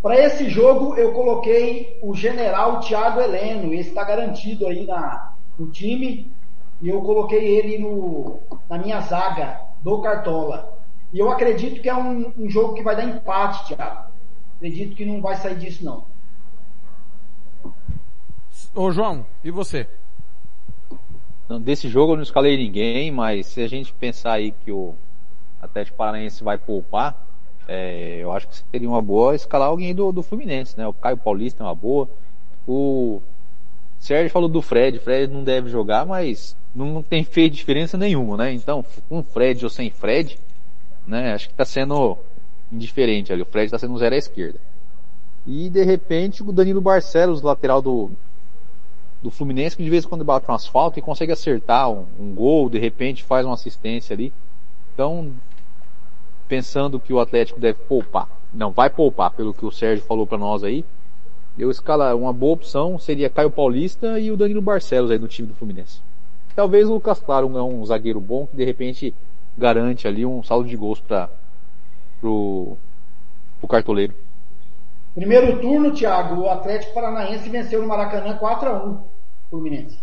Para 0.00 0.16
esse 0.16 0.48
jogo 0.48 0.94
eu 0.94 1.12
coloquei 1.12 1.98
o 2.02 2.14
general 2.14 2.80
Thiago 2.80 3.20
Heleno, 3.20 3.74
esse 3.74 3.90
está 3.90 4.04
garantido 4.04 4.66
aí 4.66 4.86
na, 4.86 5.34
no 5.58 5.70
time, 5.70 6.32
e 6.80 6.88
eu 6.88 7.02
coloquei 7.02 7.44
ele 7.44 7.78
no, 7.78 8.38
na 8.68 8.78
minha 8.78 9.00
zaga 9.00 9.60
do 9.82 10.00
Cartola. 10.00 10.78
E 11.12 11.18
eu 11.18 11.30
acredito 11.30 11.80
que 11.82 11.88
é 11.88 11.94
um, 11.94 12.32
um 12.38 12.48
jogo 12.48 12.74
que 12.74 12.82
vai 12.82 12.94
dar 12.94 13.04
empate, 13.04 13.74
Thiago. 13.74 14.08
Acredito 14.56 14.94
que 14.94 15.04
não 15.04 15.20
vai 15.20 15.36
sair 15.36 15.56
disso 15.56 15.84
não. 15.84 16.04
Ô 18.74 18.90
João, 18.90 19.26
e 19.42 19.50
você? 19.50 19.88
Desse 21.62 21.88
jogo 21.88 22.12
eu 22.12 22.16
não 22.16 22.22
escalei 22.22 22.58
ninguém, 22.58 23.10
mas 23.10 23.46
se 23.46 23.62
a 23.62 23.68
gente 23.68 23.92
pensar 23.94 24.32
aí 24.32 24.52
que 24.52 24.70
o 24.70 24.94
Atlético 25.62 25.96
Paranaense 25.96 26.44
vai 26.44 26.58
poupar, 26.58 27.26
é, 27.66 28.18
eu 28.20 28.32
acho 28.32 28.48
que 28.48 28.56
seria 28.70 28.88
uma 28.88 29.00
boa 29.00 29.34
escalar 29.34 29.68
alguém 29.68 29.94
do, 29.94 30.12
do 30.12 30.22
Fluminense, 30.22 30.76
né? 30.76 30.86
O 30.86 30.92
Caio 30.92 31.16
Paulista 31.16 31.62
é 31.62 31.66
uma 31.66 31.74
boa. 31.74 32.08
O 32.66 33.22
Sérgio 33.98 34.30
falou 34.30 34.48
do 34.48 34.60
Fred, 34.60 34.98
Fred 34.98 35.32
não 35.32 35.42
deve 35.42 35.70
jogar, 35.70 36.04
mas 36.04 36.54
não 36.74 37.02
tem 37.02 37.24
feito 37.24 37.56
diferença 37.56 37.96
nenhuma, 37.96 38.36
né? 38.36 38.52
Então, 38.52 38.84
com 39.08 39.22
Fred 39.22 39.64
ou 39.64 39.70
sem 39.70 39.90
Fred, 39.90 40.38
né? 41.06 41.32
Acho 41.32 41.48
que 41.48 41.54
tá 41.54 41.64
sendo 41.64 42.18
indiferente 42.70 43.32
ali. 43.32 43.40
O 43.40 43.46
Fred 43.46 43.70
tá 43.70 43.78
sendo 43.78 43.96
zero 43.98 44.14
à 44.14 44.18
esquerda. 44.18 44.60
E 45.46 45.70
de 45.70 45.82
repente 45.82 46.42
o 46.42 46.52
Danilo 46.52 46.80
Barcelos, 46.80 47.40
lateral 47.40 47.80
do, 47.80 48.10
do 49.22 49.30
Fluminense, 49.30 49.76
que 49.76 49.82
de 49.82 49.90
vez 49.90 50.04
em 50.04 50.08
quando 50.08 50.24
bate 50.24 50.50
um 50.50 50.54
asfalto 50.54 50.98
e 50.98 51.02
consegue 51.02 51.32
acertar 51.32 51.90
um, 51.90 52.06
um 52.18 52.34
gol, 52.34 52.70
de 52.70 52.78
repente 52.78 53.24
faz 53.24 53.44
uma 53.44 53.54
assistência 53.54 54.14
ali. 54.14 54.32
Então, 54.94 55.32
pensando 56.46 57.00
que 57.00 57.12
o 57.12 57.20
Atlético 57.20 57.60
deve 57.60 57.78
poupar, 57.80 58.28
não 58.52 58.70
vai 58.70 58.88
poupar, 58.88 59.30
pelo 59.32 59.52
que 59.52 59.66
o 59.66 59.72
Sérgio 59.72 60.04
falou 60.04 60.26
para 60.26 60.38
nós 60.38 60.62
aí, 60.62 60.84
eu 61.58 61.70
escala 61.70 62.14
uma 62.14 62.32
boa 62.32 62.52
opção 62.52 62.98
seria 62.98 63.28
Caio 63.28 63.50
Paulista 63.50 64.20
e 64.20 64.30
o 64.30 64.36
Danilo 64.36 64.62
Barcelos 64.62 65.10
aí 65.10 65.18
no 65.18 65.26
time 65.26 65.48
do 65.48 65.54
Fluminense. 65.54 66.00
Talvez 66.54 66.88
o 66.88 66.94
Lucas 66.94 67.18
Claro 67.18 67.56
é 67.56 67.62
um 67.62 67.84
zagueiro 67.84 68.20
bom 68.20 68.46
que 68.46 68.56
de 68.56 68.64
repente 68.64 69.12
garante 69.56 70.06
ali 70.06 70.24
um 70.24 70.42
saldo 70.42 70.68
de 70.68 70.76
gols 70.76 71.00
para 71.00 71.28
pro 72.20 72.76
cartoleiro. 73.68 74.14
Primeiro 75.18 75.60
turno, 75.60 75.92
Thiago, 75.92 76.42
o 76.42 76.48
Atlético 76.50 76.94
Paranaense 76.94 77.48
venceu 77.48 77.82
no 77.82 77.88
Maracanã 77.88 78.36
4 78.36 78.68
a 78.68 78.84
1 78.84 79.04
Fluminense. 79.50 79.98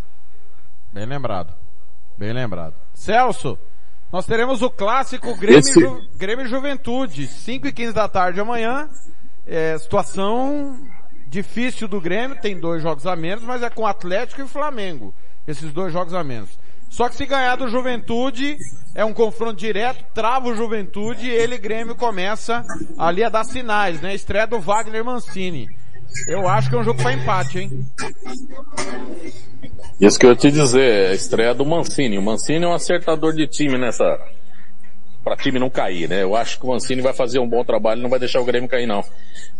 Bem 0.91 1.05
lembrado. 1.05 1.53
Bem 2.17 2.33
lembrado. 2.33 2.73
Celso, 2.93 3.57
nós 4.11 4.25
teremos 4.25 4.61
o 4.61 4.69
clássico 4.69 5.33
Grêmio, 5.37 5.59
Esse- 5.59 5.79
Ju- 5.79 6.01
Grêmio 6.17 6.45
Juventude, 6.47 7.27
5 7.27 7.67
e 7.67 7.71
15 7.73 7.93
da 7.93 8.07
tarde 8.09 8.39
amanhã. 8.41 8.89
É, 9.47 9.77
situação 9.77 10.77
difícil 11.27 11.87
do 11.87 12.01
Grêmio, 12.01 12.39
tem 12.41 12.59
dois 12.59 12.81
jogos 12.81 13.05
a 13.07 13.15
menos, 13.15 13.43
mas 13.43 13.61
é 13.63 13.69
com 13.69 13.85
Atlético 13.87 14.41
e 14.41 14.47
Flamengo. 14.47 15.13
Esses 15.47 15.71
dois 15.71 15.93
jogos 15.93 16.13
a 16.13 16.23
menos. 16.23 16.49
Só 16.95 17.09
que 17.09 17.17
se 17.17 17.25
ganhar 17.25 17.57
do 17.57 17.67
Juventude, 17.67 18.57
é 18.95 19.03
um 19.03 19.11
confronto 19.11 19.57
direto, 19.57 20.01
trava 20.13 20.47
o 20.47 20.55
Juventude 20.55 21.27
e 21.27 21.29
ele, 21.29 21.57
Grêmio, 21.57 21.93
começa 21.93 22.63
ali 22.97 23.21
a 23.21 23.27
dar 23.27 23.43
sinais, 23.43 23.99
né? 23.99 24.15
Estreia 24.15 24.47
do 24.47 24.61
Wagner 24.61 25.03
Mancini. 25.03 25.67
Eu 26.25 26.47
acho 26.47 26.69
que 26.69 26.75
é 26.77 26.79
um 26.79 26.85
jogo 26.85 27.01
para 27.01 27.11
empate, 27.11 27.59
hein? 27.59 27.85
Isso 29.99 30.17
que 30.17 30.25
eu 30.25 30.29
ia 30.29 30.37
te 30.37 30.49
dizer, 30.49 31.09
é 31.11 31.13
estreia 31.13 31.53
do 31.53 31.65
Mancini. 31.65 32.17
O 32.17 32.21
Mancini 32.21 32.63
é 32.63 32.67
um 32.69 32.73
acertador 32.73 33.33
de 33.33 33.45
time 33.45 33.77
nessa, 33.77 34.17
para 35.25 35.35
time 35.35 35.59
não 35.59 35.69
cair, 35.71 36.07
né? 36.07 36.21
Eu 36.21 36.35
acho 36.35 36.59
que 36.59 36.65
o 36.65 36.69
Mancini 36.69 37.01
vai 37.01 37.11
fazer 37.11 37.39
um 37.39 37.49
bom 37.49 37.65
trabalho, 37.65 38.01
não 38.01 38.09
vai 38.09 38.19
deixar 38.19 38.39
o 38.39 38.45
Grêmio 38.45 38.69
cair 38.69 38.85
não. 38.85 39.03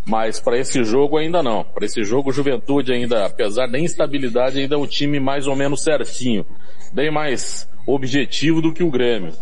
Mas 0.06 0.40
para 0.40 0.58
esse 0.60 0.84
jogo 0.84 1.18
ainda 1.18 1.42
não. 1.42 1.64
Para 1.64 1.86
esse 1.86 2.04
jogo, 2.04 2.30
o 2.30 2.32
Juventude 2.34 2.94
ainda, 2.94 3.26
apesar 3.26 3.66
da 3.68 3.80
instabilidade, 3.80 4.60
ainda 4.60 4.76
é 4.76 4.78
um 4.78 4.86
time 4.86 5.20
mais 5.20 5.48
ou 5.48 5.56
menos 5.56 5.82
certinho, 5.84 6.46
bem 6.94 7.12
mais 7.12 7.68
objetivo 7.88 8.62
do 8.62 8.72
que 8.72 8.84
o 8.84 8.92
Grêmio. 8.92 9.34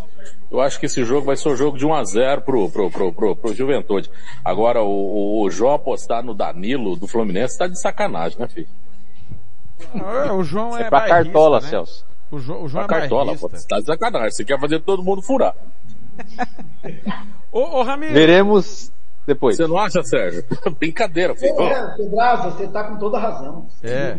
Eu 0.50 0.60
acho 0.60 0.80
que 0.80 0.86
esse 0.86 1.04
jogo 1.04 1.26
vai 1.26 1.36
ser 1.36 1.48
o 1.50 1.56
jogo 1.56 1.76
de 1.76 1.84
1 1.84 1.92
a 1.94 2.04
0 2.04 2.40
pro, 2.42 2.70
pro, 2.70 2.90
pro, 2.90 3.12
pro, 3.12 3.36
pro 3.36 3.54
Juventude. 3.54 4.08
Agora, 4.44 4.82
o, 4.82 4.88
o, 4.88 5.42
o 5.44 5.50
João 5.50 5.74
apostar 5.74 6.24
no 6.24 6.32
Danilo 6.32 6.96
do 6.96 7.06
Fluminense 7.06 7.58
tá 7.58 7.66
de 7.66 7.78
sacanagem, 7.78 8.38
né, 8.38 8.48
filho? 8.48 8.68
É, 9.94 10.32
o 10.32 10.42
João 10.42 10.76
é, 10.76 10.82
É 10.82 10.88
pra 10.88 11.00
bairrista, 11.00 11.24
cartola, 11.24 11.60
né? 11.60 11.68
Celso. 11.68 12.06
O, 12.30 12.38
Jo- 12.38 12.62
o 12.62 12.68
João 12.68 12.86
Pra 12.86 12.96
é 12.96 13.00
cartola, 13.00 13.24
bairrista. 13.26 13.48
pô. 13.48 13.56
Você 13.56 13.68
tá 13.68 13.78
de 13.78 13.84
sacanagem. 13.86 14.30
Você 14.30 14.44
quer 14.44 14.58
fazer 14.60 14.80
todo 14.80 15.02
mundo 15.02 15.20
furar. 15.22 15.54
Ô, 17.52 17.60
ô 17.78 17.82
Ramiro. 17.82 18.12
Veremos 18.12 18.92
depois. 19.26 19.56
Você 19.56 19.66
não 19.66 19.78
acha, 19.78 20.02
Sérgio? 20.02 20.44
Brincadeira, 20.78 21.34
filho. 21.34 21.60
É, 21.60 21.96
Pedraza, 21.96 22.50
você 22.50 22.66
tá 22.68 22.84
com 22.84 22.96
toda 22.96 23.16
a 23.16 23.20
razão. 23.20 23.66
É. 23.82 24.16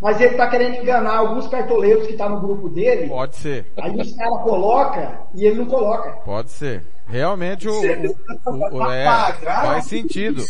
Mas 0.00 0.18
ele 0.20 0.34
tá 0.34 0.48
querendo 0.48 0.76
enganar 0.76 1.18
alguns 1.18 1.46
cartoleiros 1.48 2.06
que 2.06 2.14
tá 2.14 2.26
no 2.28 2.40
grupo 2.40 2.68
dele. 2.70 3.08
Pode 3.08 3.36
ser. 3.36 3.66
Aí 3.76 3.94
os 3.94 4.14
caras 4.16 4.42
colocam 4.42 5.12
e 5.34 5.44
ele 5.44 5.56
não 5.58 5.66
coloca. 5.66 6.10
Pode 6.24 6.50
ser. 6.50 6.82
Realmente 7.06 7.68
o, 7.68 7.72
o, 7.72 7.76
o- 8.50 8.76
o- 8.78 8.90
é, 8.90 9.04
faz 9.42 9.84
sentido. 9.86 10.42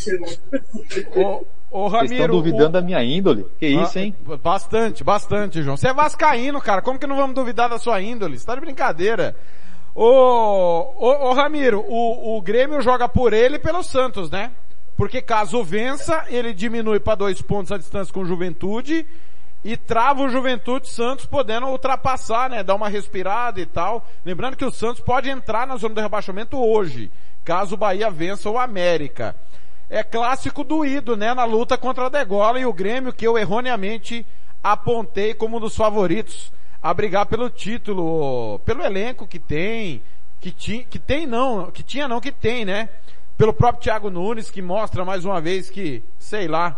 Ô, 1.17 1.45
ô 1.71 1.89
Vocês 1.89 2.03
Ramiro. 2.03 2.15
estão 2.25 2.37
duvidando 2.37 2.69
da 2.71 2.81
minha 2.83 3.03
índole? 3.03 3.47
Que 3.59 3.67
isso, 3.67 3.99
hein? 3.99 4.15
Ah, 4.31 4.37
Bastante, 4.37 5.03
bastante, 5.03 5.63
João. 5.63 5.77
Você 5.77 5.89
é 5.89 5.95
vascaíno, 5.95 6.61
cara. 6.61 6.81
Como 6.83 6.99
que 6.99 7.07
não 7.07 7.17
vamos 7.17 7.35
duvidar 7.35 7.69
da 7.69 7.79
sua 7.79 8.01
índole? 8.01 8.39
Você 8.39 8.47
tá 8.47 8.55
de 8.55 8.61
brincadeira. 8.61 9.35
Ô, 10.03 10.95
ô, 10.97 11.29
ô 11.29 11.33
Ramiro, 11.35 11.85
o, 11.87 12.39
o 12.39 12.41
Grêmio 12.41 12.81
joga 12.81 13.07
por 13.07 13.35
ele 13.35 13.57
e 13.57 13.59
pelo 13.59 13.83
Santos, 13.83 14.31
né? 14.31 14.51
Porque 14.97 15.21
caso 15.21 15.63
vença, 15.63 16.25
ele 16.29 16.55
diminui 16.55 16.99
para 16.99 17.17
dois 17.17 17.43
pontos 17.43 17.71
a 17.71 17.77
distância 17.77 18.11
com 18.11 18.21
o 18.21 18.25
Juventude 18.25 19.05
e 19.63 19.77
trava 19.77 20.23
o 20.23 20.29
Juventude 20.31 20.89
Santos 20.89 21.27
podendo 21.27 21.67
ultrapassar, 21.67 22.49
né? 22.49 22.63
Dar 22.63 22.77
uma 22.77 22.89
respirada 22.89 23.61
e 23.61 23.67
tal. 23.67 24.09
Lembrando 24.25 24.57
que 24.57 24.65
o 24.65 24.71
Santos 24.71 25.03
pode 25.03 25.29
entrar 25.29 25.67
na 25.67 25.77
zona 25.77 25.97
do 25.97 26.01
rebaixamento 26.01 26.59
hoje, 26.59 27.11
caso 27.45 27.75
o 27.75 27.79
Bahia 27.79 28.11
vença 28.11 28.49
o 28.49 28.59
América. 28.59 29.37
É 29.91 30.03
clássico 30.03 30.65
doído, 30.65 31.15
né? 31.15 31.35
Na 31.35 31.45
luta 31.45 31.77
contra 31.77 32.07
a 32.07 32.09
Degola 32.09 32.59
e 32.59 32.65
o 32.65 32.73
Grêmio 32.73 33.13
que 33.13 33.27
eu 33.27 33.37
erroneamente 33.37 34.25
apontei 34.65 35.35
como 35.35 35.59
um 35.59 35.61
dos 35.61 35.77
favoritos 35.77 36.51
a 36.83 36.95
brigar 36.95 37.27
pelo 37.27 37.51
título, 37.51 38.59
pelo 38.61 38.83
elenco 38.83 39.27
que 39.27 39.39
tem, 39.39 40.03
que, 40.41 40.51
ti, 40.51 40.87
que 40.89 40.99
tem 40.99 41.27
não, 41.27 41.71
que 41.71 41.83
tinha 41.83 42.09
não, 42.09 42.21
que 42.21 42.33
tem, 42.33 42.65
né? 42.65 42.89
Pelo 43.37 43.53
próprio 43.53 43.83
Thiago 43.83 44.11
Nunes, 44.11 44.51
que 44.51 44.63
mostra 44.63 45.05
mais 45.05 45.25
uma 45.25 45.41
vez 45.41 45.71
que, 45.71 46.03
sei 46.19 46.49
lá, 46.49 46.77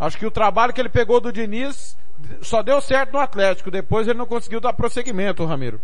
acho 0.00 0.18
que 0.18 0.26
o 0.26 0.30
trabalho 0.30 0.72
que 0.72 0.80
ele 0.80 0.88
pegou 0.88 1.20
do 1.20 1.32
Diniz 1.32 1.96
só 2.40 2.62
deu 2.62 2.80
certo 2.80 3.12
no 3.12 3.18
Atlético, 3.18 3.70
depois 3.70 4.08
ele 4.08 4.18
não 4.18 4.26
conseguiu 4.26 4.60
dar 4.60 4.72
prosseguimento, 4.72 5.44
Ramiro. 5.44 5.80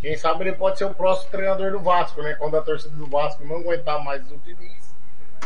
Quem 0.00 0.16
sabe 0.16 0.44
ele 0.44 0.56
pode 0.56 0.78
ser 0.78 0.84
o 0.84 0.94
próximo 0.94 1.30
treinador 1.30 1.72
do 1.72 1.80
Vasco, 1.80 2.22
né? 2.22 2.34
Quando 2.34 2.56
a 2.56 2.62
torcida 2.62 2.94
do 2.94 3.06
Vasco 3.06 3.44
não 3.44 3.56
aguentar 3.56 4.02
mais 4.04 4.22
o 4.30 4.36
Diniz, 4.38 4.94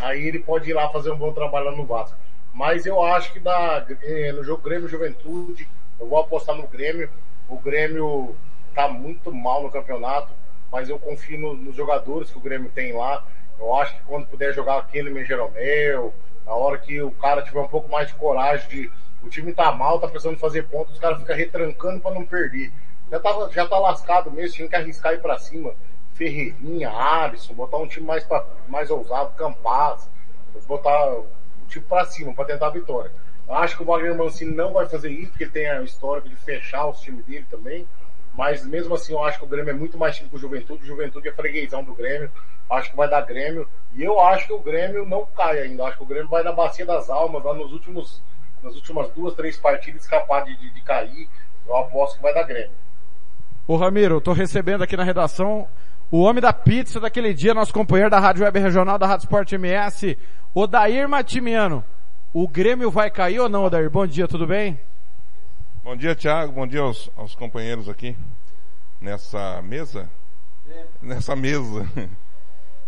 aí 0.03 0.27
ele 0.27 0.41
pode 0.41 0.69
ir 0.69 0.75
lá 0.75 0.89
fazer 0.89 1.11
um 1.11 1.17
bom 1.17 1.33
trabalho 1.33 1.75
no 1.77 1.87
Vasco. 1.87 2.17
Mas 2.53 2.85
eu 2.85 3.01
acho 3.03 3.33
que 3.33 3.39
dá, 3.39 3.87
eh, 4.03 4.33
no 4.33 4.43
jogo 4.43 4.63
Grêmio 4.63 4.89
Juventude, 4.89 5.69
eu 6.01 6.09
vou 6.09 6.19
apostar 6.19 6.57
no 6.57 6.67
Grêmio. 6.67 7.09
O 7.49 7.57
Grêmio 7.59 8.35
tá 8.75 8.89
muito 8.89 9.33
mal 9.33 9.63
no 9.63 9.71
campeonato, 9.71 10.33
mas 10.73 10.89
eu 10.89 10.99
confio 10.99 11.39
no- 11.39 11.55
nos 11.55 11.77
jogadores 11.77 12.31
que 12.31 12.39
o 12.39 12.41
Grêmio 12.41 12.71
tem 12.71 12.93
lá. 12.93 13.25
Eu 13.59 13.75
acho 13.77 13.95
que 13.97 14.03
quando 14.05 14.27
puder 14.27 14.55
jogar 14.55 14.79
aquele 14.79 15.25
Jeromel, 15.25 16.15
na 16.47 16.55
hora 16.55 16.79
que 16.79 17.01
o 17.03 17.11
cara 17.11 17.43
tiver 17.43 17.61
um 17.61 17.69
pouco 17.69 17.89
mais 17.89 18.09
de 18.09 18.15
coragem 18.15 18.69
de. 18.69 18.93
O 19.23 19.29
time 19.29 19.53
tá 19.53 19.71
mal, 19.71 20.01
tá 20.01 20.09
precisando 20.09 20.39
fazer 20.39 20.63
pontos, 20.69 20.95
os 20.95 20.99
caras 20.99 21.19
ficam 21.21 21.37
retrancando 21.37 22.01
pra 22.01 22.11
não 22.11 22.25
perder. 22.25 22.73
Já 23.11 23.21
tá, 23.21 23.49
já 23.53 23.67
tá 23.69 23.79
lascado 23.79 24.31
mesmo, 24.31 24.57
tinha 24.57 24.69
que 24.69 24.77
arriscar 24.77 25.13
ir 25.13 25.21
pra 25.21 25.39
cima. 25.39 25.75
Ferreirinha, 26.15 26.91
Alisson, 26.91 27.53
botar 27.55 27.77
um 27.79 27.87
time 27.87 28.07
mais, 28.07 28.25
pra, 28.25 28.45
mais 28.69 28.91
ousado, 28.91 29.35
Campaz, 29.37 30.09
botar 30.67 31.13
o 31.15 31.27
time 31.69 31.85
pra 31.85 32.05
cima 32.07 32.33
pra 32.33 32.45
tentar 32.47 32.69
a 32.69 32.71
vitória. 32.71 33.11
Acho 33.51 33.77
que 33.77 33.83
o 33.83 33.87
Wagner 33.87 34.17
Mancini 34.17 34.55
não 34.55 34.73
vai 34.73 34.89
fazer 34.89 35.11
isso, 35.11 35.31
porque 35.31 35.45
ele 35.45 35.51
tem 35.51 35.69
a 35.69 35.83
história 35.83 36.23
de 36.23 36.37
fechar 36.37 36.87
os 36.87 37.01
times 37.01 37.25
dele 37.25 37.45
também. 37.51 37.87
Mas 38.35 38.65
mesmo 38.65 38.95
assim, 38.95 39.13
eu 39.13 39.23
acho 39.25 39.39
que 39.39 39.45
o 39.45 39.49
Grêmio 39.49 39.71
é 39.71 39.75
muito 39.75 39.99
mais 39.99 40.17
time 40.17 40.29
que 40.29 40.37
o 40.37 40.39
Juventude. 40.39 40.85
O 40.85 40.87
Juventude 40.87 41.29
é 41.29 41.33
freguesão 41.33 41.83
do 41.83 41.95
Grêmio. 41.95 42.31
Acho 42.71 42.91
que 42.91 42.97
vai 42.97 43.11
dar 43.11 43.23
Grêmio. 43.23 43.69
E 43.93 44.03
eu 44.03 44.21
acho 44.21 44.47
que 44.47 44.53
o 44.53 44.61
Grêmio 44.61 45.05
não 45.05 45.27
cai 45.27 45.59
ainda. 45.59 45.85
Acho 45.85 45.99
que 45.99 46.05
o 46.05 46.07
Grêmio 46.07 46.29
vai 46.29 46.43
na 46.43 46.53
bacia 46.53 46.87
das 46.87 47.11
almas, 47.11 47.43
lá 47.43 47.53
nos 47.53 47.73
últimos, 47.73 48.23
nas 48.63 48.75
últimas 48.77 49.11
duas, 49.11 49.35
três 49.35 49.59
partidas, 49.59 50.03
escapar 50.03 50.45
de, 50.45 50.57
de, 50.57 50.71
de 50.71 50.81
cair. 50.83 51.29
Eu 51.67 51.77
aposto 51.77 52.17
que 52.17 52.23
vai 52.23 52.33
dar 52.33 52.45
Grêmio. 52.45 52.71
Ô 53.67 53.77
Ramiro, 53.77 54.17
eu 54.17 54.21
tô 54.21 54.33
recebendo 54.33 54.83
aqui 54.83 54.97
na 54.97 55.05
redação 55.05 55.69
o 56.11 56.23
homem 56.23 56.41
da 56.41 56.53
pizza 56.53 56.99
daquele 56.99 57.35
dia, 57.35 57.55
nosso 57.55 57.73
companheiro 57.73 58.11
da 58.11 58.19
Rádio 58.19 58.45
Web 58.45 58.59
Regional 58.59 58.99
da 58.99 59.07
Rádio 59.07 59.25
Sport 59.25 59.53
MS, 59.53 60.17
Odair 60.55 61.09
Matimiano. 61.09 61.85
O 62.33 62.47
Grêmio 62.47 62.93
vai 62.93 63.11
cair 63.11 63.41
ou 63.41 63.49
não, 63.49 63.65
Odair? 63.65 63.91
Bom 63.91 64.07
dia, 64.07 64.29
tudo 64.29 64.47
bem? 64.47 64.79
Bom 65.83 65.97
dia, 65.97 66.15
Thiago. 66.15 66.53
Bom 66.53 66.65
dia 66.65 66.81
aos, 66.81 67.11
aos 67.17 67.35
companheiros 67.35 67.89
aqui 67.89 68.17
nessa 69.01 69.61
mesa. 69.63 70.09
Nessa 71.03 71.35
mesa. 71.35 71.91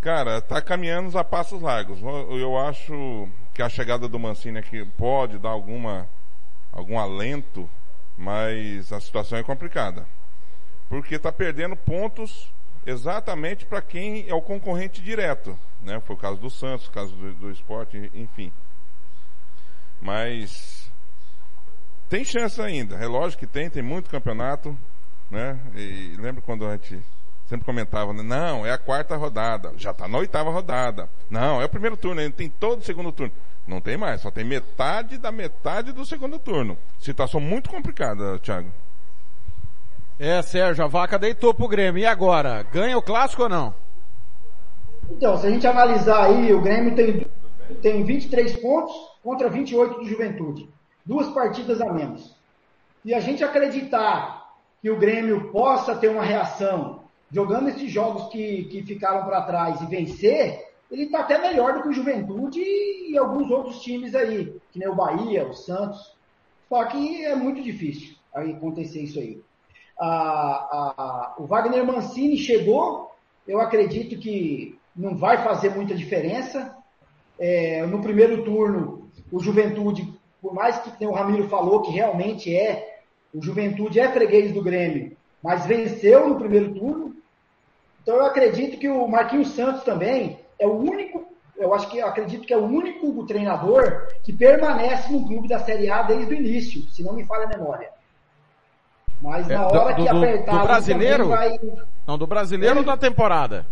Cara, 0.01 0.41
tá 0.41 0.63
caminhando 0.63 1.19
a 1.19 1.25
passos 1.25 1.61
largos. 1.61 2.01
Eu, 2.01 2.39
eu 2.39 2.57
acho 2.57 3.29
que 3.53 3.61
a 3.61 3.69
chegada 3.69 4.07
do 4.07 4.17
Mancini 4.17 4.59
aqui 4.59 4.85
pode 4.97 5.39
dar 5.39 5.51
alguma 5.51 6.09
algum 6.71 6.97
alento, 6.97 7.69
mas 8.17 8.93
a 8.93 9.01
situação 9.01 9.39
é 9.39 9.43
complicada. 9.43 10.07
Porque 10.89 11.19
tá 11.19 11.33
perdendo 11.33 11.75
pontos 11.75 12.49
exatamente 12.87 13.67
para 13.67 13.83
quem 13.83 14.25
é 14.29 14.35
o 14.35 14.41
concorrente 14.41 15.03
direto, 15.03 15.59
né? 15.83 15.99
Foi 15.99 16.15
o 16.15 16.19
caso 16.19 16.39
do 16.39 16.49
Santos, 16.49 16.87
o 16.87 16.93
caso 16.93 17.13
do, 17.17 17.35
do 17.35 17.51
esporte, 17.51 18.09
enfim. 18.15 18.53
Mas 20.03 20.91
tem 22.09 22.25
chance 22.25 22.61
ainda. 22.61 22.97
É 22.97 23.07
lógico 23.07 23.41
que 23.41 23.47
tem, 23.47 23.71
tem 23.71 23.83
muito 23.83 24.11
campeonato, 24.11 24.77
né? 25.31 25.59
E 25.77 26.17
lembra 26.19 26.43
quando 26.43 26.67
a 26.67 26.73
gente 26.73 27.01
sempre 27.47 27.65
comentava, 27.65 28.13
né? 28.13 28.23
não, 28.23 28.67
é 28.67 28.73
a 28.73 28.79
quarta 28.79 29.15
rodada, 29.17 29.73
já 29.77 29.93
está 29.93 30.09
na 30.09 30.19
oitava 30.19 30.51
rodada. 30.51 31.09
Não, 31.31 31.61
é 31.61 31.65
o 31.65 31.69
primeiro 31.69 31.97
turno, 31.97 32.21
ainda 32.21 32.35
tem 32.35 32.49
todo 32.49 32.81
o 32.81 32.85
segundo 32.85 33.13
turno. 33.13 33.33
Não 33.67 33.81
tem 33.81 33.97
mais, 33.97 34.21
só 34.21 34.31
tem 34.31 34.43
metade 34.43 35.19
da 35.19 35.31
metade 35.31 35.93
do 35.93 36.05
segundo 36.05 36.39
turno. 36.39 36.77
Situação 36.99 37.41
muito 37.41 37.71
complicada, 37.71 38.39
Thiago. 38.41 38.71
É, 40.19 40.43
Sérgio, 40.43 40.85
a 40.85 40.89
vaca 40.89 41.19
deitou 41.19 41.55
pro 41.55 41.69
Grêmio. 41.69 42.01
E 42.01 42.07
agora? 42.07 42.63
Ganha 42.65 42.99
o 42.99 43.03
clássico 43.03 43.45
ou 43.45 43.49
não? 43.49 43.75
Então, 45.11 45.37
se 45.37 45.47
a 45.47 45.51
gente 45.51 45.67
analisar 45.67 46.25
aí, 46.25 46.53
o 46.53 46.61
Grêmio 46.61 46.95
tem, 46.95 47.27
tem 47.81 48.05
23 48.05 48.57
pontos 48.57 49.12
contra 49.23 49.49
28 49.49 50.01
do 50.01 50.05
Juventude. 50.05 50.69
Duas 51.05 51.29
partidas 51.29 51.81
a 51.81 51.93
menos. 51.93 52.35
E 53.05 53.15
a 53.15 53.21
gente 53.21 53.43
acreditar 53.43 54.53
que 54.81 54.91
o 54.91 54.99
Grêmio 54.99 55.51
possa 55.51 55.95
ter 55.97 56.09
uma 56.09 56.23
reação 56.23 57.03
jogando 57.31 57.69
esses 57.69 57.91
jogos 57.91 58.29
que, 58.29 58.65
que 58.65 58.83
ficaram 58.83 59.25
para 59.25 59.43
trás 59.43 59.81
e 59.81 59.87
vencer, 59.87 60.73
ele 60.91 61.05
está 61.05 61.21
até 61.21 61.39
melhor 61.39 61.73
do 61.75 61.83
que 61.83 61.89
o 61.89 61.93
Juventude 61.93 62.61
e 62.61 63.17
alguns 63.17 63.51
outros 63.51 63.81
times 63.81 64.15
aí, 64.15 64.61
que 64.71 64.79
nem 64.79 64.89
o 64.89 64.95
Bahia, 64.95 65.49
o 65.49 65.55
Santos. 65.55 66.15
Só 66.69 66.85
que 66.85 67.25
é 67.25 67.35
muito 67.35 67.63
difícil 67.63 68.15
aí 68.35 68.53
acontecer 68.53 69.03
isso 69.03 69.19
aí. 69.19 69.41
Ah, 69.99 70.69
ah, 70.73 71.35
o 71.39 71.47
Wagner 71.47 71.85
Mancini 71.87 72.37
chegou, 72.37 73.15
eu 73.47 73.61
acredito 73.61 74.19
que 74.21 74.79
não 74.95 75.17
vai 75.17 75.43
fazer 75.43 75.71
muita 75.71 75.95
diferença. 75.95 76.77
É, 77.39 77.85
no 77.87 78.03
primeiro 78.03 78.45
turno, 78.45 79.02
o 79.33 79.41
Juventude, 79.41 80.13
por 80.41 80.53
mais 80.55 80.79
que 80.79 81.07
o 81.07 81.13
Ramiro 81.13 81.49
falou 81.49 81.81
que 81.83 81.91
realmente 81.91 82.55
é, 82.55 83.01
o 83.35 83.43
Juventude 83.43 83.99
é 83.99 84.09
freguês 84.13 84.53
do 84.53 84.63
Grêmio, 84.63 85.17
mas 85.43 85.65
venceu 85.67 86.29
no 86.29 86.37
primeiro 86.39 86.75
turno. 86.75 87.17
Então 88.03 88.17
eu 88.17 88.27
acredito 88.27 88.79
que 88.79 88.89
o 88.89 89.09
Marquinhos 89.09 89.49
Santos 89.49 89.83
também 89.85 90.39
é 90.59 90.67
o 90.67 90.77
único, 90.77 91.25
eu 91.57 91.73
acho 91.73 91.89
que 91.89 91.99
eu 91.99 92.07
acredito 92.07 92.47
que 92.47 92.53
é 92.53 92.57
o 92.59 92.65
único 92.65 93.25
treinador 93.27 94.07
que 94.23 94.33
permanece 94.33 95.11
no 95.13 95.27
clube 95.27 95.49
da 95.49 95.61
Série 95.61 95.89
A 95.91 96.03
desde 96.03 96.35
o 96.35 96.37
início, 96.37 96.83
se 96.91 97.03
não 97.03 97.15
me 97.15 97.25
falha 97.25 97.45
a 97.47 97.49
memória. 97.49 97.89
Mas 99.21 99.49
É, 99.49 99.55
na 99.55 99.67
hora 99.69 99.95
do- 99.95 100.03
que 100.03 100.09
apertar 100.09 100.59
do 100.59 100.63
brasileiro? 100.67 101.29
vai- 101.29 101.59
Não, 102.07 102.19
do 102.19 102.27
brasileiro 102.27 102.79
ou 102.79 102.85
da 102.85 102.97
temporada? 102.97 103.65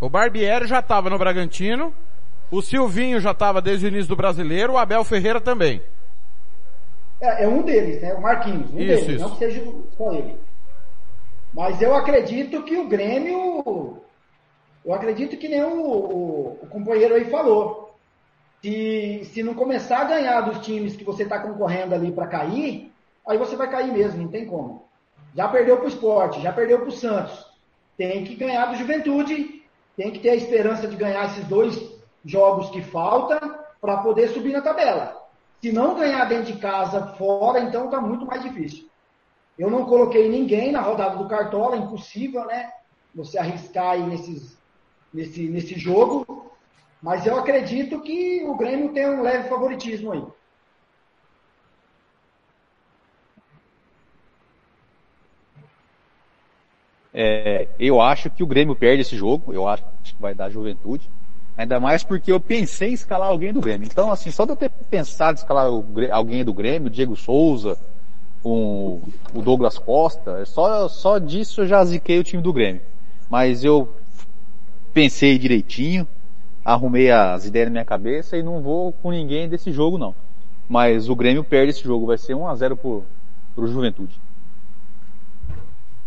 O 0.00 0.08
Barbieri 0.08 0.66
já 0.66 0.78
estava 0.80 1.10
no 1.10 1.18
Bragantino, 1.18 1.92
o 2.50 2.60
Silvinho 2.60 3.20
já 3.20 3.30
estava 3.30 3.62
desde 3.62 3.86
o 3.86 3.88
início 3.88 4.08
do 4.08 4.16
brasileiro, 4.16 4.72
o 4.72 4.78
Abel 4.78 5.04
Ferreira 5.04 5.40
também. 5.40 5.80
É, 7.20 7.44
é 7.44 7.48
um 7.48 7.62
deles, 7.62 8.00
né? 8.00 8.14
O 8.14 8.20
Marquinhos. 8.20 8.70
Um 8.72 8.78
Isso, 8.78 8.86
deles, 8.86 9.08
isso. 9.08 9.20
não 9.20 9.30
que 9.30 9.38
seja 9.38 9.62
só 9.96 10.12
ele. 10.12 10.36
Mas 11.52 11.82
eu 11.82 11.94
acredito 11.94 12.62
que 12.62 12.76
o 12.76 12.88
Grêmio, 12.88 13.98
eu 14.84 14.94
acredito 14.94 15.36
que 15.36 15.48
nem 15.48 15.62
o, 15.62 15.82
o, 15.82 16.58
o 16.62 16.66
companheiro 16.68 17.14
aí 17.14 17.24
falou. 17.26 17.94
Se, 18.62 19.22
se 19.32 19.42
não 19.42 19.54
começar 19.54 20.00
a 20.00 20.04
ganhar 20.04 20.40
dos 20.42 20.64
times 20.64 20.96
que 20.96 21.04
você 21.04 21.22
está 21.22 21.38
concorrendo 21.38 21.94
ali 21.94 22.12
para 22.12 22.26
cair, 22.26 22.92
aí 23.26 23.38
você 23.38 23.56
vai 23.56 23.70
cair 23.70 23.92
mesmo, 23.92 24.22
não 24.22 24.28
tem 24.28 24.46
como. 24.46 24.84
Já 25.34 25.48
perdeu 25.48 25.76
para 25.76 25.86
o 25.86 25.88
esporte, 25.88 26.42
já 26.42 26.52
perdeu 26.52 26.78
para 26.78 26.88
o 26.88 26.92
Santos. 26.92 27.46
Tem 27.96 28.24
que 28.24 28.34
ganhar 28.34 28.66
do 28.66 28.76
Juventude, 28.76 29.62
tem 29.96 30.10
que 30.10 30.18
ter 30.18 30.30
a 30.30 30.34
esperança 30.34 30.86
de 30.86 30.96
ganhar 30.96 31.26
esses 31.26 31.44
dois 31.44 31.99
jogos 32.24 32.70
que 32.70 32.82
faltam 32.82 33.38
para 33.80 33.98
poder 33.98 34.28
subir 34.28 34.52
na 34.52 34.60
tabela. 34.60 35.16
Se 35.60 35.72
não 35.72 35.94
ganhar 35.94 36.24
dentro 36.24 36.52
de 36.52 36.58
casa, 36.58 37.14
fora, 37.14 37.60
então 37.60 37.86
está 37.86 38.00
muito 38.00 38.26
mais 38.26 38.42
difícil. 38.42 38.88
Eu 39.58 39.70
não 39.70 39.84
coloquei 39.84 40.28
ninguém 40.28 40.72
na 40.72 40.80
rodada 40.80 41.16
do 41.16 41.28
Cartola, 41.28 41.76
impossível, 41.76 42.46
né? 42.46 42.72
Você 43.14 43.36
arriscar 43.36 43.90
aí 43.90 44.02
nesses, 44.02 44.56
nesse, 45.12 45.48
nesse 45.48 45.78
jogo. 45.78 46.50
Mas 47.02 47.26
eu 47.26 47.38
acredito 47.38 48.00
que 48.00 48.42
o 48.44 48.56
Grêmio 48.56 48.92
tem 48.92 49.08
um 49.08 49.22
leve 49.22 49.48
favoritismo 49.48 50.12
aí. 50.12 50.24
É, 57.12 57.68
eu 57.78 58.00
acho 58.00 58.30
que 58.30 58.42
o 58.42 58.46
Grêmio 58.46 58.76
perde 58.76 59.02
esse 59.02 59.16
jogo, 59.16 59.52
eu 59.52 59.66
acho 59.66 59.84
que 60.04 60.14
vai 60.20 60.34
dar 60.34 60.48
juventude. 60.48 61.10
Ainda 61.60 61.78
mais 61.78 62.02
porque 62.02 62.32
eu 62.32 62.40
pensei 62.40 62.88
em 62.88 62.94
escalar 62.94 63.28
alguém 63.28 63.52
do 63.52 63.60
Grêmio. 63.60 63.86
Então, 63.86 64.10
assim, 64.10 64.30
só 64.30 64.46
de 64.46 64.52
eu 64.52 64.56
ter 64.56 64.70
pensado 64.70 65.32
em 65.32 65.42
escalar 65.42 65.66
alguém 66.10 66.42
do 66.42 66.54
Grêmio, 66.54 66.88
Diego 66.88 67.14
Souza, 67.14 67.76
um, 68.42 68.98
o 69.34 69.42
Douglas 69.42 69.76
Costa, 69.76 70.42
só, 70.46 70.88
só 70.88 71.18
disso 71.18 71.60
eu 71.60 71.66
já 71.66 71.84
ziquei 71.84 72.18
o 72.18 72.24
time 72.24 72.42
do 72.42 72.50
Grêmio. 72.50 72.80
Mas 73.28 73.62
eu 73.62 73.94
pensei 74.94 75.38
direitinho, 75.38 76.08
arrumei 76.64 77.10
as 77.10 77.44
ideias 77.44 77.66
na 77.66 77.72
minha 77.72 77.84
cabeça 77.84 78.38
e 78.38 78.42
não 78.42 78.62
vou 78.62 78.94
com 78.94 79.10
ninguém 79.10 79.46
desse 79.46 79.70
jogo 79.70 79.98
não. 79.98 80.14
Mas 80.66 81.10
o 81.10 81.14
Grêmio 81.14 81.44
perde 81.44 81.72
esse 81.72 81.84
jogo, 81.84 82.06
vai 82.06 82.16
ser 82.16 82.34
1 82.34 82.46
a 82.46 82.54
0 82.54 82.74
pro, 82.74 83.04
pro 83.54 83.66
Juventude. 83.66 84.18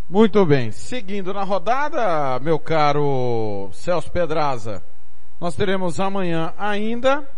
Muito 0.09 0.43
bem. 0.47 0.71
Seguindo 0.71 1.31
na 1.31 1.43
rodada, 1.43 2.39
meu 2.39 2.57
caro 2.57 3.69
Celso 3.71 4.09
Pedraza, 4.09 4.81
nós 5.43 5.57
teremos 5.57 5.99
amanhã 5.99 6.53
ainda 6.57 7.29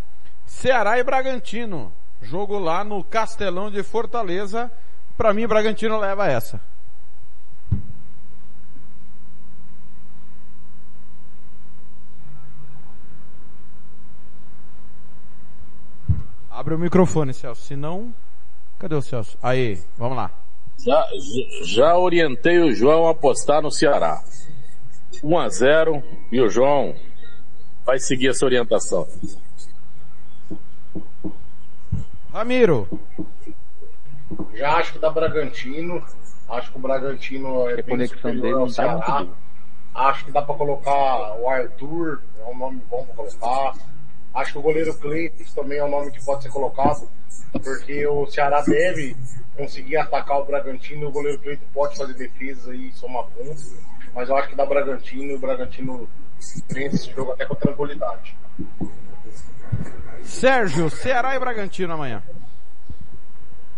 Ceará 0.45 1.00
e 1.00 1.03
Bragantino. 1.03 1.92
Jogo 2.22 2.59
lá 2.59 2.84
no 2.84 3.03
Castelão 3.03 3.72
de 3.72 3.82
Fortaleza. 3.82 4.72
Para 5.17 5.34
mim, 5.34 5.48
Bragantino 5.48 5.98
leva 5.98 6.27
essa. 6.27 6.61
Abre 16.51 16.75
o 16.75 16.77
microfone, 16.77 17.34
Celso. 17.34 17.64
Se 17.64 17.75
não, 17.75 18.14
cadê 18.77 18.93
o 18.93 19.01
Celso? 19.01 19.35
Aí, 19.42 19.82
vamos 19.98 20.16
lá. 20.16 20.30
Já, 20.77 21.08
já 21.64 21.98
orientei 21.98 22.59
o 22.59 22.72
João 22.72 23.08
a 23.08 23.11
apostar 23.14 23.64
no 23.64 23.72
Ceará. 23.72 24.24
1 25.24 25.40
a 25.40 25.50
0 25.50 26.03
e 26.32 26.40
o 26.40 26.48
João 26.51 26.93
vai 27.86 28.00
seguir 28.00 28.30
essa 28.30 28.44
orientação. 28.44 29.08
Ramiro. 32.34 32.88
Já 34.54 34.78
acho 34.78 34.94
que 34.94 35.00
dá 35.00 35.10
Bragantino. 35.10 36.04
Acho 36.50 36.72
que 36.72 36.78
o 36.78 36.82
Bragantino 36.82 37.70
é 37.70 37.76
bem 37.76 37.84
conexão 37.86 38.18
superior 38.18 38.42
dele 38.42 38.54
ao 38.56 38.68
tá 38.68 38.74
Ceará. 38.74 39.28
Acho 39.94 40.26
que 40.26 40.32
dá 40.32 40.42
para 40.42 40.56
colocar 40.56 41.40
o 41.40 41.50
Arthur, 41.50 42.22
é 42.40 42.50
um 42.50 42.58
nome 42.58 42.82
bom 42.90 43.06
para 43.06 43.16
colocar. 43.16 43.74
Acho 44.34 44.52
que 44.52 44.58
o 44.58 44.62
goleiro 44.62 44.94
Cleiton 44.96 45.44
também 45.56 45.78
é 45.78 45.86
um 45.86 45.90
nome 45.90 46.12
que 46.12 46.24
pode 46.26 46.44
ser 46.44 46.50
colocado, 46.50 47.08
porque 47.54 48.06
o 48.06 48.26
Ceará 48.28 48.62
deve 48.62 49.16
conseguir 49.56 49.96
atacar 49.96 50.42
o 50.42 50.46
Bragantino 50.46 51.04
e 51.04 51.06
o 51.06 51.12
goleiro 51.12 51.40
Cleiton 51.40 51.66
pode 51.74 51.96
fazer 51.96 52.14
defesa 52.16 52.76
e 52.76 52.92
somar 52.92 53.24
pontos. 53.28 53.74
Mas 54.14 54.28
eu 54.28 54.36
acho 54.36 54.50
que 54.50 54.56
dá 54.56 54.66
Bragantino 54.66 55.32
e 55.32 55.36
o 55.36 55.40
Bragantino 55.40 56.10
vence 56.70 56.96
esse 56.96 57.12
jogo 57.12 57.32
até 57.32 57.46
com 57.46 57.56
tranquilidade. 57.56 58.36
Sérgio, 60.24 60.90
Ceará 60.90 61.36
e 61.36 61.40
Bragantino 61.40 61.94
amanhã. 61.94 62.22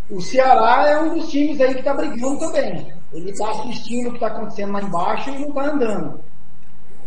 O 0.09 0.21
Ceará 0.21 0.87
é 0.87 0.99
um 0.99 1.15
dos 1.15 1.29
times 1.29 1.59
aí 1.59 1.73
que 1.73 1.79
está 1.79 1.93
brigando 1.93 2.39
também. 2.39 2.93
Ele 3.11 3.31
está 3.31 3.49
assistindo 3.51 4.07
o 4.07 4.09
que 4.11 4.17
está 4.17 4.27
acontecendo 4.27 4.71
lá 4.71 4.81
embaixo 4.81 5.29
e 5.29 5.39
não 5.39 5.49
está 5.49 5.65
andando. 5.65 6.19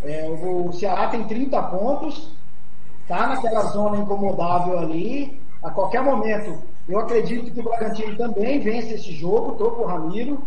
É, 0.05 0.29
o 0.29 0.73
Ceará 0.73 1.09
tem 1.09 1.25
30 1.25 1.63
pontos, 1.65 2.31
está 3.03 3.29
naquela 3.29 3.63
zona 3.65 3.99
incomodável 3.99 4.79
ali. 4.79 5.41
A 5.63 5.71
qualquer 5.71 6.03
momento, 6.03 6.63
eu 6.89 6.99
acredito 6.99 7.53
que 7.53 7.61
o 7.61 7.65
Bragantino 7.65 8.17
também 8.17 8.61
vence 8.61 8.95
esse 8.95 9.13
jogo. 9.13 9.53
Estou 9.53 9.71
com 9.73 9.83
o 9.83 9.87
Ramiro, 9.87 10.43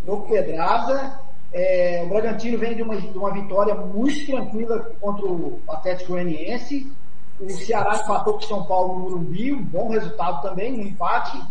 estou 0.00 0.20
com 0.20 0.26
o 0.26 0.28
Pedraza. 0.28 1.20
É, 1.58 2.02
o 2.04 2.08
Bragantino 2.10 2.58
vem 2.58 2.76
de 2.76 2.82
uma, 2.82 3.00
de 3.00 3.16
uma 3.16 3.32
vitória 3.32 3.74
muito 3.74 4.26
tranquila 4.26 4.92
contra 5.00 5.24
o 5.24 5.58
Atlético 5.66 6.12
Goianiense. 6.12 6.92
O 7.40 7.48
Ceará 7.48 7.96
empatou 7.96 8.34
com 8.34 8.40
o 8.40 8.46
São 8.46 8.64
Paulo 8.64 8.92
no 8.92 9.00
Morumbi, 9.00 9.54
um 9.54 9.62
bom 9.62 9.88
resultado 9.88 10.42
também, 10.42 10.74
um 10.74 10.82
empate. 10.82 11.42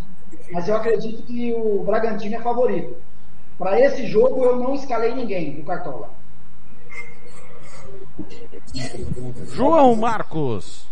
Mas 0.51 0.67
eu 0.67 0.75
acredito 0.75 1.23
que 1.23 1.51
o 1.55 1.83
Bragantino 1.83 2.35
é 2.35 2.39
favorito. 2.39 2.95
Para 3.57 3.81
esse 3.81 4.05
jogo 4.05 4.43
eu 4.43 4.57
não 4.57 4.75
escalei 4.75 5.15
ninguém 5.15 5.55
do 5.55 5.63
Cartola. 5.63 6.11
João 9.47 9.95
Marcos. 9.95 10.85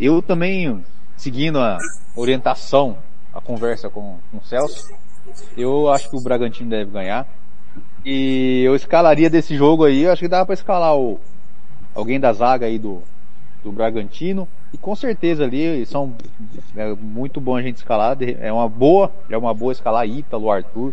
Eu 0.00 0.20
também, 0.20 0.84
seguindo 1.22 1.60
a 1.60 1.78
orientação, 2.16 2.98
a 3.32 3.40
conversa 3.40 3.88
com, 3.88 4.18
com 4.28 4.38
o 4.38 4.44
Celso, 4.44 4.92
eu 5.56 5.88
acho 5.88 6.10
que 6.10 6.16
o 6.16 6.20
Bragantino 6.20 6.68
deve 6.68 6.90
ganhar. 6.90 7.28
E 8.04 8.64
eu 8.64 8.74
escalaria 8.74 9.30
desse 9.30 9.56
jogo 9.56 9.84
aí, 9.84 10.02
eu 10.02 10.10
acho 10.10 10.22
que 10.22 10.28
dá 10.28 10.44
para 10.44 10.54
escalar 10.54 10.96
o, 10.96 11.20
alguém 11.94 12.18
da 12.18 12.32
zaga 12.32 12.66
aí 12.66 12.76
do, 12.76 13.04
do 13.62 13.70
Bragantino. 13.70 14.48
E 14.72 14.76
com 14.76 14.96
certeza 14.96 15.44
ali 15.44 15.86
são 15.86 16.12
é 16.74 16.92
muito 16.94 17.40
bom 17.40 17.54
a 17.54 17.62
gente 17.62 17.76
escalar. 17.76 18.16
É 18.20 18.52
uma 18.52 18.68
boa, 18.68 19.12
é 19.30 19.38
uma 19.38 19.54
boa 19.54 19.72
escalar 19.72 20.08
Ítalo, 20.08 20.50
Arthur, 20.50 20.92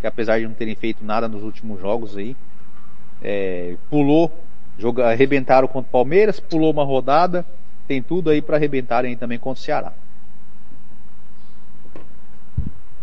que 0.00 0.08
apesar 0.08 0.40
de 0.40 0.48
não 0.48 0.54
terem 0.54 0.74
feito 0.74 1.04
nada 1.04 1.28
nos 1.28 1.44
últimos 1.44 1.80
jogos 1.80 2.16
aí, 2.16 2.36
é, 3.22 3.76
pulou, 3.88 4.28
joga, 4.76 5.08
arrebentaram 5.08 5.68
contra 5.68 5.88
o 5.88 5.92
Palmeiras, 5.92 6.40
pulou 6.40 6.72
uma 6.72 6.84
rodada, 6.84 7.46
tem 7.88 8.02
tudo 8.02 8.28
aí 8.28 8.42
para 8.42 8.56
arrebentarem 8.56 9.16
também 9.16 9.38
contra 9.38 9.62
o 9.62 9.64
Ceará. 9.64 9.92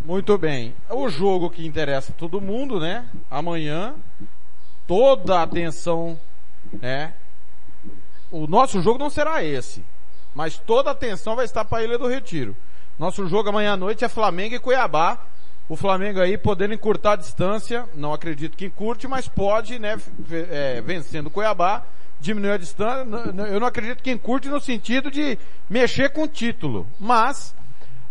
Muito 0.06 0.38
bem. 0.38 0.76
O 0.92 1.10
jogo 1.10 1.50
que 1.50 1.66
interessa 1.66 2.12
a 2.12 2.16
todo 2.16 2.40
mundo, 2.40 2.80
né? 2.80 3.08
Amanhã, 3.30 3.96
toda 4.88 5.40
a 5.40 5.44
atenção, 5.44 6.20
né? 6.80 7.16
O 8.30 8.46
nosso 8.46 8.80
jogo 8.84 9.00
não 9.00 9.10
será 9.10 9.44
esse, 9.44 9.84
mas 10.36 10.58
toda 10.58 10.90
a 10.90 10.94
atenção 10.94 11.36
vai 11.36 11.46
estar 11.46 11.66
para 11.66 11.80
a 11.80 11.84
Ilha 11.84 11.98
do 11.98 12.08
Retiro. 12.08 12.56
Nosso 13.00 13.28
jogo 13.28 13.50
amanhã 13.50 13.74
à 13.74 13.78
noite 13.78 14.06
é 14.06 14.10
Flamengo 14.10 14.54
e 14.54 14.60
Cuiabá. 14.60 15.18
O 15.68 15.76
Flamengo 15.76 16.20
aí 16.20 16.38
podendo 16.38 16.76
encurtar 16.76 17.14
a 17.14 17.16
distância, 17.16 17.90
não 17.96 18.14
acredito 18.14 18.56
que 18.56 18.68
encurte, 18.68 19.08
mas 19.08 19.28
pode, 19.28 19.80
né, 19.80 20.00
é, 20.52 20.80
vencendo 20.82 21.32
Cuiabá, 21.32 21.84
diminuir 22.20 22.52
a 22.52 22.58
distância. 22.58 23.06
Eu 23.50 23.60
não 23.60 23.68
acredito 23.68 24.04
que 24.04 24.12
encurte 24.12 24.50
no 24.50 24.60
sentido 24.60 25.12
de 25.12 25.38
mexer 25.70 26.10
com 26.10 26.24
o 26.24 26.28
título, 26.28 26.88
mas 27.00 27.56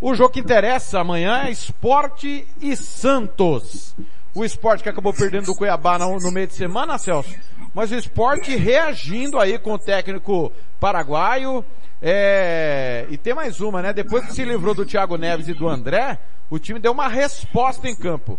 o 0.00 0.14
jogo 0.14 0.34
que 0.34 0.40
interessa 0.40 1.00
amanhã 1.00 1.44
é 1.44 1.50
Esporte 1.50 2.46
e 2.60 2.76
Santos. 2.76 3.94
O 4.34 4.44
esporte 4.44 4.82
que 4.82 4.88
acabou 4.88 5.14
perdendo 5.14 5.46
do 5.46 5.54
Cuiabá 5.54 5.98
no, 5.98 6.30
meio 6.32 6.46
de 6.46 6.54
semana, 6.54 6.98
Celso. 6.98 7.34
Mas 7.72 7.92
o 7.92 7.94
esporte 7.94 8.56
reagindo 8.56 9.38
aí 9.38 9.58
com 9.58 9.72
o 9.72 9.78
técnico 9.78 10.52
paraguaio. 10.80 11.64
É... 12.02 13.06
E 13.08 13.16
tem 13.16 13.32
mais 13.32 13.60
uma, 13.60 13.80
né? 13.80 13.92
Depois 13.92 14.26
que 14.26 14.34
se 14.34 14.44
livrou 14.44 14.74
do 14.74 14.84
Thiago 14.84 15.16
Neves 15.16 15.48
e 15.48 15.54
do 15.54 15.68
André, 15.68 16.18
o 16.50 16.58
time 16.58 16.78
deu 16.78 16.92
uma 16.92 17.08
resposta 17.08 17.88
em 17.88 17.94
campo. 17.94 18.38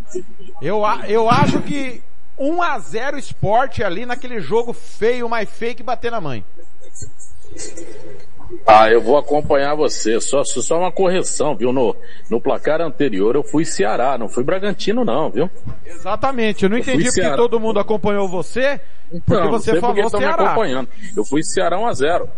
Eu, 0.61 0.81
eu 1.07 1.29
acho 1.29 1.61
que 1.61 2.03
1 2.37 2.61
a 2.61 2.79
0 2.79 3.17
esporte 3.17 3.83
ali 3.83 4.05
naquele 4.05 4.39
jogo 4.39 4.73
feio, 4.73 5.29
mais 5.29 5.49
feio 5.49 5.75
que 5.75 5.83
bater 5.83 6.11
na 6.11 6.19
mãe. 6.19 6.43
Ah, 8.67 8.89
eu 8.89 9.01
vou 9.01 9.17
acompanhar 9.17 9.75
você. 9.75 10.19
Só, 10.19 10.43
só 10.43 10.77
uma 10.79 10.91
correção, 10.91 11.55
viu? 11.55 11.71
No, 11.71 11.95
no 12.29 12.39
placar 12.39 12.81
anterior 12.81 13.35
eu 13.35 13.43
fui 13.43 13.65
Ceará, 13.65 14.17
não 14.17 14.27
fui 14.29 14.43
Bragantino 14.43 15.03
não, 15.03 15.29
viu? 15.29 15.49
Exatamente. 15.85 16.63
Eu 16.63 16.69
não 16.69 16.77
Eu 16.77 16.81
entendi 16.81 17.05
porque 17.05 17.21
Ceará. 17.21 17.37
todo 17.37 17.59
mundo 17.59 17.79
acompanhou 17.79 18.27
você, 18.27 18.79
porque 19.25 19.33
Não, 19.41 19.51
você 19.51 19.51
não 19.51 19.59
sei 19.59 19.73
porque 19.81 19.81
falou 19.81 20.05
estão 20.05 20.19
me 20.19 20.25
Ceará. 20.27 20.43
acompanhando. 20.43 20.89
Eu 21.15 21.25
fui 21.25 21.43
Ceará 21.43 21.79
1 21.79 21.87
a 21.87 21.93
0 21.93 22.29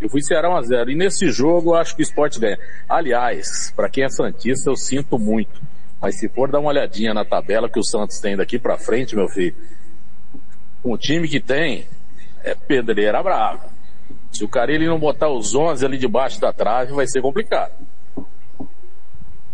Eu 0.00 0.08
fui 0.08 0.22
Ceará 0.22 0.48
1x0. 0.48 0.88
E 0.90 0.94
nesse 0.94 1.30
jogo 1.30 1.70
eu 1.70 1.74
acho 1.76 1.94
que 1.96 2.02
o 2.02 2.04
esporte 2.04 2.38
ganha. 2.40 2.58
Aliás, 2.88 3.72
para 3.76 3.88
quem 3.88 4.04
é 4.04 4.08
Santista, 4.08 4.70
eu 4.70 4.76
sinto 4.76 5.18
muito. 5.18 5.60
Mas 6.00 6.18
se 6.18 6.28
for 6.28 6.50
dar 6.50 6.60
uma 6.60 6.70
olhadinha 6.70 7.12
na 7.12 7.24
tabela 7.24 7.68
que 7.68 7.78
o 7.78 7.84
Santos 7.84 8.20
tem 8.20 8.36
daqui 8.36 8.58
para 8.58 8.78
frente, 8.78 9.16
meu 9.16 9.28
filho, 9.28 9.56
com 10.82 10.92
o 10.92 10.98
time 10.98 11.28
que 11.28 11.40
tem, 11.40 11.86
é 12.44 12.54
pedreira 12.54 13.22
brava. 13.22 13.68
Se 14.30 14.44
o 14.44 14.48
Carilli 14.48 14.86
não 14.86 14.98
botar 14.98 15.28
os 15.28 15.54
11 15.54 15.84
ali 15.84 15.98
debaixo 15.98 16.40
da 16.40 16.52
trave, 16.52 16.92
vai 16.92 17.06
ser 17.06 17.20
complicado. 17.20 17.72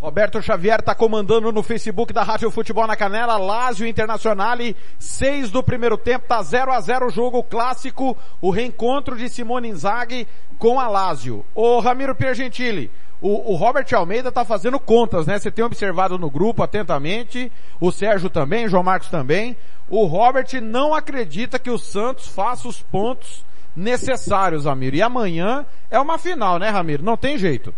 Roberto 0.05 0.42
Xavier 0.42 0.81
está 0.81 0.94
comandando 0.94 1.50
no 1.50 1.62
Facebook 1.62 2.12
da 2.12 2.23
Rádio 2.23 2.50
Futebol 2.50 2.86
na 2.86 2.94
Canela, 2.94 3.39
Lázio 3.39 3.86
Internazionale, 3.86 4.76
6 4.99 5.50
do 5.50 5.62
primeiro 5.62 5.97
tempo, 5.97 6.26
tá 6.28 6.42
0 6.42 6.73
a 6.73 6.78
0 6.78 7.07
o 7.07 7.10
jogo 7.10 7.42
clássico, 7.42 8.15
o 8.39 8.50
reencontro 8.50 9.16
de 9.16 9.31
Simone 9.31 9.70
Inzaghi 9.70 10.28
com 10.58 10.78
a 10.78 10.89
Lázio. 10.89 11.42
Ô 11.55 11.81
Ramiro 11.81 12.15
Piergentili, 12.15 12.91
o, 13.18 13.52
o 13.52 13.57
Robert 13.57 13.86
Almeida 13.94 14.31
tá 14.31 14.44
fazendo 14.44 14.78
contas, 14.78 15.26
né? 15.26 15.39
Você 15.39 15.50
tem 15.50 15.65
observado 15.65 16.18
no 16.18 16.28
grupo 16.28 16.62
atentamente, 16.62 17.50
o 17.81 17.91
Sérgio 17.91 18.28
também, 18.28 18.66
o 18.66 18.68
João 18.68 18.83
Marcos 18.83 19.08
também. 19.08 19.57
O 19.89 20.05
Robert 20.05 20.49
não 20.60 20.92
acredita 20.92 21.58
que 21.58 21.70
o 21.70 21.78
Santos 21.78 22.28
faça 22.28 22.68
os 22.68 22.83
pontos 22.83 23.42
necessários, 23.74 24.66
Ramiro. 24.66 24.97
E 24.97 25.00
amanhã 25.00 25.65
é 25.91 25.99
uma 25.99 26.18
final, 26.18 26.58
né, 26.58 26.68
Ramiro? 26.68 27.02
Não 27.02 27.16
tem 27.16 27.39
jeito. 27.39 27.73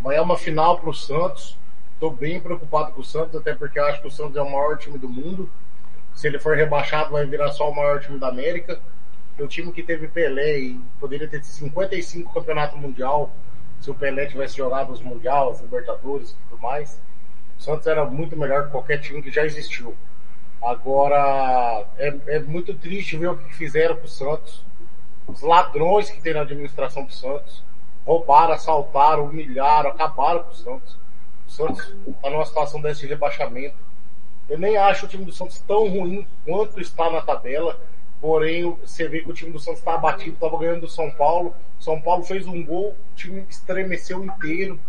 Amanhã 0.00 0.18
é 0.18 0.22
uma 0.22 0.36
final 0.36 0.78
para 0.78 0.90
o 0.90 0.94
Santos. 0.94 1.58
Estou 1.94 2.10
bem 2.10 2.40
preocupado 2.40 2.92
com 2.92 3.00
o 3.00 3.04
Santos, 3.04 3.34
até 3.34 3.54
porque 3.54 3.78
eu 3.78 3.84
acho 3.86 4.00
que 4.00 4.06
o 4.06 4.10
Santos 4.10 4.36
é 4.36 4.42
o 4.42 4.50
maior 4.50 4.78
time 4.78 4.96
do 4.96 5.08
mundo. 5.08 5.50
Se 6.14 6.28
ele 6.28 6.38
for 6.38 6.56
rebaixado, 6.56 7.10
vai 7.10 7.26
virar 7.26 7.50
só 7.50 7.68
o 7.68 7.74
maior 7.74 8.00
time 8.00 8.18
da 8.18 8.28
América. 8.28 8.80
O 9.38 9.46
time 9.46 9.72
que 9.72 9.82
teve 9.82 10.08
Pelé 10.08 10.58
e 10.58 10.80
poderia 11.00 11.28
ter 11.28 11.42
55 11.42 12.32
campeonato 12.32 12.76
mundial 12.76 13.30
se 13.80 13.90
o 13.90 13.94
Pelé 13.94 14.26
tivesse 14.26 14.56
jogado 14.56 14.92
os 14.92 15.00
Mundial, 15.00 15.52
os 15.52 15.60
Libertadores 15.60 16.30
e 16.30 16.36
tudo 16.48 16.62
mais. 16.62 17.00
O 17.58 17.62
Santos 17.62 17.86
era 17.86 18.04
muito 18.04 18.36
melhor 18.36 18.64
que 18.64 18.70
qualquer 18.70 18.98
time 18.98 19.22
que 19.22 19.30
já 19.30 19.44
existiu. 19.44 19.96
Agora, 20.62 21.86
é, 21.96 22.14
é 22.26 22.38
muito 22.40 22.74
triste 22.74 23.16
ver 23.16 23.28
o 23.28 23.36
que 23.36 23.54
fizeram 23.54 23.96
com 23.96 24.06
o 24.06 24.08
Santos. 24.08 24.64
Os 25.26 25.42
ladrões 25.42 26.10
que 26.10 26.20
tem 26.20 26.34
na 26.34 26.40
administração 26.40 27.04
do 27.04 27.12
Santos 27.12 27.62
roubaram, 28.08 28.54
assaltaram, 28.54 29.26
humilharam, 29.26 29.90
acabaram 29.90 30.42
com 30.42 30.50
o 30.50 30.54
Santos. 30.54 30.96
O 31.46 31.50
Santos 31.50 31.94
está 32.06 32.30
numa 32.30 32.46
situação 32.46 32.80
desse 32.80 33.06
rebaixamento. 33.06 33.76
Eu 34.48 34.58
nem 34.58 34.78
acho 34.78 35.04
o 35.04 35.08
time 35.08 35.26
do 35.26 35.32
Santos 35.32 35.58
tão 35.58 35.86
ruim 35.86 36.26
quanto 36.42 36.80
está 36.80 37.10
na 37.10 37.20
tabela. 37.20 37.78
Porém, 38.18 38.64
você 38.80 39.06
vê 39.06 39.20
que 39.20 39.30
o 39.30 39.34
time 39.34 39.52
do 39.52 39.60
Santos 39.60 39.80
está 39.80 39.94
abatido, 39.94 40.32
estava 40.32 40.58
ganhando 40.58 40.80
do 40.80 40.88
São 40.88 41.10
Paulo. 41.10 41.54
São 41.78 42.00
Paulo 42.00 42.24
fez 42.24 42.46
um 42.46 42.64
gol, 42.64 42.92
o 42.92 43.14
time 43.14 43.44
estremeceu 43.48 44.24
inteiro. 44.24 44.80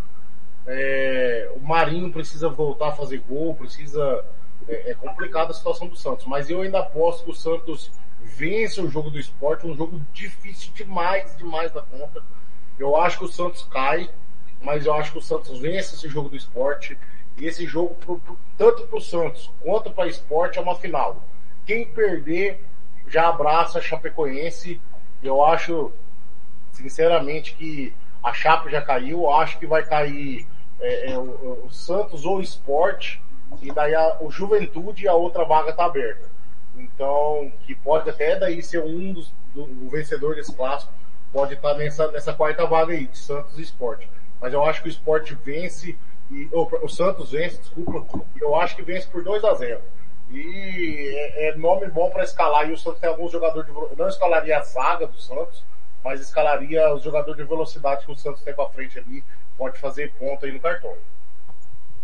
É, 0.66 1.52
o 1.54 1.60
Marinho 1.60 2.10
precisa 2.10 2.48
voltar 2.48 2.88
a 2.88 2.92
fazer 2.92 3.18
gol, 3.28 3.54
precisa. 3.54 4.24
É, 4.66 4.92
é 4.92 4.94
complicada 4.94 5.50
a 5.50 5.54
situação 5.54 5.88
do 5.88 5.96
Santos. 5.96 6.24
Mas 6.24 6.48
eu 6.48 6.62
ainda 6.62 6.78
aposto 6.78 7.24
que 7.24 7.30
o 7.30 7.34
Santos 7.34 7.92
vence 8.22 8.80
o 8.80 8.88
jogo 8.88 9.10
do 9.10 9.18
esporte, 9.18 9.66
um 9.66 9.76
jogo 9.76 10.00
difícil 10.10 10.72
demais, 10.72 11.36
demais 11.36 11.70
da 11.70 11.82
conta. 11.82 12.22
Eu 12.80 12.96
acho 12.96 13.18
que 13.18 13.24
o 13.26 13.28
Santos 13.28 13.62
cai, 13.70 14.08
mas 14.62 14.86
eu 14.86 14.94
acho 14.94 15.12
que 15.12 15.18
o 15.18 15.22
Santos 15.22 15.58
vence 15.58 15.94
esse 15.94 16.08
jogo 16.08 16.30
do 16.30 16.36
esporte. 16.36 16.96
E 17.36 17.44
esse 17.44 17.66
jogo, 17.66 17.94
pro, 17.96 18.18
pro, 18.18 18.38
tanto 18.56 18.86
para 18.86 18.96
o 18.98 19.02
Santos 19.02 19.50
quanto 19.60 19.90
para 19.90 20.06
o 20.06 20.08
esporte, 20.08 20.58
é 20.58 20.62
uma 20.62 20.74
final. 20.74 21.22
Quem 21.66 21.84
perder 21.84 22.64
já 23.06 23.28
abraça 23.28 23.78
a 23.78 23.82
Chapecoense. 23.82 24.80
Eu 25.22 25.44
acho, 25.44 25.92
sinceramente, 26.72 27.54
que 27.54 27.92
a 28.22 28.32
Chape 28.32 28.70
já 28.70 28.80
caiu. 28.80 29.24
Eu 29.24 29.32
acho 29.34 29.58
que 29.58 29.66
vai 29.66 29.84
cair 29.84 30.46
é, 30.80 31.12
é, 31.12 31.18
o, 31.18 31.66
o, 31.66 31.70
Santos 31.70 32.24
ou 32.24 32.38
o 32.38 32.42
esporte. 32.42 33.22
E 33.60 33.70
daí 33.72 33.94
a, 33.94 34.16
o 34.22 34.30
Juventude 34.30 35.04
e 35.04 35.08
a 35.08 35.14
outra 35.14 35.44
vaga 35.44 35.68
está 35.68 35.84
aberta. 35.84 36.30
Então, 36.76 37.52
que 37.66 37.74
pode 37.74 38.08
até 38.08 38.38
daí 38.38 38.62
ser 38.62 38.82
um 38.82 39.12
dos 39.12 39.30
do, 39.54 39.66
vencedor 39.90 40.36
desse 40.36 40.54
clássico 40.54 40.92
pode 41.32 41.54
estar 41.54 41.74
nessa, 41.74 42.10
nessa 42.10 42.32
quarta 42.32 42.66
vaga 42.66 42.92
aí, 42.92 43.06
de 43.06 43.18
Santos 43.18 43.58
e 43.58 43.62
Esporte. 43.62 44.08
Mas 44.40 44.52
eu 44.52 44.64
acho 44.64 44.82
que 44.82 44.88
o 44.88 44.90
Esporte 44.90 45.34
vence, 45.34 45.96
e, 46.30 46.48
oh, 46.52 46.68
o 46.82 46.88
Santos 46.88 47.32
vence, 47.32 47.58
desculpa, 47.58 48.24
eu 48.40 48.54
acho 48.56 48.76
que 48.76 48.82
vence 48.82 49.06
por 49.06 49.22
2 49.22 49.44
a 49.44 49.54
0 49.54 49.80
E 50.30 51.12
é, 51.14 51.48
é 51.48 51.56
nome 51.56 51.88
bom 51.88 52.10
para 52.10 52.24
escalar, 52.24 52.68
e 52.68 52.72
o 52.72 52.78
Santos 52.78 53.00
tem 53.00 53.10
alguns 53.10 53.32
jogadores 53.32 53.66
de 53.66 53.96
não 53.96 54.08
escalaria 54.08 54.58
a 54.58 54.62
zaga 54.62 55.06
do 55.06 55.20
Santos, 55.20 55.62
mas 56.02 56.20
escalaria 56.20 56.92
os 56.94 57.02
jogadores 57.02 57.36
de 57.36 57.48
velocidade 57.48 58.04
que 58.04 58.12
o 58.12 58.16
Santos 58.16 58.42
tem 58.42 58.54
para 58.54 58.68
frente 58.70 58.98
ali, 58.98 59.22
pode 59.56 59.78
fazer 59.78 60.12
ponto 60.14 60.46
aí 60.46 60.52
no 60.52 60.60
cartão. 60.60 60.94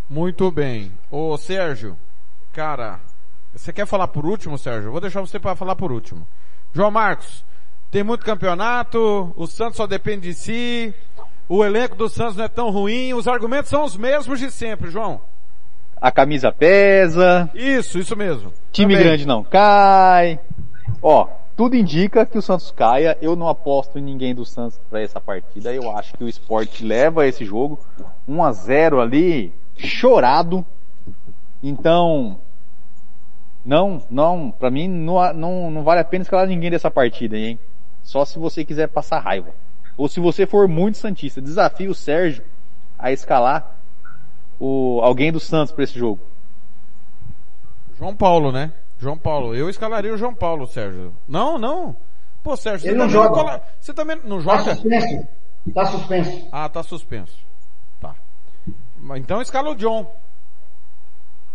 Muito 0.08 0.50
bem. 0.50 0.92
Ô 1.10 1.36
Sérgio, 1.36 1.96
cara, 2.52 3.00
você 3.52 3.72
quer 3.72 3.86
falar 3.86 4.08
por 4.08 4.26
último, 4.26 4.58
Sérgio? 4.58 4.92
vou 4.92 5.00
deixar 5.00 5.20
você 5.20 5.40
para 5.40 5.56
falar 5.56 5.74
por 5.74 5.90
último. 5.90 6.26
João 6.72 6.90
Marcos, 6.90 7.44
tem 7.96 8.04
muito 8.04 8.26
campeonato, 8.26 9.32
o 9.34 9.46
Santos 9.46 9.78
só 9.78 9.86
depende 9.86 10.28
de 10.28 10.34
si, 10.34 10.94
o 11.48 11.64
elenco 11.64 11.96
do 11.96 12.10
Santos 12.10 12.36
não 12.36 12.44
é 12.44 12.48
tão 12.48 12.68
ruim, 12.68 13.14
os 13.14 13.26
argumentos 13.26 13.70
são 13.70 13.84
os 13.84 13.96
mesmos 13.96 14.38
de 14.38 14.50
sempre, 14.50 14.90
João. 14.90 15.18
A 15.98 16.12
camisa 16.12 16.52
pesa. 16.52 17.48
Isso, 17.54 17.98
isso 17.98 18.14
mesmo. 18.14 18.52
Time 18.70 18.92
Também. 18.92 19.08
grande 19.08 19.26
não 19.26 19.42
cai. 19.42 20.38
Ó, 21.00 21.26
tudo 21.56 21.74
indica 21.74 22.26
que 22.26 22.36
o 22.36 22.42
Santos 22.42 22.70
caia. 22.70 23.16
Eu 23.22 23.34
não 23.34 23.48
aposto 23.48 23.98
em 23.98 24.02
ninguém 24.02 24.34
do 24.34 24.44
Santos 24.44 24.78
para 24.90 25.00
essa 25.00 25.18
partida. 25.18 25.72
Eu 25.72 25.90
acho 25.96 26.12
que 26.18 26.24
o 26.24 26.28
esporte 26.28 26.84
leva 26.84 27.26
esse 27.26 27.46
jogo 27.46 27.80
1 28.28 28.44
a 28.44 28.52
0 28.52 29.00
ali, 29.00 29.54
chorado. 29.74 30.66
Então, 31.62 32.38
não, 33.64 34.02
não, 34.10 34.50
para 34.50 34.70
mim 34.70 34.86
não, 34.86 35.32
não, 35.32 35.70
não 35.70 35.82
vale 35.82 36.02
a 36.02 36.04
pena 36.04 36.20
escalar 36.20 36.46
ninguém 36.46 36.70
dessa 36.70 36.90
partida, 36.90 37.38
hein? 37.38 37.58
Só 38.06 38.24
se 38.24 38.38
você 38.38 38.64
quiser 38.64 38.86
passar 38.86 39.18
raiva. 39.18 39.50
Ou 39.96 40.08
se 40.08 40.20
você 40.20 40.46
for 40.46 40.68
muito 40.68 40.96
santista, 40.96 41.40
desafio 41.42 41.90
o 41.90 41.94
Sérgio 41.94 42.44
a 42.96 43.10
escalar 43.10 43.74
o 44.60 45.00
alguém 45.02 45.32
do 45.32 45.40
Santos 45.40 45.72
para 45.72 45.82
esse 45.82 45.98
jogo. 45.98 46.20
João 47.98 48.14
Paulo, 48.14 48.52
né? 48.52 48.72
João 48.98 49.18
Paulo. 49.18 49.54
Eu 49.56 49.68
escalaria 49.68 50.14
o 50.14 50.16
João 50.16 50.32
Paulo, 50.34 50.66
Sérgio. 50.68 51.12
Não, 51.26 51.58
não. 51.58 51.96
Pô, 52.44 52.56
Sérgio, 52.56 52.86
Ele 52.88 52.94
você 52.94 52.98
não 52.98 53.06
também 53.08 53.22
joga. 53.22 53.34
cola- 53.34 53.62
Você 53.80 53.92
também 53.94 54.20
não 54.24 54.36
Tá 54.38 54.42
joga? 54.58 54.74
suspenso. 54.76 55.28
Tá 55.74 55.86
suspenso. 55.86 56.48
Ah, 56.52 56.68
tá 56.68 56.82
suspenso. 56.84 57.38
Tá. 58.00 58.14
Então 59.16 59.42
escala 59.42 59.70
o 59.70 59.74
John. 59.74 60.06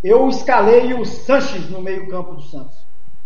Eu 0.04 0.28
escalei 0.28 0.94
o 0.94 1.06
Sanches 1.06 1.70
no 1.70 1.82
meio 1.82 2.10
campo 2.10 2.34
do 2.36 2.42
Santos. 2.42 2.76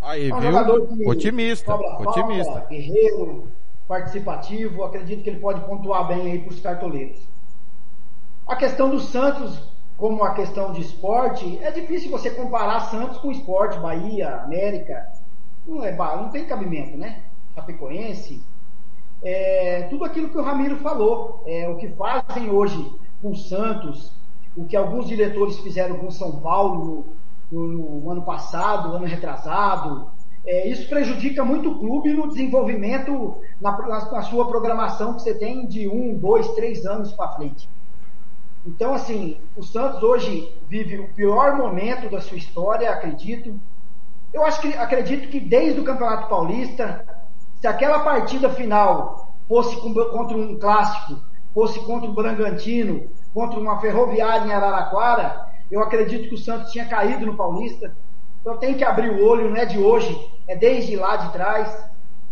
Aí, 0.05 0.29
É 0.29 0.35
um 0.35 0.39
viu? 0.39 0.51
jogador 0.51 0.87
que 0.87 1.07
Otimista, 1.09 1.75
otimista. 1.75 2.65
guerreiro, 2.69 3.47
participativo. 3.87 4.83
Acredito 4.83 5.23
que 5.23 5.29
ele 5.31 5.39
pode 5.39 5.61
pontuar 5.61 6.07
bem 6.07 6.31
aí 6.31 6.39
para 6.39 6.53
os 6.53 6.59
cartoleiros. 6.59 7.27
A 8.47 8.55
questão 8.55 8.89
do 8.89 8.99
Santos, 8.99 9.59
como 9.97 10.23
a 10.23 10.35
questão 10.35 10.71
de 10.71 10.81
esporte, 10.81 11.57
é 11.63 11.71
difícil 11.71 12.11
você 12.11 12.29
comparar 12.29 12.81
Santos 12.81 13.17
com 13.17 13.31
esporte, 13.31 13.79
Bahia, 13.79 14.41
América. 14.43 15.07
Não, 15.65 15.83
é, 15.83 15.91
não 15.95 16.29
tem 16.29 16.45
cabimento, 16.45 16.95
né? 16.95 17.23
Chapecoense. 17.55 18.43
É, 19.23 19.87
tudo 19.89 20.05
aquilo 20.05 20.29
que 20.29 20.37
o 20.37 20.43
Ramiro 20.43 20.77
falou. 20.77 21.41
É, 21.47 21.67
o 21.67 21.77
que 21.77 21.87
fazem 21.89 22.51
hoje 22.51 22.93
com 23.23 23.31
o 23.31 23.35
Santos, 23.35 24.11
o 24.55 24.65
que 24.65 24.75
alguns 24.75 25.07
diretores 25.07 25.57
fizeram 25.61 25.97
com 25.97 26.11
São 26.11 26.39
Paulo 26.41 27.15
no, 27.51 27.67
no- 27.67 27.99
no 28.01 28.11
ano 28.11 28.25
passado, 28.25 28.93
ano 28.95 29.05
retrasado. 29.05 30.11
É, 30.45 30.67
isso 30.69 30.87
prejudica 30.89 31.43
muito 31.43 31.71
o 31.71 31.79
clube 31.79 32.13
no 32.13 32.27
desenvolvimento, 32.27 33.39
na, 33.59 33.77
na- 33.87 34.21
sua 34.23 34.47
programação 34.47 35.15
que 35.15 35.21
você 35.23 35.37
tem 35.37 35.67
de 35.67 35.87
um, 35.87 36.17
dois, 36.19 36.47
três 36.55 36.85
anos 36.85 37.11
para 37.13 37.31
frente. 37.33 37.67
Então, 38.65 38.93
assim, 38.93 39.49
o 39.55 39.63
Santos 39.63 40.01
hoje 40.01 40.59
vive 40.67 40.99
o 40.99 41.13
pior 41.13 41.55
momento 41.55 42.09
da 42.09 42.19
sua 42.19 42.37
história, 42.37 42.89
acredito. 42.89 43.59
Eu 44.33 44.45
acho 44.45 44.61
que 44.61 44.69
acredito 44.73 45.29
que 45.29 45.39
desde 45.39 45.79
o 45.79 45.83
Campeonato 45.83 46.29
Paulista, 46.29 47.05
se 47.55 47.67
aquela 47.67 47.99
partida 48.03 48.49
final 48.49 49.35
fosse 49.47 49.75
contra 49.77 50.37
um 50.37 50.59
clássico, 50.59 51.21
fosse 51.53 51.79
contra 51.85 52.09
o 52.09 52.13
Bragantino, 52.13 53.09
contra 53.33 53.59
uma 53.59 53.79
ferroviária 53.79 54.47
em 54.47 54.53
Araraquara, 54.53 55.45
eu 55.71 55.81
acredito 55.81 56.29
que 56.29 56.35
o 56.35 56.37
Santos 56.37 56.71
tinha 56.71 56.85
caído 56.85 57.25
no 57.25 57.35
Paulista. 57.35 57.95
Então 58.41 58.57
tem 58.57 58.75
que 58.75 58.83
abrir 58.83 59.09
o 59.09 59.25
olho, 59.25 59.49
não 59.49 59.57
é 59.57 59.65
de 59.65 59.79
hoje, 59.79 60.29
é 60.47 60.55
desde 60.55 60.95
lá 60.95 61.15
de 61.15 61.31
trás. 61.31 61.89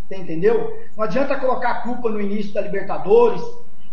Você 0.08 0.16
entendeu? 0.16 0.80
Não 0.96 1.04
adianta 1.04 1.40
colocar 1.40 1.72
a 1.72 1.82
culpa 1.82 2.10
no 2.10 2.22
início 2.22 2.54
da 2.54 2.62
Libertadores, 2.62 3.42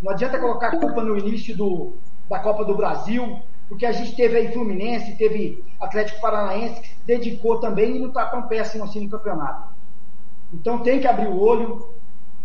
não 0.02 0.12
adianta 0.12 0.38
colocar 0.38 0.68
a 0.68 0.78
culpa 0.78 1.02
no 1.02 1.16
início 1.16 1.56
do, 1.56 1.94
da 2.28 2.38
Copa 2.38 2.64
do 2.64 2.74
Brasil, 2.74 3.38
porque 3.68 3.86
a 3.86 3.92
gente 3.92 4.16
teve 4.16 4.36
aí 4.36 4.52
Fluminense, 4.52 5.16
teve 5.16 5.64
Atlético 5.80 6.20
Paranaense 6.20 6.80
que 6.80 6.88
se 6.88 7.06
dedicou 7.06 7.60
também 7.60 7.96
e 7.96 7.98
não 7.98 8.08
está 8.08 8.26
tão 8.26 8.42
péssimo 8.42 8.84
assim 8.84 9.04
no 9.04 9.10
campeonato. 9.10 9.70
Então 10.52 10.80
tem 10.80 11.00
que 11.00 11.06
abrir 11.06 11.28
o 11.28 11.40
olho. 11.40 11.88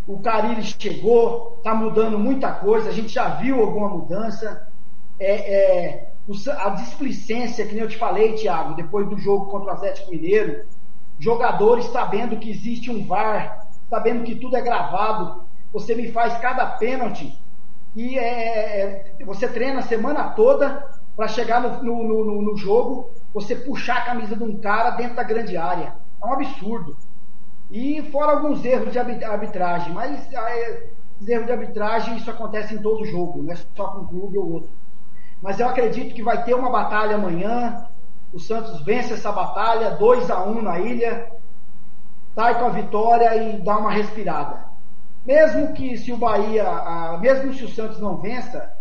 o 0.07 0.19
Carille 0.19 0.61
chegou, 0.63 1.55
está 1.57 1.73
mudando 1.73 2.19
muita 2.19 2.51
coisa, 2.51 2.89
a 2.89 2.93
gente 2.93 3.09
já 3.09 3.29
viu 3.29 3.59
alguma 3.59 3.89
mudança. 3.89 4.67
É, 5.19 5.53
é, 5.53 6.14
a 6.57 6.69
displicência, 6.69 7.65
que 7.65 7.73
nem 7.73 7.83
eu 7.83 7.89
te 7.89 7.97
falei, 7.97 8.33
Thiago, 8.33 8.75
depois 8.75 9.07
do 9.07 9.17
jogo 9.17 9.45
contra 9.45 9.71
o 9.71 9.75
Atlético 9.75 10.11
Mineiro, 10.11 10.65
jogadores 11.19 11.85
sabendo 11.87 12.37
que 12.37 12.49
existe 12.49 12.89
um 12.89 13.05
VAR, 13.05 13.67
sabendo 13.89 14.23
que 14.23 14.35
tudo 14.35 14.57
é 14.57 14.61
gravado, 14.61 15.43
você 15.71 15.93
me 15.93 16.11
faz 16.11 16.37
cada 16.39 16.65
pênalti 16.65 17.37
e 17.95 18.17
é, 18.17 19.15
é 19.19 19.25
você 19.25 19.47
treina 19.47 19.79
a 19.79 19.83
semana 19.83 20.31
toda 20.31 20.89
para 21.15 21.27
chegar 21.27 21.61
no, 21.61 21.83
no, 21.83 22.25
no, 22.25 22.41
no, 22.41 22.57
jogo, 22.57 23.11
você 23.33 23.55
puxar 23.55 23.97
a 23.97 24.05
camisa 24.05 24.35
de 24.35 24.43
um 24.43 24.59
cara 24.59 24.91
dentro 24.91 25.15
da 25.15 25.23
grande 25.23 25.55
área. 25.55 25.95
É 26.21 26.25
um 26.25 26.33
absurdo. 26.33 26.97
E 27.71 28.01
fora 28.11 28.33
alguns 28.33 28.65
erros 28.65 28.91
de 28.91 28.99
arbitragem, 28.99 29.93
mas 29.93 30.31
é, 30.33 30.89
erros 31.25 31.45
de 31.45 31.51
arbitragem 31.51 32.17
isso 32.17 32.29
acontece 32.29 32.75
em 32.75 32.81
todo 32.81 33.05
jogo, 33.05 33.41
não 33.41 33.53
é 33.53 33.55
só 33.55 33.87
com 33.87 34.01
um 34.01 34.07
clube 34.07 34.37
ou 34.37 34.51
outro. 34.51 34.71
Mas 35.45 35.59
eu 35.59 35.69
acredito 35.69 36.15
que 36.15 36.23
vai 36.23 36.43
ter 36.43 36.55
uma 36.55 36.71
batalha 36.71 37.17
amanhã. 37.17 37.85
O 38.33 38.39
Santos 38.39 38.81
vence 38.81 39.13
essa 39.13 39.31
batalha, 39.31 39.91
2 39.91 40.31
a 40.31 40.43
1 40.43 40.49
um 40.49 40.61
na 40.63 40.79
ilha, 40.79 41.31
sai 42.33 42.57
com 42.57 42.65
a 42.65 42.69
vitória 42.69 43.35
e 43.35 43.61
dá 43.61 43.77
uma 43.77 43.91
respirada. 43.91 44.65
Mesmo 45.23 45.71
que 45.73 45.99
se 45.99 46.11
o 46.11 46.17
Bahia, 46.17 46.65
mesmo 47.21 47.53
se 47.53 47.63
o 47.63 47.69
Santos 47.69 47.99
não 47.99 48.17
vença, 48.17 48.73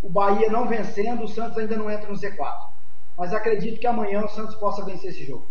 o 0.00 0.08
Bahia 0.08 0.48
não 0.48 0.68
vencendo, 0.68 1.24
o 1.24 1.28
Santos 1.28 1.58
ainda 1.58 1.76
não 1.76 1.90
entra 1.90 2.08
no 2.08 2.14
Z4. 2.14 2.54
Mas 3.18 3.34
acredito 3.34 3.80
que 3.80 3.86
amanhã 3.88 4.24
o 4.24 4.28
Santos 4.28 4.54
possa 4.54 4.84
vencer 4.84 5.10
esse 5.10 5.26
jogo. 5.26 5.44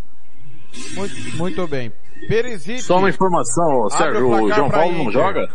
Muito, 0.95 1.37
muito 1.37 1.67
bem. 1.67 1.91
Perisic. 2.29 2.81
Só 2.81 2.97
uma 2.97 3.09
informação, 3.09 3.89
Sérgio, 3.89 4.29
o, 4.29 4.53
João 4.53 4.69
Paulo 4.69 5.03
não 5.03 5.11
joga? 5.11 5.49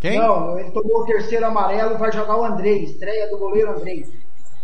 Quem? 0.00 0.16
Não, 0.16 0.56
ele 0.56 0.70
tomou 0.70 1.00
o 1.00 1.06
terceiro 1.06 1.44
amarelo 1.44 1.96
e 1.96 1.98
vai 1.98 2.12
jogar 2.12 2.36
o 2.36 2.44
Andrei, 2.44 2.84
estreia 2.84 3.28
do 3.30 3.38
goleiro 3.38 3.72
Andrei. 3.72 4.06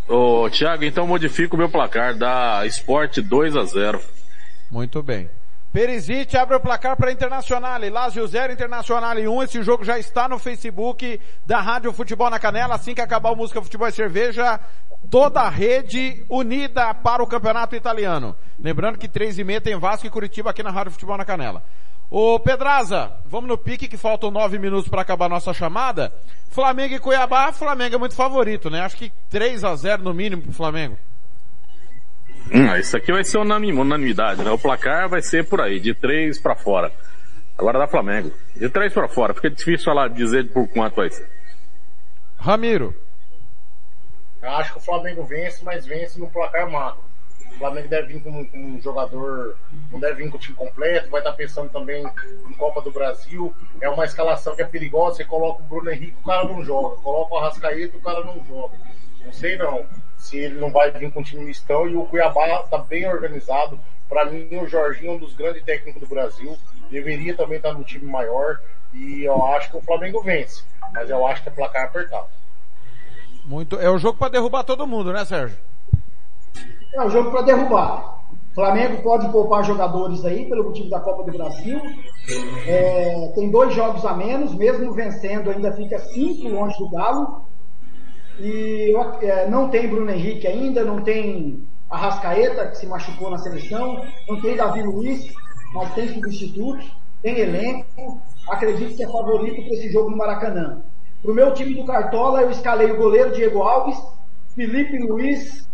Ô, 0.08 0.48
Thiago, 0.50 0.84
então 0.84 1.06
modifica 1.06 1.54
o 1.54 1.58
meu 1.58 1.68
placar, 1.68 2.14
dá 2.14 2.64
Sport 2.66 3.18
2 3.18 3.56
a 3.56 3.64
0 3.64 4.00
Muito 4.70 5.02
bem. 5.02 5.30
Perisic 5.74 6.36
abre 6.36 6.54
o 6.54 6.60
placar 6.60 6.96
para 6.96 7.10
Internacional. 7.10 7.80
Lazio 7.90 8.24
0, 8.24 8.52
Internacional 8.52 9.16
1. 9.16 9.42
Esse 9.42 9.60
jogo 9.60 9.84
já 9.84 9.98
está 9.98 10.28
no 10.28 10.38
Facebook 10.38 11.20
da 11.44 11.60
Rádio 11.60 11.92
Futebol 11.92 12.30
na 12.30 12.38
Canela. 12.38 12.76
Assim 12.76 12.94
que 12.94 13.00
acabar 13.00 13.32
o 13.32 13.36
Música 13.36 13.60
Futebol 13.60 13.88
e 13.88 13.92
Cerveja, 13.92 14.60
toda 15.10 15.40
a 15.40 15.48
rede 15.48 16.24
unida 16.28 16.94
para 16.94 17.24
o 17.24 17.26
Campeonato 17.26 17.74
Italiano. 17.74 18.36
Lembrando 18.56 18.98
que 18.98 19.08
3 19.08 19.40
e 19.40 19.42
meia 19.42 19.60
tem 19.60 19.76
Vasco 19.76 20.06
e 20.06 20.10
Curitiba 20.10 20.50
aqui 20.50 20.62
na 20.62 20.70
Rádio 20.70 20.92
Futebol 20.92 21.18
na 21.18 21.24
Canela. 21.24 21.64
Ô 22.16 22.38
Pedraza, 22.38 23.12
vamos 23.26 23.48
no 23.48 23.58
pique 23.58 23.88
que 23.88 23.96
faltam 23.96 24.30
9 24.30 24.56
minutos 24.56 24.88
para 24.88 25.02
acabar 25.02 25.26
a 25.26 25.30
nossa 25.30 25.52
chamada. 25.52 26.12
Flamengo 26.48 26.94
e 26.94 27.00
Cuiabá, 27.00 27.50
Flamengo 27.50 27.96
é 27.96 27.98
muito 27.98 28.14
favorito, 28.14 28.70
né? 28.70 28.82
Acho 28.82 28.96
que 28.96 29.12
3 29.28 29.64
a 29.64 29.74
0 29.74 30.04
no 30.04 30.14
mínimo 30.14 30.40
pro 30.40 30.52
Flamengo. 30.52 30.96
Hum, 32.52 32.72
isso 32.76 32.96
aqui 32.96 33.10
vai 33.10 33.24
ser 33.24 33.38
unanimidade, 33.38 34.44
né? 34.44 34.50
O 34.52 34.56
placar 34.56 35.08
vai 35.08 35.22
ser 35.22 35.48
por 35.48 35.60
aí, 35.60 35.80
de 35.80 35.92
três 35.92 36.38
para 36.38 36.54
fora. 36.54 36.92
Agora 37.58 37.80
dá 37.80 37.88
Flamengo. 37.88 38.30
De 38.54 38.68
três 38.68 38.92
para 38.92 39.08
fora. 39.08 39.34
Fica 39.34 39.50
difícil 39.50 39.84
falar, 39.84 40.06
dizer 40.06 40.52
por 40.52 40.68
quanto 40.68 40.94
vai 40.94 41.10
ser. 41.10 41.28
Ramiro. 42.38 42.94
Eu 44.40 44.50
acho 44.52 44.70
que 44.70 44.78
o 44.78 44.82
Flamengo 44.82 45.24
vence, 45.24 45.64
mas 45.64 45.84
vence 45.84 46.16
no 46.20 46.30
placar 46.30 46.70
magro. 46.70 47.02
O 47.54 47.58
Flamengo 47.58 47.88
deve 47.88 48.14
vir 48.14 48.22
com, 48.22 48.44
com 48.46 48.58
um 48.58 48.80
jogador, 48.80 49.56
não 49.90 50.00
deve 50.00 50.24
vir 50.24 50.30
com 50.30 50.36
o 50.36 50.40
time 50.40 50.56
completo, 50.56 51.10
vai 51.10 51.20
estar 51.20 51.32
pensando 51.32 51.70
também 51.70 52.04
em 52.48 52.54
Copa 52.54 52.80
do 52.82 52.90
Brasil. 52.90 53.54
É 53.80 53.88
uma 53.88 54.04
escalação 54.04 54.56
que 54.56 54.62
é 54.62 54.66
perigosa, 54.66 55.16
você 55.16 55.24
coloca 55.24 55.62
o 55.62 55.66
Bruno 55.66 55.90
Henrique, 55.90 56.16
o 56.20 56.26
cara 56.26 56.44
não 56.44 56.64
joga. 56.64 56.96
Coloca 56.96 57.34
o 57.34 57.38
Arrascaeta, 57.38 57.96
o 57.96 58.02
cara 58.02 58.24
não 58.24 58.44
joga. 58.46 58.74
Não 59.24 59.32
sei 59.32 59.56
não 59.56 59.86
se 60.24 60.38
ele 60.38 60.58
não 60.58 60.70
vai 60.70 60.90
vir 60.90 61.12
com 61.12 61.20
o 61.20 61.22
time 61.22 61.44
mistão 61.44 61.86
e 61.86 61.94
o 61.94 62.06
Cuiabá 62.06 62.62
está 62.64 62.78
bem 62.78 63.06
organizado. 63.06 63.78
Para 64.08 64.24
mim, 64.24 64.48
o 64.56 64.66
Jorginho 64.66 65.12
é 65.12 65.14
um 65.16 65.18
dos 65.18 65.34
grandes 65.34 65.62
técnicos 65.62 66.00
do 66.00 66.08
Brasil, 66.08 66.56
deveria 66.90 67.36
também 67.36 67.58
estar 67.58 67.74
no 67.74 67.84
time 67.84 68.10
maior 68.10 68.58
e 68.92 69.24
eu 69.24 69.44
acho 69.46 69.70
que 69.70 69.76
o 69.76 69.82
Flamengo 69.82 70.22
vence, 70.22 70.62
mas 70.92 71.10
eu 71.10 71.26
acho 71.26 71.42
que 71.42 71.48
é 71.50 71.52
placar 71.52 71.84
apertado. 71.84 72.28
Muito, 73.44 73.78
é 73.78 73.90
o 73.90 73.98
jogo 73.98 74.18
para 74.18 74.30
derrubar 74.30 74.64
todo 74.64 74.86
mundo, 74.86 75.12
né, 75.12 75.24
Sérgio? 75.26 75.58
É 76.94 77.04
o 77.04 77.10
jogo 77.10 77.30
para 77.30 77.42
derrubar. 77.42 78.14
O 78.52 78.54
Flamengo 78.54 79.02
pode 79.02 79.28
poupar 79.30 79.64
jogadores 79.64 80.24
aí 80.24 80.48
pelo 80.48 80.62
motivo 80.62 80.88
da 80.88 81.00
Copa 81.00 81.24
do 81.24 81.36
Brasil. 81.36 81.80
É, 82.68 83.32
tem 83.34 83.50
dois 83.50 83.74
jogos 83.74 84.04
a 84.06 84.14
menos, 84.14 84.54
mesmo 84.54 84.92
vencendo, 84.92 85.50
ainda 85.50 85.72
fica 85.72 85.98
cinco 85.98 86.48
longe 86.48 86.78
do 86.78 86.88
Galo. 86.88 87.46
E 88.38 88.94
é, 89.22 89.48
não 89.48 89.68
tem 89.68 89.88
Bruno 89.88 90.08
Henrique 90.10 90.46
ainda, 90.46 90.84
não 90.84 91.02
tem 91.02 91.66
Arrascaeta, 91.90 92.68
que 92.68 92.78
se 92.78 92.86
machucou 92.86 93.28
na 93.28 93.38
seleção, 93.38 94.04
não 94.28 94.40
tem 94.40 94.56
Davi 94.56 94.82
Luiz, 94.82 95.34
mas 95.72 95.92
tem 95.94 96.08
substitutos, 96.14 96.88
tem 97.22 97.38
elenco. 97.40 98.20
Acredito 98.48 98.94
que 98.94 99.02
é 99.02 99.10
favorito 99.10 99.62
para 99.62 99.74
esse 99.74 99.90
jogo 99.90 100.10
no 100.10 100.16
Maracanã. 100.16 100.80
Para 101.20 101.32
o 101.32 101.34
meu 101.34 101.52
time 101.54 101.74
do 101.74 101.84
Cartola, 101.84 102.42
eu 102.42 102.50
escalei 102.50 102.92
o 102.92 102.98
goleiro 102.98 103.32
Diego 103.32 103.62
Alves, 103.62 104.00
Felipe 104.54 104.96
Luiz, 104.98 105.68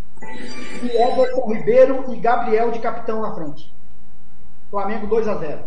e 0.82 0.88
Everton 0.96 1.52
Ribeiro 1.52 2.12
e 2.12 2.16
Gabriel 2.18 2.70
de 2.70 2.78
capitão 2.78 3.22
na 3.22 3.34
frente. 3.34 3.72
Flamengo 4.70 5.06
2 5.06 5.28
a 5.28 5.34
0. 5.34 5.64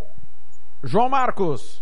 João 0.84 1.10
Marcos. 1.10 1.82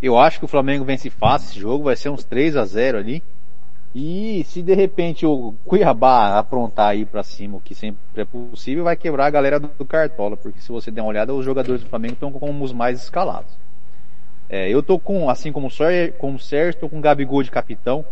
Eu 0.00 0.18
acho 0.18 0.38
que 0.38 0.44
o 0.44 0.48
Flamengo 0.48 0.84
vence 0.84 1.08
fácil 1.10 1.50
esse 1.50 1.60
jogo, 1.60 1.84
vai 1.84 1.96
ser 1.96 2.08
uns 2.08 2.24
3 2.24 2.56
a 2.56 2.64
0 2.64 2.98
ali. 2.98 3.22
E 3.94 4.42
se 4.44 4.62
de 4.62 4.74
repente 4.74 5.26
o 5.26 5.54
Cuiabá 5.64 6.38
aprontar 6.38 6.88
aí 6.88 7.04
para 7.04 7.22
cima, 7.22 7.58
o 7.58 7.60
que 7.60 7.74
sempre 7.74 8.00
é 8.16 8.24
possível, 8.24 8.84
vai 8.84 8.96
quebrar 8.96 9.26
a 9.26 9.30
galera 9.30 9.60
do, 9.60 9.84
Cartola, 9.84 10.36
porque 10.36 10.60
se 10.60 10.72
você 10.72 10.90
der 10.90 11.02
uma 11.02 11.10
olhada, 11.10 11.34
os 11.34 11.44
jogadores 11.44 11.82
do 11.82 11.90
Flamengo 11.90 12.14
estão 12.14 12.32
como 12.32 12.64
os 12.64 12.72
mais 12.72 13.02
escalados. 13.02 13.52
É, 14.48 14.68
eu 14.68 14.82
tô 14.82 14.98
com, 14.98 15.28
assim 15.28 15.52
como 15.52 15.66
o 15.66 15.70
Sérgio, 15.70 16.14
como 16.14 16.36
o 16.36 16.40
Sérgio, 16.40 16.80
tô 16.80 16.88
com 16.88 16.98
o 16.98 17.02
Gabigol 17.02 17.42
de 17.42 17.50
capitão. 17.50 18.04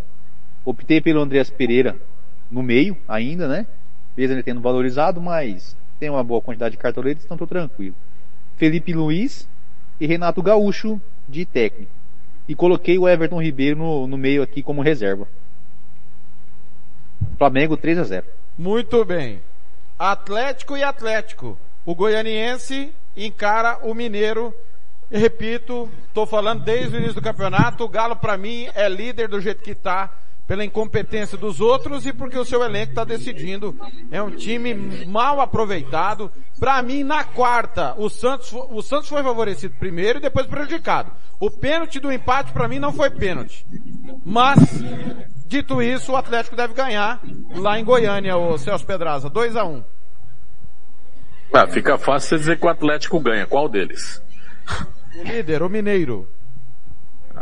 Optei 0.64 1.00
pelo 1.00 1.20
Andreas 1.20 1.50
Pereira 1.50 1.96
no 2.50 2.62
meio 2.62 2.96
ainda, 3.08 3.48
né? 3.48 3.66
Mesmo 4.16 4.34
ele 4.34 4.42
tendo 4.42 4.60
valorizado, 4.60 5.20
mas 5.20 5.76
tem 5.98 6.10
uma 6.10 6.24
boa 6.24 6.40
quantidade 6.40 6.72
de 6.72 6.78
cartoletes, 6.78 7.24
então 7.24 7.36
tô 7.36 7.46
tranquilo. 7.46 7.94
Felipe 8.56 8.92
Luiz 8.92 9.48
e 9.98 10.06
Renato 10.06 10.42
Gaúcho 10.42 11.00
de 11.28 11.44
técnico. 11.44 11.92
E 12.48 12.54
coloquei 12.54 12.98
o 12.98 13.08
Everton 13.08 13.40
Ribeiro 13.40 13.78
no, 13.78 14.06
no 14.06 14.18
meio 14.18 14.42
aqui 14.42 14.62
como 14.62 14.82
reserva. 14.82 15.28
Flamengo 17.38 17.76
3 17.76 17.98
a 17.98 18.04
0. 18.04 18.26
Muito 18.58 19.04
bem. 19.04 19.40
Atlético 19.98 20.76
e 20.76 20.82
Atlético. 20.82 21.56
O 21.84 21.94
goianiense 21.94 22.92
encara 23.16 23.78
o 23.82 23.94
mineiro. 23.94 24.54
E 25.10 25.18
repito, 25.18 25.88
estou 26.06 26.26
falando 26.26 26.62
desde 26.62 26.96
o 26.96 26.98
início 26.98 27.14
do 27.14 27.22
campeonato, 27.22 27.84
o 27.84 27.88
Galo 27.88 28.16
para 28.16 28.36
mim 28.36 28.68
é 28.74 28.88
líder 28.88 29.28
do 29.28 29.40
jeito 29.40 29.62
que 29.62 29.72
está 29.72 30.12
pela 30.50 30.64
incompetência 30.64 31.38
dos 31.38 31.60
outros 31.60 32.04
e 32.06 32.12
porque 32.12 32.36
o 32.36 32.44
seu 32.44 32.64
elenco 32.64 32.90
está 32.90 33.04
decidindo. 33.04 33.72
É 34.10 34.20
um 34.20 34.32
time 34.32 34.74
mal 35.06 35.40
aproveitado. 35.40 36.28
Para 36.58 36.82
mim, 36.82 37.04
na 37.04 37.22
quarta, 37.22 37.94
o 37.96 38.10
Santos, 38.10 38.52
o 38.52 38.82
Santos 38.82 39.08
foi 39.08 39.22
favorecido 39.22 39.76
primeiro 39.78 40.18
e 40.18 40.22
depois 40.22 40.48
prejudicado. 40.48 41.12
O 41.38 41.52
pênalti 41.52 42.00
do 42.00 42.10
empate 42.10 42.50
para 42.50 42.66
mim 42.66 42.80
não 42.80 42.92
foi 42.92 43.10
pênalti. 43.10 43.64
Mas, 44.24 44.58
dito 45.46 45.80
isso, 45.80 46.10
o 46.10 46.16
Atlético 46.16 46.56
deve 46.56 46.74
ganhar 46.74 47.20
lá 47.54 47.78
em 47.78 47.84
Goiânia, 47.84 48.36
o 48.36 48.58
Celso 48.58 48.84
Pedraza, 48.84 49.30
2 49.30 49.54
a 49.54 49.64
1 49.64 49.72
um. 49.72 49.84
Ah, 51.54 51.68
fica 51.68 51.96
fácil 51.96 52.30
você 52.30 52.38
dizer 52.38 52.58
que 52.58 52.66
o 52.66 52.68
Atlético 52.68 53.20
ganha. 53.20 53.46
Qual 53.46 53.68
deles? 53.68 54.20
O 55.16 55.22
líder, 55.22 55.62
o 55.62 55.68
Mineiro. 55.68 56.28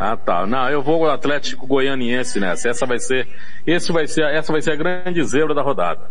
Ah, 0.00 0.16
tá. 0.16 0.46
Não, 0.46 0.70
eu 0.70 0.80
vou 0.80 1.00
o 1.00 1.10
Atlético 1.10 1.66
Goianiense 1.66 2.38
nessa. 2.38 2.68
Essa 2.68 2.86
vai 2.86 3.00
ser, 3.00 3.26
esse 3.66 3.90
vai 3.90 4.06
ser, 4.06 4.26
essa 4.26 4.52
vai 4.52 4.62
ser 4.62 4.70
a 4.70 4.76
grande 4.76 5.20
zebra 5.24 5.52
da 5.52 5.60
rodada. 5.60 6.02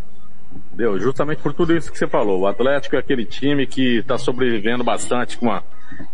Deu, 0.74 0.98
justamente 0.98 1.40
por 1.40 1.54
tudo 1.54 1.74
isso 1.74 1.90
que 1.90 1.96
você 1.96 2.06
falou. 2.06 2.40
O 2.40 2.46
Atlético 2.46 2.96
é 2.96 2.98
aquele 2.98 3.24
time 3.24 3.66
que 3.66 4.00
está 4.00 4.18
sobrevivendo 4.18 4.84
bastante 4.84 5.38
com, 5.38 5.50
a, 5.50 5.62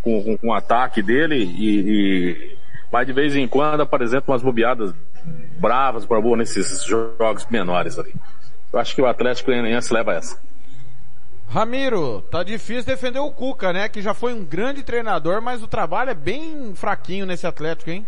com, 0.02 0.22
com, 0.22 0.38
com, 0.38 0.48
o 0.50 0.52
ataque 0.52 1.02
dele 1.02 1.34
e, 1.34 1.80
e 1.80 2.56
vai 2.92 3.04
de 3.04 3.12
vez 3.12 3.34
em 3.34 3.48
quando 3.48 3.80
apresenta 3.80 4.30
umas 4.30 4.42
bobeadas 4.42 4.94
bravas 5.58 6.06
para 6.06 6.20
boa 6.20 6.36
nesses 6.36 6.84
jogos 6.84 7.44
menores 7.50 7.98
ali. 7.98 8.14
Eu 8.72 8.78
acho 8.78 8.94
que 8.94 9.02
o 9.02 9.06
Atlético 9.06 9.50
Goianiense 9.50 9.92
leva 9.92 10.14
essa. 10.14 10.38
Ramiro, 11.48 12.22
tá 12.22 12.42
difícil 12.42 12.84
defender 12.84 13.20
o 13.20 13.30
Cuca, 13.30 13.72
né? 13.72 13.88
Que 13.88 14.02
já 14.02 14.12
foi 14.12 14.32
um 14.32 14.44
grande 14.44 14.82
treinador, 14.82 15.40
mas 15.40 15.62
o 15.62 15.68
trabalho 15.68 16.10
é 16.10 16.14
bem 16.14 16.74
fraquinho 16.74 17.26
nesse 17.26 17.46
Atlético, 17.46 17.90
hein? 17.90 18.06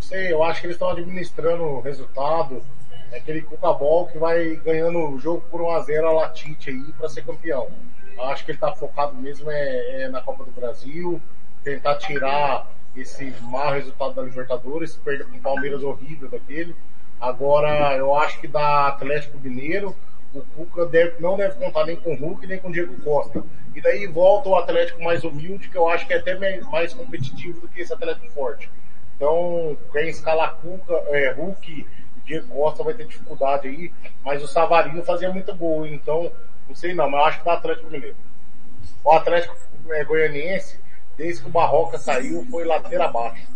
Sei, 0.00 0.32
eu 0.32 0.42
acho 0.42 0.60
que 0.60 0.66
eles 0.66 0.76
estão 0.76 0.90
administrando 0.90 1.62
o 1.62 1.80
resultado. 1.80 2.62
É 3.10 3.18
aquele 3.18 3.42
Cuca 3.42 3.72
Ball 3.72 4.06
que 4.06 4.18
vai 4.18 4.56
ganhando 4.56 4.98
o 4.98 5.18
jogo 5.18 5.44
por 5.50 5.60
1x0 5.60 6.04
a 6.04 6.12
Latite 6.12 6.70
aí 6.70 6.92
para 6.98 7.08
ser 7.08 7.24
campeão. 7.24 7.68
Acho 8.18 8.44
que 8.44 8.52
ele 8.52 8.58
tá 8.58 8.72
focado 8.72 9.14
mesmo 9.14 9.50
é, 9.50 10.02
é 10.02 10.08
na 10.08 10.20
Copa 10.20 10.44
do 10.44 10.50
Brasil, 10.50 11.20
tentar 11.62 11.96
tirar 11.96 12.70
esse 12.96 13.34
mau 13.42 13.72
resultado 13.72 14.14
da 14.14 14.22
Libertadores, 14.22 14.96
perder 14.96 15.26
com 15.26 15.36
o 15.36 15.40
Palmeiras 15.40 15.82
horrível 15.82 16.28
daquele. 16.28 16.74
Agora, 17.20 17.96
eu 17.96 18.14
acho 18.14 18.40
que 18.40 18.48
da 18.48 18.88
Atlético 18.88 19.38
Mineiro, 19.38 19.96
o 20.34 20.42
Cuca 20.56 20.86
deve- 20.86 21.20
não 21.20 21.36
deve 21.36 21.54
contar 21.56 21.84
nem 21.86 21.96
com 21.96 22.12
o 22.14 22.16
Hulk, 22.16 22.46
nem 22.46 22.58
com 22.58 22.68
o 22.68 22.72
Diego 22.72 22.94
Costa. 23.02 23.42
E 23.74 23.80
daí 23.80 24.06
volta 24.06 24.48
o 24.48 24.56
Atlético 24.56 25.02
mais 25.02 25.24
humilde, 25.24 25.68
que 25.68 25.76
eu 25.76 25.88
acho 25.88 26.06
que 26.06 26.12
é 26.12 26.18
até 26.18 26.34
mais 26.70 26.92
competitivo 26.94 27.60
do 27.60 27.68
que 27.68 27.80
esse 27.80 27.92
Atlético 27.92 28.28
forte. 28.30 28.70
Então, 29.16 29.76
quem 29.92 30.08
escalar 30.08 30.56
Cuca, 30.56 30.94
é, 31.08 31.32
Hulk 31.32 31.86
Diego 32.24 32.48
Costa 32.48 32.84
vai 32.84 32.94
ter 32.94 33.06
dificuldade 33.06 33.68
aí, 33.68 33.92
mas 34.24 34.42
o 34.42 34.46
Savarino 34.48 35.02
fazia 35.02 35.30
muito 35.32 35.54
gol, 35.54 35.86
então, 35.86 36.30
não 36.68 36.74
sei 36.74 36.94
não, 36.94 37.10
mas 37.10 37.20
eu 37.20 37.26
acho 37.26 37.38
que 37.40 37.44
dá 37.44 37.52
Atlético 37.54 37.90
Mineiro. 37.90 38.16
O 39.04 39.10
Atlético 39.12 39.56
é, 39.90 40.04
Goianiense, 40.04 40.78
desde 41.16 41.42
que 41.42 41.48
o 41.48 41.52
Barroca 41.52 41.98
saiu, 41.98 42.46
foi 42.50 42.64
ladeira 42.64 43.06
abaixo. 43.06 43.46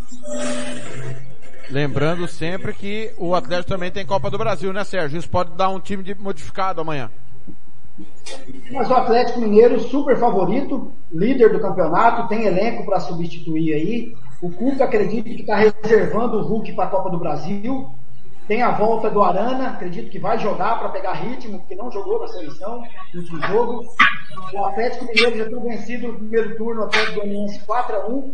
Lembrando 1.69 2.27
sempre 2.27 2.73
que 2.73 3.11
o 3.17 3.35
Atlético 3.35 3.69
também 3.69 3.91
tem 3.91 4.05
Copa 4.05 4.29
do 4.29 4.37
Brasil, 4.37 4.71
né, 4.71 4.83
Sérgio? 4.83 5.19
Isso 5.19 5.29
pode 5.29 5.51
dar 5.51 5.69
um 5.69 5.79
time 5.79 6.15
modificado 6.17 6.79
amanhã. 6.79 7.11
Mas 8.71 8.89
o 8.89 8.93
Atlético 8.93 9.41
Mineiro, 9.41 9.79
super 9.79 10.17
favorito, 10.17 10.91
líder 11.11 11.51
do 11.51 11.59
campeonato, 11.59 12.27
tem 12.27 12.45
elenco 12.45 12.85
para 12.85 12.99
substituir 12.99 13.73
aí. 13.73 14.15
O 14.41 14.51
Cuca 14.51 14.85
acredito 14.85 15.25
que 15.25 15.41
está 15.41 15.55
reservando 15.55 16.37
o 16.37 16.43
Hulk 16.43 16.73
para 16.73 16.85
a 16.85 16.89
Copa 16.89 17.09
do 17.09 17.17
Brasil. 17.17 17.89
Tem 18.47 18.61
a 18.61 18.71
volta 18.71 19.09
do 19.09 19.21
Arana, 19.21 19.71
acredito 19.71 20.09
que 20.09 20.19
vai 20.19 20.39
jogar 20.39 20.79
para 20.79 20.89
pegar 20.89 21.13
ritmo, 21.13 21.59
porque 21.59 21.75
não 21.75 21.91
jogou 21.91 22.21
na 22.21 22.27
seleção 22.29 22.81
no 23.13 23.19
último 23.19 23.41
jogo. 23.41 23.85
O 24.53 24.65
Atlético 24.65 25.05
Mineiro 25.05 25.37
já 25.37 25.45
tem 25.45 25.59
vencido 25.59 26.07
no 26.07 26.13
primeiro 26.13 26.55
turno 26.55 26.81
o 26.81 26.83
Atlético 26.85 27.15
Goianiense 27.15 27.59
4x1. 27.65 28.31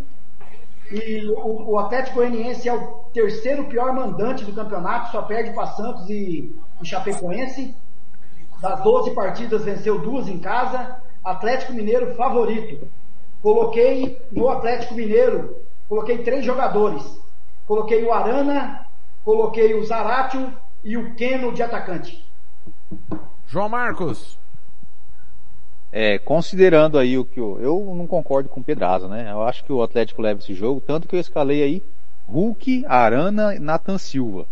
E 0.91 1.25
o, 1.27 1.71
o 1.71 1.79
Atlético 1.79 2.17
Goianiense 2.17 2.67
é 2.67 2.73
o 2.73 3.05
terceiro 3.13 3.65
pior 3.65 3.93
mandante 3.93 4.43
do 4.43 4.53
campeonato, 4.53 5.11
só 5.11 5.21
perde 5.21 5.53
para 5.53 5.67
Santos 5.67 6.09
e, 6.09 6.55
e 6.81 6.85
Chapecoense. 6.85 7.75
Das 8.61 8.81
12 8.81 9.11
partidas, 9.11 9.63
venceu 9.63 9.99
duas 9.99 10.27
em 10.27 10.39
casa. 10.39 10.97
Atlético 11.23 11.73
Mineiro 11.73 12.15
favorito. 12.15 12.87
Coloquei 13.41 14.21
no 14.31 14.49
Atlético 14.49 14.93
Mineiro, 14.93 15.57
coloquei 15.89 16.19
três 16.19 16.45
jogadores. 16.45 17.03
Coloquei 17.65 18.03
o 18.03 18.11
Arana, 18.11 18.85
coloquei 19.23 19.73
o 19.73 19.85
Zaratio 19.85 20.53
e 20.83 20.97
o 20.97 21.15
Keno 21.15 21.53
de 21.53 21.63
atacante. 21.63 22.25
João 23.47 23.69
Marcos. 23.69 24.37
É, 25.95 26.17
considerando 26.17 26.97
aí 26.97 27.19
o 27.19 27.23
que 27.23 27.39
eu, 27.39 27.61
eu 27.61 27.93
não 27.95 28.07
concordo 28.07 28.49
com 28.49 28.59
o 28.59 28.63
Pedraza, 28.63 29.07
né? 29.07 29.31
Eu 29.31 29.43
acho 29.43 29.63
que 29.63 29.72
o 29.72 29.83
Atlético 29.83 30.23
leva 30.23 30.39
esse 30.39 30.55
jogo, 30.55 30.81
tanto 30.81 31.07
que 31.07 31.15
eu 31.15 31.19
escalei 31.19 31.61
aí 31.61 31.83
Hulk, 32.27 32.83
Arana, 32.88 33.59
Nathan 33.59 33.99
Silva. 33.99 34.47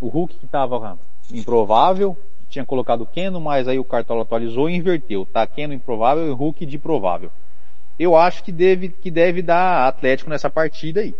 O 0.00 0.06
Hulk 0.06 0.36
que 0.36 0.44
estava 0.44 0.96
improvável, 1.32 2.16
tinha 2.48 2.64
colocado 2.64 3.00
o 3.00 3.06
Keno, 3.06 3.40
mas 3.40 3.66
aí 3.66 3.76
o 3.76 3.84
Cartola 3.84 4.22
atualizou 4.22 4.70
e 4.70 4.76
inverteu. 4.76 5.26
Tá 5.26 5.44
Keno 5.48 5.74
improvável 5.74 6.28
e 6.28 6.30
Hulk 6.30 6.64
de 6.64 6.78
provável. 6.78 7.28
Eu 7.98 8.16
acho 8.16 8.44
que 8.44 8.52
deve, 8.52 8.88
que 8.88 9.10
deve 9.10 9.42
dar 9.42 9.88
Atlético 9.88 10.30
nessa 10.30 10.48
partida 10.48 11.00
aí. 11.00 11.12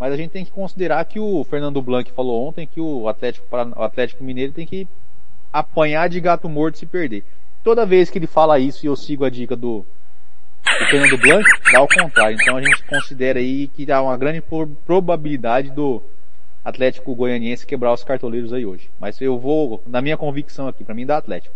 Mas 0.00 0.12
a 0.12 0.16
gente 0.16 0.30
tem 0.30 0.44
que 0.44 0.50
considerar 0.50 1.04
que 1.04 1.20
o 1.20 1.44
Fernando 1.44 1.80
Blanc 1.80 2.10
falou 2.10 2.48
ontem 2.48 2.66
que 2.66 2.80
o 2.80 3.08
Atlético, 3.08 3.46
o 3.54 3.82
Atlético 3.84 4.24
Mineiro 4.24 4.52
tem 4.52 4.66
que 4.66 4.88
apanhar 5.52 6.08
de 6.08 6.20
gato 6.20 6.48
morto 6.48 6.78
se 6.78 6.86
perder. 6.86 7.22
Toda 7.64 7.86
vez 7.86 8.10
que 8.10 8.18
ele 8.18 8.26
fala 8.26 8.58
isso 8.58 8.84
e 8.84 8.88
eu 8.88 8.96
sigo 8.96 9.24
a 9.24 9.30
dica 9.30 9.54
do, 9.54 9.84
do 10.64 10.86
Fernando 10.90 11.16
Blanc, 11.18 11.44
dá 11.72 11.80
o 11.80 11.88
contrário. 11.88 12.36
Então 12.40 12.56
a 12.56 12.62
gente 12.62 12.84
considera 12.84 13.38
aí 13.38 13.68
que 13.68 13.90
há 13.90 14.02
uma 14.02 14.16
grande 14.16 14.42
probabilidade 14.84 15.70
do 15.70 16.02
Atlético 16.64 17.14
Goianiense 17.14 17.66
quebrar 17.66 17.92
os 17.92 18.02
cartoleiros 18.02 18.52
aí 18.52 18.66
hoje. 18.66 18.90
Mas 18.98 19.20
eu 19.20 19.38
vou, 19.38 19.82
na 19.86 20.00
minha 20.00 20.16
convicção 20.16 20.66
aqui, 20.66 20.84
pra 20.84 20.94
mim 20.94 21.06
dá 21.06 21.16
Atlético. 21.16 21.54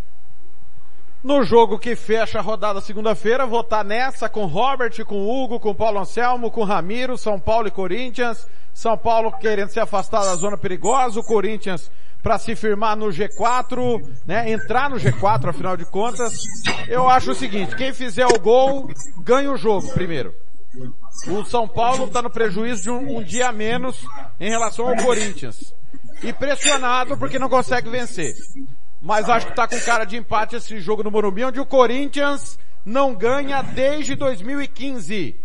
No 1.26 1.42
jogo 1.42 1.76
que 1.76 1.96
fecha 1.96 2.38
a 2.38 2.40
rodada 2.40 2.80
segunda-feira, 2.80 3.48
vou 3.48 3.62
estar 3.62 3.82
nessa 3.82 4.28
com 4.28 4.46
Robert, 4.46 5.04
com 5.04 5.28
Hugo, 5.28 5.58
com 5.58 5.74
Paulo 5.74 5.98
Anselmo, 5.98 6.52
com 6.52 6.62
Ramiro, 6.62 7.18
São 7.18 7.36
Paulo 7.40 7.66
e 7.66 7.70
Corinthians. 7.72 8.46
São 8.72 8.96
Paulo 8.96 9.32
querendo 9.32 9.70
se 9.70 9.80
afastar 9.80 10.20
da 10.20 10.36
zona 10.36 10.56
perigosa, 10.56 11.18
o 11.18 11.24
Corinthians 11.24 11.90
para 12.22 12.38
se 12.38 12.54
firmar 12.54 12.96
no 12.96 13.06
G4, 13.06 14.08
né? 14.24 14.52
Entrar 14.52 14.88
no 14.88 14.98
G4, 14.98 15.48
afinal 15.48 15.76
de 15.76 15.84
contas. 15.86 16.32
Eu 16.86 17.10
acho 17.10 17.32
o 17.32 17.34
seguinte, 17.34 17.74
quem 17.74 17.92
fizer 17.92 18.26
o 18.26 18.38
gol, 18.38 18.88
ganha 19.18 19.50
o 19.50 19.56
jogo 19.56 19.92
primeiro. 19.94 20.32
O 21.26 21.44
São 21.44 21.66
Paulo 21.66 22.04
está 22.04 22.22
no 22.22 22.30
prejuízo 22.30 22.84
de 22.84 22.90
um, 22.90 23.18
um 23.18 23.22
dia 23.24 23.48
a 23.48 23.52
menos 23.52 24.06
em 24.38 24.48
relação 24.48 24.86
ao 24.86 24.94
Corinthians. 24.94 25.74
E 26.22 26.32
pressionado 26.32 27.16
porque 27.18 27.36
não 27.36 27.48
consegue 27.48 27.90
vencer. 27.90 28.32
Mas 29.06 29.30
acho 29.30 29.46
que 29.46 29.54
tá 29.54 29.68
com 29.68 29.78
cara 29.78 30.04
de 30.04 30.16
empate 30.16 30.56
esse 30.56 30.80
jogo 30.80 31.04
no 31.04 31.12
Morumbi, 31.12 31.44
onde 31.44 31.60
o 31.60 31.64
Corinthians 31.64 32.58
não 32.84 33.14
ganha 33.14 33.62
desde 33.62 34.16
2015. 34.16 35.36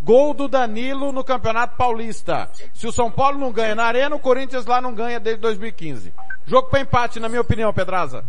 Gol 0.00 0.32
do 0.32 0.46
Danilo 0.46 1.10
no 1.10 1.24
Campeonato 1.24 1.76
Paulista. 1.76 2.48
Se 2.72 2.86
o 2.86 2.92
São 2.92 3.10
Paulo 3.10 3.36
não 3.36 3.50
ganha 3.50 3.74
na 3.74 3.82
Arena, 3.82 4.14
o 4.14 4.20
Corinthians 4.20 4.66
lá 4.66 4.80
não 4.80 4.94
ganha 4.94 5.18
desde 5.18 5.42
2015. 5.42 6.12
Jogo 6.46 6.68
para 6.70 6.78
empate, 6.78 7.18
na 7.18 7.28
minha 7.28 7.40
opinião, 7.40 7.74
Pedraza. 7.74 8.24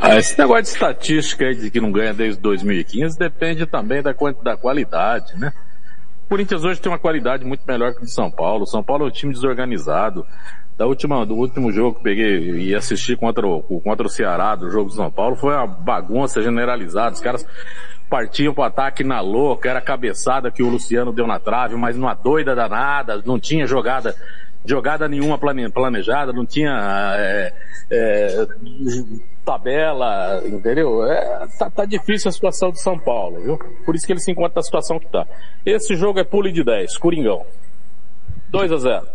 Ah, 0.00 0.16
esse 0.16 0.36
negócio 0.36 0.64
de 0.64 0.68
estatística 0.70 1.44
aí 1.44 1.54
de 1.54 1.70
que 1.70 1.80
não 1.80 1.92
ganha 1.92 2.12
desde 2.12 2.40
2015 2.40 3.16
depende 3.16 3.64
também 3.64 4.02
da, 4.02 4.12
da 4.42 4.56
qualidade, 4.56 5.38
né? 5.38 5.52
O 6.26 6.28
Corinthians 6.30 6.64
hoje 6.64 6.80
tem 6.80 6.90
uma 6.90 6.98
qualidade 6.98 7.44
muito 7.44 7.62
melhor 7.64 7.94
que 7.94 8.02
o 8.02 8.04
de 8.04 8.10
São 8.10 8.28
Paulo. 8.28 8.64
O 8.64 8.66
São 8.66 8.82
Paulo 8.82 9.04
é 9.04 9.08
um 9.08 9.12
time 9.12 9.32
desorganizado. 9.32 10.26
Da 10.76 10.86
última, 10.86 11.24
do 11.24 11.36
último 11.36 11.70
jogo 11.70 11.98
que 11.98 12.02
peguei 12.02 12.50
e 12.62 12.74
assisti 12.74 13.14
contra 13.16 13.46
o, 13.46 13.62
contra 13.80 14.06
o 14.06 14.10
Ceará, 14.10 14.56
do 14.56 14.70
jogo 14.70 14.90
do 14.90 14.96
São 14.96 15.10
Paulo, 15.10 15.36
foi 15.36 15.54
uma 15.54 15.66
bagunça 15.66 16.42
generalizada. 16.42 17.14
Os 17.14 17.20
caras 17.20 17.46
partiam 18.10 18.52
pro 18.52 18.64
ataque 18.64 19.04
na 19.04 19.20
louca, 19.20 19.68
era 19.70 19.78
a 19.78 19.82
cabeçada 19.82 20.50
que 20.50 20.62
o 20.62 20.68
Luciano 20.68 21.12
deu 21.12 21.26
na 21.26 21.38
trave, 21.38 21.76
mas 21.76 21.96
numa 21.96 22.14
doida 22.14 22.56
danada, 22.56 23.22
não 23.24 23.38
tinha 23.38 23.66
jogada, 23.66 24.16
jogada 24.64 25.08
nenhuma 25.08 25.38
plane- 25.38 25.70
planejada, 25.70 26.32
não 26.32 26.44
tinha 26.44 26.72
é, 27.18 27.52
é, 27.90 28.46
tabela, 29.44 30.42
entendeu? 30.44 31.06
É, 31.06 31.46
tá, 31.56 31.70
tá 31.70 31.84
difícil 31.84 32.28
a 32.28 32.32
situação 32.32 32.72
de 32.72 32.80
São 32.80 32.98
Paulo, 32.98 33.40
viu? 33.40 33.58
Por 33.84 33.94
isso 33.94 34.04
que 34.04 34.12
ele 34.12 34.20
se 34.20 34.32
encontra 34.32 34.54
na 34.56 34.62
situação 34.62 34.98
que 34.98 35.06
tá. 35.06 35.24
Esse 35.64 35.94
jogo 35.94 36.18
é 36.18 36.24
pule 36.24 36.50
de 36.50 36.64
10, 36.64 36.96
Coringão. 36.98 37.46
2 38.50 38.72
a 38.72 38.76
0 38.76 39.13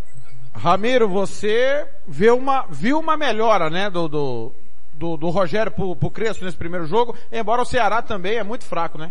Ramiro, 0.62 1.08
você 1.08 1.86
vê 2.06 2.30
uma, 2.30 2.66
viu 2.68 2.98
uma 2.98 3.16
melhora, 3.16 3.70
né, 3.70 3.88
do, 3.88 4.06
do, 4.06 4.52
do, 4.92 5.16
do 5.16 5.30
Rogério 5.30 5.72
pro, 5.72 5.96
pro 5.96 6.10
Crespo 6.10 6.44
nesse 6.44 6.56
primeiro 6.58 6.84
jogo, 6.84 7.16
embora 7.32 7.62
o 7.62 7.64
Ceará 7.64 8.02
também 8.02 8.36
é 8.36 8.42
muito 8.42 8.66
fraco, 8.66 8.98
né? 8.98 9.10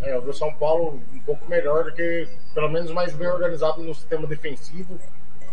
É, 0.00 0.16
o 0.16 0.22
do 0.22 0.32
São 0.32 0.50
Paulo 0.54 0.98
um 1.12 1.18
pouco 1.18 1.46
melhor 1.46 1.84
do 1.84 1.92
que, 1.92 2.26
pelo 2.54 2.70
menos 2.70 2.90
mais 2.90 3.12
bem 3.12 3.28
organizado 3.28 3.82
no 3.82 3.94
sistema 3.94 4.26
defensivo. 4.26 4.98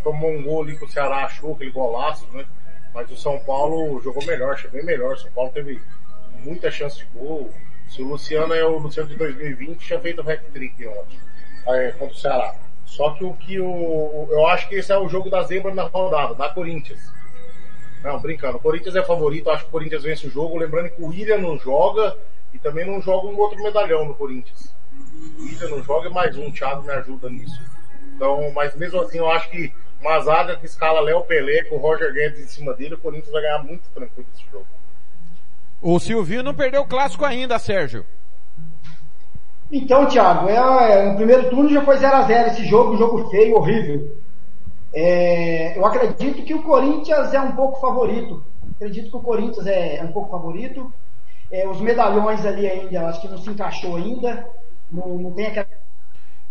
Tomou 0.05 0.31
um 0.31 0.41
gol 0.41 0.63
ali 0.63 0.77
que 0.77 0.85
o 0.85 0.89
Ceará 0.89 1.25
achou, 1.25 1.51
aquele 1.51 1.71
golaço, 1.71 2.25
né? 2.31 2.45
Mas 2.93 3.11
o 3.11 3.17
São 3.17 3.37
Paulo 3.39 4.01
jogou 4.01 4.25
melhor, 4.25 4.53
achei 4.53 4.69
bem 4.69 4.85
melhor. 4.85 5.15
O 5.15 5.17
São 5.17 5.31
Paulo 5.31 5.51
teve 5.51 5.81
muita 6.45 6.71
chance 6.71 6.99
de 6.99 7.05
gol. 7.13 7.51
Se 7.89 8.01
o 8.01 8.07
Luciano 8.07 8.53
é 8.53 8.63
o 8.63 8.77
Luciano 8.77 9.09
de 9.09 9.17
2020, 9.17 9.79
tinha 9.79 9.99
feito 9.99 10.21
o 10.21 10.29
hat-trick 10.29 10.87
ontem, 10.87 11.19
é, 11.67 11.91
contra 11.91 12.15
o 12.15 12.17
Ceará. 12.17 12.55
Só 12.87 13.11
que 13.11 13.23
o 13.23 13.33
que 13.33 13.59
o, 13.59 14.27
eu 14.31 14.47
acho 14.47 14.67
que 14.67 14.75
esse 14.75 14.91
é 14.91 14.97
o 14.97 15.09
jogo 15.09 15.29
da 15.29 15.43
zebra 15.43 15.73
na 15.73 15.83
rodada, 15.83 16.33
da 16.33 16.49
Corinthians. 16.49 16.99
Não, 18.01 18.19
brincando. 18.19 18.57
O 18.57 18.61
Corinthians 18.61 18.95
é 18.95 19.03
favorito, 19.03 19.49
acho 19.49 19.63
que 19.63 19.69
o 19.69 19.71
Corinthians 19.71 20.03
vence 20.03 20.25
o 20.25 20.31
jogo. 20.31 20.57
Lembrando 20.57 20.89
que 20.89 21.01
o 21.01 21.07
William 21.07 21.37
não 21.37 21.59
joga 21.59 22.17
e 22.53 22.57
também 22.57 22.85
não 22.85 23.01
joga 23.01 23.27
um 23.27 23.37
outro 23.37 23.61
medalhão 23.61 24.05
no 24.05 24.15
Corinthians. 24.15 24.73
O 25.37 25.43
William 25.43 25.69
não 25.69 25.83
joga 25.83 26.09
e 26.09 26.13
mais 26.13 26.37
um, 26.37 26.47
o 26.47 26.51
Thiago 26.51 26.83
me 26.83 26.91
ajuda 26.91 27.29
nisso. 27.29 27.61
Então, 28.15 28.51
mas 28.51 28.73
mesmo 28.75 29.01
assim, 29.01 29.17
eu 29.17 29.29
acho 29.29 29.49
que 29.49 29.71
uma 29.99 30.19
zaga 30.21 30.55
que 30.55 30.65
escala 30.65 31.01
Léo 31.01 31.21
Pelé 31.23 31.63
com 31.65 31.75
o 31.75 31.79
Roger 31.79 32.13
Guedes 32.13 32.39
em 32.39 32.47
cima 32.47 32.73
dele, 32.73 32.95
o 32.95 32.99
Corinthians 32.99 33.31
vai 33.31 33.41
ganhar 33.41 33.59
muito 33.59 33.83
tranquilo 33.89 34.27
esse 34.33 34.45
jogo. 34.49 34.65
O 35.81 35.99
Silvinho 35.99 36.41
não 36.41 36.55
perdeu 36.55 36.81
o 36.81 36.87
clássico 36.87 37.25
ainda, 37.25 37.59
Sérgio. 37.59 38.05
Então, 39.71 40.07
Thiago, 40.07 40.47
é, 40.47 40.55
é, 40.55 41.09
no 41.09 41.15
primeiro 41.15 41.49
turno 41.49 41.69
já 41.69 41.83
foi 41.83 41.97
0x0 41.97 42.47
esse 42.47 42.65
jogo, 42.65 42.93
um 42.93 42.97
jogo 42.97 43.29
feio, 43.29 43.55
horrível. 43.55 44.17
É, 44.93 45.77
eu 45.77 45.85
acredito 45.85 46.43
que 46.43 46.53
o 46.53 46.63
Corinthians 46.63 47.33
é 47.33 47.41
um 47.41 47.51
pouco 47.51 47.79
favorito. 47.79 48.43
Acredito 48.75 49.09
que 49.09 49.17
o 49.17 49.21
Corinthians 49.21 49.67
é, 49.67 49.97
é 49.97 50.03
um 50.03 50.11
pouco 50.11 50.29
favorito. 50.31 50.91
É, 51.51 51.67
os 51.67 51.79
medalhões 51.81 52.45
ali 52.45 52.67
ainda, 52.67 53.07
acho 53.07 53.21
que 53.21 53.27
não 53.27 53.37
se 53.37 53.49
encaixou 53.49 53.97
ainda. 53.97 54.47
Não, 54.91 55.17
não 55.17 55.31
tem 55.31 55.47
aquela. 55.47 55.67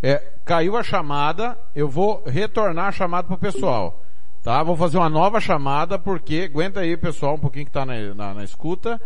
É, 0.02 0.22
caiu 0.44 0.76
a 0.76 0.82
chamada, 0.82 1.58
eu 1.74 1.88
vou 1.88 2.22
retornar 2.26 2.88
a 2.88 2.92
chamada 2.92 3.26
pro 3.26 3.38
pessoal. 3.38 4.02
Tá? 4.42 4.62
Vou 4.62 4.76
fazer 4.76 4.98
uma 4.98 5.08
nova 5.08 5.40
chamada, 5.40 5.98
porque, 5.98 6.48
aguenta 6.50 6.80
aí 6.80 6.96
pessoal, 6.96 7.34
um 7.34 7.38
pouquinho 7.38 7.64
que 7.64 7.72
tá 7.72 7.84
na, 7.84 8.14
na, 8.14 8.34
na 8.34 8.44
escuta. 8.44 9.00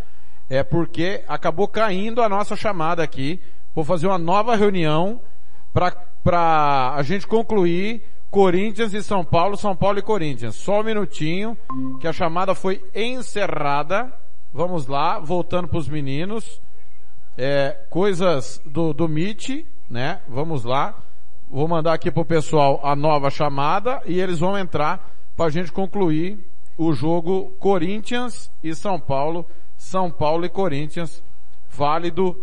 é 0.50 0.62
porque 0.62 1.24
acabou 1.28 1.68
caindo 1.68 2.20
a 2.20 2.28
nossa 2.28 2.56
chamada 2.56 3.02
aqui. 3.02 3.40
Vou 3.74 3.84
fazer 3.84 4.06
uma 4.06 4.18
nova 4.18 4.56
reunião 4.56 5.20
para 5.72 6.94
a 6.94 7.02
gente 7.02 7.26
concluir 7.26 8.02
Corinthians 8.30 8.94
e 8.94 9.02
São 9.02 9.24
Paulo, 9.24 9.56
São 9.56 9.74
Paulo 9.74 9.98
e 9.98 10.02
Corinthians. 10.02 10.56
Só 10.56 10.80
um 10.80 10.84
minutinho, 10.84 11.56
que 12.00 12.06
a 12.06 12.12
chamada 12.12 12.54
foi 12.54 12.84
encerrada. 12.94 14.12
Vamos 14.52 14.86
lá, 14.86 15.18
voltando 15.18 15.68
para 15.68 15.78
os 15.78 15.88
meninos. 15.88 16.60
É, 17.36 17.76
coisas 17.88 18.60
do, 18.64 18.92
do 18.92 19.08
Meet, 19.08 19.64
né? 19.88 20.20
Vamos 20.28 20.64
lá. 20.64 20.94
Vou 21.48 21.66
mandar 21.66 21.94
aqui 21.94 22.10
pro 22.10 22.24
pessoal 22.24 22.80
a 22.82 22.94
nova 22.94 23.30
chamada 23.30 24.00
e 24.06 24.20
eles 24.20 24.38
vão 24.38 24.56
entrar 24.56 25.10
para 25.36 25.46
a 25.46 25.50
gente 25.50 25.72
concluir 25.72 26.38
o 26.76 26.92
jogo 26.92 27.50
Corinthians 27.58 28.50
e 28.62 28.74
São 28.74 28.98
Paulo. 29.00 29.46
São 29.76 30.10
Paulo 30.10 30.44
e 30.44 30.48
Corinthians, 30.48 31.24
válido 31.70 32.36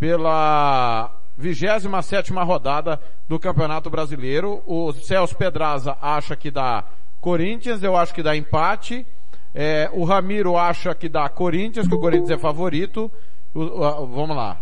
pela 0.00 1.14
27 1.36 2.32
rodada 2.32 2.98
do 3.28 3.38
Campeonato 3.38 3.90
Brasileiro. 3.90 4.62
O 4.66 4.92
Celso 4.94 5.36
Pedraza 5.36 5.96
acha 6.00 6.34
que 6.34 6.50
dá 6.50 6.84
Corinthians, 7.20 7.82
eu 7.82 7.94
acho 7.94 8.14
que 8.14 8.22
dá 8.22 8.34
empate. 8.34 9.06
É, 9.54 9.90
o 9.92 10.04
Ramiro 10.04 10.56
acha 10.56 10.94
que 10.94 11.08
dá 11.08 11.28
Corinthians, 11.28 11.86
que 11.86 11.94
o 11.94 12.00
Corinthians 12.00 12.30
é 12.30 12.38
favorito. 12.38 13.12
O, 13.54 13.60
o, 13.60 14.06
vamos 14.06 14.34
lá. 14.34 14.56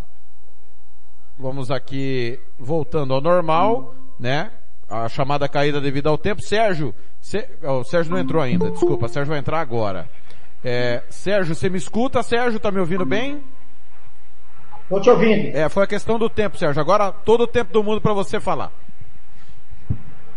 Vamos 1.39 1.71
aqui 1.71 2.41
voltando 2.59 3.15
ao 3.15 3.21
normal, 3.21 3.95
né? 4.19 4.51
A 4.89 5.09
chamada 5.09 5.49
caída 5.49 5.81
devido 5.81 6.09
ao 6.09 6.19
tempo. 6.19 6.43
Sérgio, 6.43 6.93
o 7.63 7.85
Sérgio 7.85 8.11
não 8.11 8.19
entrou 8.19 8.43
ainda, 8.43 8.71
desculpa, 8.71 9.07
Sérgio 9.07 9.31
vai 9.31 9.39
entrar 9.39 9.61
agora. 9.61 10.09
É, 10.65 11.05
Sérgio, 11.11 11.55
você 11.55 11.69
me 11.69 11.79
escuta? 11.79 12.23
Sérgio, 12.25 12.59
tá 12.59 12.73
me 12.73 12.81
ouvindo 12.81 13.07
bem? 13.07 13.45
Tô 14.89 14.99
te 15.01 15.11
ouvindo. 15.11 15.55
É, 15.55 15.69
foi 15.69 15.85
a 15.85 15.87
questão 15.87 16.19
do 16.19 16.31
tempo, 16.31 16.57
Sérgio. 16.57 16.81
Agora 16.81 17.13
todo 17.13 17.43
o 17.43 17.47
tempo 17.47 17.73
do 17.73 17.85
mundo 17.85 18.01
para 18.01 18.15
você 18.15 18.41
falar. 18.41 18.73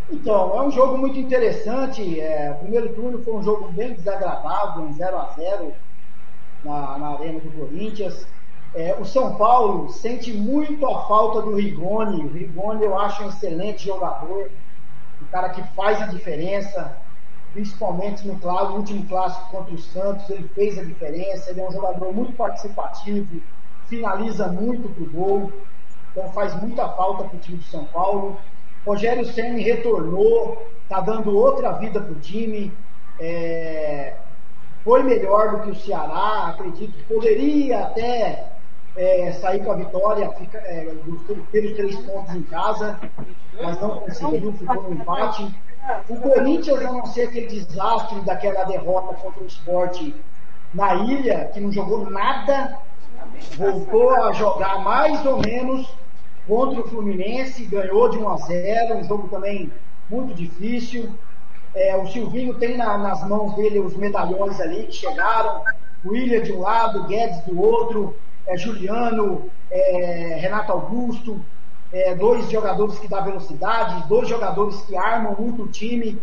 Então, 0.10 0.58
é 0.58 0.62
um 0.62 0.72
jogo 0.72 0.98
muito 0.98 1.18
interessante. 1.18 2.20
É, 2.20 2.52
o 2.52 2.56
primeiro 2.56 2.94
turno 2.94 3.24
foi 3.24 3.34
um 3.34 3.44
jogo 3.44 3.72
bem 3.72 3.94
desagradável, 3.94 4.84
um 4.84 4.94
0 4.94 5.18
a 5.18 5.34
0 5.38 5.74
na, 6.66 6.98
na 6.98 7.08
arena 7.14 7.40
do 7.40 7.52
Corinthians. 7.52 8.28
É, 8.76 8.96
o 9.00 9.06
São 9.06 9.36
Paulo 9.36 9.90
sente 9.90 10.34
muito 10.34 10.86
a 10.86 11.08
falta 11.08 11.42
do 11.42 11.56
Rigoni. 11.56 12.26
O 12.26 12.28
Rigoni 12.28 12.84
eu 12.84 13.00
acho 13.00 13.24
um 13.24 13.30
excelente 13.30 13.86
jogador, 13.86 14.50
um 15.22 15.26
cara 15.28 15.50
que 15.50 15.64
faz 15.76 16.02
a 16.02 16.08
diferença, 16.08 16.98
principalmente 17.54 18.28
no, 18.28 18.36
no 18.36 18.76
último 18.76 19.06
clássico 19.08 19.50
contra 19.50 19.74
o 19.74 19.78
Santos, 19.78 20.30
ele 20.30 20.48
fez 20.50 20.78
a 20.78 20.84
diferença, 20.84 21.52
ele 21.52 21.62
é 21.62 21.68
um 21.68 21.72
jogador 21.72 22.14
muito 22.14 22.34
participativo, 22.34 23.42
finaliza 23.92 24.48
muito 24.48 24.88
pro 24.88 25.06
gol, 25.06 25.52
então 26.12 26.32
faz 26.32 26.56
muita 26.62 26.88
falta 26.88 27.26
pro 27.26 27.38
time 27.40 27.58
de 27.58 27.66
São 27.66 27.84
Paulo. 27.86 28.40
Rogério 28.86 29.26
Senna 29.26 29.60
retornou, 29.60 30.66
tá 30.88 31.02
dando 31.02 31.38
outra 31.38 31.74
vida 31.74 32.00
pro 32.00 32.16
time. 32.16 32.72
É, 33.20 34.14
foi 34.82 35.04
melhor 35.04 35.52
do 35.52 35.64
que 35.64 35.72
o 35.72 35.76
Ceará, 35.76 36.48
acredito 36.48 36.94
que 36.94 37.04
poderia 37.04 37.84
até 37.84 38.48
é, 38.96 39.34
sair 39.34 39.64
com 39.64 39.74
a 39.74 39.76
vitória, 39.76 40.32
fica, 40.32 40.58
é, 40.60 40.96
três 41.76 41.96
pontos 41.98 42.34
em 42.34 42.44
casa, 42.44 42.98
mas 43.62 43.80
não 43.80 44.00
conseguiu, 44.00 44.54
ficou 44.54 44.84
no 44.84 44.94
empate. 44.94 45.54
O 46.08 46.16
Corinthians, 46.16 46.80
a 46.80 46.92
não 46.92 47.06
ser 47.06 47.24
aquele 47.24 47.48
desastre 47.48 48.22
daquela 48.22 48.64
derrota 48.64 49.14
contra 49.16 49.44
o 49.44 49.48
esporte 49.48 50.16
na 50.74 50.96
ilha, 50.96 51.52
que 51.54 51.60
não 51.60 51.72
jogou 51.72 52.10
nada, 52.10 52.80
voltou 53.58 54.16
a 54.16 54.32
jogar 54.34 54.80
mais 54.84 55.26
ou 55.26 55.40
menos 55.40 55.88
contra 56.48 56.82
o 56.82 56.88
Fluminense, 56.88 57.66
ganhou 57.66 58.10
de 58.10 58.18
1 58.18 58.30
a 58.30 58.38
0, 58.38 58.98
um 58.98 59.04
jogo 59.04 59.28
também 59.28 59.72
muito 60.10 60.34
difícil. 60.34 61.12
É, 61.74 61.96
o 61.96 62.08
Silvinho 62.08 62.56
tem 62.56 62.76
na, 62.76 62.98
nas 62.98 63.26
mãos 63.28 63.56
dele 63.56 63.80
os 63.80 63.96
medalhões 63.96 64.60
ali 64.60 64.88
que 64.88 64.94
chegaram, 64.94 65.64
William 66.06 66.42
de 66.42 66.52
um 66.52 66.60
lado, 66.60 67.06
Guedes 67.06 67.42
do 67.46 67.62
outro, 67.62 68.16
é, 68.46 68.58
Juliano, 68.58 69.50
é, 69.70 70.38
Renato 70.42 70.72
Augusto, 70.72 71.40
é, 71.94 72.16
dois 72.16 72.50
jogadores 72.50 73.00
que 73.00 73.08
dão 73.08 73.24
velocidade, 73.24 74.08
dois 74.08 74.28
jogadores 74.28 74.82
que 74.82 74.98
armam 74.98 75.36
muito 75.38 75.64
o 75.64 75.68
time 75.68 76.22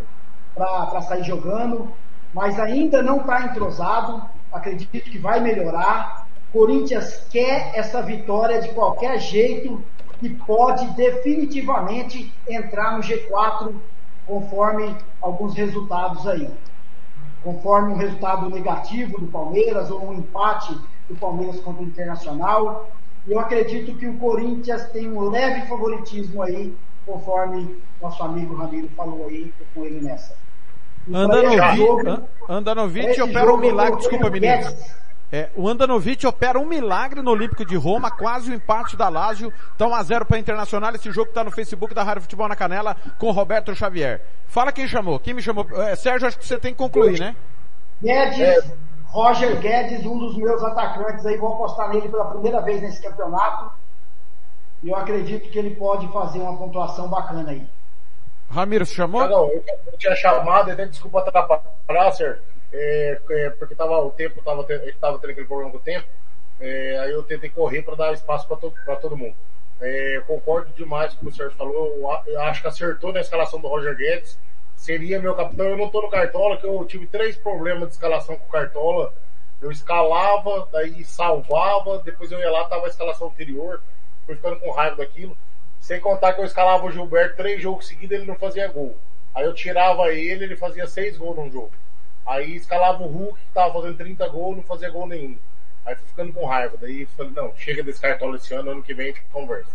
para 0.54 1.00
sair 1.02 1.22
jogando, 1.22 1.92
mas 2.34 2.58
ainda 2.58 3.02
não 3.02 3.18
está 3.18 3.42
entrosado, 3.42 4.22
acredito 4.52 4.90
que 4.90 5.18
vai 5.18 5.40
melhorar. 5.40 6.27
Corinthians 6.52 7.26
quer 7.30 7.72
essa 7.74 8.02
vitória 8.02 8.60
de 8.60 8.68
qualquer 8.70 9.18
jeito 9.20 9.82
e 10.22 10.30
pode 10.30 10.86
definitivamente 10.94 12.32
entrar 12.48 12.96
no 12.96 13.02
G4 13.02 13.74
conforme 14.26 14.94
alguns 15.20 15.54
resultados 15.54 16.26
aí. 16.26 16.50
Conforme 17.42 17.92
um 17.92 17.96
resultado 17.96 18.50
negativo 18.50 19.20
do 19.20 19.26
Palmeiras 19.26 19.90
ou 19.90 20.08
um 20.08 20.14
empate 20.14 20.76
do 21.08 21.14
Palmeiras 21.16 21.60
contra 21.60 21.82
o 21.82 21.86
Internacional. 21.86 22.90
Eu 23.26 23.38
acredito 23.38 23.96
que 23.96 24.06
o 24.06 24.18
Corinthians 24.18 24.88
tem 24.88 25.08
um 25.08 25.28
leve 25.28 25.66
favoritismo 25.66 26.42
aí, 26.42 26.74
conforme 27.06 27.76
nosso 28.00 28.22
amigo 28.22 28.54
Ramiro 28.54 28.88
falou 28.96 29.26
aí, 29.28 29.52
com 29.74 29.84
ele 29.84 30.00
nessa. 30.00 30.34
Andanovic, 31.12 32.26
Andanovic 32.48 33.20
opera 33.20 33.54
um 33.54 33.56
milagre, 33.56 33.96
desculpa 33.96 34.30
menino. 34.30 34.74
É, 35.30 35.50
o 35.54 35.68
Andanovic 35.68 36.26
opera 36.26 36.58
um 36.58 36.64
milagre 36.64 37.20
no 37.20 37.30
Olímpico 37.30 37.64
de 37.64 37.76
Roma, 37.76 38.10
quase 38.10 38.50
o 38.50 38.54
empate 38.54 38.96
da 38.96 39.10
Lazio. 39.10 39.52
Então 39.74 39.90
1 39.90 39.94
a 39.94 40.02
0 40.02 40.24
para 40.24 40.38
Internacional. 40.38 40.94
Esse 40.94 41.10
jogo 41.10 41.28
está 41.28 41.44
no 41.44 41.50
Facebook 41.50 41.94
da 41.94 42.02
Rádio 42.02 42.22
Futebol 42.22 42.48
na 42.48 42.56
Canela 42.56 42.96
com 43.18 43.30
Roberto 43.30 43.74
Xavier. 43.74 44.22
Fala 44.46 44.72
quem 44.72 44.88
chamou. 44.88 45.20
Quem 45.20 45.34
me 45.34 45.42
chamou? 45.42 45.66
É, 45.82 45.94
Sérgio, 45.96 46.28
acho 46.28 46.38
que 46.38 46.46
você 46.46 46.58
tem 46.58 46.72
que 46.72 46.78
concluir, 46.78 47.20
né? 47.20 47.36
Guedes, 48.02 48.40
é. 48.40 48.76
Roger 49.08 49.60
Guedes, 49.60 50.06
um 50.06 50.18
dos 50.18 50.36
meus 50.36 50.62
atacantes 50.62 51.26
aí, 51.26 51.36
vou 51.36 51.52
apostar 51.52 51.90
nele 51.90 52.08
pela 52.08 52.26
primeira 52.26 52.62
vez 52.62 52.80
nesse 52.80 53.02
campeonato. 53.02 53.70
E 54.82 54.88
eu 54.88 54.96
acredito 54.96 55.50
que 55.50 55.58
ele 55.58 55.74
pode 55.74 56.10
fazer 56.10 56.38
uma 56.38 56.56
pontuação 56.56 57.08
bacana 57.08 57.50
aí. 57.50 57.66
Ramiro, 58.50 58.86
você 58.86 58.94
chamou? 58.94 59.20
Não, 59.22 59.28
não, 59.28 59.50
eu 59.50 59.98
tinha 59.98 60.14
chamado, 60.16 60.70
até 60.70 60.86
desculpa 60.86 61.20
atrapalhar, 61.20 62.12
Sérgio 62.12 62.47
é, 62.72 63.20
é, 63.30 63.50
porque 63.50 63.74
tava, 63.74 63.98
o 64.00 64.10
tempo 64.10 64.38
estava 64.38 64.64
tava 65.00 65.18
tendo 65.18 65.30
aquele 65.30 65.46
problema 65.46 65.70
com 65.70 65.78
o 65.78 65.80
tempo, 65.80 66.06
é, 66.60 66.98
aí 67.00 67.10
eu 67.12 67.22
tentei 67.22 67.50
correr 67.50 67.82
para 67.82 67.94
dar 67.94 68.12
espaço 68.12 68.46
para 68.46 68.56
to, 68.56 68.72
todo 69.00 69.16
mundo. 69.16 69.34
É, 69.80 70.20
concordo 70.26 70.72
demais 70.72 71.14
com 71.14 71.20
o 71.20 71.28
que 71.28 71.34
o 71.34 71.36
Sérgio 71.36 71.56
falou, 71.56 72.22
eu 72.26 72.40
acho 72.42 72.60
que 72.60 72.68
acertou 72.68 73.12
na 73.12 73.20
escalação 73.20 73.60
do 73.60 73.68
Roger 73.68 73.96
Guedes, 73.96 74.38
seria 74.78 75.20
meu 75.20 75.34
capitão. 75.34 75.66
Eu 75.66 75.76
não 75.76 75.86
estou 75.86 76.02
no 76.02 76.08
Cartola, 76.08 76.56
que 76.56 76.66
eu 76.66 76.84
tive 76.84 77.06
três 77.06 77.36
problemas 77.36 77.88
de 77.88 77.94
escalação 77.94 78.36
com 78.36 78.46
o 78.46 78.50
Cartola. 78.50 79.12
Eu 79.60 79.70
escalava, 79.70 80.68
daí 80.72 81.04
salvava, 81.04 81.98
depois 81.98 82.30
eu 82.30 82.38
ia 82.38 82.50
lá, 82.50 82.64
tava 82.64 82.86
a 82.86 82.88
escalação 82.88 83.28
anterior, 83.28 83.82
fui 84.24 84.36
ficando 84.36 84.58
com 84.60 84.70
raiva 84.70 84.96
daquilo. 84.96 85.36
Sem 85.80 86.00
contar 86.00 86.32
que 86.32 86.40
eu 86.40 86.44
escalava 86.44 86.86
o 86.86 86.90
Gilberto 86.90 87.36
três 87.36 87.60
jogos 87.60 87.88
seguidos, 87.88 88.16
ele 88.16 88.26
não 88.26 88.36
fazia 88.36 88.68
gol. 88.68 88.96
Aí 89.34 89.44
eu 89.44 89.54
tirava 89.54 90.12
ele, 90.12 90.44
ele 90.44 90.56
fazia 90.56 90.86
seis 90.86 91.16
gols 91.16 91.36
num 91.36 91.50
jogo. 91.50 91.70
Aí 92.28 92.56
escalava 92.56 93.02
o 93.02 93.06
Hulk, 93.06 93.40
que 93.40 93.54
tava 93.54 93.72
fazendo 93.72 93.96
30 93.96 94.28
gols, 94.28 94.56
não 94.58 94.62
fazia 94.62 94.90
gol 94.90 95.06
nenhum. 95.06 95.38
Aí 95.86 95.94
fui 95.94 96.06
ficando 96.06 96.30
com 96.34 96.44
raiva. 96.44 96.76
Daí 96.78 97.06
falei, 97.16 97.32
não, 97.34 97.56
chega 97.56 97.82
desse 97.82 97.98
cartola 97.98 98.36
esse 98.36 98.52
ano, 98.52 98.70
ano 98.70 98.82
que 98.82 98.92
vem 98.92 99.06
a 99.06 99.08
gente 99.12 99.24
conversa. 99.32 99.70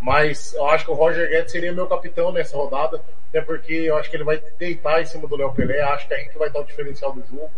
Mas 0.00 0.54
eu 0.54 0.64
acho 0.68 0.84
que 0.84 0.92
o 0.92 0.94
Roger 0.94 1.28
Guedes 1.28 1.50
seria 1.50 1.72
meu 1.72 1.88
capitão 1.88 2.30
nessa 2.30 2.56
rodada, 2.56 3.02
até 3.28 3.40
porque 3.40 3.72
eu 3.72 3.96
acho 3.96 4.08
que 4.08 4.16
ele 4.16 4.22
vai 4.22 4.40
deitar 4.56 5.02
em 5.02 5.06
cima 5.06 5.26
do 5.26 5.34
Léo 5.34 5.52
Pelé, 5.52 5.80
acho 5.82 6.06
que 6.06 6.14
é 6.14 6.18
aí 6.18 6.28
que 6.28 6.38
vai 6.38 6.48
dar 6.50 6.60
o 6.60 6.64
diferencial 6.64 7.12
do 7.12 7.26
jogo. 7.26 7.50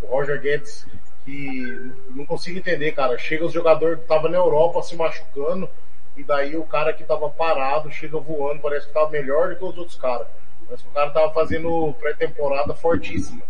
O 0.00 0.06
Roger 0.06 0.40
Guedes, 0.40 0.86
que 1.26 1.92
não 2.08 2.24
consigo 2.24 2.58
entender, 2.58 2.92
cara. 2.92 3.18
Chega 3.18 3.44
os 3.44 3.52
jogadores 3.52 3.98
que 3.98 4.04
estavam 4.04 4.30
na 4.30 4.38
Europa 4.38 4.82
se 4.82 4.96
machucando, 4.96 5.68
e 6.16 6.24
daí 6.24 6.56
o 6.56 6.64
cara 6.64 6.94
que 6.94 7.04
tava 7.04 7.28
parado 7.28 7.90
chega 7.90 8.18
voando, 8.18 8.62
parece 8.62 8.86
que 8.86 8.94
tava 8.94 9.10
melhor 9.10 9.50
do 9.50 9.56
que 9.56 9.64
os 9.64 9.76
outros 9.76 9.98
caras. 9.98 10.26
Parece 10.66 10.82
que 10.82 10.88
o 10.88 10.92
cara 10.94 11.10
tava 11.10 11.30
fazendo 11.34 11.94
pré-temporada 12.00 12.72
fortíssima. 12.72 13.42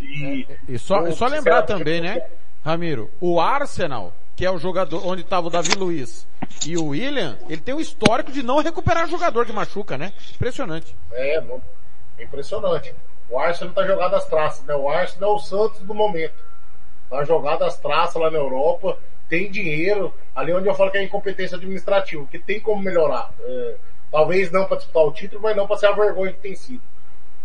E, 0.00 0.46
e 0.68 0.78
só, 0.78 1.10
só 1.12 1.26
lembrar 1.26 1.62
também, 1.62 2.00
né, 2.00 2.22
Ramiro, 2.64 3.10
o 3.20 3.40
Arsenal, 3.40 4.12
que 4.36 4.46
é 4.46 4.50
o 4.50 4.58
jogador 4.58 5.06
onde 5.06 5.22
estava 5.22 5.46
o 5.46 5.50
Davi 5.50 5.74
Luiz 5.74 6.26
e 6.66 6.76
o 6.76 6.86
William, 6.86 7.38
ele 7.48 7.60
tem 7.60 7.74
um 7.74 7.80
histórico 7.80 8.30
de 8.30 8.42
não 8.42 8.60
recuperar 8.60 9.08
jogador 9.08 9.44
que 9.44 9.52
machuca, 9.52 9.98
né? 9.98 10.12
Impressionante. 10.34 10.94
É, 11.12 11.42
é 12.18 12.22
impressionante. 12.22 12.94
O 13.28 13.38
Arsenal 13.38 13.74
tá 13.74 13.86
jogado 13.86 14.14
às 14.14 14.26
traças, 14.26 14.64
né? 14.64 14.74
O 14.74 14.88
Arsenal 14.88 15.32
é 15.32 15.34
o 15.34 15.38
Santos 15.38 15.80
do 15.80 15.94
momento. 15.94 16.34
Tá 17.10 17.24
jogado 17.24 17.64
às 17.64 17.78
traças 17.78 18.20
lá 18.20 18.30
na 18.30 18.38
Europa, 18.38 18.96
tem 19.28 19.50
dinheiro, 19.50 20.14
ali 20.34 20.52
onde 20.52 20.68
eu 20.68 20.74
falo 20.74 20.90
que 20.90 20.98
é 20.98 21.02
incompetência 21.02 21.56
administrativa, 21.56 22.26
que 22.26 22.38
tem 22.38 22.60
como 22.60 22.82
melhorar. 22.82 23.32
É, 23.40 23.76
talvez 24.10 24.50
não 24.52 24.66
para 24.66 24.76
disputar 24.76 25.04
o 25.04 25.12
título, 25.12 25.42
mas 25.42 25.56
não 25.56 25.66
para 25.66 25.78
ser 25.78 25.86
a 25.86 25.92
vergonha 25.92 26.32
que 26.32 26.40
tem 26.40 26.54
sido. 26.54 26.82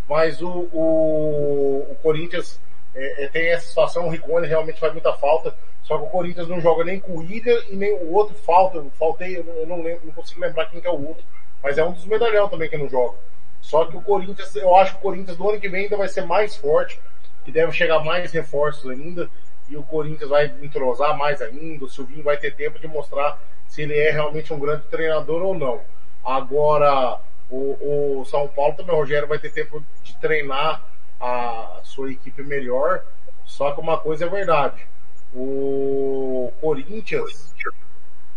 Mas 0.08 0.42
o, 0.42 0.70
o, 0.72 1.88
o 1.92 1.96
Corinthians 2.02 2.60
é, 2.96 3.26
é, 3.26 3.28
tem 3.28 3.48
essa 3.50 3.68
situação, 3.68 4.08
o 4.08 4.10
Rigoni 4.10 4.48
realmente 4.48 4.80
faz 4.80 4.94
muita 4.94 5.14
falta, 5.14 5.54
só 5.84 5.98
que 5.98 6.06
o 6.06 6.10
Corinthians 6.10 6.48
não 6.48 6.60
joga 6.60 6.84
nem 6.84 7.00
com 7.00 7.14
o 7.14 7.18
William 7.18 7.62
e 7.70 7.76
nem 7.76 7.94
o 7.94 8.14
outro 8.14 8.36
falta, 8.36 8.84
faltei, 8.98 9.38
eu 9.38 9.44
não, 9.44 9.54
eu 9.54 9.68
não 9.68 9.82
lembro, 9.82 10.06
não 10.06 10.14
consigo 10.14 10.42
lembrar 10.42 10.66
quem 10.68 10.82
que 10.82 10.88
é 10.88 10.92
o 10.92 11.08
outro, 11.08 11.24
mas 11.62 11.78
é 11.78 11.84
um 11.84 11.92
dos 11.92 12.06
medalhão 12.06 12.48
também 12.50 12.70
que 12.70 12.78
não 12.78 12.90
joga. 12.90 13.18
Só 13.62 13.86
que 13.86 13.98
o 13.98 14.02
Corinthians, 14.02 14.56
eu 14.56 14.76
acho 14.76 14.94
que 14.94 15.00
o 15.00 15.02
Corinthians 15.02 15.38
do 15.38 15.50
ano 15.50 15.60
que 15.60 15.70
vem 15.70 15.84
ainda 15.84 15.98
vai 15.98 16.08
ser 16.08 16.26
mais 16.26 16.56
forte, 16.56 17.00
que 17.44 17.52
deve 17.52 17.72
chegar 17.72 18.00
mais 18.04 18.32
reforços 18.32 18.90
ainda, 18.90 19.30
e 19.70 19.76
o 19.76 19.84
Corinthians 19.84 20.30
vai 20.30 20.46
entrosar 20.62 21.18
mais 21.18 21.42
ainda, 21.42 21.86
o 21.86 21.90
Silvinho 21.90 22.24
vai 22.24 22.38
ter 22.38 22.56
tempo 22.56 22.80
de 22.80 22.88
mostrar 22.88 23.38
se 23.68 23.82
ele 23.82 23.98
é 23.98 24.12
realmente 24.12 24.54
um 24.54 24.60
grande 24.60 24.84
treinador 24.86 25.42
ou 25.42 25.54
não. 25.54 25.82
Agora, 26.24 27.20
o, 27.50 28.20
o 28.22 28.26
São 28.26 28.48
Paulo 28.48 28.76
também, 28.76 28.94
o 28.94 28.98
Rogério 28.98 29.28
vai 29.28 29.40
ter 29.40 29.52
tempo 29.52 29.84
de 30.04 30.16
treinar 30.18 30.84
a 31.20 31.80
sua 31.84 32.12
equipe 32.12 32.44
melhor, 32.44 33.04
só 33.46 33.72
que 33.72 33.82
uma 33.82 33.98
coisa 33.98 34.26
é 34.26 34.30
verdade, 34.30 34.86
o 35.34 36.52
Corinthians, 36.62 37.54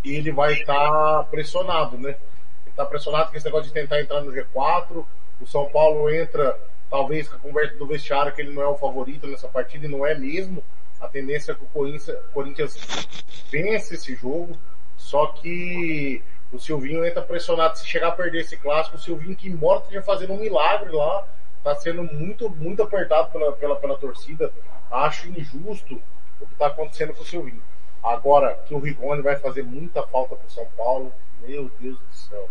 ele 0.03 0.31
vai 0.31 0.53
estar 0.53 1.23
pressionado, 1.25 1.97
né? 1.97 2.09
Ele 2.09 2.69
está 2.69 2.85
pressionado 2.85 3.31
com 3.31 3.37
esse 3.37 3.45
negócio 3.45 3.67
de 3.67 3.73
tentar 3.73 4.01
entrar 4.01 4.21
no 4.21 4.31
G4, 4.31 5.05
o 5.39 5.47
São 5.47 5.69
Paulo 5.69 6.09
entra 6.09 6.57
talvez 6.89 7.29
com 7.29 7.35
a 7.37 7.39
conversa 7.39 7.75
do 7.75 7.87
vestiário 7.87 8.33
que 8.33 8.41
ele 8.41 8.53
não 8.53 8.61
é 8.61 8.67
o 8.67 8.77
favorito 8.77 9.25
nessa 9.25 9.47
partida 9.47 9.85
e 9.85 9.89
não 9.89 10.05
é 10.05 10.13
mesmo. 10.13 10.63
A 10.99 11.07
tendência 11.07 11.53
é 11.53 11.55
que 11.55 11.63
o 11.63 11.67
Corinthians, 11.67 12.17
Corinthians 12.33 13.07
vence 13.49 13.95
esse 13.95 14.13
jogo, 14.15 14.57
só 14.97 15.27
que 15.27 16.21
o 16.51 16.59
Silvinho 16.59 17.05
entra 17.05 17.21
pressionado 17.21 17.77
se 17.77 17.87
chegar 17.87 18.09
a 18.09 18.11
perder 18.11 18.41
esse 18.41 18.57
clássico. 18.57 18.97
O 18.97 18.99
Silvinho 18.99 19.35
que 19.35 19.47
embora 19.47 19.79
esteja 19.79 20.01
fazendo 20.01 20.33
um 20.33 20.37
milagre 20.39 20.91
lá, 20.91 21.25
está 21.57 21.75
sendo 21.75 22.03
muito, 22.03 22.49
muito 22.49 22.83
apertado 22.83 23.31
pela, 23.31 23.51
pela, 23.53 23.75
pela 23.75 23.97
torcida. 23.97 24.51
Acho 24.91 25.29
injusto 25.29 26.01
o 26.39 26.45
que 26.45 26.53
está 26.53 26.67
acontecendo 26.67 27.13
com 27.13 27.23
o 27.23 27.25
Silvinho. 27.25 27.61
Agora 28.03 28.59
que 28.65 28.73
o 28.73 28.79
Rigoni 28.79 29.21
vai 29.21 29.35
fazer 29.37 29.63
muita 29.63 30.03
falta 30.03 30.35
para 30.35 30.47
o 30.47 30.51
São 30.51 30.65
Paulo, 30.75 31.13
meu 31.41 31.69
Deus 31.79 31.97
do 31.97 32.13
céu. 32.13 32.49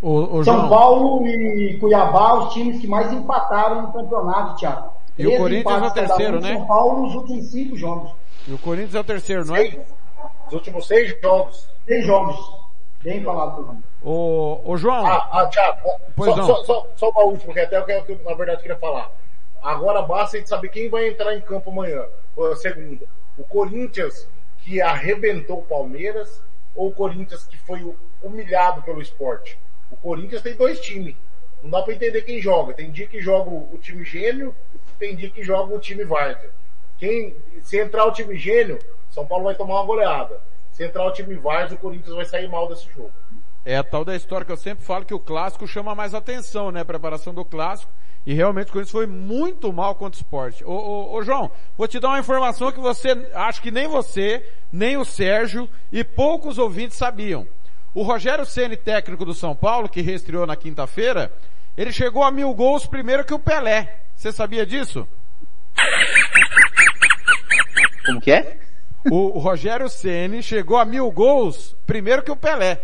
O, 0.00 0.38
o 0.38 0.44
São 0.44 0.56
João, 0.56 0.68
Paulo 0.68 1.26
e 1.26 1.78
Cuiabá, 1.78 2.34
os 2.40 2.54
times 2.54 2.80
que 2.80 2.88
mais 2.88 3.12
empataram 3.12 3.82
no 3.82 3.92
campeonato, 3.92 4.58
Thiago. 4.58 4.92
E 5.16 5.26
o 5.26 5.36
Corinthians 5.36 5.82
é 5.82 5.86
o 5.86 5.90
terceiro, 5.92 6.40
né? 6.40 6.54
São 6.54 6.66
Paulo 6.66 7.02
nos 7.02 7.14
últimos 7.14 7.50
cinco 7.50 7.76
jogos. 7.76 8.10
e 8.48 8.52
o 8.52 8.58
Corinthians 8.58 8.94
é 8.94 9.00
o 9.00 9.04
terceiro, 9.04 9.44
não 9.44 9.54
é? 9.54 9.78
Os 10.48 10.54
últimos 10.54 10.86
seis 10.86 11.14
jogos. 11.20 11.68
Seis 11.86 12.06
jogos. 12.06 12.61
Bem 13.02 13.22
falado, 13.22 13.56
por 13.56 13.64
João. 13.64 13.82
O, 14.02 14.72
o 14.72 14.76
João, 14.76 15.06
Ah, 15.06 15.28
ah 15.32 15.46
Thiago, 15.46 15.90
Pois 16.16 16.30
só, 16.30 16.36
não. 16.36 16.46
só, 16.46 16.64
só, 16.64 16.88
só 16.96 17.10
uma 17.10 17.24
última, 17.24 17.52
que 17.52 17.60
até 17.60 17.80
o 17.80 17.84
que 17.84 17.92
eu, 17.92 18.20
na 18.24 18.34
verdade, 18.34 18.62
queria 18.62 18.76
falar. 18.76 19.10
Agora 19.62 20.02
basta 20.02 20.36
a 20.36 20.40
gente 20.40 20.48
saber 20.48 20.68
quem 20.68 20.88
vai 20.88 21.08
entrar 21.08 21.34
em 21.34 21.40
campo 21.40 21.70
amanhã, 21.70 22.04
ou 22.36 22.54
segunda. 22.56 23.06
O 23.36 23.44
Corinthians, 23.44 24.28
que 24.58 24.80
arrebentou 24.80 25.58
o 25.58 25.64
Palmeiras, 25.64 26.42
ou 26.74 26.88
o 26.88 26.92
Corinthians 26.92 27.44
que 27.46 27.56
foi 27.58 27.94
humilhado 28.22 28.82
pelo 28.82 29.00
esporte? 29.00 29.58
O 29.90 29.96
Corinthians 29.96 30.42
tem 30.42 30.54
dois 30.54 30.80
times. 30.80 31.16
Não 31.62 31.70
dá 31.70 31.82
pra 31.82 31.94
entender 31.94 32.22
quem 32.22 32.40
joga. 32.40 32.74
Tem 32.74 32.90
dia 32.90 33.06
que 33.06 33.20
joga 33.20 33.50
o 33.50 33.68
o 33.72 33.78
time 33.78 34.04
gênio, 34.04 34.54
tem 34.98 35.14
dia 35.14 35.30
que 35.30 35.42
joga 35.42 35.74
o 35.74 35.78
time 35.78 36.04
Várzea. 36.04 36.50
Quem, 36.98 37.36
se 37.62 37.78
entrar 37.78 38.04
o 38.06 38.12
time 38.12 38.36
gênio, 38.36 38.78
São 39.10 39.26
Paulo 39.26 39.44
vai 39.44 39.54
tomar 39.54 39.74
uma 39.74 39.86
goleada. 39.86 40.40
Se 40.72 40.84
entrar 40.84 41.04
o 41.06 41.12
time 41.12 41.34
Várzea, 41.36 41.76
o 41.76 41.80
Corinthians 41.80 42.14
vai 42.16 42.24
sair 42.24 42.48
mal 42.48 42.68
desse 42.68 42.88
jogo. 42.92 43.12
é 43.64 43.76
a 43.76 43.84
tal 43.84 44.04
da 44.04 44.16
história 44.16 44.44
que 44.44 44.50
eu 44.52 44.56
sempre 44.56 44.84
falo 44.84 45.04
que 45.04 45.14
o 45.14 45.20
clássico 45.20 45.68
chama 45.68 45.94
mais 45.94 46.14
atenção, 46.14 46.70
né? 46.72 46.80
A 46.80 46.84
preparação 46.84 47.32
do 47.32 47.44
clássico. 47.44 47.92
E 48.24 48.34
realmente 48.34 48.68
o 48.68 48.72
Corinthians 48.72 48.92
foi 48.92 49.06
muito 49.06 49.72
mal 49.72 49.94
contra 49.94 50.18
o 50.18 50.22
esporte. 50.22 50.64
Ô, 50.64 50.70
ô, 50.70 51.14
ô, 51.14 51.22
João, 51.22 51.50
vou 51.76 51.86
te 51.86 51.98
dar 52.00 52.08
uma 52.08 52.18
informação 52.20 52.72
que 52.72 52.80
você, 52.80 53.10
acho 53.34 53.60
que 53.60 53.70
nem 53.70 53.86
você, 53.88 54.48
nem 54.72 54.96
o 54.96 55.04
Sérgio 55.04 55.68
e 55.90 56.02
poucos 56.04 56.56
ouvintes 56.58 56.96
sabiam. 56.96 57.46
O 57.94 58.02
Rogério 58.02 58.46
Ceni, 58.46 58.76
técnico 58.76 59.24
do 59.24 59.34
São 59.34 59.54
Paulo, 59.54 59.88
que 59.88 60.00
reestreou 60.00 60.46
na 60.46 60.56
quinta-feira, 60.56 61.32
ele 61.76 61.92
chegou 61.92 62.22
a 62.22 62.30
mil 62.30 62.54
gols 62.54 62.86
primeiro 62.86 63.24
que 63.24 63.34
o 63.34 63.38
Pelé. 63.38 64.02
Você 64.14 64.32
sabia 64.32 64.64
disso? 64.64 65.06
Como 68.06 68.20
que 68.20 68.32
é? 68.32 68.61
O, 69.10 69.36
o 69.36 69.38
Rogério 69.38 69.88
Ceni 69.88 70.42
chegou 70.42 70.78
a 70.78 70.84
mil 70.84 71.10
gols 71.10 71.76
primeiro 71.86 72.22
que 72.22 72.30
o 72.30 72.36
Pelé. 72.36 72.80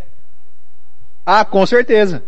Ah, 1.25 1.45
com 1.45 1.65
certeza. 1.67 2.23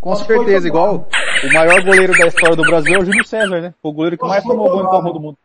Com 0.00 0.14
foi 0.14 0.36
certeza, 0.36 0.68
igual 0.68 1.08
o 1.44 1.52
maior 1.52 1.82
goleiro 1.82 2.12
da 2.16 2.26
história 2.26 2.54
do 2.54 2.62
Brasil 2.62 2.94
é 2.94 2.98
o 2.98 3.04
Júlio 3.04 3.24
César, 3.24 3.60
né? 3.60 3.74
O 3.82 3.92
goleiro 3.92 4.16
que 4.16 4.24
Acho 4.24 4.32
mais 4.32 4.44
tomou 4.44 4.70
gol 4.70 4.82
em. 4.82 4.86
Copa 4.86 5.12
do 5.12 5.20
Mundo. 5.20 5.38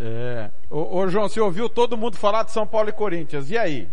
É. 0.00 0.50
Ô, 0.70 0.98
ô, 0.98 1.08
João, 1.08 1.28
você 1.28 1.40
ouviu 1.40 1.68
todo 1.68 1.96
mundo 1.96 2.16
falar 2.16 2.42
de 2.42 2.50
São 2.50 2.66
Paulo 2.66 2.88
e 2.88 2.92
Corinthians. 2.92 3.50
E 3.50 3.56
aí? 3.56 3.88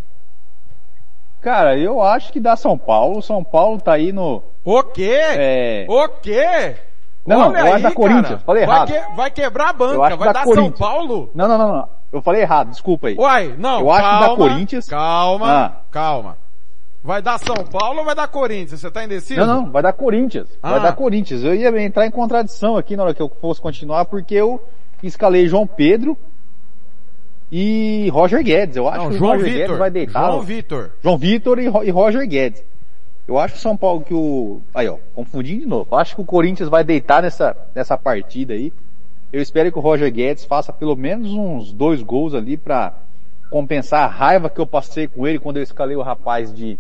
Cara, 1.42 1.78
eu 1.78 2.02
acho 2.02 2.32
que 2.32 2.40
dá 2.40 2.56
São 2.56 2.78
Paulo. 2.78 3.22
São 3.22 3.44
Paulo 3.44 3.80
tá 3.80 3.94
aí 3.94 4.12
no. 4.12 4.44
O 4.64 4.84
quê? 4.84 5.18
É... 5.20 5.86
O 5.88 6.08
quê? 6.08 6.76
Não, 7.26 7.38
não, 7.40 7.48
Olha 7.50 7.60
eu 7.60 7.66
acho 7.68 7.76
aí, 7.76 7.82
da 7.84 7.92
Corinthians, 7.92 8.28
cara. 8.28 8.40
falei 8.40 8.66
vai 8.66 8.76
errado. 8.76 8.88
que- 8.92 9.16
vai 9.16 9.32
quebrar 9.32 9.66
a 9.66 9.70
Eu 9.70 9.74
banca, 9.76 10.04
acho 10.08 10.18
vai 10.18 10.28
da 10.28 10.34
dar. 10.34 10.46
São 10.46 10.72
Paulo? 10.72 11.30
Não, 11.36 11.48
não, 11.48 11.58
não, 11.58 11.72
não. 11.74 11.90
Eu 12.12 12.22
falei 12.22 12.42
errado, 12.42 12.70
desculpa 12.72 13.08
aí. 13.08 13.16
Uai, 13.18 13.56
não, 13.58 13.80
Eu 13.82 13.92
acho 13.92 14.02
calma, 14.02 14.28
da 14.28 14.36
Corinthians. 14.36 14.88
Calma, 14.88 15.48
Ah. 15.66 15.72
calma. 15.92 16.38
Vai 17.04 17.22
dar 17.22 17.38
São 17.40 17.56
Paulo 17.56 18.00
ou 18.00 18.06
vai 18.06 18.14
dar 18.16 18.28
Corinthians? 18.28 18.80
Você 18.82 18.92
tá 18.92 19.04
indeciso? 19.04 19.40
Não, 19.40 19.48
não, 19.64 19.72
vai 19.72 19.82
dar 19.82 19.94
Corinthians. 19.94 20.48
Ah. 20.62 20.72
Vai 20.72 20.82
dar 20.82 20.94
Corinthians. 20.94 21.44
Eu 21.44 21.56
ia 21.56 21.70
entrar 21.82 22.06
em 22.06 22.12
contradição 22.12 22.76
aqui 22.78 22.96
na 22.98 23.04
hora 23.04 23.14
que 23.14 23.22
eu 23.22 23.32
fosse 23.42 23.62
continuar, 23.62 24.06
porque 24.06 24.36
eu 24.36 24.62
escalei 25.02 25.48
João 25.48 25.66
Pedro 25.66 26.18
e 27.52 28.10
Roger 28.12 28.44
Guedes. 28.44 28.78
Eu 28.78 28.88
acho 28.88 28.98
Não, 29.00 29.10
que 29.10 29.16
o 29.16 29.18
João 29.18 29.32
Roger 29.32 29.46
Vitor. 29.46 29.60
Guedes 29.62 29.78
vai 29.78 29.90
deitar. 29.92 30.26
João 30.26 30.42
Vitor. 30.42 30.92
João 31.04 31.18
Vitor 31.18 31.60
e, 31.60 31.64
e 31.66 31.90
Roger 31.90 32.28
Guedes. 32.28 32.64
Eu 33.32 33.40
acho 33.40 33.54
que 33.54 33.60
o 33.60 33.64
São 33.64 33.78
Paulo 33.78 34.02
que 34.02 34.14
o. 34.14 34.60
Aí, 34.74 34.90
ó, 34.90 34.98
confundindo 35.16 35.62
de 35.62 35.66
novo. 35.66 35.88
Eu 35.90 35.98
acho 35.98 36.16
que 36.16 36.22
o 36.22 36.26
Corinthians 36.26 36.68
vai 36.68 36.84
deitar 36.84 37.22
nessa, 37.22 37.56
nessa 37.74 37.98
partida 37.98 38.54
aí. 38.54 38.74
Eu 39.32 39.42
espero 39.42 39.72
que 39.72 39.80
o 39.80 39.82
Roger 39.82 40.12
Guedes 40.12 40.44
faça 40.44 40.74
pelo 40.74 40.98
menos 40.98 41.32
uns 41.32 41.72
dois 41.72 42.04
gols 42.04 42.34
ali 42.34 42.58
pra 42.58 42.94
compensar 43.50 44.04
a 44.04 44.08
raiva 44.08 44.50
que 44.50 44.60
eu 44.60 44.68
passei 44.68 45.08
com 45.08 45.26
ele 45.26 45.40
quando 45.40 45.56
eu 45.56 45.64
escalei 45.64 45.96
o 45.96 46.02
rapaz 46.02 46.54
de 46.54 46.78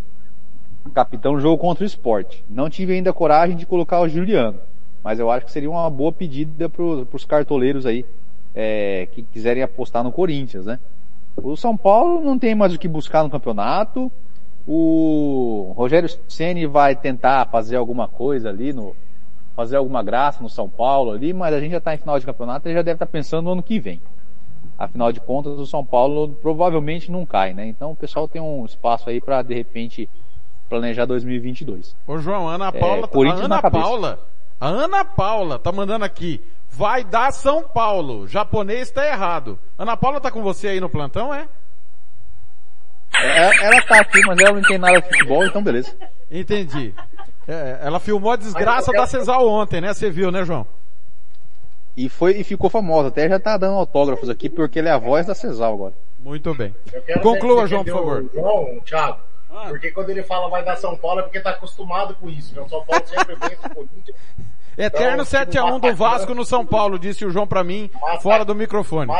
capitão 0.93 1.39
jogo 1.39 1.57
contra 1.57 1.85
o 1.85 1.87
esporte. 1.87 2.43
Não 2.49 2.69
tive 2.69 2.95
ainda 2.95 3.13
coragem 3.13 3.55
de 3.55 3.65
colocar 3.65 4.01
o 4.01 4.09
Juliano. 4.09 4.59
Mas 5.01 5.19
eu 5.19 5.31
acho 5.31 5.45
que 5.45 5.53
seria 5.53 5.71
uma 5.71 5.89
boa 5.89 6.11
pedida 6.11 6.67
para 6.67 6.83
os 6.83 7.23
cartoleiros 7.23 7.85
aí 7.85 8.05
é, 8.53 9.07
que 9.13 9.23
quiserem 9.23 9.63
apostar 9.63 10.03
no 10.03 10.11
Corinthians, 10.11 10.65
né? 10.65 10.79
O 11.37 11.55
São 11.55 11.77
Paulo 11.77 12.19
não 12.19 12.37
tem 12.37 12.53
mais 12.53 12.73
o 12.73 12.77
que 12.77 12.89
buscar 12.89 13.23
no 13.23 13.29
campeonato. 13.29 14.11
O 14.67 15.73
Rogério 15.75 16.09
Ceni 16.27 16.65
vai 16.65 16.95
tentar 16.95 17.47
fazer 17.47 17.75
alguma 17.75 18.07
coisa 18.07 18.49
ali 18.49 18.71
no 18.71 18.95
fazer 19.55 19.75
alguma 19.75 20.01
graça 20.01 20.41
no 20.41 20.49
São 20.49 20.69
Paulo 20.69 21.11
ali, 21.11 21.33
mas 21.33 21.53
a 21.53 21.59
gente 21.59 21.71
já 21.71 21.77
está 21.77 21.93
em 21.93 21.97
final 21.97 22.17
de 22.17 22.25
campeonato 22.25 22.69
e 22.69 22.73
já 22.73 22.81
deve 22.81 22.95
estar 22.95 23.05
pensando 23.05 23.45
no 23.45 23.51
ano 23.51 23.63
que 23.63 23.79
vem. 23.79 24.01
Afinal 24.77 25.11
de 25.11 25.19
contas, 25.19 25.59
o 25.59 25.65
São 25.65 25.85
Paulo 25.85 26.29
provavelmente 26.41 27.11
não 27.11 27.25
cai, 27.25 27.53
né? 27.53 27.67
Então 27.67 27.91
o 27.91 27.95
pessoal 27.95 28.27
tem 28.27 28.41
um 28.41 28.65
espaço 28.65 29.09
aí 29.09 29.19
para 29.19 29.41
de 29.41 29.53
repente 29.53 30.09
planejar 30.69 31.05
2022. 31.05 31.95
Ô 32.07 32.17
João, 32.17 32.47
a 32.47 32.53
Ana 32.55 32.67
É, 32.69 32.79
Paula, 32.79 33.05
a 33.05 33.07
Corinthians 33.07 33.47
na 33.47 33.55
Ana 33.55 33.61
cabeça. 33.61 33.83
Paula, 33.83 34.19
a 34.59 34.67
Ana 34.67 35.05
Paula 35.05 35.59
tá 35.59 35.71
mandando 35.71 36.05
aqui, 36.05 36.41
vai 36.69 37.03
dar 37.03 37.31
São 37.31 37.63
Paulo, 37.63 38.27
japonês 38.27 38.89
tá 38.89 39.05
errado. 39.05 39.59
Ana 39.77 39.97
Paula 39.97 40.21
tá 40.21 40.31
com 40.31 40.41
você 40.41 40.69
aí 40.69 40.79
no 40.79 40.89
plantão, 40.89 41.33
é? 41.33 41.47
É, 43.21 43.65
ela 43.65 43.81
tá 43.83 43.99
aqui, 43.99 44.21
mas 44.25 44.39
ela 44.39 44.53
não 44.53 44.61
tem 44.61 44.77
nada 44.77 44.99
de 45.01 45.07
futebol, 45.07 45.45
então 45.45 45.63
beleza. 45.63 45.95
Entendi. 46.29 46.93
É, 47.47 47.79
ela 47.81 47.99
filmou 47.99 48.31
a 48.31 48.35
desgraça 48.35 48.91
da 48.91 49.05
Cesal 49.05 49.47
ontem, 49.47 49.81
né? 49.81 49.93
Você 49.93 50.09
viu, 50.09 50.31
né, 50.31 50.43
João? 50.45 50.65
E 51.95 52.07
foi 52.07 52.37
e 52.37 52.43
ficou 52.43 52.69
famosa, 52.69 53.09
até 53.09 53.27
já 53.27 53.39
tá 53.39 53.57
dando 53.57 53.75
autógrafos 53.75 54.29
aqui 54.29 54.49
porque 54.49 54.79
ele 54.79 54.87
é 54.87 54.91
a 54.91 54.97
voz 54.97 55.25
da 55.25 55.35
Cesal 55.35 55.73
agora. 55.73 55.93
Muito 56.19 56.53
bem. 56.53 56.73
Conclua, 57.21 57.67
João, 57.67 57.83
por 57.83 57.93
favor. 57.93 58.25
João, 58.33 58.79
Thiago. 58.85 59.19
Porque 59.67 59.91
quando 59.91 60.09
ele 60.09 60.23
fala 60.23 60.49
vai 60.49 60.63
dar 60.63 60.77
São 60.77 60.95
Paulo 60.95 61.19
é 61.19 61.23
porque 61.23 61.39
tá 61.39 61.49
acostumado 61.51 62.15
com 62.15 62.29
isso. 62.29 62.55
Né? 62.55 62.61
O 62.61 62.69
São 62.69 62.83
Paulo 62.85 63.05
sempre 63.05 63.35
vence 63.35 63.67
o 63.67 63.75
Corinthians. 63.75 64.17
Eterno 64.77 65.23
Então, 65.23 65.45
7x1 65.45 65.79
do 65.81 65.95
Vasco 65.95 66.33
no 66.33 66.45
São 66.45 66.65
Paulo, 66.65 66.97
disse 66.97 67.25
o 67.25 67.29
João 67.29 67.45
pra 67.45 67.63
mim, 67.63 67.89
fora 68.21 68.45
do 68.45 68.55
microfone. 68.55 69.11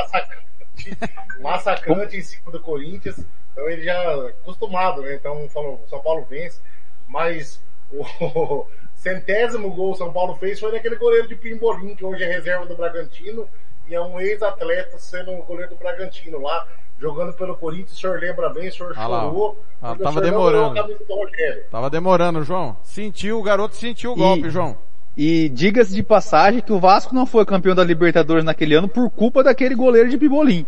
Massacrante, 0.89 1.41
massacrante 1.41 2.17
em 2.17 2.21
cima 2.21 2.51
do 2.51 2.59
Corinthians. 2.59 3.19
Então 3.53 3.69
ele 3.69 3.83
já 3.83 4.27
acostumado, 4.27 5.01
né? 5.01 5.15
Então 5.15 5.47
falou, 5.49 5.83
São 5.89 5.99
Paulo 6.01 6.25
vence. 6.29 6.59
Mas 7.07 7.61
o 7.91 8.65
centésimo 8.95 9.71
gol 9.73 9.91
o 9.91 9.95
São 9.95 10.11
Paulo 10.13 10.35
fez 10.35 10.59
foi 10.59 10.71
daquele 10.71 10.95
goleiro 10.95 11.27
de 11.27 11.35
Pimbolim, 11.35 11.95
que 11.95 12.05
hoje 12.05 12.23
é 12.23 12.27
reserva 12.27 12.65
do 12.65 12.75
Bragantino, 12.75 13.47
e 13.87 13.95
é 13.95 14.01
um 14.01 14.19
ex-atleta 14.19 14.97
sendo 14.97 15.31
o 15.31 15.43
goleiro 15.43 15.71
do 15.71 15.77
Bragantino 15.77 16.41
lá, 16.41 16.65
jogando 16.99 17.33
pelo 17.33 17.57
Corinthians. 17.57 17.93
O 17.97 17.99
senhor 17.99 18.19
lembra 18.19 18.49
bem, 18.49 18.69
o 18.69 18.73
senhor 18.73 18.93
Ah 18.95 19.07
chorou. 19.07 19.63
Ah, 19.81 19.95
tava 19.95 20.21
demorando. 20.21 20.79
a 20.79 20.81
camisa 20.83 21.03
do 21.03 21.15
Rogério. 21.15 21.63
Tava 21.69 21.89
demorando, 21.89 22.43
João. 22.43 22.77
Sentiu, 22.83 23.39
o 23.39 23.43
garoto 23.43 23.75
sentiu 23.75 24.11
o 24.13 24.15
E- 24.15 24.19
golpe, 24.19 24.49
João. 24.49 24.77
E 25.15 25.49
diga-se 25.49 25.93
de 25.93 26.01
passagem 26.01 26.61
que 26.61 26.71
o 26.71 26.79
Vasco 26.79 27.13
não 27.13 27.25
foi 27.25 27.45
campeão 27.45 27.75
da 27.75 27.83
Libertadores 27.83 28.43
naquele 28.45 28.75
ano 28.75 28.87
por 28.87 29.09
culpa 29.09 29.43
daquele 29.43 29.75
goleiro 29.75 30.09
de 30.09 30.17
Pibolim. 30.17 30.65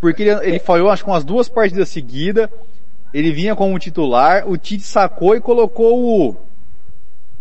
Porque 0.00 0.24
ele, 0.24 0.30
ele 0.46 0.58
falhou 0.58 0.90
acho 0.90 1.04
que 1.04 1.10
umas 1.10 1.24
duas 1.24 1.48
partidas 1.48 1.88
seguidas, 1.88 2.48
ele 3.14 3.30
vinha 3.32 3.54
como 3.54 3.78
titular, 3.78 4.48
o 4.48 4.56
Tite 4.58 4.82
sacou 4.82 5.36
e 5.36 5.40
colocou 5.40 6.28
o, 6.30 6.36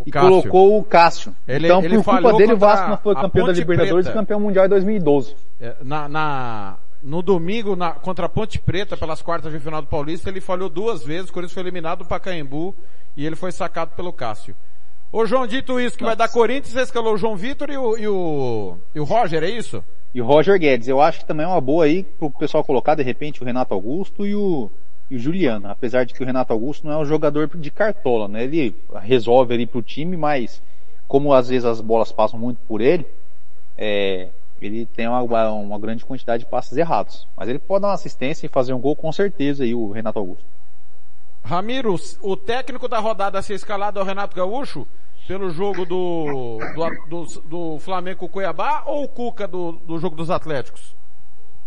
e 0.06 0.12
Cássio. 0.12 0.30
colocou 0.30 0.80
o 0.80 0.84
Cássio. 0.84 1.36
Ele- 1.48 1.66
então 1.68 1.84
ele 1.84 1.96
por 1.98 2.04
culpa 2.06 2.34
dele 2.34 2.54
o 2.54 2.58
Vasco 2.58 2.90
não 2.90 2.98
foi 2.98 3.16
campeão 3.16 3.48
da 3.48 3.54
Libertadores 3.54 4.06
Preta. 4.06 4.10
e 4.18 4.22
campeão 4.22 4.40
mundial 4.40 4.66
em 4.68 4.70
2012. 4.70 5.36
É, 5.60 5.76
Na, 5.82 6.08
na- 6.08 6.78
no 7.02 7.22
domingo, 7.22 7.76
na- 7.76 7.92
contra 7.92 8.26
a 8.28 8.30
Ponte 8.30 8.58
Preta, 8.60 8.96
pelas 8.96 9.22
quartas 9.22 9.52
de 9.52 9.60
final 9.60 9.82
do 9.82 9.88
Paulista, 9.88 10.30
ele 10.30 10.42
falhou 10.42 10.70
duas 10.70 11.04
vezes, 11.04 11.30
o 11.30 11.34
Corinthians 11.34 11.54
foi 11.54 11.64
eliminado 11.64 12.00
do 12.00 12.06
Pacaembu 12.06 12.74
e 13.18 13.26
ele 13.26 13.36
foi 13.36 13.52
sacado 13.52 13.92
pelo 13.96 14.14
Cássio. 14.14 14.56
Ô 15.12 15.26
João, 15.26 15.48
dito 15.48 15.80
isso, 15.80 15.98
que 15.98 16.04
vai 16.04 16.16
dar 16.16 16.28
Corinthians, 16.28 16.74
você 16.74 16.82
escalou 16.82 17.14
o 17.14 17.18
João 17.18 17.36
Vitor 17.36 17.70
e 17.70 17.78
o, 17.78 17.98
e 17.98 18.08
o, 18.08 18.78
e 18.94 19.00
o 19.00 19.04
Roger, 19.04 19.44
é 19.44 19.50
isso? 19.50 19.84
E 20.14 20.22
o 20.22 20.26
Roger 20.26 20.58
Guedes, 20.58 20.88
eu 20.88 21.02
acho 21.02 21.20
que 21.20 21.26
também 21.26 21.46
é 21.46 21.50
uma 21.50 21.60
boa 21.60 21.86
aí 21.86 22.04
pro 22.04 22.30
pessoal 22.30 22.64
colocar 22.64 22.96
de 22.96 23.04
repente 23.04 23.42
o 23.42 23.46
Renato 23.46 23.74
Augusto 23.74 24.26
e 24.26 24.34
o, 24.34 24.70
e 25.10 25.16
o 25.16 25.20
Juliano. 25.20 25.70
Apesar 25.70 26.06
de 26.06 26.14
que 26.14 26.24
o 26.24 26.26
Renato 26.26 26.54
Augusto 26.54 26.88
não 26.88 26.94
é 26.94 26.98
um 26.98 27.06
jogador 27.06 27.48
de 27.48 27.72
cartola, 27.72 28.28
né? 28.28 28.44
Ele 28.46 28.74
resolve 29.02 29.54
ali 29.54 29.66
pro 29.66 29.82
time, 29.82 30.16
mas 30.16 30.62
como 31.08 31.34
às 31.34 31.50
vezes 31.50 31.66
as 31.66 31.82
bolas 31.82 32.12
passam 32.12 32.40
muito 32.40 32.60
por 32.68 32.82
ele, 32.82 33.06
é, 33.78 34.30
ele 34.62 34.86
tem 34.86 35.08
uma, 35.08 35.22
uma 35.52 35.80
grande 35.80 36.06
quantidade 36.06 36.44
de 36.44 36.50
passes 36.50 36.78
errados. 36.78 37.28
Mas 37.36 37.50
ele 37.50 37.60
pode 37.60 37.82
dar 37.82 37.90
uma 37.90 37.94
assistência 37.94 38.46
e 38.46 38.50
fazer 38.50 38.74
um 38.74 38.80
gol 38.80 38.96
com 38.96 39.12
certeza 39.12 39.64
aí, 39.64 39.76
o 39.76 39.92
Renato 39.92 40.20
Augusto. 40.20 40.46
Ramiro, 41.46 41.96
o 42.22 42.36
técnico 42.36 42.88
da 42.88 42.98
rodada 42.98 43.38
a 43.38 43.42
ser 43.42 43.54
escalado 43.54 44.00
é 44.00 44.02
o 44.02 44.06
Renato 44.06 44.36
Gaúcho, 44.36 44.88
pelo 45.28 45.52
jogo 45.52 45.86
do, 45.86 46.58
do, 46.74 47.08
do, 47.08 47.42
do 47.42 47.80
Flamengo 47.80 48.22
com 48.22 48.26
o 48.26 48.30
Cuiabá, 48.30 48.82
ou 48.88 49.04
o 49.04 49.08
Cuca 49.08 49.48
do, 49.48 49.74
do 49.74 50.00
jogo 50.00 50.16
dos 50.16 50.32
Atléticos? 50.32 50.96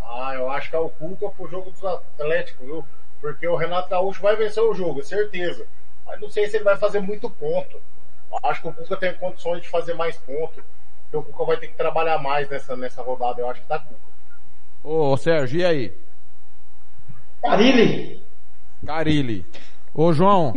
Ah, 0.03 0.35
eu 0.35 0.51
acho 0.51 0.69
que 0.69 0.75
é 0.75 0.81
o 0.81 0.89
Cuca 0.89 1.29
pro 1.29 1.49
jogo 1.49 1.71
dos 1.71 1.85
Atléticos, 1.85 2.67
viu? 2.67 2.85
Porque 3.21 3.47
o 3.47 3.55
Renato 3.55 3.89
Gaúcho 3.89 4.21
vai 4.21 4.35
vencer 4.35 4.63
o 4.63 4.75
jogo, 4.75 5.01
é 5.01 5.05
certeza. 5.05 5.65
Mas 6.05 6.21
não 6.21 6.29
sei 6.29 6.49
se 6.49 6.57
ele 6.57 6.65
vai 6.65 6.77
fazer 6.77 6.99
muito 6.99 7.31
ponto. 7.31 7.77
Eu 8.33 8.51
acho 8.51 8.63
que 8.63 8.69
o 8.69 8.73
Cuca 8.73 8.97
tem 8.97 9.15
condições 9.15 9.63
de 9.63 9.69
fazer 9.69 9.95
mais 9.95 10.17
ponto. 10.17 10.61
Porque 11.05 11.17
o 11.17 11.23
Cuca 11.23 11.45
vai 11.45 11.57
ter 11.57 11.69
que 11.69 11.77
trabalhar 11.77 12.19
mais 12.19 12.49
nessa, 12.51 12.77
nessa 12.77 13.01
rodada. 13.01 13.41
Eu 13.41 13.49
acho 13.49 13.61
que 13.61 13.69
dá 13.69 13.79
Cuca. 13.79 14.01
Ô 14.83 15.17
Sérgio, 15.17 15.61
e 15.61 15.65
aí? 15.65 15.99
Carilli. 17.43 18.28
Carilli. 18.87 19.45
Ô 19.95 20.13
João, 20.13 20.55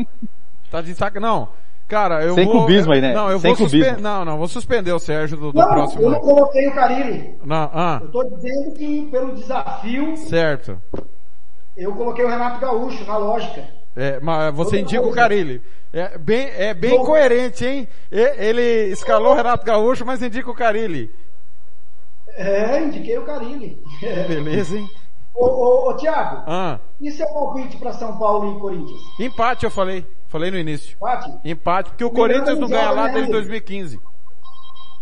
tá 0.70 0.82
de 0.82 0.94
saca? 0.94 1.20
Não. 1.20 1.50
Cara, 1.88 2.24
eu 2.24 2.36
Sem 2.36 2.46
vou... 2.46 2.54
clubismo 2.54 2.94
aí, 2.94 3.02
né? 3.02 3.14
Não, 3.14 3.30
eu 3.30 3.40
Sem 3.40 3.54
vou 3.54 3.68
suspender... 3.68 4.00
Não, 4.00 4.24
não, 4.24 4.38
vou 4.38 4.48
suspender 4.48 4.94
o 4.94 5.00
Sérgio 5.00 5.38
do, 5.38 5.52
do 5.52 5.60
Não, 5.60 5.68
próximo. 5.68 6.02
eu 6.04 6.10
não 6.12 6.20
coloquei 6.22 6.68
o 6.70 6.74
Carilli. 6.74 7.36
Não, 7.44 7.70
ah, 7.74 8.00
Eu 8.02 8.12
tô 8.12 8.24
dizendo 8.24 8.72
que 8.72 9.08
pelo 9.12 9.36
desafio, 9.36 10.16
certo. 10.16 10.82
eu 11.76 11.94
coloquei 11.94 12.24
o 12.24 12.30
Renato 12.30 12.62
Gaúcho, 12.62 13.06
na 13.06 13.18
lógica. 13.18 13.66
É, 13.94 14.22
mas 14.22 14.56
você 14.56 14.80
indica 14.80 15.06
o. 15.06 15.12
Carilli. 15.12 15.62
É 15.92 16.18
bem, 16.18 16.50
é 16.56 16.74
bem 16.74 16.98
Bom. 16.98 17.04
coerente, 17.04 17.66
hein? 17.66 17.86
Ele 18.10 18.86
escalou 18.94 19.34
o 19.34 19.36
Renato 19.36 19.66
Gaúcho, 19.66 20.06
mas 20.06 20.22
indica 20.24 20.50
o 20.50 20.56
Carilli. 20.56 21.12
É, 22.30 22.80
indiquei 22.82 23.18
o 23.18 23.26
Carilli. 23.26 23.84
Beleza, 24.30 24.78
hein? 24.78 24.90
Ô, 25.34 25.46
ô, 25.46 25.90
ô 25.90 25.94
Tiago, 25.96 26.44
Ah, 26.46 26.80
e 27.00 27.10
seu 27.12 27.26
palpite 27.34 27.78
para 27.78 27.94
São 27.94 28.18
Paulo 28.18 28.56
e 28.58 28.60
Corinthians? 28.60 29.00
empate 29.20 29.64
eu 29.66 29.72
falei. 29.72 30.06
Falei 30.28 30.50
no 30.52 30.58
início. 30.58 30.96
Empate? 30.98 31.34
Empate, 31.44 31.90
porque 31.90 32.04
o 32.06 32.08
O 32.08 32.14
Miranda 32.14 32.34
Corinthians 32.34 32.60
não 32.60 32.68
ganha 32.70 32.92
lá 32.92 33.04
né, 33.08 33.14
desde 33.14 33.20
amigo? 33.32 33.32
2015. 33.34 34.02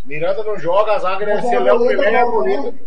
Miranda 0.06 0.44
não 0.44 0.58
joga, 0.58 0.94
a 0.94 1.00
zaga 1.00 1.26
a 1.26 1.60
Léo 1.60 1.80
Pelé 1.80 2.16
Arboleda. 2.16 2.72
né? 2.72 2.80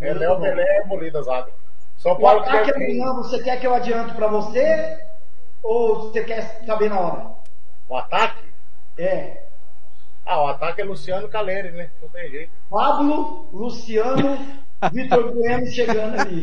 É 0.00 0.14
Léo 0.14 0.40
Pelé 0.40 0.64
e 0.64 0.78
Arboleda 0.80 1.18
a 1.18 1.22
zaga. 1.22 1.52
São 1.98 2.12
O 2.12 2.16
Paulo 2.18 2.40
ataque 2.40 2.72
que 2.72 2.76
amanhã, 2.76 3.12
você 3.14 3.40
quer 3.42 3.60
que 3.60 3.66
eu 3.66 3.74
adianto 3.74 4.14
para 4.14 4.26
você? 4.26 4.98
Ou 5.62 6.00
você 6.10 6.24
quer 6.24 6.64
saber 6.66 6.90
na 6.90 6.98
hora? 6.98 7.26
O 7.88 7.96
ataque? 7.96 8.42
É. 8.98 9.42
Ah, 10.26 10.42
o 10.42 10.48
ataque 10.48 10.80
é 10.80 10.84
Luciano 10.84 11.28
Caleri, 11.28 11.70
né? 11.72 11.90
Não 12.00 12.08
tem 12.08 12.28
jeito. 12.30 12.50
Pablo, 12.68 13.48
Luciano, 13.52 14.38
Vitor 14.92 15.32
Bueno 15.32 15.66
chegando 15.66 16.20
ali. 16.20 16.42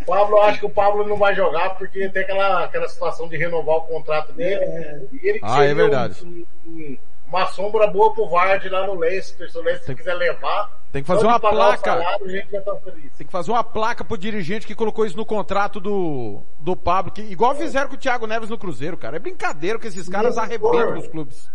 O 0.00 0.04
Pablo, 0.04 0.40
acho 0.42 0.60
que 0.60 0.66
o 0.66 0.70
Pablo 0.70 1.06
não 1.06 1.16
vai 1.16 1.34
jogar 1.34 1.76
porque 1.78 2.08
tem 2.08 2.22
aquela, 2.22 2.64
aquela 2.64 2.88
situação 2.88 3.28
de 3.28 3.36
renovar 3.36 3.76
o 3.76 3.82
contrato 3.82 4.32
dele. 4.32 4.64
E 5.12 5.28
ele 5.28 5.38
que 5.38 5.44
Ah, 5.44 5.64
é 5.64 5.72
verdade. 5.74 6.24
um- 6.24 6.44
um- 6.66 6.98
uma 7.28 7.46
sombra 7.46 7.86
boa 7.88 8.12
pro 8.14 8.28
Vard 8.28 8.64
lá 8.68 8.86
no 8.86 8.94
Leicester. 8.94 9.50
Se 9.50 9.58
o 9.58 9.62
Leicester 9.62 9.96
quiser 9.96 10.14
levar, 10.14 10.70
Tem 10.92 11.02
que 11.02 11.06
fazer 11.08 11.26
uma 11.26 11.40
placa. 11.40 11.90
salário, 11.92 12.24
a 12.24 12.28
gente 12.28 12.50
já 12.50 12.60
tá 12.62 12.76
feliz. 12.76 13.12
Tem 13.16 13.26
que 13.26 13.32
fazer 13.32 13.50
uma 13.50 13.64
placa 13.64 14.04
pro 14.04 14.16
dirigente 14.16 14.66
que 14.66 14.74
colocou 14.74 15.04
isso 15.04 15.16
no 15.16 15.26
contrato 15.26 15.80
do, 15.80 16.40
do 16.58 16.76
Pablo, 16.76 17.10
que, 17.12 17.22
igual 17.22 17.54
fizeram 17.54 17.88
com 17.88 17.94
o 17.94 17.98
Thiago 17.98 18.26
Neves 18.26 18.48
no 18.48 18.56
Cruzeiro, 18.56 18.96
cara. 18.96 19.16
É 19.16 19.18
brincadeira 19.18 19.78
que 19.78 19.88
esses 19.88 20.08
caras 20.08 20.36
Nestor. 20.36 20.44
arrebentam 20.44 20.98
os 20.98 21.08
clubes. 21.08 21.50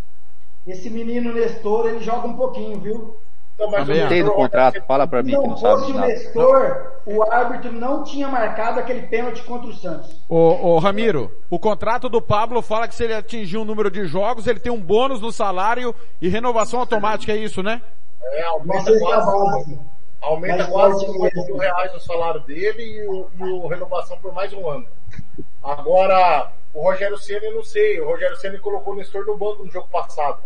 Esse 0.68 0.90
menino 0.90 1.34
Nestor, 1.34 1.88
ele 1.88 2.02
joga 2.02 2.28
um 2.28 2.36
pouquinho, 2.36 2.80
viu? 2.80 3.18
Então, 3.62 3.70
mas 3.70 3.86
Também 3.86 4.06
o 4.06 4.10
Tem 4.10 4.24
do 4.24 4.32
contrato, 4.32 4.82
fala 4.88 5.06
pra 5.06 5.20
Se 5.20 5.26
mim 5.28 5.40
que 5.40 5.48
não 5.48 5.58
sabe 5.58 5.86
de 5.86 5.92
o 5.92 5.96
nada. 5.96 6.08
Nestor, 6.08 6.92
o 7.06 7.24
árbitro 7.32 7.72
não 7.72 8.04
tinha 8.04 8.28
marcado 8.28 8.80
aquele 8.80 9.04
pênalti 9.04 9.44
contra 9.44 9.70
o 9.70 9.74
Santos. 9.74 10.10
Ô, 10.28 10.74
ô, 10.74 10.80
Ramiro, 10.80 11.32
o 11.48 11.60
contrato 11.60 12.10
do 12.10 12.20
Pablo 12.20 12.62
fala 12.64 12.88
que 12.88 12.96
se 12.96 13.04
ele 13.04 13.14
atingir 13.14 13.58
um 13.60 13.66
número 13.66 13.92
de 13.92 14.06
jogos, 14.06 14.48
ele 14.48 14.60
tem 14.60 14.72
um 14.72 14.82
bônus 14.82 15.22
no 15.22 15.32
salário 15.32 15.94
e 16.20 16.28
renovação 16.28 16.80
automática, 16.80 17.32
é 17.32 17.38
isso, 17.38 17.62
né? 17.62 17.84
É, 18.24 18.44
aumenta 18.46 18.84
Vocês 18.84 19.00
quase, 19.00 19.80
aumenta 20.22 20.58
Mas 20.58 20.68
quase 20.68 21.06
pode 21.06 21.14
50 21.14 21.36
mesmo. 21.36 21.46
mil 21.46 21.58
reais 21.58 21.96
o 21.96 22.00
salário 22.00 22.42
dele 22.42 22.84
e 22.84 23.08
o, 23.08 23.28
e 23.40 23.44
o 23.44 23.68
renovação 23.68 24.18
por 24.18 24.34
mais 24.34 24.52
um 24.54 24.68
ano. 24.68 24.88
Agora, 25.64 26.52
o 26.74 26.82
Rogério 26.82 27.18
Ceni 27.18 27.46
eu 27.46 27.56
não 27.56 27.64
sei. 27.64 28.02
O 28.02 28.08
Rogério 28.08 28.36
Ceni 28.38 28.58
colocou 28.58 28.94
o 28.94 28.96
Nestor 28.98 29.24
no 29.26 29.38
banco 29.38 29.64
no 29.64 29.72
jogo 29.72 29.88
passado. 29.92 30.40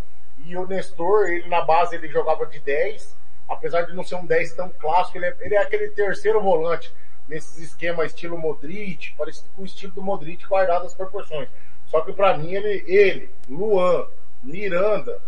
E 0.45 0.55
o 0.57 0.65
Nestor, 0.67 1.27
ele 1.29 1.47
na 1.49 1.61
base 1.61 1.95
ele 1.95 2.07
jogava 2.07 2.45
de 2.45 2.59
10, 2.59 3.15
apesar 3.49 3.81
de 3.83 3.93
não 3.93 4.03
ser 4.03 4.15
um 4.15 4.25
10 4.25 4.53
tão 4.53 4.69
clássico, 4.69 5.17
ele 5.17 5.25
é, 5.25 5.35
ele 5.41 5.55
é 5.55 5.59
aquele 5.59 5.89
terceiro 5.89 6.41
volante 6.41 6.93
nesses 7.27 7.57
esquemas 7.57 8.07
estilo 8.11 8.37
Modric, 8.37 9.13
parecido 9.17 9.49
com 9.55 9.63
o 9.63 9.65
estilo 9.65 9.91
do 9.93 10.01
Modric, 10.03 10.45
guardado 10.47 10.85
as 10.85 10.93
proporções. 10.93 11.49
Só 11.87 12.01
que 12.01 12.13
pra 12.13 12.37
mim 12.37 12.53
ele, 12.53 12.83
ele 12.87 13.29
Luan, 13.49 14.05
Miranda, 14.43 15.19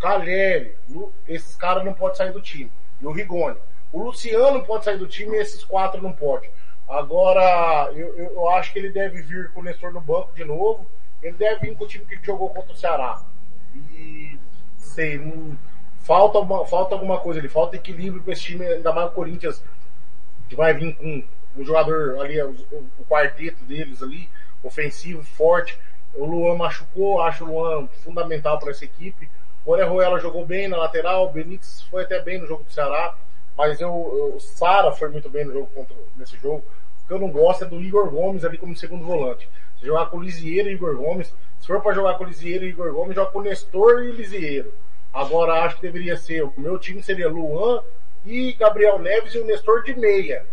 Caleri, 0.00 0.76
Lu- 0.88 1.12
esses 1.28 1.56
caras 1.56 1.84
não 1.84 1.94
podem 1.94 2.16
sair 2.16 2.32
do 2.32 2.40
time. 2.40 2.70
E 3.00 3.06
o 3.06 3.12
Rigoni. 3.12 3.56
O 3.92 4.02
Luciano 4.02 4.64
pode 4.64 4.84
sair 4.84 4.98
do 4.98 5.06
time 5.06 5.36
e 5.36 5.40
esses 5.40 5.62
quatro 5.64 6.02
não 6.02 6.12
podem. 6.12 6.50
Agora, 6.88 7.90
eu, 7.92 8.14
eu, 8.16 8.32
eu 8.32 8.50
acho 8.50 8.72
que 8.72 8.78
ele 8.78 8.90
deve 8.90 9.22
vir 9.22 9.50
com 9.52 9.60
o 9.60 9.62
Nestor 9.62 9.92
no 9.92 10.00
banco 10.00 10.32
de 10.34 10.44
novo. 10.44 10.86
Ele 11.22 11.36
deve 11.36 11.60
vir 11.66 11.76
com 11.76 11.84
o 11.84 11.86
time 11.88 12.04
que 12.04 12.14
ele 12.14 12.24
jogou 12.24 12.50
contra 12.50 12.72
o 12.72 12.76
Ceará. 12.76 13.22
E 13.74 14.35
sei, 14.86 15.18
não, 15.18 15.56
falta, 16.00 16.38
uma, 16.38 16.66
falta 16.66 16.94
alguma 16.94 17.18
coisa 17.18 17.40
ali, 17.40 17.48
falta 17.48 17.76
equilíbrio 17.76 18.22
para 18.22 18.32
esse 18.32 18.42
time, 18.42 18.64
ainda 18.66 18.92
mais 18.92 19.08
o 19.08 19.12
Corinthians, 19.14 19.62
que 20.48 20.56
vai 20.56 20.74
vir 20.74 20.94
com 20.96 21.22
o 21.56 21.64
jogador 21.64 22.20
ali, 22.20 22.40
o, 22.42 22.50
o 22.98 23.04
quarteto 23.08 23.64
deles 23.64 24.02
ali, 24.02 24.28
ofensivo, 24.62 25.22
forte. 25.22 25.78
O 26.14 26.24
Luan 26.24 26.56
machucou, 26.56 27.20
acho 27.22 27.44
o 27.44 27.48
Luan 27.48 27.86
fundamental 28.04 28.58
para 28.58 28.70
essa 28.70 28.84
equipe. 28.84 29.28
O 29.64 29.72
Orejuela 29.72 30.20
jogou 30.20 30.46
bem 30.46 30.68
na 30.68 30.76
lateral, 30.76 31.26
o 31.26 31.32
Benítez 31.32 31.82
foi 31.90 32.04
até 32.04 32.20
bem 32.20 32.38
no 32.38 32.46
jogo 32.46 32.64
do 32.64 32.72
Ceará, 32.72 33.14
mas 33.56 33.80
eu, 33.80 33.88
eu- 33.88 34.36
o 34.36 34.40
Sara 34.40 34.92
foi 34.92 35.08
muito 35.10 35.28
bem 35.28 35.44
no 35.44 35.52
jogo 35.52 35.66
contra, 35.74 35.96
nesse 36.16 36.36
jogo. 36.38 36.64
O 37.04 37.06
que 37.06 37.12
eu 37.12 37.18
não 37.18 37.28
gosto 37.30 37.64
é 37.64 37.66
do 37.66 37.80
Igor 37.80 38.10
Gomes 38.10 38.44
ali 38.44 38.58
como 38.58 38.76
segundo 38.76 39.04
volante. 39.04 39.48
Jogar 39.82 40.06
com 40.06 40.18
o 40.18 40.22
Lisieiro 40.22 40.68
e 40.68 40.72
Igor 40.74 40.96
Gomes, 40.96 41.34
se 41.60 41.66
for 41.66 41.80
para 41.80 41.94
jogar 41.94 42.14
com 42.14 42.24
o 42.24 42.26
Lisieiro 42.26 42.64
e 42.64 42.68
Igor 42.68 42.92
Gomes, 42.92 43.14
joga 43.14 43.30
com 43.30 43.40
o 43.40 43.42
Nestor 43.42 44.04
e 44.04 44.12
Lisieiro. 44.12 44.72
Agora 45.12 45.64
acho 45.64 45.76
que 45.76 45.82
deveria 45.82 46.16
ser, 46.16 46.42
o 46.42 46.52
meu 46.56 46.78
time 46.78 47.02
seria 47.02 47.28
Luan 47.28 47.82
e 48.24 48.52
Gabriel 48.52 48.98
Neves 48.98 49.34
e 49.34 49.38
o 49.38 49.44
Nestor 49.44 49.82
de 49.82 49.94
meia. 49.94 50.44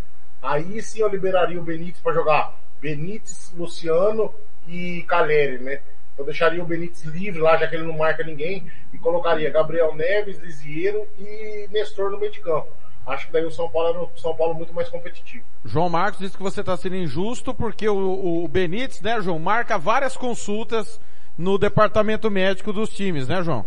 Aí 0.41 0.81
sim 0.81 1.01
eu 1.01 1.07
liberaria 1.07 1.59
o 1.59 1.63
Benítez 1.63 2.01
para 2.01 2.13
jogar 2.13 2.57
Benítez, 2.81 3.53
Luciano 3.55 4.33
e 4.67 5.03
Caleri, 5.03 5.57
né? 5.57 5.81
Eu 6.17 6.25
deixaria 6.25 6.61
o 6.61 6.65
Benítez 6.65 7.03
livre 7.03 7.39
lá, 7.39 7.57
já 7.57 7.67
que 7.67 7.75
ele 7.75 7.85
não 7.85 7.97
marca 7.97 8.23
ninguém, 8.23 8.69
e 8.93 8.97
colocaria 8.97 9.49
Gabriel 9.49 9.95
Neves, 9.95 10.37
Lisieiro 10.39 11.07
e 11.17 11.67
Nestor 11.71 12.11
no 12.11 12.19
meio 12.19 12.31
de 12.31 12.39
campo. 12.39 12.67
Acho 13.05 13.27
que 13.27 13.33
daí 13.33 13.45
o 13.45 13.51
São 13.51 13.69
Paulo 13.69 13.89
era 13.89 14.01
um 14.01 14.07
São 14.15 14.33
Paulo 14.33 14.53
muito 14.53 14.73
mais 14.73 14.87
competitivo. 14.87 15.43
João 15.65 15.89
Marcos 15.89 16.19
disse 16.19 16.37
que 16.37 16.43
você 16.43 16.61
está 16.61 16.75
sendo 16.77 16.95
injusto 16.95 17.53
porque 17.53 17.87
o, 17.87 18.43
o 18.43 18.47
Benítez, 18.47 19.01
né, 19.01 19.19
João, 19.21 19.39
marca 19.39 19.77
várias 19.77 20.15
consultas 20.15 20.99
no 21.37 21.57
departamento 21.57 22.31
médico 22.31 22.71
dos 22.71 22.89
times, 22.89 23.27
né, 23.27 23.43
João? 23.43 23.65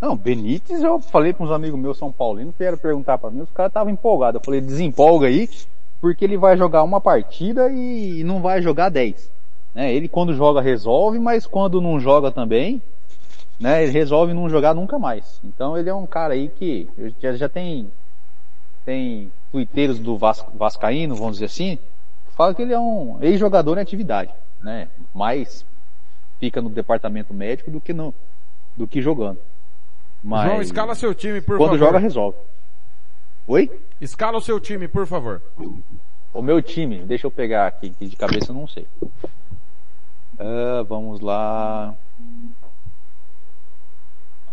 Não, 0.00 0.16
Benítez 0.16 0.82
eu 0.82 1.00
falei 1.00 1.32
para 1.32 1.44
uns 1.44 1.50
amigos 1.52 1.78
meus 1.78 1.98
São 1.98 2.10
Paulinos 2.10 2.52
que 2.54 2.58
vieram 2.58 2.78
perguntar 2.78 3.18
para 3.18 3.30
mim, 3.30 3.40
os 3.40 3.50
caras 3.50 3.70
estavam 3.70 3.92
empolgados. 3.92 4.40
Eu 4.40 4.44
falei, 4.44 4.60
desempolga 4.60 5.26
aí, 5.26 5.48
porque 6.00 6.24
ele 6.24 6.36
vai 6.36 6.56
jogar 6.56 6.82
uma 6.82 7.00
partida 7.00 7.70
e 7.70 8.24
não 8.24 8.40
vai 8.40 8.62
jogar 8.62 8.88
10. 8.88 9.30
Né? 9.74 9.94
Ele 9.94 10.08
quando 10.08 10.34
joga 10.34 10.60
resolve, 10.60 11.18
mas 11.18 11.46
quando 11.46 11.80
não 11.80 12.00
joga 12.00 12.30
também, 12.30 12.80
né, 13.58 13.82
ele 13.82 13.92
resolve 13.92 14.32
não 14.32 14.48
jogar 14.48 14.74
nunca 14.74 14.98
mais. 14.98 15.40
Então 15.44 15.76
ele 15.76 15.90
é 15.90 15.94
um 15.94 16.06
cara 16.06 16.34
aí 16.34 16.48
que 16.48 16.88
já, 17.20 17.32
já 17.34 17.48
tem 17.48 17.90
tem 18.84 19.32
tuiteiros 19.50 19.98
do 19.98 20.16
Vas, 20.16 20.44
Vascaíno, 20.54 21.14
vamos 21.14 21.34
dizer 21.34 21.46
assim, 21.46 21.76
que 21.76 22.34
falam 22.36 22.54
que 22.54 22.62
ele 22.62 22.72
é 22.72 22.78
um 22.78 23.18
ex-jogador 23.22 23.78
em 23.78 23.82
atividade, 23.82 24.32
né? 24.62 24.88
Mais 25.14 25.64
fica 26.38 26.60
no 26.60 26.68
departamento 26.68 27.32
médico 27.32 27.70
do 27.70 27.80
que 27.80 27.92
no 27.92 28.14
do 28.76 28.86
que 28.86 29.00
jogando. 29.00 29.38
Mas 30.22 30.48
João, 30.48 30.62
escala 30.62 30.94
seu 30.94 31.14
time, 31.14 31.40
por 31.40 31.56
quando 31.56 31.72
favor. 31.72 31.86
joga 31.86 31.98
resolve. 31.98 32.36
Oi? 33.46 33.70
Escala 34.00 34.38
o 34.38 34.40
seu 34.40 34.58
time, 34.58 34.88
por 34.88 35.06
favor. 35.06 35.40
O 36.32 36.42
meu 36.42 36.60
time, 36.60 36.98
deixa 37.00 37.26
eu 37.26 37.30
pegar 37.30 37.66
aqui, 37.66 37.90
que 37.90 38.06
de 38.06 38.16
cabeça 38.16 38.50
eu 38.50 38.54
não 38.54 38.66
sei. 38.66 38.86
Ah, 40.38 40.82
vamos 40.88 41.20
lá. 41.20 41.94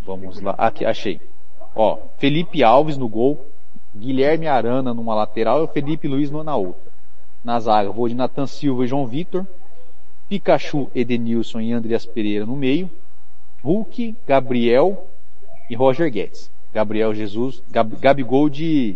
Vamos 0.05 0.39
lá. 0.41 0.53
Aqui, 0.57 0.85
achei. 0.85 1.19
Ó, 1.75 1.97
Felipe 2.17 2.63
Alves 2.63 2.97
no 2.97 3.07
gol, 3.07 3.45
Guilherme 3.95 4.47
Arana 4.47 4.93
numa 4.93 5.13
lateral 5.13 5.61
e 5.61 5.63
o 5.63 5.67
Felipe 5.67 6.07
Luiz 6.07 6.31
na 6.31 6.55
outra. 6.55 6.91
Na 7.43 7.59
zaga, 7.59 7.91
vou 7.91 8.07
de 8.07 8.15
Nathan 8.15 8.47
Silva 8.47 8.85
e 8.85 8.87
João 8.87 9.07
Vitor, 9.07 9.45
Pikachu, 10.29 10.89
Edenilson 10.95 11.59
e 11.59 11.73
Andreas 11.73 12.05
Pereira 12.05 12.45
no 12.45 12.55
meio, 12.55 12.89
Hulk, 13.63 14.15
Gabriel 14.27 15.07
e 15.69 15.75
Roger 15.75 16.09
Guedes. 16.09 16.51
Gabriel 16.73 17.13
Jesus, 17.13 17.61
Gab, 17.69 17.95
Gabigol 17.97 18.49
de, 18.49 18.95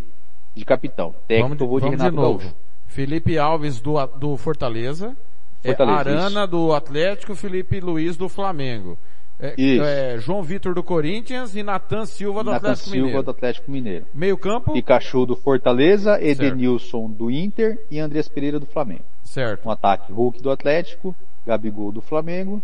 de 0.56 0.64
capitão. 0.64 1.14
Técnico, 1.27 1.64
eu 1.64 1.67
vou 1.67 1.80
de 1.80 1.85
Vamos 1.85 1.99
Renato 1.99 2.15
de 2.15 2.22
novo. 2.22 2.40
Gaúcho. 2.40 2.56
Felipe 2.88 3.38
Alves 3.38 3.82
do, 3.82 4.06
do 4.07 4.38
Fortaleza. 4.38 5.15
é, 5.61 5.75
Fortaleza, 5.75 6.09
Arana 6.09 6.48
do 6.48 6.74
Atlético, 6.74 7.35
Felipe 7.35 7.82
Luiz 7.82 8.15
do 8.15 8.30
Flamengo. 8.30 8.98
É, 9.39 9.53
Isso. 9.57 9.83
é, 9.83 10.17
João 10.17 10.41
Vitor 10.41 10.73
do 10.73 10.81
Corinthians 10.81 11.55
e 11.55 11.61
Natan 11.64 12.05
Silva 12.05 12.41
do 12.43 12.51
Nathan 12.51 12.67
Atlético 12.72 12.89
Silva 12.89 13.05
Mineiro. 13.05 13.23
do 13.23 13.31
Atlético 13.31 13.72
Mineiro. 13.72 14.05
Meio 14.14 14.38
campo? 14.38 14.72
Pikachu 14.72 15.25
do 15.25 15.35
Fortaleza, 15.35 16.17
Edenilson 16.23 17.09
do 17.09 17.30
Inter 17.30 17.77
e 17.91 17.99
Andreas 17.99 18.30
Pereira 18.30 18.59
do 18.59 18.65
Flamengo. 18.65 19.03
Certo. 19.23 19.67
Um 19.67 19.72
ataque 19.72 20.11
Hulk 20.11 20.41
do 20.41 20.49
Atlético, 20.49 21.14
Gabigol 21.45 21.91
do 21.91 22.01
Flamengo 22.01 22.64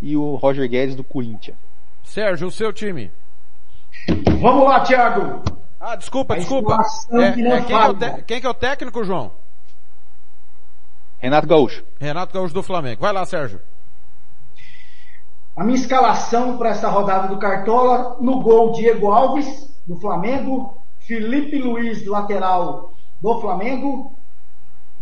e 0.00 0.16
o 0.16 0.36
Roger 0.36 0.68
Guedes 0.68 0.94
do 0.94 1.02
Corinthians. 1.02 1.56
Sérgio, 2.04 2.46
o 2.48 2.50
seu 2.52 2.72
time. 2.72 3.10
Vamos 4.40 4.64
lá, 4.64 4.80
Thiago. 4.80 5.42
Ah, 5.80 5.96
desculpa, 5.96 6.34
A 6.34 6.38
desculpa. 6.38 6.78
É, 7.10 7.32
que 7.32 7.40
é, 7.46 7.60
quem, 7.60 7.66
que 7.66 7.72
é 7.72 7.94
te- 7.94 8.22
quem 8.22 8.40
que 8.40 8.46
é 8.46 8.50
o 8.50 8.54
técnico, 8.54 9.02
João? 9.04 9.32
Renato 11.18 11.46
Gaúcho. 11.46 11.84
Renato 12.00 12.32
Gaúcho 12.32 12.54
do 12.54 12.62
Flamengo. 12.62 13.00
Vai 13.00 13.12
lá, 13.12 13.24
Sérgio. 13.26 13.60
A 15.54 15.64
minha 15.64 15.78
escalação 15.78 16.56
para 16.56 16.70
essa 16.70 16.88
rodada 16.88 17.28
do 17.28 17.38
Cartola, 17.38 18.16
no 18.20 18.40
gol 18.40 18.72
Diego 18.72 19.10
Alves, 19.10 19.70
do 19.86 19.96
Flamengo, 19.96 20.78
Felipe 21.00 21.58
Luiz, 21.58 22.06
lateral 22.06 22.94
do 23.20 23.38
Flamengo, 23.38 24.16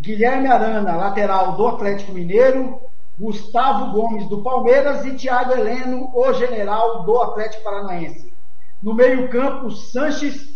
Guilherme 0.01 0.49
Arana, 0.49 0.97
lateral 0.97 1.53
do 1.53 1.69
Atlético 1.69 2.11
Mineiro, 2.11 2.81
Gustavo 3.17 3.93
Gomes 3.93 4.29
do 4.29 4.43
Palmeiras 4.43 5.05
e 5.05 5.15
Thiago 5.15 5.53
Heleno, 5.53 6.11
o 6.13 6.33
general 6.33 7.05
do 7.05 7.23
Atlético 7.23 7.63
Paranaense. 7.63 8.33
No 8.83 8.93
meio-campo, 8.93 9.71
Sanches 9.71 10.53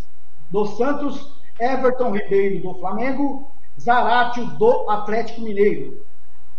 do 0.50 0.66
Santos, 0.66 1.32
Everton 1.60 2.10
Ribeiro 2.10 2.62
do 2.62 2.74
Flamengo, 2.80 3.48
Zaratio 3.80 4.44
do 4.44 4.90
Atlético 4.90 5.42
Mineiro. 5.42 6.04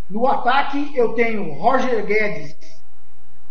No 0.09 0.25
ataque, 0.25 0.93
eu 0.95 1.13
tenho 1.15 1.53
Roger 1.55 2.05
Guedes 2.05 2.74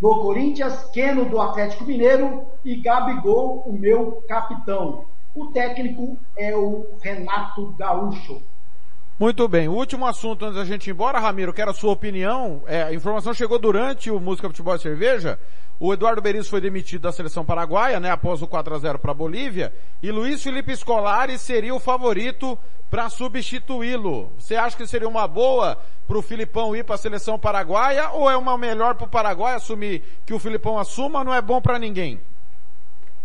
do 0.04 0.16
Corinthians, 0.16 0.84
Keno 0.90 1.24
do 1.24 1.40
Atlético 1.40 1.82
Mineiro 1.86 2.44
e 2.62 2.76
Gabigol, 2.76 3.62
o 3.66 3.72
meu 3.72 4.22
capitão. 4.28 5.06
O 5.34 5.46
técnico 5.46 6.18
é 6.36 6.54
o 6.54 6.98
Renato 7.00 7.74
Gaúcho. 7.78 8.42
Muito 9.18 9.46
bem. 9.46 9.68
O 9.68 9.72
último 9.72 10.06
assunto 10.06 10.44
antes 10.44 10.56
da 10.56 10.64
gente 10.64 10.88
ir 10.88 10.90
embora, 10.90 11.20
Ramiro, 11.20 11.52
quero 11.52 11.70
a 11.70 11.74
sua 11.74 11.92
opinião. 11.92 12.62
É, 12.66 12.82
a 12.82 12.92
informação 12.92 13.32
chegou 13.32 13.60
durante 13.60 14.10
o 14.10 14.18
Música 14.18 14.48
Futebol 14.48 14.74
e 14.74 14.80
Cerveja. 14.80 15.38
O 15.78 15.92
Eduardo 15.92 16.20
Berizzo 16.20 16.50
foi 16.50 16.60
demitido 16.60 17.02
da 17.02 17.12
seleção 17.12 17.44
paraguaia, 17.44 18.00
né, 18.00 18.10
após 18.10 18.42
o 18.42 18.46
4 18.46 18.74
a 18.74 18.78
0 18.78 18.98
para 18.98 19.10
a 19.12 19.14
Bolívia, 19.14 19.72
e 20.02 20.10
Luiz 20.10 20.42
Felipe 20.42 20.74
Scolari 20.76 21.36
seria 21.36 21.74
o 21.74 21.80
favorito 21.80 22.58
para 22.90 23.08
substituí-lo. 23.08 24.32
Você 24.38 24.56
acha 24.56 24.76
que 24.76 24.86
seria 24.86 25.08
uma 25.08 25.26
boa 25.26 25.78
para 26.06 26.18
o 26.18 26.22
Filipão 26.22 26.74
ir 26.76 26.84
para 26.84 26.94
a 26.94 26.98
seleção 26.98 27.38
paraguaia 27.38 28.10
ou 28.10 28.30
é 28.30 28.36
uma 28.36 28.56
melhor 28.58 28.94
para 28.94 29.06
o 29.06 29.08
Paraguai 29.08 29.54
assumir 29.54 30.02
que 30.24 30.34
o 30.34 30.38
Filipão 30.38 30.78
assuma, 30.78 31.24
não 31.24 31.34
é 31.34 31.42
bom 31.42 31.60
para 31.60 31.78
ninguém? 31.78 32.20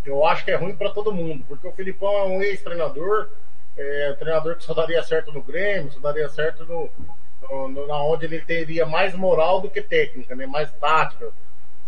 Eu 0.04 0.26
acho 0.26 0.44
que 0.44 0.50
é 0.50 0.56
ruim 0.56 0.74
para 0.74 0.90
todo 0.90 1.12
mundo, 1.12 1.44
porque 1.46 1.68
o 1.68 1.72
Filipão 1.72 2.12
é 2.12 2.24
um 2.24 2.42
ex-treinador, 2.42 3.28
é, 3.76 4.10
um 4.12 4.16
treinador 4.16 4.56
que 4.56 4.64
só 4.64 4.74
daria 4.74 5.02
certo 5.02 5.32
no 5.32 5.42
Grêmio, 5.42 5.92
só 5.92 6.00
daria 6.00 6.28
certo 6.28 6.64
no, 6.64 6.90
no, 7.42 7.68
no- 7.68 7.86
na 7.86 8.02
onde 8.02 8.26
ele 8.26 8.40
teria 8.40 8.84
mais 8.86 9.14
moral 9.14 9.60
do 9.60 9.70
que 9.70 9.80
técnica, 9.82 10.34
né? 10.34 10.46
mais 10.46 10.70
tática. 10.72 11.30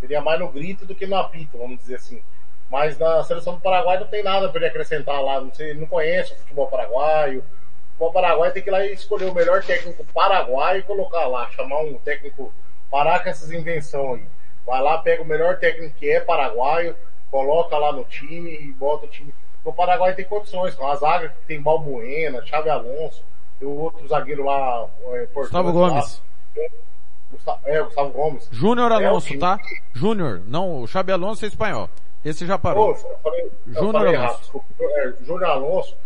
Seria 0.00 0.20
mais 0.20 0.40
no 0.40 0.48
grito 0.48 0.84
do 0.84 0.94
que 0.94 1.06
no 1.06 1.16
apito, 1.16 1.56
vamos 1.58 1.78
dizer 1.78 1.96
assim. 1.96 2.22
Mas 2.68 2.98
na 2.98 3.22
seleção 3.22 3.54
do 3.54 3.60
Paraguai 3.60 3.98
não 4.00 4.06
tem 4.06 4.22
nada 4.22 4.48
para 4.48 4.58
ele 4.60 4.68
acrescentar 4.68 5.22
lá. 5.22 5.40
Não, 5.40 5.52
sei, 5.54 5.74
não 5.74 5.86
conhece 5.86 6.32
o 6.32 6.36
futebol 6.38 6.66
paraguaio. 6.66 7.40
O 7.40 7.42
futebol 7.92 8.12
paraguaio 8.12 8.52
tem 8.52 8.62
que 8.62 8.70
ir 8.70 8.72
lá 8.72 8.84
e 8.84 8.92
escolher 8.94 9.26
o 9.26 9.34
melhor 9.34 9.62
técnico 9.62 10.04
paraguaio 10.12 10.80
e 10.80 10.82
colocar 10.82 11.26
lá, 11.26 11.48
chamar 11.50 11.80
um 11.82 11.94
técnico, 11.98 12.52
parar 12.90 13.22
com 13.22 13.28
essas 13.28 13.52
invenções. 13.52 14.22
Vai 14.66 14.80
lá, 14.82 14.98
pega 14.98 15.22
o 15.22 15.26
melhor 15.26 15.58
técnico 15.58 15.94
que 15.98 16.10
é 16.10 16.18
paraguaio, 16.20 16.96
coloca 17.30 17.76
lá 17.78 17.92
no 17.92 18.04
time 18.04 18.50
e 18.56 18.72
bota 18.72 19.06
o 19.06 19.08
time. 19.08 19.32
O 19.64 19.72
Paraguai 19.72 20.14
tem 20.14 20.24
condições, 20.24 20.74
com 20.74 20.86
a 20.86 20.96
zaga 20.96 21.28
que 21.28 21.46
tem 21.46 21.60
Balbuena, 21.62 22.44
Xavi 22.44 22.68
Alonso, 22.68 23.24
e 23.60 23.64
o 23.64 23.70
outro 23.70 24.06
zagueiro 24.08 24.44
lá, 24.44 24.88
é, 25.12 25.26
Gustavo 25.32 25.68
lá. 25.68 25.88
Gomes. 25.88 26.22
Gustavo, 27.30 27.60
é, 27.64 27.82
Gustavo 27.82 28.10
Gomes. 28.10 28.48
Júnior 28.50 28.92
É, 28.92 28.94
o 28.96 29.08
Alonso, 29.08 29.26
time 29.28 29.40
tá? 29.40 29.58
Júnior, 29.94 30.42
não, 30.46 30.82
o 30.82 30.86
Xabi 30.86 31.12
Alonso 31.12 31.44
é 31.44 31.48
espanhol. 31.48 31.88
Esse 32.24 32.46
já 32.46 32.58
parou. 32.58 32.96
Júnior 33.66 34.14
Alonso. 34.16 34.64
É, 34.80 35.12
Júnior 35.20 35.50
Alonso, 35.50 35.96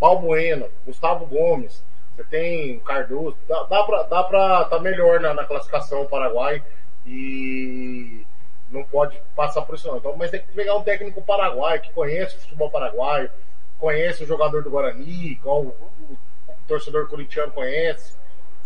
Balbuena, 0.00 0.66
Gustavo 0.86 1.26
Gomes, 1.26 1.82
você 2.16 2.24
tem 2.24 2.78
Cardoso, 2.80 3.36
dá, 3.48 3.62
dá 3.64 3.82
pra, 3.84 4.02
dá 4.04 4.22
pra 4.24 4.64
tá 4.66 4.78
melhor 4.78 5.20
na, 5.20 5.34
na 5.34 5.44
classificação 5.44 6.06
Paraguai 6.06 6.62
e 7.06 8.24
não 8.70 8.84
pode 8.84 9.20
passar 9.34 9.62
por 9.62 9.74
isso 9.74 9.88
não. 9.88 9.98
Então, 9.98 10.16
mas 10.16 10.30
tem 10.30 10.40
que 10.40 10.52
pegar 10.52 10.76
um 10.76 10.82
técnico 10.82 11.20
paraguaio 11.22 11.80
que 11.80 11.92
conhece 11.92 12.36
o 12.36 12.40
futebol 12.40 12.70
paraguaio, 12.70 13.30
conhece 13.78 14.22
o 14.22 14.26
jogador 14.26 14.62
do 14.62 14.70
Guarani, 14.70 15.32
igual 15.32 15.62
o, 15.62 15.68
o 15.68 16.18
torcedor 16.68 17.08
corintiano 17.08 17.52
conhece, 17.52 18.14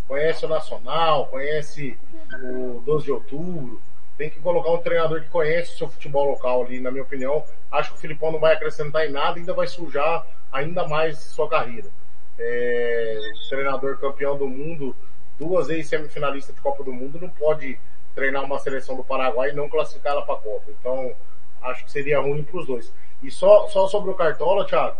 conhece 0.07 0.45
o 0.45 0.49
Nacional, 0.49 1.27
conhece 1.27 1.99
o 2.43 2.83
12 2.85 3.05
de 3.05 3.13
outubro. 3.13 3.81
Tem 4.17 4.31
que 4.31 4.39
colocar 4.39 4.71
um 4.71 4.79
treinador 4.79 5.23
que 5.23 5.29
conhece 5.29 5.73
o 5.73 5.77
seu 5.77 5.89
futebol 5.89 6.31
local 6.31 6.63
ali, 6.63 6.79
na 6.79 6.91
minha 6.91 7.03
opinião. 7.03 7.43
Acho 7.71 7.91
que 7.91 7.97
o 7.97 8.01
Filipão 8.01 8.31
não 8.31 8.39
vai 8.39 8.55
acrescentar 8.55 9.07
em 9.07 9.11
nada, 9.11 9.39
ainda 9.39 9.53
vai 9.53 9.67
sujar 9.67 10.25
ainda 10.53 10.87
mais 10.87 11.19
sua 11.19 11.49
carreira. 11.49 11.89
É, 12.39 13.19
treinador 13.49 13.99
campeão 13.99 14.37
do 14.37 14.47
mundo, 14.47 14.95
duas 15.39 15.67
vezes 15.67 15.89
semifinalista 15.89 16.53
de 16.53 16.61
Copa 16.61 16.85
do 16.85 16.93
Mundo, 16.93 17.19
não 17.21 17.29
pode 17.29 17.79
treinar 18.15 18.45
uma 18.45 18.59
seleção 18.59 18.97
do 18.97 19.05
Paraguai 19.05 19.51
e 19.51 19.55
não 19.55 19.69
classificar 19.69 20.13
ela 20.13 20.23
para 20.23 20.35
a 20.35 20.39
Copa. 20.39 20.65
Então, 20.69 21.13
acho 21.63 21.85
que 21.85 21.93
seria 21.93 22.21
ruim 22.21 22.43
para 22.43 22.59
os 22.59 22.67
dois. 22.67 22.93
E 23.23 23.31
só, 23.31 23.67
só 23.69 23.87
sobre 23.89 24.11
o 24.11 24.15
Cartola, 24.15 24.67
Thiago, 24.67 24.97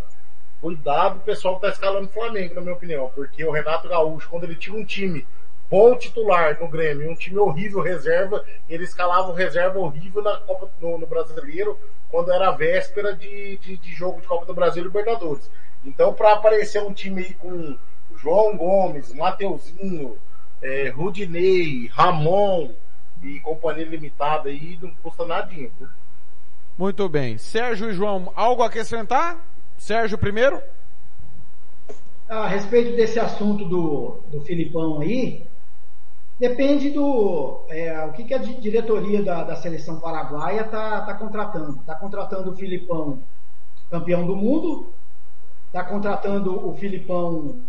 cuidado 0.61 1.19
o 1.19 1.21
pessoal 1.21 1.59
que 1.59 1.67
está 1.67 1.75
escalando 1.75 2.09
o 2.09 2.13
Flamengo, 2.13 2.55
na 2.55 2.61
minha 2.61 2.75
opinião, 2.75 3.11
porque 3.15 3.45
o 3.45 3.51
Renato 3.51 3.89
Gaúcho, 3.89 4.29
quando 4.29 4.45
ele 4.45 4.57
tinha 4.57 4.77
um 4.77 4.85
time 4.85 5.27
bom 5.71 5.97
titular 5.97 6.59
no 6.61 6.69
Grêmio, 6.69 7.11
um 7.11 7.15
time 7.15 7.39
horrível 7.39 7.81
reserva, 7.81 8.45
ele 8.69 8.85
escalava 8.85 9.29
o 9.29 9.35
reserva 9.35 9.79
horrível 9.79 10.23
na 10.23 10.37
Copa 10.39 10.71
no, 10.81 10.99
no 10.99 11.07
Brasileiro, 11.07 11.79
quando 12.11 12.33
era 12.33 12.51
véspera 12.53 13.15
de, 13.15 13.59
de, 13.59 13.77
de 13.77 13.93
jogo 13.93 14.21
de 14.21 14.27
Copa 14.27 14.47
do 14.47 14.55
Brasil 14.55 14.83
e 14.83 14.87
Libertadores. 14.87 15.51
Então, 15.85 16.15
para 16.15 16.33
aparecer 16.33 16.83
um 16.83 16.93
time 16.93 17.23
aí 17.23 17.35
com 17.35 17.77
João 18.17 18.57
Gomes, 18.57 19.13
Mateuzinho, 19.13 20.17
é, 20.63 20.89
Rudinei, 20.89 21.89
Ramon 21.89 22.73
e 23.25 23.41
companhia 23.41 23.85
limitada 23.85 24.49
aí, 24.49 24.79
não 24.81 24.91
custa 25.03 25.25
nadinha. 25.25 25.71
viu? 25.79 25.89
Muito 26.77 27.09
bem. 27.09 27.39
Sérgio 27.39 27.91
e 27.91 27.95
João, 27.95 28.33
algo 28.37 28.63
a 28.63 28.67
acrescentar? 28.67 29.39
Sérgio 29.79 30.19
primeiro? 30.19 30.61
A 32.29 32.47
respeito 32.47 32.97
desse 32.97 33.19
assunto 33.21 33.65
do, 33.65 34.21
do 34.31 34.41
Filipão 34.41 35.01
aí, 35.01 35.47
depende 36.39 36.91
do 36.91 37.61
é, 37.69 38.05
o 38.07 38.13
que, 38.13 38.25
que 38.25 38.35
a 38.35 38.39
di- 38.39 38.61
diretoria 38.61 39.23
da, 39.23 39.45
da 39.45 39.57
seleção 39.57 40.01
paraguaia 40.01 40.63
está 40.63 41.03
tá 41.03 41.15
contratando. 41.15 41.79
Está 41.81 41.95
contratando 41.95 42.51
o 42.51 42.57
Filipão 42.57 43.23
campeão 43.91 44.27
do 44.27 44.35
mundo, 44.35 44.93
está 45.67 45.85
contratando 45.85 46.67
o 46.69 46.75
Filipão 46.77 47.61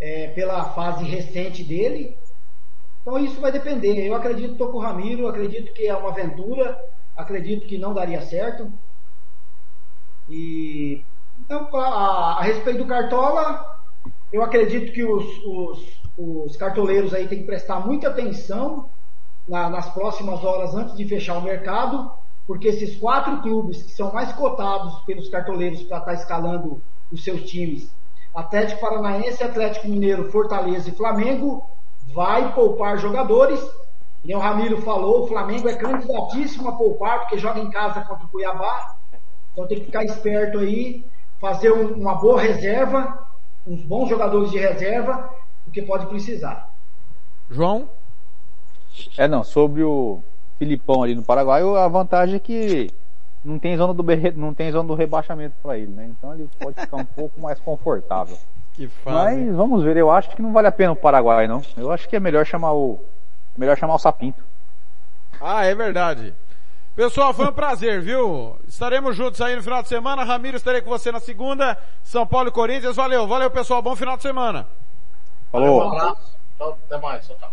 é, 0.00 0.28
pela 0.28 0.64
fase 0.70 1.04
recente 1.04 1.62
dele. 1.62 2.16
Então 3.02 3.18
isso 3.18 3.40
vai 3.40 3.52
depender. 3.52 4.06
Eu 4.06 4.14
acredito, 4.14 4.52
estou 4.52 4.70
com 4.70 4.78
o 4.78 4.80
Ramiro, 4.80 5.28
acredito 5.28 5.72
que 5.72 5.86
é 5.86 5.94
uma 5.96 6.10
aventura. 6.10 6.78
acredito 7.16 7.66
que 7.66 7.78
não 7.78 7.92
daria 7.94 8.22
certo. 8.22 8.72
E 10.28 11.04
então, 11.38 11.74
a, 11.76 12.38
a 12.38 12.42
respeito 12.42 12.78
do 12.78 12.86
Cartola, 12.86 13.64
eu 14.32 14.42
acredito 14.42 14.92
que 14.92 15.04
os, 15.04 15.24
os, 15.44 16.02
os 16.16 16.56
cartoleiros 16.56 17.14
aí 17.14 17.28
têm 17.28 17.40
que 17.40 17.46
prestar 17.46 17.80
muita 17.80 18.08
atenção 18.08 18.90
na- 19.48 19.70
nas 19.70 19.90
próximas 19.92 20.44
horas 20.44 20.74
antes 20.74 20.96
de 20.96 21.06
fechar 21.06 21.38
o 21.38 21.42
mercado, 21.42 22.12
porque 22.46 22.68
esses 22.68 22.96
quatro 22.98 23.42
clubes 23.42 23.82
que 23.82 23.92
são 23.92 24.12
mais 24.12 24.32
cotados 24.32 25.00
pelos 25.04 25.28
cartoleiros 25.28 25.82
para 25.84 25.98
estar 25.98 26.14
escalando 26.14 26.82
os 27.10 27.24
seus 27.24 27.42
times, 27.44 27.94
Atlético 28.34 28.80
Paranaense, 28.80 29.42
Atlético 29.44 29.88
Mineiro, 29.88 30.30
Fortaleza 30.30 30.90
e 30.90 30.96
Flamengo, 30.96 31.64
vai 32.12 32.54
poupar 32.54 32.98
jogadores. 32.98 33.60
E 34.24 34.34
o 34.34 34.38
Ramiro 34.38 34.80
falou, 34.82 35.24
o 35.24 35.26
Flamengo 35.26 35.68
é 35.68 35.74
candidatíssimo 35.74 36.68
a 36.68 36.76
poupar, 36.76 37.20
porque 37.20 37.38
joga 37.38 37.58
em 37.58 37.70
casa 37.70 38.02
contra 38.02 38.24
o 38.24 38.28
Cuiabá. 38.28 38.96
Então 39.52 39.66
tem 39.66 39.80
que 39.80 39.86
ficar 39.86 40.04
esperto 40.04 40.58
aí, 40.60 41.04
fazer 41.40 41.72
um- 41.72 41.94
uma 41.94 42.14
boa 42.14 42.40
reserva, 42.40 43.26
uns 43.66 43.82
bons 43.82 44.08
jogadores 44.08 44.50
de 44.50 44.58
reserva, 44.58 45.28
porque 45.64 45.82
pode 45.82 46.06
precisar. 46.06 46.70
João? 47.50 47.88
É, 49.18 49.26
não, 49.26 49.42
sobre 49.42 49.82
o 49.82 50.20
Filipão 50.58 51.02
ali 51.02 51.14
no 51.14 51.22
Paraguai, 51.22 51.62
a 51.62 51.88
vantagem 51.88 52.36
é 52.36 52.38
que 52.38 52.90
não 53.44 53.58
tem 53.58 53.76
zona 53.76 53.92
do, 53.92 54.04
não 54.36 54.54
tem 54.54 54.70
zona 54.70 54.86
do 54.86 54.94
rebaixamento 54.94 55.56
para 55.62 55.76
ele, 55.76 55.92
né? 55.92 56.06
Então 56.10 56.32
ele 56.32 56.48
pode 56.60 56.80
ficar 56.80 56.96
um 56.96 57.04
pouco 57.04 57.40
mais 57.40 57.58
confortável. 57.58 58.38
Que 58.74 58.88
fase. 58.88 59.36
Mas 59.36 59.54
vamos 59.54 59.84
ver, 59.84 59.96
eu 59.96 60.10
acho 60.10 60.30
que 60.30 60.42
não 60.42 60.52
vale 60.52 60.68
a 60.68 60.72
pena 60.72 60.92
o 60.92 60.96
Paraguai, 60.96 61.46
não. 61.46 61.62
Eu 61.76 61.92
acho 61.92 62.08
que 62.08 62.16
é 62.16 62.20
melhor 62.20 62.46
chamar 62.46 62.72
o 62.72 62.98
melhor 63.56 63.76
chamar 63.76 63.94
o 63.94 63.98
Sapinto. 63.98 64.42
Ah, 65.40 65.64
é 65.64 65.74
verdade. 65.74 66.34
Pessoal, 66.94 67.32
foi 67.32 67.46
um 67.46 67.52
prazer, 67.52 68.02
viu? 68.02 68.56
Estaremos 68.68 69.16
juntos 69.16 69.40
aí 69.40 69.56
no 69.56 69.62
final 69.62 69.82
de 69.82 69.88
semana. 69.88 70.24
Ramiro, 70.24 70.56
estarei 70.56 70.82
com 70.82 70.90
você 70.90 71.10
na 71.10 71.20
segunda. 71.20 71.76
São 72.02 72.26
Paulo 72.26 72.48
e 72.48 72.52
Corinthians. 72.52 72.96
Valeu, 72.96 73.26
valeu, 73.26 73.50
pessoal. 73.50 73.80
Bom 73.80 73.96
final 73.96 74.16
de 74.16 74.22
semana. 74.22 74.66
Falou. 75.50 75.84
Um 75.84 75.92
abraço. 75.92 76.36
Até 76.60 76.98
mais. 76.98 77.26
Tchau, 77.26 77.36
tchau. 77.40 77.52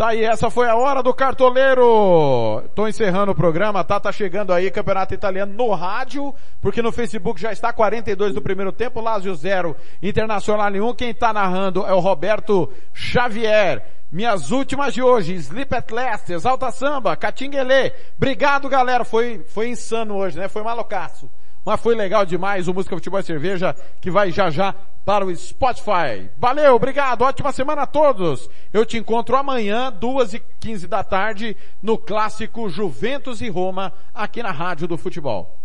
Tá 0.00 0.08
aí, 0.08 0.24
essa 0.24 0.48
foi 0.48 0.66
a 0.66 0.74
hora 0.74 1.02
do 1.02 1.12
cartoleiro. 1.12 2.64
Tô 2.74 2.88
encerrando 2.88 3.32
o 3.32 3.34
programa, 3.34 3.84
tá? 3.84 4.00
Tá 4.00 4.10
chegando 4.10 4.50
aí 4.50 4.70
Campeonato 4.70 5.12
Italiano 5.12 5.52
no 5.52 5.74
rádio, 5.74 6.34
porque 6.62 6.80
no 6.80 6.90
Facebook 6.90 7.38
já 7.38 7.52
está 7.52 7.70
42 7.70 8.32
do 8.32 8.40
primeiro 8.40 8.72
tempo, 8.72 9.02
Lazio 9.02 9.34
0, 9.34 9.76
Internacional 10.02 10.72
1. 10.72 10.94
Quem 10.94 11.12
tá 11.12 11.34
narrando 11.34 11.84
é 11.84 11.92
o 11.92 12.00
Roberto 12.00 12.72
Xavier. 12.94 13.84
Minhas 14.10 14.50
últimas 14.50 14.94
de 14.94 15.02
hoje, 15.02 15.34
Sleep 15.34 15.74
at 15.74 15.90
Last, 15.90 16.32
Exalta 16.32 16.70
Samba, 16.70 17.14
Catinguelê. 17.14 17.92
Obrigado, 18.16 18.70
galera. 18.70 19.04
Foi, 19.04 19.44
foi 19.48 19.68
insano 19.68 20.16
hoje, 20.16 20.38
né? 20.38 20.48
Foi 20.48 20.62
malucaço. 20.62 21.28
Mas 21.64 21.80
foi 21.80 21.94
legal 21.94 22.24
demais 22.24 22.68
o 22.68 22.74
Música 22.74 22.96
Futebol 22.96 23.20
e 23.20 23.24
Cerveja, 23.24 23.74
que 24.00 24.10
vai 24.10 24.30
já 24.30 24.50
já 24.50 24.74
para 25.04 25.24
o 25.24 25.34
Spotify. 25.36 26.30
Valeu, 26.38 26.74
obrigado, 26.74 27.22
ótima 27.22 27.52
semana 27.52 27.82
a 27.82 27.86
todos. 27.86 28.48
Eu 28.72 28.86
te 28.86 28.98
encontro 28.98 29.36
amanhã, 29.36 29.92
duas 29.92 30.32
e 30.34 30.42
quinze 30.58 30.86
da 30.86 31.02
tarde, 31.02 31.56
no 31.82 31.98
clássico 31.98 32.68
Juventus 32.68 33.40
e 33.40 33.48
Roma, 33.48 33.92
aqui 34.14 34.42
na 34.42 34.50
Rádio 34.50 34.86
do 34.86 34.96
Futebol. 34.96 35.58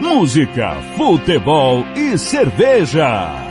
Música, 0.00 0.74
futebol 0.96 1.84
e 1.94 2.16
cerveja. 2.16 3.47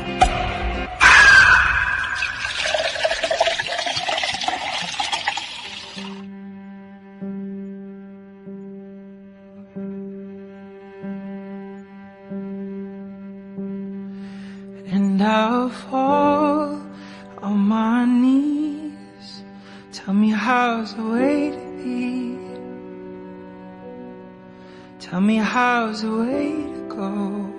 I'll 15.28 15.70
fall 15.70 16.82
on 17.42 17.58
my 17.58 18.06
knees. 18.06 19.44
Tell 19.92 20.14
me 20.14 20.30
how's 20.30 20.96
the 20.96 21.04
way 21.04 21.52
to 21.52 21.84
be. 21.84 22.38
Tell 25.00 25.22
me 25.22 25.38
how's 25.38 26.02
the 26.02 26.12
way 26.12 26.52
to 26.74 26.82
go. 26.88 27.54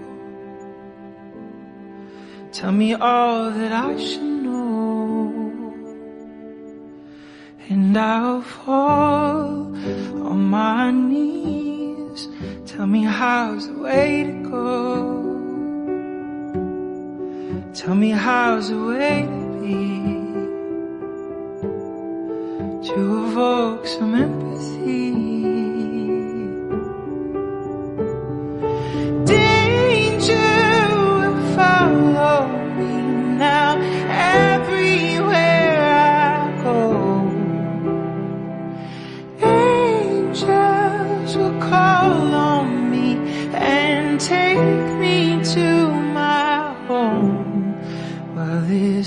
Tell 2.53 2.73
me 2.73 2.95
all 2.95 3.51
that 3.51 3.73
I 3.73 3.97
should 3.99 4.23
know. 4.23 5.33
And 7.69 7.97
I'll 7.97 8.43
fall 8.43 9.77
on 10.33 10.41
my 10.49 10.91
knees. 10.91 12.29
Tell 12.67 12.87
me 12.87 13.05
how's 13.05 13.69
the 13.69 13.79
way 13.79 14.25
to 14.25 14.51
go. 14.51 15.28
Tell 17.79 17.95
me 17.95 18.11
how's 18.11 18.71
the 18.71 18.77
way 18.77 19.23
to 19.23 19.61
be 19.61 20.03
to 22.89 23.25
evoke 23.25 23.87
some 23.87 24.17
empathy. 24.17 25.48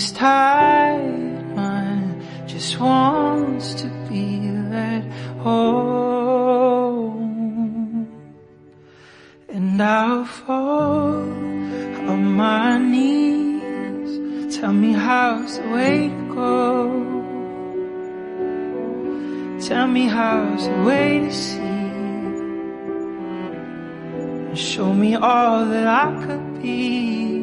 This 0.02 0.14
tired 0.14 1.56
mind 1.56 2.24
just 2.48 2.80
wants 2.80 3.76
to 3.76 3.88
be 4.10 4.48
at 4.74 5.04
home. 5.46 6.42
And 9.48 9.80
I'll 9.80 10.26
fall 10.26 11.22
on 12.10 12.34
my 12.34 12.80
knees. 12.80 14.58
Tell 14.58 14.74
me 14.74 14.94
how's 14.94 15.60
the 15.60 15.70
way 15.70 16.10
to 16.10 16.34
go. 16.34 16.90
Tell 19.62 19.86
me 19.86 20.08
how's 20.08 20.68
the 20.68 20.82
way 20.82 21.20
to 21.20 21.32
see. 21.32 21.60
And 24.48 24.58
show 24.58 24.94
me 24.96 25.14
all 25.14 25.64
that 25.68 25.86
I 25.86 26.26
could 26.26 26.60
be 26.60 27.41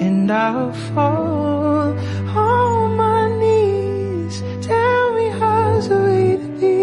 and 0.00 0.30
I'll 0.30 0.72
fall 0.72 1.96
on 2.36 2.96
my 2.96 3.28
knees. 3.40 4.42
Tell 4.60 5.12
me 5.14 5.28
how's 5.40 5.88
the 5.88 6.00
way 6.02 6.36
to 6.36 6.48
be, 6.60 6.78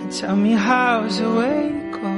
and 0.00 0.12
tell 0.12 0.36
me 0.36 0.52
how's 0.52 1.18
the 1.18 1.30
way 1.30 1.70
to 1.70 1.98
go, 2.00 2.14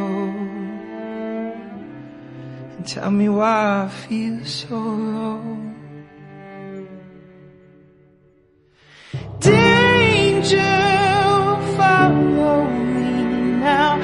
and 2.76 2.86
tell 2.86 3.10
me 3.10 3.28
why 3.28 3.84
I 3.84 3.88
feel 3.88 4.44
so 4.44 4.76
low. 4.76 5.42
Danger 9.40 10.80
follow 11.76 12.64
me 12.64 13.10
now 13.60 14.00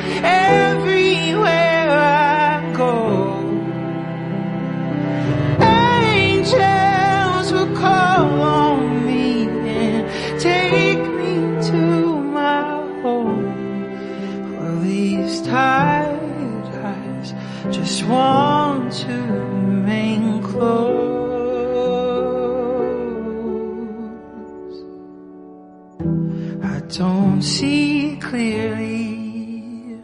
want 18.11 18.93
to 18.93 19.13
remain 19.13 20.43
closed. 20.43 21.01
I 26.65 26.81
don't 26.99 27.43
see 27.43 28.17
clearly, 28.21 30.03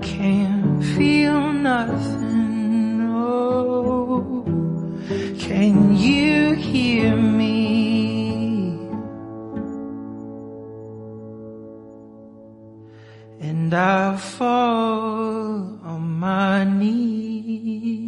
can't 0.00 0.84
feel 0.94 1.52
nothing. 1.52 2.98
No, 2.98 4.44
can 5.38 5.96
you 5.96 6.54
hear 6.54 7.16
me? 7.16 7.48
And 13.40 13.74
I 13.74 14.16
fall 14.16 15.77
on 16.24 18.07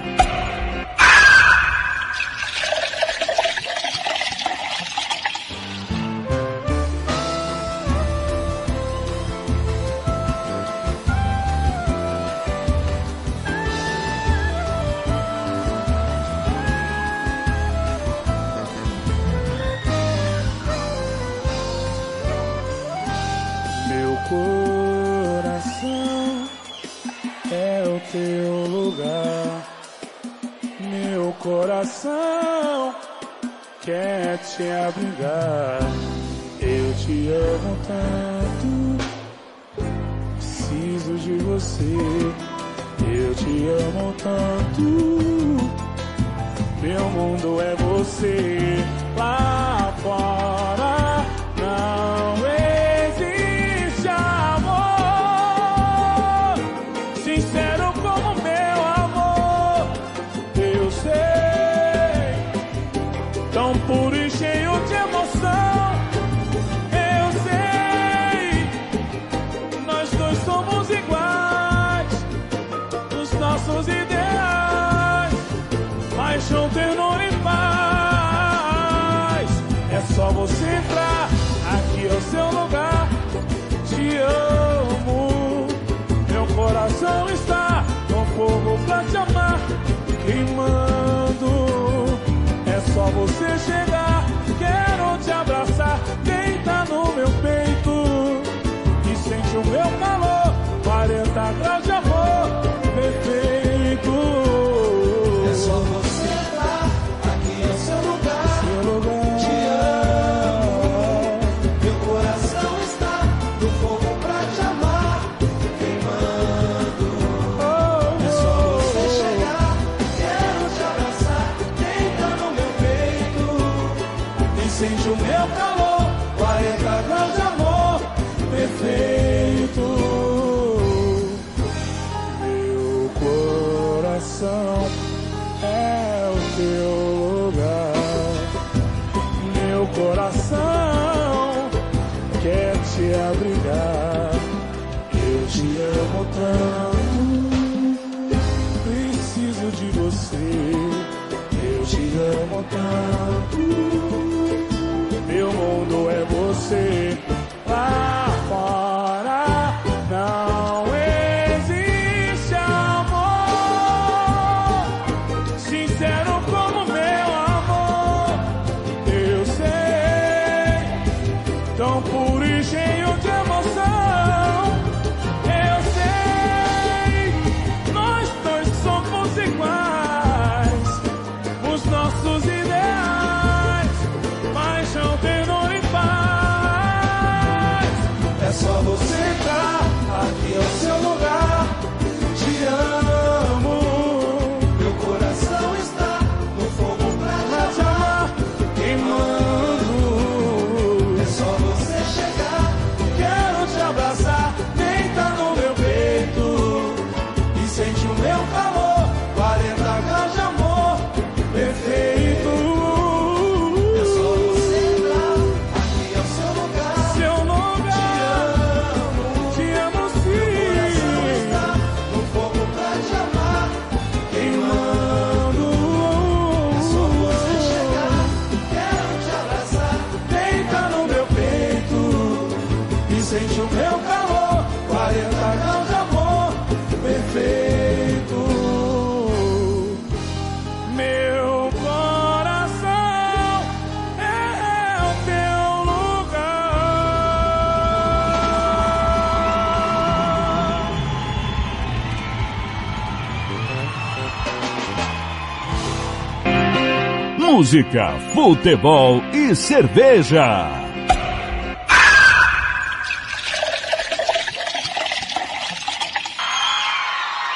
música, 257.71 258.11
futebol 258.33 259.23
e 259.31 259.55
cerveja. 259.55 260.67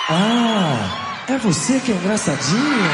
Ah, 0.09 1.23
é 1.27 1.37
você 1.37 1.81
que 1.81 1.91
é 1.91 1.95
engraçadinha? 1.95 2.91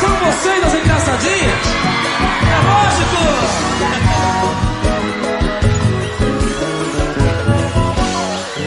São 0.00 0.16
vocês 0.16 0.64
as 0.64 0.74
engraçadinhas? 0.74 1.66
É 2.48 2.56
lógico! 2.70 3.20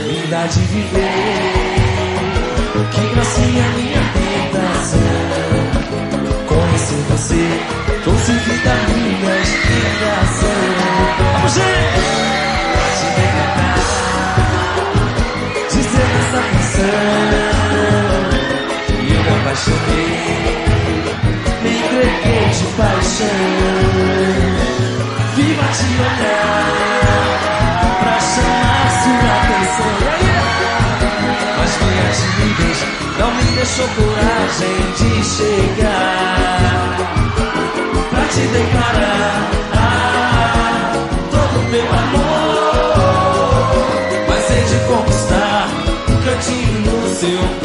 Linda 0.08 0.46
de 0.46 0.60
viver, 0.60 1.42
que 2.92 3.02
gracinha 3.16 3.68
minha 3.78 3.95
casa. 4.86 5.00
Você, 7.10 7.44
trouxe 8.04 8.32
vitaminas 8.34 9.48
e 9.48 9.58
reação. 10.00 10.60
Vamos, 11.34 11.54
gente! 11.54 12.06
Pra 12.72 12.88
te 12.98 13.06
enganar, 13.22 13.80
dizer 15.72 16.10
essa 16.20 16.42
canção. 16.52 17.00
Eu 19.00 19.20
me 19.24 19.30
apaixonei, 19.40 20.18
me 21.64 21.72
entreguei 21.78 22.46
de 22.50 22.66
paixão. 22.76 23.38
Viva 25.36 25.68
te 25.74 25.88
olhar, 26.02 27.40
pra 28.00 28.16
chamar 28.20 28.88
sua 29.04 29.32
atenção. 29.42 30.35
Não 33.18 33.34
me 33.34 33.44
deixou 33.44 33.88
coragem 33.88 34.76
de 34.98 35.24
chegar 35.24 36.98
pra 38.10 38.26
te 38.26 38.42
declarar 38.42 39.50
ah, 39.74 40.94
todo 41.32 41.64
meu 41.70 41.88
amor. 41.88 43.06
Mas 44.28 44.44
sei 44.46 44.64
de 44.64 44.80
conquistar 44.86 45.70
um 46.10 46.18
cantinho 46.26 46.80
no 46.82 47.08
seu 47.16 47.65